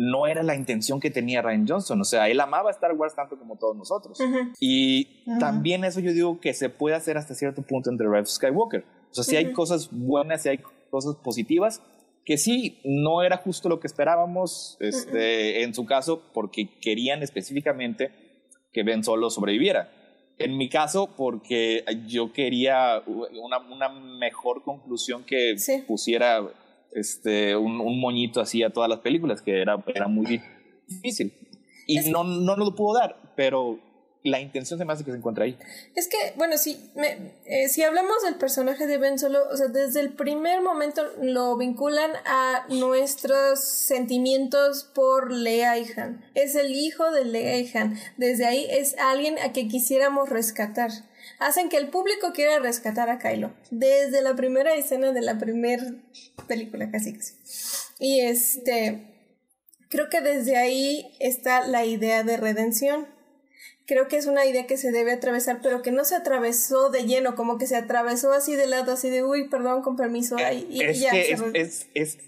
no 0.00 0.26
era 0.26 0.42
la 0.42 0.54
intención 0.54 0.98
que 0.98 1.10
tenía 1.10 1.42
Ryan 1.42 1.68
Johnson. 1.68 2.00
O 2.00 2.04
sea, 2.04 2.30
él 2.30 2.40
amaba 2.40 2.70
Star 2.70 2.94
Wars 2.94 3.14
tanto 3.14 3.38
como 3.38 3.56
todos 3.56 3.76
nosotros. 3.76 4.18
Y 4.58 5.22
también 5.38 5.84
eso 5.84 6.00
yo 6.00 6.14
digo 6.14 6.40
que 6.40 6.54
se 6.54 6.70
puede 6.70 6.96
hacer 6.96 7.18
hasta 7.18 7.34
cierto 7.34 7.60
punto 7.60 7.90
entre 7.90 8.06
Rise 8.08 8.22
of 8.22 8.28
Skywalker. 8.28 8.82
O 9.10 9.14
sea, 9.14 9.24
si 9.24 9.36
hay 9.36 9.52
cosas 9.52 9.90
buenas, 9.92 10.42
si 10.42 10.48
hay 10.48 10.60
cosas 10.90 11.16
positivas, 11.16 11.82
que 12.24 12.38
sí, 12.38 12.80
no 12.82 13.22
era 13.22 13.36
justo 13.36 13.68
lo 13.68 13.78
que 13.78 13.88
esperábamos 13.88 14.78
este, 14.80 15.64
en 15.64 15.74
su 15.74 15.84
caso, 15.84 16.22
porque 16.32 16.78
querían 16.80 17.22
específicamente 17.22 18.10
que 18.72 18.82
Ben 18.84 19.04
Solo 19.04 19.28
sobreviviera. 19.28 19.92
En 20.38 20.56
mi 20.56 20.70
caso, 20.70 21.10
porque 21.14 21.84
yo 22.06 22.32
quería 22.32 23.02
una, 23.06 23.58
una 23.58 23.90
mejor 23.90 24.62
conclusión 24.62 25.24
que 25.24 25.56
pusiera 25.86 26.40
este, 26.92 27.56
un, 27.56 27.80
un, 27.80 28.00
moñito 28.00 28.40
así 28.40 28.62
a 28.62 28.70
todas 28.70 28.88
las 28.88 29.00
películas, 29.00 29.42
que 29.42 29.60
era, 29.60 29.82
era 29.94 30.08
muy 30.08 30.40
difícil. 30.88 31.32
Y 31.86 32.10
no, 32.10 32.24
no 32.24 32.56
lo 32.56 32.74
pudo 32.74 32.98
dar, 32.98 33.16
pero 33.36 33.78
la 34.22 34.40
intención 34.40 34.78
se 34.78 34.84
me 34.84 34.92
hace 34.92 35.04
que 35.04 35.10
se 35.10 35.16
encuentra 35.16 35.44
ahí. 35.44 35.58
Es 35.94 36.08
que, 36.08 36.16
bueno, 36.36 36.58
si, 36.58 36.90
me, 36.94 37.32
eh, 37.46 37.68
si 37.68 37.82
hablamos 37.82 38.22
del 38.22 38.34
personaje 38.36 38.86
de 38.86 38.98
Ben 38.98 39.18
Solo, 39.18 39.40
o 39.50 39.56
sea, 39.56 39.68
desde 39.68 40.00
el 40.00 40.12
primer 40.12 40.60
momento 40.60 41.02
lo 41.22 41.56
vinculan 41.56 42.10
a 42.26 42.66
nuestros 42.68 43.60
sentimientos 43.60 44.84
por 44.84 45.32
Leia 45.32 45.78
y 45.78 45.86
Han. 45.96 46.24
Es 46.34 46.54
el 46.54 46.74
hijo 46.74 47.10
de 47.10 47.24
Leia 47.24 47.58
y 47.58 47.76
Han. 47.76 47.98
Desde 48.18 48.46
ahí 48.46 48.66
es 48.70 48.96
alguien 48.98 49.38
a 49.38 49.52
que 49.52 49.68
quisiéramos 49.68 50.28
rescatar. 50.28 50.90
Hacen 51.40 51.68
que 51.68 51.78
el 51.78 51.88
público 51.88 52.32
quiera 52.32 52.60
rescatar 52.60 53.10
a 53.10 53.18
Kylo. 53.18 53.52
Desde 53.70 54.22
la 54.22 54.36
primera 54.36 54.74
escena 54.74 55.12
de 55.12 55.22
la 55.22 55.38
primera 55.38 55.84
película, 56.46 56.90
casi 56.90 57.14
casi. 57.14 57.34
Y 57.98 58.20
este. 58.20 59.06
Creo 59.88 60.08
que 60.08 60.20
desde 60.20 60.56
ahí 60.56 61.16
está 61.18 61.66
la 61.66 61.84
idea 61.84 62.22
de 62.22 62.36
redención 62.36 63.08
creo 63.90 64.06
que 64.06 64.16
es 64.16 64.26
una 64.26 64.46
idea 64.46 64.68
que 64.68 64.76
se 64.76 64.92
debe 64.92 65.10
atravesar, 65.10 65.58
pero 65.64 65.82
que 65.82 65.90
no 65.90 66.04
se 66.04 66.14
atravesó 66.14 66.90
de 66.90 67.06
lleno, 67.06 67.34
como 67.34 67.58
que 67.58 67.66
se 67.66 67.74
atravesó 67.74 68.32
así 68.32 68.54
de 68.54 68.68
lado, 68.68 68.92
así 68.92 69.10
de, 69.10 69.24
uy, 69.24 69.48
perdón, 69.48 69.82
con 69.82 69.96
permiso. 69.96 70.36
Y, 70.38 70.80
es 70.80 71.00
ya, 71.00 71.10
que 71.10 71.32
es, 71.54 71.88
es, 71.94 72.18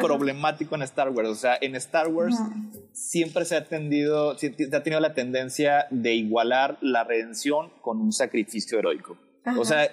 problemático 0.00 0.74
en 0.74 0.82
Star 0.82 1.10
Wars. 1.10 1.28
O 1.28 1.34
sea, 1.34 1.58
en 1.60 1.76
Star 1.76 2.08
Wars 2.08 2.36
siempre 2.92 3.44
se 3.44 3.56
ha, 3.56 3.64
tendido, 3.64 4.36
se 4.38 4.54
ha 4.72 4.82
tenido 4.82 5.00
la 5.00 5.14
tendencia 5.14 5.86
de 5.90 6.14
igualar 6.14 6.78
la 6.80 7.04
redención 7.04 7.70
con 7.80 8.00
un 8.00 8.12
sacrificio 8.12 8.78
heroico. 8.78 9.16
o 9.56 9.64
sea, 9.64 9.90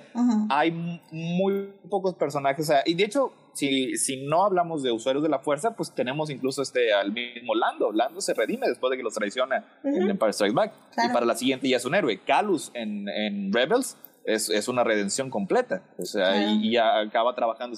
hay 0.49 0.71
muy 1.11 1.73
pocos 1.89 2.15
personajes. 2.15 2.65
O 2.65 2.67
sea, 2.67 2.84
y 2.85 2.95
de 2.95 3.05
hecho, 3.05 3.31
si, 3.53 3.97
si 3.97 4.25
no 4.25 4.43
hablamos 4.43 4.84
de 4.84 4.91
usuarios 4.91 5.23
de 5.23 5.29
la 5.29 5.39
fuerza, 5.39 5.75
pues 5.75 5.93
tenemos 5.93 6.29
incluso 6.29 6.61
este, 6.61 6.93
al 6.93 7.11
mismo 7.11 7.55
Lando. 7.55 7.91
Lando 7.91 8.21
se 8.21 8.34
redime 8.34 8.67
después 8.67 8.91
de 8.91 8.97
que 8.97 9.03
los 9.03 9.13
traiciona 9.13 9.65
en 9.84 10.09
Empire 10.09 10.34
Strikes 10.34 10.53
Back. 10.53 10.73
Y 11.03 11.13
para 11.13 11.25
la 11.25 11.35
siguiente 11.35 11.67
ya 11.67 11.77
es 11.77 11.85
un 11.85 11.95
héroe. 11.95 12.19
Calus 12.19 12.71
en, 12.73 13.09
en 13.09 13.51
Rebels 13.51 13.97
es, 14.25 14.49
es, 14.49 14.67
una 14.67 14.84
redención 14.84 15.29
completa. 15.29 15.81
O 15.97 16.05
sea, 16.05 16.51
y, 16.51 16.73
ya 16.73 16.99
acaba 16.99 17.34
trabajando. 17.34 17.75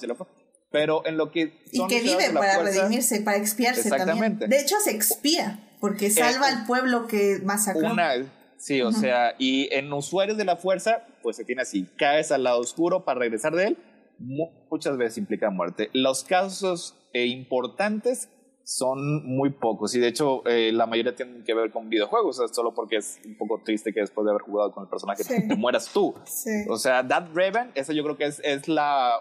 Pero 0.70 1.04
en 1.06 1.16
lo 1.16 1.30
que. 1.30 1.52
y 1.72 1.86
que 1.88 2.00
vive 2.00 2.30
para 2.32 2.62
redimirse, 2.62 3.20
para 3.22 3.36
expiarse 3.36 3.88
también. 3.90 4.38
De 4.38 4.60
hecho, 4.60 4.76
se 4.82 4.92
expía, 4.92 5.68
porque 5.80 6.10
salva 6.10 6.46
al 6.46 6.66
pueblo 6.66 7.06
que 7.06 7.40
masacró. 7.42 7.90
Una, 7.90 8.12
sí, 8.56 8.80
o 8.82 8.92
sea, 8.92 9.34
y 9.38 9.68
en 9.74 9.92
usuarios 9.92 10.38
de 10.38 10.44
la 10.44 10.56
fuerza, 10.56 11.06
pues 11.22 11.36
se 11.36 11.44
tiene 11.44 11.62
así: 11.62 11.88
caes 11.96 12.30
al 12.30 12.44
lado 12.44 12.60
oscuro 12.60 13.04
para 13.04 13.18
regresar 13.18 13.54
de 13.54 13.68
él 13.68 13.78
muchas 14.20 14.96
veces 14.96 15.18
implica 15.18 15.50
muerte. 15.50 15.90
Los 15.92 16.24
casos 16.24 16.96
eh, 17.12 17.26
importantes 17.26 18.28
son 18.62 19.26
muy 19.26 19.50
pocos 19.50 19.94
y 19.96 20.00
de 20.00 20.08
hecho 20.08 20.46
eh, 20.46 20.70
la 20.72 20.86
mayoría 20.86 21.16
tienen 21.16 21.42
que 21.42 21.54
ver 21.54 21.72
con 21.72 21.88
videojuegos, 21.88 22.40
solo 22.52 22.72
porque 22.72 22.96
es 22.96 23.18
un 23.24 23.36
poco 23.36 23.60
triste 23.64 23.92
que 23.92 24.00
después 24.00 24.24
de 24.24 24.30
haber 24.30 24.42
jugado 24.42 24.72
con 24.72 24.84
el 24.84 24.88
personaje 24.88 25.24
te 25.24 25.56
mueras 25.56 25.90
tú. 25.92 26.14
O 26.68 26.76
sea, 26.76 27.06
That 27.06 27.30
Raven, 27.34 27.72
esa 27.74 27.92
yo 27.92 28.04
creo 28.04 28.16
que 28.16 28.26
es, 28.26 28.40
es 28.44 28.68
la 28.68 29.18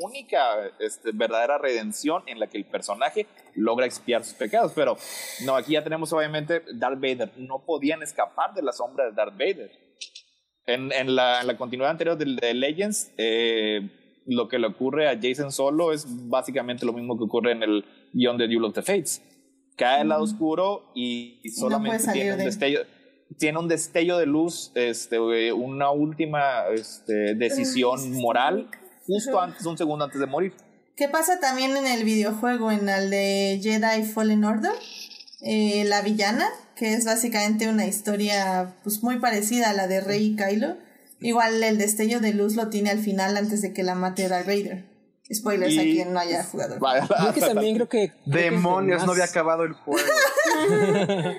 única 0.00 0.70
este, 0.78 1.10
verdadera 1.12 1.58
redención 1.58 2.22
en 2.26 2.38
la 2.38 2.46
que 2.46 2.58
el 2.58 2.64
personaje 2.64 3.26
logra 3.54 3.86
expiar 3.86 4.24
sus 4.24 4.34
pecados, 4.34 4.72
pero 4.74 4.96
no, 5.44 5.56
aquí 5.56 5.72
ya 5.72 5.84
tenemos 5.84 6.12
obviamente 6.12 6.62
Darth 6.74 7.00
Vader, 7.00 7.32
no 7.36 7.64
podían 7.64 8.02
escapar 8.02 8.54
de 8.54 8.62
la 8.62 8.72
sombra 8.72 9.06
de 9.06 9.12
Darth 9.12 9.36
Vader. 9.36 9.70
En, 10.66 10.92
en, 10.92 11.16
la, 11.16 11.40
en 11.40 11.46
la, 11.46 11.56
continuidad 11.56 11.90
anterior 11.90 12.16
de, 12.16 12.36
de 12.40 12.54
Legends, 12.54 13.12
eh, 13.16 13.80
lo 14.26 14.48
que 14.48 14.58
le 14.58 14.68
ocurre 14.68 15.08
a 15.08 15.18
Jason 15.20 15.50
Solo 15.50 15.92
es 15.92 16.06
básicamente 16.28 16.86
lo 16.86 16.92
mismo 16.92 17.16
que 17.18 17.24
ocurre 17.24 17.52
en 17.52 17.62
el 17.62 17.84
guion 18.12 18.38
de 18.38 18.46
Duel 18.46 18.64
of 18.64 18.74
the 18.74 18.82
Fates. 18.82 19.22
Cae 19.76 20.00
al 20.00 20.08
lado 20.08 20.22
oscuro 20.22 20.92
y, 20.94 21.40
solamente 21.50 22.12
tiene, 22.12 22.32
un 22.32 22.38
destello, 22.38 22.80
tiene 23.38 23.58
un 23.58 23.68
destello 23.68 24.18
de 24.18 24.26
luz, 24.26 24.72
este, 24.74 25.18
una 25.52 25.90
última 25.90 26.64
este, 26.72 27.34
decisión 27.34 28.12
moral 28.12 28.68
justo 29.10 29.40
antes, 29.40 29.64
un 29.66 29.76
segundo 29.76 30.04
antes 30.04 30.20
de 30.20 30.26
morir. 30.26 30.54
¿Qué 30.96 31.08
pasa 31.08 31.40
también 31.40 31.76
en 31.76 31.86
el 31.86 32.04
videojuego, 32.04 32.70
en 32.70 32.88
el 32.88 33.10
de 33.10 33.58
Jedi 33.62 34.04
Fallen 34.04 34.44
Order? 34.44 34.72
Eh, 35.42 35.84
la 35.86 36.02
villana, 36.02 36.46
que 36.76 36.94
es 36.94 37.04
básicamente 37.04 37.68
una 37.68 37.86
historia 37.86 38.74
pues, 38.82 39.02
muy 39.02 39.18
parecida 39.18 39.70
a 39.70 39.72
la 39.72 39.86
de 39.86 40.00
Rey 40.00 40.26
y 40.26 40.36
Kylo 40.36 40.76
Igual 41.20 41.62
el 41.62 41.76
destello 41.76 42.20
de 42.20 42.32
luz 42.32 42.56
lo 42.56 42.68
tiene 42.68 42.90
al 42.90 42.98
final 42.98 43.36
antes 43.36 43.60
de 43.60 43.74
que 43.74 43.82
la 43.82 43.94
mate 43.94 44.28
Darth 44.28 44.46
Vader. 44.46 44.88
Spoilers 45.32 45.78
a 45.78 45.82
quien 45.82 46.12
no 46.12 46.18
haya 46.18 46.42
jugado. 46.42 46.76
Yo 47.24 47.32
que 47.32 47.40
también 47.40 47.76
creo 47.76 47.88
que. 47.88 48.12
Demonios, 48.24 49.04
no 49.06 49.12
había 49.12 49.24
acabado 49.24 49.62
el 49.64 49.74
juego. 49.74 50.02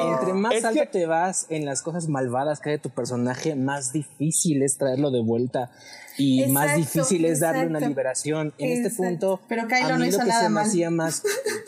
Entre 0.00 0.32
más 0.34 0.64
alto 0.64 0.82
te 0.92 1.06
vas 1.06 1.46
en 1.48 1.64
las 1.64 1.82
cosas 1.82 2.08
malvadas 2.08 2.60
que 2.60 2.70
hay 2.70 2.76
de 2.76 2.82
tu 2.82 2.90
personaje, 2.90 3.56
más 3.56 3.92
difícil 3.92 4.62
es 4.62 4.78
traerlo 4.78 5.10
de 5.10 5.20
vuelta 5.20 5.72
y 6.20 6.46
más 6.46 6.76
difícil 6.76 7.24
es 7.24 7.40
darle 7.40 7.66
una 7.66 7.80
liberación. 7.80 8.52
En 8.58 8.70
este 8.70 8.90
punto, 8.94 9.40
pero 9.48 9.66
Kylo 9.66 9.98
no 9.98 10.04
hizo 10.06 10.18
que 10.18 10.26
nada 10.26 10.42
se 10.42 10.48
mal. 10.48 10.64
me 10.64 10.68
hacía 10.68 10.90
más. 10.90 11.22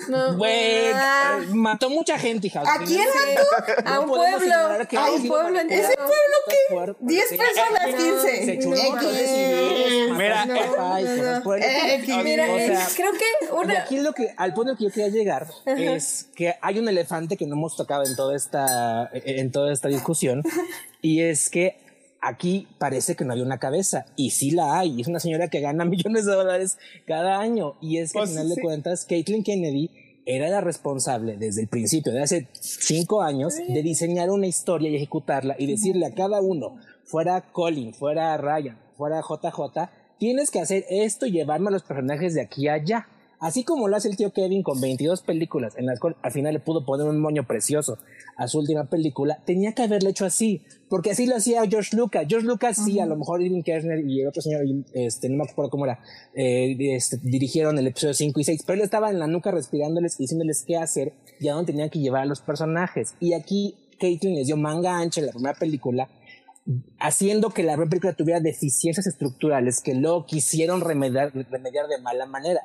mató 1.55 1.90
mucha 1.90 2.18
gente, 2.18 2.48
hija. 2.48 2.60
¿A 2.60 2.78
quién 2.84 3.00
mató? 3.00 3.89
A 3.89 4.00
un 4.00 4.08
pueblo. 4.08 4.55
A 4.55 5.10
un 5.10 5.28
pueblo 5.28 5.60
entero. 5.60 5.82
¿Ese 5.82 5.94
pueblo 5.97 6.36
qué? 6.48 6.56
10 7.00 7.24
personas, 7.28 7.86
15. 7.86 8.44
Se 8.44 8.58
chuló 8.58 8.76
Mira, 10.16 10.47
Mira, 12.22 12.47
creo 12.97 13.12
que 13.12 13.52
una. 13.52 13.81
aquí 13.81 14.00
lo 14.00 14.12
que, 14.12 14.34
al 14.36 14.55
punto 14.55 14.76
que 14.76 14.84
yo 14.84 14.90
quería 14.90 15.08
llegar 15.08 15.47
es 15.66 16.28
que 16.34 16.55
hay 16.60 16.78
un 16.78 16.89
elefante 16.89 17.36
que 17.36 17.47
no 17.47 17.55
hemos 17.55 17.76
tocado 17.76 18.05
en 18.05 18.16
toda 18.16 18.36
esta, 18.36 19.10
en 19.12 19.50
toda 19.50 19.72
esta 19.72 19.89
discusión 19.89 20.42
y 21.00 21.22
es 21.22 21.50
que 21.50 21.82
aquí 22.23 22.68
parece 22.78 23.17
que 23.17 23.25
no 23.25 23.34
hay 23.34 23.42
una 23.42 23.59
cabeza 23.59 24.07
y 24.17 24.31
sí 24.31 24.52
la 24.52 24.78
hay. 24.78 25.01
Es 25.01 25.09
una 25.09 25.20
señora 25.20 25.49
que 25.49 25.60
gana 25.60 25.84
millones 25.84 26.25
de 26.25 26.33
dólares 26.33 26.78
cada 27.07 27.39
año 27.41 27.75
y 27.83 27.99
es 27.99 28.12
que 28.12 28.20
al 28.20 28.28
final 28.28 28.49
de 28.49 28.62
cuentas 28.62 29.05
Caitlin 29.05 29.42
Kennedy 29.42 29.91
era 30.25 30.49
la 30.49 30.60
responsable 30.60 31.36
desde 31.36 31.62
el 31.62 31.68
principio, 31.68 32.12
de 32.12 32.23
hace 32.23 32.47
cinco 32.52 33.23
años, 33.23 33.55
de 33.57 33.83
diseñar 33.83 34.31
una 34.31 34.47
historia 34.47 34.89
y 34.89 34.94
ejecutarla 34.94 35.57
y 35.59 35.67
decirle 35.67 36.07
a 36.07 36.15
cada 36.15 36.41
uno, 36.41 36.76
fuera 37.05 37.41
Colin, 37.41 37.92
fuera 37.92 38.36
Ryan, 38.36 38.78
fuera 38.97 39.20
JJ, 39.20 39.91
tienes 40.18 40.52
que 40.52 40.60
hacer 40.60 40.84
esto 40.89 41.26
y 41.26 41.33
llevarme 41.33 41.68
a 41.68 41.73
los 41.73 41.83
personajes 41.83 42.34
de 42.34 42.41
aquí 42.41 42.68
a 42.68 42.75
allá. 42.75 43.09
Así 43.43 43.65
como 43.65 43.89
lo 43.89 43.97
hace 43.97 44.09
el 44.09 44.17
tío 44.17 44.33
Kevin 44.33 44.62
con 44.62 44.81
22 44.81 45.23
películas, 45.23 45.75
en 45.77 45.87
las 45.87 45.99
cuales 45.99 46.17
al 46.23 46.31
final 46.31 46.55
le 46.55 46.61
pudo 46.61 46.85
poner 46.85 47.09
un 47.09 47.19
moño 47.19 47.45
precioso 47.45 47.99
a 48.37 48.47
su 48.47 48.61
última 48.61 48.85
película, 48.85 49.43
tenía 49.45 49.73
que 49.73 49.83
haberle 49.83 50.11
hecho 50.11 50.25
así, 50.25 50.62
porque 50.89 51.11
así 51.11 51.27
lo 51.27 51.35
hacía 51.35 51.67
George 51.69 51.97
Lucas. 51.97 52.25
George 52.29 52.47
Lucas, 52.47 52.77
sí, 52.85 53.01
a 53.01 53.07
lo 53.07 53.17
mejor 53.17 53.43
Irving 53.43 53.65
Kershner 53.65 53.99
y 54.09 54.21
el 54.21 54.29
otro 54.29 54.43
señor, 54.43 54.62
este, 54.95 55.29
no 55.29 55.39
me 55.39 55.51
acuerdo 55.51 55.73
cómo 55.73 55.87
era, 55.87 55.99
eh, 56.37 56.77
este, 56.95 57.17
dirigieron 57.21 57.77
el 57.79 57.89
episodio 57.89 58.15
5 58.15 58.39
y 58.39 58.45
6, 58.45 58.62
pero 58.65 58.77
él 58.77 58.85
estaba 58.85 59.11
en 59.11 59.19
la 59.19 59.27
nuca 59.27 59.51
respirándoles 59.51 60.21
y 60.21 60.23
diciéndoles 60.23 60.62
qué 60.65 60.77
hacer 60.77 61.12
y 61.41 61.49
a 61.49 61.55
dónde 61.55 61.73
tenían 61.73 61.91
que 61.91 61.99
llevar 61.99 62.23
a 62.23 62.27
los 62.27 62.43
personajes. 62.43 63.17
Y 63.19 63.33
aquí 63.33 63.75
Caitlin 63.99 64.37
les 64.37 64.47
dio 64.47 64.57
manga 64.57 64.99
ancha 64.99 65.21
en 65.21 65.27
la 65.27 65.33
primera 65.33 65.59
película, 65.59 66.09
haciendo 67.01 67.51
que 67.51 67.65
la 67.65 67.73
primera 67.73 67.91
película 67.91 68.12
tuviera 68.12 68.39
deficiencias 68.39 69.09
estructurales 69.09 69.81
que 69.81 69.95
luego 69.95 70.27
quisieron 70.27 70.81
remediar, 70.81 71.33
remediar 71.51 71.89
de 71.89 71.99
mala 72.01 72.27
manera. 72.27 72.61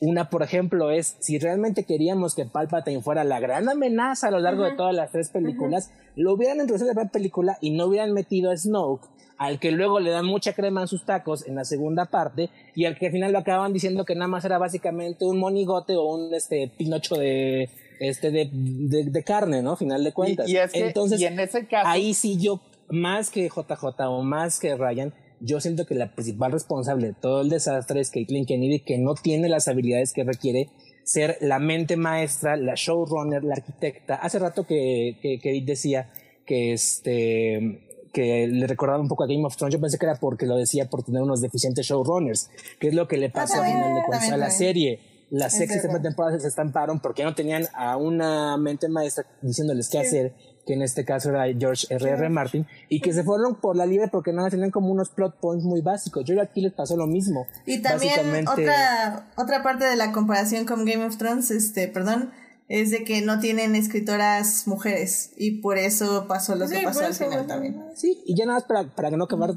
Una, 0.00 0.30
por 0.30 0.42
ejemplo, 0.42 0.90
es 0.90 1.16
si 1.20 1.38
realmente 1.38 1.84
queríamos 1.84 2.34
que 2.34 2.44
Palpatine 2.44 3.02
fuera 3.02 3.24
la 3.24 3.40
gran 3.40 3.68
amenaza 3.68 4.28
a 4.28 4.30
lo 4.30 4.40
largo 4.40 4.64
de 4.64 4.72
todas 4.72 4.94
las 4.94 5.12
tres 5.12 5.28
películas, 5.28 5.90
lo 6.16 6.32
hubieran 6.32 6.58
introducido 6.58 6.90
en 6.90 6.96
la 6.96 7.00
primera 7.00 7.12
película 7.12 7.58
y 7.60 7.70
no 7.70 7.86
hubieran 7.86 8.12
metido 8.12 8.50
a 8.50 8.56
Snoke, 8.56 9.06
al 9.38 9.60
que 9.60 9.70
luego 9.70 10.00
le 10.00 10.10
dan 10.10 10.26
mucha 10.26 10.54
crema 10.54 10.82
en 10.82 10.88
sus 10.88 11.04
tacos 11.04 11.46
en 11.46 11.54
la 11.54 11.64
segunda 11.64 12.06
parte, 12.06 12.50
y 12.74 12.86
al 12.86 12.98
que 12.98 13.06
al 13.06 13.12
final 13.12 13.32
lo 13.32 13.38
acaban 13.38 13.72
diciendo 13.72 14.04
que 14.04 14.14
nada 14.14 14.28
más 14.28 14.44
era 14.44 14.58
básicamente 14.58 15.24
un 15.24 15.38
monigote 15.38 15.96
o 15.96 16.04
un 16.04 16.34
este 16.34 16.72
pinocho 16.76 17.16
de 17.16 17.68
este 18.00 18.30
de, 18.30 18.50
de, 18.50 19.22
carne, 19.24 19.62
¿no? 19.62 19.76
Final 19.76 20.02
de 20.02 20.12
cuentas. 20.12 20.48
Y, 20.48 20.56
es 20.56 20.72
que, 20.72 20.86
Entonces, 20.86 21.20
y 21.20 21.26
en 21.26 21.38
ese 21.38 21.66
caso. 21.66 21.88
Ahí 21.88 22.14
sí 22.14 22.36
yo, 22.38 22.60
más 22.88 23.30
que 23.30 23.48
JJ 23.48 24.08
o 24.08 24.22
más 24.22 24.58
que 24.58 24.74
Ryan, 24.74 25.12
yo 25.42 25.60
siento 25.60 25.86
que 25.86 25.94
la 25.94 26.12
principal 26.12 26.52
responsable 26.52 27.08
de 27.08 27.14
todo 27.14 27.40
el 27.40 27.48
desastre 27.48 28.00
es 28.00 28.10
Caitlin 28.10 28.46
Kennedy, 28.46 28.80
que 28.80 28.98
no 28.98 29.14
tiene 29.14 29.48
las 29.48 29.68
habilidades 29.68 30.12
que 30.12 30.24
requiere 30.24 30.70
ser 31.04 31.36
la 31.40 31.58
mente 31.58 31.96
maestra, 31.96 32.56
la 32.56 32.74
showrunner, 32.76 33.42
la 33.42 33.54
arquitecta. 33.54 34.14
Hace 34.14 34.38
rato 34.38 34.66
que, 34.66 35.18
que, 35.20 35.62
decía 35.64 36.10
que 36.46 36.72
este 36.72 37.88
que 38.12 38.46
le 38.46 38.66
recordaba 38.66 39.00
un 39.00 39.08
poco 39.08 39.24
a 39.24 39.26
Game 39.26 39.44
of 39.44 39.56
Thrones, 39.56 39.72
yo 39.72 39.80
pensé 39.80 39.98
que 39.98 40.04
era 40.04 40.16
porque 40.16 40.44
lo 40.44 40.56
decía 40.56 40.88
por 40.90 41.02
tener 41.02 41.22
unos 41.22 41.40
deficientes 41.40 41.86
showrunners, 41.86 42.50
que 42.78 42.88
es 42.88 42.94
lo 42.94 43.08
que 43.08 43.16
le 43.16 43.30
pasó 43.30 43.62
al 43.62 43.72
final 43.72 43.94
de 43.94 44.02
cuentas 44.06 44.30
a 44.30 44.36
la 44.36 44.50
serie. 44.50 45.00
Las 45.32 45.56
sextas 45.56 45.80
temporadas 46.02 46.42
se 46.42 46.48
estamparon 46.48 47.00
porque 47.00 47.24
no 47.24 47.34
tenían 47.34 47.64
a 47.72 47.96
una 47.96 48.58
mente 48.58 48.86
maestra 48.90 49.24
diciéndoles 49.40 49.88
qué 49.88 49.98
hacer 49.98 50.34
que 50.66 50.74
en 50.74 50.82
este 50.82 51.06
caso 51.06 51.30
era 51.30 51.44
George 51.58 51.86
R.R. 51.88 52.18
R. 52.18 52.28
Martin, 52.28 52.66
y 52.90 53.00
que 53.00 53.14
se 53.14 53.24
fueron 53.24 53.56
por 53.56 53.74
la 53.74 53.86
libre 53.86 54.08
porque 54.08 54.32
nada 54.34 54.50
tenían 54.50 54.70
como 54.70 54.92
unos 54.92 55.08
plot 55.08 55.40
points 55.40 55.64
muy 55.64 55.80
básicos. 55.80 56.24
Yo 56.26 56.40
aquí 56.40 56.60
les 56.60 56.74
pasó 56.74 56.98
lo 56.98 57.06
mismo. 57.06 57.46
Y 57.64 57.80
también 57.80 58.46
otra, 58.46 59.32
otra 59.36 59.62
parte 59.62 59.86
de 59.86 59.96
la 59.96 60.12
comparación 60.12 60.66
con 60.66 60.84
Game 60.84 61.04
of 61.04 61.16
Thrones, 61.16 61.50
este, 61.50 61.88
perdón, 61.88 62.30
es 62.68 62.90
de 62.90 63.02
que 63.02 63.22
no 63.22 63.40
tienen 63.40 63.74
escritoras 63.74 64.66
mujeres 64.66 65.32
y 65.36 65.62
por 65.62 65.78
eso 65.78 66.26
pasó 66.28 66.54
lo 66.56 66.68
que 66.68 66.82
pasó 66.82 67.06
al 67.06 67.14
final 67.14 67.46
también. 67.46 67.82
Sí, 67.96 68.22
y 68.26 68.36
ya 68.36 68.44
nada 68.44 68.58
más 68.58 68.68
para, 68.68 68.94
para 68.94 69.10
no 69.10 69.24
acabar, 69.24 69.54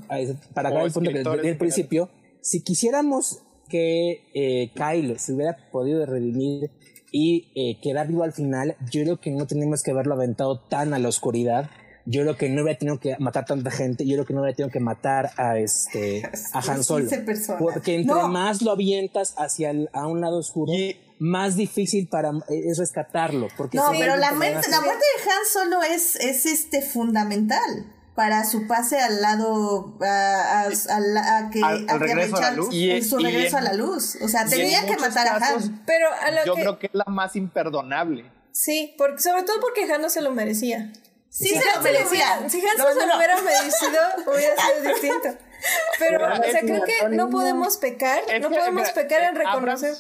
para 0.53 0.69
acabar 0.69 0.87
el 0.87 0.93
punto 0.93 1.11
del 1.11 1.57
principio, 1.57 2.09
si 2.41 2.61
quisiéramos 2.61 3.44
que 3.68 4.24
eh, 4.34 4.72
Kyle 4.74 5.18
se 5.19 5.34
hubiera 5.34 5.58
podido 5.72 6.06
redimir 6.06 6.72
y 7.11 7.52
eh, 7.56 7.80
quedar 7.82 8.08
vivo 8.08 8.24
al 8.24 8.34
final, 8.34 8.76
yo 8.92 9.03
creo 9.03 9.19
que 9.19 9.32
no 9.32 9.48
tenemos 9.48 9.84
que 9.84 9.92
haberlo 9.92 10.16
aventado 10.16 10.60
tan 10.60 10.94
a 10.94 11.00
la 11.00 11.08
oscuridad. 11.08 11.69
Yo 12.06 12.22
creo 12.22 12.38
que 12.38 12.50
no 12.50 12.61
hubiera 12.61 12.77
tenido 12.77 13.00
que 13.00 13.16
matar 13.19 13.45
tanta 13.45 13.72
gente, 13.72 14.06
yo 14.06 14.16
creo 14.16 14.26
que 14.26 14.34
no 14.34 14.42
hubiera 14.42 14.56
tenido 14.56 14.72
que 14.72 14.80
matar 14.80 15.32
a 15.38 15.58
este 15.58 16.30
a 16.53 16.60
Han 16.60 16.84
Solo. 16.84 17.10
Porque 17.58 17.95
entre 17.95 18.22
más 18.27 18.61
lo 18.61 18.72
avientas 18.72 19.34
hacia 19.38 19.74
a 19.94 20.08
un 20.08 20.22
lado 20.22 20.38
oscuro, 20.38 20.72
más 21.18 21.56
difícil 21.56 22.08
para 22.08 22.32
es 22.50 22.77
rescatarlo. 22.77 23.48
Porque 23.58 23.77
no, 23.77 23.90
pero 23.98 24.18
la, 24.18 24.32
la 24.32 24.35
muerte 24.35 24.68
de 24.68 25.32
Han 25.32 25.45
Solo 25.52 25.82
es, 25.84 26.16
es 26.18 26.45
este 26.45 26.82
fundamental 26.82 27.95
para 28.16 28.45
su 28.45 28.66
pase 28.66 28.98
al 28.98 29.22
lado 29.22 29.98
a, 30.02 30.68
a, 30.68 31.50
que, 31.52 31.61
al, 31.61 32.00
regreso 32.00 32.38
a 32.38 32.42
la 32.42 32.52
luz. 32.52 32.74
Y, 32.74 33.02
su 33.02 33.18
regreso 33.18 33.58
a 33.58 33.61
la 33.61 33.74
luz. 33.74 34.18
O 34.22 34.30
sea 34.30 34.45
tenía 34.45 34.85
que 34.85 34.95
matar 34.98 35.27
a 35.27 35.35
Han. 35.35 35.84
pero 35.85 36.10
yo 36.45 36.56
creo 36.56 36.80
que 36.80 36.88
es 36.88 36.94
la 36.94 37.06
más 37.08 37.35
imperdonable. 37.35 38.32
Sí 38.52 38.95
porque 38.98 39.22
sobre 39.22 39.44
todo 39.44 39.60
porque 39.60 39.92
Han 39.92 40.02
no 40.02 40.10
se 40.10 40.22
lo 40.22 40.32
merecía. 40.32 40.94
Sí, 41.30 41.50
se, 41.50 41.56
lo 41.56 41.82
merecía. 41.82 42.50
si 42.50 42.61
Han 42.61 42.77
no, 42.77 42.85
se 42.94 43.06
lo 43.06 43.18
hubiera 43.18 43.42
merecido 43.42 44.00
hubiera 44.34 44.56
sido 44.56 44.94
distinto 44.94 45.38
pero, 46.00 46.26
o 46.26 46.44
sea, 46.44 46.61
creo 46.61 46.84
que 46.84 47.16
no 47.16 47.30
podemos 47.30 47.77
pecar, 47.77 48.22
no 48.42 48.50
podemos 48.50 48.90
pecar 48.92 49.24
en 49.24 49.35
reconocer. 49.35 49.94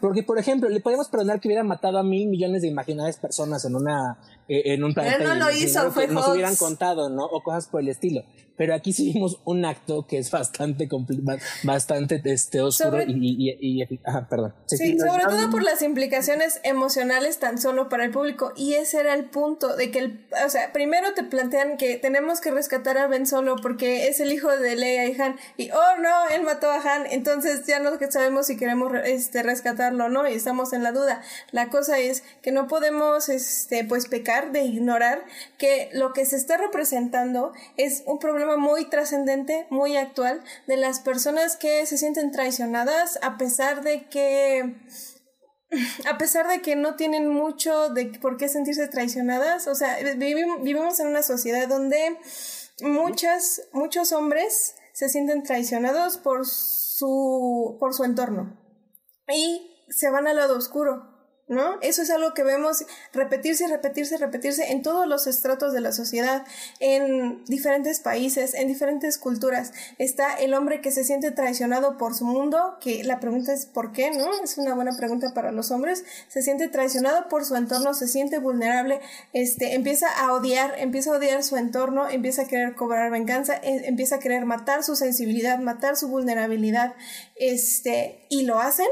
Porque, 0.00 0.22
por 0.22 0.38
ejemplo, 0.38 0.68
le 0.68 0.80
podemos 0.80 1.08
perdonar 1.08 1.40
que 1.40 1.48
hubiera 1.48 1.64
matado 1.64 1.98
a 1.98 2.02
mil 2.02 2.28
millones 2.28 2.62
de 2.62 2.68
imaginadas 2.68 3.16
personas 3.16 3.64
en 3.64 3.74
una 3.74 4.18
eh, 4.48 4.74
en 4.74 4.84
un 4.84 4.94
planeta. 4.94 5.16
Él 5.16 5.24
no 5.24 5.34
lo 5.34 5.50
hizo, 5.50 5.90
fue 5.90 6.06
Nos 6.08 6.28
hubieran 6.28 6.56
contado, 6.56 7.10
¿no? 7.10 7.24
O 7.24 7.42
cosas 7.42 7.68
por 7.68 7.80
el 7.80 7.88
estilo. 7.88 8.24
Pero 8.58 8.74
aquí 8.74 8.92
sí 8.92 9.12
vimos 9.12 9.40
un 9.44 9.64
acto 9.64 10.06
que 10.06 10.18
es 10.18 10.30
bastante 10.30 10.88
bastante 11.62 12.20
este, 12.24 12.60
oscuro 12.60 13.02
y, 13.06 13.56
y, 13.60 13.98
perdón. 14.28 14.52
Sí, 14.66 14.98
sobre 14.98 15.24
todo 15.24 15.50
por 15.50 15.62
las 15.62 15.80
implicaciones 15.82 16.60
emocionales 16.64 17.38
tan 17.38 17.58
solo 17.58 17.88
para 17.88 18.04
el 18.04 18.10
público. 18.10 18.52
Y 18.56 18.74
ese 18.74 18.98
era 18.98 19.14
el 19.14 19.26
punto 19.26 19.76
de 19.76 19.90
que, 19.90 20.00
el, 20.00 20.26
o 20.44 20.50
sea, 20.50 20.72
primero 20.72 21.14
te 21.14 21.22
plantean 21.22 21.76
que 21.76 21.96
tenemos 21.96 22.40
que 22.40 22.50
rescatar 22.50 22.98
a 22.98 23.06
Ben 23.06 23.26
Solo 23.26 23.56
porque 23.56 24.08
es 24.08 24.18
el 24.20 24.32
hijo 24.32 24.48
de 24.48 24.74
Leia 24.74 25.06
y 25.06 25.20
Han. 25.20 25.36
Y, 25.56 25.70
oh, 25.70 26.00
no, 26.00 26.28
él 26.34 26.42
mató 26.42 26.70
a 26.70 26.80
Han. 26.80 27.06
Entonces 27.06 27.64
ya 27.66 27.78
no 27.78 27.92
sabemos 28.10 28.46
si 28.46 28.56
queremos 28.56 28.92
este, 29.04 29.42
rescatarlo 29.42 30.06
o 30.06 30.08
no 30.08 30.28
y 30.28 30.34
estamos 30.34 30.72
en 30.72 30.82
la 30.82 30.92
duda. 30.92 31.22
La 31.52 31.68
cosa 31.68 31.98
es 31.98 32.24
que 32.42 32.50
no 32.50 32.66
podemos, 32.66 33.28
este, 33.28 33.84
pues, 33.84 34.06
pecar 34.08 34.50
de 34.50 34.64
ignorar 34.64 35.24
que 35.58 35.90
lo 35.92 36.12
que 36.12 36.26
se 36.26 36.36
está 36.36 36.56
representando 36.56 37.52
es 37.76 38.02
un 38.06 38.18
problema 38.18 38.47
muy 38.56 38.88
trascendente, 38.88 39.66
muy 39.70 39.96
actual, 39.96 40.42
de 40.66 40.76
las 40.76 41.00
personas 41.00 41.56
que 41.56 41.84
se 41.86 41.98
sienten 41.98 42.30
traicionadas 42.30 43.18
a 43.22 43.36
pesar 43.36 43.82
de 43.82 44.08
que 44.08 44.76
a 46.10 46.16
pesar 46.16 46.48
de 46.48 46.62
que 46.62 46.76
no 46.76 46.96
tienen 46.96 47.28
mucho 47.28 47.90
de 47.90 48.06
por 48.20 48.38
qué 48.38 48.48
sentirse 48.48 48.88
traicionadas, 48.88 49.66
o 49.66 49.74
sea, 49.74 49.98
vivimos 50.16 50.98
en 51.00 51.08
una 51.08 51.22
sociedad 51.22 51.68
donde 51.68 52.18
muchas, 52.80 53.62
muchos 53.72 54.12
hombres 54.12 54.74
se 54.94 55.08
sienten 55.08 55.42
traicionados 55.42 56.16
por 56.16 56.46
su, 56.46 57.76
por 57.78 57.94
su 57.94 58.04
entorno 58.04 58.58
y 59.28 59.84
se 59.90 60.10
van 60.10 60.26
al 60.26 60.36
lado 60.36 60.56
oscuro. 60.56 61.07
¿No? 61.48 61.78
Eso 61.80 62.02
es 62.02 62.10
algo 62.10 62.34
que 62.34 62.44
vemos 62.44 62.84
repetirse, 63.12 63.66
repetirse, 63.68 64.16
repetirse 64.18 64.70
en 64.70 64.82
todos 64.82 65.06
los 65.06 65.26
estratos 65.26 65.72
de 65.72 65.80
la 65.80 65.92
sociedad, 65.92 66.44
en 66.78 67.44
diferentes 67.46 68.00
países, 68.00 68.54
en 68.54 68.68
diferentes 68.68 69.18
culturas. 69.18 69.72
Está 69.98 70.34
el 70.34 70.54
hombre 70.54 70.80
que 70.80 70.90
se 70.90 71.04
siente 71.04 71.30
traicionado 71.30 71.96
por 71.96 72.14
su 72.14 72.24
mundo, 72.24 72.76
que 72.80 73.02
la 73.04 73.20
pregunta 73.20 73.52
es 73.52 73.66
¿por 73.66 73.92
qué? 73.92 74.10
¿No? 74.10 74.28
Es 74.42 74.58
una 74.58 74.74
buena 74.74 74.96
pregunta 74.96 75.32
para 75.34 75.52
los 75.52 75.70
hombres. 75.70 76.04
Se 76.28 76.42
siente 76.42 76.68
traicionado 76.68 77.28
por 77.28 77.44
su 77.44 77.56
entorno, 77.56 77.94
se 77.94 78.08
siente 78.08 78.38
vulnerable, 78.38 79.00
este, 79.32 79.74
empieza 79.74 80.08
a 80.08 80.32
odiar, 80.32 80.74
empieza 80.78 81.10
a 81.12 81.16
odiar 81.16 81.42
su 81.42 81.56
entorno, 81.56 82.08
empieza 82.08 82.42
a 82.42 82.46
querer 82.46 82.74
cobrar 82.74 83.10
venganza, 83.10 83.56
e, 83.56 83.88
empieza 83.88 84.16
a 84.16 84.18
querer 84.18 84.44
matar 84.44 84.84
su 84.84 84.96
sensibilidad, 84.96 85.58
matar 85.58 85.96
su 85.96 86.08
vulnerabilidad, 86.08 86.94
este, 87.36 88.26
y 88.28 88.42
lo 88.42 88.60
hacen 88.60 88.88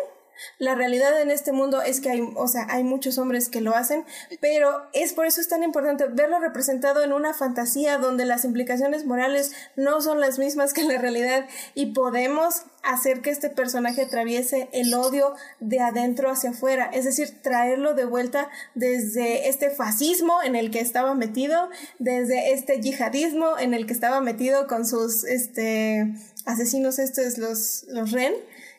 la 0.58 0.74
realidad 0.74 1.20
en 1.20 1.30
este 1.30 1.52
mundo 1.52 1.82
es 1.82 2.00
que 2.00 2.10
hay, 2.10 2.32
o 2.36 2.48
sea, 2.48 2.66
hay 2.68 2.84
muchos 2.84 3.18
hombres 3.18 3.48
que 3.48 3.60
lo 3.60 3.74
hacen, 3.74 4.04
pero 4.40 4.86
es 4.92 5.12
por 5.12 5.26
eso 5.26 5.40
es 5.40 5.48
tan 5.48 5.62
importante 5.62 6.06
verlo 6.08 6.38
representado 6.38 7.02
en 7.02 7.12
una 7.12 7.34
fantasía 7.34 7.98
donde 7.98 8.24
las 8.24 8.44
implicaciones 8.44 9.04
morales 9.04 9.52
no 9.76 10.00
son 10.00 10.20
las 10.20 10.38
mismas 10.38 10.72
que 10.72 10.84
la 10.84 10.98
realidad 10.98 11.46
y 11.74 11.86
podemos 11.92 12.62
hacer 12.82 13.20
que 13.20 13.30
este 13.30 13.50
personaje 13.50 14.02
atraviese 14.02 14.68
el 14.72 14.94
odio 14.94 15.34
de 15.60 15.80
adentro 15.80 16.30
hacia 16.30 16.50
afuera, 16.50 16.88
es 16.92 17.04
decir, 17.04 17.42
traerlo 17.42 17.94
de 17.94 18.04
vuelta 18.04 18.48
desde 18.74 19.48
este 19.48 19.70
fascismo 19.70 20.42
en 20.42 20.56
el 20.56 20.70
que 20.70 20.80
estaba 20.80 21.14
metido, 21.14 21.68
desde 21.98 22.52
este 22.52 22.80
yihadismo 22.80 23.58
en 23.58 23.74
el 23.74 23.86
que 23.86 23.92
estaba 23.92 24.20
metido 24.20 24.66
con 24.66 24.86
sus 24.86 25.24
este 25.24 26.14
asesinos 26.44 26.98
estos 26.98 27.38
los 27.38 27.84
los 27.88 28.12
Ren 28.12 28.34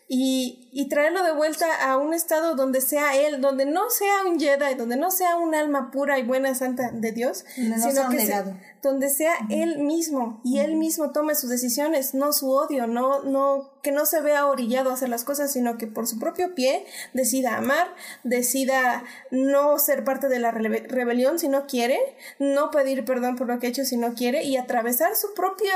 y, 0.09 0.69
y, 0.71 0.87
traerlo 0.87 1.21
de 1.21 1.33
vuelta 1.33 1.65
a 1.83 1.97
un 1.97 2.13
estado 2.13 2.55
donde 2.55 2.79
sea 2.79 3.17
él, 3.17 3.41
donde 3.41 3.65
no 3.65 3.89
sea 3.89 4.25
un 4.25 4.39
Jedi, 4.39 4.75
donde 4.75 4.95
no 4.95 5.11
sea 5.11 5.35
un 5.35 5.53
alma 5.53 5.91
pura 5.91 6.17
y 6.17 6.23
buena 6.23 6.55
santa 6.55 6.91
de 6.93 7.11
Dios, 7.11 7.43
sino 7.55 8.07
que 8.09 8.25
sea, 8.25 8.57
donde 8.81 9.09
sea 9.09 9.33
él 9.49 9.79
mismo 9.79 10.39
y 10.45 10.59
él 10.59 10.75
mismo 10.75 11.11
tome 11.11 11.35
sus 11.35 11.49
decisiones, 11.49 12.13
no 12.13 12.31
su 12.31 12.49
odio, 12.51 12.87
no, 12.87 13.23
no, 13.23 13.69
que 13.83 13.91
no 13.91 14.05
se 14.05 14.21
vea 14.21 14.45
orillado 14.45 14.91
a 14.91 14.93
hacer 14.93 15.09
las 15.09 15.25
cosas, 15.25 15.51
sino 15.51 15.77
que 15.77 15.87
por 15.87 16.07
su 16.07 16.19
propio 16.19 16.55
pie 16.55 16.85
decida 17.13 17.57
amar, 17.57 17.87
decida 18.23 19.03
no 19.29 19.77
ser 19.77 20.05
parte 20.05 20.29
de 20.29 20.39
la 20.39 20.51
rebelión 20.51 21.37
si 21.37 21.49
no 21.49 21.67
quiere, 21.67 21.99
no 22.39 22.71
pedir 22.71 23.03
perdón 23.03 23.35
por 23.35 23.47
lo 23.47 23.59
que 23.59 23.67
ha 23.67 23.69
hecho 23.71 23.83
si 23.83 23.97
no 23.97 24.13
quiere 24.13 24.43
y 24.43 24.55
atravesar 24.55 25.17
su 25.17 25.33
propia, 25.33 25.73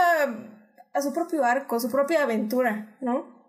a 0.94 1.02
su 1.02 1.12
propio 1.12 1.44
arco, 1.44 1.82
su 1.82 1.90
propia 1.90 2.24
aventura, 2.24 2.96
¿no? 3.02 3.41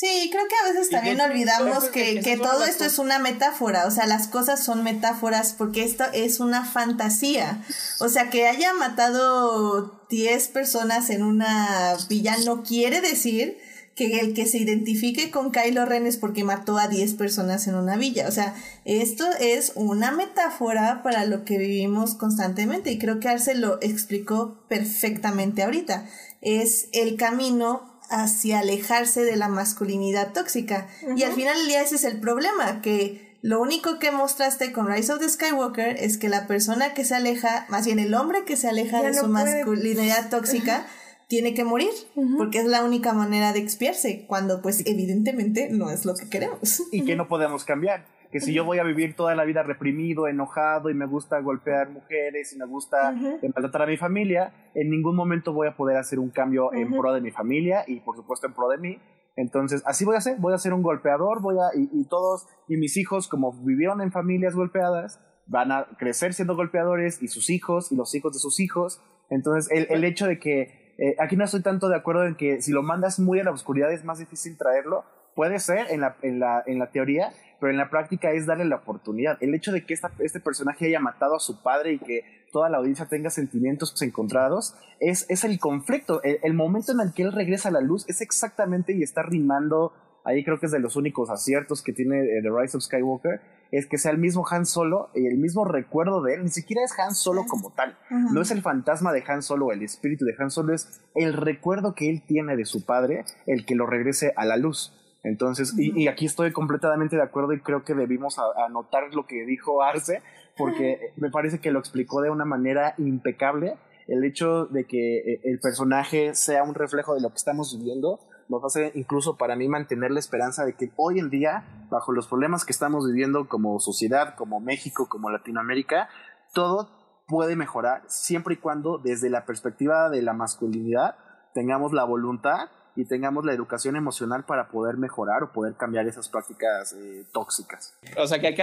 Sí, 0.00 0.30
creo 0.32 0.48
que 0.48 0.54
a 0.56 0.72
veces 0.72 0.88
también 0.88 1.20
olvidamos 1.20 1.90
que, 1.90 2.20
que 2.20 2.38
todo 2.38 2.64
esto 2.64 2.86
es 2.86 2.98
una 2.98 3.18
metáfora, 3.18 3.86
o 3.86 3.90
sea, 3.90 4.06
las 4.06 4.28
cosas 4.28 4.64
son 4.64 4.82
metáforas 4.82 5.52
porque 5.52 5.84
esto 5.84 6.04
es 6.14 6.40
una 6.40 6.64
fantasía. 6.64 7.62
O 7.98 8.08
sea, 8.08 8.30
que 8.30 8.46
haya 8.46 8.72
matado 8.72 10.00
10 10.08 10.48
personas 10.48 11.10
en 11.10 11.22
una 11.22 11.98
villa 12.08 12.34
no 12.46 12.62
quiere 12.62 13.02
decir 13.02 13.58
que 13.94 14.20
el 14.20 14.32
que 14.32 14.46
se 14.46 14.56
identifique 14.56 15.30
con 15.30 15.52
Kylo 15.52 15.84
Ren 15.84 16.06
es 16.06 16.16
porque 16.16 16.44
mató 16.44 16.78
a 16.78 16.88
10 16.88 17.12
personas 17.12 17.66
en 17.66 17.74
una 17.74 17.96
villa. 17.96 18.26
O 18.26 18.32
sea, 18.32 18.54
esto 18.86 19.26
es 19.38 19.72
una 19.74 20.12
metáfora 20.12 21.02
para 21.02 21.26
lo 21.26 21.44
que 21.44 21.58
vivimos 21.58 22.14
constantemente 22.14 22.90
y 22.90 22.98
creo 22.98 23.20
que 23.20 23.28
Arce 23.28 23.54
lo 23.54 23.76
explicó 23.82 24.64
perfectamente 24.66 25.62
ahorita. 25.62 26.06
Es 26.40 26.88
el 26.92 27.18
camino 27.18 27.89
hacia 28.10 28.58
alejarse 28.58 29.24
de 29.24 29.36
la 29.36 29.48
masculinidad 29.48 30.32
tóxica. 30.32 30.88
Y 31.16 31.22
al 31.22 31.32
final 31.32 31.56
del 31.56 31.68
día 31.68 31.82
ese 31.82 31.94
es 31.94 32.04
el 32.04 32.20
problema, 32.20 32.82
que 32.82 33.30
lo 33.42 33.60
único 33.60 33.98
que 33.98 34.10
mostraste 34.10 34.72
con 34.72 34.86
Rise 34.88 35.12
of 35.12 35.20
the 35.20 35.28
Skywalker 35.28 35.96
es 35.96 36.18
que 36.18 36.28
la 36.28 36.46
persona 36.46 36.92
que 36.92 37.04
se 37.04 37.14
aleja, 37.14 37.66
más 37.70 37.86
bien 37.86 37.98
el 37.98 38.12
hombre 38.14 38.44
que 38.44 38.56
se 38.56 38.68
aleja 38.68 39.02
de 39.02 39.14
su 39.14 39.28
masculinidad 39.28 40.28
tóxica, 40.28 40.86
tiene 41.28 41.54
que 41.54 41.64
morir, 41.64 41.90
porque 42.36 42.58
es 42.58 42.66
la 42.66 42.84
única 42.84 43.12
manera 43.12 43.52
de 43.52 43.60
expiarse, 43.60 44.24
cuando 44.26 44.60
pues 44.60 44.82
evidentemente 44.84 45.68
no 45.70 45.90
es 45.90 46.04
lo 46.04 46.16
que 46.16 46.28
queremos. 46.28 46.82
Y 46.90 47.04
que 47.04 47.14
no 47.14 47.28
podemos 47.28 47.64
cambiar 47.64 48.04
que 48.30 48.40
si 48.40 48.54
yo 48.54 48.64
voy 48.64 48.78
a 48.78 48.84
vivir 48.84 49.16
toda 49.16 49.34
la 49.34 49.44
vida 49.44 49.62
reprimido, 49.62 50.28
enojado 50.28 50.90
y 50.90 50.94
me 50.94 51.06
gusta 51.06 51.40
golpear 51.40 51.90
mujeres 51.90 52.52
y 52.52 52.58
me 52.58 52.66
gusta 52.66 53.12
maltratar 53.42 53.82
a 53.82 53.86
mi 53.86 53.96
familia, 53.96 54.52
en 54.74 54.90
ningún 54.90 55.16
momento 55.16 55.52
voy 55.52 55.68
a 55.68 55.76
poder 55.76 55.96
hacer 55.96 56.18
un 56.18 56.30
cambio 56.30 56.72
en 56.72 56.90
pro 56.96 57.12
de 57.12 57.20
mi 57.20 57.30
familia 57.30 57.84
y 57.86 58.00
por 58.00 58.16
supuesto 58.16 58.46
en 58.46 58.54
pro 58.54 58.68
de 58.68 58.78
mí. 58.78 58.98
Entonces, 59.36 59.82
así 59.86 60.04
voy 60.04 60.16
a 60.16 60.20
ser, 60.20 60.36
voy 60.38 60.54
a 60.54 60.58
ser 60.58 60.72
un 60.72 60.82
golpeador, 60.82 61.40
voy 61.40 61.56
a, 61.56 61.70
y, 61.74 62.04
todos, 62.04 62.46
y 62.68 62.76
mis 62.76 62.96
hijos, 62.96 63.26
como 63.28 63.52
vivieron 63.64 64.00
en 64.00 64.12
familias 64.12 64.54
golpeadas, 64.54 65.20
van 65.46 65.72
a 65.72 65.86
crecer 65.98 66.34
siendo 66.34 66.56
golpeadores 66.56 67.22
y 67.22 67.28
sus 67.28 67.50
hijos 67.50 67.90
y 67.90 67.96
los 67.96 68.14
hijos 68.14 68.32
de 68.32 68.38
sus 68.38 68.60
hijos. 68.60 69.02
Entonces, 69.30 69.70
el, 69.72 69.86
el 69.90 70.04
hecho 70.04 70.26
de 70.26 70.38
que, 70.38 70.94
eh, 70.98 71.16
aquí 71.18 71.36
no 71.36 71.44
estoy 71.44 71.62
tanto 71.62 71.88
de 71.88 71.96
acuerdo 71.96 72.26
en 72.26 72.34
que 72.34 72.60
si 72.60 72.72
lo 72.72 72.82
mandas 72.82 73.18
muy 73.18 73.40
a 73.40 73.44
la 73.44 73.50
oscuridad 73.50 73.92
es 73.92 74.04
más 74.04 74.18
difícil 74.18 74.58
traerlo, 74.58 75.04
puede 75.34 75.58
ser 75.58 75.86
en 75.90 76.02
la, 76.02 76.16
en 76.22 76.40
la, 76.40 76.62
en 76.66 76.78
la 76.78 76.90
teoría, 76.90 77.32
pero 77.60 77.70
en 77.70 77.78
la 77.78 77.90
práctica 77.90 78.32
es 78.32 78.46
darle 78.46 78.64
la 78.64 78.76
oportunidad. 78.76 79.36
El 79.40 79.54
hecho 79.54 79.70
de 79.70 79.84
que 79.84 79.94
este 79.94 80.40
personaje 80.40 80.86
haya 80.86 80.98
matado 80.98 81.36
a 81.36 81.40
su 81.40 81.62
padre 81.62 81.92
y 81.92 81.98
que 81.98 82.24
toda 82.50 82.68
la 82.68 82.78
audiencia 82.78 83.06
tenga 83.06 83.30
sentimientos 83.30 84.00
encontrados 84.02 84.74
es, 84.98 85.26
es 85.28 85.44
el 85.44 85.58
conflicto. 85.58 86.22
El, 86.22 86.54
momento 86.54 86.92
en 86.92 87.00
el 87.00 87.12
que 87.12 87.22
él 87.22 87.32
regresa 87.32 87.68
a 87.68 87.72
la 87.72 87.80
luz 87.80 88.08
es 88.08 88.20
exactamente 88.22 88.94
y 88.94 89.02
está 89.02 89.22
rimando. 89.22 89.92
Ahí 90.24 90.44
creo 90.44 90.58
que 90.58 90.66
es 90.66 90.72
de 90.72 90.80
los 90.80 90.96
únicos 90.96 91.30
aciertos 91.30 91.82
que 91.82 91.92
tiene 91.92 92.18
eh, 92.20 92.42
The 92.42 92.50
Rise 92.50 92.76
of 92.76 92.82
Skywalker. 92.82 93.40
Es 93.72 93.86
que 93.86 93.98
sea 93.98 94.10
el 94.10 94.18
mismo 94.18 94.44
Han 94.50 94.66
Solo 94.66 95.10
y 95.14 95.26
el 95.26 95.38
mismo 95.38 95.64
recuerdo 95.64 96.22
de 96.22 96.34
él. 96.34 96.42
Ni 96.42 96.50
siquiera 96.50 96.82
es 96.84 96.98
Han 96.98 97.14
Solo 97.14 97.44
como 97.46 97.72
tal. 97.72 97.96
No 98.10 98.42
es 98.42 98.50
el 98.50 98.62
fantasma 98.62 99.12
de 99.12 99.22
Han 99.26 99.42
Solo, 99.42 99.70
el 99.70 99.82
espíritu 99.82 100.24
de 100.24 100.34
Han 100.38 100.50
Solo. 100.50 100.74
Es 100.74 101.00
el 101.14 101.34
recuerdo 101.34 101.94
que 101.94 102.10
él 102.10 102.22
tiene 102.26 102.56
de 102.56 102.64
su 102.64 102.84
padre 102.84 103.24
el 103.46 103.64
que 103.64 103.76
lo 103.76 103.86
regrese 103.86 104.32
a 104.36 104.44
la 104.44 104.56
luz. 104.56 104.99
Entonces, 105.22 105.74
y, 105.76 106.08
aquí 106.08 106.26
estoy 106.26 106.52
completamente 106.52 107.16
de 107.16 107.22
acuerdo 107.22 107.52
y 107.52 107.60
creo 107.60 107.84
que 107.84 107.94
debimos 107.94 108.38
anotar 108.38 109.14
lo 109.14 109.26
que 109.26 109.44
dijo 109.44 109.82
Arce, 109.82 110.22
porque 110.56 111.12
me 111.16 111.30
parece 111.30 111.60
que 111.60 111.70
lo 111.70 111.78
explicó 111.78 112.22
de 112.22 112.30
una 112.30 112.44
manera 112.44 112.94
impecable. 112.98 113.76
El 114.08 114.24
hecho 114.24 114.66
de 114.66 114.86
que 114.86 115.18
eh, 115.18 115.40
el 115.44 115.60
personaje 115.60 116.34
sea 116.34 116.62
un 116.62 116.74
reflejo 116.74 117.14
de 117.14 117.20
lo 117.20 117.28
que 117.28 117.36
estamos 117.36 117.76
viviendo 117.78 118.20
nos 118.48 118.64
hace 118.64 118.90
incluso 118.96 119.36
para 119.36 119.54
mí 119.54 119.68
mantener 119.68 120.10
la 120.10 120.18
esperanza 120.18 120.64
de 120.64 120.74
que 120.74 120.90
hoy 120.96 121.20
en 121.20 121.30
día, 121.30 121.86
bajo 121.88 122.12
los 122.12 122.26
problemas 122.26 122.64
que 122.64 122.72
estamos 122.72 123.06
viviendo 123.06 123.48
como 123.48 123.78
sociedad, 123.78 124.34
como 124.34 124.58
México, 124.58 125.08
como 125.08 125.30
Latinoamérica, 125.30 126.08
todo 126.52 126.90
puede 127.28 127.54
mejorar 127.54 128.02
siempre 128.08 128.54
y 128.54 128.56
cuando 128.56 128.98
desde 128.98 129.30
la 129.30 129.46
perspectiva 129.46 130.10
de 130.10 130.22
la 130.22 130.32
masculinidad 130.32 131.14
tengamos 131.54 131.92
la 131.92 132.02
voluntad 132.02 132.70
y 133.00 133.06
tengamos 133.06 133.44
la 133.46 133.54
educación 133.54 133.96
emocional 133.96 134.44
para 134.44 134.68
poder 134.68 134.98
mejorar 134.98 135.42
o 135.42 135.52
poder 135.52 135.74
cambiar 135.74 136.06
esas 136.06 136.28
prácticas 136.28 136.92
eh, 136.92 137.24
tóxicas. 137.32 137.94
O 138.18 138.26
sea, 138.26 138.38
que, 138.40 138.54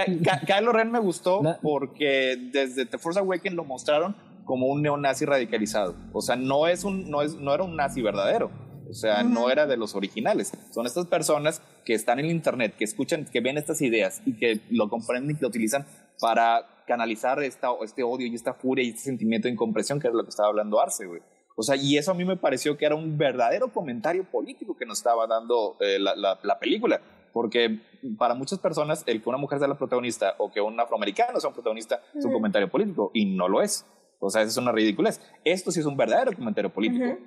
Kylo 0.46 0.72
Ren 0.72 0.92
me 0.92 1.00
gustó 1.00 1.42
porque 1.60 2.38
desde 2.52 2.86
The 2.86 2.98
Force 2.98 3.18
Awakens 3.18 3.56
lo 3.56 3.64
mostraron 3.64 4.16
como 4.44 4.68
un 4.68 4.82
neonazi 4.82 5.24
radicalizado. 5.24 5.96
O 6.12 6.20
sea, 6.22 6.36
no, 6.36 6.68
es 6.68 6.84
un, 6.84 7.10
no, 7.10 7.22
es, 7.22 7.34
no 7.34 7.52
era 7.52 7.64
un 7.64 7.74
nazi 7.74 8.00
verdadero. 8.00 8.50
O 8.88 8.94
sea, 8.94 9.22
no 9.22 9.50
era 9.50 9.66
de 9.66 9.76
los 9.76 9.94
originales. 9.94 10.52
Son 10.72 10.86
estas 10.86 11.06
personas 11.06 11.60
que 11.84 11.94
están 11.94 12.20
en 12.20 12.26
el 12.26 12.30
internet, 12.30 12.74
que 12.78 12.84
escuchan, 12.84 13.26
que 13.26 13.40
ven 13.40 13.58
estas 13.58 13.82
ideas 13.82 14.22
y 14.24 14.34
que 14.34 14.60
lo 14.70 14.88
comprenden 14.88 15.32
y 15.32 15.34
que 15.34 15.42
lo 15.42 15.48
utilizan 15.48 15.84
para 16.20 16.64
canalizar 16.86 17.42
esta, 17.42 17.68
este 17.84 18.02
odio 18.02 18.26
y 18.28 18.34
esta 18.34 18.54
furia 18.54 18.84
y 18.84 18.90
este 18.90 19.02
sentimiento 19.02 19.48
de 19.48 19.52
incompresión, 19.52 20.00
que 20.00 20.08
es 20.08 20.14
lo 20.14 20.22
que 20.22 20.30
estaba 20.30 20.48
hablando 20.48 20.80
Arce, 20.80 21.06
güey. 21.06 21.20
O 21.60 21.64
sea, 21.64 21.74
y 21.74 21.98
eso 21.98 22.12
a 22.12 22.14
mí 22.14 22.24
me 22.24 22.36
pareció 22.36 22.78
que 22.78 22.86
era 22.86 22.94
un 22.94 23.18
verdadero 23.18 23.72
comentario 23.72 24.22
político 24.22 24.76
que 24.76 24.86
nos 24.86 24.98
estaba 24.98 25.26
dando 25.26 25.76
eh, 25.80 25.98
la, 25.98 26.14
la, 26.40 26.58
película. 26.60 27.00
Porque 27.32 27.80
para 28.16 28.34
muchas 28.34 28.60
personas, 28.60 29.02
el 29.06 29.20
que 29.20 29.28
una 29.28 29.38
mujer 29.38 29.58
sea 29.58 29.66
la 29.66 29.76
protagonista 29.76 30.36
o 30.38 30.52
que 30.52 30.60
un 30.60 30.78
afroamericano 30.78 31.40
sea 31.40 31.48
un 31.48 31.54
protagonista 31.54 32.00
es 32.14 32.24
un 32.24 32.32
comentario 32.32 32.70
político 32.70 33.10
y 33.12 33.24
no 33.24 33.48
lo 33.48 33.60
es. 33.60 33.84
O 34.20 34.30
sea, 34.30 34.42
eso 34.42 34.50
es 34.52 34.56
una 34.56 34.70
ridiculez. 34.70 35.20
Esto 35.42 35.72
sí 35.72 35.80
es 35.80 35.86
un 35.86 35.96
verdadero 35.96 36.32
comentario 36.32 36.72
político. 36.72 37.18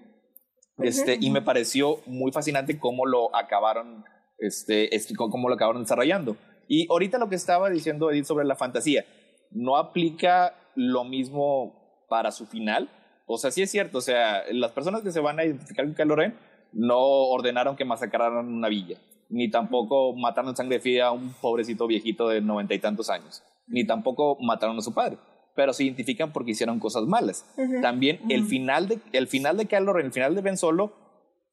Este, 0.77 1.17
y 1.19 1.29
me 1.29 1.41
pareció 1.41 1.99
muy 2.05 2.31
fascinante 2.31 2.79
cómo 2.79 3.05
lo 3.05 3.35
acabaron, 3.35 4.05
este, 4.39 4.95
este, 4.95 5.13
cómo 5.13 5.49
lo 5.49 5.55
acabaron 5.55 5.81
desarrollando. 5.81 6.37
Y 6.69 6.87
ahorita 6.89 7.17
lo 7.17 7.27
que 7.27 7.35
estaba 7.35 7.69
diciendo 7.69 8.09
Edith 8.09 8.23
sobre 8.23 8.45
la 8.45 8.55
fantasía, 8.55 9.03
no 9.51 9.75
aplica 9.75 10.55
lo 10.75 11.03
mismo 11.03 12.05
para 12.07 12.31
su 12.31 12.45
final, 12.45 12.89
o 13.31 13.37
sea, 13.37 13.51
sí 13.51 13.61
es 13.61 13.71
cierto, 13.71 13.99
o 13.99 14.01
sea, 14.01 14.43
las 14.51 14.71
personas 14.71 15.01
que 15.01 15.11
se 15.11 15.19
van 15.19 15.39
a 15.39 15.45
identificar 15.45 15.85
con 15.85 15.95
Kylo 15.95 16.15
Ren 16.15 16.35
no 16.73 16.99
ordenaron 16.99 17.75
que 17.75 17.85
masacraran 17.85 18.47
una 18.47 18.69
villa, 18.69 18.97
ni 19.29 19.49
tampoco 19.49 20.13
mataron 20.15 20.49
en 20.49 20.55
sangre 20.55 20.79
fría 20.79 21.07
a 21.07 21.11
un 21.11 21.33
pobrecito 21.41 21.87
viejito 21.87 22.29
de 22.29 22.41
noventa 22.41 22.73
y 22.73 22.79
tantos 22.79 23.09
años, 23.09 23.43
ni 23.67 23.85
tampoco 23.85 24.37
mataron 24.41 24.77
a 24.77 24.81
su 24.81 24.93
padre, 24.93 25.17
pero 25.55 25.73
se 25.73 25.83
identifican 25.83 26.31
porque 26.31 26.51
hicieron 26.51 26.79
cosas 26.79 27.03
malas. 27.03 27.45
También 27.81 28.19
el 28.29 28.45
final 28.45 28.87
de 28.87 28.99
el 29.11 29.27
final 29.27 29.57
de 29.57 29.65
Kylo 29.65 29.93
Ren, 29.93 30.07
el 30.07 30.13
final 30.13 30.35
de 30.35 30.41
Ben 30.41 30.57
Solo, 30.57 30.93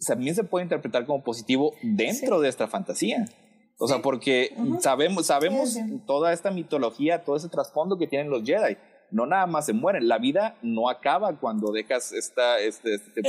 también 0.06 0.34
se 0.34 0.44
puede 0.44 0.64
interpretar 0.64 1.06
como 1.06 1.22
positivo 1.22 1.74
dentro 1.82 2.40
de 2.40 2.48
esta 2.48 2.68
fantasía. 2.68 3.26
O 3.80 3.86
sea, 3.86 4.02
porque 4.02 4.56
sabemos, 4.80 5.26
sabemos 5.26 5.78
toda 6.06 6.32
esta 6.32 6.50
mitología, 6.50 7.24
todo 7.24 7.36
ese 7.36 7.48
trasfondo 7.48 7.96
que 7.96 8.08
tienen 8.08 8.28
los 8.28 8.42
Jedi 8.42 8.76
no 9.10 9.26
nada 9.26 9.46
más 9.46 9.66
se 9.66 9.72
mueren, 9.72 10.08
la 10.08 10.18
vida 10.18 10.56
no 10.62 10.88
acaba 10.88 11.36
cuando 11.36 11.72
dejas 11.72 12.12
esta, 12.12 12.58
este, 12.60 12.94
este, 12.94 13.20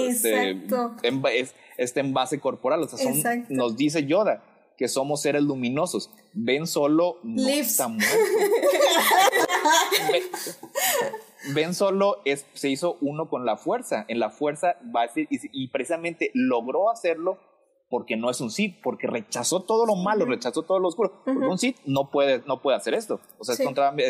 este, 1.04 1.54
este 1.78 2.00
envase 2.00 2.40
corporal. 2.40 2.82
O 2.82 2.88
sea, 2.88 3.12
nos 3.50 3.78
dice 3.78 4.06
Yoda 4.06 4.44
que 4.78 4.88
somos 4.88 5.22
seres 5.22 5.44
luminosos. 5.44 6.10
Ven 6.34 6.66
solo 6.66 7.18
no 7.24 7.48
está 7.48 7.88
muerto. 7.88 8.08
Ben 11.54 11.74
solo 11.74 12.18
es, 12.26 12.46
se 12.54 12.70
hizo 12.70 12.98
uno 13.02 13.30
con 13.30 13.46
la 13.46 13.58
fuerza. 13.58 14.06
En 14.08 14.20
la 14.20 14.30
fuerza 14.30 14.76
va 14.96 15.04
a 15.04 15.08
decir, 15.08 15.28
y, 15.30 15.68
precisamente 15.70 16.32
logró 16.34 16.90
hacerlo 16.90 17.38
porque 17.90 18.18
no 18.18 18.30
es 18.30 18.40
un 18.40 18.52
Sith, 18.52 18.76
porque 18.84 19.08
rechazó 19.08 19.64
todo 19.64 19.86
lo 19.86 19.96
malo, 19.96 20.26
rechazó 20.26 20.64
todo 20.64 20.80
lo 20.80 20.90
oscuro. 20.90 21.24
un 21.26 21.58
Sith 21.58 21.78
no 21.86 22.12
puede, 22.12 22.44
no 22.46 22.62
puede 22.62 22.78
hacer 22.78 22.94
esto. 22.94 23.20
O 23.38 23.44
sea, 23.44 23.56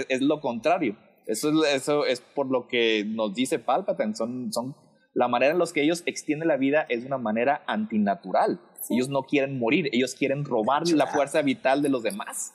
es 0.09 0.21
lo 0.21 0.41
contrario. 0.41 0.97
Eso 1.29 1.63
es, 1.63 1.75
eso 1.75 2.05
es 2.05 2.21
por 2.21 2.49
lo 2.49 2.67
que 2.67 3.05
nos 3.05 3.33
dice 3.33 3.59
Palpatine. 3.59 4.15
Son, 4.15 4.51
son, 4.51 4.75
la 5.13 5.27
manera 5.27 5.53
en 5.53 5.59
la 5.59 5.65
que 5.73 5.83
ellos 5.83 6.03
extienden 6.05 6.47
la 6.47 6.57
vida 6.57 6.85
es 6.89 7.01
de 7.01 7.07
una 7.07 7.17
manera 7.17 7.63
antinatural. 7.67 8.59
Ellos 8.89 9.09
no 9.09 9.23
quieren 9.23 9.59
morir, 9.59 9.89
ellos 9.91 10.15
quieren 10.15 10.43
robar 10.43 10.87
la 10.87 11.07
fuerza 11.07 11.41
vital 11.41 11.81
de 11.81 11.89
los 11.89 12.03
demás. 12.03 12.53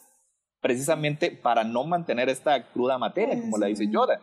Precisamente 0.60 1.30
para 1.30 1.62
no 1.64 1.84
mantener 1.84 2.28
esta 2.28 2.70
cruda 2.72 2.98
materia, 2.98 3.40
como 3.40 3.58
la 3.58 3.66
dice 3.66 3.88
Yoda. 3.88 4.20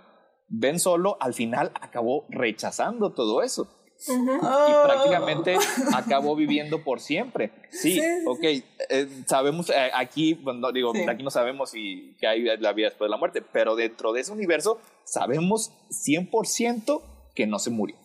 Ben 0.50 0.80
Solo 0.80 1.16
al 1.22 1.34
final 1.34 1.72
acabó 1.80 2.26
rechazando 2.30 3.14
todo 3.14 3.42
eso 3.42 3.81
y 4.08 4.86
prácticamente 4.86 5.58
acabó 5.94 6.36
viviendo 6.36 6.84
por 6.84 7.00
siempre. 7.00 7.52
Sí, 7.70 8.02
ok, 8.26 8.44
eh, 8.44 9.08
sabemos 9.28 9.70
eh, 9.70 9.92
aquí, 9.94 10.34
bueno, 10.34 10.72
digo, 10.72 10.94
aquí 11.08 11.24
no 11.24 11.30
sabemos 11.30 11.72
si 11.72 12.16
que 12.20 12.28
hay 12.28 12.44
la 12.58 12.74
vida 12.74 12.88
después 12.88 13.08
de 13.08 13.12
la 13.12 13.18
muerte, 13.18 13.42
pero 13.42 13.76
dentro 13.76 14.14
de 14.14 14.22
ese 14.22 14.32
universo 14.32 14.80
sabemos 15.04 15.72
100% 15.90 17.02
que 17.36 17.48
no 17.48 17.60
se 17.60 17.70
murió. 17.70 17.96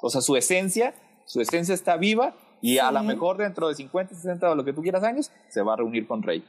O 0.00 0.10
sea, 0.10 0.20
su 0.20 0.36
esencia, 0.36 0.94
su 1.24 1.40
esencia 1.40 1.74
está 1.74 1.96
viva 1.96 2.34
y 2.60 2.78
a 2.78 2.90
lo 2.90 3.02
mejor 3.02 3.36
dentro 3.36 3.68
de 3.68 3.74
50, 3.74 4.14
60 4.14 4.50
o 4.50 4.54
lo 4.54 4.64
que 4.64 4.72
tú 4.72 4.82
quieras 4.82 5.02
años 5.02 5.30
se 5.48 5.62
va 5.62 5.74
a 5.74 5.76
reunir 5.76 6.06
con 6.06 6.22
Rey. 6.22 6.44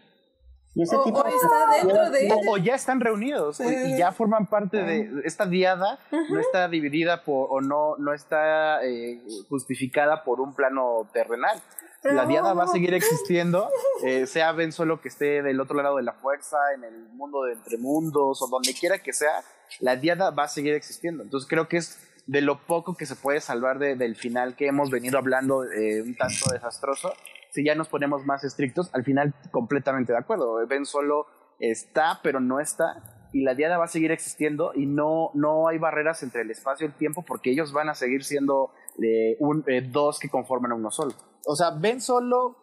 Está 0.83 1.81
dentro 1.81 2.09
de 2.09 2.29
o, 2.49 2.57
ya 2.57 2.75
están 2.75 2.99
reunidos 2.99 3.59
y 3.59 3.97
ya 3.97 4.11
forman 4.11 4.47
parte 4.47 4.77
de 4.77 5.21
esta 5.25 5.45
diada 5.45 5.99
no 6.11 6.39
está 6.39 6.67
dividida 6.67 7.23
por 7.23 7.47
o 7.49 7.61
no 7.61 7.97
no 7.97 8.13
está 8.13 8.83
eh, 8.85 9.21
justificada 9.49 10.23
por 10.23 10.39
un 10.39 10.53
plano 10.53 11.07
terrenal. 11.13 11.61
La 12.03 12.25
diada 12.25 12.53
va 12.53 12.63
a 12.63 12.67
seguir 12.67 12.93
existiendo, 12.93 13.69
eh, 14.03 14.27
sea 14.27 14.51
Ben 14.51 14.71
Solo 14.71 15.01
que 15.01 15.09
esté 15.09 15.41
del 15.41 15.59
otro 15.59 15.81
lado 15.81 15.97
de 15.97 16.03
la 16.03 16.13
fuerza, 16.13 16.57
en 16.75 16.83
el 16.83 17.09
mundo 17.09 17.43
de 17.43 17.53
entre 17.53 17.77
mundos 17.77 18.41
o 18.41 18.47
donde 18.47 18.73
quiera 18.73 18.99
que 18.99 19.13
sea, 19.13 19.43
la 19.79 19.95
diada 19.95 20.29
va 20.31 20.43
a 20.43 20.47
seguir 20.47 20.73
existiendo. 20.73 21.23
Entonces 21.23 21.49
creo 21.49 21.67
que 21.67 21.77
es 21.77 21.99
de 22.27 22.41
lo 22.41 22.59
poco 22.65 22.95
que 22.95 23.05
se 23.05 23.15
puede 23.15 23.41
salvar 23.41 23.79
del 23.79 24.15
final 24.15 24.55
que 24.55 24.67
hemos 24.67 24.91
venido 24.91 25.17
hablando 25.17 25.63
eh, 25.63 26.01
un 26.01 26.15
tanto 26.15 26.51
desastroso. 26.51 27.13
Si 27.51 27.63
ya 27.63 27.75
nos 27.75 27.87
ponemos 27.87 28.25
más 28.25 28.43
estrictos, 28.43 28.89
al 28.93 29.03
final 29.03 29.33
completamente 29.51 30.13
de 30.13 30.19
acuerdo. 30.19 30.65
Ben 30.67 30.85
Solo 30.85 31.25
está, 31.59 32.19
pero 32.23 32.39
no 32.39 32.59
está. 32.59 33.29
Y 33.33 33.43
la 33.43 33.55
diada 33.55 33.77
va 33.77 33.85
a 33.85 33.89
seguir 33.89 34.11
existiendo 34.11 34.71
y 34.73 34.85
no, 34.85 35.31
no 35.33 35.67
hay 35.67 35.77
barreras 35.77 36.23
entre 36.23 36.41
el 36.41 36.51
espacio 36.51 36.85
y 36.85 36.89
el 36.89 36.95
tiempo 36.95 37.23
porque 37.25 37.51
ellos 37.51 37.73
van 37.73 37.89
a 37.89 37.93
seguir 37.93 38.23
siendo 38.23 38.71
eh, 39.03 39.35
un, 39.39 39.65
dos 39.91 40.19
que 40.19 40.29
conforman 40.29 40.71
uno 40.71 40.91
solo 40.91 41.13
o 41.47 41.55
sea, 41.55 41.71
Ben 41.71 42.01
Solo 42.01 42.57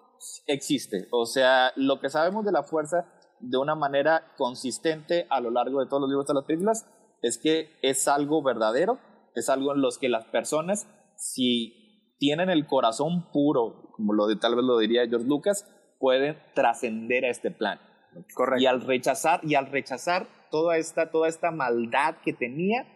existe. 0.46 1.08
O 1.10 1.26
sea, 1.26 1.72
lo 1.74 2.00
que 2.00 2.10
sabemos 2.10 2.44
de 2.44 2.52
la 2.52 2.62
fuerza 2.62 3.06
de 3.40 3.56
una 3.56 3.74
manera 3.74 4.32
consistente 4.36 5.26
a 5.30 5.40
lo 5.40 5.50
largo 5.50 5.80
de 5.80 5.86
todos 5.86 6.02
los 6.02 6.10
libros 6.10 6.26
de 6.26 6.34
las 6.34 6.44
películas 6.44 6.86
es 7.22 7.38
que 7.38 7.70
es 7.82 8.06
algo 8.08 8.42
verdadero, 8.42 8.98
es 9.34 9.48
algo 9.48 9.74
en 9.74 9.80
los 9.80 9.98
que 9.98 10.08
las 10.08 10.26
personas, 10.26 10.86
si 11.16 12.16
tienen 12.18 12.50
el 12.50 12.66
corazón 12.66 13.30
puro, 13.32 13.83
como 13.96 14.12
lo 14.12 14.26
de, 14.26 14.36
tal 14.36 14.56
vez 14.56 14.64
lo 14.64 14.78
diría 14.78 15.06
George 15.08 15.26
Lucas, 15.26 15.66
pueden 15.98 16.36
trascender 16.54 17.24
a 17.24 17.30
este 17.30 17.50
plan. 17.50 17.80
Correcto. 18.34 18.62
Y 18.62 18.66
al 18.66 18.80
rechazar, 18.80 19.40
y 19.42 19.54
al 19.54 19.66
rechazar 19.66 20.26
toda 20.50 20.76
esta, 20.76 21.10
toda 21.10 21.28
esta 21.28 21.50
maldad 21.50 22.16
que 22.24 22.32
tenía, 22.32 22.86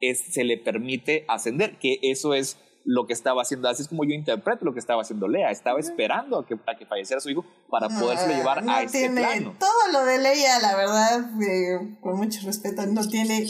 es, 0.00 0.32
se 0.32 0.44
le 0.44 0.56
permite 0.56 1.24
ascender, 1.28 1.78
que 1.78 1.98
eso 2.02 2.34
es 2.34 2.58
lo 2.84 3.06
que 3.06 3.12
estaba 3.12 3.42
haciendo, 3.42 3.68
así 3.68 3.82
es 3.82 3.88
como 3.88 4.04
yo 4.04 4.14
interpreto 4.14 4.64
lo 4.64 4.72
que 4.72 4.78
estaba 4.78 5.02
haciendo 5.02 5.28
Lea, 5.28 5.50
estaba 5.50 5.78
esperando 5.78 6.38
a 6.38 6.46
que, 6.46 6.54
a 6.54 6.76
que 6.76 6.86
falleciera 6.86 7.20
su 7.20 7.30
hijo 7.30 7.44
para 7.68 7.88
poderse 7.88 8.34
llevar 8.34 8.64
a 8.68 8.82
ese 8.82 9.10
plano. 9.10 9.54
Todo 9.58 9.92
lo 9.92 10.04
de 10.04 10.18
Leia, 10.18 10.58
la 10.60 10.76
verdad, 10.76 11.20
eh, 11.42 11.98
con 12.00 12.16
mucho 12.16 12.40
respeto, 12.46 12.86
no 12.86 13.06
tiene 13.06 13.46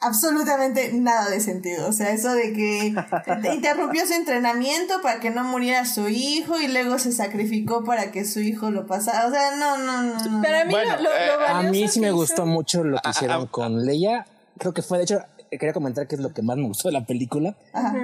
absolutamente 0.00 0.92
nada 0.92 1.30
de 1.30 1.40
sentido. 1.40 1.88
O 1.88 1.92
sea, 1.92 2.10
eso 2.10 2.32
de 2.32 2.52
que 2.52 2.94
interrumpió 3.54 4.06
su 4.06 4.14
entrenamiento 4.14 5.00
para 5.02 5.20
que 5.20 5.30
no 5.30 5.44
muriera 5.44 5.84
su 5.84 6.08
hijo 6.08 6.60
y 6.60 6.68
luego 6.68 6.98
se 6.98 7.12
sacrificó 7.12 7.84
para 7.84 8.10
que 8.10 8.24
su 8.24 8.40
hijo 8.40 8.70
lo 8.70 8.86
pasara. 8.86 9.26
O 9.26 9.30
sea, 9.30 9.56
no, 9.56 9.78
no, 9.78 10.02
no. 10.02 10.42
Pero 10.42 10.58
a 10.58 10.64
mí, 10.64 10.74
lo, 10.74 11.10
eh, 11.10 11.46
a 11.48 11.62
mí 11.62 11.88
sí 11.88 12.00
me 12.00 12.10
gustó 12.10 12.46
mucho 12.46 12.84
lo 12.84 12.98
que 12.98 13.10
hicieron 13.10 13.46
con 13.46 13.84
Leia. 13.84 14.26
Creo 14.58 14.74
que 14.74 14.82
fue, 14.82 14.98
de 14.98 15.04
hecho, 15.04 15.20
quería 15.50 15.72
comentar 15.72 16.06
que 16.06 16.16
es 16.16 16.20
lo 16.20 16.32
que 16.32 16.42
más 16.42 16.56
me 16.56 16.64
gustó 16.64 16.88
de 16.88 16.92
la 16.92 17.04
película. 17.04 17.54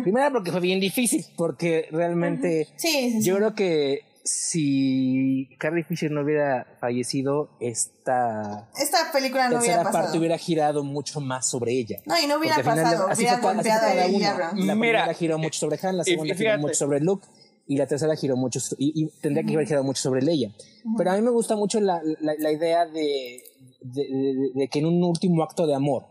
Primero 0.02 0.32
porque 0.32 0.50
fue 0.50 0.60
bien 0.60 0.80
difícil, 0.80 1.24
porque 1.36 1.88
realmente 1.90 2.68
yo 3.20 3.36
creo 3.36 3.54
que 3.54 4.04
si 4.24 5.50
Carrie 5.58 5.84
Fisher 5.84 6.10
no 6.10 6.22
hubiera 6.22 6.66
fallecido, 6.80 7.50
esta, 7.60 8.70
esta 8.80 9.12
película 9.12 9.50
no 9.50 9.58
hubiera 9.58 9.82
pasado. 9.82 10.04
parte 10.04 10.18
hubiera 10.18 10.38
girado 10.38 10.82
mucho 10.82 11.20
más 11.20 11.46
sobre 11.46 11.72
ella. 11.72 12.00
No, 12.06 12.18
y 12.18 12.26
no 12.26 12.38
hubiera 12.38 12.56
pasado, 12.62 13.06
hubiera 13.14 13.38
golpeado 13.38 13.86
a 13.86 14.04
ella. 14.06 14.34
La 14.54 14.72
primera 14.72 15.12
giró 15.12 15.38
mucho 15.38 15.60
sobre 15.60 15.78
Han, 15.82 15.98
la 15.98 16.04
segunda 16.04 16.34
giró 16.34 16.58
mucho 16.58 16.74
sobre 16.74 17.00
Luke 17.00 17.28
y 17.66 17.76
la 17.76 17.86
tercera 17.86 18.16
giró 18.16 18.36
mucho 18.36 18.60
y, 18.78 19.08
tendría 19.20 19.44
que 19.44 19.54
haber 19.54 19.66
girado 19.66 19.84
mucho 19.84 20.02
sobre 20.02 20.22
Leia. 20.22 20.50
Pero 20.96 21.10
a 21.10 21.16
mí 21.16 21.22
me 21.22 21.30
gusta 21.30 21.54
mucho 21.54 21.80
la, 21.80 22.00
la, 22.20 22.50
idea 22.50 22.86
de, 22.86 23.42
de, 23.82 24.68
que 24.70 24.78
en 24.78 24.86
un 24.86 25.02
último 25.04 25.42
acto 25.42 25.66
de 25.66 25.74
amor 25.74 26.06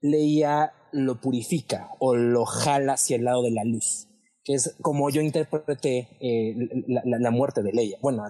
Leia 0.00 0.72
lo 0.92 1.20
purifica 1.20 1.90
o 1.98 2.14
lo 2.14 2.46
jala 2.46 2.94
hacia 2.94 3.16
el 3.16 3.24
lado 3.24 3.42
de 3.42 3.50
la 3.50 3.64
luz, 3.64 4.07
que 4.48 4.54
es 4.54 4.74
como 4.80 5.10
yo 5.10 5.20
interpreté 5.20 6.08
eh, 6.20 6.56
la, 6.86 7.30
muerte 7.30 7.62
de 7.62 7.70
Leia, 7.70 7.98
bueno, 8.00 8.24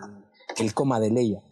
el, 0.59 0.75
coma 0.75 0.99
de 0.99 1.13
Leia. 1.13 1.45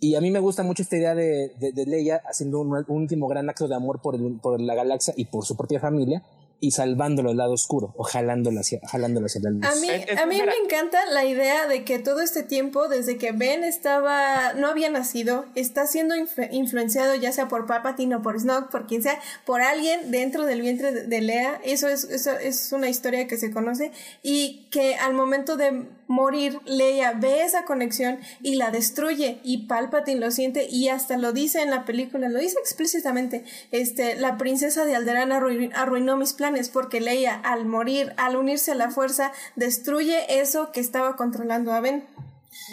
Y 0.00 0.14
a 0.14 0.22
mí 0.22 0.30
me 0.30 0.38
gusta 0.38 0.62
mucho 0.62 0.82
esta 0.82 0.96
idea 0.96 1.14
de, 1.14 1.52
Leia 1.86 2.22
haciendo 2.24 2.60
un, 2.60 2.82
último 2.88 3.28
gran 3.28 3.50
acto 3.50 3.68
de 3.68 3.74
amor 3.74 4.00
por 4.00 4.58
la 4.58 4.74
galaxia 4.74 5.12
y 5.18 5.26
por 5.26 5.44
su 5.44 5.54
propia 5.54 5.80
familia, 5.80 6.24
y 6.58 6.70
salvándolo 6.70 7.30
al 7.30 7.36
lado 7.36 7.52
oscuro 7.52 7.92
o 7.96 8.02
jalándolo 8.02 8.60
hacia, 8.60 8.80
jalándolo 8.86 9.26
hacia 9.26 9.42
la 9.42 9.50
luz. 9.50 9.64
A 9.64 9.74
mí, 9.76 9.88
a 9.90 10.26
mí 10.26 10.42
me 10.42 10.64
encanta 10.64 11.04
la 11.06 11.24
idea 11.24 11.66
de 11.66 11.84
que 11.84 11.98
todo 11.98 12.20
este 12.20 12.42
tiempo, 12.42 12.88
desde 12.88 13.18
que 13.18 13.32
Ben 13.32 13.62
estaba, 13.62 14.54
no 14.54 14.68
había 14.68 14.90
nacido, 14.90 15.44
está 15.54 15.86
siendo 15.86 16.14
influenciado 16.50 17.14
ya 17.14 17.32
sea 17.32 17.48
por 17.48 17.66
Palpatine 17.66 18.16
o 18.16 18.22
por 18.22 18.40
Snoke, 18.40 18.70
por 18.70 18.86
quien 18.86 19.02
sea, 19.02 19.20
por 19.44 19.60
alguien 19.60 20.10
dentro 20.10 20.46
del 20.46 20.62
vientre 20.62 20.92
de, 20.92 21.02
de 21.04 21.20
Lea. 21.20 21.60
Eso 21.64 21.88
es, 21.88 22.04
eso 22.04 22.32
es 22.38 22.72
una 22.72 22.88
historia 22.88 23.26
que 23.26 23.36
se 23.36 23.50
conoce 23.50 23.92
y 24.22 24.66
que 24.70 24.94
al 24.94 25.14
momento 25.14 25.56
de 25.56 25.86
morir, 26.08 26.58
Leia 26.64 27.12
ve 27.12 27.42
esa 27.42 27.64
conexión 27.64 28.18
y 28.42 28.56
la 28.56 28.70
destruye 28.70 29.38
y 29.42 29.66
Palpatine 29.66 30.20
lo 30.20 30.30
siente 30.30 30.66
y 30.68 30.88
hasta 30.88 31.16
lo 31.16 31.32
dice 31.32 31.62
en 31.62 31.70
la 31.70 31.84
película, 31.84 32.28
lo 32.28 32.38
dice 32.38 32.58
explícitamente, 32.58 33.44
este, 33.70 34.16
la 34.16 34.36
princesa 34.38 34.84
de 34.84 34.94
Alderaan 34.94 35.32
arruinó 35.32 36.16
mis 36.16 36.32
planes 36.32 36.68
porque 36.68 37.00
Leia 37.00 37.34
al 37.34 37.66
morir, 37.66 38.12
al 38.16 38.36
unirse 38.36 38.72
a 38.72 38.74
la 38.74 38.90
fuerza, 38.90 39.32
destruye 39.56 40.40
eso 40.40 40.72
que 40.72 40.80
estaba 40.80 41.16
controlando 41.16 41.72
a 41.72 41.80
Ben. 41.80 42.04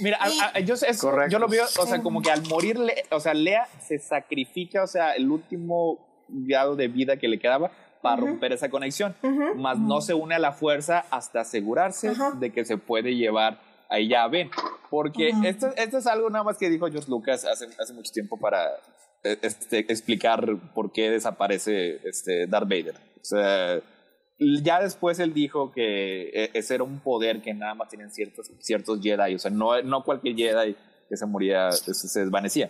Mira, 0.01 0.17
yo, 0.63 0.75
yo, 1.29 1.39
lo 1.39 1.47
veo, 1.47 1.65
o 1.65 1.85
sea, 1.85 2.01
como 2.01 2.21
que 2.21 2.31
al 2.31 2.41
morir, 2.47 2.79
o 3.11 3.19
sea, 3.19 3.33
Lea 3.33 3.67
se 3.85 3.99
sacrifica, 3.99 4.81
o 4.83 4.87
sea, 4.87 5.11
el 5.11 5.29
último 5.29 5.99
grado 6.29 6.75
de 6.75 6.87
vida 6.87 7.17
que 7.17 7.27
le 7.27 7.37
quedaba 7.37 7.71
para 8.03 8.17
romper 8.17 8.51
esa 8.51 8.69
conexión, 8.69 9.15
más 9.55 9.79
no 9.79 10.01
se 10.01 10.13
une 10.13 10.35
a 10.35 10.39
la 10.39 10.51
fuerza 10.51 11.05
hasta 11.09 11.39
asegurarse 11.39 12.13
de 12.37 12.51
que 12.51 12.65
se 12.65 12.77
puede 12.77 13.15
llevar 13.15 13.61
a 13.89 13.97
ella 13.97 14.23
a 14.23 14.27
Ben. 14.27 14.51
Porque 14.89 15.31
esto, 15.45 15.67
esto 15.77 15.97
es 15.97 16.05
algo 16.05 16.29
nada 16.29 16.43
más 16.43 16.57
que 16.57 16.69
dijo 16.69 16.87
George 16.91 17.09
Lucas 17.09 17.45
hace, 17.45 17.65
hace 17.79 17.93
mucho 17.93 18.11
tiempo 18.11 18.37
para 18.37 18.67
e, 19.23 19.39
este, 19.41 19.79
explicar 19.79 20.45
por 20.75 20.91
qué 20.91 21.09
desaparece 21.09 22.01
este 22.07 22.45
Darth 22.45 22.67
Vader. 22.67 22.95
O 23.21 23.23
sea, 23.23 23.81
ya 24.61 24.81
después 24.81 25.19
él 25.19 25.33
dijo 25.33 25.71
que 25.71 26.29
e, 26.29 26.51
ese 26.53 26.75
era 26.75 26.83
un 26.83 26.99
poder 26.99 27.41
que 27.41 27.53
nada 27.53 27.73
más 27.73 27.87
tienen 27.87 28.11
ciertos, 28.11 28.51
ciertos 28.59 28.99
Jedi. 29.01 29.33
O 29.33 29.39
sea, 29.39 29.49
no, 29.49 29.81
no 29.81 30.03
cualquier 30.03 30.35
Jedi 30.35 30.75
que 31.07 31.15
se 31.15 31.25
moría 31.25 31.71
se 31.71 32.19
desvanecía 32.19 32.69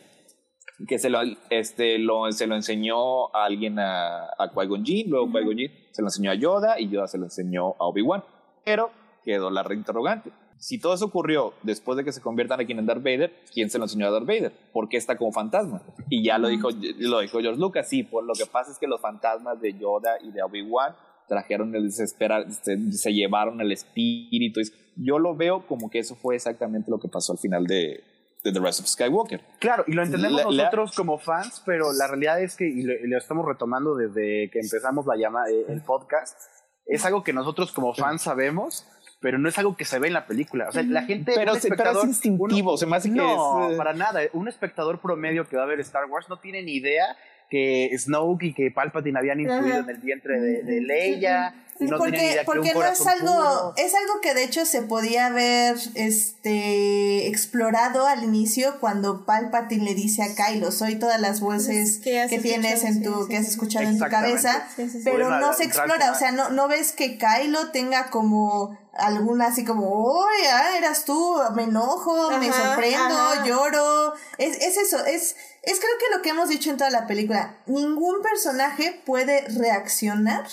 que 0.88 1.00
se 1.00 1.10
lo, 1.10 1.20
este, 1.50 1.98
lo, 1.98 2.32
se 2.32 2.48
lo 2.48 2.56
enseñó 2.56 3.28
a 3.36 3.46
alguien 3.46 3.80
a, 3.80 4.26
a 4.38 4.52
Qui-Gon 4.54 4.84
Jinn, 4.86 5.10
luego 5.10 5.28
Qui-Gon 5.28 5.58
Jinn 5.58 5.72
se 5.92 6.02
lo 6.02 6.08
enseñó 6.08 6.32
a 6.32 6.36
Yoda 6.36 6.80
y 6.80 6.90
Yoda 6.90 7.08
se 7.08 7.18
lo 7.18 7.26
enseñó 7.26 7.76
a 7.80 7.86
Obi-Wan. 7.86 8.24
Pero 8.66 8.92
quedó 9.24 9.50
la 9.50 9.64
reinterrogante. 9.64 10.32
Si 10.58 10.80
todo 10.80 10.94
eso 10.94 11.06
ocurrió 11.06 11.54
después 11.64 11.98
de 11.98 12.04
que 12.04 12.12
se 12.12 12.22
conviertan 12.22 12.60
aquí 12.60 12.72
en 12.72 12.86
Darth 12.86 13.04
Vader, 13.04 13.34
¿quién 13.54 13.70
se 13.70 13.78
lo 13.78 13.86
enseñó 13.86 14.08
a 14.08 14.12
Darth 14.12 14.26
Vader? 14.26 14.54
¿Por 14.72 14.88
qué 14.88 14.98
está 14.98 15.18
como 15.18 15.32
fantasma? 15.32 15.82
Y 16.10 16.24
ya 16.24 16.38
lo 16.38 16.48
dijo, 16.48 16.70
lo 17.00 17.20
dijo 17.20 17.40
George 17.40 17.60
Lucas, 17.60 17.90
sí, 17.90 18.04
pues 18.04 18.26
lo 18.26 18.34
que 18.34 18.46
pasa 18.46 18.72
es 18.72 18.80
que 18.80 18.88
los 18.88 19.02
fantasmas 19.02 19.60
de 19.60 19.74
Yoda 19.74 20.18
y 20.22 20.32
de 20.32 20.42
Obi-Wan 20.42 20.96
trajeron 21.28 21.76
el 21.76 21.84
desesperar, 21.84 22.50
se, 22.52 22.92
se 22.94 23.14
llevaron 23.14 23.60
el 23.62 23.72
espíritu. 23.72 24.62
Yo 24.96 25.20
lo 25.20 25.36
veo 25.36 25.68
como 25.68 25.90
que 25.90 26.00
eso 26.00 26.16
fue 26.16 26.36
exactamente 26.36 26.90
lo 26.90 27.00
que 27.00 27.08
pasó 27.08 27.34
al 27.34 27.40
final 27.40 27.68
de, 27.68 28.04
de 28.44 28.52
The 28.52 28.60
Rise 28.60 28.82
of 28.82 28.88
Skywalker. 28.88 29.42
Claro, 29.60 29.84
y 29.88 29.94
lo 29.94 30.04
entendemos 30.04 30.44
nosotros 30.44 30.94
como 30.96 31.18
fans, 31.18 31.62
pero 31.66 31.94
la 31.94 32.08
realidad 32.08 32.42
es 32.42 32.56
que, 32.56 32.68
y 32.68 32.84
lo, 32.84 33.18
estamos 33.18 33.46
retomando 33.46 33.96
desde 33.96 34.50
que 34.52 34.60
empezamos 34.60 35.06
la 35.06 35.16
llama, 35.16 35.44
eh, 35.50 35.66
el 35.70 35.82
podcast, 35.82 36.38
es 36.86 37.06
algo 37.06 37.24
que 37.24 37.32
nosotros 37.32 37.72
como 37.72 37.94
fans 37.94 38.24
sabemos, 38.24 38.86
pero 39.22 39.38
no 39.38 39.48
es 39.48 39.58
algo 39.58 39.78
que 39.78 39.86
se 39.86 40.00
ve 40.00 40.08
en 40.08 40.14
la 40.14 40.28
película. 40.28 40.68
O 40.68 40.72
sea, 40.74 40.84
la 40.84 41.04
gente. 41.04 41.32
Pero, 41.34 41.54
es 41.54 41.64
instintivo, 42.04 42.76
se 42.76 42.86
me 42.86 42.98
hace 42.98 43.10
no, 43.10 43.70
para 43.78 43.94
nada. 43.94 44.20
Un 44.34 44.50
espectador 44.50 45.00
promedio 45.00 45.48
que 45.48 45.56
va 45.56 45.64
a 45.64 45.68
ver 45.68 45.80
Star 45.80 46.06
Wars 46.10 46.28
no 46.28 46.40
tiene 46.40 46.62
ni 46.62 46.74
idea 46.74 47.16
que 47.54 47.96
Snoke 48.00 48.48
y 48.48 48.54
que 48.56 48.72
Palpatine 48.72 49.20
habían 49.20 49.40
influido 49.40 49.82
en 49.82 49.90
el 49.90 49.98
vientre 49.98 50.42
de, 50.42 50.64
de 50.64 50.82
Leia 50.82 51.54
no 51.80 51.98
porque, 51.98 52.42
porque 52.46 52.74
no 52.74 52.84
es 52.84 53.06
algo, 53.06 53.74
es 53.78 53.94
algo 53.94 54.22
que 54.22 54.34
de 54.34 54.44
hecho 54.44 54.66
se 54.66 54.84
podía 54.84 55.28
haber 55.28 55.76
este 55.96 57.28
explorado 57.28 58.08
al 58.08 58.24
inicio 58.24 58.80
cuando 58.80 59.26
Palpatine 59.26 59.84
le 59.84 59.96
dice 59.96 60.24
a 60.24 60.36
Kylo, 60.36 60.72
soy 60.72 60.96
todas 60.96 61.20
las 61.20 61.40
voces 61.40 62.00
que, 62.00 62.40
tienes 62.42 62.84
en 62.84 63.04
tu, 63.04 63.28
que 63.28 63.38
has 63.38 63.48
escuchado 63.48 63.88
en 63.88 63.98
tu 63.98 64.06
cabeza, 64.06 64.68
pero 65.04 65.40
no 65.40 65.54
se 65.54 65.64
explora, 65.64 66.12
o 66.12 66.16
sea, 66.16 66.32
no, 66.32 66.50
no 66.50 66.68
ves 66.68 66.92
que 66.92 67.18
Kylo 67.18 67.72
tenga 67.72 68.10
como 68.10 68.78
alguna 68.94 69.48
así 69.48 69.66
como, 69.66 69.90
oye, 69.90 70.48
ah, 70.52 70.78
eras 70.78 71.06
tú, 71.06 71.36
me 71.56 71.64
enojo, 71.64 72.38
me 72.40 72.52
sorprendo, 72.52 73.46
lloro, 73.46 74.14
es, 74.38 74.62
es 74.62 74.78
eso, 74.78 75.04
es, 75.06 75.36
es 75.64 75.80
creo 75.80 75.98
que 75.98 76.16
lo 76.16 76.22
que 76.22 76.30
hemos 76.30 76.50
dicho 76.50 76.70
en 76.70 76.78
toda 76.78 76.90
la 76.90 77.08
película, 77.08 77.58
ningún 77.68 78.22
personaje 78.22 79.02
puede 79.06 79.48
reaccionar 79.48 80.46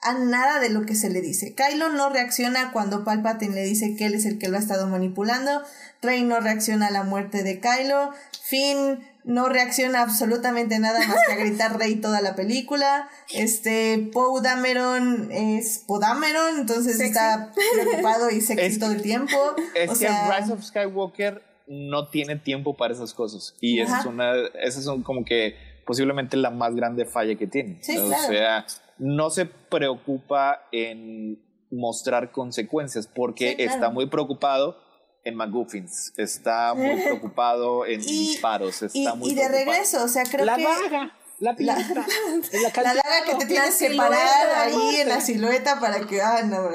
a 0.00 0.12
nada 0.12 0.60
de 0.60 0.68
lo 0.68 0.84
que 0.84 0.94
se 0.94 1.10
le 1.10 1.22
dice. 1.22 1.54
Kylo 1.54 1.88
no 1.88 2.10
reacciona 2.10 2.70
cuando 2.70 3.02
Palpatine 3.02 3.54
le 3.54 3.64
dice 3.64 3.96
que 3.96 4.06
él 4.06 4.14
es 4.14 4.26
el 4.26 4.38
que 4.38 4.48
lo 4.48 4.56
ha 4.56 4.60
estado 4.60 4.86
manipulando. 4.86 5.62
Rey 6.02 6.22
no 6.22 6.38
reacciona 6.40 6.88
a 6.88 6.90
la 6.90 7.02
muerte 7.02 7.42
de 7.42 7.60
Kylo, 7.60 8.12
Finn 8.44 9.00
no 9.24 9.48
reacciona 9.48 10.02
absolutamente 10.02 10.78
nada 10.78 11.00
más 11.06 11.18
que 11.26 11.32
a 11.32 11.36
gritar 11.36 11.78
Rey 11.78 11.96
toda 11.96 12.20
la 12.20 12.36
película. 12.36 13.08
Este, 13.32 14.10
Poe 14.12 14.40
Dameron 14.42 15.32
es 15.32 15.78
Podameron, 15.78 16.60
entonces 16.60 17.00
está 17.00 17.52
preocupado 17.74 18.30
y 18.30 18.40
sexy 18.40 18.78
todo 18.78 18.92
el 18.92 19.02
tiempo. 19.02 19.36
Es 19.74 19.98
que 19.98 20.08
Rise 20.08 20.52
of 20.52 20.62
Skywalker 20.62 21.47
no 21.68 22.08
tiene 22.08 22.36
tiempo 22.36 22.76
para 22.76 22.94
esas 22.94 23.14
cosas. 23.14 23.54
Y 23.60 23.80
esa 23.80 24.00
es 24.00 24.06
una, 24.06 24.32
esa 24.60 24.80
es 24.80 24.88
como 25.02 25.24
que 25.24 25.56
posiblemente 25.86 26.36
la 26.36 26.50
más 26.50 26.74
grande 26.74 27.04
falla 27.04 27.36
que 27.36 27.46
tiene. 27.46 27.80
o 27.80 28.26
sea, 28.26 28.66
no 28.98 29.30
se 29.30 29.46
preocupa 29.46 30.66
en 30.72 31.42
mostrar 31.70 32.32
consecuencias 32.32 33.06
porque 33.06 33.56
está 33.58 33.90
muy 33.90 34.06
preocupado 34.06 34.78
en 35.24 35.34
McGuffins, 35.34 36.12
está 36.16 36.74
muy 36.74 37.00
preocupado 37.04 37.84
en 37.86 38.00
disparos, 38.00 38.82
está 38.82 38.98
y, 38.98 39.16
muy 39.16 39.30
y 39.30 39.34
de 39.34 39.48
regreso, 39.48 40.04
o 40.04 40.08
sea, 40.08 40.24
creo 40.24 40.44
la 40.44 40.56
que... 40.56 40.64
Vaga. 40.64 41.14
La, 41.40 41.54
la, 41.56 41.76
la, 41.76 42.72
daga 42.74 43.24
que 43.24 43.36
te 43.36 43.46
tienes 43.46 43.78
que 43.78 43.94
parar 43.94 44.56
ahí 44.56 44.96
en 44.96 45.08
la 45.08 45.20
silueta 45.20 45.78
para 45.78 46.04
que. 46.04 46.20
Ah, 46.20 46.42
no, 46.42 46.62
no, 46.62 46.70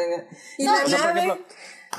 y 0.58 0.64
no, 0.64 0.72
no, 0.72 0.84
por 0.84 1.18
ejemplo, 1.18 1.40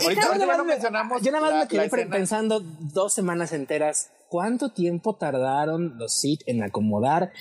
ahorita, 0.03 0.27
ahorita 0.27 0.57
no 0.57 0.65
mencionamos. 0.65 1.23
Yo 1.23 1.33
nada 1.33 1.51
más 1.51 1.65
me 1.65 1.69
quedé 1.69 2.07
pensando 2.07 2.61
dos 2.61 3.13
semanas 3.13 3.53
enteras 3.53 4.11
¿Cuánto 4.35 4.71
tiempo 4.71 5.15
tardaron 5.15 5.97
los 5.97 6.13
Sith 6.13 6.43
en 6.47 6.65
acomodar 6.65 7.33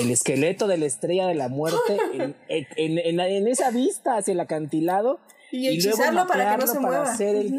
el 0.00 0.10
esqueleto 0.10 0.66
de 0.66 0.78
la 0.78 0.86
estrella 0.86 1.26
de 1.26 1.34
la 1.34 1.48
muerte 1.50 1.98
en, 2.14 2.34
en, 2.48 3.20
en 3.20 3.48
esa 3.48 3.70
vista 3.70 4.16
hacia 4.16 4.32
el 4.32 4.40
acantilado 4.40 5.20
y, 5.52 5.68
hechizarlo 5.68 6.26
para 6.26 6.52
que 6.52 6.62
no 6.62 6.66
se 6.66 6.80
mueva. 6.80 7.02
Hacer 7.02 7.52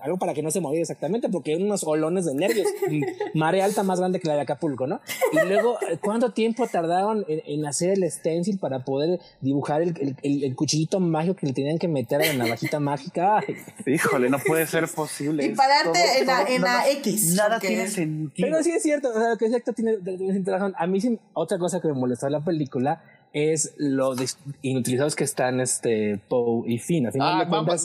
algo 0.00 0.18
para 0.18 0.34
que 0.34 0.42
no 0.42 0.50
se 0.50 0.60
mueva 0.60 0.78
exactamente, 0.78 1.28
porque 1.28 1.54
hay 1.54 1.62
unos 1.62 1.84
olones 1.84 2.26
de 2.26 2.34
nervios. 2.34 2.66
Marea 3.34 3.64
alta 3.64 3.84
más 3.84 4.00
grande 4.00 4.18
que 4.18 4.28
la 4.28 4.34
de 4.34 4.40
Acapulco, 4.42 4.86
¿no? 4.86 5.00
Y 5.32 5.46
luego, 5.46 5.78
¿cuánto 6.02 6.32
tiempo 6.32 6.66
tardaron 6.66 7.24
en, 7.28 7.64
hacer 7.66 7.90
el 7.90 8.10
stencil 8.10 8.58
para 8.58 8.84
poder 8.84 9.20
dibujar 9.40 9.82
el, 9.82 10.16
el, 10.22 10.56
cuchillito 10.56 11.00
mágico 11.00 11.36
que 11.36 11.46
le 11.46 11.52
tenían 11.52 11.78
que 11.78 11.86
meter 11.86 12.20
a 12.22 12.26
la 12.26 12.44
navajita 12.44 12.80
mágica? 12.80 13.40
Híjole, 13.86 14.28
no 14.30 14.38
puede 14.38 14.66
ser 14.66 14.88
posible. 14.88 15.46
Y 15.46 15.54
pararte 15.54 16.00
en, 16.18 16.26
la, 16.26 16.42
en 16.42 16.62
la 16.62 16.90
X. 16.90 17.34
Nada 17.36 17.60
tiene 17.60 17.86
sentido. 17.86 18.48
Pero 18.48 18.62
sí 18.62 18.72
es 18.72 18.82
cierto, 18.82 19.10
o 19.10 19.20
sea, 19.20 19.36
que 19.38 19.46
es 19.46 19.74
tiene, 19.74 19.98
tiene 19.98 20.42
razón. 20.44 20.74
A 20.76 20.86
mí 20.86 21.00
sí, 21.00 21.18
otra 21.34 21.58
cosa 21.58 21.80
que 21.80 21.88
me 21.88 21.94
molestó 21.94 22.26
en 22.26 22.32
la 22.32 22.40
película 22.40 23.00
es 23.32 23.74
lo 23.76 24.14
inutilizados 24.62 25.16
que 25.16 25.24
están 25.24 25.60
este 25.60 26.20
Poe 26.28 26.62
y 26.66 26.78
Finn. 26.78 27.06
Al 27.06 27.12
final 27.12 27.48
ah, 27.50 27.78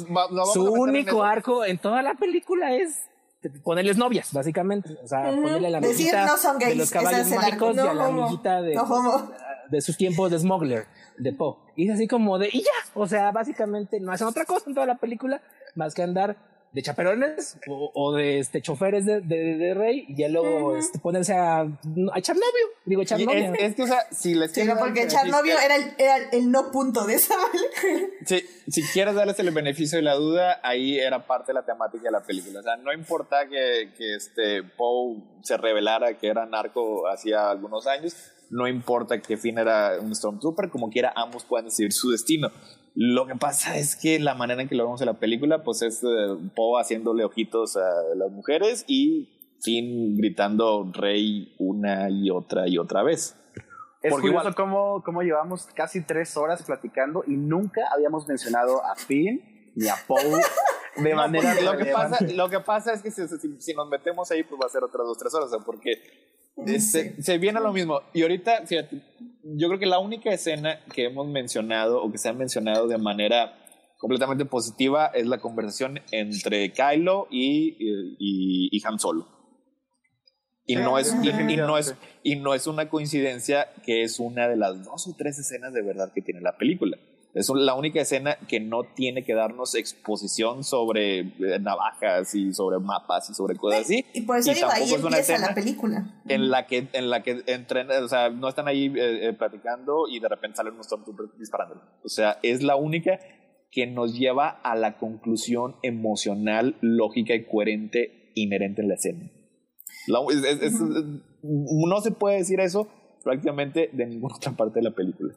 su 0.54 0.72
único 0.72 1.24
arco 1.24 1.66
en 1.66 1.78
toda 1.78 2.02
la 2.02 2.16
película 2.16 2.76
es 2.76 3.02
ponerles 3.64 3.98
novias, 3.98 4.32
básicamente. 4.32 4.98
O 5.04 5.08
sea, 5.08 5.32
ponerle 5.32 5.70
la 5.70 5.78
amiguita 5.80 6.36
de 6.60 6.76
los 6.76 6.92
caballos 6.92 7.30
mágicos 7.30 7.76
y 7.76 7.80
a 7.80 7.94
la 7.94 8.06
amiguita 8.06 8.62
de, 8.62 8.80
de 9.70 9.82
sus 9.82 9.98
tiempos 9.98 10.32
de 10.32 10.40
smuggler, 10.40 10.86
de 11.18 11.34
Poe. 11.34 11.58
Y 11.76 11.88
es 11.88 11.96
así 11.96 12.08
como 12.08 12.38
de, 12.40 12.50
y 12.52 12.62
ya. 12.62 12.72
O 12.94 13.08
sea, 13.08 13.32
básicamente 13.32 14.00
no 14.00 14.12
hacen 14.12 14.28
otra 14.28 14.46
cosa 14.46 14.66
en 14.68 14.76
toda 14.76 14.86
la 14.86 14.96
película 14.96 15.42
más 15.76 15.94
que 15.94 16.04
andar 16.04 16.38
de 16.74 16.82
chaperones 16.82 17.58
o, 17.68 18.14
de 18.14 18.40
este 18.40 18.60
choferes 18.60 19.06
de, 19.06 19.22
de, 19.22 19.74
rey 19.76 20.06
y 20.08 20.18
ya 20.18 20.28
luego 20.28 20.76
este, 20.76 20.98
ponerse 20.98 21.34
a, 21.34 21.60
a, 21.60 21.68
echar 22.20 22.36
novio 22.36 22.66
digo 22.86 23.04
echar 23.04 23.20
novio 23.20 23.54
es, 23.54 23.76
que 23.76 23.84
o 23.84 23.88
sea 23.88 24.08
si 24.12 24.34
les 24.34 24.52
sí, 24.52 24.68
porque 24.80 25.04
echar 25.04 25.28
novio 25.30 25.56
era 25.60 25.76
el, 25.76 25.94
era 26.00 26.18
el 26.32 26.50
no 26.50 26.72
punto 26.72 27.06
de 27.06 27.14
esa 27.14 27.36
sí, 28.26 28.44
si 28.68 28.82
quieres 28.82 29.14
darles 29.14 29.38
el 29.38 29.52
beneficio 29.52 30.00
de 30.00 30.02
la 30.02 30.16
duda 30.16 30.62
ahí 30.64 30.98
era 30.98 31.28
parte 31.28 31.52
de 31.52 31.60
la 31.60 31.66
temática 31.66 32.06
de 32.06 32.12
la 32.12 32.24
película. 32.24 32.60
O 32.60 32.64
sea 32.64 32.76
no 32.76 32.92
importa 32.92 33.48
que, 33.48 33.94
que 33.96 34.16
este 34.16 34.64
Poe 34.64 35.22
se 35.44 35.58
revelara 35.58 36.18
que 36.18 36.28
era 36.28 36.48
narco 36.48 37.08
hacía 37.08 37.52
algunos 37.52 37.86
años 37.86 38.16
no 38.50 38.68
importa 38.68 39.22
que 39.22 39.38
Finn 39.38 39.60
era 39.60 40.00
un 40.00 40.16
Stormtrooper 40.16 40.72
como 40.72 40.90
quiera 40.90 41.14
ambos 41.16 41.46
puedan 41.46 41.66
decidir 41.66 41.94
su 41.94 42.10
destino 42.10 42.50
lo 42.96 43.26
que 43.26 43.36
pasa 43.36 43.78
es 43.78 43.96
que 43.96 44.20
la 44.20 44.36
manera 44.36 44.62
en 44.62 44.70
que 44.70 44.76
lo 44.76 44.84
vemos 44.84 45.02
en 45.02 45.08
la 45.08 45.20
película, 45.20 45.64
pues 45.64 45.82
es 45.82 46.04
eh, 46.04 46.38
Poe 46.56 46.80
haciéndole 46.80 47.24
ojitos 47.24 47.76
a 47.76 48.16
las 48.16 48.32
mujeres 48.32 48.86
y 48.88 49.30
Finn 49.62 50.16
gritando 50.18 50.92
rey 50.94 51.56
una 51.58 52.10
y 52.10 52.30
otra 52.30 52.68
y 52.68 52.78
otra 52.78 53.02
vez. 53.02 53.36
Es 54.02 54.12
Porque 54.12 54.28
curioso 54.28 54.50
igual, 54.50 54.56
cómo, 54.56 55.02
cómo, 55.04 55.22
llevamos 55.22 55.66
casi 55.74 56.04
tres 56.04 56.36
horas 56.36 56.62
platicando 56.64 57.24
y 57.26 57.32
nunca 57.32 57.82
habíamos 57.92 58.28
mencionado 58.28 58.84
a 58.86 58.96
Finn 58.96 59.72
ni 59.76 59.88
a 59.88 59.96
Poe 60.06 60.20
de 60.98 61.16
manera 61.16 61.60
lo 61.62 61.78
que 61.78 61.86
pasa 61.86 62.24
Lo 62.34 62.50
que 62.50 62.60
pasa 62.60 62.94
es 62.94 63.02
que 63.02 63.10
si, 63.10 63.28
si, 63.60 63.74
nos 63.74 63.90
metemos 63.90 64.30
ahí, 64.30 64.44
pues 64.44 64.62
va 64.62 64.66
a 64.68 64.70
ser 64.70 64.84
otras 64.84 65.08
dos, 65.08 65.18
tres 65.18 65.34
horas, 65.34 65.50
porque 65.66 66.33
se, 66.80 67.22
se, 67.22 67.38
viene 67.38 67.60
lo 67.60 67.74
mismo. 67.74 68.02
Y 68.14 68.22
ahorita, 68.22 68.66
fíjate, 68.66 69.02
yo 69.44 69.68
creo 69.68 69.80
que 69.80 69.86
la 69.86 70.00
única 70.00 70.32
escena 70.32 70.80
que 70.94 71.06
hemos 71.06 71.28
mencionado 71.28 72.02
o 72.02 72.12
que 72.12 72.18
se 72.18 72.30
ha 72.30 72.34
mencionado 72.34 72.88
de 72.88 72.98
manera 72.98 73.54
completamente 73.98 74.46
positiva 74.46 75.08
es 75.08 75.28
la 75.28 75.40
conversación 75.40 76.02
entre 76.12 76.72
Kylo 76.74 77.28
y, 77.32 77.76
y, 77.80 78.70
y 78.72 78.86
Han 78.86 79.00
Solo. 79.00 79.28
Y 80.66 80.78
no, 80.78 80.98
es, 80.98 81.14
y, 81.22 81.58
no 81.58 81.78
es, 81.78 81.96
y 82.24 82.36
no 82.38 82.54
es 82.54 82.68
una 82.68 82.88
coincidencia 82.90 83.68
que 83.86 84.04
es 84.04 84.20
una 84.20 84.48
de 84.48 84.56
las 84.56 84.86
dos 84.86 85.08
o 85.08 85.16
tres 85.18 85.38
escenas 85.38 85.74
de 85.74 85.82
verdad 85.82 86.14
que 86.14 86.22
tiene 86.22 86.40
la 86.40 86.58
película. 86.58 86.98
Es 87.34 87.50
la 87.50 87.74
única 87.74 88.02
escena 88.02 88.38
que 88.48 88.60
no 88.60 88.84
tiene 88.84 89.24
que 89.24 89.34
darnos 89.34 89.74
exposición 89.74 90.64
sobre 90.64 91.20
eh, 91.20 91.60
navajas 91.60 92.36
y 92.36 92.54
sobre 92.54 92.78
mapas 92.78 93.30
y 93.32 93.34
sobre 93.34 93.56
cosas 93.56 93.82
así. 93.82 94.06
Y 94.14 94.22
por 94.22 94.38
eso 94.38 94.54
digo, 94.54 94.68
ahí 94.72 94.94
empieza 94.94 95.40
la 95.40 95.56
película. 95.56 96.22
En 96.28 96.52
la 96.52 96.68
que, 96.68 96.90
en 96.94 97.10
la 97.10 97.24
que 97.24 97.44
entren, 97.48 97.90
o 97.90 98.08
sea, 98.08 98.30
no 98.30 98.50
están 98.50 98.68
ahí 98.68 98.86
eh, 98.96 99.30
eh, 99.30 99.34
platicando 99.34 100.08
y 100.08 100.20
de 100.20 100.30
repente 100.30 100.58
salen 100.58 100.74
unos 100.74 100.86
Stormtroopers 100.86 101.38
disparando. 101.40 101.82
O 102.04 102.10
sea, 102.10 102.38
es 102.44 102.62
la 102.62 102.76
única 102.76 103.20
que 103.72 103.88
nos 103.88 104.14
lleva 104.14 104.50
a 104.50 104.76
la 104.76 105.00
conclusión 105.00 105.78
emocional, 105.82 106.78
lógica 106.82 107.34
y 107.34 107.46
coherente 107.46 108.32
inherente 108.36 108.84
en 108.84 108.88
la 108.90 108.94
escena. 108.94 109.32
No 111.42 112.02
se 112.02 112.12
puede 112.12 112.38
decir 112.38 112.60
eso 112.60 112.88
prácticamente 113.24 113.90
de 113.92 114.06
ninguna 114.06 114.36
otra 114.38 114.52
parte 114.52 114.80
de 114.80 114.84
la 114.84 114.92
película. 114.92 115.34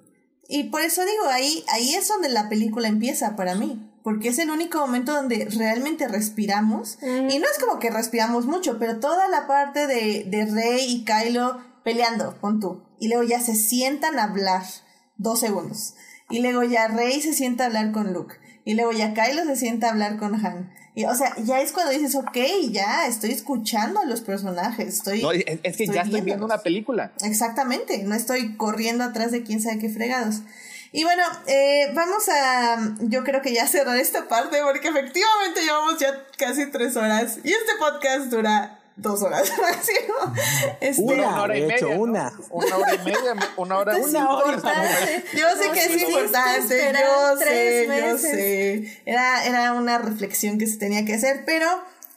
Y 0.49 0.65
por 0.65 0.83
eso 0.83 1.03
digo, 1.05 1.27
ahí, 1.29 1.65
ahí 1.69 1.95
es 1.95 2.09
donde 2.09 2.29
la 2.29 2.49
película 2.49 2.89
empieza 2.89 3.37
para 3.37 3.55
mí, 3.55 3.91
porque 4.03 4.29
es 4.29 4.39
el 4.39 4.51
único 4.51 4.79
momento 4.79 5.13
donde 5.13 5.49
realmente 5.57 6.07
respiramos. 6.09 6.99
Y 7.03 7.39
no 7.39 7.47
es 7.47 7.59
como 7.59 7.79
que 7.79 7.91
respiramos 7.91 8.47
mucho, 8.47 8.79
pero 8.79 9.01
toda 9.01 9.29
la 9.29 9.47
parte 9.47 9.87
de, 9.87 10.25
de 10.29 10.47
Rey 10.47 10.85
y 10.87 11.05
Kylo 11.05 11.61
peleando, 11.83 12.37
con 12.41 12.61
tú. 12.61 12.83
Y 12.99 13.09
luego 13.09 13.25
ya 13.25 13.41
se 13.41 13.55
sientan 13.55 14.19
a 14.19 14.25
hablar 14.25 14.63
dos 15.17 15.41
segundos. 15.41 15.95
Y 16.31 16.41
luego 16.41 16.63
ya 16.65 16.89
Rey 16.89 17.21
se 17.21 17.33
sienta 17.33 17.65
a 17.65 17.67
hablar 17.69 17.93
con 17.93 18.13
Luke. 18.13 18.37
Y 18.67 18.75
luego 18.75 18.91
ya 18.91 19.15
Kylo 19.15 19.45
se 19.45 19.55
sienta 19.55 19.87
a 19.87 19.91
hablar 19.93 20.19
con 20.19 20.35
Han. 20.45 20.69
Y, 20.97 21.05
o 21.05 21.15
sea, 21.15 21.33
ya 21.45 21.61
es 21.61 21.71
cuando 21.71 21.93
dices, 21.93 22.17
ok, 22.17 22.37
ya 22.71 23.07
estoy 23.07 23.31
escuchando 23.31 24.01
a 24.01 24.05
los 24.05 24.23
personajes. 24.23 24.97
Estoy, 24.97 25.23
no, 25.23 25.31
es, 25.31 25.77
que 25.77 25.87
ya 25.87 26.03
estoy 26.03 26.21
viendo 26.23 26.45
una 26.45 26.59
película. 26.59 27.13
Exactamente, 27.23 28.03
no 28.03 28.17
estoy 28.17 28.57
corriendo 28.57 29.05
atrás 29.05 29.31
de 29.31 29.45
quién 29.45 29.63
sabe 29.63 29.79
qué 29.79 29.89
fregados. 29.89 30.41
Y 30.91 31.05
bueno, 31.05 31.23
eh, 31.47 31.93
vamos 31.95 32.29
a, 32.29 32.97
yo 33.03 33.23
creo 33.23 33.41
que 33.41 33.55
ya 33.55 33.69
cerrar 33.69 33.99
esta 33.99 34.27
parte 34.27 34.57
porque 34.65 34.89
efectivamente 34.89 35.61
llevamos 35.63 35.99
ya 36.01 36.27
casi 36.37 36.67
tres 36.67 36.97
horas 36.97 37.39
y 37.45 37.53
este 37.53 37.73
podcast 37.79 38.31
dura 38.31 38.81
dos 38.97 39.23
horas 39.23 39.53
máximo. 39.61 40.35
Este, 40.81 41.03
una, 41.03 41.43
hora 41.43 41.59
y 41.59 41.67
media. 41.67 41.87
Una. 41.89 42.33
una 42.51 42.77
hora 42.77 42.95
y 42.95 42.99
media, 43.05 43.35
una 43.57 43.79
hora, 43.79 43.97
una 43.97 44.31
hora. 44.31 44.57
Yo 45.35 45.47
sé 45.63 45.71
que 45.73 45.85
es 45.85 46.03
importante, 46.03 46.93
yo 46.93 47.37
sé, 47.39 47.89
yo 48.01 48.19
sé. 48.19 49.03
Era, 49.05 49.47
era 49.47 49.73
una 49.75 49.99
reflexión 49.99 50.59
que 50.59 50.67
se 50.67 50.79
tenía 50.79 51.05
que 51.05 51.15
hacer, 51.15 51.45
pero 51.45 51.67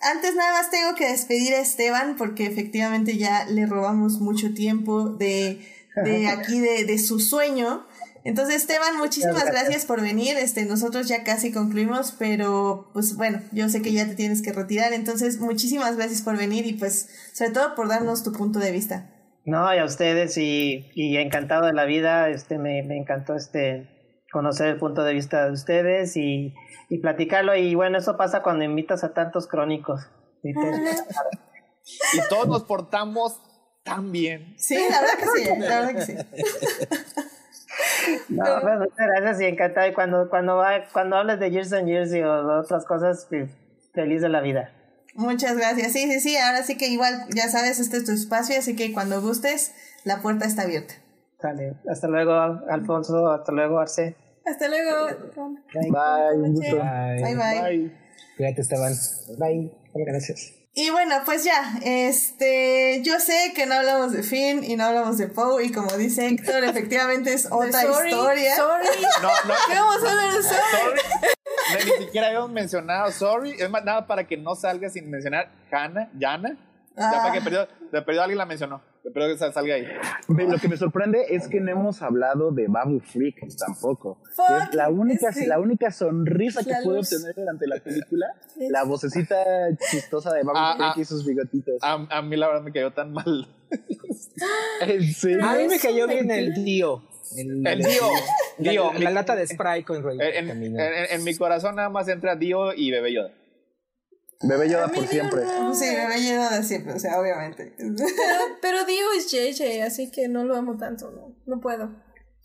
antes 0.02 0.36
nada 0.36 0.54
más 0.54 0.72
tengo 0.72 0.96
que 0.96 1.10
despedir 1.10 1.54
a 1.54 1.60
Esteban 1.60 2.16
porque 2.18 2.46
efectivamente 2.46 3.18
ya 3.18 3.46
le 3.46 3.66
robamos 3.66 4.20
mucho 4.20 4.54
tiempo 4.54 5.10
de, 5.10 5.66
de 6.04 6.28
aquí, 6.30 6.60
de, 6.60 6.86
de 6.86 6.98
su 6.98 7.20
sueño. 7.20 7.86
Entonces, 8.30 8.58
Esteban, 8.58 8.98
muchísimas 8.98 9.44
gracias. 9.46 9.86
por 9.86 10.02
venir. 10.02 10.38
Este, 10.38 10.66
nosotros 10.66 11.08
ya 11.08 11.24
casi 11.24 11.52
concluimos, 11.52 12.16
pero 12.18 12.92
pues 12.94 13.16
bueno, 13.16 13.42
yo 13.52 13.70
sé 13.70 13.82
que 13.82 13.92
ya 13.92 14.06
te 14.06 14.14
tienes 14.14 14.44
que 14.44 14.54
retirar. 14.54 14.94
Entonces, 14.94 15.40
muchísimas 15.40 15.98
gracias 15.98 16.22
por 16.22 16.38
venir 16.38 16.68
y 16.68 16.74
pues 16.74 17.10
sobre 17.34 17.52
todo 17.52 17.74
por 17.74 17.88
darnos 17.88 18.24
tu 18.24 18.32
punto 18.32 18.60
de 18.60 18.72
vista. 18.72 19.10
No, 19.46 19.74
y 19.74 19.80
a 19.80 19.86
ustedes 19.86 20.38
y, 20.38 20.92
y 20.94 21.18
encantado 21.18 21.66
de 21.66 21.74
la 21.74 21.86
vida. 21.86 22.30
Este, 22.30 22.60
me, 22.60 22.84
me 22.84 22.98
encantó 22.98 23.36
este 23.36 23.90
conocer 24.32 24.68
el 24.68 24.78
punto 24.78 25.04
de 25.04 25.16
vista 25.16 25.46
de 25.46 25.52
ustedes 25.52 26.16
y, 26.16 26.54
y 26.90 27.00
platicarlo. 27.00 27.56
Y 27.56 27.74
bueno, 27.74 27.98
eso 27.98 28.16
pasa 28.16 28.44
cuando 28.44 28.64
invitas 28.64 29.04
a 29.04 29.14
tantos 29.14 29.48
crónicos. 29.48 30.08
Y, 30.44 30.54
todos 32.30 32.48
nos 32.48 32.64
portamos 32.66 33.42
tan 33.84 34.12
bien. 34.12 34.54
Sí, 34.60 34.76
la 34.76 35.02
verdad 35.02 35.18
que 35.18 35.26
sí, 35.36 35.50
la 35.58 35.82
verdad 35.82 35.96
que 35.96 36.02
sí. 36.02 36.16
No, 38.30 38.44
pues 38.62 38.80
muchas 38.80 39.08
gracias 39.08 39.42
y 39.42 39.46
encantado. 39.46 39.88
Y 39.88 39.94
cuando, 39.94 40.30
cuando, 40.30 40.58
va, 40.58 40.86
cuando 40.92 41.18
hables 41.18 41.40
de 41.40 41.52
Years 41.52 41.74
and 41.74 41.88
Years 41.88 42.14
y 42.14 42.22
otras 42.22 42.86
cosas, 42.86 43.28
feliz 43.94 44.22
de 44.22 44.30
la 44.30 44.42
vida. 44.42 44.72
Muchas 45.16 45.58
gracias. 45.58 45.92
Sí, 45.92 46.12
sí, 46.12 46.20
sí, 46.20 46.38
ahora 46.38 46.64
sí 46.64 46.78
que 46.78 46.88
igual, 46.88 47.26
ya 47.36 47.50
sabes, 47.50 47.80
este 47.80 47.98
es 47.98 48.06
tu 48.06 48.12
espacio, 48.12 48.58
así 48.58 48.76
que 48.76 48.94
cuando 48.94 49.22
gustes, 49.22 49.74
la 50.04 50.22
puerta 50.22 50.46
está 50.46 50.64
abierta. 50.64 50.94
Dale, 51.42 51.76
hasta 51.90 52.08
luego, 52.08 52.34
Alfonso, 52.70 53.30
hasta 53.32 53.52
luego, 53.52 53.80
Arce. 53.80 54.16
Hasta 54.46 54.68
luego. 54.68 55.08
Bye, 55.74 56.50
gusto. 56.50 56.78
Bye, 56.78 57.36
bye. 57.36 57.62
Bye. 57.62 57.92
Cuídate, 58.38 58.62
Esteban. 58.62 58.94
Bye, 59.38 59.72
gracias. 59.94 60.59
Y 60.74 60.92
bueno, 60.92 61.16
pues 61.26 61.44
ya, 61.44 61.80
este, 61.84 63.02
yo 63.04 63.20
sé 63.20 63.54
que 63.56 63.66
no 63.66 63.74
hablamos 63.76 64.12
de 64.14 64.24
Finn 64.24 64.64
y 64.64 64.76
no 64.76 64.86
hablamos 64.86 65.18
de 65.18 65.28
Poe 65.28 65.66
y 65.66 65.72
como 65.72 65.92
dice 65.98 66.28
Héctor, 66.28 66.64
efectivamente 66.64 67.34
es 67.34 67.48
otra 67.52 67.82
sorry, 67.82 68.10
historia. 68.12 68.56
Sorry. 68.56 68.88
No, 69.22 69.30
no. 69.48 69.54
¿Qué 69.68 69.74
vamos 69.74 70.04
a 70.04 70.10
hablar 70.12 70.34
de 70.34 70.44
sorry? 70.44 70.62
Sorry. 70.72 71.92
Ni 72.00 72.06
siquiera 72.06 72.28
habíamos 72.28 72.52
mencionado 72.52 73.12
Sorry. 73.12 73.52
Es 73.60 73.70
más, 73.70 73.84
nada 73.84 74.08
para 74.08 74.26
que 74.26 74.38
no 74.38 74.56
salga 74.56 74.90
sin 74.90 75.10
mencionar 75.10 75.52
Hannah, 75.72 76.10
Yana. 76.18 76.52
Ya 76.96 77.10
Ah. 77.10 77.12
para 77.24 77.32
que 77.34 77.42
perdió, 77.42 77.68
de 77.92 78.02
perdido 78.02 78.24
alguien 78.24 78.38
la 78.38 78.46
mencionó. 78.46 78.82
Perdido 79.14 79.34
que 79.34 79.38
salga 79.54 79.74
ahí. 79.76 79.88
Lo 80.28 80.58
que 80.60 80.68
me 80.68 80.78
sorprende 80.78 81.26
es 81.30 81.48
que 81.48 81.60
no 81.62 81.72
hemos 81.72 82.02
hablado 82.02 82.52
de 82.52 82.68
Babu 82.68 83.00
Freak 83.00 83.38
tampoco. 83.58 84.22
Fuck, 84.36 84.46
Que 84.48 84.64
es 84.70 84.76
la 84.76 84.90
única, 84.90 85.32
sí. 85.32 85.46
la 85.48 85.60
única 85.60 85.90
sonrisa 85.92 86.64
que 86.64 86.74
luz. 86.88 87.12
obtener 87.12 87.34
durante 87.36 87.68
la 87.68 87.78
película. 87.80 88.28
La 88.70 88.84
vocecita 88.84 89.36
chistosa 89.90 90.34
de 90.34 90.44
Babu 90.44 90.58
Ah, 90.60 90.74
Freak 90.78 90.94
ah. 90.98 91.02
y 91.02 91.06
sus 91.06 91.26
bigotitos. 91.26 91.76
A, 91.82 91.94
a 92.10 92.22
mí 92.22 92.36
la 92.36 92.48
verdad 92.48 92.62
me 92.62 92.72
cayó 92.72 92.92
tan 92.92 93.14
mal. 93.14 93.48
¿En 94.82 95.04
serio? 95.14 95.46
A 95.46 95.56
mí 95.56 95.68
me 95.68 95.80
cayó 95.80 96.08
bien 96.08 96.30
el 96.32 96.48
mentira. 96.48 96.64
Dio. 96.66 97.04
El 97.38 97.62
Dio. 97.64 98.02
La, 98.60 98.72
Dio. 98.72 98.94
la 98.94 99.12
lata 99.12 99.36
de 99.36 99.48
spray 99.48 99.84
con. 99.84 99.98
En, 100.20 100.50
en- 100.50 100.50
en- 100.80 100.80
en 101.12 101.24
mi 101.24 101.36
corazón 101.36 101.76
nada 101.76 101.90
más 101.90 102.08
entra 102.08 102.36
Dio 102.36 102.74
y 102.74 102.92
Bebé 102.92 103.14
Yoda. 103.14 103.32
Bebé 104.42 104.70
Yoda 104.70 104.88
por 104.88 105.06
siempre. 105.08 105.44
no. 105.44 105.74
Sí, 105.76 105.86
me 105.86 106.16
he 106.16 106.22
lleno 106.22 106.50
de 106.50 106.64
siempre, 106.64 106.94
o 106.94 107.00
sea, 107.00 107.20
obviamente. 107.20 107.74
Pero, 107.78 107.96
pero 108.62 108.86
Dio 108.86 109.12
es 109.18 109.30
JJ, 109.30 109.84
así 109.84 110.10
que 110.12 110.28
no 110.30 110.46
lo 110.46 110.56
amo 110.56 110.78
tanto, 110.78 111.12
no, 111.12 111.36
no 111.46 111.60
puedo. 111.60 111.92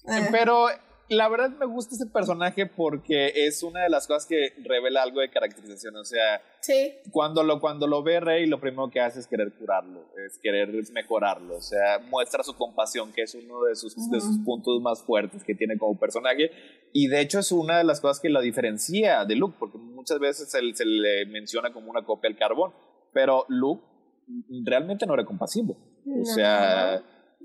Eh, 0.07 0.29
Pero 0.31 0.67
la 1.09 1.29
verdad 1.29 1.51
me 1.51 1.67
gusta 1.67 1.95
ese 1.95 2.07
personaje 2.07 2.67
porque 2.67 3.33
es 3.47 3.63
una 3.63 3.83
de 3.83 3.91
las 3.91 4.07
cosas 4.07 4.27
que 4.27 4.53
revela 4.65 5.03
algo 5.03 5.21
de 5.21 5.31
caracterización. 5.31 5.97
O 5.97 6.05
sea, 6.05 6.41
Sí. 6.61 6.93
cuando 7.11 7.43
lo, 7.43 7.61
cuando 7.61 7.87
lo 7.87 8.03
ve 8.03 8.21
Rey, 8.21 8.47
lo 8.47 8.59
primero 8.59 8.91
que 8.91 9.01
hace 9.01 9.21
es 9.21 9.27
querer 9.27 9.53
curarlo, 9.53 10.07
es 10.27 10.39
querer 10.39 10.71
mejorarlo. 10.93 11.57
O 11.57 11.61
sea, 11.61 11.99
muestra 12.09 12.43
su 12.43 12.55
compasión, 12.57 13.13
que 13.13 13.23
es 13.23 13.35
uno 13.35 13.63
de 13.65 13.75
sus, 13.77 13.95
de 14.11 14.21
sus 14.21 14.39
puntos 14.39 14.81
más 14.81 15.03
fuertes 15.03 15.45
que 15.45 15.55
tiene 15.55 15.77
como 15.79 15.99
personaje. 15.99 16.51
Y 16.93 17.09
de 17.09 17.21
hecho 17.21 17.39
es 17.41 17.53
una 17.53 17.77
de 17.79 17.85
las 17.85 18.01
cosas 18.01 18.21
que 18.21 18.31
lo 18.31 18.41
diferencia 18.41 19.25
de 19.27 19.37
Luke, 19.37 19.57
porque 19.59 19.77
muchas 19.79 20.19
veces 20.19 20.51
se, 20.51 20.59
se 20.75 20.85
le 20.87 21.27
menciona 21.27 21.73
como 21.73 21.91
una 21.91 22.05
copia 22.05 22.31
al 22.31 22.37
carbón. 22.37 22.73
Pero 23.13 23.45
Luke 23.49 23.85
realmente 24.65 25.07
no 25.07 25.15
era 25.15 25.25
compasivo. 25.25 25.77
O 26.07 26.25
sea, 26.25 27.03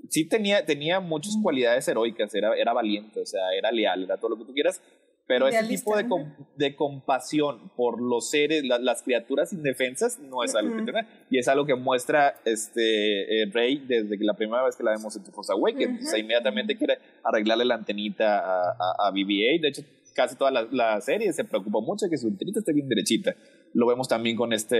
sí 0.08 0.24
tenía, 0.24 0.64
tenía 0.64 1.00
muchas 1.00 1.36
cualidades 1.42 1.86
heroicas, 1.88 2.34
era, 2.34 2.54
era 2.56 2.72
valiente, 2.72 3.20
o 3.20 3.26
sea, 3.26 3.52
era 3.56 3.70
leal, 3.70 4.04
era 4.04 4.16
todo 4.16 4.30
lo 4.30 4.38
que 4.38 4.44
tú 4.44 4.52
quieras, 4.54 4.80
pero 5.26 5.46
ese 5.46 5.58
Idealista, 5.60 5.96
tipo 6.02 6.18
de, 6.18 6.26
de 6.56 6.74
compasión 6.74 7.70
por 7.76 8.00
los 8.02 8.30
seres, 8.30 8.64
la- 8.64 8.78
las 8.80 9.02
criaturas 9.02 9.52
indefensas, 9.52 10.18
no 10.18 10.42
es 10.42 10.54
algo 10.56 10.76
que 10.76 10.82
tiene, 10.82 11.06
y 11.30 11.38
es 11.38 11.46
algo 11.46 11.64
que 11.66 11.76
muestra 11.76 12.34
este 12.44 13.42
eh, 13.42 13.46
Rey 13.52 13.84
desde 13.86 14.18
que 14.18 14.24
la 14.24 14.34
primera 14.34 14.64
vez 14.64 14.74
que 14.74 14.82
la 14.82 14.90
vemos 14.92 15.14
en 15.16 15.22
The 15.22 15.30
Force 15.30 15.52
Awakens, 15.52 16.02
o 16.06 16.10
sea, 16.10 16.18
inmediatamente 16.18 16.76
quiere 16.76 16.98
arreglarle 17.22 17.64
la 17.64 17.76
antenita 17.76 18.38
a, 18.40 18.70
a, 18.70 19.08
a 19.08 19.12
BB-8, 19.12 19.60
de 19.60 19.68
hecho, 19.68 19.82
casi 20.14 20.36
toda 20.36 20.50
la, 20.50 20.66
la 20.72 21.00
serie 21.00 21.32
se 21.32 21.44
preocupa 21.44 21.78
mucho 21.80 22.06
de 22.06 22.10
que 22.10 22.18
su 22.18 22.26
antenita 22.26 22.58
esté 22.58 22.72
bien 22.72 22.88
derechita. 22.88 23.34
Lo 23.72 23.86
vemos 23.86 24.08
también 24.08 24.36
con 24.36 24.52
este, 24.52 24.76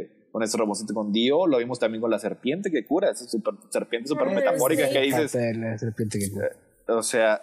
eh, 0.00 0.08
con 0.36 0.42
este 0.42 0.58
robocito 0.58 0.92
con 0.92 1.12
Dio, 1.14 1.46
lo 1.46 1.56
vimos 1.56 1.78
también 1.78 2.02
con 2.02 2.10
la 2.10 2.18
serpiente 2.18 2.70
que 2.70 2.84
cura, 2.84 3.10
esa 3.10 3.26
super, 3.26 3.54
serpiente 3.70 4.06
super 4.06 4.28
Ah, 4.28 4.32
metafórica 4.34 4.86
sí. 4.86 4.92
que 4.92 5.00
dices, 5.00 5.34
la 5.34 5.78
serpiente 5.78 6.18
que- 6.18 6.92
o 6.92 7.02
sea, 7.02 7.40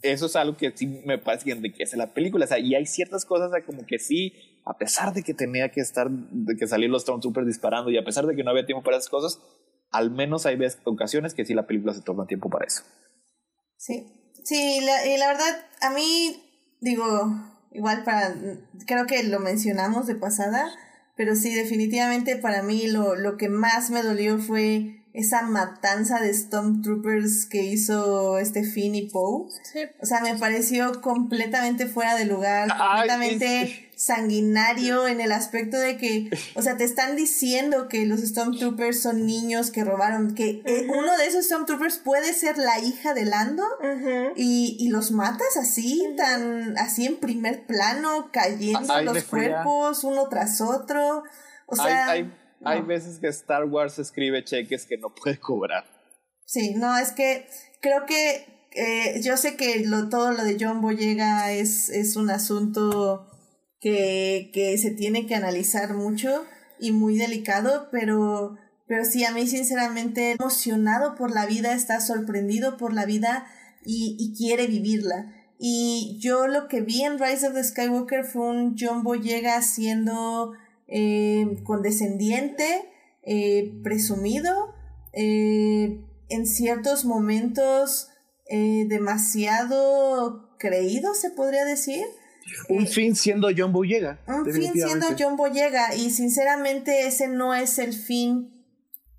eso 0.00 0.24
es 0.24 0.36
algo 0.36 0.56
que 0.56 0.74
sí 0.74 0.86
me 1.04 1.18
parece 1.18 1.44
que 1.44 1.50
enriquece 1.52 1.98
la 1.98 2.14
película. 2.14 2.46
O 2.46 2.48
sea, 2.48 2.58
y 2.58 2.74
hay 2.74 2.86
ciertas 2.86 3.26
cosas 3.26 3.50
como 3.66 3.84
que 3.84 3.98
sí, 3.98 4.32
a 4.64 4.78
pesar 4.78 5.12
de 5.12 5.22
que 5.22 5.34
tenía 5.34 5.70
que 5.70 5.82
estar, 5.82 6.08
de 6.10 6.56
que 6.56 6.66
salir 6.66 6.88
los 6.88 7.02
Stormtroopers 7.02 7.46
disparando 7.46 7.90
y 7.90 7.98
a 7.98 8.04
pesar 8.06 8.24
de 8.26 8.34
que 8.34 8.42
no 8.42 8.52
había 8.52 8.64
tiempo 8.64 8.82
para 8.82 8.96
esas 8.96 9.10
cosas, 9.10 9.38
al 9.90 10.10
menos 10.10 10.46
hay 10.46 10.56
veces, 10.56 10.80
ocasiones 10.84 11.34
que 11.34 11.44
sí 11.44 11.52
la 11.52 11.66
película 11.66 11.92
se 11.92 12.00
toma 12.00 12.26
tiempo 12.26 12.48
para 12.48 12.64
eso. 12.64 12.84
Sí, 13.76 14.06
sí, 14.44 14.80
la, 14.80 15.06
y 15.06 15.18
la 15.18 15.26
verdad, 15.26 15.66
a 15.82 15.90
mí, 15.90 16.42
digo, 16.80 17.04
igual 17.72 18.02
para, 18.04 18.34
creo 18.86 19.04
que 19.04 19.24
lo 19.24 19.40
mencionamos 19.40 20.06
de 20.06 20.14
pasada, 20.14 20.70
pero 21.20 21.36
sí, 21.36 21.52
definitivamente 21.52 22.36
para 22.36 22.62
mí 22.62 22.86
lo, 22.86 23.14
lo 23.14 23.36
que 23.36 23.50
más 23.50 23.90
me 23.90 24.02
dolió 24.02 24.38
fue 24.38 25.02
esa 25.12 25.42
matanza 25.42 26.18
de 26.18 26.32
Stormtroopers 26.32 27.44
que 27.44 27.62
hizo 27.62 28.38
este 28.38 28.64
Finn 28.64 28.94
y 28.94 29.02
Poe. 29.02 29.50
Sí. 29.70 29.80
O 30.00 30.06
sea, 30.06 30.22
me 30.22 30.38
pareció 30.38 31.02
completamente 31.02 31.84
fuera 31.84 32.16
de 32.16 32.24
lugar, 32.24 32.70
Ay, 32.72 32.78
completamente 33.06 33.62
es- 33.64 33.89
sanguinario 34.00 35.06
en 35.06 35.20
el 35.20 35.30
aspecto 35.30 35.78
de 35.78 35.98
que, 35.98 36.30
o 36.54 36.62
sea, 36.62 36.78
te 36.78 36.84
están 36.84 37.16
diciendo 37.16 37.86
que 37.86 38.06
los 38.06 38.20
Stormtroopers 38.20 39.02
son 39.02 39.26
niños 39.26 39.70
que 39.70 39.84
robaron, 39.84 40.34
que 40.34 40.62
eh, 40.64 40.86
uno 40.88 41.18
de 41.18 41.26
esos 41.26 41.44
Stormtroopers 41.44 41.98
puede 41.98 42.32
ser 42.32 42.56
la 42.56 42.78
hija 42.78 43.12
de 43.12 43.26
Lando 43.26 43.62
y, 44.36 44.78
y 44.80 44.88
los 44.88 45.10
matas 45.10 45.54
así, 45.58 46.02
tan, 46.16 46.78
así 46.78 47.04
en 47.04 47.16
primer 47.16 47.66
plano, 47.66 48.30
cayendo 48.32 48.90
Ay, 48.90 49.04
los 49.04 49.22
cuerpos 49.24 50.02
uno 50.02 50.30
tras 50.30 50.62
otro. 50.62 51.22
O 51.66 51.76
sea, 51.76 52.08
hay 52.08 52.32
hay, 52.64 52.80
veces 52.80 53.18
que 53.18 53.28
Star 53.28 53.64
Wars 53.64 53.98
escribe 53.98 54.42
cheques 54.44 54.86
que 54.86 54.96
no 54.96 55.14
puede 55.14 55.38
cobrar. 55.38 55.84
Sí, 56.46 56.74
no, 56.74 56.96
es 56.96 57.12
que 57.12 57.46
creo 57.82 58.06
que 58.06 58.46
eh, 58.72 59.20
yo 59.22 59.36
sé 59.36 59.56
que 59.56 59.84
lo, 59.84 60.08
todo 60.08 60.32
lo 60.32 60.42
de 60.42 60.56
John 60.58 60.80
Boyega 60.80 61.52
es, 61.52 61.90
es 61.90 62.16
un 62.16 62.30
asunto 62.30 63.29
que, 63.80 64.50
que 64.52 64.76
se 64.78 64.90
tiene 64.90 65.26
que 65.26 65.34
analizar 65.34 65.94
mucho 65.94 66.44
y 66.78 66.92
muy 66.92 67.16
delicado, 67.16 67.88
pero, 67.90 68.56
pero 68.86 69.04
sí, 69.04 69.24
a 69.24 69.32
mí 69.32 69.46
sinceramente 69.46 70.32
emocionado 70.32 71.14
por 71.14 71.30
la 71.30 71.46
vida, 71.46 71.74
está 71.74 72.00
sorprendido 72.00 72.76
por 72.76 72.92
la 72.92 73.06
vida 73.06 73.46
y, 73.84 74.16
y 74.18 74.36
quiere 74.36 74.66
vivirla. 74.66 75.34
Y 75.58 76.16
yo 76.20 76.46
lo 76.46 76.68
que 76.68 76.80
vi 76.80 77.02
en 77.02 77.18
Rise 77.18 77.48
of 77.48 77.54
the 77.54 77.62
Skywalker 77.62 78.24
fue 78.24 78.48
un 78.48 78.76
John 78.78 79.02
Boyega 79.02 79.60
siendo 79.60 80.54
eh, 80.88 81.58
condescendiente, 81.64 82.88
eh, 83.22 83.78
presumido, 83.82 84.74
eh, 85.12 86.02
en 86.30 86.46
ciertos 86.46 87.04
momentos 87.04 88.08
eh, 88.48 88.86
demasiado 88.88 90.56
creído, 90.58 91.14
se 91.14 91.30
podría 91.30 91.64
decir. 91.64 92.04
Un 92.68 92.86
fin 92.86 93.14
siendo 93.16 93.48
John 93.56 93.72
Boyega. 93.72 94.20
Un 94.26 94.44
fin 94.44 94.72
siendo. 94.72 95.06
John 95.18 95.36
Boyega 95.36 95.94
y 95.94 96.10
sinceramente 96.10 97.06
ese 97.06 97.28
no 97.28 97.54
es 97.54 97.78
el 97.78 97.92
fin 97.92 98.60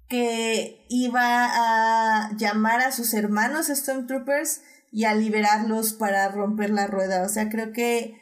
que 0.07 0.85
iba 0.89 1.21
a 1.23 2.35
llamar 2.37 2.81
a 2.81 2.91
sus 2.91 3.13
hermanos 3.13 3.67
Stormtroopers 3.67 4.61
y 4.91 5.05
a 5.05 5.15
liberarlos 5.15 5.93
para 5.93 6.27
romper 6.27 6.69
la 6.69 6.87
rueda. 6.87 7.23
O 7.23 7.29
sea, 7.29 7.47
creo 7.49 7.71
que 7.71 8.21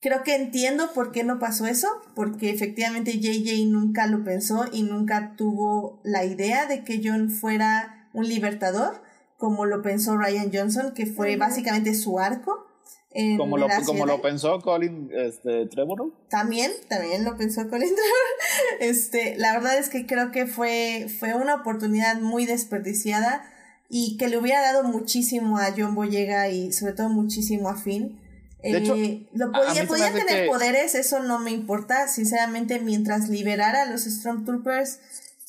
creo 0.00 0.22
que 0.22 0.34
entiendo 0.34 0.92
por 0.92 1.12
qué 1.12 1.24
no 1.24 1.38
pasó 1.38 1.66
eso, 1.66 1.88
porque 2.14 2.50
efectivamente 2.50 3.18
JJ 3.18 3.66
nunca 3.66 4.06
lo 4.06 4.22
pensó 4.22 4.66
y 4.72 4.82
nunca 4.82 5.34
tuvo 5.36 6.00
la 6.04 6.24
idea 6.24 6.66
de 6.66 6.84
que 6.84 7.00
John 7.02 7.30
fuera 7.30 8.10
un 8.12 8.28
libertador, 8.28 9.02
como 9.36 9.66
lo 9.66 9.82
pensó 9.82 10.16
Ryan 10.16 10.50
Johnson, 10.52 10.92
que 10.94 11.06
fue 11.06 11.36
básicamente 11.36 11.94
su 11.94 12.18
arco. 12.18 12.66
Como 13.36 13.58
lo, 13.58 13.66
como 13.84 14.06
lo 14.06 14.22
pensó 14.22 14.60
Colin 14.60 15.10
este, 15.12 15.66
Trevorrow. 15.66 16.12
También, 16.28 16.70
también 16.88 17.24
lo 17.24 17.36
pensó 17.36 17.68
Colin 17.68 17.88
Trevor. 17.94 18.80
Este, 18.80 19.36
la 19.36 19.52
verdad 19.52 19.78
es 19.78 19.88
que 19.88 20.06
creo 20.06 20.30
que 20.30 20.46
fue, 20.46 21.08
fue 21.18 21.34
una 21.34 21.56
oportunidad 21.56 22.20
muy 22.20 22.46
desperdiciada 22.46 23.42
y 23.88 24.16
que 24.18 24.28
le 24.28 24.36
hubiera 24.38 24.60
dado 24.60 24.84
muchísimo 24.84 25.58
a 25.58 25.72
John 25.76 25.94
Boyega 25.94 26.48
y 26.48 26.72
sobre 26.72 26.92
todo 26.92 27.08
muchísimo 27.08 27.68
a 27.68 27.76
Finn. 27.76 28.20
De 28.62 28.76
hecho, 28.78 28.94
Eh, 28.96 29.26
lo 29.32 29.52
podía, 29.52 29.86
podía 29.86 30.12
tener 30.12 30.42
que- 30.44 30.48
poderes, 30.48 30.94
eso 30.94 31.20
no 31.20 31.38
me 31.38 31.50
importa. 31.52 32.08
Sinceramente, 32.08 32.80
mientras 32.80 33.28
liberara 33.28 33.82
a 33.82 33.86
los 33.86 34.02
Stormtroopers, 34.02 34.98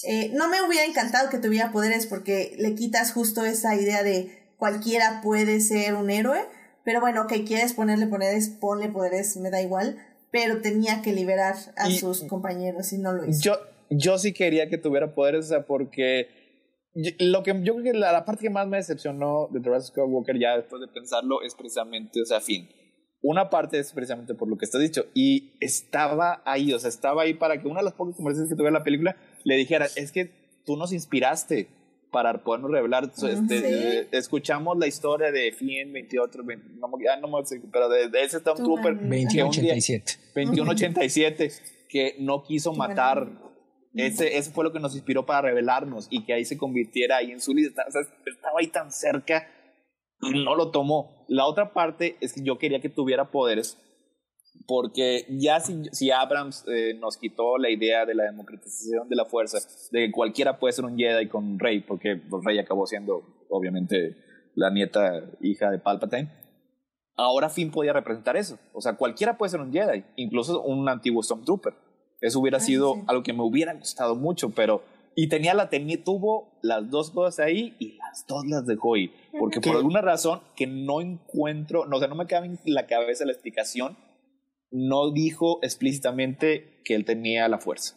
eh, 0.04 0.32
no 0.34 0.48
me 0.48 0.62
hubiera 0.62 0.86
encantado 0.86 1.30
que 1.30 1.40
tuviera 1.40 1.72
poderes 1.72 2.06
porque 2.06 2.56
le 2.58 2.76
quitas 2.76 3.12
justo 3.12 3.44
esa 3.46 3.76
idea 3.76 4.04
de 4.04 4.54
cualquiera 4.58 5.22
puede 5.22 5.60
ser 5.60 5.96
un 5.96 6.10
héroe. 6.10 6.40
Pero 6.86 7.02
bueno, 7.02 7.24
ok, 7.24 7.34
quieres 7.46 7.74
ponerle 7.74 8.08
poderes, 8.08 8.50
ponle 8.50 8.90
poderes, 8.90 9.38
me 9.38 9.50
da 9.50 9.62
igual. 9.62 9.98
Pero 10.32 10.62
tenía 10.62 11.02
que 11.02 11.12
liberar 11.14 11.56
a 11.78 11.90
Y- 11.90 11.98
sus 11.98 12.24
compañeros 12.26 12.94
y 12.94 12.98
no 13.00 13.14
lo 13.14 13.26
hizo. 13.28 13.42
Yo, 13.42 13.54
yo 13.90 14.18
sí 14.20 14.34
quería 14.34 14.70
que 14.70 14.78
tuviera 14.78 15.14
poderes, 15.16 15.46
o 15.46 15.50
sea, 15.50 15.66
porque 15.66 16.28
lo 17.20 17.44
que 17.44 17.52
yo 17.64 17.76
creo 17.76 17.84
que 17.84 17.94
la, 17.94 18.12
la 18.12 18.26
parte 18.26 18.44
que 18.44 18.50
más 18.50 18.68
me 18.68 18.78
decepcionó 18.78 19.48
de 19.52 19.60
The 19.60 19.70
Rise 19.70 19.78
of 19.80 19.86
Skywalker 19.88 20.40
ya 20.40 20.58
después 20.58 20.82
de 20.82 20.88
pensarlo 20.88 21.42
es 21.42 21.56
precisamente, 21.56 22.22
o 22.22 22.26
sea, 22.26 22.42
Finn. 22.42 22.70
una 23.22 23.50
parte 23.50 23.80
es 23.80 23.92
precisamente 23.92 24.34
por 24.36 24.48
lo 24.48 24.58
que 24.58 24.66
estás 24.66 24.82
dicho. 24.82 25.06
Y 25.14 25.54
estaba 25.62 26.42
ahí, 26.46 26.74
o 26.74 26.80
sea, 26.80 26.90
estaba 26.90 27.24
ahí 27.24 27.34
para 27.34 27.60
que 27.62 27.68
una 27.68 27.80
de 27.80 27.86
las 27.86 27.94
pocas 27.94 28.16
conversaciones 28.16 28.50
que 28.52 28.58
tuve 28.58 28.68
en 28.68 28.74
la 28.76 28.84
película 28.84 29.16
le 29.44 29.56
dijera, 29.56 29.88
es 29.96 30.12
que 30.12 30.62
tú 30.66 30.78
nos 30.78 30.94
inspiraste 30.94 31.68
para 32.12 32.44
podernos 32.44 32.72
revelar. 32.72 33.12
Este, 33.24 34.08
escuchamos 34.18 34.78
la 34.78 34.88
historia 34.88 35.32
de 35.32 35.52
Finn 35.52 35.94
28, 35.94 36.40
no, 36.78 36.90
no 37.22 37.38
me 37.38 37.46
sé, 37.46 37.62
pero 37.72 37.90
de, 37.90 38.10
ese 38.22 38.40
Stormtrooper. 38.40 38.96
2187. 38.96 40.14
2187, 40.36 41.52
que 41.88 42.16
no 42.20 42.44
quiso 42.44 42.74
matar. 42.74 43.28
Ese, 43.96 44.38
ese 44.38 44.52
fue 44.52 44.64
lo 44.64 44.72
que 44.72 44.80
nos 44.80 44.96
inspiró 44.96 45.26
para 45.26 45.42
revelarnos 45.42 46.08
y 46.12 46.24
que 46.24 46.34
ahí 46.34 46.46
se 46.46 46.58
convirtiera 46.58 47.18
ahí 47.18 47.32
en 47.32 47.42
su 47.42 47.54
líder. 47.54 47.72
O 47.88 47.92
sea, 47.92 48.02
estaba 48.02 48.60
ahí 48.60 48.68
tan 48.68 48.92
cerca 48.92 49.48
y 50.22 50.44
no 50.44 50.56
lo 50.56 50.72
tomó. 50.72 51.26
La 51.28 51.46
otra 51.46 51.74
parte 51.74 52.18
es 52.22 52.34
que 52.34 52.44
yo 52.44 52.58
quería 52.58 52.82
que 52.82 52.90
tuviera 52.90 53.32
poderes 53.32 53.78
porque 54.68 55.26
ya 55.30 55.60
si, 55.60 55.86
si 55.92 56.12
Abrams 56.12 56.66
eh, 56.68 56.94
nos 57.00 57.18
quitó 57.18 57.58
la 57.58 57.70
idea 57.70 58.06
de 58.06 58.16
la 58.16 58.26
democratización 58.26 59.10
de 59.10 59.16
la 59.16 59.26
fuerza, 59.26 59.58
de 59.92 60.06
que 60.06 60.12
cualquiera 60.12 60.60
puede 60.60 60.74
ser 60.74 60.86
un 60.86 60.98
Jedi 60.98 61.28
con 61.28 61.58
Rey, 61.60 61.82
porque 61.82 62.16
pues, 62.16 62.44
Rey 62.44 62.60
acabó 62.60 62.86
siendo 62.86 63.46
obviamente 63.50 64.16
la 64.56 64.70
nieta 64.70 65.24
hija 65.42 65.72
de 65.72 65.80
Palpatine, 65.80 66.30
ahora 67.16 67.50
Finn 67.50 67.72
podía 67.72 67.94
representar 67.94 68.38
eso. 68.38 68.60
O 68.74 68.82
sea, 68.82 68.96
cualquiera 68.96 69.38
puede 69.38 69.50
ser 69.50 69.62
un 69.62 69.72
Jedi, 69.72 70.04
incluso 70.16 70.62
un 70.62 70.88
antiguo 70.88 71.24
Stormtrooper. 71.24 71.74
Eso 72.22 72.40
hubiera 72.40 72.60
sido 72.60 72.96
algo 73.08 73.24
que 73.24 73.34
me 73.34 73.44
hubiera 73.44 73.74
gustado 73.74 74.16
mucho, 74.16 74.50
pero 74.50 74.84
y 75.16 75.28
tenía 75.28 75.54
la 75.54 75.70
tenía, 75.70 76.02
tuvo 76.04 76.60
las 76.62 76.90
dos 76.90 77.12
cosas 77.12 77.46
ahí 77.46 77.76
y 77.80 77.98
las 77.98 78.26
dos 78.28 78.46
las 78.46 78.66
dejó 78.66 78.96
ir. 78.98 79.12
Porque 79.38 79.60
por 79.60 79.76
alguna 79.76 80.02
razón 80.02 80.42
que 80.56 80.68
no 80.68 81.02
encuentro, 81.02 81.86
no, 81.86 81.98
o 81.98 82.00
sea, 82.00 82.08
no 82.08 82.16
me 82.16 82.26
cabe 82.26 82.48
en 82.48 82.60
la 82.66 82.88
cabeza 82.88 83.26
la 83.26 83.32
explicación, 83.32 83.98
no 84.72 85.12
dijo 85.12 85.60
explícitamente 85.62 86.82
que 86.84 86.96
él 86.96 87.06
tenía 87.06 87.48
la 87.48 87.60
fuerza. 87.60 87.96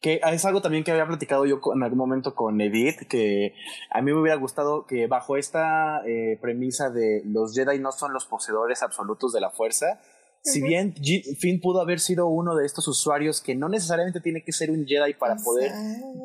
Que 0.00 0.20
es 0.32 0.44
algo 0.44 0.60
también 0.60 0.84
que 0.84 0.90
había 0.90 1.06
platicado 1.06 1.46
yo 1.46 1.60
en 1.74 1.82
algún 1.82 1.98
momento 1.98 2.34
con 2.34 2.60
Edith, 2.60 3.08
que 3.08 3.54
a 3.90 4.02
mí 4.02 4.12
me 4.12 4.20
hubiera 4.20 4.36
gustado 4.36 4.86
que 4.86 5.06
bajo 5.06 5.36
esta 5.36 6.02
eh, 6.06 6.38
premisa 6.42 6.90
de 6.90 7.22
los 7.24 7.54
Jedi 7.54 7.78
no 7.78 7.90
son 7.90 8.12
los 8.12 8.26
poseedores 8.26 8.82
absolutos 8.82 9.32
de 9.32 9.40
la 9.40 9.50
fuerza, 9.50 10.00
si 10.44 10.60
bien 10.60 10.94
Finn 11.38 11.58
pudo 11.58 11.80
haber 11.80 12.00
sido 12.00 12.28
uno 12.28 12.54
de 12.54 12.66
estos 12.66 12.86
usuarios 12.86 13.40
que 13.40 13.54
no 13.54 13.70
necesariamente 13.70 14.20
tiene 14.20 14.42
que 14.42 14.52
ser 14.52 14.70
un 14.70 14.86
Jedi 14.86 15.14
para 15.14 15.36
poder 15.36 15.72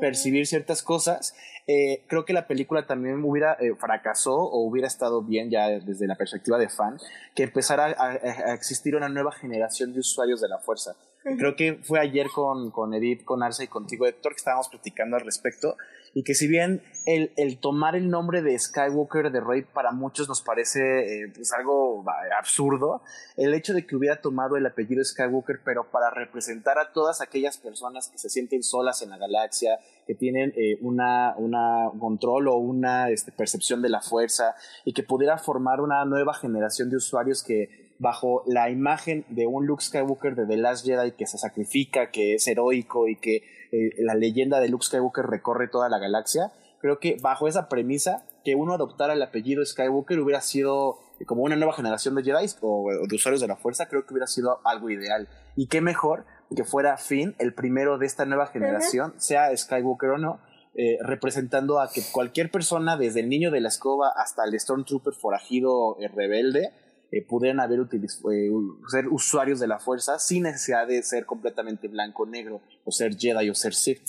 percibir 0.01 0.45
ciertas 0.45 0.83
cosas, 0.83 1.33
eh, 1.67 2.03
creo 2.07 2.25
que 2.25 2.33
la 2.33 2.45
película 2.45 2.85
también 2.85 3.23
hubiera 3.23 3.53
eh, 3.53 3.75
fracasó 3.79 4.35
o 4.35 4.67
hubiera 4.67 4.87
estado 4.87 5.21
bien 5.21 5.49
ya 5.49 5.69
desde 5.69 6.05
la 6.05 6.15
perspectiva 6.15 6.57
de 6.57 6.67
fan 6.67 6.97
que 7.33 7.43
empezara 7.43 7.95
a, 7.97 8.53
existir 8.53 8.95
una 8.95 9.07
nueva 9.07 9.31
generación 9.31 9.93
de 9.93 10.01
usuarios 10.01 10.41
de 10.41 10.49
la 10.49 10.57
fuerza. 10.57 10.97
Creo 11.37 11.55
que 11.55 11.75
fue 11.83 11.99
ayer 11.99 12.27
con, 12.33 12.71
con 12.71 12.93
Edith, 12.93 13.23
con 13.23 13.43
Arce 13.43 13.65
y 13.65 13.67
contigo, 13.67 14.05
Héctor, 14.05 14.33
que 14.33 14.37
estábamos 14.37 14.67
platicando 14.67 15.15
al 15.15 15.23
respecto 15.23 15.77
y 16.13 16.23
que 16.23 16.33
si 16.33 16.47
bien 16.47 16.81
el, 17.05 17.31
el, 17.37 17.59
tomar 17.59 17.95
el 17.95 18.09
nombre 18.09 18.41
de 18.41 18.57
Skywalker 18.57 19.31
de 19.31 19.39
Rey 19.41 19.63
para 19.63 19.91
muchos 19.91 20.27
nos 20.27 20.41
parece 20.41 21.23
eh, 21.23 21.31
pues 21.33 21.51
algo 21.53 22.03
absurdo, 22.37 23.01
el 23.37 23.53
hecho 23.53 23.73
de 23.73 23.85
que 23.85 23.95
hubiera 23.95 24.21
tomado 24.21 24.57
el 24.57 24.65
apellido 24.65 25.03
Skywalker 25.03 25.61
pero 25.63 25.89
para 25.91 26.09
representar 26.09 26.77
a 26.79 26.91
todas 26.91 27.21
aquellas 27.21 27.57
personas 27.57 28.09
que 28.09 28.17
se 28.17 28.29
sienten 28.29 28.63
solas 28.63 29.01
en 29.01 29.09
la 29.09 29.17
galaxia, 29.17 29.79
que 30.05 30.15
tienen 30.15 30.53
eh, 30.55 30.77
una, 30.81 31.35
una 31.37 31.89
control 31.99 32.47
o 32.47 32.55
una 32.55 33.09
este, 33.09 33.31
percepción 33.31 33.81
de 33.81 33.89
la 33.89 34.01
fuerza 34.01 34.55
y 34.85 34.93
que 34.93 35.03
pudiera 35.03 35.37
formar 35.37 35.81
una 35.81 36.03
nueva 36.05 36.33
generación 36.33 36.89
de 36.89 36.97
usuarios 36.97 37.43
que 37.43 37.88
bajo 37.99 38.43
la 38.47 38.69
imagen 38.69 39.25
de 39.29 39.45
un 39.45 39.67
Luke 39.67 39.83
Skywalker 39.83 40.35
de 40.35 40.47
The 40.47 40.57
Last 40.57 40.85
Jedi 40.85 41.11
que 41.11 41.27
se 41.27 41.37
sacrifica, 41.37 42.11
que 42.11 42.35
es 42.35 42.47
heroico 42.47 43.07
y 43.07 43.17
que 43.17 43.43
eh, 43.71 43.91
la 43.99 44.15
leyenda 44.15 44.59
de 44.59 44.69
Luke 44.69 44.85
Skywalker 44.85 45.25
recorre 45.25 45.67
toda 45.67 45.89
la 45.89 45.99
galaxia. 45.99 46.51
Creo 46.81 46.99
que 46.99 47.17
bajo 47.21 47.47
esa 47.47 47.67
premisa, 47.67 48.25
que 48.43 48.55
uno 48.55 48.73
adoptara 48.73 49.13
el 49.13 49.21
apellido 49.21 49.65
Skywalker 49.65 50.19
hubiera 50.19 50.41
sido 50.41 50.97
como 51.25 51.43
una 51.43 51.57
nueva 51.57 51.73
generación 51.73 52.15
de 52.15 52.23
Jedi 52.23 52.45
o, 52.61 52.89
de 53.07 53.15
usuarios 53.15 53.41
de 53.41 53.47
la 53.47 53.57
fuerza, 53.57 53.87
creo 53.89 54.05
que 54.05 54.13
hubiera 54.13 54.27
sido 54.27 54.61
algo 54.63 54.89
ideal. 54.89 55.27
Y 55.57 55.67
qué 55.67 55.81
mejor 55.81 56.25
que 56.55 56.63
fuera 56.63 56.97
Finn, 56.97 57.35
el 57.37 57.53
primero 57.53 57.97
de 57.97 58.05
esta 58.05 58.25
nueva 58.25 58.47
generación, 58.47 59.13
sea 59.17 59.55
Skywalker 59.55 60.11
o 60.11 60.17
no, 60.17 60.39
eh, 60.75 60.97
representando 61.01 61.79
a 61.79 61.89
que 61.91 62.01
cualquier 62.11 62.49
persona, 62.49 62.95
desde 62.95 63.19
el 63.19 63.29
niño 63.29 63.51
de 63.51 63.59
la 63.59 63.67
escoba 63.67 64.13
hasta 64.15 64.45
el 64.45 64.57
Stormtrooper 64.57 65.13
forajido 65.13 65.97
eh, 65.99 66.07
rebelde, 66.07 66.71
eh, 67.11 67.25
pudieran 67.27 67.59
haber 67.59 67.79
eh, 67.79 68.51
ser 68.87 69.07
usuarios 69.07 69.59
de 69.59 69.67
la 69.67 69.79
fuerza 69.79 70.19
sin 70.19 70.43
necesidad 70.43 70.87
de 70.87 71.01
ser 71.03 71.25
completamente 71.25 71.87
blanco 71.87 72.25
negro 72.25 72.61
o 72.83 72.91
ser 72.91 73.15
Jedi 73.17 73.49
o 73.49 73.55
ser 73.55 73.73
Sith. 73.73 74.01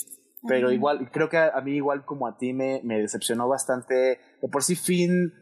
Pero 0.47 0.71
igual, 0.71 1.11
creo 1.11 1.29
que 1.29 1.37
a, 1.37 1.61
mí 1.61 1.73
igual 1.73 2.03
como 2.03 2.27
a 2.27 2.37
ti 2.37 2.53
me, 2.53 2.81
me 2.83 2.99
decepcionó 2.99 3.47
bastante. 3.47 4.19
De 4.41 4.47
por 4.51 4.63
sí 4.63 4.75
Finn 4.75 5.33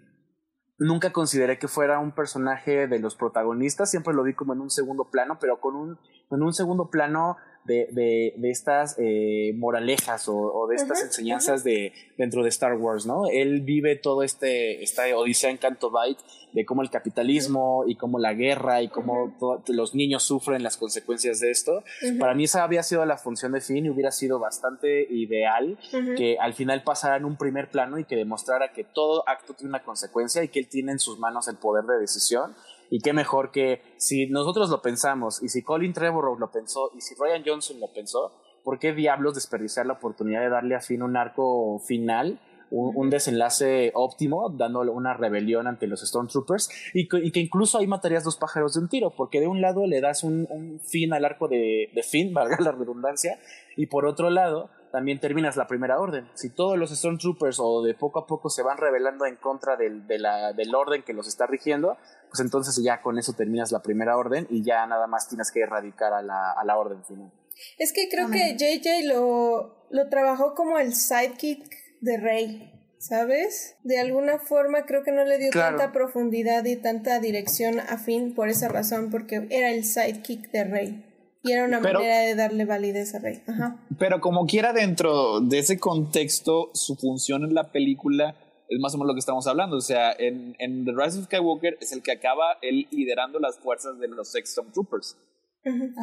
nunca 0.78 1.12
consideré 1.12 1.60
que 1.60 1.68
fuera 1.68 2.00
un 2.00 2.14
personaje 2.14 2.88
de 2.88 3.00
los 3.00 3.16
protagonistas, 3.16 3.92
siempre 3.92 4.14
lo 4.14 4.24
vi 4.24 4.34
como 4.34 4.54
en 4.54 4.62
un 4.62 4.70
segundo 4.70 5.10
plano, 5.10 5.38
pero 5.40 5.60
con 5.60 5.76
un, 5.76 6.00
en 6.32 6.42
un 6.42 6.54
segundo 6.54 6.90
plano 6.90 7.38
de, 7.70 7.88
de, 7.92 8.34
de 8.36 8.50
estas 8.50 8.96
eh, 8.98 9.54
moralejas 9.56 10.26
o, 10.28 10.66
de 10.68 10.76
estas 10.76 11.04
enseñanzas 11.04 11.64
de, 11.64 11.94
dentro 12.18 12.44
de 12.44 12.50
Star 12.50 12.74
Wars, 12.74 13.06
¿no? 13.06 13.28
Él 13.32 13.62
vive 13.62 13.96
todo 13.96 14.24
este, 14.24 14.84
esta 14.84 15.04
odisea 15.16 15.52
en 15.52 15.58
Canto 15.58 15.92
Bight 15.92 16.18
de 16.52 16.66
cómo 16.66 16.82
el 16.82 16.90
capitalismo 16.90 17.84
y 17.86 17.96
cómo 17.96 18.18
la 18.18 18.34
guerra 18.34 18.82
y 18.82 18.88
cómo 18.88 19.38
los 19.68 19.94
niños 19.94 20.24
sufren 20.24 20.64
las 20.64 20.78
consecuencias 20.78 21.40
de 21.40 21.52
esto. 21.52 21.84
Para 22.20 22.34
mí 22.34 22.46
esa 22.46 22.64
había 22.64 22.82
sido 22.82 23.06
la 23.06 23.18
función 23.18 23.52
de 23.52 23.62
Finn 23.62 23.86
y 23.86 23.90
hubiera 23.92 24.12
sido 24.12 24.40
bastante 24.40 25.06
ideal 25.12 25.78
que 26.18 26.38
al 26.40 26.56
final 26.56 26.82
pasara 26.82 27.18
en 27.18 27.26
un 27.26 27.38
primer 27.38 27.70
plano 27.70 28.00
y 28.00 28.06
que 28.06 28.16
demostrara 28.16 28.74
que 28.74 28.84
todo 28.84 29.30
acto 29.30 29.54
tiene 29.54 29.70
una 29.70 29.84
consecuencia 29.84 30.44
y 30.44 30.48
que 30.48 30.60
él 30.60 30.68
tiene 30.68 30.92
en 30.94 31.00
sus 31.00 31.20
manos 31.20 31.48
el 31.48 31.58
poder 31.58 31.86
de 31.86 32.00
decisión 32.00 32.56
y 32.90 33.00
qué 33.00 33.14
mejor 33.14 33.52
que 33.52 33.82
si 33.98 34.28
nosotros 34.28 34.70
lo 34.70 34.82
pensamos 34.82 35.42
y 35.44 35.50
si 35.50 35.62
Colin 35.62 35.94
Trevorrow 35.94 36.38
lo 36.38 36.52
pensó 36.52 36.92
y 36.96 37.02
si 37.02 37.16
Ryan 37.16 37.44
Johnson 37.46 37.80
lo 37.80 37.92
pensó, 37.94 38.32
¿por 38.64 38.80
qué 38.80 38.94
diablos 38.94 39.36
desperdiciar 39.36 39.86
la 39.86 39.94
oportunidad 39.94 40.42
de 40.42 40.50
darle 40.50 40.76
a 40.76 40.82
Finn 40.82 41.04
un 41.04 41.18
arco 41.18 41.80
final? 41.80 42.40
Un, 42.72 43.10
desenlace 43.10 43.92
óptimo, 43.96 44.52
dándole 44.56 44.92
una 44.92 45.16
rebelión 45.16 45.66
ante 45.66 45.88
los 45.88 46.02
Stormtroopers, 46.02 46.70
y 46.94 47.08
que, 47.08 47.18
y 47.18 47.32
que, 47.32 47.40
incluso 47.40 47.80
ahí 47.80 47.88
matarías 47.88 48.24
dos 48.24 48.38
pájaros 48.38 48.76
de 48.76 48.82
un 48.82 48.90
tiro, 48.90 49.10
porque 49.10 49.40
de 49.40 49.48
un 49.48 49.60
lado 49.60 49.88
le 49.88 50.02
das 50.02 50.24
un, 50.24 50.46
un 50.52 50.80
fin 50.80 51.12
al 51.14 51.26
arco 51.26 51.48
de, 51.48 51.90
de 51.96 52.04
Finn, 52.04 52.32
valga 52.36 52.58
la 52.60 52.72
redundancia, 52.72 53.40
y 53.76 53.88
por 53.88 54.06
otro 54.06 54.30
lado 54.30 54.70
también 54.92 55.20
terminas 55.20 55.56
la 55.56 55.68
primera 55.68 56.00
orden. 56.00 56.28
Si 56.34 56.50
todos 56.50 56.78
los 56.78 56.92
Stormtroopers 56.92 57.60
o 57.60 57.84
de 57.84 57.94
poco 57.94 58.20
a 58.20 58.28
poco 58.28 58.50
se 58.50 58.64
van 58.64 58.78
revelando 58.78 59.26
en 59.26 59.36
contra 59.36 59.76
del, 59.76 60.08
de 60.08 60.20
la, 60.20 60.54
del 60.54 60.74
orden 60.74 61.04
que 61.04 61.14
los 61.14 61.28
está 61.28 61.48
rigiendo, 61.48 61.98
pues 62.30 62.40
entonces 62.40 62.82
ya 62.84 63.02
con 63.02 63.18
eso 63.18 63.34
terminas 63.34 63.72
la 63.72 63.82
primera 63.82 64.18
orden 64.18 64.48
y 64.50 64.64
ya 64.64 64.86
nada 64.88 65.08
más 65.08 65.28
tienes 65.28 65.52
que 65.52 65.62
erradicar 65.62 66.14
a 66.14 66.22
la, 66.22 66.52
a 66.52 66.64
la 66.66 66.78
orden 66.78 67.04
final. 67.06 67.32
Es 67.78 67.94
que 67.94 68.10
creo 68.10 68.30
que 68.30 68.56
JJ 68.56 69.08
lo, 69.08 69.86
lo 69.90 70.10
trabajó 70.10 70.56
como 70.56 70.80
el 70.80 70.94
sidekick 70.94 71.66
de 72.02 72.18
Rey. 72.18 72.76
¿Sabes? 73.02 73.78
De 73.84 73.98
alguna 73.98 74.40
forma 74.40 74.86
creo 74.86 75.04
que 75.04 75.14
no 75.14 75.24
le 75.24 75.38
dio 75.38 75.52
tanta 75.52 75.94
profundidad 75.94 76.66
y 76.66 76.76
tanta 76.76 77.22
dirección 77.22 77.80
a 77.80 77.98
Finn 77.98 78.36
por 78.36 78.50
esa 78.50 78.68
razón, 78.68 79.10
porque 79.10 79.48
era 79.50 79.72
el 79.72 79.86
sidekick 79.86 80.52
de 80.52 80.66
Rey. 80.66 81.09
Y 81.44 81.52
era 81.52 81.66
una 81.66 81.80
manera 81.80 82.20
de 82.20 82.36
darle 82.36 82.66
validez 82.66 83.16
a 83.16 83.20
Rey. 83.20 83.42
Ajá. 83.48 83.86
Pero 83.98 84.20
como 84.20 84.46
quiera, 84.46 84.74
dentro 84.74 85.40
de 85.40 85.60
ese 85.60 85.80
contexto, 85.80 86.70
su 86.74 86.96
función 86.96 87.44
en 87.44 87.54
la 87.54 87.72
película 87.72 88.36
es 88.68 88.80
más 88.80 88.94
o 88.94 88.98
menos 88.98 89.08
lo 89.08 89.14
que 89.14 89.20
estamos 89.20 89.48
hablando. 89.48 89.78
O 89.78 89.82
sea, 89.82 90.12
en, 90.18 90.56
en 90.60 90.86
The 90.86 90.92
Rise 90.92 91.20
of 91.20 91.26
Skywalker 91.26 91.78
es 91.80 91.92
el 91.92 92.04
que 92.04 92.12
acaba 92.12 92.58
él 92.62 92.88
liderando 92.92 93.40
las 93.40 93.58
fuerzas 93.60 94.00
de 94.00 94.08
los 94.08 94.32
Sex 94.32 94.52
Stormtroopers. 94.52 95.18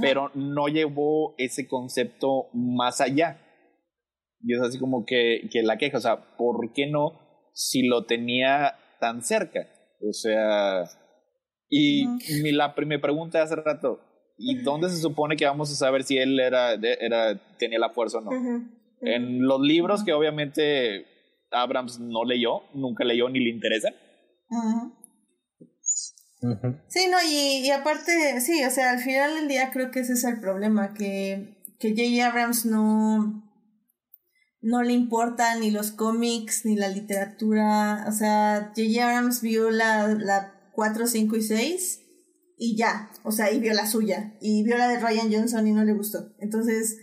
Pero 0.01 0.31
no 0.35 0.69
llevó 0.69 1.35
ese 1.39 1.67
concepto 1.67 2.49
más 2.53 3.01
allá. 3.01 3.41
Y 4.43 4.55
es 4.55 4.61
así 4.61 4.79
como 4.79 5.05
que, 5.05 5.49
que 5.51 5.63
la 5.63 5.77
queja. 5.79 5.99
O 5.99 6.01
sea, 6.01 6.37
¿por 6.37 6.73
qué 6.73 6.87
no 6.87 7.21
si 7.53 7.87
lo 7.87 8.05
tenía 8.05 8.75
tan 9.01 9.23
cerca? 9.23 9.69
O 10.01 10.13
sea, 10.13 10.85
y 11.69 12.07
mi, 12.43 12.53
la 12.53 12.75
primera 12.75 13.01
pregunta 13.01 13.39
de 13.39 13.45
hace 13.45 13.57
rato, 13.57 14.01
¿Y 14.39 14.63
dónde 14.63 14.91
se 14.91 14.99
supone 14.99 15.37
que 15.37 15.47
vamos 15.47 15.73
a 15.73 15.75
saber 15.75 16.05
si 16.05 16.19
él 16.19 16.39
era, 16.39 16.75
era 16.75 17.41
tenía 17.59 17.79
la 17.79 17.91
fuerza 17.91 18.19
o 18.19 18.21
no? 18.21 18.31
En 19.01 19.47
los 19.47 19.61
libros 19.61 20.05
que 20.05 20.13
obviamente 20.13 21.07
Abrams 21.51 22.01
no 22.01 22.25
leyó, 22.25 22.63
nunca 22.75 23.05
leyó 23.05 23.29
ni 23.29 23.41
le 23.41 23.51
interesa. 23.51 23.89
Sí, 26.89 27.07
no, 27.11 27.17
y, 27.27 27.67
y, 27.67 27.71
aparte, 27.71 28.41
sí, 28.41 28.63
o 28.65 28.71
sea, 28.71 28.91
al 28.91 28.99
final 28.99 29.35
del 29.35 29.49
día 29.49 29.71
creo 29.73 29.91
que 29.91 30.01
ese 30.01 30.13
es 30.13 30.25
el 30.25 30.39
problema, 30.39 30.93
que, 30.93 31.63
que 31.81 31.91
J. 31.91 32.29
Abrams 32.29 32.67
no, 32.67 33.43
no 34.61 34.83
le 34.83 34.93
importa 34.93 35.59
ni 35.59 35.71
los 35.71 35.91
cómics, 35.91 36.65
ni 36.65 36.77
la 36.77 36.89
literatura, 36.89 38.05
o 38.07 38.13
sea, 38.13 38.73
J. 38.77 39.03
Abrams 39.03 39.41
vio 39.41 39.71
la, 39.71 40.09
la 40.09 40.71
4, 40.73 41.07
5 41.07 41.37
y 41.37 41.43
6 41.43 42.06
y 42.57 42.77
ya, 42.77 43.11
o 43.25 43.33
sea, 43.33 43.53
y 43.53 43.59
vio 43.61 43.75
la 43.75 43.87
suya, 43.87 44.35
y 44.41 44.63
vio 44.63 44.79
la 44.79 44.89
de 44.89 44.99
Ryan 44.99 45.33
Johnson 45.33 45.67
y 45.67 45.73
no 45.73 45.85
le 45.85 45.93
gustó. 45.93 46.33
Entonces, 46.39 46.97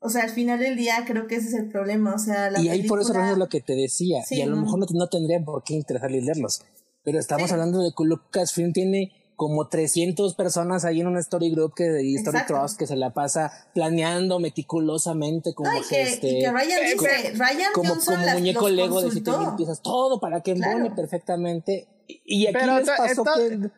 o 0.00 0.08
sea, 0.08 0.24
al 0.24 0.30
final 0.30 0.58
del 0.58 0.76
día 0.76 1.04
creo 1.06 1.26
que 1.26 1.36
ese 1.36 1.48
es 1.48 1.54
el 1.54 1.68
problema, 1.68 2.14
o 2.14 2.18
sea, 2.18 2.50
la 2.50 2.60
y 2.60 2.68
ahí 2.68 2.82
por 2.86 3.00
eso 3.00 3.12
es 3.18 3.38
lo 3.38 3.48
que 3.48 3.60
te 3.60 3.74
decía, 3.74 4.22
Sí, 4.24 4.36
y 4.36 4.42
a 4.42 4.46
lo 4.46 4.56
no. 4.56 4.62
mejor 4.62 4.80
no, 4.80 4.86
no 4.90 5.08
tendría 5.08 5.42
por 5.44 5.62
qué 5.64 5.74
interesarle 5.74 6.20
leerlos, 6.20 6.62
pero 7.04 7.18
estamos 7.18 7.48
Sí. 7.48 7.52
hablando 7.54 7.82
de 7.82 7.90
que 7.96 8.04
Lucasfilm 8.04 8.72
tiene 8.72 9.12
como 9.36 9.68
300 9.68 10.34
personas 10.34 10.84
ahí 10.86 11.00
en 11.02 11.08
un 11.08 11.18
story 11.18 11.50
group 11.50 11.74
que, 11.74 12.02
y 12.02 12.14
story 12.16 12.38
Exacto. 12.38 12.54
trust 12.58 12.78
que 12.78 12.86
se 12.86 12.96
la 12.96 13.12
pasa 13.12 13.52
planeando 13.74 14.40
meticulosamente 14.40 15.52
como 15.54 15.70
No, 15.70 15.78
y 15.78 15.82
que, 15.82 16.02
este, 16.02 16.28
y 16.28 16.40
que 16.40 16.50
Ryan 16.50 16.80
dice, 16.84 17.32
Ryan 17.34 17.72
como, 17.74 17.90
Johnson 17.90 18.14
como 18.14 18.26
las- 18.26 18.34
muñeco 18.38 18.68
Lego 18.68 19.02
de 19.02 19.20
piezas, 19.56 19.82
todo 19.82 20.20
para 20.20 20.40
que 20.42 20.54
Claro. 20.54 20.94
perfectamente. 20.94 21.86
Y 22.08 22.44
y 22.44 22.46
aquí 22.46 22.56
Pero 22.58 22.78
les 22.78 22.88
pasó 22.88 23.24
que... 23.24 23.70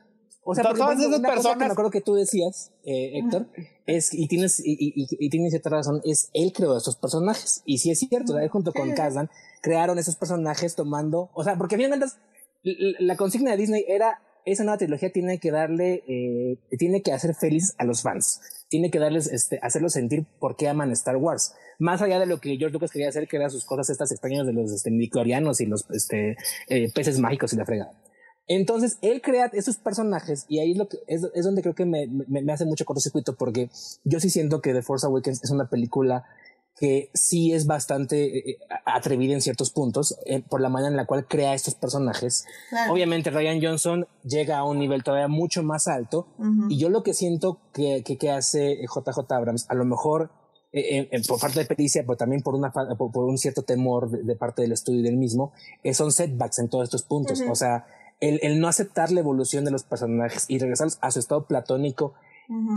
O 0.51 0.55
sea, 0.55 0.65
todas 0.65 0.79
ejemplo, 0.79 1.07
esas 1.09 1.19
una 1.21 1.29
cosa 1.29 1.31
que 1.31 1.35
personas- 1.49 1.69
me 1.69 1.73
acuerdo 1.73 1.91
que 1.91 2.01
tú 2.01 2.15
decías, 2.15 2.73
eh, 2.85 3.19
Héctor, 3.19 3.49
es, 3.87 4.15
y 4.15 4.27
tienes, 4.29 4.61
y, 4.61 4.73
y, 4.73 5.07
y- 5.19 5.31
tienes 5.31 5.51
cierta 5.51 5.71
razón, 5.71 6.01
es 6.05 6.31
él 6.33 6.53
creó 6.55 6.77
esos 6.77 6.97
personajes. 6.97 7.63
Y 7.67 7.79
sí 7.79 7.91
es 7.91 7.99
cierto, 7.99 8.39
él 8.39 8.49
junto 8.49 8.73
con 8.73 8.93
Kazan 8.93 9.29
crearon 9.63 9.99
esos 9.99 10.17
personajes 10.17 10.75
tomando, 10.75 11.31
o 11.35 11.45
sea, 11.45 11.57
porque 11.57 11.75
a 11.75 11.79
fin 11.79 11.85
de 11.87 11.91
cuentas, 11.99 12.19
l- 12.65 12.97
la 13.01 13.17
consigna 13.17 13.51
de 13.53 13.57
Disney 13.59 13.85
era, 13.89 14.23
esa 14.45 14.65
nueva 14.65 14.79
trilogía 14.79 15.13
tiene 15.13 15.39
que 15.39 15.51
darle, 15.51 16.03
eh, 16.09 16.59
tiene 16.79 17.03
que 17.03 17.13
hacer 17.13 17.35
feliz 17.35 17.75
a 17.77 17.85
los 17.85 18.01
fans. 18.03 18.41
Tiene 18.71 18.91
que 18.91 18.99
darles, 18.99 19.27
este, 19.27 19.59
hacerlos 19.63 19.93
sentir 19.93 20.25
por 20.39 20.57
qué 20.57 20.69
aman 20.69 20.91
Star 20.93 21.17
Wars. 21.17 21.55
Más 21.79 22.01
allá 22.03 22.19
de 22.19 22.27
lo 22.27 22.39
que 22.41 22.57
George 22.57 22.73
Lucas 22.73 22.91
quería 22.91 23.09
hacer, 23.11 23.29
que 23.29 23.37
eran 23.37 23.51
sus 23.51 23.65
cosas 23.65 23.89
estas 23.91 24.11
extrañas 24.13 24.47
de 24.47 24.53
los 24.55 24.73
este, 24.73 24.91
y 24.91 25.67
los 25.67 25.85
este, 25.91 26.37
eh, 26.69 26.91
peces 26.95 27.19
mágicos 27.19 27.53
y 27.53 27.57
la 27.57 27.65
fregada. 27.67 27.93
Entonces, 28.49 28.99
él 29.03 29.21
crea 29.21 29.51
esos 29.53 29.77
personajes 29.77 30.47
y 30.49 30.59
ahí 30.59 30.73
es, 30.73 30.79
lo 30.79 30.89
que, 30.89 30.99
es, 31.07 31.23
es 31.35 31.45
donde 31.45 31.63
creo 31.63 31.75
que 31.75 31.85
me, 31.85 32.07
me, 32.07 32.43
me 32.43 32.53
hace 32.53 32.65
mucho 32.65 32.85
cortocircuito 32.85 33.37
porque 33.37 33.71
yo 34.05 34.21
sí 34.21 34.31
siento 34.31 34.61
que 34.61 34.73
The 34.73 34.83
Force 34.83 35.07
Awakens 35.07 35.45
es 35.45 35.51
una 35.51 35.69
película 35.69 36.25
que 36.75 37.11
sí 37.13 37.53
es 37.53 37.67
bastante 37.67 38.51
eh, 38.51 38.59
atrevida 38.85 39.35
en 39.35 39.43
ciertos 39.43 39.71
puntos 39.71 40.17
eh, 40.27 40.41
por 40.49 40.61
la 40.61 40.69
manera 40.69 40.91
en 40.91 40.97
la 40.97 41.07
cual 41.07 41.27
crea 41.27 41.53
estos 41.53 41.75
personajes. 41.75 42.47
Claro. 42.71 42.93
Obviamente 42.93 43.31
Ryan 43.31 43.61
Johnson 43.61 44.07
llega 44.25 44.59
a 44.59 44.65
un 44.65 44.79
nivel 44.79 45.03
todavía 45.03 45.29
mucho 45.29 45.63
más 45.63 45.89
alto 45.89 46.29
y 46.69 46.79
yo 46.79 46.89
lo 46.89 47.03
que 47.03 47.15
siento 47.15 47.61
que, 47.73 48.03
que, 48.05 48.17
que 48.17 48.31
hace 48.31 48.79
JJ 48.83 49.31
Abrams, 49.33 49.67
a 49.69 49.75
lo 49.75 49.85
mejor 49.85 50.31
eh, 50.71 50.99
eh, 50.99 51.09
eh, 51.13 51.23
por 51.27 51.41
falta 51.41 51.61
de 51.61 51.67
pericia, 51.67 52.03
pero 52.03 52.17
también 52.19 52.43
por, 52.43 52.55
una, 52.55 52.71
por, 52.71 53.11
por 53.11 53.25
un 53.25 53.39
cierto 53.39 53.63
temor 53.63 54.11
de, 54.11 54.23
de 54.23 54.37
parte 54.37 54.61
del 54.61 54.73
estudio 54.73 55.01
y 55.01 55.03
del 55.03 55.17
mismo, 55.17 55.53
eh, 55.83 55.95
son 55.95 56.13
setbacks 56.13 56.59
en 56.59 56.69
todos 56.69 56.85
estos 56.85 57.05
puntos. 57.05 57.43
O 57.49 57.55
sea, 57.55 57.87
el, 58.21 58.41
el 58.43 58.61
no 58.61 58.69
aceptar 58.69 59.11
la 59.13 59.21
evolución 59.21 59.65
de 59.65 59.71
los 59.71 59.85
personajes 59.85 60.45
y 60.49 60.59
regresar 60.59 60.89
a 61.01 61.11
su 61.11 61.19
estado 61.19 61.47
platónico 61.47 62.15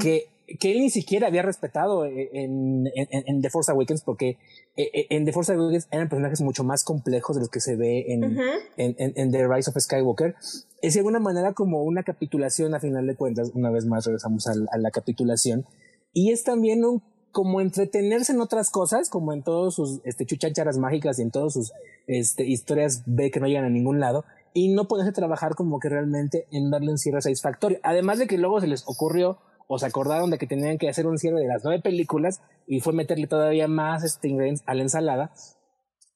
que, 0.01 0.27
que 0.59 0.71
él 0.71 0.79
ni 0.79 0.89
siquiera 0.89 1.27
había 1.27 1.43
respetado 1.43 2.05
eh, 2.05 2.29
en, 2.33 2.87
en, 2.93 3.07
en 3.11 3.41
The 3.41 3.49
Force 3.49 3.71
Awakens 3.71 4.01
porque 4.01 4.37
eh, 4.75 4.89
eh, 4.93 5.07
en 5.09 5.25
The 5.25 5.31
Force 5.31 5.53
Awakens 5.53 5.87
eran 5.91 6.09
personajes 6.09 6.41
mucho 6.41 6.63
más 6.63 6.83
complejos 6.83 7.35
de 7.37 7.41
los 7.41 7.49
que 7.49 7.61
se 7.61 7.75
ve 7.75 8.05
en, 8.09 8.23
en, 8.23 8.95
en, 8.97 9.13
en 9.15 9.31
The 9.31 9.47
Rise 9.47 9.69
of 9.69 9.77
Skywalker. 9.79 10.35
Es 10.81 10.93
de 10.93 10.99
alguna 10.99 11.19
manera 11.19 11.53
como 11.53 11.83
una 11.83 12.03
capitulación 12.03 12.75
a 12.75 12.79
final 12.79 13.07
de 13.07 13.15
cuentas, 13.15 13.51
una 13.53 13.69
vez 13.69 13.85
más 13.85 14.05
regresamos 14.05 14.47
a, 14.47 14.77
la 14.77 14.91
capitulación, 14.91 15.65
y 16.13 16.31
es 16.31 16.43
también 16.43 16.83
un 16.83 17.01
como 17.31 17.61
entretenerse 17.61 18.33
en 18.33 18.41
otras 18.41 18.69
cosas, 18.69 19.09
como 19.09 19.31
en 19.31 19.41
todos 19.41 19.75
sus 19.75 20.01
este, 20.03 20.25
chuchancharas 20.25 20.77
mágicas 20.77 21.17
y 21.17 21.21
en 21.21 21.31
todas 21.31 21.53
sus 21.53 21.71
este, 22.07 22.45
historias 22.45 23.03
B 23.05 23.31
que 23.31 23.39
no 23.39 23.47
llegan 23.47 23.63
a 23.63 23.69
ningún 23.69 24.01
lado, 24.01 24.25
y 24.53 24.73
no 24.73 24.87
poderse 24.87 25.11
trabajar 25.11 25.55
como 25.55 25.79
que 25.79 25.89
realmente 25.89 26.45
en 26.51 26.69
darle 26.69 26.91
un 26.91 26.97
cierre 26.97 27.21
satisfactorio. 27.21 27.79
Además 27.83 28.19
de 28.19 28.27
que 28.27 28.37
luego 28.37 28.59
se 28.59 28.67
les 28.67 28.83
ocurrió 28.85 29.39
o 29.67 29.79
se 29.79 29.85
acordaron 29.85 30.29
de 30.29 30.37
que 30.37 30.47
tenían 30.47 30.77
que 30.77 30.89
hacer 30.89 31.07
un 31.07 31.17
cierre 31.17 31.39
de 31.39 31.47
las 31.47 31.63
nueve 31.63 31.81
películas 31.81 32.41
y 32.67 32.81
fue 32.81 32.93
meterle 32.93 33.27
todavía 33.27 33.67
más 33.67 34.03
este, 34.03 34.27
ingredientes 34.27 34.63
a 34.67 34.73
la 34.73 34.81
ensalada. 34.81 35.31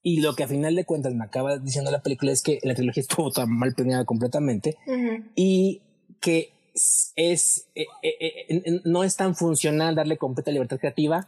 Y 0.02 0.22
lo 0.22 0.36
que 0.36 0.44
a 0.44 0.48
final 0.48 0.76
de 0.76 0.86
cuentas 0.86 1.14
me 1.14 1.24
acaba 1.24 1.58
diciendo 1.58 1.90
la 1.90 2.04
película 2.04 2.32
es 2.32 2.44
que 2.44 2.60
la 2.64 2.76
trilogía 2.76 3.02
estuvo 3.02 3.32
tan 3.32 3.50
mal 3.50 3.74
planeada 3.74 4.06
completamente 4.06 4.78
Ujú. 4.86 5.24
y 5.36 5.82
que 6.20 6.50
es, 7.16 7.70
eh, 7.76 7.86
eh, 8.04 8.46
eh, 8.50 8.82
no 8.84 9.04
es 9.04 9.16
tan 9.16 9.36
funcional 9.36 9.96
darle 9.96 10.18
completa 10.18 10.52
libertad 10.52 10.78
creativa 10.78 11.28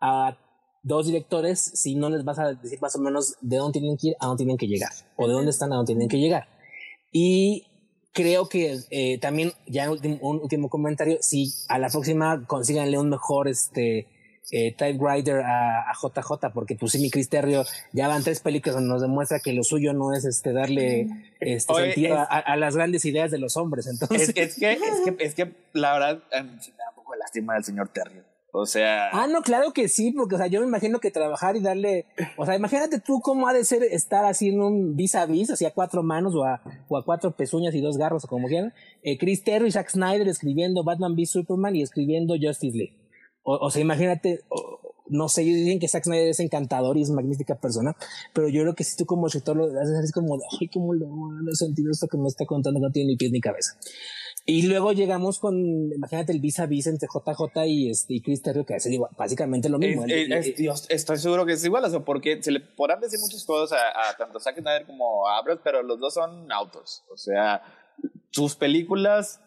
a 0.00 0.36
dos 0.82 1.06
directores 1.06 1.60
si 1.60 1.94
no 1.94 2.10
les 2.10 2.24
vas 2.24 2.38
a 2.38 2.54
decir 2.54 2.80
más 2.80 2.96
o 2.96 2.98
menos 3.00 3.36
de 3.40 3.56
dónde 3.56 3.78
tienen 3.80 3.96
que 3.96 4.08
ir 4.08 4.14
a 4.20 4.26
dónde 4.26 4.42
tienen 4.44 4.56
que 4.58 4.66
llegar 4.66 4.90
o 5.16 5.26
de 5.28 5.32
dónde 5.34 5.50
están 5.50 5.72
a 5.72 5.76
dónde 5.76 5.92
tienen 5.92 6.08
que 6.08 6.18
llegar. 6.18 6.48
Y 7.12 7.66
creo 8.12 8.48
que 8.48 8.78
eh, 8.90 9.18
también, 9.18 9.52
ya 9.66 9.84
un 9.84 9.90
último, 9.92 10.18
un 10.22 10.40
último 10.40 10.68
comentario, 10.68 11.18
si 11.20 11.52
a 11.68 11.78
la 11.78 11.88
próxima 11.88 12.46
consíganle 12.46 12.98
un 12.98 13.10
mejor 13.10 13.48
este 13.48 14.08
eh, 14.50 14.74
typewriter 14.76 15.36
a, 15.40 15.88
a 15.90 15.92
JJ, 15.94 16.52
porque 16.52 16.74
pues 16.74 16.92
sí, 16.92 16.98
mi 17.00 17.10
Chris 17.10 17.28
Terrio, 17.28 17.64
ya 17.92 18.08
van 18.08 18.22
tres 18.24 18.40
películas 18.40 18.74
donde 18.74 18.90
nos 18.90 19.00
demuestra 19.00 19.38
que 19.40 19.52
lo 19.52 19.62
suyo 19.62 19.92
no 19.92 20.12
es 20.12 20.24
este 20.24 20.52
darle 20.52 21.06
este, 21.40 21.72
Oye, 21.72 21.86
sentido 21.92 22.14
es- 22.14 22.20
a, 22.28 22.38
a 22.38 22.56
las 22.56 22.74
grandes 22.76 23.04
ideas 23.04 23.30
de 23.30 23.38
los 23.38 23.56
hombres. 23.56 23.86
Entonces, 23.86 24.30
Es, 24.30 24.36
es 24.36 24.58
que, 24.58 24.72
es, 24.72 24.80
que, 25.04 25.24
es 25.24 25.34
que 25.34 25.52
la 25.74 25.92
verdad 25.92 26.22
eh, 26.32 26.44
sí 26.60 26.70
me 26.72 26.78
da 26.78 26.90
un 26.90 26.96
poco 26.96 27.12
de 27.12 27.18
lástima 27.20 27.54
del 27.54 27.64
señor 27.64 27.88
Terrio. 27.90 28.24
O 28.54 28.66
sea, 28.66 29.08
Ah, 29.12 29.26
no, 29.26 29.40
claro 29.40 29.72
que 29.72 29.88
sí, 29.88 30.12
porque, 30.12 30.34
o 30.34 30.38
sea, 30.38 30.46
yo 30.46 30.60
me 30.60 30.66
imagino 30.66 31.00
que 31.00 31.10
trabajar 31.10 31.56
y 31.56 31.60
darle, 31.60 32.04
o 32.36 32.44
sea, 32.44 32.54
imagínate 32.54 33.00
tú 33.00 33.20
cómo 33.22 33.48
ha 33.48 33.54
de 33.54 33.64
ser 33.64 33.82
estar 33.82 34.26
así 34.26 34.50
en 34.50 34.60
un 34.60 34.94
vis 34.94 35.14
a 35.14 35.24
vis, 35.24 35.48
así 35.50 35.64
a 35.64 35.72
cuatro 35.72 36.02
manos 36.02 36.34
o 36.34 36.44
a, 36.44 36.60
cuatro 37.04 37.34
pezuñas 37.34 37.74
y 37.74 37.80
dos 37.80 37.96
garros 37.96 38.24
o 38.24 38.28
como 38.28 38.48
quieran, 38.48 38.74
eh, 39.02 39.16
Chris 39.16 39.42
Terrio 39.42 39.66
y 39.66 39.72
Zack 39.72 39.88
Snyder 39.90 40.28
escribiendo 40.28 40.84
Batman 40.84 41.14
v 41.14 41.24
Superman 41.24 41.74
y 41.76 41.82
escribiendo 41.82 42.34
Justice 42.40 42.76
League. 42.76 42.98
O, 43.42 43.70
sea, 43.70 43.80
imagínate, 43.82 44.40
o- 44.50 44.78
no 45.08 45.28
sé, 45.28 45.42
ellos 45.42 45.56
dicen 45.56 45.80
que 45.80 45.88
Zack 45.88 46.04
Snyder 46.04 46.28
es 46.28 46.40
encantador 46.40 46.96
y 46.98 47.02
es 47.02 47.10
magnífica 47.10 47.56
persona, 47.58 47.96
pero 48.34 48.48
yo 48.48 48.62
creo 48.62 48.74
que 48.74 48.84
si 48.84 48.96
tú 48.96 49.04
como 49.06 49.26
escritor 49.26 49.56
lo 49.56 49.64
haces 49.64 49.96
así 49.98 50.12
como, 50.12 50.38
ay, 50.60 50.68
cómo 50.68 50.92
le 50.94 51.06
no 51.06 51.52
sentido 51.54 51.90
esto 51.90 52.06
que 52.06 52.18
me 52.18 52.28
está 52.28 52.44
contando, 52.46 52.80
no 52.80 52.90
tiene 52.90 53.08
ni 53.12 53.16
pies 53.16 53.32
ni 53.32 53.40
cabeza. 53.40 53.72
Y 54.44 54.62
luego 54.66 54.92
llegamos 54.92 55.38
con, 55.38 55.56
imagínate 55.92 56.32
el 56.32 56.40
vis 56.40 56.58
a 56.58 56.66
vis 56.66 56.86
entre 56.88 57.06
JJ 57.08 57.66
y, 57.66 57.90
este, 57.90 58.14
y 58.14 58.20
Chris 58.22 58.42
Terrio, 58.42 58.64
que 58.66 58.74
hace 58.74 58.92
igual, 58.92 59.10
básicamente 59.16 59.68
lo 59.68 59.78
mismo. 59.78 60.04
Es- 60.04 60.10
El- 60.12 60.32
es- 60.32 60.46
es- 60.48 60.56
yo 60.58 60.72
estoy 60.88 61.16
seguro 61.18 61.46
que 61.46 61.52
es 61.52 61.64
igual, 61.64 61.84
o 61.84 61.90
sea, 61.90 62.00
porque 62.00 62.42
se 62.42 62.50
le 62.50 62.58
podrán 62.60 63.00
decir 63.00 63.20
muchas 63.20 63.44
cosas 63.44 63.78
a, 63.78 64.10
a 64.10 64.16
tanto 64.16 64.40
Zack 64.40 64.56
Snyder 64.58 64.84
como 64.86 65.28
a 65.28 65.38
Abrams, 65.38 65.60
pero 65.62 65.82
los 65.82 66.00
dos 66.00 66.14
son 66.14 66.50
autos. 66.50 67.04
O 67.12 67.16
sea, 67.16 67.62
sus 68.30 68.56
películas 68.56 69.40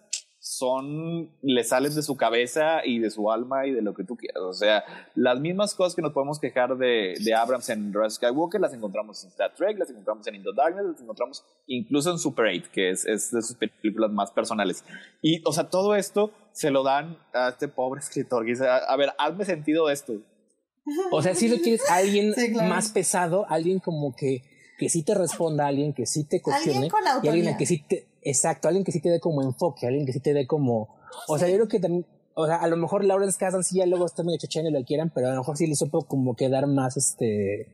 son, 0.46 1.32
le 1.42 1.64
salen 1.64 1.96
de 1.96 2.04
su 2.04 2.16
cabeza 2.16 2.86
y 2.86 3.00
de 3.00 3.10
su 3.10 3.32
alma 3.32 3.66
y 3.66 3.72
de 3.72 3.82
lo 3.82 3.96
que 3.96 4.04
tú 4.04 4.16
quieras. 4.16 4.44
O 4.44 4.54
sea, 4.54 4.84
las 5.16 5.40
mismas 5.40 5.74
cosas 5.74 5.96
que 5.96 6.04
nos 6.04 6.14
podemos 6.14 6.40
quejar 6.40 6.78
de, 6.78 7.16
de 7.20 7.34
Abrams 7.34 7.68
en 7.70 7.92
Rise 7.92 8.18
Skywalker, 8.18 8.62
las 8.62 8.72
encontramos 8.72 9.24
en 9.24 9.32
Star 9.32 9.56
Trek, 9.56 9.80
las 9.80 9.90
encontramos 9.90 10.28
en 10.28 10.36
Into 10.36 10.54
Darkness, 10.54 10.86
las 10.86 11.02
encontramos 11.02 11.44
incluso 11.66 12.12
en 12.12 12.20
Super 12.20 12.46
8, 12.46 12.70
que 12.72 12.92
es, 12.92 13.08
es 13.08 13.32
de 13.32 13.42
sus 13.42 13.56
películas 13.56 14.12
más 14.12 14.30
personales. 14.30 14.86
Y, 15.20 15.42
o 15.46 15.52
sea, 15.52 15.68
todo 15.72 15.96
esto 15.96 16.32
se 16.52 16.70
lo 16.70 16.84
dan 16.84 17.18
a 17.34 17.50
este 17.50 17.68
pobre 17.68 18.00
escritor 18.04 18.46
que 18.46 18.52
dice, 18.52 18.68
a, 18.68 18.78
a 18.78 18.96
ver, 18.98 19.14
hazme 19.18 19.46
sentido 19.46 19.90
esto. 19.90 20.14
O 21.12 21.24
sea, 21.24 21.34
si 21.34 21.48
requieres 21.48 21.90
a 21.90 21.96
alguien 21.96 22.36
Sí, 22.36 22.54
claro. 22.54 22.70
más 22.70 22.92
pesado, 22.92 23.48
alguien 23.50 23.80
como 23.80 24.16
que, 24.16 24.44
que 24.78 24.90
sí 24.90 25.02
te 25.04 25.16
responda, 25.16 25.66
alguien 25.66 25.92
que 25.92 26.06
sí 26.06 26.24
te 26.24 26.40
cuestione. 26.40 26.78
Alguien 26.78 26.92
con 26.92 27.02
y 27.24 27.30
alguien 27.30 27.58
que 27.58 27.66
sí 27.66 27.84
te, 27.90 28.06
exacto, 28.26 28.68
alguien 28.68 28.84
que 28.84 28.92
sí 28.92 29.00
te 29.00 29.10
dé 29.10 29.20
como 29.22 29.42
enfoque, 29.42 29.88
alguien 29.88 30.06
que 30.06 30.12
sí 30.12 30.20
te 30.20 30.34
dé 30.34 30.46
como, 30.46 30.90
o 31.28 31.38
sea, 31.38 31.48
yo 31.48 31.56
creo 31.56 31.68
que 31.68 31.80
también, 31.80 32.06
o 32.34 32.46
sea, 32.48 32.58
a 32.58 32.68
lo 32.68 32.76
mejor 32.76 33.06
Lawrence 33.06 33.38
Kasdan 33.40 33.64
sí 33.64 33.78
ya 33.78 33.86
luego 33.86 34.06
está 34.06 34.24
medio 34.24 34.40
chochando 34.40 34.70
y 34.70 34.74
lo 34.74 34.84
quieran, 34.84 35.12
pero 35.14 35.28
a 35.28 35.32
lo 35.32 35.38
mejor 35.38 35.56
sí 35.56 35.68
le 35.68 35.76
supo 35.76 36.02
como 36.02 36.36
que 36.36 36.50
dar 36.50 36.68
más, 36.68 36.98
este, 36.98 37.70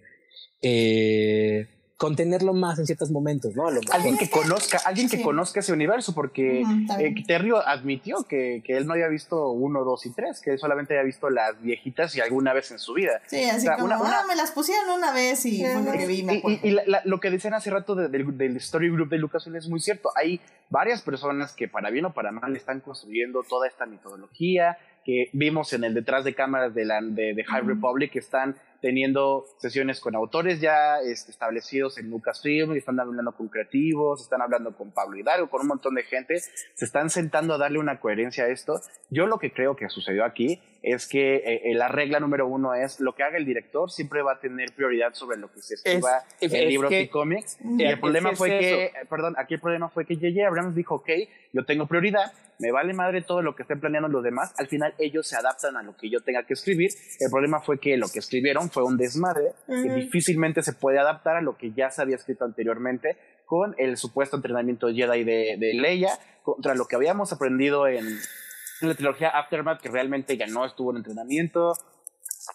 eh, 0.61 1.67
contenerlo 2.01 2.53
más 2.55 2.79
en 2.79 2.87
ciertos 2.87 3.11
momentos, 3.11 3.55
¿no? 3.55 3.67
A 3.67 3.71
lo 3.71 3.79
mejor. 3.79 3.95
Alguien 3.95 4.17
que 4.17 4.27
conozca, 4.27 4.79
alguien 4.85 5.07
que 5.07 5.17
Sí. 5.17 5.23
conozca 5.23 5.59
ese 5.59 5.71
universo, 5.71 6.15
porque 6.15 6.61
eh, 6.61 7.13
Terrio 7.27 7.57
admitió 7.65 8.23
que, 8.27 8.63
que 8.65 8.75
él 8.75 8.87
no 8.87 8.93
había 8.93 9.07
visto 9.07 9.51
uno, 9.51 9.83
dos 9.83 10.07
y 10.07 10.09
tres, 10.11 10.41
que 10.41 10.53
él 10.53 10.57
solamente 10.57 10.95
había 10.95 11.05
visto 11.05 11.29
las 11.29 11.61
viejitas 11.61 12.15
y 12.15 12.19
alguna 12.21 12.53
vez 12.53 12.71
en 12.71 12.79
su 12.79 12.93
vida. 12.95 13.21
Sí, 13.27 13.43
así 13.43 13.57
O 13.57 13.61
sea, 13.61 13.73
como, 13.75 13.85
una- 13.85 13.99
una- 14.01 14.19
ah, 14.21 14.23
me 14.27 14.35
las 14.35 14.49
pusieron 14.49 14.89
una 14.97 15.13
vez 15.13 15.45
y 15.45 15.63
fue 15.63 15.83
lo 15.83 15.91
que 15.91 16.07
vi, 16.07 16.23
me 16.23 16.37
Y, 16.37 16.41
y- 16.43 16.59
y 16.69 16.71
la- 16.71 16.83
la- 16.87 17.01
lo 17.05 17.19
que 17.19 17.29
decían 17.29 17.53
hace 17.53 17.69
rato 17.69 17.93
de- 17.93 18.07
del, 18.07 18.35
del 18.35 18.57
Story 18.57 18.89
Group 18.89 19.09
de 19.09 19.19
Lucasfilm 19.19 19.55
es 19.57 19.69
muy 19.69 19.79
cierto. 19.79 20.09
Hay 20.15 20.41
varias 20.71 21.03
personas 21.03 21.53
que 21.53 21.67
para 21.67 21.91
bien 21.91 22.05
o 22.05 22.13
para 22.13 22.31
mal 22.31 22.55
están 22.55 22.79
construyendo 22.79 23.43
toda 23.47 23.67
esta 23.67 23.85
metodología 23.85 24.75
que 25.05 25.29
vimos 25.33 25.73
en 25.73 25.83
el 25.83 25.93
detrás 25.93 26.23
de 26.23 26.33
cámaras 26.35 26.73
de, 26.75 26.85
la, 26.85 27.01
de, 27.01 27.33
de 27.33 27.43
High. 27.43 27.61
Republic 27.63 28.11
que 28.11 28.19
están 28.19 28.55
teniendo 28.81 29.45
sesiones 29.59 29.99
con 29.99 30.15
autores 30.15 30.59
ya 30.59 30.99
establecidos 31.01 31.97
en 31.99 32.09
Lucasfilm, 32.09 32.73
están 32.73 32.99
hablando 32.99 33.31
con 33.33 33.47
creativos, 33.47 34.21
están 34.23 34.41
hablando 34.41 34.75
con 34.75 34.91
Pablo 34.91 35.17
Hidalgo, 35.17 35.49
con 35.49 35.61
un 35.61 35.67
montón 35.67 35.93
de 35.95 36.03
gente, 36.03 36.39
se 36.39 36.85
están 36.85 37.09
sentando 37.11 37.53
a 37.53 37.57
darle 37.59 37.77
una 37.77 37.99
coherencia 37.99 38.45
a 38.45 38.47
esto. 38.47 38.79
Yo 39.11 39.27
lo 39.27 39.37
que 39.37 39.51
creo 39.53 39.75
que 39.75 39.87
sucedió 39.89 40.25
aquí 40.25 40.59
es 40.81 41.07
que 41.07 41.35
eh, 41.35 41.61
eh, 41.65 41.75
la 41.75 41.89
regla 41.89 42.19
número 42.19 42.47
uno 42.47 42.73
es 42.73 42.99
lo 42.99 43.13
que 43.13 43.21
haga 43.21 43.37
el 43.37 43.45
director 43.45 43.91
siempre 43.91 44.23
va 44.23 44.33
a 44.33 44.39
tener 44.39 44.71
prioridad 44.73 45.13
sobre 45.13 45.37
lo 45.37 45.51
que 45.51 45.61
se 45.61 45.75
escriba 45.75 46.23
Es- 46.39 46.51
en 46.51 46.61
es 46.63 46.67
libros 46.69 46.89
que- 46.89 47.01
y 47.01 47.07
cómics. 47.07 47.59
Y 47.63 47.83
Es 47.83 47.91
el 47.93 47.99
problema 47.99 48.31
que 48.31 48.35
fue 48.35 48.55
es 48.55 48.65
que, 48.65 48.83
eh, 48.85 48.91
perdón, 49.07 49.35
aquí 49.37 49.53
el 49.53 49.59
problema 49.61 49.89
fue 49.89 50.05
que 50.07 50.15
J.J. 50.15 50.47
Abrams 50.47 50.73
dijo, 50.75 50.95
ok, 50.95 51.09
yo 51.53 51.65
tengo 51.65 51.85
prioridad 51.87 52.31
me 52.59 52.71
vale 52.71 52.93
madre 52.93 53.23
todo 53.23 53.41
lo 53.41 53.55
que 53.55 53.63
estén 53.63 53.79
planeando 53.79 54.07
los 54.07 54.23
demás, 54.23 54.53
al 54.59 54.67
final 54.67 54.90
ellos 54.97 55.27
se 55.27 55.35
adaptan 55.35 55.77
a 55.77 55.83
lo 55.83 55.95
que 55.95 56.09
yo 56.09 56.21
tenga 56.21 56.45
que 56.45 56.53
escribir. 56.53 56.91
El 57.19 57.29
problema 57.29 57.61
fue 57.61 57.79
que 57.79 57.97
lo 57.97 58.07
que 58.09 58.19
escribieron 58.19 58.69
fue 58.69 58.83
un 58.83 58.97
desmadre 58.97 59.53
que 59.67 59.93
difícilmente 59.93 60.61
se 60.63 60.73
puede 60.73 60.99
adaptar 60.99 61.37
a 61.37 61.41
lo 61.41 61.57
que 61.57 61.71
ya 61.71 61.89
se 61.91 62.01
había 62.01 62.15
escrito 62.15 62.45
anteriormente 62.45 63.17
con 63.45 63.75
el 63.77 63.97
supuesto 63.97 64.37
entrenamiento 64.37 64.87
Jedi 64.87 65.23
de, 65.23 65.57
de 65.59 65.73
Leia, 65.73 66.17
contra 66.43 66.73
lo 66.73 66.85
que 66.87 66.95
habíamos 66.95 67.33
aprendido 67.33 67.87
en, 67.87 68.05
en 68.07 68.87
la 68.87 68.95
trilogía 68.95 69.29
Aftermath, 69.29 69.81
que 69.81 69.89
realmente 69.89 70.37
ya 70.37 70.47
no 70.47 70.65
estuvo 70.65 70.91
en 70.91 70.97
entrenamiento, 70.97 71.73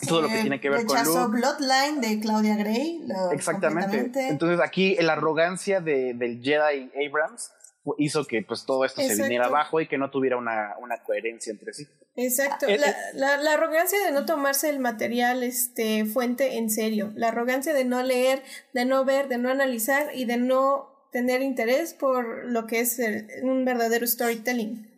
todo 0.09 0.23
lo 0.23 0.29
que 0.29 0.39
Eh, 0.39 0.41
tiene 0.41 0.61
que 0.61 0.71
ver 0.71 0.85
con 0.85 0.97
rechazó 0.97 1.29
Luke. 1.29 1.39
Bloodline 1.39 2.01
de 2.01 2.21
Claudia 2.21 2.57
Gray. 2.57 3.07
Exactamente. 3.33 4.29
Entonces 4.29 4.59
aquí 4.61 4.97
la 4.97 5.13
arrogancia 5.13 5.81
de, 5.81 6.15
del 6.15 6.43
Jedi 6.43 6.91
Abrams 7.07 7.53
hizo 7.99 8.25
que 8.27 8.43
pues 8.43 8.65
todo 8.67 8.85
esto 8.85 9.01
se 9.01 9.07
Exacto. 9.09 9.23
viniera 9.25 9.47
abajo 9.47 9.81
y 9.81 9.87
que 9.87 9.99
no 9.99 10.11
tuviera 10.11 10.37
una, 10.37 10.75
una 10.81 11.03
coherencia 11.03 11.51
entre 11.53 11.73
sí. 11.73 11.87
Exacto. 12.17 12.67
Eh, 12.67 12.79
La, 12.79 12.89
eh. 12.91 12.95
la, 13.15 13.37
la 13.37 13.53
arrogancia 13.55 13.99
de 14.05 14.13
no 14.13 14.25
tomarse 14.27 14.69
el 14.71 14.79
material 14.81 15.43
este, 15.43 16.05
fuente 16.05 16.57
en 16.59 16.71
serio. 16.71 17.13
La 17.15 17.29
arrogancia 17.29 17.75
de 17.75 17.85
no 17.85 18.03
leer, 18.03 18.43
de 18.73 18.85
no 18.85 19.05
ver, 19.05 19.29
de 19.29 19.39
no 19.39 19.51
analizar 19.51 20.11
y 20.15 20.25
de 20.25 20.37
no 20.37 21.09
tener 21.13 21.43
interés 21.43 21.95
por 21.95 22.45
lo 22.51 22.67
que 22.67 22.81
es 22.81 22.99
el- 22.99 23.29
un 23.43 23.65
verdadero 23.65 24.07
storytelling. 24.07 24.93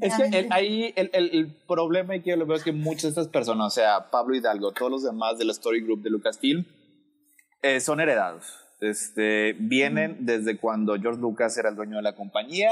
Es 0.00 0.14
que 0.14 0.38
el, 0.38 0.46
ahí 0.52 0.92
el, 0.96 1.10
el, 1.12 1.30
el 1.34 1.56
problema 1.66 2.14
que 2.20 2.30
yo 2.30 2.36
lo 2.36 2.46
veo 2.46 2.56
es 2.56 2.62
que 2.62 2.70
muchas 2.72 3.02
de 3.02 3.08
estas 3.08 3.28
personas, 3.28 3.66
o 3.66 3.70
sea, 3.70 4.10
Pablo 4.10 4.36
Hidalgo, 4.36 4.70
todos 4.72 4.92
los 4.92 5.02
demás 5.02 5.38
del 5.38 5.50
Story 5.50 5.82
Group 5.82 6.02
de 6.02 6.10
Lucasfilm, 6.10 6.64
eh, 7.62 7.80
son 7.80 8.00
heredados. 8.00 8.61
Este, 8.82 9.52
vienen 9.52 10.26
desde 10.26 10.58
cuando 10.58 10.98
George 11.00 11.20
Lucas 11.20 11.56
era 11.56 11.68
el 11.68 11.76
dueño 11.76 11.98
de 11.98 12.02
la 12.02 12.16
compañía 12.16 12.68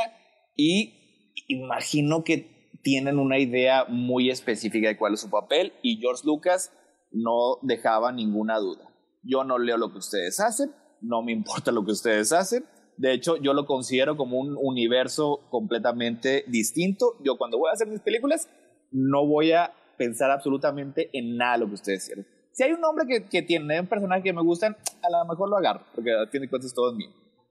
y 0.56 1.30
imagino 1.46 2.24
que 2.24 2.68
tienen 2.82 3.20
una 3.20 3.38
idea 3.38 3.84
muy 3.88 4.28
específica 4.28 4.88
de 4.88 4.96
cuál 4.96 5.14
es 5.14 5.20
su 5.20 5.30
papel 5.30 5.72
y 5.82 5.98
George 5.98 6.22
Lucas 6.24 6.72
no 7.12 7.58
dejaba 7.62 8.10
ninguna 8.10 8.58
duda. 8.58 8.90
Yo 9.22 9.44
no 9.44 9.56
leo 9.58 9.76
lo 9.76 9.92
que 9.92 9.98
ustedes 9.98 10.40
hacen, 10.40 10.72
no 11.00 11.22
me 11.22 11.30
importa 11.30 11.70
lo 11.70 11.84
que 11.84 11.92
ustedes 11.92 12.32
hacen. 12.32 12.64
De 12.96 13.12
hecho, 13.12 13.36
yo 13.36 13.54
lo 13.54 13.64
considero 13.64 14.16
como 14.16 14.40
un 14.40 14.56
universo 14.60 15.46
completamente 15.48 16.44
distinto. 16.48 17.14
Yo 17.24 17.38
cuando 17.38 17.56
voy 17.56 17.70
a 17.70 17.74
hacer 17.74 17.86
mis 17.86 18.00
películas, 18.00 18.48
no 18.90 19.28
voy 19.28 19.52
a 19.52 19.72
pensar 19.96 20.32
absolutamente 20.32 21.08
en 21.12 21.36
nada 21.36 21.52
de 21.52 21.58
lo 21.60 21.66
que 21.68 21.74
ustedes 21.74 22.06
quieren. 22.06 22.26
Si 22.60 22.64
hay 22.64 22.72
un 22.72 22.84
hombre 22.84 23.06
que, 23.08 23.24
que 23.26 23.40
tiene 23.40 23.80
un 23.80 23.86
personaje 23.86 24.22
que 24.22 24.34
me 24.34 24.42
gustan, 24.42 24.76
a 25.02 25.08
lo 25.08 25.24
mejor 25.24 25.48
lo 25.48 25.56
agarro, 25.56 25.82
porque 25.94 26.10
a 26.12 26.26
fin 26.26 26.42
de 26.42 26.50
cuentas 26.50 26.74
todo 26.74 26.90
es 26.90 26.96
mío. 26.98 27.08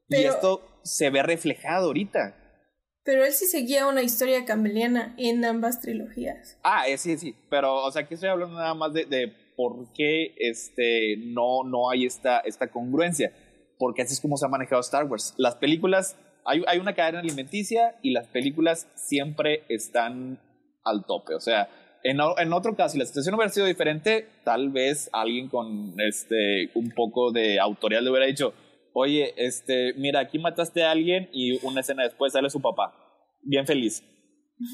y 0.07 0.17
Pero- 0.17 0.29
esto 0.29 0.61
se 0.83 1.09
ve 1.09 1.23
reflejado 1.23 1.87
ahorita. 1.87 2.35
Pero 3.03 3.25
él 3.25 3.31
sí 3.31 3.47
seguía 3.47 3.87
una 3.87 4.03
historia 4.03 4.45
campbelliana 4.45 5.15
en 5.17 5.43
ambas 5.45 5.81
trilogías. 5.81 6.59
Ah, 6.63 6.87
eh, 6.87 6.95
sí, 6.99 7.17
sí, 7.17 7.33
pero, 7.49 7.77
o 7.83 7.91
sea, 7.91 8.03
aquí 8.03 8.13
estoy 8.13 8.29
hablando 8.29 8.55
nada 8.59 8.75
más 8.75 8.93
de, 8.93 9.05
de 9.05 9.33
por 9.57 9.91
qué 9.93 10.35
este, 10.37 11.15
no, 11.17 11.63
no 11.63 11.89
hay 11.89 12.05
esta, 12.05 12.41
esta 12.41 12.67
congruencia, 12.67 13.33
porque 13.79 14.03
así 14.03 14.13
es 14.13 14.21
como 14.21 14.37
se 14.37 14.45
ha 14.45 14.49
manejado 14.49 14.79
Star 14.81 15.05
Wars. 15.05 15.33
Las 15.37 15.55
películas, 15.55 16.17
hay, 16.45 16.61
hay 16.67 16.77
una 16.77 16.93
cadena 16.93 17.21
alimenticia 17.21 17.95
y 18.03 18.11
las 18.11 18.27
películas 18.27 18.87
siempre 18.93 19.63
están 19.69 20.39
al 20.83 21.03
tope, 21.07 21.33
o 21.33 21.39
sea, 21.39 21.67
en, 22.03 22.53
otro 22.53 22.75
caso, 22.75 22.93
si 22.93 22.99
la 22.99 23.05
situación 23.05 23.35
hubiera 23.35 23.51
sido 23.51 23.65
diferente, 23.65 24.27
tal 24.43 24.69
vez 24.69 25.09
alguien 25.13 25.49
con 25.49 25.93
este, 25.99 26.69
un 26.75 26.91
poco 26.91 27.31
de 27.31 27.59
autoridad 27.59 28.01
le 28.01 28.09
hubiera 28.09 28.25
dicho, 28.25 28.53
oye, 28.93 29.33
este, 29.37 29.93
mira, 29.95 30.19
aquí 30.19 30.39
mataste 30.39 30.83
a 30.83 30.91
alguien 30.91 31.29
y 31.33 31.63
una 31.65 31.81
escena 31.81 32.03
después 32.03 32.33
sale 32.33 32.49
su 32.49 32.61
papá, 32.61 32.93
bien 33.43 33.65
feliz 33.65 34.03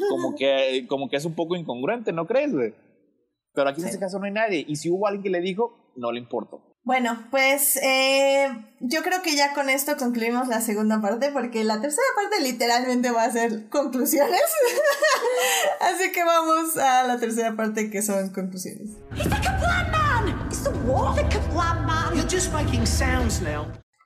como 0.09 0.35
que, 0.35 0.85
como 0.87 1.09
que 1.09 1.17
es 1.17 1.25
un 1.25 1.35
poco 1.35 1.55
incongruente, 1.55 2.11
¿no 2.11 2.25
crees, 2.25 2.51
güey? 2.51 2.73
Pero 3.53 3.69
aquí 3.69 3.81
en 3.81 3.87
este 3.87 3.99
caso 3.99 4.19
no 4.19 4.25
hay 4.25 4.31
nadie. 4.31 4.65
Y 4.67 4.75
si 4.75 4.89
hubo 4.89 5.07
alguien 5.07 5.23
que 5.23 5.29
le 5.29 5.41
dijo, 5.41 5.93
no 5.95 6.11
le 6.11 6.19
importó. 6.19 6.74
Bueno, 6.85 7.17
pues 7.31 7.77
eh, 7.77 8.47
yo 8.80 9.01
creo 9.01 9.23
que 9.23 9.35
ya 9.35 9.55
con 9.55 9.72
esto 9.72 9.97
concluimos 9.97 10.47
la 10.47 10.61
segunda 10.61 11.01
parte 11.01 11.31
porque 11.31 11.64
la 11.64 11.81
tercera 11.81 12.05
parte 12.15 12.43
literalmente 12.43 13.09
va 13.09 13.23
a 13.23 13.31
ser 13.31 13.69
conclusiones. 13.69 14.39
Así 15.81 16.11
que 16.11 16.23
vamos 16.23 16.77
a 16.77 17.01
la 17.07 17.17
tercera 17.19 17.55
parte 17.55 17.89
que 17.89 18.03
son 18.03 18.30
conclusiones. 18.30 18.91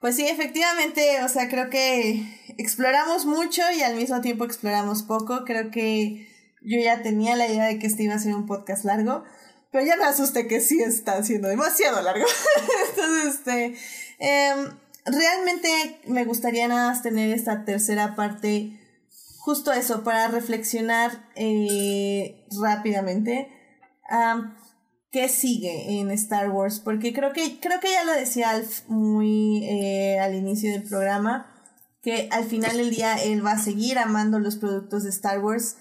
Pues 0.00 0.16
sí, 0.16 0.26
efectivamente, 0.26 1.22
o 1.22 1.28
sea, 1.28 1.50
creo 1.50 1.68
que 1.68 2.24
exploramos 2.56 3.26
mucho 3.26 3.60
y 3.76 3.82
al 3.82 3.94
mismo 3.94 4.22
tiempo 4.22 4.46
exploramos 4.46 5.02
poco. 5.02 5.44
Creo 5.44 5.70
que 5.70 6.26
yo 6.62 6.78
ya 6.82 7.02
tenía 7.02 7.36
la 7.36 7.46
idea 7.46 7.66
de 7.66 7.78
que 7.78 7.86
este 7.86 8.04
iba 8.04 8.14
a 8.14 8.18
ser 8.18 8.34
un 8.34 8.46
podcast 8.46 8.86
largo, 8.86 9.22
pero 9.70 9.84
ya 9.84 9.96
me 9.96 10.04
asusté 10.04 10.46
que 10.46 10.60
sí 10.60 10.82
está 10.82 11.22
siendo 11.22 11.48
demasiado 11.48 12.00
largo. 12.02 12.26
Entonces, 12.90 13.34
este, 13.34 13.76
em, 14.18 14.70
realmente 15.04 16.00
me 16.06 16.24
gustaría 16.24 16.68
nada 16.68 16.88
más 16.88 17.02
tener 17.02 17.30
esta 17.30 17.64
tercera 17.64 18.16
parte, 18.16 18.78
justo 19.38 19.72
eso, 19.72 20.02
para 20.02 20.28
reflexionar 20.28 21.30
eh, 21.36 22.46
rápidamente. 22.60 23.48
Am, 24.08 24.56
qué 25.10 25.28
sigue 25.28 26.00
en 26.00 26.10
Star 26.12 26.50
Wars, 26.50 26.80
porque 26.80 27.12
creo 27.12 27.32
que, 27.32 27.58
creo 27.60 27.80
que 27.80 27.90
ya 27.90 28.04
lo 28.04 28.12
decía 28.12 28.50
Alf 28.50 28.88
muy 28.88 29.64
eh, 29.64 30.20
al 30.20 30.34
inicio 30.34 30.70
del 30.72 30.84
programa, 30.84 31.52
que 32.02 32.28
al 32.30 32.44
final 32.44 32.76
del 32.76 32.90
día 32.90 33.16
él 33.22 33.44
va 33.44 33.52
a 33.52 33.62
seguir 33.62 33.98
amando 33.98 34.38
los 34.38 34.56
productos 34.56 35.04
de 35.04 35.10
Star 35.10 35.40
Wars. 35.40 35.76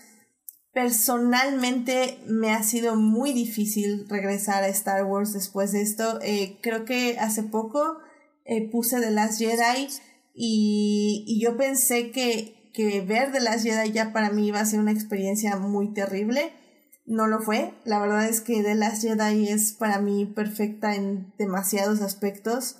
Personalmente 0.74 2.20
me 2.28 2.52
ha 2.52 2.64
sido 2.64 2.96
muy 2.96 3.34
difícil 3.34 4.08
regresar 4.08 4.64
a 4.64 4.68
Star 4.70 5.06
Wars 5.06 5.34
después 5.34 5.72
de 5.72 5.82
esto. 5.82 6.20
Eh, 6.22 6.60
creo 6.62 6.86
que 6.86 7.18
hace 7.20 7.44
poco 7.44 7.98
eh, 8.46 8.70
puse 8.70 9.00
The 9.00 9.12
Last 9.12 9.40
Jedi 9.40 9.88
y, 10.34 11.26
y 11.28 11.42
yo 11.42 11.58
pensé 11.58 12.12
que, 12.12 12.72
que 12.74 13.02
ver 13.02 13.32
The 13.32 13.42
Last 13.42 13.64
Jedi 13.64 13.92
ya 13.92 14.14
para 14.14 14.30
mí 14.30 14.48
iba 14.48 14.60
a 14.60 14.66
ser 14.66 14.80
una 14.80 14.92
experiencia 14.92 15.56
muy 15.58 15.94
terrible 15.94 16.52
no 17.10 17.26
lo 17.28 17.42
fue. 17.42 17.74
La 17.86 18.00
verdad 18.00 18.30
es 18.30 18.40
que 18.40 18.64
The 18.64 18.76
Last 18.76 19.02
Jedi 19.02 19.50
es 19.50 19.74
para 19.74 20.00
mí 20.00 20.26
perfecta 20.26 20.96
en 20.96 21.34
demasiados 21.38 22.02
aspectos. 22.02 22.78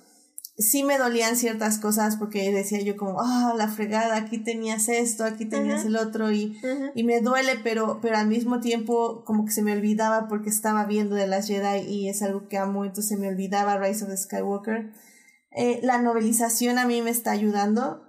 Sí 0.60 0.84
me 0.84 0.98
dolían 0.98 1.36
ciertas 1.36 1.78
cosas 1.78 2.16
porque 2.16 2.52
decía 2.52 2.80
yo 2.82 2.96
como, 2.96 3.20
ah, 3.20 3.54
la 3.56 3.68
fregada, 3.68 4.16
aquí 4.16 4.38
tenías 4.38 4.88
esto, 4.88 5.24
aquí 5.24 5.46
tenías 5.46 5.84
el 5.86 5.96
otro 5.96 6.30
y, 6.30 6.60
y 6.94 7.02
me 7.02 7.20
duele, 7.20 7.52
pero, 7.64 7.98
pero 8.02 8.18
al 8.18 8.28
mismo 8.28 8.60
tiempo 8.60 9.24
como 9.24 9.46
que 9.46 9.52
se 9.52 9.62
me 9.62 9.72
olvidaba 9.72 10.28
porque 10.28 10.50
estaba 10.50 10.84
viendo 10.84 11.16
The 11.16 11.26
Last 11.26 11.48
Jedi 11.48 11.88
y 11.88 12.08
es 12.08 12.22
algo 12.22 12.46
que 12.46 12.58
amo, 12.58 12.84
entonces 12.84 13.08
se 13.08 13.16
me 13.16 13.28
olvidaba 13.28 13.78
Rise 13.78 14.04
of 14.04 14.10
the 14.10 14.16
Skywalker. 14.16 14.92
Eh, 15.52 15.80
la 15.82 16.00
novelización 16.00 16.78
a 16.78 16.86
mí 16.86 17.02
me 17.02 17.10
está 17.10 17.32
ayudando 17.32 18.02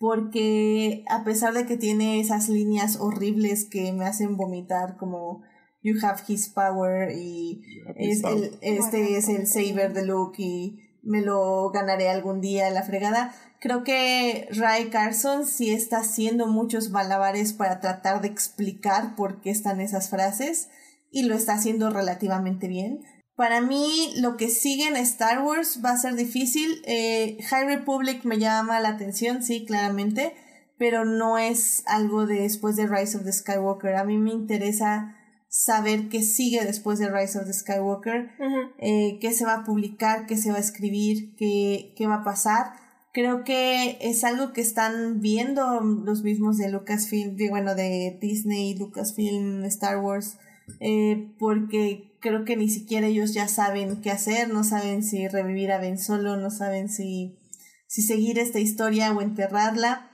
porque 0.00 1.04
a 1.08 1.24
pesar 1.24 1.54
de 1.54 1.66
que 1.66 1.76
tiene 1.76 2.20
esas 2.20 2.48
líneas 2.48 2.96
horribles 2.98 3.66
que 3.70 3.92
me 3.92 4.06
hacen 4.06 4.36
vomitar 4.36 4.96
como 4.96 5.42
You 5.82 5.94
have 6.02 6.22
his 6.28 6.48
power 6.48 7.10
y 7.16 7.62
es 7.96 8.22
el, 8.24 8.58
este 8.60 9.16
es 9.16 9.28
el 9.28 9.46
saber 9.46 9.94
de 9.94 10.04
Luke 10.04 10.36
y 10.42 10.89
me 11.02 11.20
lo 11.20 11.70
ganaré 11.70 12.08
algún 12.08 12.40
día 12.40 12.68
en 12.68 12.74
la 12.74 12.82
fregada. 12.82 13.34
Creo 13.60 13.84
que 13.84 14.48
Ray 14.52 14.90
Carson 14.90 15.46
sí 15.46 15.70
está 15.70 15.98
haciendo 15.98 16.46
muchos 16.46 16.90
malabares 16.90 17.52
para 17.52 17.80
tratar 17.80 18.20
de 18.20 18.28
explicar 18.28 19.16
por 19.16 19.40
qué 19.40 19.50
están 19.50 19.80
esas 19.80 20.08
frases 20.08 20.68
y 21.10 21.24
lo 21.24 21.34
está 21.34 21.54
haciendo 21.54 21.90
relativamente 21.90 22.68
bien. 22.68 23.00
Para 23.36 23.60
mí, 23.60 24.12
lo 24.16 24.36
que 24.36 24.48
sigue 24.48 24.86
en 24.86 24.96
Star 24.96 25.42
Wars 25.42 25.80
va 25.84 25.92
a 25.92 25.96
ser 25.96 26.14
difícil. 26.14 26.82
Eh, 26.84 27.38
High 27.48 27.64
Republic 27.64 28.24
me 28.24 28.38
llama 28.38 28.80
la 28.80 28.90
atención, 28.90 29.42
sí, 29.42 29.64
claramente, 29.64 30.34
pero 30.78 31.04
no 31.04 31.38
es 31.38 31.82
algo 31.86 32.26
de 32.26 32.42
después 32.42 32.76
de 32.76 32.86
Rise 32.86 33.16
of 33.16 33.24
the 33.24 33.32
Skywalker. 33.32 33.94
A 33.96 34.04
mí 34.04 34.18
me 34.18 34.30
interesa 34.30 35.16
saber 35.50 36.08
qué 36.08 36.22
sigue 36.22 36.64
después 36.64 37.00
de 37.00 37.10
Rise 37.10 37.38
of 37.38 37.44
the 37.44 37.52
Skywalker, 37.52 38.30
eh, 38.78 39.18
qué 39.20 39.32
se 39.32 39.44
va 39.44 39.54
a 39.54 39.64
publicar, 39.64 40.26
qué 40.26 40.36
se 40.36 40.52
va 40.52 40.58
a 40.58 40.60
escribir, 40.60 41.34
qué, 41.36 41.92
qué 41.96 42.06
va 42.06 42.16
a 42.16 42.24
pasar. 42.24 42.72
Creo 43.12 43.42
que 43.42 43.98
es 44.00 44.22
algo 44.22 44.52
que 44.52 44.60
están 44.60 45.20
viendo 45.20 45.80
los 45.80 46.22
mismos 46.22 46.56
de 46.56 46.70
Lucasfilm, 46.70 47.34
de, 47.36 47.50
bueno, 47.50 47.74
de 47.74 48.16
Disney, 48.22 48.76
Lucasfilm, 48.78 49.64
Star 49.64 49.98
Wars, 49.98 50.38
eh, 50.78 51.34
porque 51.40 52.16
creo 52.20 52.44
que 52.44 52.56
ni 52.56 52.68
siquiera 52.68 53.08
ellos 53.08 53.34
ya 53.34 53.48
saben 53.48 54.00
qué 54.02 54.12
hacer, 54.12 54.50
no 54.50 54.62
saben 54.62 55.02
si 55.02 55.26
revivir 55.26 55.72
a 55.72 55.78
Ben 55.78 55.98
Solo, 55.98 56.36
no 56.36 56.50
saben 56.52 56.88
si, 56.88 57.40
si 57.88 58.02
seguir 58.02 58.38
esta 58.38 58.60
historia 58.60 59.12
o 59.12 59.20
enterrarla. 59.20 60.09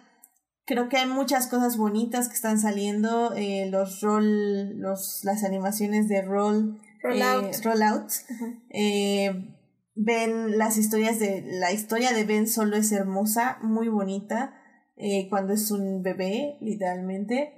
Creo 0.67 0.89
que 0.89 0.97
hay 0.97 1.07
muchas 1.07 1.47
cosas 1.47 1.77
bonitas 1.77 2.29
que 2.29 2.35
están 2.35 2.59
saliendo, 2.59 3.33
eh, 3.35 3.69
los 3.71 4.01
roll, 4.01 4.79
los, 4.81 5.21
las 5.23 5.45
animaciones 5.45 6.09
de 6.09 6.23
roll, 6.23 6.81
Rollout. 7.03 7.55
eh, 7.55 7.61
rollout. 7.63 8.11
Eh, 8.71 9.55
ven 9.95 10.59
las 10.59 10.77
historias 10.77 11.21
de, 11.21 11.45
la 11.47 11.73
historia 11.73 12.13
de 12.13 12.25
Ben 12.25 12.49
Solo 12.49 12.77
es 12.77 12.91
hermosa, 12.91 13.59
muy 13.63 13.89
bonita, 13.89 14.55
eh, 14.97 15.29
cuando 15.31 15.53
es 15.53 15.71
un 15.71 16.03
bebé, 16.03 16.59
literalmente. 16.61 17.53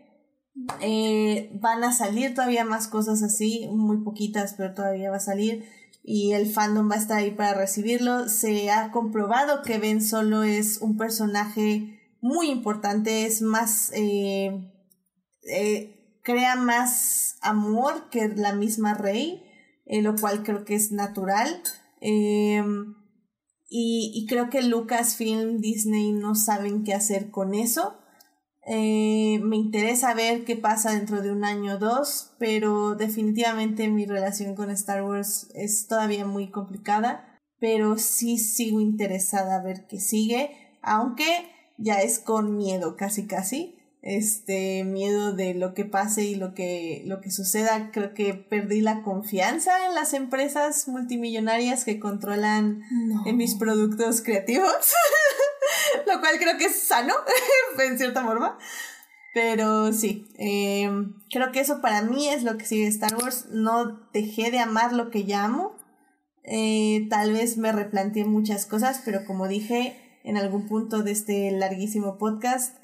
Eh, 0.80 1.50
van 1.60 1.84
a 1.84 1.92
salir 1.92 2.34
todavía 2.34 2.64
más 2.64 2.88
cosas 2.88 3.22
así, 3.22 3.68
muy 3.72 3.98
poquitas, 4.04 4.54
pero 4.54 4.74
todavía 4.74 5.10
va 5.10 5.16
a 5.16 5.20
salir. 5.20 5.64
Y 6.02 6.32
el 6.32 6.46
fandom 6.46 6.90
va 6.90 6.96
a 6.96 6.98
estar 6.98 7.18
ahí 7.18 7.30
para 7.30 7.54
recibirlo. 7.54 8.28
Se 8.28 8.70
ha 8.70 8.90
comprobado 8.90 9.62
que 9.62 9.78
Ben 9.78 10.02
Solo 10.02 10.42
es 10.42 10.78
un 10.78 10.96
personaje 10.96 11.97
muy 12.20 12.50
importante, 12.50 13.26
es 13.26 13.42
más... 13.42 13.90
Eh, 13.94 14.72
eh, 15.50 15.94
crea 16.22 16.56
más 16.56 17.36
amor 17.40 18.10
que 18.10 18.28
la 18.28 18.52
misma 18.52 18.92
Rey, 18.92 19.42
lo 19.86 20.14
cual 20.16 20.42
creo 20.42 20.64
que 20.66 20.74
es 20.74 20.92
natural. 20.92 21.62
Y, 23.70 24.12
y, 24.14 24.26
creo 24.26 24.50
que 24.50 24.62
Lucasfilm, 24.62 25.58
Disney 25.58 26.12
no 26.12 26.34
saben 26.34 26.84
qué 26.84 26.92
hacer 26.92 27.30
con 27.30 27.54
eso. 27.54 27.98
Eh, 28.70 29.40
me 29.42 29.56
interesa 29.56 30.12
ver 30.12 30.44
qué 30.44 30.54
pasa 30.54 30.92
dentro 30.92 31.22
de 31.22 31.32
un 31.32 31.42
año 31.42 31.76
o 31.76 31.78
dos, 31.78 32.34
pero 32.38 32.96
definitivamente 32.96 33.88
mi 33.88 34.04
relación 34.04 34.54
con 34.54 34.70
Star 34.70 35.02
Wars 35.02 35.48
es 35.54 35.86
todavía 35.86 36.26
muy 36.26 36.50
complicada, 36.50 37.40
pero 37.60 37.96
sí 37.96 38.36
sigo 38.36 38.82
interesada 38.82 39.56
a 39.56 39.62
ver 39.62 39.86
qué 39.86 40.00
sigue, 40.00 40.50
aunque 40.82 41.24
ya 41.78 42.02
es 42.02 42.18
con 42.18 42.56
miedo 42.56 42.96
casi 42.96 43.26
casi. 43.26 43.74
Este 44.00 44.84
miedo 44.84 45.32
de 45.32 45.54
lo 45.54 45.74
que 45.74 45.84
pase 45.84 46.24
y 46.24 46.34
lo 46.34 46.54
que 46.54 47.02
lo 47.06 47.20
que 47.20 47.30
suceda. 47.30 47.90
Creo 47.92 48.14
que 48.14 48.34
perdí 48.34 48.80
la 48.80 49.02
confianza 49.02 49.86
en 49.86 49.94
las 49.94 50.12
empresas 50.12 50.86
multimillonarias 50.86 51.84
que 51.84 51.98
controlan 51.98 52.82
en 53.26 53.36
mis 53.36 53.54
productos 53.54 54.22
creativos 54.22 54.92
lo 56.06 56.20
cual 56.20 56.38
creo 56.38 56.56
que 56.58 56.66
es 56.66 56.80
sano 56.80 57.14
en 57.78 57.98
cierta 57.98 58.24
forma. 58.24 58.58
Pero 59.34 59.92
sí 59.92 60.26
em, 60.38 61.14
creo 61.30 61.52
que 61.52 61.60
eso 61.60 61.80
para 61.80 62.02
mí 62.02 62.28
es 62.28 62.44
lo 62.44 62.56
que 62.56 62.66
sigue 62.66 62.86
Star 62.86 63.16
Wars. 63.16 63.46
No 63.50 64.08
dejé 64.12 64.50
de 64.50 64.58
amar 64.58 64.92
lo 64.92 65.10
que 65.10 65.24
llamo 65.24 65.78
eh, 66.50 67.06
tal 67.10 67.34
vez 67.34 67.58
me 67.58 67.72
replanteé 67.72 68.24
muchas 68.24 68.64
cosas 68.64 69.02
pero 69.04 69.26
como 69.26 69.48
dije 69.48 70.07
en 70.24 70.36
algún 70.36 70.66
punto 70.66 71.02
de 71.02 71.12
este 71.12 71.50
larguísimo 71.52 72.18
podcast 72.18 72.76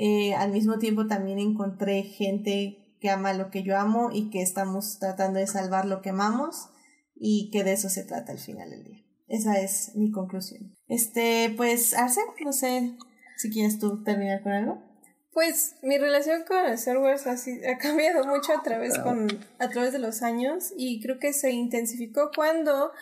eh, 0.00 0.32
al 0.34 0.52
mismo 0.52 0.78
tiempo 0.78 1.08
también 1.08 1.40
encontré 1.40 2.04
gente 2.04 2.78
que 3.00 3.10
ama 3.10 3.32
lo 3.32 3.50
que 3.50 3.64
yo 3.64 3.76
amo 3.76 4.10
y 4.12 4.30
que 4.30 4.42
estamos 4.42 5.00
tratando 5.00 5.40
de 5.40 5.48
salvar 5.48 5.86
lo 5.86 6.02
que 6.02 6.10
amamos 6.10 6.68
y 7.16 7.50
que 7.50 7.64
de 7.64 7.72
eso 7.72 7.88
se 7.88 8.04
trata 8.04 8.30
al 8.30 8.38
final 8.38 8.70
del 8.70 8.84
día. 8.84 9.04
Esa 9.26 9.58
es 9.58 9.96
mi 9.96 10.12
conclusión. 10.12 10.72
Este, 10.86 11.52
pues, 11.56 11.94
Arce, 11.94 12.20
no 12.44 12.52
sé 12.52 12.96
si 13.38 13.50
quieres 13.50 13.80
tú 13.80 14.04
terminar 14.04 14.40
con 14.44 14.52
algo. 14.52 14.82
Pues 15.32 15.74
mi 15.82 15.98
relación 15.98 16.44
con 16.46 16.64
Star 16.66 16.98
Wars 16.98 17.26
ha, 17.26 17.32
ha 17.32 17.78
cambiado 17.78 18.24
mucho 18.24 18.52
a 18.52 18.62
través, 18.62 18.96
con, 19.00 19.26
a 19.58 19.68
través 19.68 19.92
de 19.92 19.98
los 19.98 20.22
años 20.22 20.72
y 20.76 21.00
creo 21.00 21.18
que 21.18 21.32
se 21.32 21.50
intensificó 21.50 22.30
cuando 22.32 22.92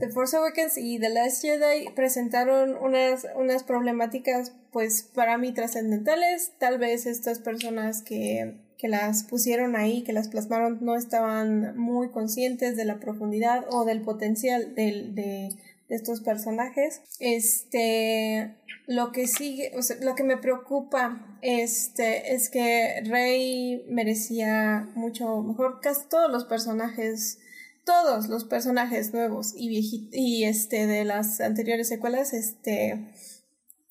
The 0.00 0.08
Force 0.08 0.34
Awakens 0.34 0.78
y 0.78 0.98
The 0.98 1.10
Last 1.10 1.42
Jedi 1.42 1.90
presentaron 1.94 2.74
unas, 2.76 3.26
unas 3.36 3.62
problemáticas, 3.64 4.54
pues 4.72 5.02
para 5.02 5.36
mí 5.36 5.52
trascendentales. 5.52 6.52
Tal 6.58 6.78
vez 6.78 7.04
estas 7.04 7.38
personas 7.38 8.00
que, 8.00 8.54
que 8.78 8.88
las 8.88 9.24
pusieron 9.24 9.76
ahí, 9.76 10.02
que 10.02 10.14
las 10.14 10.28
plasmaron, 10.28 10.78
no 10.80 10.96
estaban 10.96 11.76
muy 11.76 12.08
conscientes 12.10 12.76
de 12.76 12.86
la 12.86 12.98
profundidad 12.98 13.66
o 13.70 13.84
del 13.84 14.00
potencial 14.00 14.74
de, 14.74 15.10
de, 15.12 15.56
estos 15.90 16.20
personajes. 16.20 17.02
Este, 17.18 18.54
lo 18.86 19.12
que 19.12 19.26
sigue, 19.26 19.72
o 19.76 19.82
sea, 19.82 19.96
lo 20.00 20.14
que 20.14 20.22
me 20.22 20.38
preocupa 20.38 21.36
este, 21.42 22.32
es 22.32 22.48
que 22.48 23.02
Rey 23.04 23.84
merecía 23.88 24.88
mucho 24.94 25.42
mejor. 25.42 25.80
Casi 25.82 26.08
todos 26.08 26.30
los 26.30 26.44
personajes 26.44 27.40
todos 27.84 28.28
los 28.28 28.44
personajes 28.44 29.12
nuevos 29.12 29.52
y 29.56 30.08
y 30.12 30.44
este 30.44 30.86
de 30.86 31.04
las 31.04 31.40
anteriores 31.40 31.88
secuelas 31.88 32.32
este 32.32 32.98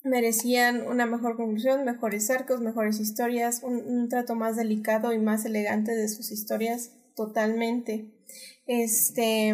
merecían 0.02 0.86
una 0.86 1.06
mejor 1.06 1.36
conclusión, 1.36 1.84
mejores 1.84 2.30
arcos, 2.30 2.60
mejores 2.60 3.00
historias, 3.00 3.62
un, 3.62 4.08
trato 4.08 4.34
más 4.34 4.56
delicado 4.56 5.12
y 5.12 5.18
más 5.18 5.44
elegante 5.44 5.94
de 5.94 6.08
sus 6.08 6.30
historias 6.30 6.92
totalmente. 7.14 8.06
Este 8.66 9.52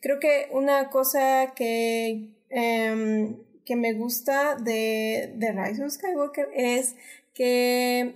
creo 0.00 0.20
que 0.20 0.48
una 0.52 0.90
cosa 0.90 1.52
que 1.56 2.36
em, 2.50 3.36
que 3.64 3.76
me 3.76 3.92
gusta 3.92 4.56
de, 4.56 5.32
de 5.36 5.52
Rise 5.52 5.84
of 5.84 5.92
Skywalker 5.92 6.48
es 6.54 6.96
que 7.34 8.14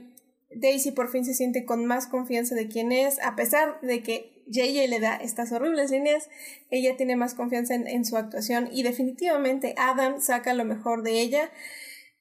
Daisy 0.54 0.90
por 0.90 1.10
fin 1.10 1.24
se 1.24 1.34
siente 1.34 1.64
con 1.64 1.86
más 1.86 2.06
confianza 2.06 2.54
de 2.54 2.68
quién 2.68 2.92
es, 2.92 3.20
a 3.20 3.36
pesar 3.36 3.80
de 3.80 4.02
que 4.02 4.33
JJ 4.46 4.88
le 4.88 5.00
da 5.00 5.16
estas 5.16 5.52
horribles 5.52 5.90
líneas, 5.90 6.28
ella 6.70 6.96
tiene 6.96 7.16
más 7.16 7.34
confianza 7.34 7.74
en, 7.74 8.04
su 8.04 8.16
actuación 8.16 8.68
y 8.72 8.82
definitivamente 8.82 9.74
Adam 9.78 10.20
saca 10.20 10.54
lo 10.54 10.64
mejor 10.64 11.02
de 11.02 11.20
ella. 11.20 11.50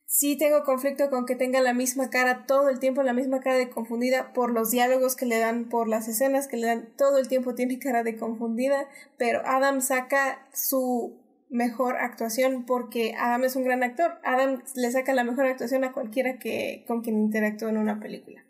Sí 0.05 0.37
tengo 0.37 0.63
conflicto 0.63 1.09
con 1.09 1.25
que 1.25 1.35
tenga 1.35 1.59
la 1.61 1.73
misma 1.73 2.09
cara 2.09 2.45
todo 2.45 2.69
el 2.69 2.79
tiempo, 2.79 3.01
la 3.01 3.13
misma 3.13 3.39
cara 3.39 3.57
de 3.57 3.69
confundida 3.69 4.31
por 4.33 4.51
los 4.51 4.69
diálogos 4.69 5.15
que 5.15 5.25
le 5.25 5.39
dan, 5.39 5.69
por 5.69 5.87
las 5.87 6.07
escenas 6.07 6.47
que 6.47 6.57
le 6.57 6.67
dan, 6.67 6.93
todo 6.97 7.17
el 7.17 7.27
tiempo 7.27 7.55
tiene 7.55 7.79
cara 7.79 8.03
de 8.03 8.15
confundida, 8.15 8.87
pero 9.17 9.41
Adam 9.45 9.81
saca 9.81 10.47
su 10.53 11.19
mejor 11.53 11.97
actuación 11.97 12.65
porque 12.65 13.13
Adam 13.17 13.43
es 13.45 13.55
un 13.55 13.63
gran 13.63 13.83
actor. 13.83 14.19
Adam 14.23 14.61
le 14.75 14.91
saca 14.91 15.13
la 15.13 15.23
mejor 15.23 15.45
actuación 15.45 15.83
a 15.83 15.93
cualquiera 15.93 16.37
que 16.37 16.83
con 16.87 17.01
quien 17.01 17.17
interactúa 17.17 17.69
en 17.69 17.77
una 17.77 17.99
película. 17.99 18.43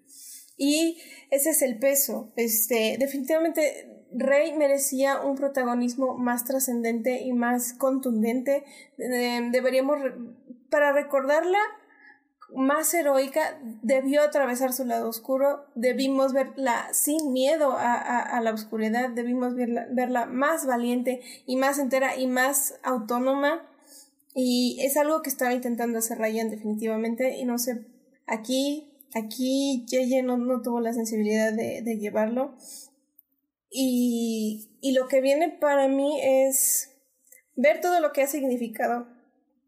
Y 0.58 1.00
ese 1.32 1.52
es 1.52 1.62
el 1.62 1.80
peso. 1.80 2.32
Este, 2.36 2.98
definitivamente 3.00 4.04
Rey 4.16 4.54
merecía 4.56 5.22
un 5.22 5.36
protagonismo 5.36 6.16
más 6.18 6.46
trascendente 6.46 7.22
y 7.22 7.34
más 7.34 7.74
contundente. 7.74 8.64
Eh, 8.98 9.50
deberíamos, 9.52 9.98
para 10.70 10.92
recordarla 10.92 11.60
más 12.56 12.94
heroica, 12.94 13.60
debió 13.82 14.22
atravesar 14.22 14.74
su 14.74 14.86
lado 14.86 15.10
oscuro, 15.10 15.66
debimos 15.74 16.34
verla 16.34 16.88
sin 16.94 17.34
miedo 17.34 17.76
a, 17.78 18.40
la 18.42 18.54
oscuridad, 18.54 19.10
debimos 19.10 19.56
verla, 19.56 19.88
verla 19.90 20.28
más 20.28 20.68
valiente 20.68 21.22
y 21.48 21.56
más 21.56 21.80
entera 21.80 22.16
y 22.16 22.28
más 22.28 22.76
autónoma. 22.84 23.68
Y 24.36 24.80
es 24.82 24.98
algo 24.98 25.22
que 25.22 25.30
estaba 25.30 25.54
intentando 25.54 26.00
hacer 26.00 26.18
Ryan 26.18 26.50
definitivamente 26.50 27.38
y 27.38 27.46
no 27.46 27.58
sé, 27.58 27.86
aquí 28.26 28.93
Aquí 29.16 29.86
Yeye 29.88 30.24
no, 30.24 30.38
no 30.38 30.62
tuvo 30.62 30.80
la 30.80 30.94
sensibilidad 30.94 31.54
de, 31.54 31.82
de 31.82 31.98
llevarlo. 31.98 32.56
Y, 33.70 34.78
y 34.82 34.92
lo 34.92 35.08
que 35.08 35.22
viene 35.22 35.50
para 35.50 35.88
mí 35.88 36.20
es 36.22 36.92
ver 37.56 37.82
todo 37.82 38.00
lo 38.00 38.12
que 38.12 38.22
ha 38.22 38.28
significado, 38.28 39.08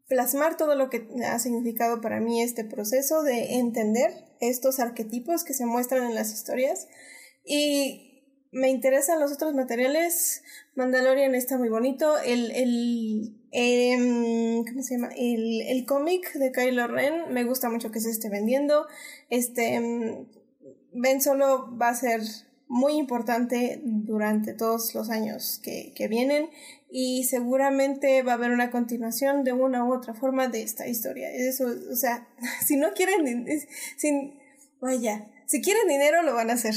plasmar 0.08 0.56
todo 0.56 0.74
lo 0.74 0.90
que 0.90 1.08
ha 1.26 1.38
significado 1.38 2.00
para 2.00 2.20
mí 2.20 2.40
este 2.40 2.64
proceso 2.64 3.22
de 3.22 3.56
entender 3.56 4.12
estos 4.40 4.78
arquetipos 4.78 5.44
que 5.44 5.54
se 5.54 5.66
muestran 5.66 6.04
en 6.04 6.14
las 6.14 6.32
historias 6.32 6.88
y 7.44 8.06
me 8.52 8.70
interesan 8.70 9.20
los 9.20 9.32
otros 9.32 9.54
materiales. 9.54 10.42
Mandalorian 10.76 11.34
está 11.34 11.58
muy 11.58 11.68
bonito. 11.68 12.18
El, 12.18 12.50
el 12.52 13.34
eh, 13.50 14.62
¿Cómo 14.68 14.82
se 14.82 14.96
llama? 14.96 15.08
El, 15.16 15.62
el 15.62 15.84
cómic 15.86 16.32
de 16.34 16.52
Kylo 16.52 16.86
Ren 16.86 17.32
me 17.32 17.44
gusta 17.44 17.70
mucho 17.70 17.90
que 17.90 18.00
se 18.00 18.10
esté 18.10 18.28
vendiendo. 18.28 18.86
Este. 19.30 19.74
Em, 19.74 20.26
ben 20.92 21.20
Solo 21.20 21.76
va 21.76 21.88
a 21.88 21.94
ser 21.94 22.20
muy 22.68 22.94
importante 22.94 23.80
durante 23.84 24.54
todos 24.54 24.94
los 24.94 25.10
años 25.10 25.60
que, 25.62 25.92
que, 25.94 26.08
vienen 26.08 26.50
y 26.90 27.24
seguramente 27.24 28.22
va 28.22 28.32
a 28.32 28.34
haber 28.34 28.50
una 28.50 28.70
continuación 28.70 29.44
de 29.44 29.52
una 29.52 29.84
u 29.84 29.94
otra 29.94 30.14
forma 30.14 30.48
de 30.48 30.62
esta 30.62 30.88
historia. 30.88 31.30
Eso, 31.30 31.66
o 31.66 31.96
sea, 31.96 32.26
si 32.66 32.76
no 32.76 32.92
quieren, 32.92 33.46
sin, 33.96 34.38
vaya, 34.80 35.28
si 35.46 35.62
quieren 35.62 35.86
dinero 35.86 36.22
lo 36.22 36.34
van 36.34 36.50
a 36.50 36.54
hacer. 36.54 36.74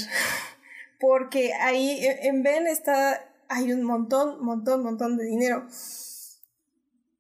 Porque 0.99 1.53
ahí 1.53 1.99
en 2.01 2.43
Ben 2.43 2.67
está, 2.67 3.28
hay 3.49 3.73
un 3.73 3.83
montón, 3.83 4.43
montón, 4.43 4.83
montón 4.83 5.17
de 5.17 5.25
dinero 5.25 5.67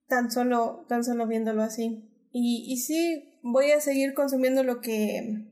tan 0.07 0.31
solo, 0.31 0.85
tan 0.87 1.03
solo 1.03 1.27
viéndolo 1.27 1.61
así. 1.63 2.03
Y, 2.31 2.65
y 2.67 2.77
sí, 2.77 3.39
voy 3.41 3.71
a 3.71 3.81
seguir 3.81 4.13
consumiendo 4.13 4.63
lo 4.63 4.81
que, 4.81 5.45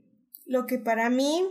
lo 0.45 0.65
que 0.65 0.80
para 0.80 1.09
mí 1.09 1.43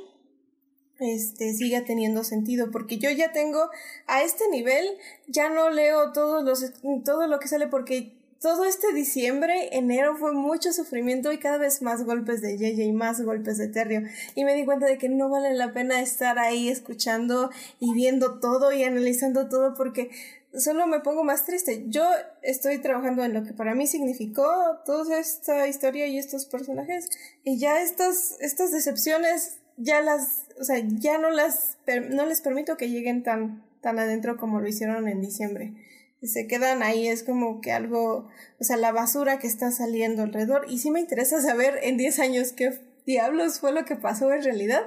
este, 0.98 1.52
siga 1.52 1.84
teniendo 1.84 2.24
sentido, 2.24 2.70
porque 2.70 2.98
yo 2.98 3.10
ya 3.10 3.32
tengo, 3.32 3.70
a 4.06 4.22
este 4.22 4.48
nivel, 4.50 4.86
ya 5.28 5.48
no 5.48 5.70
leo 5.70 6.12
todos 6.12 6.44
los, 6.44 6.72
todo 7.04 7.26
lo 7.26 7.38
que 7.38 7.48
sale 7.48 7.66
porque 7.66 8.15
todo 8.40 8.64
este 8.64 8.92
diciembre, 8.92 9.70
enero 9.72 10.16
fue 10.16 10.32
mucho 10.32 10.72
sufrimiento 10.72 11.32
y 11.32 11.38
cada 11.38 11.58
vez 11.58 11.82
más 11.82 12.04
golpes 12.04 12.42
de 12.42 12.58
Yeye 12.58 12.84
y 12.84 12.92
más 12.92 13.20
golpes 13.22 13.58
de 13.58 13.68
Terrio. 13.68 14.02
Y 14.34 14.44
me 14.44 14.54
di 14.54 14.64
cuenta 14.64 14.86
de 14.86 14.98
que 14.98 15.08
no 15.08 15.28
vale 15.28 15.54
la 15.54 15.72
pena 15.72 16.00
estar 16.00 16.38
ahí 16.38 16.68
escuchando 16.68 17.50
y 17.80 17.94
viendo 17.94 18.38
todo 18.38 18.72
y 18.72 18.84
analizando 18.84 19.48
todo 19.48 19.74
porque 19.74 20.10
solo 20.54 20.86
me 20.86 21.00
pongo 21.00 21.24
más 21.24 21.44
triste. 21.46 21.84
Yo 21.88 22.04
estoy 22.42 22.78
trabajando 22.78 23.24
en 23.24 23.34
lo 23.34 23.42
que 23.44 23.52
para 23.52 23.74
mí 23.74 23.86
significó 23.86 24.46
toda 24.84 25.18
esta 25.18 25.66
historia 25.66 26.06
y 26.06 26.18
estos 26.18 26.44
personajes 26.44 27.08
y 27.44 27.58
ya 27.58 27.80
estas, 27.80 28.36
estas 28.40 28.70
decepciones 28.70 29.58
ya 29.76 30.00
las, 30.00 30.44
o 30.60 30.64
sea, 30.64 30.78
ya 30.82 31.18
no 31.18 31.30
las, 31.30 31.78
no 32.10 32.26
les 32.26 32.40
permito 32.40 32.76
que 32.76 32.88
lleguen 32.88 33.22
tan, 33.22 33.62
tan 33.80 33.98
adentro 33.98 34.36
como 34.36 34.60
lo 34.60 34.68
hicieron 34.68 35.08
en 35.08 35.20
diciembre. 35.20 35.72
Se 36.22 36.46
quedan 36.46 36.82
ahí, 36.82 37.08
es 37.08 37.22
como 37.22 37.60
que 37.60 37.72
algo, 37.72 38.28
o 38.58 38.64
sea, 38.64 38.76
la 38.76 38.92
basura 38.92 39.38
que 39.38 39.46
está 39.46 39.70
saliendo 39.70 40.22
alrededor. 40.22 40.66
Y 40.68 40.78
sí 40.78 40.90
me 40.90 41.00
interesa 41.00 41.40
saber 41.40 41.78
en 41.82 41.96
10 41.96 42.18
años 42.20 42.52
qué 42.52 42.78
diablos 43.06 43.60
fue 43.60 43.72
lo 43.72 43.84
que 43.84 43.96
pasó 43.96 44.32
en 44.32 44.42
realidad, 44.42 44.82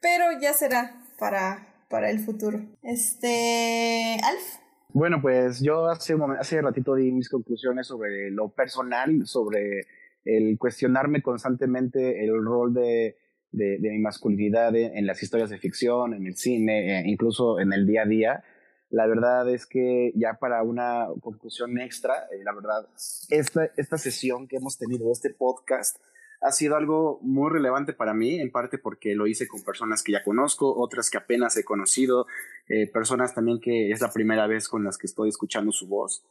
pero 0.00 0.24
ya 0.40 0.52
será 0.54 1.02
para, 1.18 1.66
para 1.88 2.10
el 2.10 2.20
futuro. 2.20 2.60
Este, 2.82 4.18
Alf. 4.22 4.58
Bueno, 4.90 5.20
pues 5.20 5.60
yo 5.60 5.86
hace, 5.86 6.14
un 6.14 6.20
momento, 6.20 6.40
hace 6.40 6.62
ratito 6.62 6.94
di 6.94 7.12
mis 7.12 7.28
conclusiones 7.28 7.86
sobre 7.86 8.30
lo 8.30 8.48
personal, 8.48 9.26
sobre 9.26 9.82
el 10.24 10.58
cuestionarme 10.58 11.22
constantemente 11.22 12.24
el 12.24 12.42
rol 12.42 12.72
de, 12.72 13.16
de, 13.52 13.78
mi 13.80 13.98
masculinidad 13.98 14.74
en, 14.74 15.06
las 15.06 15.22
historias 15.22 15.50
de 15.50 15.58
ficción, 15.58 16.14
en 16.14 16.26
el 16.26 16.36
cine, 16.36 17.00
eh, 17.00 17.02
incluso 17.06 17.60
en 17.60 17.72
el 17.72 17.86
día 17.86 18.02
a 18.02 18.06
día. 18.06 18.44
La 18.90 19.06
verdad 19.06 19.48
es 19.52 19.66
que 19.66 20.12
ya 20.14 20.38
para 20.40 20.62
una 20.62 21.08
conclusión 21.20 21.78
extra, 21.78 22.14
eh, 22.32 22.42
la 22.42 22.54
verdad, 22.54 22.88
esta, 23.28 23.66
esta 23.76 23.98
sesión 23.98 24.48
que 24.48 24.56
hemos 24.56 24.78
tenido, 24.78 25.12
este 25.12 25.30
podcast, 25.30 25.98
ha 26.40 26.52
sido 26.52 26.76
algo 26.76 27.18
muy 27.22 27.50
relevante 27.50 27.92
para 27.92 28.14
mí, 28.14 28.40
en 28.40 28.50
parte 28.50 28.78
porque 28.78 29.14
lo 29.14 29.26
hice 29.26 29.48
con 29.48 29.62
personas 29.62 30.02
que 30.02 30.12
ya 30.12 30.22
conozco, 30.22 30.74
otras 30.78 31.10
que 31.10 31.18
apenas 31.18 31.56
he 31.56 31.64
conocido, 31.64 32.26
eh, 32.68 32.90
personas 32.90 33.34
también 33.34 33.60
que 33.60 33.90
es 33.90 34.00
la 34.00 34.12
primera 34.12 34.46
vez 34.46 34.68
con 34.68 34.84
las 34.84 34.96
que 34.98 35.06
estoy 35.06 35.28
escuchando 35.28 35.72
su 35.72 35.88
voz. 35.88 36.24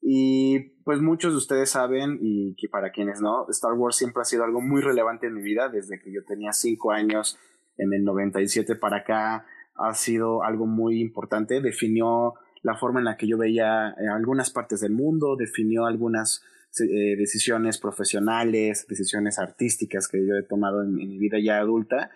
Y 0.00 0.60
pues 0.84 1.00
muchos 1.00 1.32
de 1.32 1.38
ustedes 1.38 1.70
saben, 1.70 2.18
y 2.22 2.54
que 2.54 2.68
para 2.68 2.92
quienes 2.92 3.20
no, 3.20 3.46
Star 3.50 3.72
Wars 3.72 3.96
siempre 3.96 4.22
ha 4.22 4.24
sido 4.24 4.44
algo 4.44 4.60
muy 4.60 4.80
relevante 4.80 5.26
en 5.26 5.34
mi 5.34 5.42
vida, 5.42 5.68
desde 5.68 5.98
que 5.98 6.12
yo 6.12 6.24
tenía 6.24 6.52
cinco 6.52 6.92
años, 6.92 7.36
en 7.78 7.92
el 7.92 8.04
97 8.04 8.76
para 8.76 8.98
acá, 8.98 9.46
ha 9.78 9.94
sido 9.94 10.42
algo 10.42 10.66
muy 10.66 11.00
importante, 11.00 11.60
definió 11.60 12.34
la 12.62 12.76
forma 12.76 12.98
en 12.98 13.04
la 13.04 13.16
que 13.16 13.26
yo 13.26 13.38
veía 13.38 13.90
eh, 13.90 14.08
algunas 14.08 14.50
partes 14.50 14.80
del 14.80 14.92
mundo, 14.92 15.36
definió 15.36 15.86
algunas 15.86 16.42
eh, 16.80 17.16
decisiones 17.16 17.78
profesionales, 17.78 18.86
decisiones 18.88 19.38
artísticas 19.38 20.06
que 20.08 20.24
yo 20.26 20.34
he 20.34 20.42
tomado 20.42 20.82
en, 20.82 20.94
mi 20.94 21.18
vida 21.18 21.38
ya 21.42 21.58
adulta. 21.58 22.10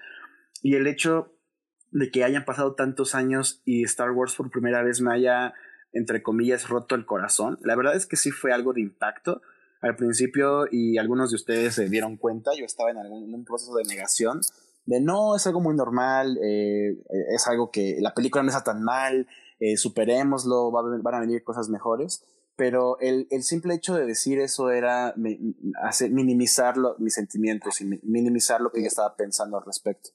Y 0.62 0.74
el 0.74 0.86
hecho 0.86 1.32
de 1.90 2.10
que 2.10 2.24
hayan 2.24 2.44
pasado 2.44 2.74
tantos 2.74 3.14
años 3.14 3.62
y 3.64 3.82
Star 3.84 4.10
Wars 4.12 4.34
por 4.34 4.50
primera 4.50 4.82
vez 4.82 5.00
me 5.00 5.12
haya, 5.12 5.54
entre 5.92 6.22
comillas, 6.22 6.68
roto 6.68 6.94
el 6.94 7.06
corazón, 7.06 7.58
la 7.62 7.76
verdad 7.76 7.96
es 7.96 8.06
que 8.06 8.16
sí 8.16 8.30
fue 8.30 8.52
algo 8.52 8.72
de 8.72 8.80
impacto. 8.80 9.42
Al 9.80 9.96
principio, 9.96 10.66
y 10.70 10.98
algunos 10.98 11.30
de 11.30 11.36
ustedes 11.36 11.74
se 11.74 11.88
dieron 11.88 12.16
cuenta, 12.16 12.52
yo 12.56 12.64
estaba 12.64 12.92
en, 12.92 12.98
algún, 12.98 13.34
un 13.34 13.44
proceso 13.44 13.74
de 13.74 13.82
negación, 13.82 14.40
de 14.86 15.00
no, 15.00 15.36
es 15.36 15.46
algo 15.46 15.60
muy 15.60 15.74
normal, 15.74 16.38
eh, 16.42 16.96
es 17.34 17.46
algo 17.46 17.70
que 17.70 17.98
la 18.00 18.14
película 18.14 18.42
no 18.42 18.48
está 18.48 18.64
tan 18.64 18.82
mal, 18.82 19.26
eh, 19.60 19.76
superémoslo, 19.76 20.70
van 20.70 21.14
a 21.14 21.20
venir 21.20 21.44
cosas 21.44 21.68
mejores 21.68 22.24
pero 22.56 22.98
el, 23.00 23.26
el, 23.30 23.42
simple 23.42 23.74
hecho 23.74 23.94
de 23.94 24.06
decir 24.06 24.38
eso 24.38 24.70
era 24.70 25.14
hacer, 25.82 26.10
minimizar 26.10 26.76
mis 26.98 27.14
sentimientos 27.14 27.80
y 27.80 27.86
minimizar 28.02 28.60
lo 28.60 28.70
que 28.70 28.82
yo 28.82 28.86
estaba 28.86 29.16
pensando 29.16 29.56
al 29.56 29.64
respecto. 29.64 30.10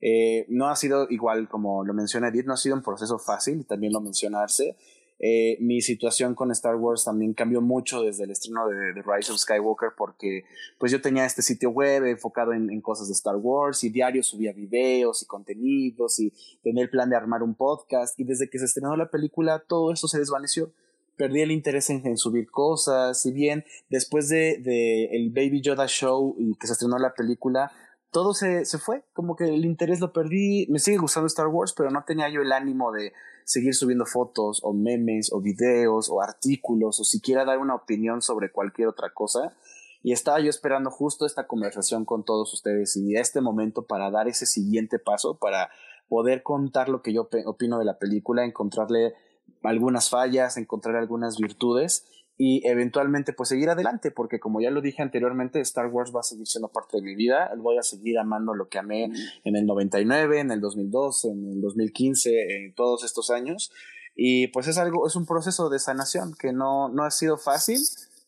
Eh, 0.00 0.46
no 0.48 0.68
ha 0.68 0.76
sido 0.76 1.06
igual, 1.10 1.48
como 1.48 1.84
lo 1.84 1.94
menciona 1.94 2.28
Edith, 2.28 2.46
no 2.46 2.54
ha 2.54 2.56
sido 2.56 2.76
un 2.76 2.82
proceso 2.82 3.18
fácil, 3.18 3.66
también 3.66 3.92
lo 3.92 4.00
mencionarse. 4.00 4.76
Eh, 5.24 5.56
mi 5.60 5.80
situación 5.80 6.34
con 6.34 6.50
Star 6.50 6.74
Wars 6.74 7.04
también 7.04 7.32
cambió 7.32 7.60
mucho 7.60 8.02
desde 8.02 8.24
el 8.24 8.32
estreno 8.32 8.66
de, 8.66 8.92
Rise 9.06 9.30
of 9.30 9.38
Skywalker 9.38 9.90
porque 9.96 10.44
pues 10.78 10.90
yo 10.90 11.00
tenía 11.00 11.24
este 11.24 11.42
sitio 11.42 11.70
web 11.70 12.04
enfocado 12.06 12.52
en, 12.52 12.70
en, 12.70 12.80
cosas 12.80 13.06
de 13.06 13.12
Star 13.12 13.36
Wars 13.36 13.84
y 13.84 13.90
diario 13.90 14.24
subía 14.24 14.52
videos 14.52 15.22
y 15.22 15.26
contenidos 15.26 16.18
y 16.18 16.32
tenía 16.64 16.82
el 16.82 16.90
plan 16.90 17.08
de 17.08 17.14
armar 17.14 17.44
un 17.44 17.54
podcast 17.54 18.18
y 18.18 18.24
desde 18.24 18.50
que 18.50 18.58
se 18.58 18.64
estrenó 18.64 18.96
la 18.96 19.12
película 19.12 19.60
todo 19.60 19.92
eso 19.92 20.08
se 20.08 20.18
desvaneció. 20.18 20.72
Perdí 21.16 21.42
el 21.42 21.52
interés 21.52 21.88
en, 21.90 22.16
subir 22.16 22.50
cosas, 22.50 23.22
si 23.22 23.30
bien 23.30 23.64
después 23.90 24.28
de, 24.28 24.58
de, 24.58 25.04
el 25.12 25.30
Baby 25.30 25.60
Yoda 25.60 25.86
Show 25.86 26.34
y 26.36 26.56
que 26.56 26.66
se 26.66 26.72
estrenó 26.72 26.98
la 26.98 27.14
película, 27.14 27.70
todo 28.10 28.34
se, 28.34 28.64
se 28.64 28.78
fue, 28.78 29.04
como 29.12 29.36
que 29.36 29.44
el 29.44 29.64
interés 29.64 30.00
lo 30.00 30.12
perdí, 30.12 30.66
me 30.68 30.80
sigue 30.80 30.98
gustando 30.98 31.28
Star 31.28 31.46
Wars, 31.46 31.74
pero 31.76 31.92
no 31.92 32.02
tenía 32.04 32.28
yo 32.28 32.42
el 32.42 32.50
ánimo 32.50 32.90
de 32.90 33.12
seguir 33.44 33.74
subiendo 33.74 34.06
fotos 34.06 34.60
o 34.62 34.72
memes 34.72 35.32
o 35.32 35.40
videos 35.40 36.08
o 36.10 36.20
artículos 36.20 37.00
o 37.00 37.04
siquiera 37.04 37.44
dar 37.44 37.58
una 37.58 37.74
opinión 37.74 38.22
sobre 38.22 38.50
cualquier 38.50 38.88
otra 38.88 39.12
cosa. 39.12 39.54
Y 40.02 40.12
estaba 40.12 40.40
yo 40.40 40.50
esperando 40.50 40.90
justo 40.90 41.26
esta 41.26 41.46
conversación 41.46 42.04
con 42.04 42.24
todos 42.24 42.52
ustedes 42.54 42.96
y 42.96 43.16
este 43.16 43.40
momento 43.40 43.86
para 43.86 44.10
dar 44.10 44.28
ese 44.28 44.46
siguiente 44.46 44.98
paso, 44.98 45.38
para 45.38 45.70
poder 46.08 46.42
contar 46.42 46.88
lo 46.88 47.02
que 47.02 47.12
yo 47.12 47.28
opino 47.46 47.78
de 47.78 47.84
la 47.84 47.98
película, 47.98 48.44
encontrarle 48.44 49.14
algunas 49.62 50.10
fallas, 50.10 50.56
encontrar 50.56 50.96
algunas 50.96 51.38
virtudes 51.38 52.04
y 52.36 52.66
eventualmente 52.66 53.32
pues 53.32 53.50
seguir 53.50 53.70
adelante, 53.70 54.10
porque 54.10 54.40
como 54.40 54.60
ya 54.60 54.70
lo 54.70 54.80
dije 54.80 55.02
anteriormente, 55.02 55.60
Star 55.60 55.86
Wars 55.88 56.12
va 56.14 56.20
a 56.20 56.24
seguir 56.24 56.46
siendo 56.46 56.68
parte 56.68 56.96
de 56.96 57.02
mi 57.02 57.14
vida, 57.14 57.50
voy 57.58 57.78
a 57.78 57.82
seguir 57.82 58.18
amando 58.18 58.54
lo 58.54 58.68
que 58.68 58.78
amé 58.78 59.10
en 59.44 59.56
el 59.56 59.66
99, 59.66 60.40
en 60.40 60.50
el 60.50 60.60
2002, 60.60 61.24
en 61.26 61.52
el 61.52 61.60
2015, 61.60 62.56
en 62.56 62.74
todos 62.74 63.04
estos 63.04 63.30
años, 63.30 63.70
y 64.14 64.48
pues 64.48 64.66
es 64.66 64.78
algo, 64.78 65.06
es 65.06 65.16
un 65.16 65.26
proceso 65.26 65.68
de 65.68 65.78
sanación 65.78 66.34
que 66.38 66.52
no, 66.52 66.88
no 66.88 67.04
ha 67.04 67.10
sido 67.10 67.36
fácil, 67.38 67.80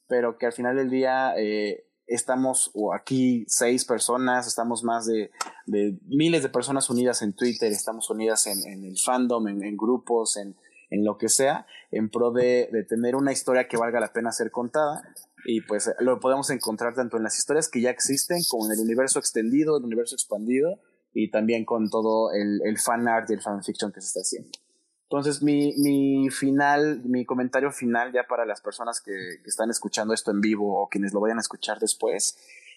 pero 0.07 0.39
que 0.39 0.47
al 0.47 0.53
final 0.53 0.77
del 0.77 0.91
día 0.91 1.35
eh, 1.37 1.87
estamos 2.07 2.73
aquí 2.95 3.45
seis 3.49 3.85
personas, 3.85 4.47
estamos 4.47 4.85
más 4.85 5.07
de, 5.07 5.31
de, 5.67 5.99
miles 6.07 6.43
de 6.43 6.49
personas 6.49 6.91
unidas 6.91 7.23
en 7.23 7.33
Twitter, 7.33 7.73
estamos 7.73 8.11
unidas 8.11 8.47
en, 8.47 8.67
en 8.67 8.85
el 8.85 8.99
fandom, 8.99 9.49
en, 9.49 9.63
en 9.65 9.77
grupos, 9.77 10.37
en 10.37 10.57
en 10.95 11.05
lo 11.05 11.19
que 11.19 11.29
sea, 11.29 11.67
en 11.91 12.09
pro 12.09 12.31
de, 12.31 12.69
de 12.73 12.85
tener 12.85 13.17
una 13.17 13.33
historia 13.33 13.69
que 13.69 13.77
valga 13.77 14.01
la 14.01 14.13
pena 14.13 14.33
ser 14.33 14.51
contada. 14.51 15.03
Y 15.45 15.61
pues 15.61 15.93
lo 16.01 16.21
podemos 16.21 16.49
encontrar 16.51 16.95
tanto 16.95 17.17
en 17.17 17.23
las 17.23 17.39
historias 17.39 17.69
que 17.69 17.81
ya 17.81 17.91
existen, 17.91 18.43
como 18.49 18.67
en 18.67 18.73
el 18.73 18.81
universo 18.81 19.19
extendido, 19.19 19.77
el 19.77 19.85
universo 19.85 20.15
expandido, 20.15 20.81
y 21.13 21.31
también 21.31 21.65
con 21.65 21.91
todo 21.91 22.33
el, 22.33 22.61
el 22.65 22.79
fan 22.79 23.07
art 23.09 23.29
y 23.31 23.35
el 23.35 23.43
fanfiction 23.43 23.93
que 23.93 24.01
se 24.01 24.07
está 24.07 24.21
haciendo. 24.21 24.51
Entonces, 25.11 25.43
mi, 25.43 25.75
mi 25.77 26.31
final, 26.31 27.03
mi 27.05 27.25
comentario 27.25 27.71
final 27.71 28.13
ya 28.13 28.25
para 28.27 28.47
las 28.47 28.61
personas 28.61 29.01
que, 29.01 29.13
que, 29.13 29.49
están 29.49 29.71
escuchando 29.71 30.15
esto 30.15 30.31
en 30.31 30.41
vivo 30.41 30.81
o 30.81 30.89
quienes 30.89 31.13
lo 31.13 31.21
vayan 31.21 31.39
a 31.39 31.43
escuchar 31.43 31.79
después 31.79 32.37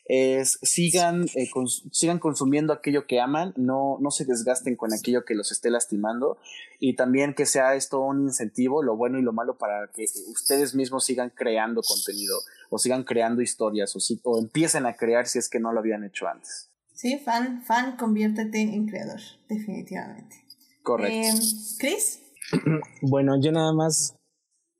es 0.09 0.59
sigan, 0.61 1.25
eh, 1.35 1.49
sigan 1.91 2.19
consumiendo 2.19 2.71
aquello 2.71 3.05
que 3.07 3.19
aman, 3.19 3.53
no, 3.57 3.97
no 3.99 4.11
se 4.11 4.25
desgasten 4.25 4.75
con 4.75 4.93
aquello 4.93 5.25
que 5.25 5.35
los 5.35 5.51
esté 5.51 5.69
lastimando 5.69 6.37
y 6.79 6.95
también 6.95 7.33
que 7.33 7.45
sea 7.45 7.75
esto 7.75 7.99
un 7.99 8.23
incentivo, 8.23 8.83
lo 8.83 8.95
bueno 8.95 9.19
y 9.19 9.21
lo 9.21 9.33
malo 9.33 9.57
para 9.57 9.87
que 9.93 10.05
ustedes 10.31 10.75
mismos 10.75 11.05
sigan 11.05 11.31
creando 11.35 11.81
contenido 11.81 12.37
o 12.69 12.77
sigan 12.77 13.03
creando 13.03 13.41
historias 13.41 13.95
o, 13.95 13.99
si, 13.99 14.19
o 14.23 14.39
empiecen 14.39 14.85
a 14.85 14.95
crear 14.95 15.27
si 15.27 15.39
es 15.39 15.49
que 15.49 15.59
no 15.59 15.73
lo 15.73 15.79
habían 15.79 16.03
hecho 16.03 16.27
antes. 16.27 16.69
Sí, 16.93 17.19
fan, 17.19 17.63
fan, 17.63 17.97
conviértete 17.97 18.61
en 18.61 18.87
creador, 18.87 19.19
definitivamente. 19.47 20.43
Correcto. 20.83 21.13
Eh, 21.15 21.33
Chris. 21.79 22.21
Bueno, 23.01 23.39
yo 23.41 23.51
nada 23.51 23.73
más 23.73 24.15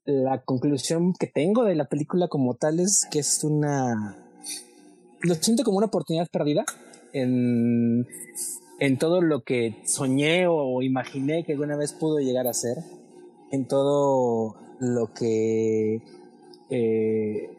la 0.05 0.41
conclusión 0.41 1.13
que 1.19 1.27
tengo 1.27 1.65
de 1.65 1.75
la 1.75 1.89
película 1.89 2.29
como 2.29 2.55
tal 2.55 2.79
es 2.79 3.05
que 3.11 3.19
es 3.19 3.43
una 3.43 4.26
lo 5.21 5.35
siento 5.35 5.63
como 5.63 5.77
una 5.77 5.87
oportunidad 5.87 6.27
perdida 6.31 6.65
en, 7.13 8.07
en 8.79 8.97
todo 8.97 9.21
lo 9.21 9.43
que 9.43 9.75
soñé 9.85 10.47
o 10.47 10.81
imaginé 10.81 11.43
que 11.43 11.53
alguna 11.53 11.77
vez 11.77 11.93
pudo 11.93 12.19
llegar 12.19 12.47
a 12.47 12.53
ser, 12.53 12.77
en 13.51 13.67
todo 13.67 14.55
lo 14.79 15.13
que... 15.13 16.01
Eh, 16.69 17.49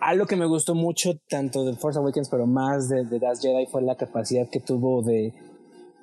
algo 0.00 0.26
que 0.26 0.36
me 0.36 0.46
gustó 0.46 0.74
mucho 0.74 1.18
tanto 1.28 1.64
de 1.64 1.74
Force 1.74 1.98
Awakens 1.98 2.28
pero 2.28 2.46
más 2.46 2.88
de, 2.88 3.04
de 3.04 3.18
Das 3.20 3.40
Jedi 3.40 3.66
fue 3.66 3.82
la 3.82 3.96
capacidad 3.96 4.48
que 4.48 4.58
tuvo 4.58 5.02
de 5.02 5.34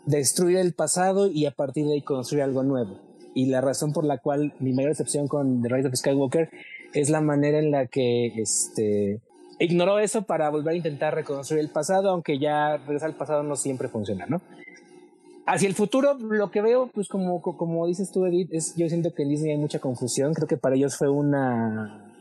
destruir 0.05 0.57
el 0.57 0.73
pasado 0.73 1.27
y 1.27 1.45
a 1.45 1.51
partir 1.51 1.85
de 1.85 1.93
ahí 1.93 2.01
construir 2.01 2.43
algo 2.43 2.63
nuevo. 2.63 2.99
Y 3.33 3.47
la 3.47 3.59
razón 3.59 3.91
por 3.91 4.05
la 4.05 4.19
cual 4.19 4.53
mi 4.59 4.71
mayor 4.71 4.91
decepción 4.91 5.27
con 5.27 5.61
The 5.61 5.69
Rise 5.69 5.87
of 5.89 5.95
Skywalker 5.95 6.49
es 6.93 7.09
la 7.09 7.19
manera 7.19 7.59
en 7.59 7.71
la 7.71 7.87
que 7.87 8.27
este 8.37 9.21
ignoró 9.59 9.99
eso 9.99 10.23
para 10.23 10.49
volver 10.49 10.73
a 10.73 10.77
intentar 10.77 11.13
reconstruir 11.13 11.61
el 11.61 11.69
pasado, 11.69 12.09
aunque 12.09 12.39
ya 12.39 12.77
regresar 12.77 13.09
al 13.09 13.15
pasado 13.15 13.43
no 13.43 13.55
siempre 13.55 13.87
funciona, 13.87 14.25
¿no? 14.27 14.41
Hacia 15.47 15.67
el 15.67 15.75
futuro, 15.75 16.15
lo 16.15 16.49
que 16.49 16.61
veo, 16.61 16.89
pues 16.91 17.07
como, 17.07 17.41
como 17.41 17.85
dices 17.85 18.11
tú, 18.11 18.25
Edith, 18.25 18.49
es, 18.51 18.75
yo 18.75 18.89
siento 18.89 19.13
que 19.13 19.23
en 19.23 19.29
Disney 19.29 19.51
hay 19.51 19.57
mucha 19.59 19.77
confusión. 19.77 20.33
Creo 20.33 20.47
que 20.47 20.57
para 20.57 20.75
ellos 20.75 20.97
fue 20.97 21.07
una 21.07 22.11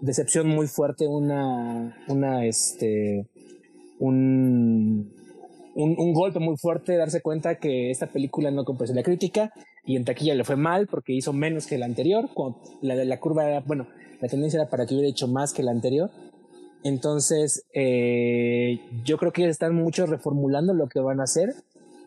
decepción 0.00 0.48
muy 0.48 0.66
fuerte, 0.68 1.06
una, 1.06 1.94
una, 2.08 2.46
este, 2.46 3.26
un, 3.98 5.12
un, 5.74 6.12
golpe 6.14 6.38
muy 6.38 6.56
fuerte 6.56 6.96
darse 6.96 7.20
cuenta 7.20 7.56
que 7.56 7.90
esta 7.90 8.06
película 8.06 8.50
no 8.50 8.64
complació 8.64 8.96
la 8.96 9.02
crítica 9.02 9.52
y 9.84 9.96
en 9.96 10.04
taquilla 10.04 10.34
le 10.34 10.44
fue 10.44 10.56
mal 10.56 10.86
porque 10.86 11.12
hizo 11.12 11.34
menos 11.34 11.66
que 11.66 11.76
la 11.76 11.84
anterior. 11.84 12.30
La 12.80 12.96
de 12.96 13.04
la 13.04 13.20
curva 13.20 13.46
era, 13.48 13.60
bueno, 13.60 13.86
la 14.20 14.28
tendencia 14.28 14.60
era 14.60 14.70
para 14.70 14.86
que 14.86 14.94
hubiera 14.94 15.10
hecho 15.10 15.28
más 15.28 15.52
que 15.52 15.62
la 15.62 15.72
anterior. 15.72 16.10
Entonces, 16.84 17.64
eh, 17.74 18.80
yo 19.04 19.16
creo 19.18 19.32
que 19.32 19.48
están 19.48 19.74
muchos 19.74 20.08
reformulando 20.08 20.74
lo 20.74 20.88
que 20.88 21.00
van 21.00 21.20
a 21.20 21.24
hacer. 21.24 21.54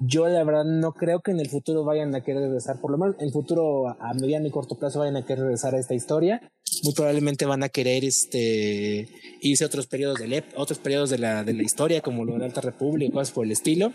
Yo 0.01 0.27
la 0.27 0.43
verdad 0.43 0.65
no 0.65 0.93
creo 0.93 1.21
que 1.21 1.31
en 1.31 1.39
el 1.39 1.49
futuro 1.49 1.85
vayan 1.85 2.13
a 2.15 2.21
querer 2.21 2.43
regresar, 2.43 2.81
por 2.81 2.91
lo 2.91 2.97
menos 2.97 3.15
en 3.17 3.27
el 3.27 3.31
futuro 3.31 3.87
a 3.87 4.13
mediano 4.13 4.45
y 4.45 4.51
corto 4.51 4.75
plazo 4.75 4.99
vayan 4.99 5.15
a 5.15 5.25
querer 5.25 5.43
regresar 5.43 5.73
a 5.73 5.79
esta 5.79 5.93
historia. 5.93 6.51
Muy 6.83 6.93
probablemente 6.93 7.45
van 7.45 7.63
a 7.63 7.69
querer 7.69 8.03
este, 8.03 9.07
irse 9.39 9.63
a 9.63 9.67
otros 9.67 9.87
periodos, 9.87 10.19
de 10.19 10.43
otros 10.57 10.79
periodos 10.79 11.09
de 11.09 11.17
la, 11.17 11.45
de 11.45 11.53
la 11.53 11.63
historia, 11.63 12.01
como 12.01 12.25
lo 12.25 12.33
de 12.33 12.39
la 12.39 12.45
Alta 12.45 12.59
República 12.59 13.13
cosas 13.13 13.31
por 13.31 13.45
el 13.45 13.51
estilo. 13.51 13.93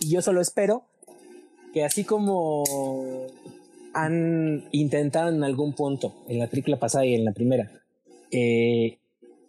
Y 0.00 0.10
yo 0.10 0.22
solo 0.22 0.40
espero 0.40 0.84
que 1.72 1.84
así 1.84 2.04
como 2.04 2.62
han 3.92 4.68
intentado 4.70 5.30
en 5.30 5.42
algún 5.42 5.72
punto, 5.72 6.14
en 6.28 6.38
la 6.38 6.46
película 6.46 6.78
pasada 6.78 7.04
y 7.06 7.14
en 7.14 7.24
la 7.24 7.32
primera, 7.32 7.72
eh, 8.30 8.98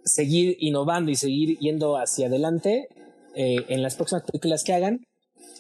seguir 0.04 0.58
innovando 0.60 1.12
y 1.12 1.16
seguir 1.16 1.58
yendo 1.60 1.98
hacia 1.98 2.28
adelante 2.28 2.88
eh, 3.36 3.58
en 3.70 3.84
las 3.84 3.96
próximas 3.96 4.24
películas 4.24 4.64
que 4.64 4.74
hagan, 4.74 5.02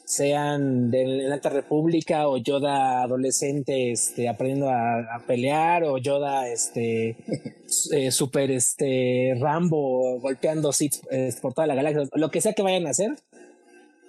sean 0.05 0.89
de 0.89 1.05
la 1.05 1.35
Alta 1.35 1.49
República 1.49 2.27
o 2.27 2.37
Yoda 2.37 3.03
adolescente 3.03 3.91
este, 3.91 4.27
aprendiendo 4.27 4.69
a, 4.69 5.23
pelear 5.27 5.83
o 5.83 5.99
Yoda 5.99 6.47
este, 6.47 7.15
eh, 7.91 8.11
super 8.11 8.49
este, 8.49 9.35
Rambo 9.39 10.19
golpeando 10.19 10.73
Sith 10.73 10.95
este, 11.11 11.39
por 11.41 11.53
toda 11.53 11.67
la 11.67 11.75
galaxia, 11.75 12.09
lo 12.15 12.31
que 12.31 12.41
sea 12.41 12.53
que 12.53 12.63
vayan 12.63 12.87
a 12.87 12.89
hacer, 12.89 13.11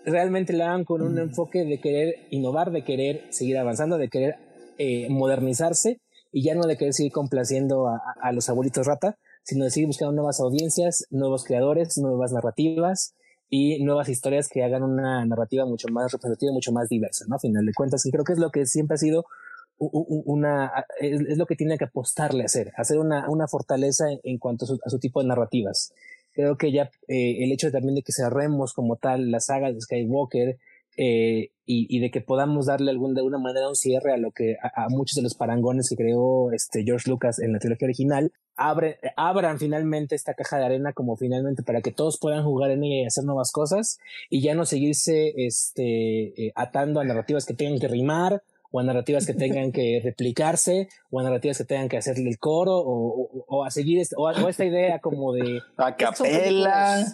realmente 0.07 0.55
lo 0.55 0.65
hagan 0.65 0.85
con 0.85 1.03
un 1.03 1.19
enfoque 1.19 1.65
de 1.65 1.79
querer 1.81 2.27
innovar, 2.31 2.71
de 2.71 2.83
querer 2.83 3.27
seguir 3.29 3.59
avanzando, 3.59 3.99
de 3.99 4.09
querer 4.09 4.37
eh, 4.79 5.07
modernizarse 5.11 5.99
y 6.33 6.43
ya 6.43 6.55
no 6.55 6.63
de 6.63 6.79
querer 6.79 6.95
seguir 6.95 7.13
complaciendo 7.13 7.89
a, 7.89 8.01
a 8.23 8.33
los 8.33 8.49
abuelitos 8.49 8.87
rata, 8.87 9.19
sino 9.43 9.65
de 9.65 9.71
seguir 9.71 9.87
buscando 9.87 10.13
nuevas 10.13 10.41
audiencias, 10.41 11.07
nuevos 11.11 11.45
creadores, 11.45 11.97
nuevas 11.99 12.33
narrativas 12.33 13.15
y 13.49 13.83
nuevas 13.83 14.09
historias 14.09 14.49
que 14.49 14.63
hagan 14.63 14.83
una 14.83 15.25
narrativa 15.27 15.67
mucho 15.67 15.89
más 15.89 16.13
representativa, 16.13 16.53
mucho 16.53 16.73
más 16.73 16.89
diversa, 16.89 17.25
¿no? 17.29 17.37
A 17.37 17.41
final 17.41 17.67
de 17.67 17.73
cuentas, 17.75 18.07
y 18.07 18.11
creo 18.11 18.25
que 18.25 18.35
es 18.35 18.39
lo 18.39 18.51
que 18.51 18.67
siempre 18.67 18.95
ha 18.95 18.99
sido 18.99 19.25
una, 19.81 20.71
es, 21.01 21.39
lo 21.39 21.47
que 21.47 21.57
tiene 21.57 21.79
que 21.79 21.85
apostarle 21.85 22.43
a 22.43 22.47
hacer, 22.47 22.71
hacer 22.77 22.99
una, 22.99 23.29
una 23.31 23.49
fortaleza 23.49 24.05
en, 24.23 24.39
cuanto 24.39 24.67
a 24.67 24.91
su, 24.91 24.99
tipo 24.99 25.23
de 25.23 25.29
narrativas. 25.29 25.93
Creo 26.33 26.57
que 26.57 26.71
ya 26.71 26.91
eh, 27.09 27.43
el 27.43 27.51
hecho 27.51 27.73
también 27.73 27.95
de 27.95 28.03
que 28.03 28.13
cerremos 28.13 28.75
como 28.75 28.97
tal 28.97 29.31
la 29.31 29.41
saga 29.41 29.73
de 29.73 29.81
Skywalker, 29.81 30.59
eh, 30.97 31.51
y, 31.65 31.87
y, 31.89 32.01
de 32.01 32.11
que 32.11 32.21
podamos 32.21 32.67
darle 32.67 32.91
algún, 32.91 33.15
de 33.15 33.21
alguna 33.21 33.39
manera 33.39 33.69
un 33.69 33.77
cierre 33.77 34.13
a 34.13 34.17
lo 34.17 34.33
que 34.33 34.57
a, 34.61 34.89
muchos 34.89 35.15
de 35.17 35.23
los 35.23 35.35
parangones 35.35 35.89
que 35.89 35.97
creó 35.97 36.51
este 36.53 36.83
George 36.83 37.09
Lucas 37.09 37.39
en 37.39 37.53
la 37.53 37.59
trilogía 37.61 37.87
original, 37.87 38.33
abre, 38.57 38.99
abran 39.17 39.59
finalmente 39.59 40.17
esta 40.17 40.35
caja 40.35 40.59
de 40.59 40.65
arena 40.65 40.93
como 40.93 41.17
finalmente 41.17 41.63
para 41.63 41.81
que 41.81 41.93
todos 41.93 42.19
puedan 42.19 42.45
jugar 42.45 42.73
en 42.73 42.83
ella 42.83 43.03
y 43.03 43.07
hacer 43.07 43.25
nuevas 43.25 43.53
cosas 43.53 43.99
y 44.29 44.43
ya 44.43 44.55
no 44.55 44.67
seguirse 44.67 45.33
este, 45.37 46.47
eh, 46.47 46.53
atando 46.57 47.01
a 47.01 47.05
narrativas 47.05 47.47
que 47.47 47.55
tengan 47.55 47.79
que 47.79 47.89
rimar 47.89 48.43
o 48.73 48.81
a 48.81 48.83
narrativas 48.83 49.27
que 49.27 49.35
tengan 49.35 49.73
que 49.73 50.01
replicarse, 50.03 50.89
o 51.11 51.21
a 51.21 51.23
narrativas 51.23 51.59
que 51.59 51.65
tengan 51.65 51.89
que 51.89 51.97
hacerle 51.97 52.31
el 52.31 52.39
coro, 52.39 52.77
o, 52.77 53.45
o, 53.49 53.65
a 53.65 53.71
seguir, 53.71 54.01
o, 54.17 54.25
o, 54.25 54.49
esta 54.49 54.65
idea 54.65 55.01
como 55.01 55.33
de... 55.33 55.61
A 55.77 55.97
capela. 55.97 57.05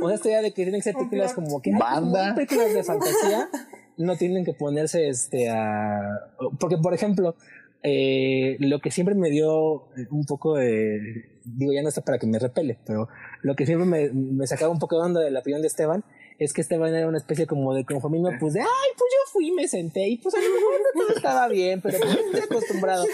O 0.00 0.10
esta 0.10 0.28
idea 0.28 0.42
de 0.42 0.52
que 0.52 0.62
tienen 0.62 0.80
que 0.80 0.84
ser 0.84 0.94
películas 0.94 1.34
como 1.34 1.60
que 1.60 1.72
banda. 1.72 2.34
películas 2.34 2.72
de 2.72 2.84
fantasía 2.84 3.48
no 3.96 4.16
tienen 4.16 4.44
que 4.44 4.52
ponerse 4.54 5.08
este 5.08 5.50
a 5.50 6.32
porque 6.58 6.78
por 6.78 6.94
ejemplo 6.94 7.34
eh, 7.82 8.56
lo 8.60 8.78
que 8.78 8.90
siempre 8.90 9.14
me 9.14 9.30
dio 9.30 9.88
un 10.10 10.24
poco 10.26 10.56
de 10.56 11.40
digo 11.44 11.72
ya 11.72 11.82
no 11.82 11.88
está 11.88 12.02
para 12.02 12.18
que 12.18 12.26
me 12.26 12.38
repele 12.38 12.78
pero 12.86 13.08
lo 13.42 13.56
que 13.56 13.66
siempre 13.66 13.86
me, 13.86 14.10
me 14.12 14.46
sacaba 14.46 14.72
un 14.72 14.78
poco 14.78 14.96
de 14.96 15.06
onda 15.06 15.20
de 15.20 15.30
la 15.30 15.40
opinión 15.40 15.60
de 15.62 15.68
Esteban 15.68 16.04
es 16.44 16.52
que 16.52 16.60
Esteban 16.60 16.94
era 16.94 17.08
una 17.08 17.18
especie 17.18 17.46
como 17.46 17.74
de 17.74 17.84
conformismo, 17.84 18.30
pues 18.38 18.54
de, 18.54 18.60
ay, 18.60 18.90
pues 18.96 19.10
yo 19.12 19.32
fui, 19.32 19.50
me 19.52 19.68
senté 19.68 20.08
y 20.08 20.18
pues 20.18 20.34
a 20.34 20.38
lo 20.38 20.44
mejor 20.44 20.72
no 20.94 21.02
todo 21.02 21.16
estaba 21.16 21.48
bien, 21.48 21.80
pero 21.80 21.98
pues, 21.98 22.14
yo 22.14 22.20
estoy 22.20 22.40
acostumbrado. 22.40 23.04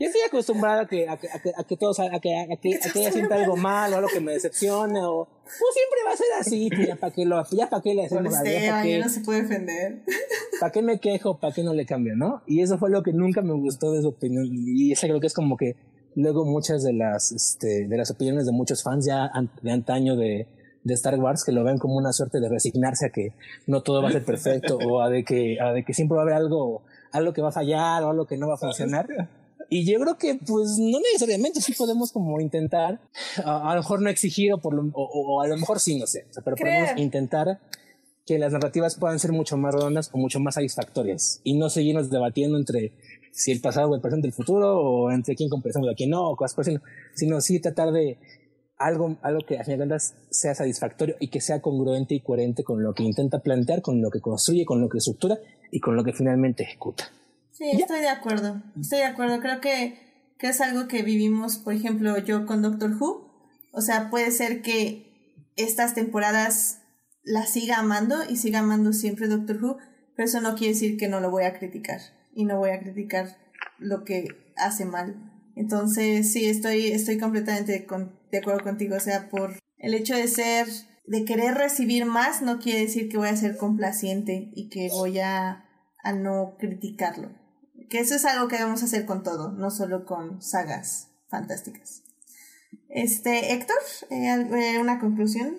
Yo 0.00 0.06
estoy 0.06 0.22
acostumbrado 0.22 0.80
a 0.80 0.88
que, 0.88 1.08
a 1.08 1.16
que, 1.16 1.28
a 1.30 1.38
que, 1.40 1.52
a 1.56 1.64
que 1.64 1.76
todos, 1.76 2.00
a 2.00 2.10
que, 2.20 2.36
a 2.36 2.46
que, 2.46 2.54
a 2.54 2.56
que 2.56 2.98
ella 3.00 3.12
sienta 3.12 3.36
algo 3.36 3.56
mal 3.56 3.92
o 3.92 3.96
algo 3.96 4.08
que 4.08 4.20
me 4.20 4.32
decepcione 4.32 5.00
o, 5.02 5.28
pues 5.44 5.74
siempre 5.74 5.98
va 6.06 6.12
a 6.12 6.16
ser 6.16 6.26
así, 6.40 6.70
pues 6.74 6.88
ya 6.88 6.96
para 6.96 7.12
qué 7.12 7.24
lo, 7.24 7.44
ya 7.50 7.68
para 7.68 7.82
qué 7.82 7.94
le 7.94 8.06
hacemos 8.06 8.34
Esteban, 8.34 8.88
ya 8.88 8.98
no 8.98 9.08
se 9.08 9.20
puede 9.20 9.42
defender. 9.42 10.02
¿Para 10.60 10.72
qué 10.72 10.82
me 10.82 10.98
quejo? 10.98 11.38
¿Para 11.38 11.54
qué 11.54 11.62
no 11.62 11.74
le 11.74 11.86
cambio, 11.86 12.16
no? 12.16 12.42
Y 12.46 12.62
eso 12.62 12.78
fue 12.78 12.90
lo 12.90 13.02
que 13.02 13.12
nunca 13.12 13.42
me 13.42 13.54
gustó 13.54 13.92
de 13.92 14.02
su 14.02 14.08
opinión 14.08 14.46
y 14.50 14.92
esa 14.92 15.06
creo 15.06 15.20
que 15.20 15.26
es 15.26 15.34
como 15.34 15.56
que 15.56 15.76
luego 16.14 16.44
muchas 16.44 16.82
de 16.82 16.92
las, 16.92 17.32
este, 17.32 17.86
de 17.86 17.96
las 17.96 18.10
opiniones 18.10 18.46
de 18.46 18.52
muchos 18.52 18.82
fans 18.82 19.06
ya 19.06 19.30
de 19.62 19.72
antaño 19.72 20.16
de, 20.16 20.46
de 20.84 20.94
Star 20.94 21.18
Wars 21.18 21.44
que 21.44 21.52
lo 21.52 21.64
ven 21.64 21.78
como 21.78 21.96
una 21.96 22.12
suerte 22.12 22.40
de 22.40 22.48
resignarse 22.48 23.06
a 23.06 23.10
que 23.10 23.32
no 23.66 23.82
todo 23.82 24.02
va 24.02 24.08
a 24.08 24.12
ser 24.12 24.24
perfecto 24.24 24.78
o 24.78 25.00
a 25.00 25.08
de 25.08 25.24
que, 25.24 25.58
a 25.60 25.72
de 25.72 25.84
que 25.84 25.94
siempre 25.94 26.16
va 26.16 26.22
a 26.22 26.24
haber 26.24 26.34
algo, 26.34 26.82
algo 27.12 27.32
que 27.32 27.42
va 27.42 27.50
a 27.50 27.52
fallar 27.52 28.02
o 28.02 28.10
algo 28.10 28.26
que 28.26 28.36
no 28.36 28.48
va 28.48 28.54
a 28.54 28.58
funcionar. 28.58 29.06
Y 29.68 29.90
yo 29.90 29.98
creo 30.00 30.18
que, 30.18 30.34
pues, 30.34 30.76
no 30.78 30.98
necesariamente 31.00 31.62
sí 31.62 31.72
podemos 31.72 32.12
como 32.12 32.38
intentar, 32.40 33.00
a, 33.42 33.70
a 33.70 33.74
lo 33.74 33.80
mejor 33.80 34.02
no 34.02 34.10
exigir 34.10 34.52
o, 34.52 34.58
por 34.58 34.74
lo, 34.74 34.90
o, 34.92 35.40
a 35.40 35.46
lo 35.46 35.56
mejor 35.56 35.80
sí, 35.80 35.98
no 35.98 36.06
sé, 36.06 36.26
pero 36.44 36.56
podemos 36.56 36.90
intentar 36.98 37.58
que 38.26 38.38
las 38.38 38.52
narrativas 38.52 38.96
puedan 38.96 39.18
ser 39.18 39.32
mucho 39.32 39.56
más 39.56 39.74
redondas 39.74 40.10
o 40.12 40.18
mucho 40.18 40.40
más 40.40 40.54
satisfactorias 40.54 41.40
y 41.42 41.54
no 41.54 41.70
seguirnos 41.70 42.10
debatiendo 42.10 42.58
entre 42.58 42.92
si 43.32 43.50
el 43.50 43.60
pasado 43.60 43.90
o 43.90 43.94
el 43.94 44.00
presente 44.00 44.26
el 44.26 44.32
futuro 44.32 44.78
o 44.78 45.10
entre 45.10 45.34
quién 45.34 45.48
compensamos 45.48 45.88
a 45.88 45.94
quién 45.94 46.10
no 46.10 46.30
o 46.30 46.36
cosas 46.36 46.54
por 46.54 46.64
sino, 46.64 46.80
sino 47.14 47.40
sí 47.40 47.58
tratar 47.60 47.90
de 47.90 48.18
algo, 48.84 49.16
algo 49.22 49.40
que 49.46 49.58
a 49.58 49.64
fin 49.64 49.72
de 49.72 49.76
cuentas 49.78 50.14
sea 50.30 50.54
satisfactorio 50.54 51.16
y 51.20 51.28
que 51.28 51.40
sea 51.40 51.60
congruente 51.60 52.14
y 52.14 52.20
coherente 52.20 52.64
con 52.64 52.82
lo 52.82 52.94
que 52.94 53.02
intenta 53.02 53.40
plantear, 53.40 53.82
con 53.82 54.00
lo 54.00 54.10
que 54.10 54.20
construye, 54.20 54.64
con 54.64 54.80
lo 54.80 54.88
que 54.88 54.98
estructura 54.98 55.38
y 55.70 55.80
con 55.80 55.96
lo 55.96 56.04
que 56.04 56.12
finalmente 56.12 56.62
ejecuta. 56.64 57.10
Sí, 57.52 57.70
estoy 57.72 58.00
de 58.00 58.08
acuerdo, 58.08 58.62
estoy 58.80 58.98
de 58.98 59.04
acuerdo. 59.04 59.40
Creo 59.40 59.60
que, 59.60 60.34
que 60.38 60.48
es 60.48 60.60
algo 60.60 60.88
que 60.88 61.02
vivimos, 61.02 61.58
por 61.58 61.74
ejemplo, 61.74 62.18
yo 62.18 62.46
con 62.46 62.62
Doctor 62.62 62.90
Who. 62.98 63.30
O 63.72 63.80
sea, 63.80 64.10
puede 64.10 64.30
ser 64.30 64.62
que 64.62 65.50
estas 65.56 65.94
temporadas 65.94 66.80
la 67.24 67.46
siga 67.46 67.78
amando 67.78 68.16
y 68.28 68.36
siga 68.36 68.60
amando 68.60 68.92
siempre 68.92 69.28
Doctor 69.28 69.62
Who, 69.62 69.78
pero 70.16 70.28
eso 70.28 70.40
no 70.40 70.54
quiere 70.54 70.74
decir 70.74 70.96
que 70.96 71.08
no 71.08 71.20
lo 71.20 71.30
voy 71.30 71.44
a 71.44 71.58
criticar 71.58 72.00
y 72.34 72.44
no 72.44 72.58
voy 72.58 72.70
a 72.70 72.80
criticar 72.80 73.36
lo 73.78 74.04
que 74.04 74.26
hace 74.56 74.84
mal. 74.84 75.31
Entonces, 75.56 76.32
sí, 76.32 76.46
estoy, 76.46 76.88
estoy 76.88 77.18
completamente 77.18 77.86
con, 77.86 78.18
de 78.30 78.38
acuerdo 78.38 78.62
contigo. 78.62 78.96
O 78.96 79.00
sea, 79.00 79.28
por 79.28 79.58
el 79.78 79.94
hecho 79.94 80.14
de 80.14 80.28
ser, 80.28 80.66
de 81.06 81.24
querer 81.24 81.54
recibir 81.54 82.04
más, 82.06 82.42
no 82.42 82.58
quiere 82.58 82.80
decir 82.80 83.08
que 83.08 83.18
voy 83.18 83.28
a 83.28 83.36
ser 83.36 83.56
complaciente 83.56 84.50
y 84.54 84.68
que 84.68 84.88
voy 84.90 85.18
a, 85.18 85.64
a 86.02 86.12
no 86.12 86.56
criticarlo. 86.58 87.30
Que 87.90 88.00
eso 88.00 88.14
es 88.14 88.24
algo 88.24 88.48
que 88.48 88.56
debemos 88.56 88.82
hacer 88.82 89.04
con 89.04 89.22
todo, 89.22 89.52
no 89.52 89.70
solo 89.70 90.06
con 90.06 90.40
sagas 90.40 91.08
fantásticas. 91.28 92.02
Este, 92.88 93.52
Héctor, 93.52 93.76
eh, 94.10 94.46
eh, 94.52 94.78
¿una 94.78 94.98
conclusión? 95.00 95.56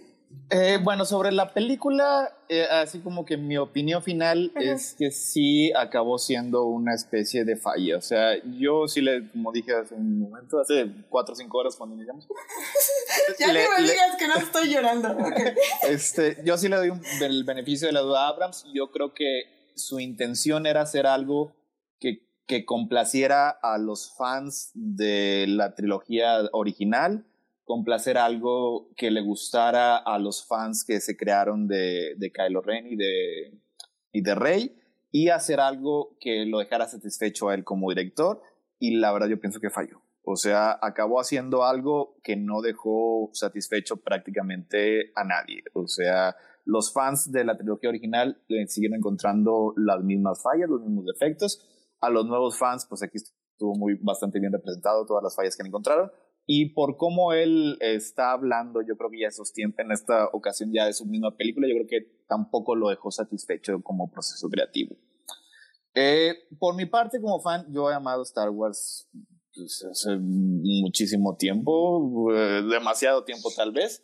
Eh, 0.49 0.77
bueno, 0.83 1.03
sobre 1.03 1.31
la 1.31 1.51
película, 1.51 2.31
eh, 2.47 2.67
así 2.69 2.99
como 2.99 3.25
que 3.25 3.37
mi 3.37 3.57
opinión 3.57 4.03
final 4.03 4.51
es 4.55 4.93
que 4.97 5.09
sí 5.09 5.71
acabó 5.73 6.19
siendo 6.19 6.65
una 6.65 6.93
especie 6.93 7.43
de 7.43 7.55
falla. 7.55 7.97
O 7.97 8.01
sea, 8.01 8.35
yo 8.59 8.87
sí 8.87 9.01
le, 9.01 9.29
como 9.31 9.51
dije 9.51 9.73
hace 9.73 9.95
un 9.95 10.19
momento, 10.19 10.59
hace 10.59 10.87
cuatro 11.09 11.33
o 11.33 11.35
cinco 11.35 11.57
horas 11.57 11.75
cuando 11.75 11.95
iniciamos. 11.95 12.27
ya 13.39 13.51
le, 13.51 13.63
no 13.63 13.71
me 13.77 13.81
digas 13.81 14.15
que 14.19 14.27
no 14.27 14.35
estoy 14.35 14.69
llorando. 14.71 15.17
este, 15.89 16.37
yo 16.45 16.57
sí 16.57 16.69
le 16.69 16.75
doy 16.75 16.91
el 17.21 17.43
beneficio 17.43 17.87
de 17.87 17.93
la 17.93 18.01
duda 18.01 18.25
a 18.25 18.27
Abrams. 18.27 18.65
Yo 18.73 18.91
creo 18.91 19.13
que 19.13 19.71
su 19.75 19.99
intención 19.99 20.67
era 20.67 20.81
hacer 20.81 21.07
algo 21.07 21.55
que, 21.99 22.27
que 22.45 22.63
complaciera 22.63 23.49
a 23.49 23.79
los 23.79 24.13
fans 24.15 24.69
de 24.75 25.45
la 25.47 25.73
trilogía 25.73 26.41
original 26.51 27.25
complacer 27.63 28.17
algo 28.17 28.89
que 28.95 29.11
le 29.11 29.21
gustara 29.21 29.97
a 29.97 30.19
los 30.19 30.45
fans 30.45 30.83
que 30.85 30.99
se 30.99 31.15
crearon 31.15 31.67
de, 31.67 32.15
de 32.17 32.31
Kylo 32.31 32.61
Ren 32.61 32.87
y 32.87 32.95
de, 32.95 33.59
y 34.11 34.21
de 34.21 34.35
Rey 34.35 34.75
y 35.11 35.29
hacer 35.29 35.59
algo 35.59 36.17
que 36.19 36.45
lo 36.45 36.59
dejara 36.59 36.87
satisfecho 36.87 37.49
a 37.49 37.55
él 37.55 37.63
como 37.63 37.89
director 37.89 38.41
y 38.79 38.95
la 38.97 39.13
verdad 39.13 39.27
yo 39.27 39.39
pienso 39.39 39.59
que 39.59 39.69
falló. 39.69 40.01
O 40.25 40.35
sea, 40.37 40.77
acabó 40.81 41.19
haciendo 41.19 41.65
algo 41.65 42.17
que 42.23 42.35
no 42.35 42.61
dejó 42.61 43.29
satisfecho 43.33 43.97
prácticamente 43.97 45.11
a 45.15 45.23
nadie. 45.23 45.63
O 45.73 45.87
sea, 45.87 46.35
los 46.65 46.93
fans 46.93 47.31
de 47.31 47.43
la 47.43 47.57
trilogía 47.57 47.89
original 47.89 48.41
le 48.47 48.67
siguieron 48.67 48.97
encontrando 48.97 49.73
las 49.75 50.01
mismas 50.01 50.41
fallas, 50.41 50.69
los 50.69 50.81
mismos 50.81 51.05
defectos. 51.05 51.61
A 51.99 52.09
los 52.09 52.25
nuevos 52.25 52.57
fans, 52.57 52.85
pues 52.87 53.03
aquí 53.03 53.17
estuvo 53.17 53.75
muy 53.75 53.95
bastante 54.01 54.39
bien 54.39 54.53
representado 54.53 55.05
todas 55.05 55.23
las 55.23 55.35
fallas 55.35 55.57
que 55.57 55.67
encontraron 55.67 56.09
y 56.45 56.73
por 56.73 56.97
cómo 56.97 57.33
él 57.33 57.77
está 57.79 58.31
hablando, 58.31 58.81
yo 58.81 58.97
creo 58.97 59.09
que 59.09 59.21
ya 59.21 59.31
sostiene 59.31 59.73
en 59.77 59.91
esta 59.91 60.27
ocasión 60.33 60.71
ya 60.73 60.85
de 60.85 60.93
su 60.93 61.05
misma 61.05 61.35
película, 61.37 61.67
yo 61.67 61.75
creo 61.75 61.87
que 61.87 62.25
tampoco 62.27 62.75
lo 62.75 62.89
dejó 62.89 63.11
satisfecho 63.11 63.81
como 63.81 64.11
proceso 64.11 64.49
creativo. 64.49 64.95
Eh, 65.95 66.33
por 66.59 66.75
mi 66.75 66.85
parte, 66.85 67.21
como 67.21 67.39
fan, 67.39 67.65
yo 67.71 67.89
he 67.89 67.93
amado 67.93 68.23
Star 68.23 68.49
Wars 68.49 69.07
pues, 69.55 69.85
hace 69.89 70.17
muchísimo 70.19 71.37
tiempo, 71.37 72.33
eh, 72.33 72.63
demasiado 72.69 73.23
tiempo 73.23 73.49
tal 73.55 73.71
vez. 73.71 74.03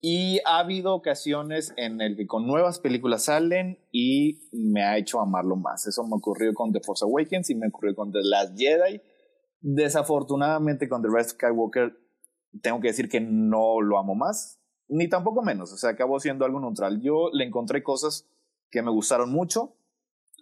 Y 0.00 0.40
ha 0.44 0.58
habido 0.58 0.94
ocasiones 0.94 1.72
en 1.76 2.00
el 2.00 2.16
que 2.16 2.26
con 2.26 2.46
nuevas 2.46 2.78
películas 2.78 3.24
salen 3.24 3.78
y 3.90 4.48
me 4.52 4.84
ha 4.84 4.98
hecho 4.98 5.20
amarlo 5.20 5.56
más. 5.56 5.86
Eso 5.86 6.04
me 6.04 6.14
ocurrió 6.14 6.54
con 6.54 6.70
The 6.72 6.80
Force 6.80 7.04
Awakens 7.04 7.50
y 7.50 7.54
me 7.54 7.68
ocurrió 7.68 7.94
con 7.96 8.12
The 8.12 8.20
Last 8.22 8.56
Jedi. 8.56 9.00
Desafortunadamente 9.60 10.88
con 10.88 11.02
The 11.02 11.08
Rise 11.08 11.20
of 11.20 11.32
Skywalker 11.32 11.98
tengo 12.62 12.80
que 12.80 12.88
decir 12.88 13.08
que 13.08 13.20
no 13.20 13.80
lo 13.80 13.98
amo 13.98 14.14
más, 14.14 14.60
ni 14.88 15.08
tampoco 15.08 15.42
menos. 15.42 15.72
O 15.72 15.76
sea, 15.76 15.90
acabó 15.90 16.20
siendo 16.20 16.44
algo 16.44 16.60
neutral. 16.60 17.00
Yo 17.00 17.30
le 17.32 17.44
encontré 17.44 17.82
cosas 17.82 18.28
que 18.70 18.82
me 18.82 18.90
gustaron 18.90 19.30
mucho, 19.30 19.76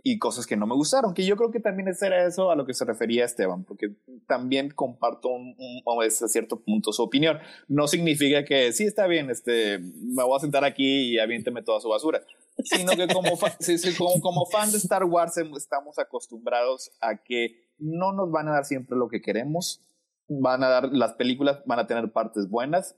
y 0.07 0.19
cosas 0.19 0.47
que 0.47 0.55
no 0.55 0.67
me 0.67 0.75
gustaron, 0.75 1.15
que 1.15 1.25
yo 1.25 1.35
creo 1.35 1.51
que 1.51 1.61
también 1.61 1.89
era 1.89 2.27
eso 2.27 2.51
a 2.51 2.57
lo 2.57 2.67
que 2.67 2.75
se 2.75 2.85
refería 2.85 3.25
Esteban, 3.25 3.65
porque 3.65 3.97
también 4.29 4.69
comparto 4.69 5.31
un, 5.31 5.57
un, 5.57 6.03
a 6.05 6.11
cierto 6.11 6.61
punto 6.61 6.93
su 6.93 7.03
opinión. 7.03 7.39
No 7.69 7.89
significa 7.89 8.45
que 8.45 8.75
sí 8.75 8.85
está 8.85 9.07
bien, 9.07 9.31
este, 9.31 9.79
me 9.79 10.23
voy 10.23 10.37
a 10.37 10.41
sentar 10.41 10.63
aquí 10.63 11.13
y 11.13 11.19
aviénteme 11.19 11.63
toda 11.63 11.81
su 11.81 11.89
basura, 11.89 12.23
sino 12.65 12.93
que 12.93 13.09
como, 13.09 13.31
como, 13.99 14.21
como 14.21 14.47
fan 14.47 14.71
de 14.71 14.77
Star 14.77 15.05
Wars 15.05 15.39
estamos 15.57 15.99
acostumbrados 15.99 16.91
a 17.01 17.17
que 17.17 17.64
no 17.79 18.13
nos 18.13 18.31
van 18.31 18.49
a 18.49 18.53
dar 18.53 18.65
siempre 18.65 18.97
lo 18.97 19.09
que 19.09 19.23
queremos, 19.23 19.83
van 20.29 20.63
a 20.63 20.69
dar, 20.69 20.93
las 20.93 21.15
películas 21.15 21.63
van 21.67 21.79
a 21.79 21.87
tener 21.87 22.13
partes 22.13 22.49
buenas, 22.49 22.97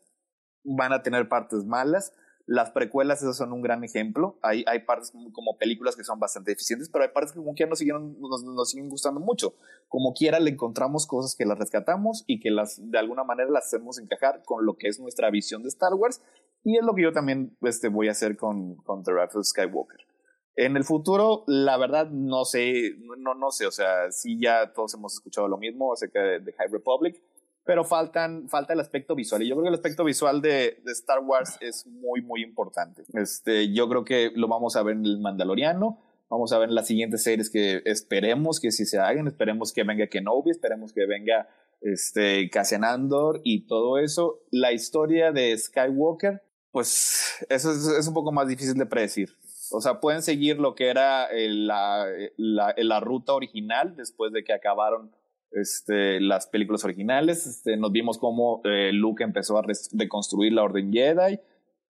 van 0.64 0.92
a 0.92 1.02
tener 1.02 1.28
partes 1.28 1.64
malas, 1.64 2.12
las 2.46 2.70
precuelas, 2.70 3.20
esos 3.22 3.36
son 3.36 3.52
un 3.52 3.60
gran 3.60 3.82
ejemplo. 3.82 4.38
Hay, 4.40 4.64
hay 4.68 4.80
partes 4.80 5.12
como 5.32 5.58
películas 5.58 5.96
que 5.96 6.04
son 6.04 6.20
bastante 6.20 6.52
eficientes, 6.52 6.88
pero 6.88 7.04
hay 7.04 7.10
partes 7.10 7.32
que 7.32 7.40
como 7.40 7.54
quiera 7.54 7.70
nos 7.70 7.80
siguen, 7.80 8.16
nos, 8.20 8.70
siguen 8.70 8.88
gustando 8.88 9.18
mucho. 9.18 9.54
Como 9.88 10.14
quiera 10.14 10.38
le 10.38 10.50
encontramos 10.50 11.08
cosas 11.08 11.34
que 11.34 11.44
las 11.44 11.58
rescatamos 11.58 12.22
y 12.28 12.38
que 12.38 12.52
las, 12.52 12.80
de 12.80 12.98
alguna 12.98 13.24
manera 13.24 13.50
las 13.50 13.66
hacemos 13.66 13.98
encajar 13.98 14.42
con 14.44 14.64
lo 14.64 14.76
que 14.76 14.86
es 14.86 15.00
nuestra 15.00 15.28
visión 15.30 15.62
de 15.62 15.68
Star 15.68 15.94
Wars. 15.94 16.22
Y 16.62 16.76
es 16.78 16.84
lo 16.84 16.94
que 16.94 17.02
yo 17.02 17.12
también 17.12 17.56
este, 17.62 17.88
voy 17.88 18.06
a 18.06 18.12
hacer 18.12 18.36
con, 18.36 18.76
con 18.76 19.02
The 19.02 19.12
of 19.12 19.44
Skywalker. 19.44 20.06
En 20.56 20.76
el 20.78 20.84
futuro, 20.84 21.44
la 21.46 21.76
verdad, 21.76 22.08
no 22.10 22.46
sé, 22.46 22.94
no, 23.18 23.34
no 23.34 23.50
sé, 23.50 23.66
o 23.66 23.70
sea, 23.70 24.10
sí 24.10 24.38
ya 24.40 24.72
todos 24.72 24.94
hemos 24.94 25.12
escuchado 25.12 25.48
lo 25.48 25.58
mismo 25.58 25.92
acerca 25.92 26.22
de, 26.22 26.40
de 26.40 26.52
High 26.54 26.68
Republic, 26.72 27.20
pero 27.66 27.84
faltan, 27.84 28.48
falta 28.48 28.72
el 28.72 28.80
aspecto 28.80 29.14
visual. 29.14 29.42
Y 29.42 29.48
yo 29.48 29.56
creo 29.56 29.64
que 29.64 29.68
el 29.68 29.74
aspecto 29.74 30.04
visual 30.04 30.40
de, 30.40 30.80
de, 30.82 30.92
Star 30.92 31.18
Wars 31.18 31.58
es 31.60 31.86
muy, 31.86 32.22
muy 32.22 32.42
importante. 32.42 33.02
Este, 33.12 33.72
yo 33.72 33.88
creo 33.88 34.04
que 34.04 34.30
lo 34.34 34.48
vamos 34.48 34.76
a 34.76 34.82
ver 34.82 34.96
en 34.96 35.04
el 35.04 35.18
Mandaloriano. 35.18 36.00
Vamos 36.30 36.52
a 36.52 36.58
ver 36.58 36.70
en 36.70 36.74
las 36.74 36.86
siguientes 36.86 37.22
series 37.22 37.50
que 37.50 37.82
esperemos 37.84 38.60
que 38.60 38.70
si 38.70 38.86
se 38.86 38.98
hagan. 38.98 39.26
Esperemos 39.26 39.72
que 39.72 39.82
venga 39.82 40.06
Kenobi, 40.06 40.52
esperemos 40.52 40.92
que 40.92 41.06
venga 41.06 41.48
este, 41.80 42.48
Cassian 42.50 42.84
Andor 42.84 43.40
y 43.44 43.66
todo 43.66 43.98
eso. 43.98 44.40
La 44.50 44.72
historia 44.72 45.32
de 45.32 45.56
Skywalker, 45.58 46.42
pues 46.70 47.44
eso 47.48 47.72
es, 47.72 47.86
es 47.88 48.08
un 48.08 48.14
poco 48.14 48.32
más 48.32 48.46
difícil 48.46 48.74
de 48.74 48.86
predecir. 48.86 49.36
O 49.72 49.80
sea, 49.80 50.00
pueden 50.00 50.22
seguir 50.22 50.58
lo 50.58 50.74
que 50.74 50.88
era 50.88 51.28
la, 51.32 52.06
la, 52.36 52.74
la 52.76 53.00
ruta 53.00 53.34
original 53.34 53.96
después 53.96 54.32
de 54.32 54.44
que 54.44 54.52
acabaron 54.52 55.10
este, 55.56 56.20
las 56.20 56.46
películas 56.46 56.84
originales. 56.84 57.46
Este, 57.46 57.76
nos 57.76 57.92
vimos 57.92 58.18
cómo 58.18 58.60
eh, 58.64 58.90
Luke 58.92 59.24
empezó 59.24 59.58
a 59.58 59.62
reconstruir 59.92 60.52
la 60.52 60.62
Orden 60.62 60.92
Jedi. 60.92 61.40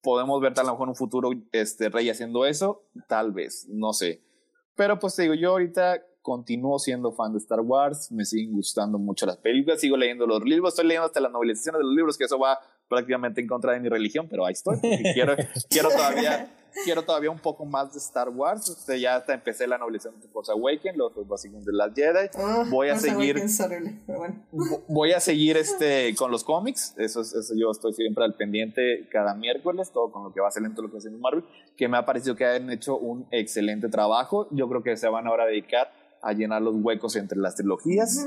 Podemos 0.02 0.40
ver 0.40 0.55
tal 0.55 0.66
vez 0.66 0.74
en 0.80 0.88
un 0.88 0.94
futuro 0.94 1.30
este, 1.52 1.88
Rey 1.88 2.08
haciendo 2.08 2.46
eso, 2.46 2.84
tal 3.08 3.32
vez, 3.32 3.66
no 3.68 3.92
sé. 3.92 4.22
Pero 4.76 4.98
pues 4.98 5.16
te 5.16 5.22
digo, 5.22 5.34
yo 5.34 5.50
ahorita 5.50 6.02
continúo 6.22 6.78
siendo 6.78 7.12
fan 7.12 7.32
de 7.32 7.38
Star 7.38 7.60
Wars, 7.60 8.10
me 8.12 8.24
siguen 8.24 8.52
gustando 8.52 8.98
mucho 8.98 9.26
las 9.26 9.36
películas, 9.38 9.80
sigo 9.80 9.96
leyendo 9.96 10.26
los 10.26 10.42
libros, 10.42 10.72
estoy 10.72 10.86
leyendo 10.86 11.06
hasta 11.06 11.20
las 11.20 11.32
novelizaciones 11.32 11.78
de 11.78 11.84
los 11.84 11.94
libros, 11.94 12.18
que 12.18 12.24
eso 12.24 12.38
va 12.38 12.58
prácticamente 12.88 13.40
en 13.40 13.46
contra 13.46 13.72
de 13.72 13.80
mi 13.80 13.88
religión, 13.88 14.26
pero 14.28 14.44
ahí 14.44 14.52
estoy, 14.52 14.78
quiero, 15.14 15.36
quiero 15.70 15.88
todavía 15.88 16.52
quiero 16.84 17.02
todavía 17.02 17.30
un 17.30 17.38
poco 17.38 17.64
más 17.64 17.92
de 17.92 17.98
Star 17.98 18.28
Wars. 18.28 18.68
Este, 18.68 19.00
ya 19.00 19.16
hasta 19.16 19.34
empecé 19.34 19.66
la 19.66 19.78
novelización 19.78 20.20
de 20.20 20.28
Force 20.28 20.52
Awakens, 20.52 20.96
los 20.96 21.28
básicos 21.28 21.64
de 21.64 21.72
las 21.72 21.94
Jedi. 21.94 22.28
Ah, 22.36 22.64
voy 22.70 22.88
a 22.88 22.96
seguir. 22.96 23.42
Voy 24.88 25.12
a 25.12 25.20
seguir 25.20 25.56
este 25.56 26.14
con 26.16 26.30
los 26.30 26.44
cómics. 26.44 26.94
Eso, 26.96 27.20
eso 27.20 27.55
yo 27.56 27.70
estoy 27.70 27.92
siempre 27.92 28.24
al 28.24 28.34
pendiente 28.34 29.08
cada 29.10 29.34
miércoles, 29.34 29.90
todo 29.92 30.10
con 30.10 30.24
lo 30.24 30.32
que 30.32 30.40
va 30.40 30.48
a 30.48 30.50
ser 30.50 30.62
lento 30.62 30.82
lo 30.82 30.90
que 30.90 30.98
hace 30.98 31.10
Marvel, 31.10 31.44
que 31.76 31.88
me 31.88 31.96
ha 31.96 32.05
parecido 32.05 32.36
que 32.36 32.44
han 32.44 32.70
hecho 32.70 32.96
un 32.96 33.26
excelente 33.30 33.88
trabajo. 33.88 34.48
Yo 34.50 34.68
creo 34.68 34.82
que 34.82 34.96
se 34.96 35.08
van 35.08 35.26
ahora 35.26 35.44
a 35.44 35.46
dedicar 35.46 35.90
a 36.22 36.32
llenar 36.32 36.62
los 36.62 36.74
huecos 36.76 37.16
entre 37.16 37.38
las 37.38 37.55
trilogías. 37.55 38.26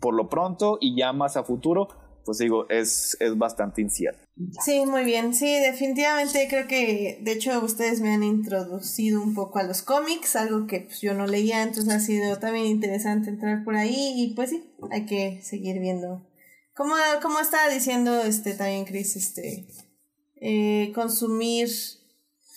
Por 0.00 0.14
lo 0.14 0.28
pronto 0.28 0.78
y 0.80 0.96
ya 0.96 1.12
más 1.12 1.36
a 1.36 1.44
futuro, 1.44 1.88
pues 2.28 2.36
digo, 2.36 2.68
es, 2.68 3.16
es 3.20 3.38
bastante 3.38 3.80
incierto. 3.80 4.22
Sí, 4.62 4.84
muy 4.84 5.02
bien. 5.04 5.32
Sí, 5.32 5.50
definitivamente 5.60 6.46
creo 6.46 6.68
que, 6.68 7.20
de 7.22 7.32
hecho, 7.32 7.58
ustedes 7.64 8.02
me 8.02 8.12
han 8.12 8.22
introducido 8.22 9.22
un 9.22 9.32
poco 9.32 9.60
a 9.60 9.62
los 9.62 9.80
cómics, 9.80 10.36
algo 10.36 10.66
que 10.66 10.80
pues, 10.80 11.00
yo 11.00 11.14
no 11.14 11.26
leía, 11.26 11.62
entonces 11.62 11.90
ha 11.90 12.00
sido 12.00 12.38
también 12.38 12.66
interesante 12.66 13.30
entrar 13.30 13.64
por 13.64 13.76
ahí 13.76 14.12
y 14.14 14.34
pues 14.34 14.50
sí, 14.50 14.62
hay 14.90 15.06
que 15.06 15.40
seguir 15.42 15.80
viendo. 15.80 16.28
Como, 16.74 16.96
como 17.22 17.40
estaba 17.40 17.72
diciendo 17.72 18.20
este 18.20 18.52
también 18.52 18.84
Chris, 18.84 19.16
este, 19.16 19.66
eh, 20.36 20.92
consumir 20.94 21.70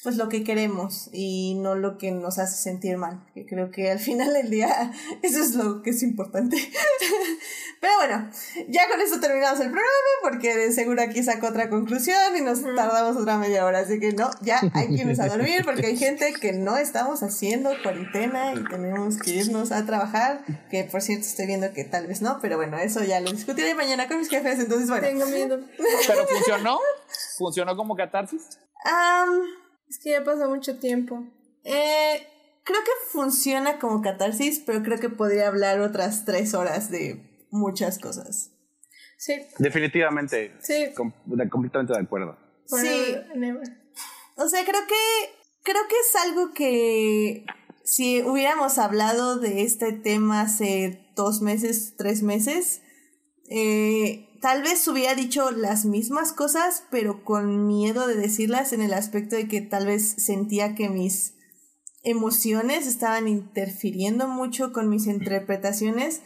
pues 0.04 0.18
lo 0.18 0.30
que 0.30 0.44
queremos 0.44 1.10
y 1.12 1.56
no 1.56 1.76
lo 1.76 1.98
que 1.98 2.12
nos 2.12 2.40
hace 2.40 2.62
sentir 2.62 2.98
mal, 2.98 3.24
que 3.34 3.46
creo 3.46 3.70
que 3.70 3.92
al 3.92 4.00
final 4.12 4.34
del 4.34 4.50
día 4.50 4.92
eso 5.22 5.42
es 5.42 5.56
lo 5.56 5.82
que 5.82 5.92
es 5.92 6.04
importante. 6.04 6.58
Pero 7.82 7.94
bueno, 7.98 8.30
ya 8.70 8.88
con 8.90 9.02
esto 9.02 9.20
terminamos 9.20 9.60
el 9.60 9.72
programa 9.72 9.92
porque 10.22 10.56
de 10.56 10.72
seguro 10.72 11.02
aquí 11.02 11.24
saco 11.24 11.48
otra 11.48 11.70
conclusión 11.70 12.38
y 12.38 12.42
nos 12.42 12.62
tardamos 12.62 13.18
otra 13.18 13.38
media 13.38 13.66
hora, 13.66 13.80
así 13.80 14.00
que 14.00 14.12
no, 14.12 14.30
ya 14.42 14.62
hay 14.74 14.88
que 14.88 15.02
irnos 15.02 15.20
a 15.20 15.28
dormir 15.28 15.64
porque 15.66 15.88
hay 15.88 15.98
gente 15.98 16.32
que 16.40 16.54
no 16.54 16.78
estamos 16.78 17.24
haciendo 17.24 17.72
cuarentena 17.82 18.54
y 18.54 18.64
tenemos 18.66 19.18
que 19.18 19.32
irnos 19.32 19.72
a 19.72 19.84
trabajar, 19.86 20.44
que 20.70 20.84
por 20.84 21.02
cierto 21.02 21.26
estoy 21.26 21.48
viendo 21.48 21.74
que 21.74 21.84
tal 21.84 22.06
vez 22.06 22.22
no, 22.22 22.38
pero 22.40 22.56
bueno, 22.58 22.78
eso 22.78 23.04
ya 23.04 23.20
lo 23.20 23.32
discutiré 23.32 23.74
mañana 23.74 24.08
con 24.08 24.20
mis 24.20 24.30
jefes, 24.30 24.60
entonces 24.60 24.88
bueno. 24.88 25.08
Tengo 25.08 25.26
miedo. 25.26 25.60
¿Pero 26.08 26.28
funcionó? 26.28 26.78
¿Funcionó 27.38 27.76
como 27.76 27.96
catarsis? 27.96 28.60
Um, 28.86 29.61
es 29.92 30.00
que 30.00 30.12
ya 30.12 30.24
pasó 30.24 30.50
mucho 30.50 30.80
tiempo. 30.80 31.26
Eh, 31.66 32.26
creo 32.64 32.80
que 32.80 32.92
funciona 33.12 33.78
como 33.78 34.02
catarsis, 34.02 34.64
pero 34.66 34.84
creo 34.84 35.00
que 35.00 35.10
podría 35.10 35.50
hablar 35.50 35.82
otras 35.82 36.24
tres 36.24 36.54
horas 36.54 36.90
de 36.90 37.46
muchas 37.52 38.00
cosas. 38.00 38.52
Sí. 39.18 39.34
Definitivamente. 39.60 40.54
Sí. 40.62 40.94
completamente 40.96 41.94
de 41.94 42.00
acuerdo. 42.00 42.38
sí. 42.66 43.16
O 44.38 44.48
sea, 44.48 44.64
creo 44.64 44.82
que 44.88 44.96
creo 45.64 45.82
que 45.90 45.96
es 45.96 46.16
algo 46.26 46.54
que 46.54 47.46
si 47.84 48.24
hubiéramos 48.24 48.78
hablado 48.78 49.40
de 49.40 49.64
este 49.64 49.92
tema 49.92 50.42
hace 50.42 51.12
dos 51.18 51.42
meses, 51.42 51.96
tres 51.98 52.24
meses, 52.24 52.82
eh, 53.50 54.31
tal 54.42 54.64
vez 54.64 54.86
hubiera 54.88 55.16
dicho 55.16 55.52
las 55.52 55.86
mismas 55.86 56.34
cosas, 56.34 56.84
pero 56.90 57.24
con 57.24 57.68
miedo 57.68 58.08
de 58.08 58.16
decirlas 58.16 58.74
en 58.74 58.82
el 58.82 58.94
aspecto 58.94 59.36
de 59.36 59.48
que 59.48 59.62
tal 59.62 59.86
vez 59.86 60.16
sentía 60.18 60.76
que 60.76 60.90
mis 60.90 61.36
emociones 62.04 62.88
estaban 62.88 63.28
interfiriendo 63.28 64.28
mucho 64.28 64.74
con 64.74 64.90
mis 64.90 65.06
interpretaciones, 65.06 66.22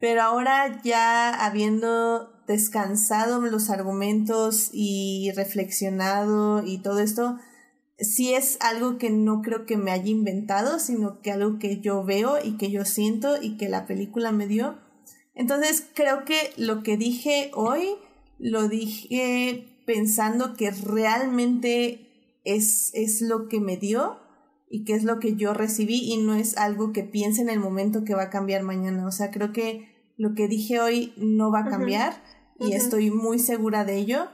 pero 0.00 0.22
ahora 0.22 0.82
ya 0.82 1.32
habiendo 1.32 2.32
descansado 2.48 3.40
los 3.40 3.70
argumentos 3.70 4.70
y 4.72 5.30
reflexionado 5.36 6.66
y 6.66 6.78
todo 6.78 6.98
esto, 6.98 7.38
sí 7.98 8.34
es 8.34 8.58
algo 8.60 8.98
que 8.98 9.10
no 9.10 9.42
creo 9.42 9.64
que 9.64 9.76
me 9.76 9.92
haya 9.92 10.10
inventado, 10.10 10.80
sino 10.80 11.20
que 11.20 11.30
algo 11.30 11.60
que 11.60 11.80
yo 11.80 12.02
veo 12.02 12.36
y 12.42 12.56
que 12.56 12.72
yo 12.72 12.84
siento 12.84 13.40
y 13.40 13.56
que 13.56 13.68
la 13.68 13.86
película 13.86 14.32
me 14.32 14.48
dio 14.48 14.81
entonces 15.34 15.86
creo 15.94 16.24
que 16.24 16.52
lo 16.56 16.82
que 16.82 16.96
dije 16.96 17.50
hoy 17.54 17.96
lo 18.38 18.68
dije 18.68 19.82
pensando 19.86 20.54
que 20.54 20.70
realmente 20.70 22.40
es, 22.44 22.90
es 22.94 23.20
lo 23.20 23.48
que 23.48 23.60
me 23.60 23.76
dio 23.76 24.18
y 24.68 24.84
que 24.84 24.94
es 24.94 25.04
lo 25.04 25.18
que 25.18 25.36
yo 25.36 25.54
recibí 25.54 26.12
y 26.12 26.16
no 26.16 26.34
es 26.34 26.56
algo 26.56 26.92
que 26.92 27.04
piense 27.04 27.42
en 27.42 27.50
el 27.50 27.60
momento 27.60 28.04
que 28.04 28.14
va 28.14 28.24
a 28.24 28.30
cambiar 28.30 28.62
mañana. 28.62 29.06
O 29.06 29.12
sea, 29.12 29.30
creo 29.30 29.52
que 29.52 29.88
lo 30.16 30.34
que 30.34 30.48
dije 30.48 30.80
hoy 30.80 31.12
no 31.16 31.50
va 31.50 31.60
a 31.60 31.68
cambiar 31.68 32.22
y 32.58 32.72
estoy 32.72 33.10
muy 33.10 33.38
segura 33.38 33.84
de 33.84 33.96
ello 33.96 34.28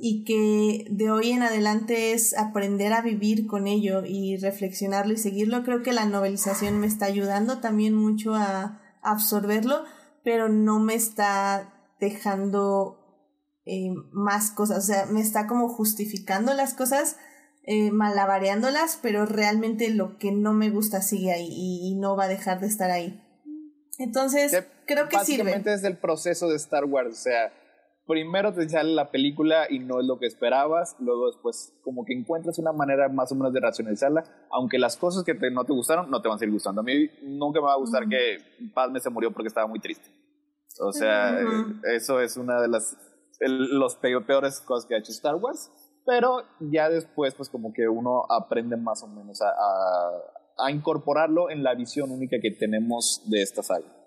y 0.00 0.24
que 0.24 0.86
de 0.90 1.10
hoy 1.10 1.30
en 1.30 1.42
adelante 1.42 2.12
es 2.12 2.36
aprender 2.36 2.92
a 2.92 3.02
vivir 3.02 3.46
con 3.46 3.66
ello 3.66 4.04
y 4.04 4.36
reflexionarlo 4.36 5.14
y 5.14 5.18
seguirlo. 5.18 5.64
Creo 5.64 5.82
que 5.82 5.92
la 5.92 6.06
novelización 6.06 6.78
me 6.80 6.86
está 6.86 7.06
ayudando 7.06 7.58
también 7.58 7.94
mucho 7.94 8.34
a 8.34 8.80
absorberlo 9.02 9.84
pero 10.24 10.48
no 10.48 10.78
me 10.78 10.94
está 10.94 11.72
dejando 12.00 12.98
eh, 13.64 13.92
más 14.12 14.50
cosas, 14.50 14.78
o 14.78 14.86
sea, 14.86 15.06
me 15.06 15.20
está 15.20 15.46
como 15.46 15.68
justificando 15.68 16.54
las 16.54 16.74
cosas, 16.74 17.16
eh, 17.64 17.90
malabareándolas, 17.90 18.98
pero 19.02 19.26
realmente 19.26 19.90
lo 19.90 20.18
que 20.18 20.32
no 20.32 20.54
me 20.54 20.70
gusta 20.70 21.02
sigue 21.02 21.32
ahí 21.32 21.48
y, 21.50 21.94
no 21.96 22.16
va 22.16 22.24
a 22.24 22.28
dejar 22.28 22.60
de 22.60 22.66
estar 22.66 22.90
ahí. 22.90 23.22
Entonces, 23.98 24.64
creo 24.86 25.08
que 25.08 25.18
sirve. 25.18 25.42
Básicamente 25.42 25.74
es 25.74 25.84
el 25.84 25.98
proceso 25.98 26.48
de 26.48 26.56
Star 26.56 26.86
Wars, 26.86 27.12
o 27.12 27.22
sea, 27.22 27.52
primero 28.08 28.54
te 28.54 28.66
sale 28.68 28.94
la 28.94 29.10
película 29.10 29.66
y 29.70 29.78
no 29.78 30.00
es 30.00 30.06
lo 30.06 30.18
que 30.18 30.26
esperabas, 30.26 30.96
luego 30.98 31.26
después 31.26 31.78
como 31.84 32.04
que 32.06 32.14
encuentras 32.14 32.58
una 32.58 32.72
manera 32.72 33.08
más 33.10 33.30
o 33.30 33.34
menos 33.34 33.52
de 33.52 33.60
racionalizarla, 33.60 34.24
aunque 34.50 34.78
las 34.78 34.96
cosas 34.96 35.22
que 35.24 35.34
no 35.50 35.64
te 35.64 35.74
gustaron 35.74 36.10
no 36.10 36.22
te 36.22 36.28
van 36.28 36.36
a 36.36 36.38
seguir 36.38 36.54
gustando. 36.54 36.80
A 36.80 36.84
mí 36.84 37.08
nunca 37.22 37.60
me 37.60 37.66
va 37.66 37.74
a 37.74 37.78
gustar 37.78 38.08
que 38.08 38.38
Padme 38.74 38.98
se 38.98 39.10
murió 39.10 39.30
porque 39.30 39.48
estaba 39.48 39.66
muy 39.66 39.78
triste. 39.78 40.10
O 40.80 40.92
sea, 40.92 41.38
eso 41.94 42.20
es 42.20 42.36
una 42.36 42.60
de 42.60 42.68
las 42.68 42.96
los 43.40 43.96
peores 43.96 44.60
cosas 44.62 44.86
que 44.86 44.94
ha 44.94 44.98
hecho 44.98 45.12
Star 45.12 45.36
Wars, 45.36 45.70
pero 46.04 46.42
ya 46.60 46.88
después 46.88 47.34
pues 47.34 47.50
como 47.50 47.72
que 47.72 47.88
uno 47.88 48.24
aprende 48.30 48.76
más 48.76 49.02
o 49.02 49.06
menos 49.06 49.40
a, 49.42 49.52
a 50.56 50.70
incorporarlo 50.70 51.50
en 51.50 51.62
la 51.62 51.74
visión 51.74 52.10
única 52.10 52.38
que 52.40 52.50
tenemos 52.52 53.22
de 53.26 53.42
esta 53.42 53.62
saga. 53.62 53.97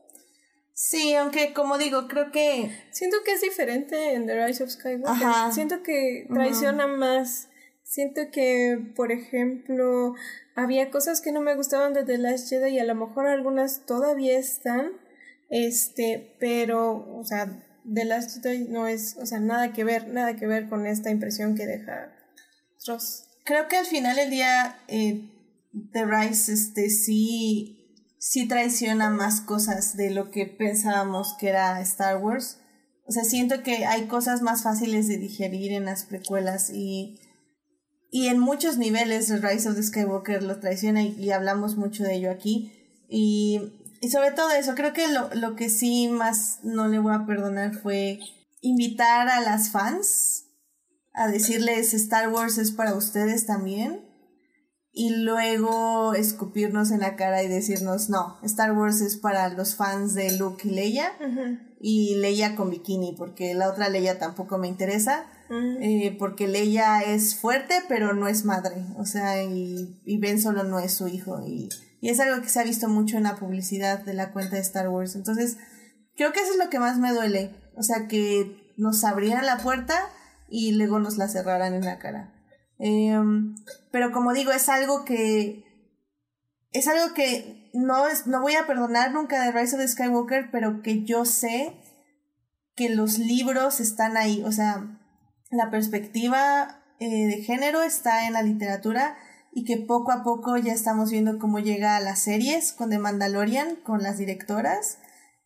Sí, 0.84 1.14
aunque 1.14 1.54
como 1.54 1.78
digo, 1.78 2.08
creo 2.08 2.32
que... 2.32 2.76
Siento 2.90 3.18
que 3.24 3.34
es 3.34 3.42
diferente 3.42 4.16
en 4.16 4.26
The 4.26 4.48
Rise 4.48 4.64
of 4.64 4.72
Skywalker. 4.72 5.54
Siento 5.54 5.84
que 5.84 6.28
traiciona 6.34 6.88
más. 6.88 7.50
Siento 7.84 8.32
que, 8.32 8.80
por 8.96 9.12
ejemplo, 9.12 10.16
había 10.56 10.90
cosas 10.90 11.22
que 11.22 11.32
no 11.32 11.40
me 11.40 11.54
gustaban 11.54 11.94
de 11.94 12.04
The 12.04 12.18
Last 12.18 12.50
Jedi 12.50 12.72
y 12.72 12.80
a 12.80 12.84
lo 12.84 12.96
mejor 12.96 13.28
algunas 13.28 13.86
todavía 13.86 14.40
están. 14.40 14.94
Este, 15.52 16.36
pero, 16.40 17.16
o 17.16 17.24
sea, 17.26 17.64
The 17.86 18.06
Last 18.06 18.42
Jedi 18.42 18.68
no 18.68 18.88
es, 18.88 19.18
o 19.18 19.28
sea, 19.28 19.40
nada 19.40 19.74
que 19.74 19.84
ver, 19.84 20.08
nada 20.08 20.36
que 20.36 20.48
ver 20.48 20.68
con 20.68 20.88
esta 20.88 21.12
impresión 21.12 21.54
que 21.54 21.68
deja 21.68 22.12
Ross. 22.88 23.28
Creo 23.44 23.68
que 23.68 23.78
al 23.78 23.86
final 23.86 24.16
del 24.16 24.32
día, 24.32 24.80
eh, 24.88 25.30
The 25.94 26.06
Rise, 26.06 26.54
este, 26.54 26.90
sí 26.90 27.81
sí 28.22 28.48
traiciona 28.48 29.10
más 29.10 29.42
cosas 29.42 29.98
de 29.98 30.12
lo 30.12 30.30
que 30.30 30.46
pensábamos 30.46 31.34
que 31.40 31.50
era 31.50 31.82
Star 31.82 32.24
Wars. 32.24 32.60
O 33.08 33.12
sea, 33.12 33.24
siento 33.24 33.64
que 33.64 33.88
hay 33.88 34.06
cosas 34.06 34.44
más 34.44 34.62
fáciles 34.62 35.08
de 35.08 35.18
digerir 35.18 35.72
en 35.72 35.86
las 35.86 36.04
precuelas 36.04 36.70
y, 36.70 37.20
y 38.12 38.28
en 38.28 38.38
muchos 38.38 38.78
niveles 38.78 39.42
Rise 39.42 39.68
of 39.68 39.76
the 39.76 39.82
Skywalker 39.82 40.44
lo 40.44 40.60
traiciona 40.60 41.02
y, 41.02 41.32
hablamos 41.32 41.78
mucho 41.78 42.04
de 42.04 42.14
ello 42.14 42.30
aquí. 42.30 42.72
Y, 43.10 43.60
y 44.02 44.12
sobre 44.12 44.32
todo 44.32 44.52
eso, 44.52 44.76
creo 44.76 44.94
que 44.94 45.08
lo, 45.08 45.34
lo 45.34 45.56
que 45.56 45.70
sí 45.70 46.08
más 46.08 46.60
no 46.62 46.88
le 46.88 47.00
voy 47.00 47.16
a 47.16 47.26
perdonar 47.26 47.74
fue 47.74 48.20
invitar 48.62 49.30
a 49.30 49.42
las 49.42 49.72
fans 49.72 50.46
a 51.14 51.28
decirles 51.28 51.96
Star 51.96 52.30
Wars 52.30 52.60
es 52.60 52.72
para 52.72 52.94
ustedes 52.94 53.48
también 53.48 54.11
y 54.94 55.16
luego 55.16 56.14
escupirnos 56.14 56.92
en 56.92 57.00
la 57.00 57.16
cara 57.16 57.44
y 57.44 57.48
decirnos, 57.48 58.10
no, 58.10 58.38
Star 58.44 58.78
Wars 58.78 59.00
es 59.02 59.16
para 59.16 59.48
los 59.50 59.76
fans 59.76 60.14
de 60.14 60.38
Luke 60.38 60.68
y 60.68 60.72
Leia 60.72 61.12
y 61.80 62.16
Leia 62.16 62.56
con 62.56 62.70
bikini, 62.70 63.16
porque 63.18 63.54
la 63.54 63.70
otra 63.70 63.88
Leia 63.88 64.20
tampoco 64.20 64.58
me 64.58 64.68
interesa, 64.68 65.26
eh, 65.50 66.16
porque 66.20 66.48
Leia 66.48 67.02
es 67.02 67.36
fuerte 67.36 67.76
pero 67.88 68.14
no 68.14 68.28
es 68.28 68.44
madre, 68.44 68.86
o 68.98 69.06
sea, 69.06 69.42
y, 69.44 70.02
y 70.06 70.18
Ben 70.18 70.42
solo 70.42 70.64
no 70.64 70.80
es 70.80 70.94
su 70.94 71.08
hijo 71.08 71.42
y, 71.46 71.70
y 72.02 72.10
es 72.10 72.20
algo 72.20 72.42
que 72.42 72.50
se 72.50 72.60
ha 72.60 72.64
visto 72.64 72.90
mucho 72.90 73.18
en 73.18 73.24
la 73.24 73.38
publicidad 73.38 74.00
de 74.00 74.14
la 74.14 74.32
cuenta 74.34 74.56
de 74.56 74.62
Star 74.62 74.90
Wars, 74.90 75.16
entonces 75.16 75.58
creo 76.18 76.34
que 76.34 76.42
eso 76.42 76.52
es 76.52 76.58
lo 76.58 76.70
que 76.70 76.80
más 76.80 77.00
me 77.00 77.14
duele, 77.14 77.56
o 77.78 77.84
sea, 77.84 78.08
que 78.08 78.74
nos 78.76 79.04
abrieran 79.06 79.46
la 79.46 79.58
puerta 79.58 80.10
y 80.50 80.74
luego 80.74 81.00
nos 81.00 81.18
la 81.18 81.30
cerraran 81.30 81.74
en 81.74 81.86
la 81.86 81.98
cara. 81.98 82.41
Em, 82.84 83.54
pero 83.92 84.12
como 84.12 84.34
digo, 84.34 84.52
es 84.52 84.68
algo 84.68 85.06
que. 85.06 85.64
Es 86.72 86.88
algo 86.88 87.14
que 87.14 87.70
no, 87.74 88.08
es, 88.08 88.26
no 88.26 88.42
voy 88.42 88.56
a 88.56 88.66
perdonar 88.66 89.12
nunca 89.12 89.44
de 89.44 89.52
Rise 89.52 89.76
of 89.76 89.82
the 89.82 89.88
Skywalker, 89.88 90.50
pero 90.52 90.82
que 90.82 91.04
yo 91.04 91.26
sé 91.26 91.80
que 92.76 92.90
los 92.90 93.20
libros 93.20 93.80
están 93.80 94.18
ahí. 94.18 94.42
O 94.44 94.52
sea, 94.52 95.00
la 95.52 95.70
perspectiva 95.70 96.82
eh, 97.00 97.28
de 97.28 97.44
género 97.44 97.84
está 97.84 98.26
en 98.26 98.34
la 98.34 98.42
literatura 98.42 99.16
y 99.54 99.64
que 99.64 99.78
poco 99.78 100.12
a 100.12 100.24
poco 100.24 100.58
ya 100.58 100.74
estamos 100.74 101.12
viendo 101.12 101.38
cómo 101.38 101.60
llega 101.60 101.98
a 101.98 102.02
las 102.02 102.20
series 102.20 102.74
con 102.74 102.90
The 102.90 102.98
Mandalorian, 102.98 103.76
con 103.84 104.02
las 104.02 104.18
directoras. 104.18 104.98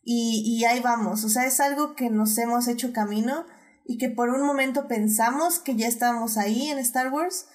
Y, 0.02 0.42
y 0.46 0.64
ahí 0.64 0.80
vamos. 0.80 1.22
O 1.24 1.28
sea, 1.28 1.44
es 1.44 1.60
algo 1.60 1.96
que 1.96 2.08
nos 2.08 2.38
hemos 2.38 2.66
hecho 2.66 2.94
camino 2.94 3.44
y 3.86 3.98
que 3.98 4.08
por 4.08 4.30
un 4.30 4.44
momento 4.44 4.88
pensamos 4.88 5.58
que 5.58 5.76
ya 5.76 5.86
estábamos 5.86 6.36
ahí 6.36 6.68
en 6.68 6.78
Star 6.78 7.12
Wars 7.12 7.46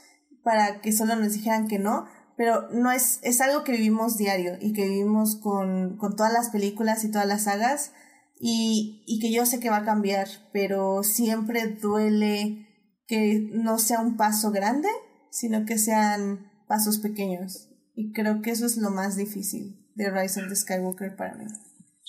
para 0.43 0.81
que 0.81 0.91
solo 0.91 1.15
nos 1.15 1.33
dijeran 1.33 1.67
que 1.67 1.79
no, 1.79 2.05
pero 2.37 2.69
no 2.71 2.91
es, 2.91 3.19
es 3.21 3.41
algo 3.41 3.63
que 3.63 3.73
vivimos 3.73 4.17
diario 4.17 4.57
y 4.59 4.73
que 4.73 4.87
vivimos 4.87 5.35
con, 5.35 5.97
con 5.97 6.15
todas 6.15 6.33
las 6.33 6.49
películas 6.49 7.03
y 7.03 7.11
todas 7.11 7.27
las 7.27 7.43
sagas 7.43 7.91
y, 8.39 9.03
y 9.05 9.19
que 9.19 9.31
yo 9.31 9.45
sé 9.45 9.59
que 9.59 9.69
va 9.69 9.77
a 9.77 9.85
cambiar, 9.85 10.27
pero 10.51 11.03
siempre 11.03 11.67
duele 11.67 12.67
que 13.07 13.49
no 13.53 13.77
sea 13.77 13.99
un 13.99 14.17
paso 14.17 14.51
grande, 14.51 14.87
sino 15.29 15.65
que 15.65 15.77
sean 15.77 16.49
pasos 16.67 16.99
pequeños. 16.99 17.69
Y 17.93 18.13
creo 18.13 18.41
que 18.41 18.51
eso 18.51 18.65
es 18.65 18.77
lo 18.77 18.89
más 18.89 19.15
difícil 19.15 19.87
de 19.95 20.09
Rise 20.09 20.41
of 20.41 20.49
the 20.49 20.55
Skywalker 20.55 21.15
para 21.15 21.35
mí. 21.35 21.45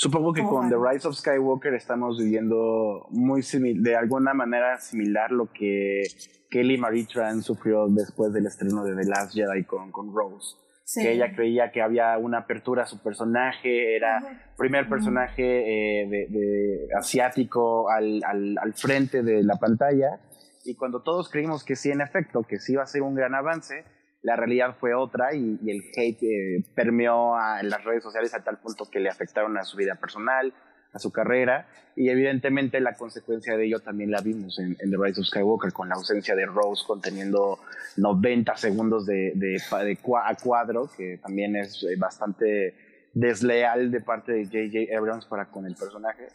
Supongo 0.03 0.33
que 0.33 0.43
con 0.43 0.69
The 0.69 0.75
Rise 0.75 1.07
of 1.07 1.15
Skywalker 1.15 1.75
estamos 1.75 2.19
viviendo 2.19 3.07
muy 3.11 3.41
de 3.77 3.95
alguna 3.95 4.35
manera 4.35 4.81
similar 4.81 5.31
lo 5.31 5.53
que 5.53 6.03
Kelly 6.51 6.77
Marie 6.77 7.07
Tran 7.07 7.41
sufrió 7.41 7.87
después 7.87 8.33
del 8.33 8.47
estreno 8.47 8.83
de 8.83 8.97
The 8.97 9.09
Last 9.09 9.33
Jedi 9.33 9.63
con, 9.63 9.93
con 9.93 10.13
Rose. 10.13 10.57
Que 10.93 11.13
ella 11.13 11.33
creía 11.37 11.71
que 11.71 11.83
había 11.83 12.19
una 12.19 12.39
apertura 12.39 12.83
a 12.83 12.87
su 12.87 13.01
personaje, 13.01 13.95
era 13.95 14.51
primer 14.59 14.89
personaje 14.89 16.03
eh, 16.03 16.09
de, 16.09 16.89
asiático 16.99 17.89
al, 17.89 18.23
al, 18.25 18.59
al 18.61 18.75
frente 18.75 19.23
de 19.23 19.45
la 19.45 19.55
pantalla. 19.55 20.19
Y 20.65 20.75
cuando 20.75 21.05
todos 21.05 21.29
creímos 21.29 21.63
que 21.63 21.77
sí, 21.77 21.93
en 21.93 22.01
efecto, 22.01 22.43
que 22.43 22.59
sí 22.59 22.73
iba 22.73 22.83
a 22.83 22.87
ser 22.87 23.03
un 23.03 23.15
gran 23.15 23.37
avance, 23.37 23.85
la 24.23 24.37
realidad 24.37 24.77
fue 24.79 24.95
otra 24.95 25.35
y, 25.35 25.59
el 25.67 25.83
hate 25.97 26.23
eh, 26.23 26.65
permeó 26.75 27.37
a 27.37 27.63
las 27.63 27.85
redes 27.85 28.03
sociales 28.03 28.33
a 28.35 28.43
tal 28.43 28.59
punto 28.59 28.89
que 28.91 29.01
le 29.01 29.09
afectaron 29.09 29.57
a 29.59 29.65
su 29.65 29.77
vida 29.77 29.97
personal, 29.97 30.53
a 30.93 30.99
su 30.99 31.11
carrera 31.11 31.67
y 31.97 32.09
evidentemente 32.09 32.81
la 32.81 32.95
consecuencia 32.95 33.57
de 33.57 33.67
ello 33.67 33.81
también 33.81 34.11
la 34.11 34.21
vimos 34.21 34.59
en, 34.59 34.77
The 34.77 34.97
Rise 34.97 35.21
of 35.21 35.27
Skywalker 35.27 35.73
con 35.73 35.89
la 35.89 35.97
ausencia 35.97 36.35
de 36.35 36.47
Rose 36.47 36.85
conteniendo 36.87 37.59
90 37.97 38.57
segundos 38.57 39.07
de, 39.07 39.33
de, 39.35 39.61
a 39.71 40.35
cuadro 40.37 40.89
que 40.97 41.19
también 41.19 41.57
es 41.57 41.83
eh, 41.85 41.97
bastante 41.97 42.75
desleal 43.15 43.91
de 43.91 44.01
parte 44.01 44.33
de 44.33 44.45
J.J. 44.45 44.97
Abrams 44.97 45.27
para 45.27 45.47
con 45.47 45.67
el 45.67 45.75
personaje 45.75 46.29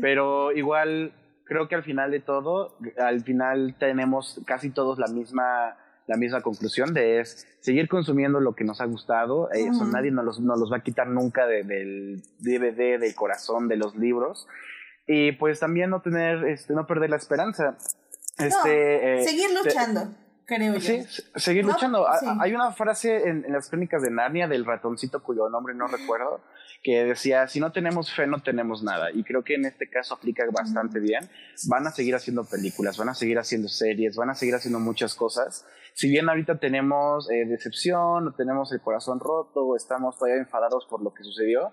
pero 0.00 0.52
igual 0.52 1.12
creo 1.44 1.68
que 1.68 1.74
al 1.74 1.82
final 1.82 2.10
de 2.10 2.20
todo 2.20 2.76
al 2.98 3.22
final 3.22 3.76
tenemos 3.78 4.40
casi 4.44 4.70
todos 4.70 4.98
la 4.98 5.08
misma 5.08 5.76
la 6.10 6.16
misma 6.16 6.40
conclusión 6.40 6.92
de 6.92 7.20
es 7.20 7.46
seguir 7.60 7.88
consumiendo 7.88 8.40
lo 8.40 8.56
que 8.56 8.64
nos 8.64 8.80
ha 8.80 8.84
gustado. 8.84 9.48
Eh, 9.52 9.68
eso 9.70 9.84
nadie 9.84 10.10
nos 10.10 10.24
los, 10.24 10.40
nos 10.40 10.58
los, 10.58 10.72
va 10.72 10.78
a 10.78 10.82
quitar 10.82 11.06
nunca 11.06 11.46
del 11.46 12.20
DVD, 12.40 12.98
del 12.98 13.14
corazón, 13.14 13.68
de 13.68 13.76
los 13.76 13.94
libros. 13.94 14.48
Y 15.06 15.30
pues 15.32 15.60
también 15.60 15.88
no 15.88 16.02
tener, 16.02 16.44
este, 16.48 16.74
no 16.74 16.84
perder 16.84 17.10
la 17.10 17.16
esperanza. 17.16 17.76
Este, 18.38 19.20
eh, 19.20 19.24
seguir 19.24 19.50
luchando. 19.52 20.12
Creo 20.46 20.74
yo. 20.74 20.80
Sí, 20.80 21.06
seguir 21.36 21.64
luchando. 21.64 22.08
Hay 22.40 22.54
una 22.54 22.72
frase 22.72 23.28
en, 23.28 23.44
en, 23.44 23.52
las 23.52 23.70
crónicas 23.70 24.02
de 24.02 24.10
Narnia 24.10 24.48
del 24.48 24.64
ratoncito 24.64 25.22
cuyo 25.22 25.48
nombre 25.48 25.76
no 25.76 25.86
recuerdo, 25.86 26.40
que 26.82 27.04
decía, 27.04 27.46
si 27.46 27.60
no 27.60 27.72
tenemos 27.72 28.12
fe, 28.12 28.26
no 28.26 28.42
tenemos 28.42 28.82
nada. 28.82 29.10
Y 29.12 29.22
creo 29.22 29.44
que 29.44 29.54
en 29.54 29.66
este 29.66 29.88
caso 29.88 30.14
aplica 30.14 30.44
bastante 30.50 30.98
bien. 30.98 31.28
Van 31.68 31.86
a 31.86 31.90
seguir 31.90 32.14
haciendo 32.14 32.44
películas, 32.44 32.96
van 32.96 33.10
a 33.10 33.14
seguir 33.14 33.38
haciendo 33.38 33.68
series, 33.68 34.16
van 34.16 34.30
a 34.30 34.34
seguir 34.34 34.54
haciendo 34.54 34.80
muchas 34.80 35.14
cosas 35.14 35.66
si 35.94 36.08
bien 36.08 36.28
ahorita 36.28 36.58
tenemos 36.58 37.30
eh, 37.30 37.44
decepción, 37.46 38.28
o 38.28 38.32
tenemos 38.32 38.72
el 38.72 38.80
corazón 38.80 39.20
roto, 39.20 39.66
o 39.66 39.76
estamos 39.76 40.16
todavía 40.16 40.40
enfadados 40.40 40.86
por 40.86 41.02
lo 41.02 41.12
que 41.12 41.24
sucedió, 41.24 41.72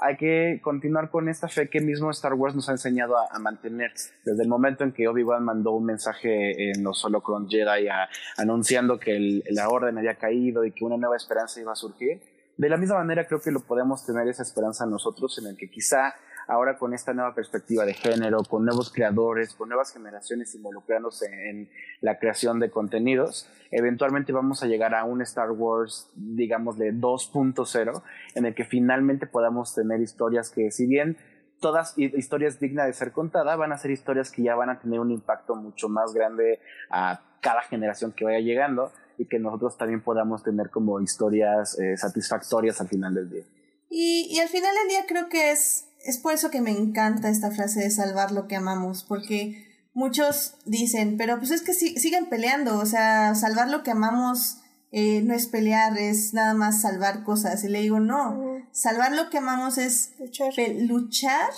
hay 0.00 0.16
que 0.16 0.60
continuar 0.62 1.10
con 1.10 1.28
esta 1.28 1.48
fe 1.48 1.68
que 1.68 1.80
mismo 1.80 2.10
Star 2.10 2.34
Wars 2.34 2.54
nos 2.54 2.68
ha 2.68 2.72
enseñado 2.72 3.16
a, 3.16 3.38
mantener. 3.40 3.92
Desde 4.24 4.42
el 4.42 4.48
momento 4.48 4.84
en 4.84 4.92
que 4.92 5.08
Obi-Wan 5.08 5.44
mandó 5.44 5.72
un 5.72 5.84
mensaje 5.84 6.70
en 6.70 6.84
los 6.84 7.04
Holocron 7.04 7.48
Jedi 7.48 7.88
anunciando 8.36 8.98
que 9.00 9.42
la 9.50 9.68
orden 9.68 9.98
había 9.98 10.14
caído 10.14 10.64
y 10.64 10.70
que 10.70 10.84
una 10.84 10.96
nueva 10.96 11.16
esperanza 11.16 11.60
iba 11.60 11.72
a 11.72 11.76
surgir, 11.76 12.20
de 12.58 12.68
la 12.68 12.76
misma 12.76 12.96
manera 12.96 13.26
creo 13.26 13.40
que 13.40 13.52
lo 13.52 13.60
podemos 13.60 14.04
tener 14.04 14.26
esa 14.28 14.42
esperanza 14.42 14.84
nosotros 14.84 15.38
en 15.38 15.46
el 15.46 15.56
que 15.56 15.70
quizá 15.70 16.14
ahora 16.48 16.76
con 16.76 16.92
esta 16.92 17.14
nueva 17.14 17.34
perspectiva 17.34 17.84
de 17.84 17.94
género, 17.94 18.42
con 18.42 18.64
nuevos 18.64 18.92
creadores, 18.92 19.54
con 19.54 19.68
nuevas 19.68 19.92
generaciones 19.92 20.54
involucrándose 20.54 21.26
en 21.50 21.70
la 22.00 22.18
creación 22.18 22.58
de 22.58 22.70
contenidos, 22.70 23.48
eventualmente 23.70 24.32
vamos 24.32 24.62
a 24.62 24.66
llegar 24.66 24.94
a 24.94 25.04
un 25.04 25.22
Star 25.22 25.52
Wars, 25.52 26.10
digamos, 26.14 26.78
de 26.78 26.92
2.0, 26.92 28.02
en 28.34 28.46
el 28.46 28.54
que 28.54 28.64
finalmente 28.64 29.26
podamos 29.26 29.74
tener 29.74 30.00
historias 30.00 30.50
que 30.50 30.70
si 30.70 30.86
bien 30.86 31.16
todas 31.60 31.96
historias 31.96 32.58
dignas 32.58 32.86
de 32.86 32.92
ser 32.92 33.12
contadas 33.12 33.58
van 33.58 33.72
a 33.72 33.78
ser 33.78 33.90
historias 33.90 34.30
que 34.30 34.42
ya 34.42 34.54
van 34.54 34.70
a 34.70 34.78
tener 34.80 35.00
un 35.00 35.10
impacto 35.10 35.54
mucho 35.54 35.88
más 35.88 36.12
grande 36.12 36.60
a 36.90 37.20
cada 37.40 37.62
generación 37.62 38.12
que 38.12 38.24
vaya 38.24 38.40
llegando 38.40 38.90
y 39.18 39.26
que 39.26 39.38
nosotros 39.38 39.76
también 39.76 40.02
podamos 40.02 40.42
tener 40.42 40.70
como 40.70 41.00
historias 41.00 41.78
eh, 41.78 41.96
satisfactorias 41.96 42.80
al 42.80 42.88
final 42.88 43.14
del 43.14 43.28
día. 43.28 43.44
Y, 43.90 44.28
y 44.30 44.38
al 44.38 44.48
final 44.48 44.74
del 44.74 44.88
día 44.88 45.04
creo 45.06 45.28
que 45.28 45.50
es, 45.50 45.88
es 46.04 46.18
por 46.18 46.32
eso 46.32 46.50
que 46.50 46.60
me 46.60 46.70
encanta 46.70 47.28
esta 47.28 47.50
frase 47.50 47.80
de 47.80 47.90
salvar 47.90 48.32
lo 48.32 48.46
que 48.46 48.56
amamos, 48.56 49.04
porque 49.04 49.66
muchos 49.92 50.54
dicen, 50.64 51.16
pero 51.16 51.38
pues 51.38 51.50
es 51.50 51.62
que 51.62 51.74
si, 51.74 51.98
siguen 51.98 52.26
peleando, 52.26 52.78
o 52.78 52.86
sea, 52.86 53.34
salvar 53.34 53.68
lo 53.68 53.82
que 53.82 53.90
amamos 53.90 54.58
eh, 54.92 55.22
no 55.22 55.34
es 55.34 55.48
pelear, 55.48 55.98
es 55.98 56.32
nada 56.34 56.54
más 56.54 56.80
salvar 56.80 57.24
cosas. 57.24 57.64
Y 57.64 57.68
le 57.68 57.80
digo, 57.80 58.00
no, 58.00 58.62
salvar 58.72 59.12
lo 59.12 59.28
que 59.30 59.38
amamos 59.38 59.76
es 59.76 60.14
Luchar. 60.18 60.52
luchar 60.80 61.50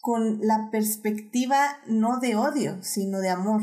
con 0.00 0.40
la 0.42 0.68
perspectiva 0.70 1.78
no 1.86 2.18
de 2.18 2.36
odio, 2.36 2.82
sino 2.82 3.20
de 3.20 3.30
amor. 3.30 3.62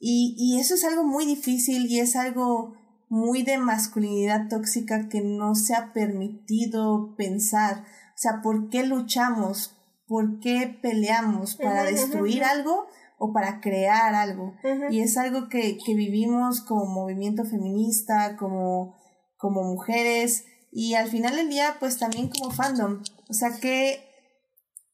Y, 0.00 0.34
y 0.36 0.58
eso 0.58 0.74
es 0.74 0.84
algo 0.84 1.04
muy 1.04 1.26
difícil 1.26 1.86
y 1.86 2.00
es 2.00 2.16
algo 2.16 2.74
muy 3.10 3.42
de 3.42 3.58
masculinidad 3.58 4.48
tóxica 4.48 5.08
que 5.08 5.20
no 5.20 5.54
se 5.54 5.74
ha 5.74 5.92
permitido 5.92 7.14
pensar. 7.16 7.80
O 7.80 8.16
sea, 8.16 8.40
¿por 8.42 8.70
qué 8.70 8.84
luchamos? 8.84 9.76
¿Por 10.06 10.40
qué 10.40 10.78
peleamos? 10.80 11.56
¿Para 11.56 11.84
destruir 11.84 12.44
algo 12.44 12.86
o 13.18 13.32
para 13.32 13.60
crear 13.60 14.14
algo? 14.14 14.54
Y 14.90 15.00
es 15.00 15.18
algo 15.18 15.48
que, 15.48 15.76
que 15.84 15.94
vivimos 15.94 16.62
como 16.62 16.86
movimiento 16.86 17.44
feminista, 17.44 18.36
como, 18.36 18.96
como 19.36 19.62
mujeres 19.64 20.44
y 20.72 20.94
al 20.94 21.08
final 21.08 21.36
del 21.36 21.50
día 21.50 21.76
pues 21.80 21.98
también 21.98 22.28
como 22.28 22.50
fandom. 22.50 23.02
O 23.28 23.34
sea, 23.34 23.58
¿qué, 23.60 24.04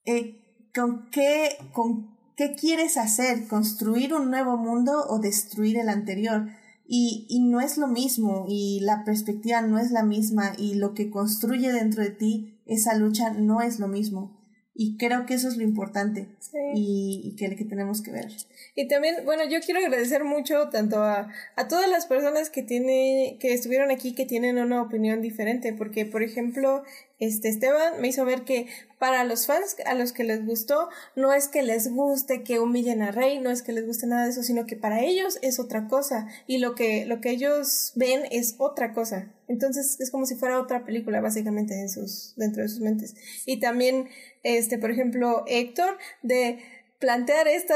eh, 0.07 0.71
con, 0.75 1.11
qué, 1.11 1.59
¿con 1.73 2.16
qué 2.37 2.55
quieres 2.55 2.97
hacer? 2.97 3.49
¿Construir 3.49 4.15
un 4.15 4.31
nuevo 4.31 4.57
mundo 4.57 5.07
o 5.09 5.19
destruir 5.19 5.79
el 5.79 5.89
anterior? 5.89 6.49
Y, 6.87 7.27
y 7.29 7.41
no 7.41 7.61
es 7.61 7.79
lo 7.79 7.89
mismo 7.89 8.45
y 8.49 8.81
la 8.81 9.05
perspectiva 9.05 9.61
no 9.63 9.79
es 9.79 9.91
la 9.91 10.05
misma 10.05 10.53
y 10.57 10.75
lo 10.75 10.95
que 10.95 11.11
construye 11.11 11.73
dentro 11.73 12.03
de 12.03 12.11
ti 12.11 12.61
esa 12.67 12.95
lucha 12.95 13.31
no 13.31 13.61
es 13.61 13.81
lo 13.81 13.89
mismo. 13.89 14.36
Y 14.79 14.97
creo 14.99 15.25
que 15.25 15.35
eso 15.35 15.49
es 15.49 15.57
lo 15.57 15.63
importante 15.63 16.27
Sí. 16.39 16.59
y, 16.75 17.21
y 17.25 17.37
que, 17.37 17.57
que 17.57 17.65
tenemos 17.65 18.03
que 18.03 18.13
ver. 18.13 18.29
Y 18.75 18.87
también, 18.89 19.25
bueno, 19.25 19.43
yo 19.49 19.59
quiero 19.61 19.81
agradecer 19.81 20.23
mucho 20.23 20.69
tanto 20.69 21.03
a, 21.03 21.29
a 21.57 21.69
todas 21.69 21.89
las 21.89 22.07
personas 22.07 22.51
que 22.51 22.63
tiene, 22.63 23.37
que 23.41 23.53
estuvieron 23.55 23.91
aquí 23.91 24.15
que 24.15 24.27
tienen 24.27 24.59
una 24.59 24.83
opinión 24.83 25.23
diferente, 25.23 25.73
porque 25.73 26.05
por 26.07 26.23
ejemplo, 26.23 26.83
este 27.19 27.49
Esteban 27.49 28.01
me 28.01 28.09
hizo 28.09 28.25
ver 28.27 28.43
que 28.43 28.67
para 28.99 29.25
los 29.25 29.47
fans 29.47 29.77
a 29.87 29.95
los 29.95 30.13
que 30.13 30.25
les 30.25 30.45
gustó, 30.47 30.89
no 31.17 31.33
es 31.33 31.49
que 31.49 31.63
les 31.63 31.91
guste 31.93 32.43
que 32.45 32.61
humillen 32.61 33.03
a 33.03 33.11
Rey, 33.11 33.41
no 33.41 33.51
es 33.51 33.63
que 33.63 33.73
les 33.73 33.87
guste 33.87 34.07
nada 34.07 34.25
de 34.25 34.31
eso, 34.31 34.43
sino 34.43 34.67
que 34.67 34.77
para 34.77 35.01
ellos 35.01 35.39
es 35.43 35.59
otra 35.59 35.89
cosa 35.89 36.29
y 36.47 36.59
lo 36.59 36.75
que 36.75 37.07
lo 37.07 37.21
que 37.21 37.31
ellos 37.31 37.93
ven 37.97 38.23
es 38.31 38.55
otra 38.59 38.93
cosa. 38.93 39.33
Entonces 39.49 39.99
es 40.01 40.11
como 40.11 40.27
si 40.27 40.35
fuera 40.35 40.61
otra 40.61 40.85
película 40.85 41.21
básicamente 41.21 41.81
en 41.81 41.89
sus 41.89 42.35
dentro 42.37 42.63
de 42.63 42.69
sus 42.69 42.81
mentes. 42.81 43.15
Y 43.47 43.61
también 43.61 44.09
este, 44.47 44.79
por 44.79 44.93
ejemplo, 44.93 45.45
Héctor 45.49 45.99
de 46.23 46.59
plantear 47.01 47.49
esta 47.49 47.75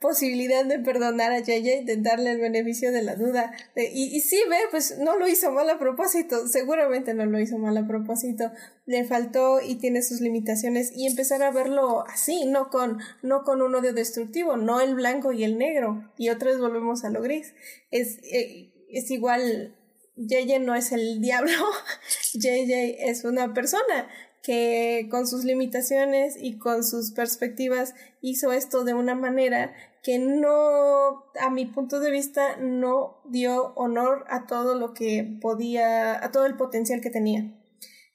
posibilidad 0.00 0.64
de 0.64 0.78
perdonar 0.78 1.32
a 1.32 1.40
JJ, 1.40 1.84
de 1.84 1.96
darle 1.98 2.30
el 2.30 2.40
beneficio 2.40 2.90
de 2.92 3.02
la 3.02 3.16
duda. 3.16 3.52
Y, 3.76 4.16
y 4.16 4.20
sí, 4.20 4.38
ve, 4.48 4.56
pues 4.70 4.98
no 4.98 5.18
lo 5.18 5.28
hizo 5.28 5.50
mal 5.52 5.68
a 5.68 5.78
propósito, 5.78 6.48
seguramente 6.48 7.12
no 7.12 7.26
lo 7.26 7.38
hizo 7.38 7.58
mal 7.58 7.76
a 7.76 7.86
propósito, 7.86 8.50
le 8.86 9.04
faltó 9.04 9.60
y 9.60 9.76
tiene 9.76 10.02
sus 10.02 10.20
limitaciones 10.20 10.90
y 10.94 11.06
empezar 11.06 11.42
a 11.42 11.50
verlo 11.50 12.06
así, 12.06 12.46
no 12.46 12.70
con, 12.70 12.98
no 13.22 13.42
con 13.42 13.62
un 13.62 13.74
odio 13.74 13.92
destructivo, 13.92 14.56
no 14.56 14.80
el 14.80 14.94
blanco 14.94 15.32
y 15.32 15.44
el 15.44 15.58
negro, 15.58 16.10
y 16.16 16.30
otra 16.30 16.50
vez 16.50 16.58
volvemos 16.58 17.04
a 17.04 17.10
lo 17.10 17.20
gris. 17.20 17.54
Es, 17.90 18.18
eh, 18.22 18.72
es 18.90 19.10
igual, 19.10 19.76
JJ 20.16 20.60
no 20.60 20.74
es 20.74 20.92
el 20.92 21.20
diablo, 21.20 21.52
JJ 22.34 23.08
es 23.10 23.24
una 23.24 23.54
persona 23.54 24.08
que 24.42 25.08
con 25.10 25.26
sus 25.26 25.44
limitaciones 25.44 26.36
y 26.40 26.58
con 26.58 26.84
sus 26.84 27.12
perspectivas 27.12 27.94
hizo 28.20 28.52
esto 28.52 28.84
de 28.84 28.94
una 28.94 29.14
manera 29.14 29.74
que 30.06 30.20
no, 30.20 31.24
a 31.40 31.50
mi 31.50 31.66
punto 31.66 31.98
de 31.98 32.12
vista, 32.12 32.56
no 32.58 33.20
dio 33.28 33.74
honor 33.74 34.24
a 34.28 34.46
todo 34.46 34.78
lo 34.78 34.94
que 34.94 35.38
podía, 35.42 36.24
a 36.24 36.30
todo 36.30 36.46
el 36.46 36.56
potencial 36.56 37.00
que 37.00 37.10
tenía. 37.10 37.52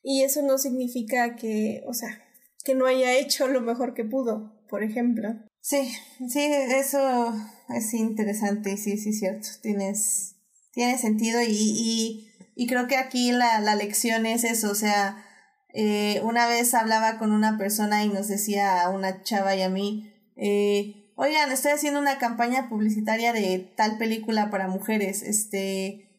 Y 0.01 0.23
eso 0.23 0.41
no 0.41 0.57
significa 0.57 1.35
que, 1.35 1.83
o 1.85 1.93
sea, 1.93 2.23
que 2.63 2.75
no 2.75 2.85
haya 2.85 3.17
hecho 3.17 3.49
lo 3.49 3.59
mejor 3.59 3.93
que 3.93 4.05
pudo, 4.05 4.53
por 4.69 4.83
ejemplo. 4.83 5.35
Sí, 5.59 5.91
sí, 6.29 6.39
eso 6.39 7.33
es 7.67 7.93
interesante, 7.93 8.77
sí, 8.77 8.97
sí, 8.97 9.11
cierto. 9.11 9.49
Tienes, 9.61 10.37
tiene 10.71 10.97
sentido 10.97 11.41
y, 11.41 11.51
y, 11.51 12.31
y 12.55 12.67
creo 12.67 12.87
que 12.87 12.95
aquí 12.95 13.33
la, 13.33 13.59
la 13.59 13.75
lección 13.75 14.25
es 14.25 14.45
eso, 14.45 14.71
o 14.71 14.75
sea, 14.75 15.25
eh, 15.73 16.21
una 16.23 16.47
vez 16.47 16.73
hablaba 16.73 17.17
con 17.17 17.31
una 17.31 17.57
persona 17.57 18.03
y 18.03 18.09
nos 18.09 18.27
decía 18.27 18.81
a 18.81 18.89
una 18.89 19.23
chava 19.23 19.55
y 19.55 19.61
a 19.61 19.69
mí, 19.69 20.13
eh, 20.35 21.11
oigan, 21.15 21.51
estoy 21.51 21.71
haciendo 21.71 21.99
una 21.99 22.17
campaña 22.17 22.67
publicitaria 22.69 23.31
de 23.31 23.71
tal 23.75 23.97
película 23.97 24.49
para 24.49 24.67
mujeres, 24.67 25.21
este, 25.21 26.09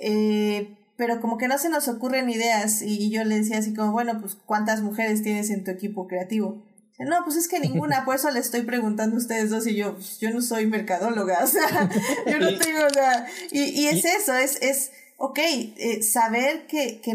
eh, 0.00 0.76
pero 0.96 1.20
como 1.20 1.38
que 1.38 1.48
no 1.48 1.58
se 1.58 1.68
nos 1.68 1.88
ocurren 1.88 2.30
ideas 2.30 2.82
y 2.82 3.10
yo 3.10 3.24
le 3.24 3.36
decía 3.36 3.58
así 3.58 3.74
como, 3.74 3.92
bueno, 3.92 4.20
pues 4.20 4.34
¿cuántas 4.34 4.80
mujeres 4.80 5.22
tienes 5.22 5.50
en 5.50 5.64
tu 5.64 5.70
equipo 5.70 6.06
creativo? 6.06 6.64
No, 6.98 7.22
pues 7.24 7.36
es 7.36 7.46
que 7.46 7.60
ninguna, 7.60 8.04
por 8.04 8.16
eso 8.16 8.28
le 8.30 8.40
estoy 8.40 8.62
preguntando 8.62 9.14
a 9.14 9.18
ustedes 9.20 9.50
dos 9.50 9.66
y 9.68 9.76
yo, 9.76 9.94
pues, 9.94 10.18
yo 10.18 10.30
no 10.30 10.42
soy 10.42 10.66
mercadóloga, 10.66 11.38
o 11.44 11.46
sea, 11.46 11.88
yo 12.26 12.38
no 12.40 12.58
tengo, 12.58 12.86
o 12.86 12.90
sea, 12.90 13.26
y, 13.52 13.82
y 13.82 13.86
es 13.86 14.04
eso, 14.04 14.34
es, 14.34 14.60
es, 14.60 14.90
ok, 15.16 15.38
eh, 15.38 16.02
saber 16.02 16.66
que, 16.66 17.00
que 17.00 17.14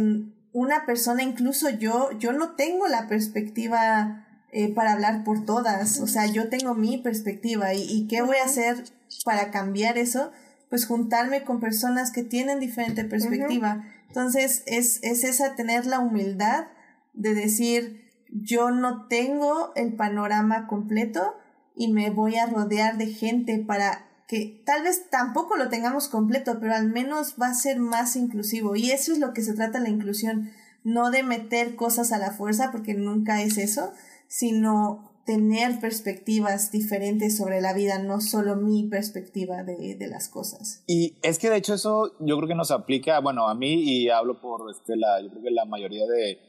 una 0.54 0.86
persona, 0.86 1.24
incluso 1.24 1.70
yo, 1.70 2.12
yo 2.20 2.32
no 2.32 2.52
tengo 2.52 2.88
la 2.88 3.08
perspectiva 3.08 4.28
eh, 4.52 4.74
para 4.74 4.94
hablar 4.94 5.24
por 5.24 5.46
todas, 5.46 6.00
o 6.00 6.08
sea, 6.08 6.28
yo 6.28 6.50
tengo 6.50 6.76
mi 6.76 7.00
perspectiva 7.00 7.74
y, 7.74 7.82
y 7.82 8.08
qué 8.08 8.22
voy 8.22 8.38
a 8.38 8.46
hacer 8.46 8.84
para 9.26 9.52
cambiar 9.52 9.98
eso, 9.98 10.32
pues 10.70 10.86
juntarme 10.86 11.44
con 11.44 11.60
personas 11.60 12.12
que 12.12 12.24
tienen 12.24 12.60
diferente 12.60 13.04
perspectiva. 13.04 13.84
Entonces, 14.08 14.64
es, 14.68 15.00
es 15.02 15.24
esa 15.24 15.56
tener 15.56 15.86
la 15.86 16.00
humildad 16.00 16.68
de 17.14 17.34
decir, 17.34 18.12
yo 18.30 18.72
no 18.72 19.08
tengo 19.08 19.72
el 19.76 19.94
panorama 19.94 20.68
completo 20.68 21.36
y 21.76 21.92
me 21.92 22.10
voy 22.10 22.38
a 22.38 22.46
rodear 22.46 22.98
de 22.98 23.08
gente 23.08 23.60
para 23.60 24.08
que 24.34 24.64
tal 24.66 24.82
vez 24.82 25.12
tampoco 25.12 25.56
lo 25.58 25.70
tengamos 25.70 26.08
completo, 26.08 26.58
pero 26.60 26.74
al 26.74 26.90
menos 26.90 27.36
va 27.40 27.50
a 27.50 27.54
ser 27.54 27.78
más 27.78 28.16
inclusivo. 28.16 28.76
Y 28.76 28.90
eso 28.90 29.14
es 29.14 29.20
lo 29.20 29.32
que 29.32 29.44
se 29.44 29.54
trata 29.54 29.80
la 29.80 29.90
inclusión, 29.90 30.50
no 30.84 31.12
de 31.12 31.22
meter 31.22 31.76
cosas 31.76 32.12
a 32.12 32.18
la 32.18 32.32
fuerza, 32.32 32.72
porque 32.72 32.96
nunca 32.96 33.44
es 33.44 33.60
eso, 33.60 33.92
sino 34.28 35.22
tener 35.28 35.80
perspectivas 35.80 36.72
diferentes 36.72 37.38
sobre 37.38 37.62
la 37.62 37.74
vida, 37.74 38.00
no 38.00 38.22
solo 38.22 38.56
mi 38.56 38.90
perspectiva 38.90 39.62
de, 39.62 39.96
de, 39.96 40.08
las 40.08 40.30
cosas. 40.30 40.84
Y 40.88 41.20
es 41.22 41.38
que 41.38 41.52
de 41.52 41.58
hecho 41.58 41.76
eso 41.76 42.14
yo 42.20 42.36
creo 42.38 42.48
que 42.48 42.56
nos 42.56 42.72
aplica, 42.72 43.20
bueno, 43.20 43.48
a 43.48 43.54
mí 43.54 43.84
y 43.84 44.10
hablo 44.10 44.42
por 44.42 44.72
este, 44.72 44.98
la, 44.98 45.22
yo 45.22 45.30
creo 45.30 45.44
que 45.44 45.52
la 45.52 45.66
mayoría 45.66 46.08
de, 46.08 46.40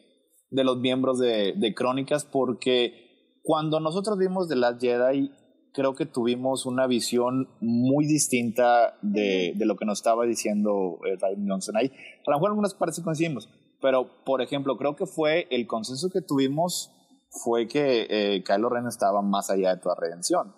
de 0.48 0.64
los 0.64 0.78
miembros 0.78 1.18
de, 1.18 1.52
de 1.54 1.74
Crónicas, 1.74 2.24
porque 2.24 3.40
cuando 3.42 3.78
nosotros 3.78 4.16
vimos 4.16 4.48
The 4.48 4.56
Last 4.56 4.80
Jedi, 4.80 5.30
creo 5.74 5.94
que 5.94 6.06
tuvimos 6.06 6.66
una 6.66 6.86
visión 6.86 7.48
muy 7.60 8.06
distinta 8.06 8.96
de, 9.02 9.52
de 9.56 9.66
lo 9.66 9.76
que 9.76 9.84
nos 9.84 9.98
estaba 9.98 10.24
diciendo 10.24 11.00
eh, 11.04 11.16
Ryan 11.20 11.48
Johnson 11.48 11.76
ahí. 11.76 11.92
A 12.26 12.30
lo 12.30 12.36
mejor 12.36 12.48
en 12.48 12.52
algunas 12.52 12.74
partes 12.74 13.00
coincidimos, 13.00 13.48
pero 13.82 14.24
por 14.24 14.40
ejemplo, 14.40 14.78
creo 14.78 14.94
que 14.94 15.04
fue 15.04 15.48
el 15.50 15.66
consenso 15.66 16.08
que 16.10 16.22
tuvimos 16.22 16.92
fue 17.28 17.66
que 17.66 18.06
eh, 18.08 18.44
Kylo 18.44 18.68
Ren 18.68 18.86
estaba 18.86 19.20
más 19.20 19.50
allá 19.50 19.74
de 19.74 19.80
toda 19.80 19.96
redención. 19.98 20.54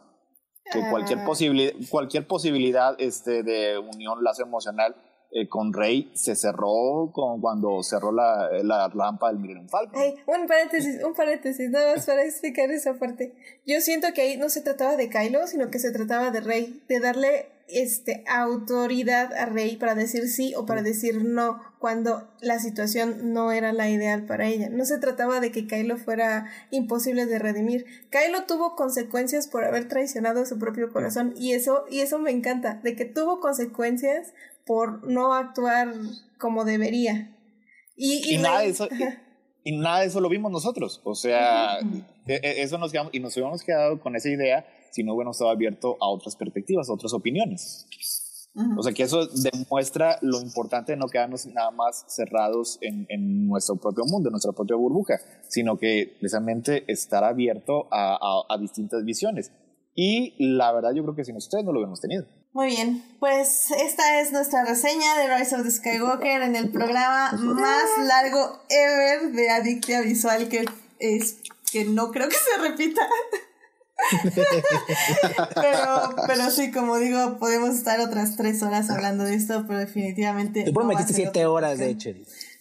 Que 0.70 0.82
cualquier, 0.90 1.24
posibilidad, 1.24 1.72
cualquier 1.90 2.26
posibilidad 2.26 2.96
este, 2.98 3.44
de 3.44 3.78
unión, 3.78 4.22
lazo 4.22 4.42
emocional 4.42 4.96
eh, 5.38 5.48
con 5.48 5.74
Rey 5.74 6.10
se 6.14 6.34
cerró 6.34 7.10
con, 7.12 7.42
cuando 7.42 7.82
cerró 7.82 8.10
la, 8.10 8.48
la 8.62 8.88
rampa 8.88 9.28
del 9.28 9.38
Millennium 9.38 9.68
Falcon. 9.68 10.00
Ay, 10.00 10.14
un 10.26 10.46
paréntesis, 10.46 11.02
un 11.04 11.12
paréntesis, 11.12 11.68
nada 11.68 11.94
más 11.94 12.06
para 12.06 12.24
explicar 12.24 12.70
esa 12.70 12.94
parte. 12.94 13.34
Yo 13.66 13.82
siento 13.82 14.08
que 14.14 14.22
ahí 14.22 14.38
no 14.38 14.48
se 14.48 14.62
trataba 14.62 14.96
de 14.96 15.10
Kylo, 15.10 15.46
sino 15.46 15.70
que 15.70 15.78
se 15.78 15.92
trataba 15.92 16.30
de 16.30 16.40
Rey, 16.40 16.82
de 16.88 17.00
darle 17.00 17.50
este 17.68 18.24
autoridad 18.28 19.34
a 19.34 19.46
Rey 19.46 19.76
para 19.76 19.94
decir 19.94 20.28
sí 20.28 20.54
o 20.54 20.66
para 20.66 20.82
decir 20.82 21.22
no 21.24 21.60
cuando 21.78 22.30
la 22.40 22.58
situación 22.58 23.34
no 23.34 23.52
era 23.52 23.72
la 23.72 23.90
ideal 23.90 24.24
para 24.24 24.46
ella. 24.46 24.70
No 24.70 24.84
se 24.84 24.98
trataba 24.98 25.40
de 25.40 25.50
que 25.50 25.66
Kylo 25.66 25.98
fuera 25.98 26.46
imposible 26.70 27.26
de 27.26 27.38
redimir. 27.38 27.84
Kylo 28.10 28.44
tuvo 28.44 28.74
consecuencias 28.74 29.48
por 29.48 29.64
haber 29.64 29.88
traicionado 29.88 30.46
su 30.46 30.58
propio 30.58 30.92
corazón 30.92 31.34
y 31.36 31.52
eso 31.52 31.84
y 31.90 32.00
eso 32.00 32.18
me 32.18 32.30
encanta, 32.30 32.80
de 32.82 32.96
que 32.96 33.04
tuvo 33.04 33.40
consecuencias 33.40 34.32
por 34.66 35.08
no 35.08 35.32
actuar 35.32 35.92
como 36.38 36.64
debería. 36.64 37.34
Y, 37.96 38.30
y, 38.30 38.34
y 38.34 38.38
nada 38.38 38.60
de 38.60 38.68
eso. 38.68 38.88
Y, 39.64 39.70
y 39.70 39.78
nada 39.78 40.00
de 40.00 40.06
eso 40.06 40.20
lo 40.20 40.28
vimos 40.28 40.52
nosotros. 40.52 41.00
O 41.04 41.14
sea, 41.14 41.78
e, 42.26 42.34
e, 42.34 42.62
eso 42.62 42.76
nos 42.76 42.92
quedamos, 42.92 43.14
y 43.14 43.20
nos 43.20 43.34
hubiéramos 43.34 43.62
quedado 43.62 44.00
con 44.00 44.14
esa 44.16 44.28
idea 44.28 44.66
si 44.90 45.02
no 45.02 45.14
hubiéramos 45.14 45.36
estado 45.36 45.50
abierto 45.50 45.96
a 46.00 46.08
otras 46.08 46.36
perspectivas, 46.36 46.88
a 46.88 46.92
otras 46.92 47.12
opiniones. 47.12 47.86
O 48.78 48.82
sea, 48.82 48.94
que 48.94 49.02
eso 49.02 49.26
demuestra 49.26 50.18
lo 50.22 50.40
importante 50.40 50.92
de 50.92 50.96
no 50.96 51.08
quedarnos 51.08 51.44
nada 51.44 51.70
más 51.70 52.06
cerrados 52.08 52.78
en, 52.80 53.04
en 53.10 53.46
nuestro 53.46 53.76
propio 53.76 54.04
mundo, 54.06 54.30
en 54.30 54.32
nuestra 54.32 54.52
propia 54.52 54.76
burbuja, 54.76 55.20
sino 55.46 55.76
que 55.76 56.16
precisamente 56.18 56.90
estar 56.90 57.22
abierto 57.22 57.86
a, 57.90 58.14
a, 58.14 58.54
a 58.54 58.58
distintas 58.58 59.04
visiones. 59.04 59.52
Y 59.94 60.34
la 60.38 60.72
verdad 60.72 60.94
yo 60.94 61.02
creo 61.02 61.14
que 61.14 61.24
sin 61.24 61.36
ustedes 61.36 61.64
no 61.66 61.72
lo 61.72 61.80
hubiéramos 61.80 62.00
tenido. 62.00 62.24
Muy 62.56 62.68
bien, 62.68 63.04
pues 63.20 63.70
esta 63.70 64.18
es 64.18 64.32
nuestra 64.32 64.64
reseña 64.64 65.14
de 65.18 65.36
Rise 65.36 65.56
of 65.56 65.64
the 65.64 65.70
Skywalker 65.70 66.40
en 66.40 66.56
el 66.56 66.70
programa 66.70 67.30
más 67.32 67.84
largo 68.02 68.62
ever 68.70 69.30
de 69.32 69.50
Adictia 69.50 70.00
Visual 70.00 70.48
que 70.48 70.64
es 70.98 71.36
que 71.70 71.84
no 71.84 72.10
creo 72.12 72.30
que 72.30 72.36
se 72.36 72.62
repita. 72.62 73.06
pero, 75.54 76.16
pero 76.26 76.50
sí, 76.50 76.72
como 76.72 76.96
digo, 76.96 77.36
podemos 77.38 77.74
estar 77.74 78.00
otras 78.00 78.38
tres 78.38 78.62
horas 78.62 78.88
hablando 78.88 79.24
de 79.24 79.34
esto, 79.34 79.66
pero 79.66 79.80
definitivamente. 79.80 80.64
Tú 80.64 80.72
prometiste 80.72 81.12
siete 81.12 81.44
horas, 81.44 81.78
de 81.78 81.90
hecho. 81.90 82.08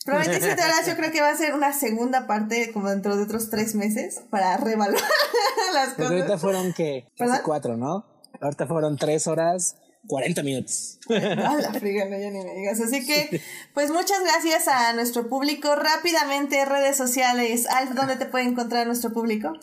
Prometí 0.04 0.42
siete 0.42 0.62
horas, 0.62 0.86
yo 0.86 0.98
creo 0.98 1.14
que 1.14 1.22
va 1.22 1.30
a 1.30 1.38
ser 1.38 1.54
una 1.54 1.72
segunda 1.72 2.28
parte 2.28 2.74
como 2.74 2.90
dentro 2.90 3.16
de 3.16 3.24
otros 3.24 3.50
tres 3.50 3.76
meses 3.76 4.24
para 4.30 4.58
reevaluar 4.58 5.02
las 5.74 5.94
cosas. 5.94 6.12
ahorita 6.12 6.38
fueron 6.38 6.74
que 6.74 7.08
cuatro, 7.46 7.78
¿no? 7.78 8.06
Ahorita 8.42 8.68
fueron 8.68 8.98
tres 8.98 9.28
horas 9.28 9.78
40 10.08 10.44
minutos. 10.44 11.00
A 11.10 11.56
la 11.56 11.74
friga, 11.74 12.06
no, 12.06 12.18
ya 12.18 12.30
ni 12.32 12.44
me 12.44 12.54
digas. 12.56 12.80
Así 12.82 13.06
que, 13.06 13.42
pues 13.74 13.92
muchas 13.92 14.22
gracias 14.22 14.68
a 14.68 14.94
nuestro 14.94 15.30
público. 15.30 15.76
Rápidamente, 15.76 16.64
redes 16.66 16.98
sociales. 16.98 17.68
Alf, 17.68 17.92
¿dónde 17.92 18.16
te 18.16 18.26
puede 18.26 18.46
encontrar 18.46 18.88
nuestro 18.88 19.12
público? 19.12 19.54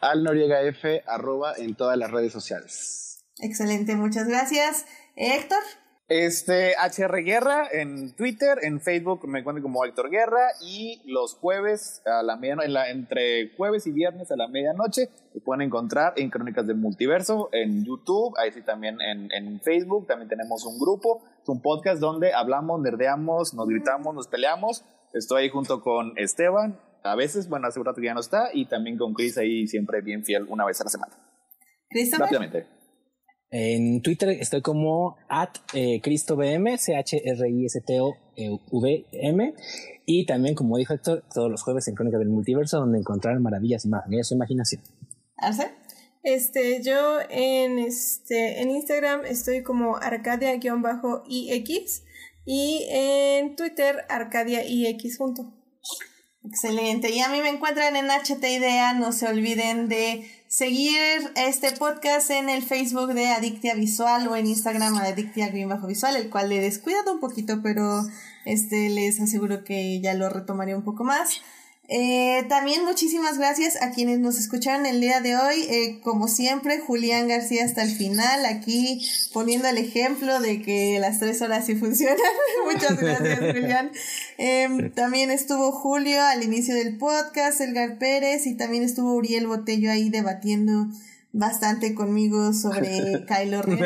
Al 0.00 0.22
Noriega 0.22 0.62
F, 0.62 1.02
arroba 1.06 1.54
en 1.56 1.74
todas 1.74 1.98
las 1.98 2.10
redes 2.10 2.32
sociales. 2.32 3.24
Excelente, 3.38 3.94
muchas 3.96 4.26
gracias. 4.26 4.84
Héctor. 5.16 5.62
Este, 6.08 6.74
HR 6.74 7.22
Guerra 7.22 7.68
en 7.70 8.14
Twitter, 8.16 8.60
en 8.62 8.80
Facebook 8.80 9.28
me 9.28 9.40
encuentro 9.40 9.62
como 9.62 9.84
Héctor 9.84 10.08
Guerra 10.08 10.48
y 10.62 11.02
los 11.04 11.34
jueves 11.34 12.00
a 12.06 12.22
la 12.22 12.36
medianoche, 12.36 12.90
entre 12.90 13.54
jueves 13.54 13.86
y 13.86 13.92
viernes 13.92 14.30
a 14.30 14.36
la 14.36 14.48
medianoche 14.48 15.10
se 15.34 15.40
pueden 15.40 15.60
encontrar 15.60 16.14
en 16.16 16.30
Crónicas 16.30 16.66
del 16.66 16.78
Multiverso 16.78 17.50
en 17.52 17.84
YouTube, 17.84 18.34
ahí 18.38 18.50
sí 18.52 18.62
también 18.62 18.98
en, 19.02 19.30
en 19.32 19.60
Facebook, 19.60 20.06
también 20.06 20.30
tenemos 20.30 20.64
un 20.64 20.78
grupo, 20.78 21.22
es 21.42 21.48
un 21.48 21.60
podcast 21.60 22.00
donde 22.00 22.32
hablamos, 22.32 22.80
nerdeamos, 22.80 23.52
nos 23.52 23.68
gritamos, 23.68 24.14
nos 24.14 24.28
peleamos. 24.28 24.84
Estoy 25.12 25.42
ahí 25.42 25.48
junto 25.50 25.82
con 25.82 26.12
Esteban, 26.16 26.78
a 27.02 27.16
veces, 27.16 27.48
bueno, 27.48 27.66
hace 27.66 27.78
un 27.80 27.86
rato 27.86 28.00
que 28.00 28.06
ya 28.06 28.14
no 28.14 28.20
está, 28.20 28.48
y 28.52 28.66
también 28.66 28.96
con 28.96 29.14
Chris 29.14 29.38
ahí 29.38 29.66
siempre 29.66 30.00
bien 30.00 30.24
fiel 30.24 30.46
una 30.48 30.64
vez 30.64 30.80
a 30.80 30.84
la 30.84 30.90
semana. 30.90 31.14
Rápidamente. 32.18 32.77
En 33.50 34.02
Twitter 34.02 34.28
estoy 34.30 34.60
como 34.60 35.16
at 35.28 35.50
eh, 35.72 36.00
CristoVM, 36.02 36.76
C-H-R-I-S-T-O-V-M. 36.76 39.54
Y 40.04 40.26
también, 40.26 40.54
como 40.54 40.76
dijo 40.76 40.92
Héctor, 40.94 41.24
todos 41.32 41.50
los 41.50 41.62
jueves 41.62 41.88
en 41.88 41.94
Crónica 41.94 42.18
del 42.18 42.28
Multiverso, 42.28 42.78
donde 42.78 42.98
encontrar 42.98 43.40
maravillas 43.40 43.84
y 43.84 43.88
maravillas 43.88 44.26
de 44.26 44.28
su 44.28 44.34
imaginación. 44.34 44.82
¿Arce? 45.36 45.70
Este, 46.22 46.82
yo 46.82 47.20
en, 47.30 47.78
este, 47.78 48.60
en 48.60 48.70
Instagram 48.70 49.24
estoy 49.24 49.62
como 49.62 49.96
Arcadia-IX 49.96 52.02
y 52.44 52.86
en 52.90 53.56
Twitter 53.56 54.04
Arcadia-IX 54.08 55.16
junto. 55.16 55.54
Excelente. 56.44 57.10
Y 57.10 57.20
a 57.20 57.28
mí 57.28 57.40
me 57.42 57.50
encuentran 57.50 57.96
en 57.96 58.06
HT 58.06 58.42
Idea. 58.44 58.94
No 58.94 59.12
se 59.12 59.26
olviden 59.26 59.88
de 59.88 60.30
seguir 60.46 60.98
este 61.36 61.72
podcast 61.72 62.30
en 62.30 62.48
el 62.48 62.62
Facebook 62.62 63.12
de 63.12 63.28
Adictia 63.28 63.74
Visual 63.74 64.28
o 64.28 64.36
en 64.36 64.46
Instagram 64.46 64.96
Adictia 64.96 65.52
Bajo 65.66 65.86
Visual, 65.86 66.16
el 66.16 66.30
cual 66.30 66.48
le 66.48 66.58
he 66.58 66.60
descuidado 66.60 67.12
un 67.12 67.20
poquito, 67.20 67.60
pero 67.62 68.02
este 68.44 68.88
les 68.88 69.20
aseguro 69.20 69.64
que 69.64 70.00
ya 70.00 70.14
lo 70.14 70.30
retomaré 70.30 70.74
un 70.74 70.84
poco 70.84 71.04
más. 71.04 71.42
Eh, 71.90 72.44
también 72.50 72.84
muchísimas 72.84 73.38
gracias 73.38 73.80
a 73.80 73.92
quienes 73.92 74.18
nos 74.18 74.38
escucharon 74.38 74.84
el 74.84 75.00
día 75.00 75.22
de 75.22 75.36
hoy. 75.36 75.62
Eh, 75.70 76.00
como 76.02 76.28
siempre, 76.28 76.80
Julián 76.80 77.28
García 77.28 77.64
hasta 77.64 77.82
el 77.82 77.90
final, 77.90 78.44
aquí 78.44 79.00
poniendo 79.32 79.68
el 79.68 79.78
ejemplo 79.78 80.38
de 80.40 80.60
que 80.60 80.98
las 81.00 81.18
tres 81.18 81.40
horas 81.40 81.64
sí 81.64 81.76
funcionan. 81.76 82.18
Muchas 82.70 83.00
gracias, 83.00 83.38
Julián. 83.38 83.90
Em, 84.36 84.92
también 84.92 85.30
estuvo 85.30 85.72
Julio 85.72 86.22
al 86.22 86.42
inicio 86.42 86.74
del 86.74 86.98
podcast, 86.98 87.60
Elgar 87.62 87.96
Pérez, 87.96 88.46
y 88.46 88.54
también 88.54 88.82
estuvo 88.82 89.14
Uriel 89.14 89.46
Botello 89.46 89.90
ahí 89.90 90.10
debatiendo 90.10 90.88
bastante 91.38 91.94
conmigo 91.94 92.52
sobre 92.52 93.24
Kylo 93.28 93.62
Ren, 93.62 93.78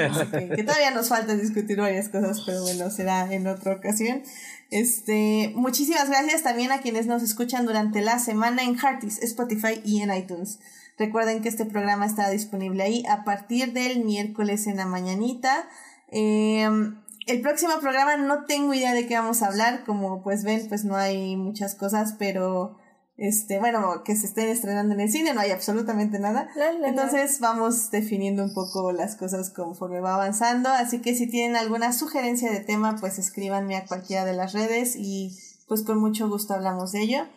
que, 0.56 0.64
todavía 0.64 0.90
nos 0.90 1.08
falta 1.08 1.34
discutir 1.36 1.78
varias 1.78 2.08
cosas, 2.08 2.42
pero 2.46 2.62
bueno, 2.62 2.90
será 2.90 3.32
en 3.32 3.46
otra 3.46 3.74
ocasión. 3.74 4.22
Este, 4.70 5.52
muchísimas 5.54 6.08
gracias 6.08 6.42
también 6.42 6.72
a 6.72 6.80
quienes 6.80 7.06
nos 7.06 7.22
escuchan 7.22 7.66
durante 7.66 8.00
la 8.00 8.18
semana 8.18 8.62
en 8.62 8.78
Heartis, 8.78 9.22
Spotify 9.22 9.82
y 9.84 10.00
en 10.00 10.14
iTunes. 10.14 10.60
Recuerden 10.98 11.42
que 11.42 11.50
este 11.50 11.66
programa 11.66 12.06
está 12.06 12.30
disponible 12.30 12.82
ahí 12.82 13.04
a 13.06 13.22
partir 13.24 13.74
del 13.74 14.02
miércoles 14.02 14.66
en 14.66 14.78
la 14.78 14.86
mañanita. 14.86 15.68
Em, 16.08 17.02
el 17.26 17.40
próximo 17.42 17.74
programa 17.80 18.16
no 18.16 18.46
tengo 18.46 18.72
idea 18.72 18.94
de 18.94 19.06
qué 19.06 19.14
vamos 19.14 19.42
a 19.42 19.48
hablar, 19.48 19.84
como 19.84 20.22
pues 20.22 20.42
ven, 20.42 20.66
pues 20.68 20.86
no 20.86 20.96
hay 20.96 21.36
muchas 21.36 21.74
cosas, 21.74 22.14
pero 22.18 22.78
este, 23.22 23.60
bueno, 23.60 24.02
que 24.02 24.16
se 24.16 24.26
estén 24.26 24.48
estrenando 24.48 24.94
en 24.94 25.00
el 25.00 25.08
cine, 25.08 25.32
no 25.32 25.40
hay 25.40 25.52
absolutamente 25.52 26.18
nada. 26.18 26.48
Entonces 26.84 27.38
vamos 27.38 27.92
definiendo 27.92 28.42
un 28.42 28.52
poco 28.52 28.90
las 28.90 29.14
cosas 29.14 29.50
conforme 29.50 30.00
va 30.00 30.14
avanzando. 30.14 30.68
Así 30.70 31.00
que 31.00 31.14
si 31.14 31.28
tienen 31.28 31.54
alguna 31.54 31.92
sugerencia 31.92 32.50
de 32.50 32.58
tema, 32.58 32.96
pues 32.98 33.20
escríbanme 33.20 33.76
a 33.76 33.86
cualquiera 33.86 34.24
de 34.24 34.32
las 34.32 34.54
redes 34.54 34.96
y 34.96 35.38
pues 35.68 35.84
con 35.84 36.00
mucho 36.00 36.28
gusto 36.28 36.52
hablamos 36.52 36.90
de 36.90 37.02
ello. 37.02 37.28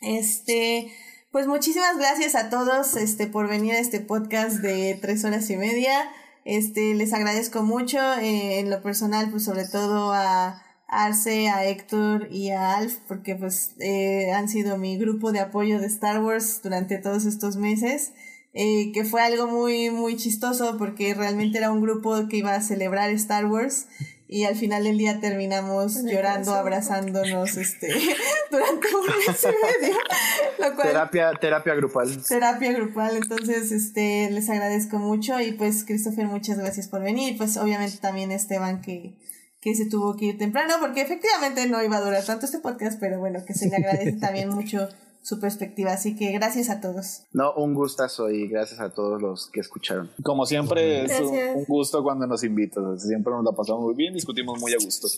Este, 0.00 0.90
pues 1.30 1.46
muchísimas 1.46 1.96
gracias 1.98 2.34
a 2.34 2.50
todos 2.50 2.96
este, 2.96 3.28
por 3.28 3.48
venir 3.48 3.74
a 3.74 3.78
este 3.78 4.00
podcast 4.00 4.56
de 4.56 4.98
tres 5.00 5.24
horas 5.24 5.48
y 5.50 5.56
media. 5.56 6.10
Este, 6.44 6.94
les 6.94 7.12
agradezco 7.12 7.62
mucho 7.62 7.98
eh, 8.14 8.58
en 8.58 8.70
lo 8.70 8.82
personal, 8.82 9.30
pues 9.30 9.44
sobre 9.44 9.68
todo 9.68 10.12
a 10.12 10.65
Arce, 10.88 11.48
a 11.48 11.64
Héctor 11.66 12.28
y 12.30 12.50
a 12.50 12.76
Alf, 12.76 12.98
porque 13.08 13.34
pues 13.34 13.74
eh, 13.80 14.30
han 14.32 14.48
sido 14.48 14.78
mi 14.78 14.96
grupo 14.98 15.32
de 15.32 15.40
apoyo 15.40 15.80
de 15.80 15.86
Star 15.86 16.22
Wars 16.22 16.60
durante 16.62 16.98
todos 16.98 17.24
estos 17.24 17.56
meses, 17.56 18.12
eh, 18.54 18.92
que 18.92 19.04
fue 19.04 19.20
algo 19.20 19.46
muy, 19.46 19.90
muy 19.90 20.16
chistoso 20.16 20.76
porque 20.78 21.12
realmente 21.14 21.58
era 21.58 21.72
un 21.72 21.82
grupo 21.82 22.28
que 22.28 22.38
iba 22.38 22.54
a 22.54 22.60
celebrar 22.60 23.10
Star 23.10 23.46
Wars 23.46 23.86
y 24.28 24.44
al 24.44 24.56
final 24.56 24.84
del 24.84 24.98
día 24.98 25.20
terminamos 25.20 26.02
llorando, 26.04 26.54
abrazándonos 26.54 27.56
este, 27.56 27.88
durante 28.50 28.86
un 28.94 29.06
mes 29.06 29.44
y 29.44 29.82
medio. 29.82 30.82
terapia, 30.82 31.32
terapia 31.40 31.74
grupal. 31.74 32.22
Terapia 32.26 32.72
grupal, 32.72 33.16
entonces 33.16 33.70
este, 33.72 34.30
les 34.30 34.48
agradezco 34.48 34.98
mucho 34.98 35.40
y 35.40 35.52
pues 35.52 35.84
Christopher, 35.84 36.26
muchas 36.26 36.58
gracias 36.58 36.88
por 36.88 37.02
venir, 37.02 37.36
pues 37.36 37.56
obviamente 37.56 37.98
también 37.98 38.32
Esteban 38.32 38.80
que 38.80 39.14
que 39.60 39.74
se 39.74 39.88
tuvo 39.88 40.16
que 40.16 40.26
ir 40.26 40.38
temprano, 40.38 40.74
porque 40.80 41.00
efectivamente 41.00 41.66
no 41.68 41.82
iba 41.82 41.96
a 41.96 42.00
durar 42.00 42.24
tanto 42.24 42.46
este 42.46 42.58
podcast, 42.58 43.00
pero 43.00 43.18
bueno, 43.18 43.40
que 43.46 43.54
se 43.54 43.68
le 43.68 43.76
agradece 43.76 44.12
también 44.20 44.50
mucho 44.50 44.88
su 45.22 45.40
perspectiva. 45.40 45.92
Así 45.92 46.14
que 46.14 46.30
gracias 46.32 46.70
a 46.70 46.80
todos. 46.80 47.22
No, 47.32 47.52
un 47.54 47.74
gustazo 47.74 48.30
y 48.30 48.48
gracias 48.48 48.80
a 48.80 48.90
todos 48.90 49.20
los 49.20 49.50
que 49.50 49.60
escucharon. 49.60 50.10
Como 50.22 50.46
siempre, 50.46 51.04
es 51.04 51.20
un, 51.20 51.64
gusto 51.64 52.02
cuando 52.02 52.26
nos 52.26 52.44
invitas. 52.44 53.02
Siempre 53.02 53.32
nos 53.32 53.44
la 53.44 53.52
pasamos 53.52 53.82
muy 53.82 53.94
bien, 53.94 54.14
discutimos 54.14 54.60
muy 54.60 54.72
a 54.72 54.76
gusto. 54.82 55.08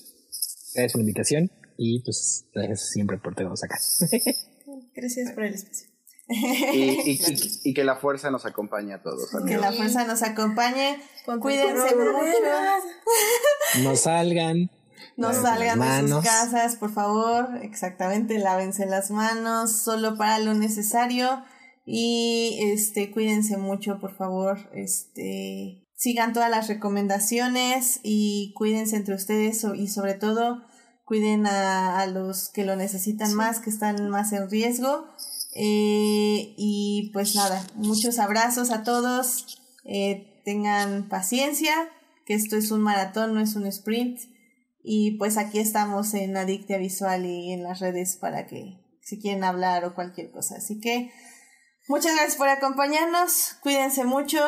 Gracias 0.75 0.93
por 0.93 1.01
la 1.01 1.03
invitación 1.03 1.51
y 1.77 2.01
pues 2.01 2.47
gracias 2.55 2.91
siempre 2.91 3.19
por 3.19 3.35
tenernos 3.35 3.63
acá. 3.63 3.79
Gracias 4.95 5.33
por 5.33 5.45
el 5.45 5.55
espacio. 5.55 5.88
Y, 6.75 7.21
y, 7.65 7.75
que 7.75 7.85
la 7.85 7.97
fuerza 7.97 8.31
nos 8.31 8.45
acompañe 8.45 8.93
a 8.93 9.03
todos. 9.03 9.31
Que 9.47 9.57
la 9.57 9.73
fuerza 9.73 10.05
nos 10.05 10.23
acompañe. 10.23 11.01
Cuídense 11.41 11.95
mucho. 11.97 12.13
No 13.83 13.97
salgan. 13.97 14.71
No 15.17 15.33
salgan 15.33 15.81
de 15.81 16.09
sus 16.09 16.25
casas, 16.25 16.77
por 16.77 16.93
favor. 16.93 17.59
Exactamente, 17.63 18.39
lávense 18.39 18.87
las 18.87 19.11
manos 19.11 19.73
solo 19.73 20.17
para 20.17 20.39
lo 20.39 20.55
necesario. 20.55 21.43
Y 21.85 22.59
este, 22.61 23.11
cuídense 23.11 23.57
mucho, 23.57 23.99
por 23.99 24.15
favor. 24.15 24.71
Este, 24.75 25.87
sigan 25.97 26.35
todas 26.35 26.51
las 26.51 26.69
recomendaciones 26.69 28.01
y 28.03 28.53
cuídense 28.55 28.97
entre 28.97 29.15
ustedes 29.15 29.65
y 29.75 29.89
sobre 29.89 30.15
todo 30.15 30.63
cuiden 31.05 31.47
a, 31.47 32.01
a 32.01 32.07
los 32.07 32.51
que 32.51 32.67
lo 32.67 32.77
necesitan 32.77 33.35
más, 33.35 33.61
que 33.61 33.71
están 33.71 34.11
más 34.11 34.33
en 34.33 34.51
riesgo. 34.51 35.07
Eh, 35.55 36.55
y 36.57 37.11
pues 37.13 37.35
nada, 37.35 37.67
muchos 37.75 38.19
abrazos 38.19 38.71
a 38.71 38.83
todos. 38.83 39.59
Eh, 39.85 40.43
tengan 40.45 41.09
paciencia, 41.09 41.75
que 42.27 42.35
esto 42.35 42.57
es 42.57 42.71
un 42.71 42.83
maratón, 42.83 43.35
no 43.35 43.41
es 43.41 43.57
un 43.57 43.67
sprint. 43.67 44.19
Y 44.83 45.19
pues 45.19 45.37
aquí 45.37 45.59
estamos 45.59 46.15
en 46.15 46.37
Adictia 46.37 46.79
Visual 46.79 47.27
y 47.27 47.53
en 47.53 47.63
las 47.63 47.81
redes 47.81 48.17
para 48.17 48.47
que 48.47 48.81
si 49.03 49.19
quieren 49.19 49.45
hablar 49.45 49.85
o 49.85 49.95
cualquier 49.95 50.31
cosa. 50.31 50.57
Así 50.57 50.81
que 50.81 51.11
muchas 51.89 52.15
gracias 52.15 52.37
por 52.37 52.49
acompañarnos, 52.49 53.57
cuídense 53.63 54.05
mucho, 54.05 54.39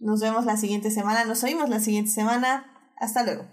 nos 0.00 0.20
vemos 0.20 0.44
la 0.44 0.56
siguiente 0.56 0.90
semana, 0.90 1.24
nos 1.24 1.44
oímos 1.44 1.68
la 1.68 1.80
siguiente 1.80 2.10
semana, 2.10 2.66
hasta 2.96 3.22
luego. 3.22 3.46